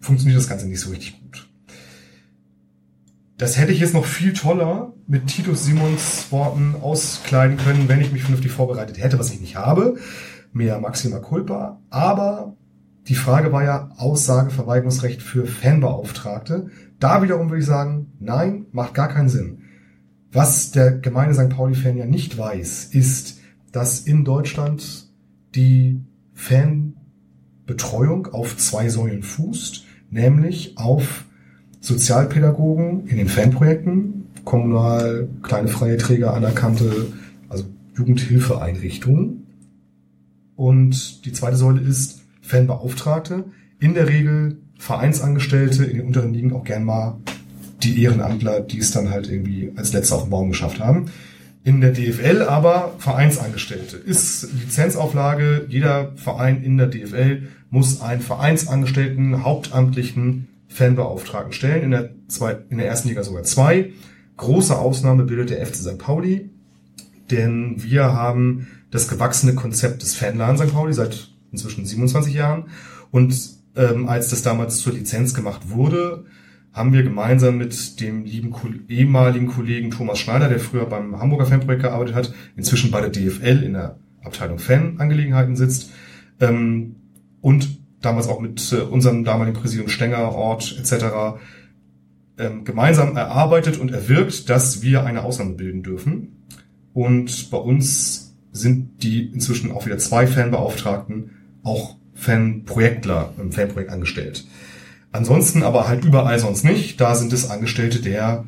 funktioniert 0.00 0.38
das 0.38 0.48
Ganze 0.48 0.68
nicht 0.68 0.80
so 0.80 0.90
richtig. 0.90 1.21
Das 3.38 3.58
hätte 3.58 3.72
ich 3.72 3.80
jetzt 3.80 3.94
noch 3.94 4.04
viel 4.04 4.32
toller 4.32 4.92
mit 5.06 5.26
Titus 5.26 5.64
Simons 5.64 6.26
Worten 6.30 6.76
auskleiden 6.80 7.56
können, 7.56 7.88
wenn 7.88 8.00
ich 8.00 8.12
mich 8.12 8.22
vernünftig 8.22 8.52
vorbereitet 8.52 8.98
hätte, 8.98 9.18
was 9.18 9.32
ich 9.32 9.40
nicht 9.40 9.56
habe 9.56 9.96
mehr 10.52 10.78
Maxima 10.78 11.18
Culpa. 11.18 11.80
Aber 11.90 12.56
die 13.08 13.14
Frage 13.14 13.52
war 13.52 13.64
ja 13.64 13.90
Aussageverweigerungsrecht 13.96 15.22
für 15.22 15.46
Fanbeauftragte. 15.46 16.68
Da 17.00 17.22
wiederum 17.22 17.48
würde 17.50 17.60
ich 17.60 17.66
sagen, 17.66 18.12
nein, 18.20 18.66
macht 18.72 18.94
gar 18.94 19.08
keinen 19.08 19.28
Sinn. 19.28 19.62
Was 20.30 20.70
der 20.70 20.92
gemeine 20.92 21.34
St. 21.34 21.50
Pauli-Fan 21.50 21.96
ja 21.96 22.06
nicht 22.06 22.38
weiß, 22.38 22.84
ist, 22.86 23.40
dass 23.72 24.00
in 24.00 24.24
Deutschland 24.24 25.08
die 25.54 26.00
Fanbetreuung 26.34 28.28
auf 28.28 28.56
zwei 28.56 28.88
Säulen 28.88 29.22
fußt, 29.22 29.84
nämlich 30.10 30.78
auf 30.78 31.24
Sozialpädagogen 31.82 33.06
in 33.08 33.18
den 33.18 33.28
Fanprojekten, 33.28 34.28
kommunal, 34.44 35.28
kleine 35.42 35.68
freie 35.68 35.98
Träger, 35.98 36.32
anerkannte, 36.32 37.08
also 37.50 37.64
Jugendhilfeeinrichtungen 37.94 39.42
und 40.56 41.24
die 41.24 41.32
zweite 41.32 41.56
Säule 41.56 41.80
ist 41.80 42.22
Fanbeauftragte. 42.40 43.44
In 43.80 43.94
der 43.94 44.08
Regel 44.08 44.58
Vereinsangestellte, 44.78 45.84
in 45.84 45.98
den 45.98 46.06
unteren 46.06 46.32
Ligen 46.32 46.52
auch 46.52 46.64
gern 46.64 46.84
mal 46.84 47.18
die 47.82 48.02
Ehrenamtler, 48.02 48.60
die 48.60 48.78
es 48.78 48.92
dann 48.92 49.10
halt 49.10 49.28
irgendwie 49.28 49.72
als 49.74 49.92
Letzte 49.92 50.14
auf 50.14 50.22
den 50.22 50.30
Baum 50.30 50.50
geschafft 50.50 50.78
haben. 50.78 51.06
In 51.64 51.80
der 51.80 51.92
DFL 51.92 52.42
aber 52.42 52.94
Vereinsangestellte. 52.98 53.96
Ist 53.96 54.52
Lizenzauflage, 54.52 55.66
jeder 55.68 56.12
Verein 56.16 56.62
in 56.62 56.78
der 56.78 56.88
DFL 56.88 57.42
muss 57.70 58.00
einen 58.00 58.20
Vereinsangestellten, 58.20 59.44
hauptamtlichen 59.44 60.48
Fanbeauftragten 60.72 61.52
stellen. 61.52 61.82
In 61.82 61.90
der, 61.90 62.10
zwei, 62.28 62.58
in 62.70 62.78
der 62.78 62.86
ersten 62.86 63.08
Liga 63.08 63.22
sogar 63.22 63.42
zwei. 63.44 63.92
Große 64.36 64.76
Ausnahme 64.76 65.24
bildet 65.24 65.50
der 65.50 65.64
FC 65.64 65.76
St. 65.76 65.98
Pauli, 65.98 66.50
denn 67.30 67.82
wir 67.82 68.12
haben 68.12 68.68
das 68.90 69.08
gewachsene 69.08 69.54
Konzept 69.54 70.02
des 70.02 70.14
Fanladen 70.14 70.58
St. 70.58 70.72
Pauli 70.72 70.92
seit 70.92 71.30
inzwischen 71.52 71.84
27 71.84 72.34
Jahren. 72.34 72.64
Und 73.10 73.34
ähm, 73.76 74.08
als 74.08 74.30
das 74.30 74.42
damals 74.42 74.78
zur 74.78 74.94
Lizenz 74.94 75.34
gemacht 75.34 75.70
wurde, 75.70 76.24
haben 76.72 76.92
wir 76.92 77.02
gemeinsam 77.02 77.58
mit 77.58 78.00
dem 78.00 78.24
lieben 78.24 78.54
ehemaligen 78.88 79.48
Kollegen 79.48 79.90
Thomas 79.90 80.18
Schneider, 80.18 80.48
der 80.48 80.58
früher 80.58 80.86
beim 80.86 81.20
Hamburger 81.20 81.46
Fanprojekt 81.46 81.82
gearbeitet 81.82 82.14
hat, 82.14 82.34
inzwischen 82.56 82.90
bei 82.90 83.00
der 83.00 83.10
DFL 83.10 83.62
in 83.62 83.74
der 83.74 83.98
Abteilung 84.24 84.58
Fanangelegenheiten 84.58 85.56
sitzt, 85.56 85.90
ähm, 86.40 86.96
und 87.40 87.81
damals 88.02 88.28
auch 88.28 88.40
mit 88.40 88.72
äh, 88.72 88.76
unserem 88.76 89.24
damaligen 89.24 89.56
Präsidium 89.56 89.88
Stenger, 89.88 90.32
Ort 90.32 90.76
etc. 90.78 91.38
Ähm, 92.38 92.64
gemeinsam 92.64 93.16
erarbeitet 93.16 93.78
und 93.78 93.92
erwirkt, 93.92 94.50
dass 94.50 94.82
wir 94.82 95.04
eine 95.04 95.22
Ausnahme 95.24 95.54
bilden 95.54 95.82
dürfen. 95.82 96.44
Und 96.92 97.50
bei 97.50 97.58
uns 97.58 98.34
sind 98.52 99.02
die 99.02 99.26
inzwischen 99.26 99.72
auch 99.72 99.86
wieder 99.86 99.98
zwei 99.98 100.26
Fanbeauftragten 100.26 101.30
auch 101.62 101.96
Fanprojektler 102.14 103.32
im 103.38 103.52
Fanprojekt 103.52 103.90
angestellt. 103.90 104.46
Ansonsten 105.10 105.62
aber 105.62 105.88
halt 105.88 106.04
überall 106.04 106.38
sonst 106.38 106.64
nicht. 106.64 107.00
Da 107.00 107.14
sind 107.14 107.32
es 107.32 107.50
Angestellte 107.50 108.00
der, 108.00 108.44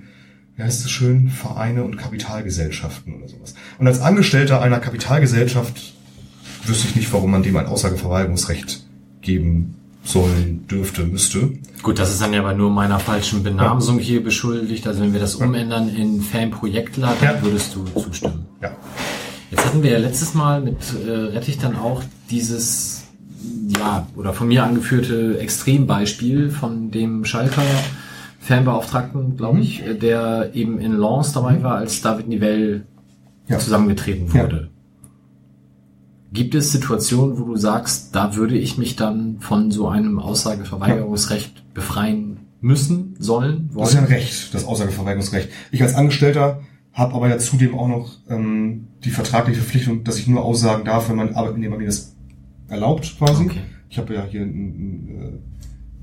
wie 0.56 0.62
heißt 0.62 0.84
es 0.84 0.90
schön, 0.90 1.28
Vereine 1.28 1.84
und 1.84 1.96
Kapitalgesellschaften 1.96 3.14
oder 3.14 3.28
sowas. 3.28 3.54
Und 3.78 3.86
als 3.86 4.00
Angestellter 4.00 4.60
einer 4.60 4.80
Kapitalgesellschaft 4.80 5.94
wüsste 6.64 6.88
ich 6.88 6.96
nicht, 6.96 7.12
warum 7.12 7.30
man 7.30 7.42
dem 7.42 7.56
ein 7.56 7.66
Aussageverweigerungsrecht 7.66 8.83
geben 9.24 9.74
sollen 10.04 10.66
dürfte, 10.68 11.04
müsste. 11.04 11.52
Gut, 11.82 11.98
das 11.98 12.12
ist 12.12 12.20
dann 12.20 12.32
ja 12.32 12.40
aber 12.40 12.54
nur 12.54 12.70
meiner 12.70 12.98
falschen 12.98 13.42
Benamsung 13.42 13.98
hier 13.98 14.22
beschuldigt. 14.22 14.86
Also 14.86 15.00
wenn 15.00 15.12
wir 15.12 15.20
das 15.20 15.34
umändern 15.34 15.88
in 15.88 16.20
Fanprojektler, 16.20 17.14
dann 17.20 17.36
ja. 17.36 17.42
würdest 17.42 17.74
du 17.74 17.84
zustimmen. 18.00 18.46
Ja. 18.62 18.70
Jetzt 19.50 19.64
hatten 19.66 19.82
wir 19.82 19.90
ja 19.90 19.98
letztes 19.98 20.34
Mal 20.34 20.60
mit 20.60 20.78
äh, 21.06 21.10
Rettich 21.10 21.58
dann 21.58 21.76
auch 21.76 22.02
dieses, 22.30 23.04
ja, 23.78 24.06
oder 24.16 24.32
von 24.32 24.48
mir 24.48 24.64
angeführte 24.64 25.38
Extrembeispiel 25.38 26.50
von 26.50 26.90
dem 26.90 27.24
Schalker 27.24 27.62
Fanbeauftragten, 28.40 29.36
glaube 29.36 29.56
mhm. 29.56 29.62
ich, 29.62 29.86
äh, 29.86 29.94
der 29.94 30.50
eben 30.54 30.78
in 30.78 30.98
Lens 30.98 31.32
dabei 31.32 31.62
war, 31.62 31.76
als 31.76 32.02
David 32.02 32.28
Nivelle 32.28 32.82
ja. 33.48 33.58
zusammengetreten 33.58 34.32
wurde. 34.34 34.68
Ja. 34.70 34.73
Gibt 36.34 36.56
es 36.56 36.72
Situationen, 36.72 37.38
wo 37.38 37.44
du 37.44 37.56
sagst, 37.56 38.12
da 38.16 38.34
würde 38.34 38.58
ich 38.58 38.76
mich 38.76 38.96
dann 38.96 39.38
von 39.38 39.70
so 39.70 39.86
einem 39.86 40.18
Aussageverweigerungsrecht 40.18 41.72
befreien 41.74 42.38
müssen, 42.60 43.14
sollen, 43.20 43.70
wollen? 43.72 43.84
Das 43.84 43.90
ist 43.90 43.94
ja 43.94 44.00
ein 44.00 44.06
Recht, 44.06 44.52
das 44.52 44.64
Aussageverweigerungsrecht. 44.64 45.48
Ich 45.70 45.80
als 45.80 45.94
Angestellter 45.94 46.60
habe 46.92 47.14
aber 47.14 47.28
ja 47.28 47.38
zudem 47.38 47.78
auch 47.78 47.86
noch 47.86 48.16
ähm, 48.28 48.88
die 49.04 49.10
vertragliche 49.10 49.60
Verpflichtung, 49.60 50.02
dass 50.02 50.18
ich 50.18 50.26
nur 50.26 50.44
aussagen 50.44 50.84
darf, 50.84 51.08
wenn 51.08 51.16
mein 51.16 51.36
Arbeitnehmer 51.36 51.78
mir 51.78 51.86
das 51.86 52.16
erlaubt 52.66 53.14
quasi. 53.16 53.44
Okay. 53.44 53.60
Ich 53.88 53.98
habe 53.98 54.14
ja 54.14 54.24
hier 54.24 54.42
ein, 54.42 54.48
ein, 54.48 55.08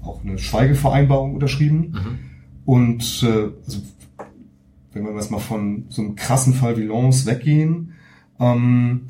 äh, 0.02 0.06
auch 0.06 0.24
eine 0.24 0.38
Schweigevereinbarung 0.38 1.34
unterschrieben. 1.34 1.92
Mhm. 1.92 2.20
Und 2.64 3.24
äh, 3.24 3.50
also, 3.66 3.80
wenn 4.94 5.04
wir 5.04 5.14
jetzt 5.14 5.30
mal 5.30 5.40
von 5.40 5.88
so 5.90 6.02
einem 6.02 6.16
krassen 6.16 6.54
Fall 6.54 6.78
wie 6.78 6.84
Lens 6.84 7.26
weggehen, 7.26 7.96
ähm, 8.40 9.08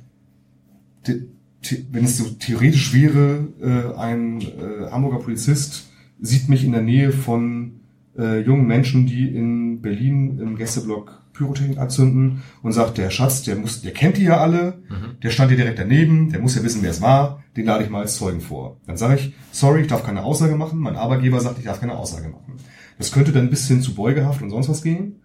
wenn 1.03 2.05
es 2.05 2.17
so 2.17 2.25
theoretisch 2.25 2.93
wäre, 2.93 3.47
äh, 3.61 3.97
ein 3.99 4.41
äh, 4.41 4.89
Hamburger 4.91 5.19
Polizist 5.19 5.89
sieht 6.19 6.49
mich 6.49 6.63
in 6.63 6.71
der 6.71 6.81
Nähe 6.81 7.11
von 7.11 7.81
äh, 8.17 8.41
jungen 8.41 8.67
Menschen, 8.67 9.05
die 9.05 9.35
in 9.35 9.81
Berlin 9.81 10.39
im 10.39 10.55
Gästeblock 10.55 11.21
Pyrotechnik 11.33 11.77
anzünden 11.77 12.43
und 12.61 12.71
sagt, 12.73 12.97
der 12.97 13.09
Schatz, 13.09 13.43
der 13.43 13.55
muss, 13.55 13.81
der 13.81 13.93
kennt 13.93 14.17
die 14.17 14.23
ja 14.23 14.38
alle, 14.38 14.81
mhm. 14.89 15.19
der 15.23 15.30
stand 15.30 15.49
hier 15.49 15.57
direkt 15.57 15.80
daneben, 15.80 16.30
der 16.30 16.41
muss 16.41 16.55
ja 16.55 16.63
wissen, 16.63 16.83
wer 16.83 16.91
es 16.91 17.01
war, 17.01 17.43
den 17.55 17.65
lade 17.65 17.83
ich 17.83 17.89
mal 17.89 18.01
als 18.01 18.17
Zeugen 18.17 18.41
vor. 18.41 18.77
Dann 18.85 18.97
sage 18.97 19.15
ich, 19.15 19.33
sorry, 19.51 19.81
ich 19.81 19.88
darf 19.88 20.03
keine 20.03 20.23
Aussage 20.23 20.55
machen, 20.55 20.80
mein 20.80 20.95
Arbeitgeber 20.95 21.39
sagt, 21.39 21.57
ich 21.57 21.65
darf 21.65 21.80
keine 21.80 21.97
Aussage 21.97 22.30
machen. 22.30 22.57
Das 22.97 23.11
könnte 23.11 23.31
dann 23.31 23.45
ein 23.45 23.49
bisschen 23.49 23.81
zu 23.81 23.95
Beugehaft 23.95 24.41
und 24.41 24.49
sonst 24.49 24.69
was 24.69 24.83
gehen. 24.83 25.21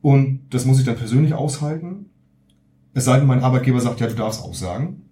Und 0.00 0.48
das 0.50 0.64
muss 0.64 0.78
ich 0.78 0.84
dann 0.84 0.96
persönlich 0.96 1.34
aushalten. 1.34 2.06
Es 2.96 3.04
sei 3.04 3.18
denn, 3.18 3.26
mein 3.26 3.44
Arbeitgeber 3.44 3.78
sagt, 3.78 4.00
ja, 4.00 4.06
du 4.06 4.14
darfst 4.14 4.42
aussagen. 4.42 5.02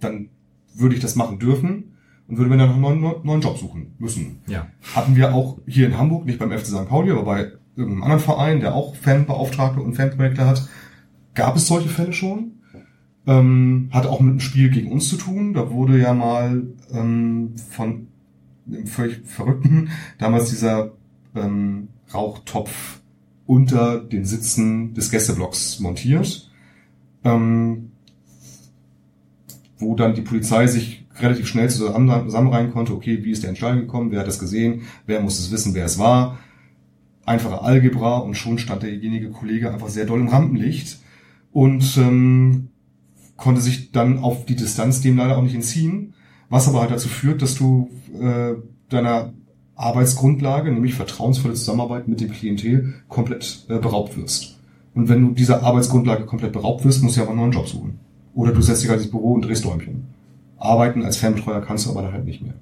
Dann 0.00 0.28
würde 0.74 0.94
ich 0.94 1.00
das 1.00 1.16
machen 1.16 1.38
dürfen 1.38 1.96
und 2.28 2.36
würde 2.36 2.50
mir 2.50 2.58
dann 2.58 2.72
einen 2.72 2.82
neuen, 2.82 3.00
neuen 3.00 3.40
Job 3.40 3.56
suchen 3.56 3.94
müssen. 3.98 4.40
Ja. 4.46 4.66
Hatten 4.94 5.16
wir 5.16 5.34
auch 5.34 5.56
hier 5.66 5.86
in 5.86 5.96
Hamburg, 5.96 6.26
nicht 6.26 6.38
beim 6.38 6.50
FC 6.50 6.66
St. 6.66 6.86
Pauli, 6.86 7.10
aber 7.10 7.24
bei 7.24 7.52
irgendeinem 7.74 8.02
anderen 8.02 8.20
Verein, 8.20 8.60
der 8.60 8.74
auch 8.74 8.94
Fanbeauftragte 8.96 9.80
und 9.80 9.94
Fanprojekte 9.94 10.44
hat, 10.44 10.68
gab 11.34 11.56
es 11.56 11.66
solche 11.66 11.88
Fälle 11.88 12.12
schon. 12.12 12.58
Ähm, 13.26 13.88
hat 13.92 14.04
auch 14.04 14.20
mit 14.20 14.32
einem 14.32 14.40
Spiel 14.40 14.68
gegen 14.68 14.92
uns 14.92 15.08
zu 15.08 15.16
tun. 15.16 15.54
Da 15.54 15.70
wurde 15.70 15.98
ja 15.98 16.12
mal 16.12 16.64
ähm, 16.92 17.54
von 17.70 18.08
dem 18.66 18.86
völlig 18.86 19.22
Verrückten 19.24 19.88
damals 20.18 20.50
dieser 20.50 20.92
ähm, 21.34 21.88
Rauchtopf 22.12 23.00
unter 23.46 24.00
den 24.00 24.26
Sitzen 24.26 24.92
des 24.92 25.10
Gästeblocks 25.10 25.80
montiert, 25.80 26.49
ähm, 27.24 27.92
wo 29.78 29.94
dann 29.94 30.14
die 30.14 30.22
Polizei 30.22 30.66
sich 30.66 31.06
relativ 31.18 31.46
schnell 31.46 31.68
zusammen, 31.68 32.24
zusammenreihen 32.24 32.72
konnte, 32.72 32.92
okay, 32.92 33.24
wie 33.24 33.30
ist 33.30 33.42
der 33.42 33.50
Entscheidung 33.50 33.80
gekommen, 33.80 34.10
wer 34.10 34.20
hat 34.20 34.26
das 34.26 34.38
gesehen, 34.38 34.82
wer 35.06 35.20
muss 35.20 35.38
es 35.38 35.50
wissen, 35.50 35.74
wer 35.74 35.84
es 35.84 35.98
war. 35.98 36.38
Einfache 37.24 37.62
Algebra 37.62 38.18
und 38.18 38.34
schon 38.34 38.58
stand 38.58 38.82
derjenige 38.82 39.30
Kollege 39.30 39.72
einfach 39.72 39.88
sehr 39.88 40.06
doll 40.06 40.20
im 40.20 40.28
Rampenlicht 40.28 40.98
und 41.52 41.96
ähm, 41.98 42.68
konnte 43.36 43.60
sich 43.60 43.92
dann 43.92 44.18
auf 44.18 44.46
die 44.46 44.56
Distanz 44.56 45.00
dem 45.00 45.16
leider 45.16 45.36
auch 45.36 45.42
nicht 45.42 45.54
entziehen, 45.54 46.14
was 46.48 46.68
aber 46.68 46.80
halt 46.80 46.90
dazu 46.90 47.08
führt, 47.08 47.42
dass 47.42 47.54
du 47.54 47.90
äh, 48.20 48.54
deiner 48.88 49.32
Arbeitsgrundlage, 49.76 50.72
nämlich 50.72 50.94
vertrauensvolle 50.94 51.54
Zusammenarbeit 51.54 52.06
mit 52.06 52.20
dem 52.20 52.30
Klientel, 52.30 52.94
komplett 53.08 53.64
äh, 53.68 53.78
beraubt 53.78 54.16
wirst. 54.16 54.49
Und 54.94 55.08
wenn 55.08 55.22
du 55.22 55.32
dieser 55.32 55.62
Arbeitsgrundlage 55.62 56.26
komplett 56.26 56.52
beraubt 56.52 56.84
wirst, 56.84 57.02
musst 57.02 57.16
du 57.16 57.20
ja 57.20 57.24
aber 57.24 57.32
einen 57.32 57.40
neuen 57.40 57.52
Job 57.52 57.68
suchen. 57.68 58.00
Oder 58.34 58.52
du 58.52 58.60
setzt 58.60 58.82
dich 58.82 58.90
halt 58.90 59.00
ins 59.00 59.10
Büro 59.10 59.34
und 59.34 59.42
drehst 59.42 59.64
Däumchen. 59.64 60.08
Arbeiten 60.58 61.04
als 61.04 61.16
Fernbetreuer 61.16 61.60
kannst 61.60 61.86
du 61.86 61.90
aber 61.90 62.02
dann 62.02 62.12
halt 62.12 62.24
nicht 62.24 62.42
mehr. 62.42 62.54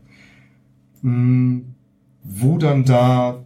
Hm, 1.02 1.74
wo 2.22 2.58
dann 2.58 2.84
da 2.84 3.44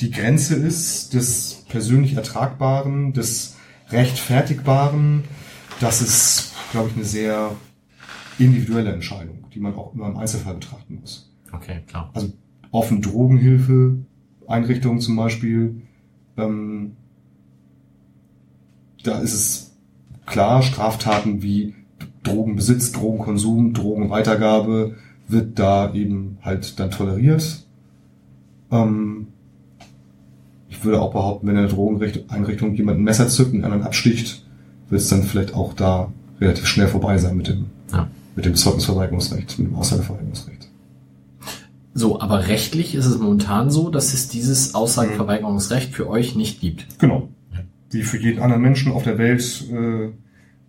die 0.00 0.10
Grenze 0.10 0.54
ist 0.54 1.14
des 1.14 1.64
persönlich 1.68 2.14
Ertragbaren, 2.14 3.12
des 3.12 3.56
Rechtfertigbaren, 3.90 5.24
das 5.80 6.02
ist, 6.02 6.54
glaube 6.72 6.88
ich, 6.88 6.96
eine 6.96 7.04
sehr 7.04 7.52
individuelle 8.38 8.92
Entscheidung, 8.92 9.44
die 9.54 9.60
man 9.60 9.74
auch 9.74 9.94
immer 9.94 10.08
im 10.08 10.16
Einzelfall 10.16 10.54
betrachten 10.54 10.98
muss. 11.00 11.32
Okay, 11.52 11.82
klar. 11.86 12.10
Also 12.12 12.32
offen 12.70 13.00
Drogenhilfe, 13.00 13.98
Einrichtungen 14.46 15.00
zum 15.00 15.16
Beispiel, 15.16 15.82
ähm, 16.36 16.96
da 19.06 19.18
ist 19.20 19.34
es 19.34 19.72
klar, 20.26 20.62
Straftaten 20.62 21.42
wie 21.42 21.74
Drogenbesitz, 22.22 22.92
Drogenkonsum, 22.92 23.72
Drogenweitergabe 23.72 24.96
wird 25.28 25.58
da 25.58 25.92
eben 25.94 26.38
halt 26.42 26.78
dann 26.80 26.90
toleriert. 26.90 27.64
Ähm, 28.70 29.28
ich 30.68 30.84
würde 30.84 31.00
auch 31.00 31.12
behaupten, 31.12 31.46
wenn 31.46 31.56
in 31.56 31.62
der 31.62 31.72
Drogeneinrichtung 31.72 32.74
jemand 32.74 32.98
ein 32.98 33.04
Messer 33.04 33.28
zückt 33.28 33.50
und 33.52 33.56
einen 33.56 33.64
anderen 33.64 33.84
absticht, 33.84 34.44
wird 34.88 35.00
es 35.00 35.08
dann 35.08 35.22
vielleicht 35.22 35.54
auch 35.54 35.72
da 35.74 36.12
relativ 36.40 36.66
schnell 36.66 36.88
vorbei 36.88 37.18
sein 37.18 37.36
mit 37.36 37.48
dem, 37.48 37.66
Ja. 37.92 38.08
mit 38.34 38.44
dem 38.44 38.54
Zeugnisverweigerungsrecht, 38.54 39.58
mit 39.58 39.68
dem 39.68 39.74
Aussageverweigerungsrecht. 39.76 40.68
So, 41.94 42.20
aber 42.20 42.48
rechtlich 42.48 42.94
ist 42.94 43.06
es 43.06 43.18
momentan 43.18 43.70
so, 43.70 43.88
dass 43.88 44.12
es 44.12 44.28
dieses 44.28 44.74
Aussageverweigerungsrecht 44.74 45.94
für 45.94 46.08
euch 46.10 46.34
nicht 46.34 46.60
gibt. 46.60 46.98
Genau. 46.98 47.28
Wie 47.90 48.02
für 48.02 48.18
jeden 48.18 48.40
anderen 48.40 48.62
Menschen 48.62 48.92
auf 48.92 49.04
der 49.04 49.18
Welt, 49.18 49.64
äh, 49.70 50.08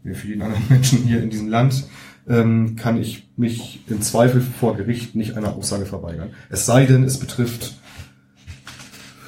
wie 0.04 0.14
für 0.14 0.28
jeden 0.28 0.42
anderen 0.42 0.64
Menschen 0.70 1.00
hier 1.00 1.22
in 1.22 1.30
diesem 1.30 1.48
Land, 1.48 1.88
ähm, 2.28 2.76
kann 2.76 3.00
ich 3.00 3.30
mich 3.38 3.82
im 3.88 4.02
Zweifel 4.02 4.42
vor 4.42 4.76
Gericht 4.76 5.16
nicht 5.16 5.38
einer 5.38 5.56
Aussage 5.56 5.86
verweigern. 5.86 6.32
Es 6.50 6.66
sei 6.66 6.86
denn, 6.86 7.04
es 7.04 7.20
betrifft, 7.20 7.80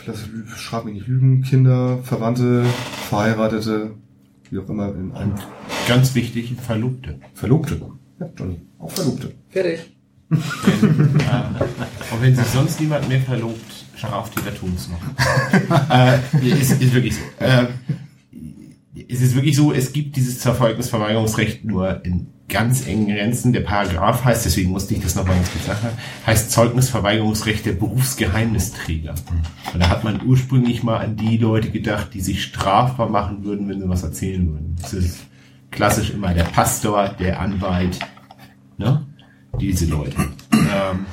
lass 0.06 0.28
schreib 0.56 0.86
mich 0.86 0.96
nicht 0.96 1.08
lügen, 1.08 1.42
Kinder, 1.44 2.00
Verwandte, 2.04 2.66
Verheiratete, 3.10 3.92
wie 4.50 4.60
auch 4.60 4.70
immer, 4.70 4.94
in 4.96 5.12
einem 5.14 5.36
Ganz 5.90 6.14
wichtig, 6.14 6.54
Verlobte. 6.62 7.20
Verlobte. 7.34 7.82
Ja, 8.20 8.30
Johnny, 8.38 8.62
auch 8.78 8.92
Verlobte. 8.92 9.32
Fertig. 9.50 9.98
Denn, 10.30 11.20
äh, 11.20 12.14
und 12.14 12.22
wenn 12.22 12.36
sich 12.36 12.46
sonst 12.46 12.80
niemand 12.80 13.10
mehr 13.10 13.22
verlobt, 13.22 13.79
Straftäter 14.00 14.56
tun 14.56 14.74
es 14.76 14.88
noch. 14.88 15.90
äh, 15.90 16.50
ist, 16.50 16.82
ist 16.82 16.94
wirklich 16.94 17.16
so. 17.16 17.22
Äh, 17.44 17.68
es 19.08 19.22
ist 19.22 19.36
wirklich 19.36 19.56
so, 19.56 19.74
es 19.74 19.94
gibt 19.94 20.16
dieses 20.16 20.40
Zerfolgnisverweigerungsrecht 20.40 21.66
nur 21.66 22.04
in 22.06 22.28
ganz 22.48 22.88
engen 22.88 23.08
Grenzen. 23.08 23.54
Der 23.54 23.62
Paragraph 23.62 24.24
heißt, 24.24 24.46
deswegen 24.46 24.72
musste 24.72 24.94
ich 24.94 25.02
das 25.02 25.16
nochmal 25.16 25.36
ganz 25.36 25.52
kurz 25.52 25.66
sagen, 25.66 25.98
heißt 26.26 26.52
Zeugnisverweigerungsrecht 26.52 27.66
der 27.66 27.74
Berufsgeheimnisträger. 27.74 29.16
Und 29.74 29.80
da 29.80 29.90
hat 29.90 30.04
man 30.04 30.26
ursprünglich 30.26 30.84
mal 30.84 30.98
an 30.98 31.16
die 31.16 31.38
Leute 31.38 31.70
gedacht, 31.70 32.14
die 32.14 32.22
sich 32.22 32.44
strafbar 32.44 33.10
machen 33.10 33.44
würden, 33.44 33.70
wenn 33.70 33.80
sie 33.80 33.90
was 33.90 34.04
erzählen 34.04 34.48
würden. 34.48 34.76
Das 34.82 34.94
ist 34.94 35.20
klassisch 35.72 36.12
immer 36.12 36.34
der 36.34 36.46
Pastor, 36.46 37.10
der 37.20 37.40
Anwalt, 37.40 38.00
ne? 38.78 39.06
Diese 39.60 39.86
Leute. 39.86 40.16
Ähm, 40.54 41.06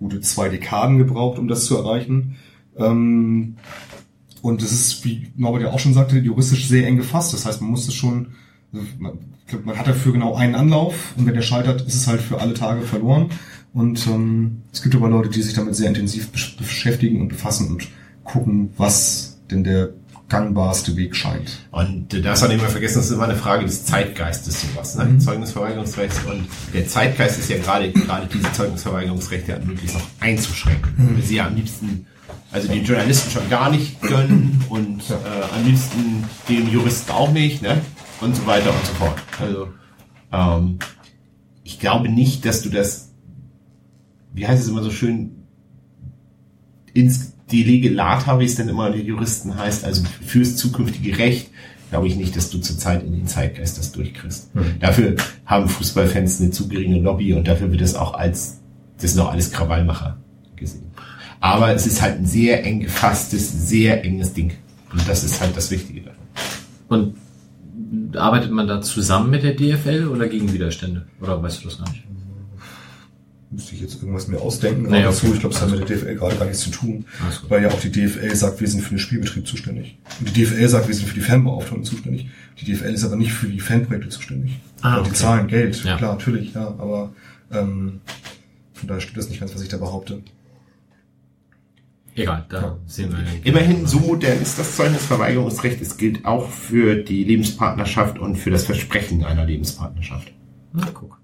gute 0.03 0.21
zwei 0.21 0.49
Dekaden 0.49 0.99
gebraucht, 0.99 1.39
um 1.39 1.49
das 1.49 1.65
zu 1.65 1.77
erreichen. 1.77 2.37
Ähm, 2.77 3.57
und 4.43 4.63
es 4.63 4.73
ist, 4.73 5.05
wie 5.05 5.29
Norbert 5.37 5.63
ja 5.63 5.71
auch 5.71 5.79
schon 5.79 5.95
sagte, 5.95 6.19
juristisch 6.19 6.67
sehr 6.67 6.87
eng 6.87 6.97
gefasst. 6.97 7.33
Das 7.33 7.47
heißt, 7.47 7.61
man 7.61 7.71
muss 7.71 7.87
es 7.87 7.95
schon, 7.95 8.29
also 8.73 8.85
man, 8.99 9.13
man 9.65 9.79
hat 9.79 9.87
dafür 9.87 10.13
genau 10.13 10.35
einen 10.35 10.55
Anlauf 10.55 11.15
und 11.17 11.27
wenn 11.27 11.35
der 11.35 11.43
scheitert, 11.43 11.83
ist 11.83 11.95
es 11.95 12.07
halt 12.09 12.21
für 12.21 12.41
alle 12.41 12.55
Tage 12.55 12.83
verloren. 12.83 13.31
Und 13.73 14.07
ähm, 14.07 14.63
es 14.73 14.83
gibt 14.83 14.95
aber 14.95 15.09
Leute, 15.09 15.31
die 15.31 15.43
sich 15.43 15.55
damit 15.55 15.77
sehr 15.77 15.89
intensiv 15.89 16.31
besch- 16.35 16.59
beschäftigen 16.59 17.21
und 17.21 17.29
befassen 17.29 17.69
und 17.69 17.89
gucken, 18.25 18.71
was 18.77 19.41
denn 19.51 19.65
der 19.65 19.91
gangbarste 20.33 20.97
Weg 20.97 21.15
scheint. 21.15 21.59
Und 21.71 22.11
du 22.11 22.23
darfst 22.23 22.43
auch 22.43 22.49
nicht 22.49 22.63
mehr 22.63 22.71
vergessen, 22.71 22.97
das 22.97 23.07
ist 23.07 23.13
immer 23.13 23.25
eine 23.25 23.37
Frage 23.37 23.67
des 23.67 23.85
Zeitgeistes 23.85 24.63
sowas, 24.63 24.97
ne? 24.97 25.19
Zeugnisverweigerungsrechts 25.19 26.25
und 26.25 26.49
der 26.73 26.89
Zeitgeist 26.89 27.39
ist 27.39 27.51
ja 27.51 27.59
gerade 27.59 27.93
gerade 27.93 28.27
diese 28.33 28.51
Zeugnisverweigerungsrechte 28.51 29.61
möglichst 29.63 29.95
noch 29.95 30.07
einzuschränken. 30.21 31.15
Weil 31.15 31.23
sie 31.23 31.37
ja 31.37 31.47
am 31.47 31.55
liebsten 31.55 32.07
also 32.51 32.69
den 32.69 32.83
Journalisten 32.83 33.31
schon 33.31 33.51
gar 33.51 33.71
nicht 33.71 34.01
gönnen 34.01 34.65
und 34.71 35.03
äh, 35.11 35.55
am 35.55 35.65
liebsten 35.67 36.25
den 36.49 36.71
Juristen 36.71 37.13
auch 37.13 37.31
nicht, 37.31 37.61
ne? 37.61 37.83
Und 38.23 38.35
so 38.35 38.47
weiter 38.47 38.71
und 38.71 38.87
so 38.87 38.95
fort. 38.95 39.19
Also 39.39 39.69
ähm, 40.33 40.79
ich 41.63 41.79
glaube 41.79 42.09
nicht, 42.09 42.47
dass 42.47 42.63
du 42.63 42.71
das, 42.71 43.13
wie 44.33 44.47
heißt 44.47 44.63
es 44.63 44.69
immer 44.69 44.83
so 44.83 44.91
schön, 44.91 45.45
ins 46.95 47.32
Delege 47.53 47.91
Lata, 47.91 48.41
wie 48.41 48.45
es 48.45 48.55
denn 48.55 48.69
immer 48.69 48.91
die 48.91 49.03
Juristen 49.03 49.57
heißt, 49.57 49.85
also 49.85 50.03
fürs 50.25 50.57
zukünftige 50.57 51.19
Recht, 51.19 51.51
glaube 51.91 52.07
ich 52.07 52.17
nicht, 52.17 52.35
dass 52.37 52.51
du 52.51 52.59
zurzeit 52.59 53.05
in 53.05 53.13
den 53.13 53.27
Zeitgeist 53.27 53.79
das 53.79 53.93
durchkriegst. 53.93 54.51
Dafür 54.81 55.17
haben 55.45 55.69
Fußballfans 55.69 56.41
eine 56.41 56.51
zu 56.51 56.67
geringe 56.69 56.99
Lobby 57.01 57.35
und 57.35 57.47
dafür 57.47 57.71
wird 57.71 57.83
es 57.83 57.95
auch 57.95 58.15
als, 58.15 58.61
das 59.01 59.13
sind 59.13 59.21
auch 59.21 59.31
alles 59.31 59.53
Krawallmacher 59.53 60.19
gesehen. 60.57 60.91
Aber 61.41 61.75
es 61.75 61.87
ist 61.87 62.01
halt 62.01 62.19
ein 62.19 62.27
sehr 62.27 62.65
eng 62.65 62.81
gefasstes, 62.81 63.69
sehr 63.69 64.05
enges 64.05 64.33
Ding. 64.33 64.53
Und 64.93 65.07
das 65.09 65.25
ist 65.25 65.41
halt 65.41 65.57
das 65.57 65.71
Wichtige 65.71 66.03
davon. 66.03 66.23
Und 66.89 68.17
arbeitet 68.17 68.53
man 68.53 68.67
da 68.67 68.81
zusammen 68.81 69.31
mit 69.31 69.43
der 69.43 69.55
DFL 69.55 70.09
oder 70.09 70.29
gegen 70.29 70.53
Widerstände? 70.53 71.07
Oder 71.21 71.43
weißt 71.43 71.63
du 71.63 71.69
das 71.69 71.79
gar 71.79 71.89
nicht? 71.91 72.05
Müsste 73.53 73.75
ich 73.75 73.81
jetzt 73.83 73.95
irgendwas 73.97 74.29
mir 74.29 74.41
ausdenken. 74.41 74.83
Nee, 74.83 74.89
aber 74.89 74.97
okay. 74.97 75.05
dazu, 75.23 75.27
ich 75.35 75.41
glaube, 75.41 75.53
das 75.55 75.63
hat 75.63 75.71
mit 75.71 75.89
der 75.89 75.97
DFL 75.97 76.15
gerade 76.17 76.37
gar 76.37 76.45
nichts 76.47 76.61
zu 76.63 76.71
tun, 76.71 77.05
gut. 77.41 77.51
weil 77.51 77.63
ja 77.63 77.69
auch 77.71 77.81
die 77.81 77.91
DFL 77.93 78.35
sagt, 78.35 78.61
wir 78.61 78.69
sind 78.69 78.81
für 78.83 78.91
den 78.91 78.99
Spielbetrieb 78.99 79.47
zuständig. 79.47 79.99
Und 80.19 80.35
die 80.35 80.43
DFL 80.45 80.69
sagt, 80.69 80.89
wir 80.89 80.95
sind 80.95 81.07
für 81.07 81.15
die 81.15 81.21
Fanbeauftragung 81.21 81.85
zuständig. 81.85 82.29
Die 82.61 82.73
DFL 82.73 82.95
ist 82.95 83.05
aber 83.05 83.17
nicht 83.17 83.33
für 83.33 83.49
die 83.49 83.61
Fanprojekte 83.61 84.09
zuständig. 84.09 84.59
Ah, 84.81 84.97
Und 84.99 85.07
die 85.07 85.11
okay. 85.11 85.19
zahlen 85.19 85.47
Geld, 85.49 85.85
Ja. 85.85 85.97
klar, 85.97 86.13
natürlich, 86.15 86.55
ja, 86.55 86.67
aber 86.69 87.13
ähm, 87.53 88.01
von 88.73 88.89
daher 88.89 89.01
stimmt 89.01 89.19
das 89.19 89.29
nicht 89.29 89.41
ganz, 89.41 89.55
was 89.55 89.63
ich 89.63 89.69
da 89.69 89.77
behaupte. 89.77 90.23
Egal, 92.15 92.45
da 92.51 92.79
sehen 92.87 93.11
wir. 93.11 93.25
Immerhin, 93.45 93.87
so 93.87 93.99
modern 93.99 94.41
ist 94.43 94.59
das 94.59 94.77
Zeugnisverweigerungsrecht. 94.77 95.81
Es 95.81 95.97
gilt 95.97 96.27
auch 96.27 96.51
für 96.51 96.97
die 96.97 97.25
Lebenspartnerschaft 97.25 98.19
und 98.19 98.37
für 98.37 98.51
das 98.51 98.65
Versprechen 98.65 99.25
einer 99.25 99.47
Lebenspartnerschaft. 99.47 100.31
Na, 100.75 100.89
guck. 100.93 101.19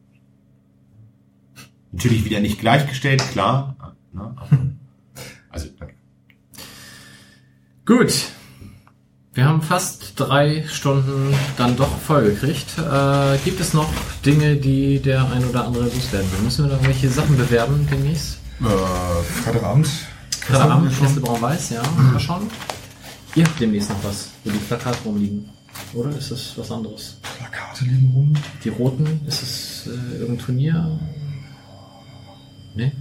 Natürlich 1.93 2.25
wieder 2.25 2.41
nicht 2.41 2.61
gleichgestellt, 2.61 3.23
klar. 3.33 3.95
Ne? 4.13 4.21
aber- 4.37 4.59
Also, 5.51 5.69
Gut. 7.87 8.13
Wir 9.35 9.45
haben 9.45 9.63
fast 9.63 10.15
drei 10.19 10.67
Stunden 10.69 11.33
dann 11.57 11.77
doch 11.77 11.97
vollgekriegt. 11.99 12.77
Äh, 12.79 13.39
gibt 13.45 13.61
es 13.61 13.73
noch 13.73 13.89
Dinge, 14.27 14.57
die 14.57 14.99
der 15.01 15.31
ein 15.31 15.45
oder 15.45 15.65
andere 15.65 15.85
loswerden 15.85 16.31
will? 16.33 16.41
Müssen 16.43 16.65
wir 16.65 16.71
da 16.71 16.75
irgendwelche 16.77 17.09
Sachen 17.09 17.37
bewerben 17.37 17.87
demnächst? 17.91 18.39
Äh, 18.61 18.65
Freitagabend. 19.43 19.89
Gerade 20.47 20.73
Abend, 20.73 20.93
Feste 20.93 21.21
Braun-Weiß, 21.21 21.71
ja. 21.71 21.83
Mal 21.83 22.19
schauen. 22.19 22.51
Ihr 23.37 23.45
habt 23.45 23.61
demnächst 23.61 23.91
noch 23.91 24.03
was, 24.03 24.31
wo 24.45 24.51
die 24.51 24.59
Plakate 24.59 24.99
rumliegen. 25.05 25.49
Oder 25.95 26.11
ist 26.17 26.31
es 26.33 26.55
was 26.57 26.73
anderes? 26.73 27.19
Plakate 27.39 27.85
liegen 27.85 28.11
rum. 28.15 28.33
Die 28.65 28.71
roten, 28.71 29.21
ist 29.27 29.43
es 29.43 29.87
äh, 29.87 30.17
irgendein 30.19 30.45
Turnier? 30.45 30.99
Nee? 32.79 32.93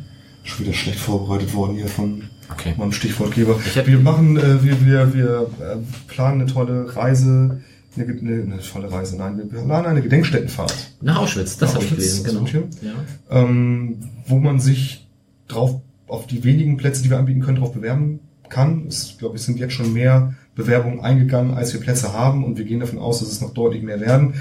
Schon 0.44 0.66
wieder 0.66 0.76
schlecht 0.76 1.00
vorbereitet 1.00 1.54
worden 1.54 1.76
hier 1.76 1.88
von 1.88 2.24
Okay. 2.50 2.74
meinem 2.78 2.94
Stichwortgeber. 2.94 3.60
Ich 3.66 3.86
wir 3.88 4.00
machen, 4.00 4.38
äh, 4.38 4.64
wir, 4.64 4.86
wir, 4.86 5.14
wir 5.14 5.52
äh, 5.60 5.78
planen 6.08 6.42
eine 6.42 6.52
tolle 6.52 6.96
Reise, 6.96 7.62
eine, 7.96 8.06
eine, 8.06 8.42
eine 8.44 8.60
tolle 8.60 8.90
Reise, 8.92 9.18
nein, 9.18 9.38
wir 9.38 9.46
planen 9.46 9.86
eine 9.86 10.02
Gedenkstättenfahrt, 10.02 10.92
Nach 11.02 11.20
Auschwitz, 11.20 11.58
das 11.58 11.76
habe 11.76 11.84
ich 11.84 11.90
gelesen, 11.92 12.24
genau. 12.24 12.46
Ja. 12.82 12.94
ähm, 13.30 13.98
wo 14.26 14.40
man 14.40 14.60
sich 14.62 15.08
drauf 15.50 15.82
auf 16.08 16.26
die 16.26 16.44
wenigen 16.46 16.78
Plätze, 16.78 17.04
die 17.04 17.10
wir 17.10 17.20
anbieten 17.20 17.42
können, 17.42 17.58
drauf 17.58 17.74
bewerben 17.74 18.22
kann. 18.50 18.88
Ich 18.88 19.18
glaube, 19.18 19.36
es 19.36 19.46
sind 19.46 19.60
jetzt 19.60 19.74
schon 19.74 19.92
mehr 19.92 20.34
Bewerbungen 20.56 21.02
eingegangen, 21.02 21.54
als 21.54 21.74
wir 21.74 21.82
Plätze 21.82 22.14
haben 22.14 22.46
und 22.46 22.58
wir 22.58 22.64
gehen 22.64 22.80
davon 22.80 22.98
aus, 22.98 23.20
dass 23.20 23.30
es 23.30 23.42
noch 23.42 23.54
deutlich 23.54 23.84
mehr 23.84 24.00
werden. 24.00 24.36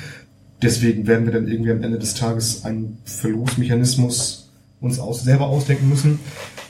Deswegen 0.63 1.09
werden 1.09 1.27
wir 1.27 1.33
dann 1.33 1.49
irgendwie 1.49 1.73
am 1.73 1.83
Ende 1.83 1.99
des 1.99 2.15
Tages 2.15 2.65
einen 2.65 2.99
Verlosmechanismus 3.05 4.46
uns 4.81 4.99
aus, 4.99 5.23
selber 5.23 5.47
ausdenken 5.47 5.89
müssen. 5.89 6.21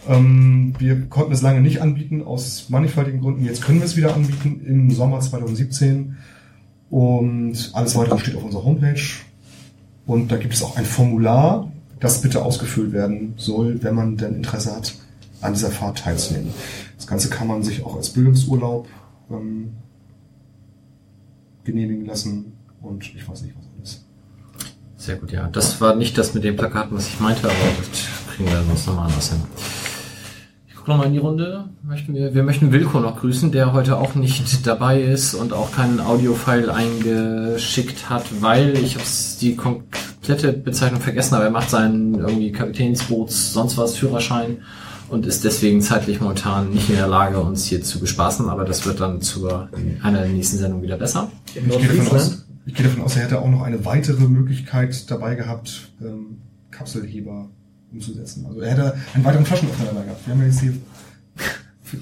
Ähm, 0.08 0.74
wir 0.78 1.06
konnten 1.06 1.32
es 1.32 1.42
lange 1.42 1.60
nicht 1.60 1.82
anbieten, 1.82 2.22
aus 2.22 2.68
mannigfaltigen 2.68 3.20
Gründen. 3.20 3.44
Jetzt 3.44 3.62
können 3.62 3.78
wir 3.78 3.86
es 3.86 3.96
wieder 3.96 4.14
anbieten 4.14 4.60
im 4.64 4.90
Sommer 4.90 5.20
2017. 5.20 6.16
Und 6.88 7.70
alles 7.72 7.96
weitere 7.96 8.18
steht 8.18 8.36
auf 8.36 8.44
unserer 8.44 8.64
Homepage. 8.64 9.02
Und 10.06 10.30
da 10.30 10.36
gibt 10.36 10.54
es 10.54 10.62
auch 10.62 10.76
ein 10.76 10.84
Formular, 10.84 11.70
das 11.98 12.20
bitte 12.20 12.44
ausgefüllt 12.44 12.92
werden 12.92 13.34
soll, 13.36 13.82
wenn 13.82 13.94
man 13.94 14.16
denn 14.16 14.36
Interesse 14.36 14.74
hat, 14.74 14.94
an 15.40 15.54
dieser 15.54 15.70
Fahrt 15.70 15.98
teilzunehmen. 15.98 16.52
Das 16.96 17.06
Ganze 17.06 17.28
kann 17.28 17.48
man 17.48 17.62
sich 17.62 17.84
auch 17.84 17.96
als 17.96 18.10
Bildungsurlaub 18.10 18.88
ähm, 19.30 19.72
genehmigen 21.64 22.06
lassen 22.06 22.52
und 22.80 23.14
ich 23.14 23.28
weiß 23.28 23.42
nicht 23.42 23.54
was. 23.58 23.65
Sehr 24.96 25.16
gut, 25.16 25.30
ja. 25.32 25.48
Das 25.52 25.80
war 25.80 25.94
nicht 25.94 26.16
das 26.18 26.34
mit 26.34 26.44
den 26.44 26.56
Plakaten, 26.56 26.96
was 26.96 27.08
ich 27.08 27.20
meinte, 27.20 27.44
aber 27.44 27.54
das 27.78 28.34
kriegen 28.34 28.50
wir 28.50 28.62
sonst 28.62 28.86
nochmal 28.86 29.06
anders 29.06 29.30
hin. 29.30 29.42
Ich 30.68 30.74
gucke 30.74 30.90
nochmal 30.90 31.08
in 31.08 31.12
die 31.12 31.18
Runde. 31.18 31.64
Möchten 31.82 32.14
wir, 32.14 32.34
wir 32.34 32.42
möchten 32.42 32.72
Wilko 32.72 33.00
noch 33.00 33.20
grüßen, 33.20 33.52
der 33.52 33.72
heute 33.72 33.96
auch 33.96 34.14
nicht 34.14 34.66
dabei 34.66 35.00
ist 35.02 35.34
und 35.34 35.52
auch 35.52 35.72
keinen 35.72 36.00
Audiofile 36.00 36.72
eingeschickt 36.72 38.08
hat, 38.08 38.24
weil 38.40 38.76
ich 38.78 38.96
hab's 38.96 39.38
die 39.38 39.54
komplette 39.54 40.52
Bezeichnung 40.52 41.00
vergessen, 41.00 41.34
aber 41.34 41.44
er 41.44 41.50
macht 41.50 41.70
seinen 41.70 42.14
irgendwie 42.14 42.52
Kapitänsboots, 42.52 43.52
sonst 43.52 43.76
was 43.76 43.96
Führerschein 43.96 44.58
und 45.08 45.26
ist 45.26 45.44
deswegen 45.44 45.82
zeitlich 45.82 46.20
momentan 46.20 46.70
nicht 46.70 46.88
in 46.88 46.96
der 46.96 47.06
Lage, 47.06 47.38
uns 47.38 47.66
hier 47.66 47.82
zu 47.82 48.00
bespaßen, 48.00 48.48
aber 48.48 48.64
das 48.64 48.86
wird 48.86 49.00
dann 49.00 49.20
zu 49.20 49.48
einer 50.02 50.26
nächsten 50.26 50.56
Sendung 50.58 50.82
wieder 50.82 50.96
besser. 50.96 51.30
In. 51.54 52.45
Ich 52.66 52.74
gehe 52.74 52.84
davon 52.84 53.02
aus, 53.02 53.16
er 53.16 53.22
hätte 53.22 53.40
auch 53.40 53.48
noch 53.48 53.62
eine 53.62 53.84
weitere 53.84 54.26
Möglichkeit 54.26 55.10
dabei 55.10 55.36
gehabt, 55.36 55.92
ähm, 56.02 56.38
Kapselheber 56.70 57.48
umzusetzen. 57.92 58.44
Also 58.46 58.60
er 58.60 58.72
hätte 58.72 58.96
einen 59.14 59.24
weiteren 59.24 59.46
Flaschenöffner 59.46 59.86
dabei 59.86 60.04
gehabt. 60.04 60.26
Wir 60.26 60.34
haben 60.34 60.40
ja 60.40 60.46
jetzt 60.46 60.60
hier 60.60 60.74
für 61.82 61.98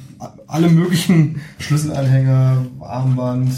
alle 0.47 0.70
möglichen 0.70 1.41
Schlüsselanhänger, 1.59 2.65
Armband, 2.81 3.52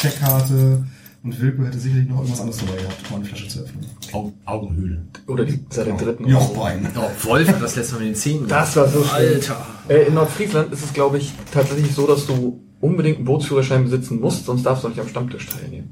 Checkkarte 0.00 0.84
und 1.22 1.40
Wilko 1.40 1.64
hätte 1.64 1.78
sicherlich 1.78 2.08
noch 2.08 2.18
irgendwas 2.18 2.40
anderes 2.40 2.60
dabei 2.60 2.76
gehabt, 2.80 2.96
um 3.10 3.16
eine 3.16 3.24
Flasche 3.24 3.48
zu 3.48 3.60
öffnen. 3.60 3.86
Au 4.12 4.32
Augenhöhle. 4.44 5.04
Oder 5.28 5.44
die, 5.44 5.64
seit 5.70 5.86
dem 5.86 5.96
dritten. 5.96 6.26
Jochbein. 6.26 6.88
Oh, 6.96 7.28
Wolf 7.28 7.48
hat 7.48 7.62
das 7.62 7.76
letzte 7.76 7.94
Mal 7.94 8.00
mit 8.00 8.08
den 8.08 8.14
Zähnen 8.16 8.48
Das 8.48 8.74
war 8.76 8.88
so 8.88 9.04
schlimm. 9.04 9.34
Alter. 9.34 9.66
Äh, 9.88 10.08
in 10.08 10.14
Nordfriesland 10.14 10.72
ist 10.72 10.84
es, 10.84 10.92
glaube 10.92 11.18
ich, 11.18 11.32
tatsächlich 11.52 11.94
so, 11.94 12.06
dass 12.06 12.26
du 12.26 12.60
unbedingt 12.80 13.16
einen 13.16 13.26
Bootsführerschein 13.26 13.84
besitzen 13.84 14.20
musst, 14.20 14.46
sonst 14.46 14.64
darfst 14.64 14.84
du 14.84 14.88
nicht 14.88 15.00
am 15.00 15.08
Stammtisch 15.08 15.46
teilnehmen. 15.46 15.90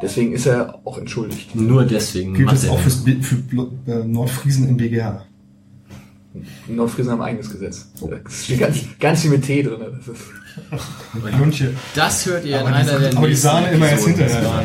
Deswegen 0.00 0.32
ist 0.32 0.46
er 0.46 0.80
auch 0.84 0.98
entschuldigt. 0.98 1.54
Nur 1.54 1.84
deswegen 1.84 2.34
Gilt 2.34 2.52
das 2.52 2.68
auch 2.68 2.78
fürs, 2.78 3.02
für 3.22 3.36
äh, 3.86 4.04
Nordfriesen 4.04 4.68
im 4.68 4.76
BGH? 4.76 5.24
Nordfriesen 6.68 7.10
haben 7.12 7.20
ein 7.22 7.28
eigenes 7.30 7.50
Gesetz. 7.50 7.88
Es 8.28 8.44
steht 8.44 8.60
ganz, 8.60 8.78
ganz 9.00 9.22
viel 9.22 9.30
mit 9.30 9.44
Tee 9.44 9.62
drin. 9.62 9.80
Das 9.80 10.08
ist. 10.08 10.24
Das 11.94 12.26
hört 12.26 12.44
ihr 12.44 12.60
Aber 12.60 12.68
in 12.68 12.74
die- 12.74 12.80
einer 12.90 12.98
der 12.98 13.10
aber 13.16 13.20
die 13.26 13.32
nächsten 13.32 13.42
Sahne 13.48 13.70
immer 13.70 13.88
erst 13.88 14.06
hinterher. 14.06 14.64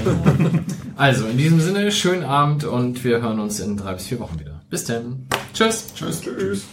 Also, 0.96 1.26
in 1.26 1.38
diesem 1.38 1.60
Sinne, 1.60 1.92
schönen 1.92 2.24
Abend 2.24 2.64
und 2.64 3.04
wir 3.04 3.22
hören 3.22 3.40
uns 3.40 3.60
in 3.60 3.78
drei 3.78 3.94
bis 3.94 4.06
vier 4.08 4.20
Wochen 4.20 4.40
wieder. 4.40 4.62
Bis 4.70 4.86
dann. 4.86 5.28
Tschüss. 5.54 5.94
Tschüss. 5.96 6.22
Tschüss. 6.22 6.64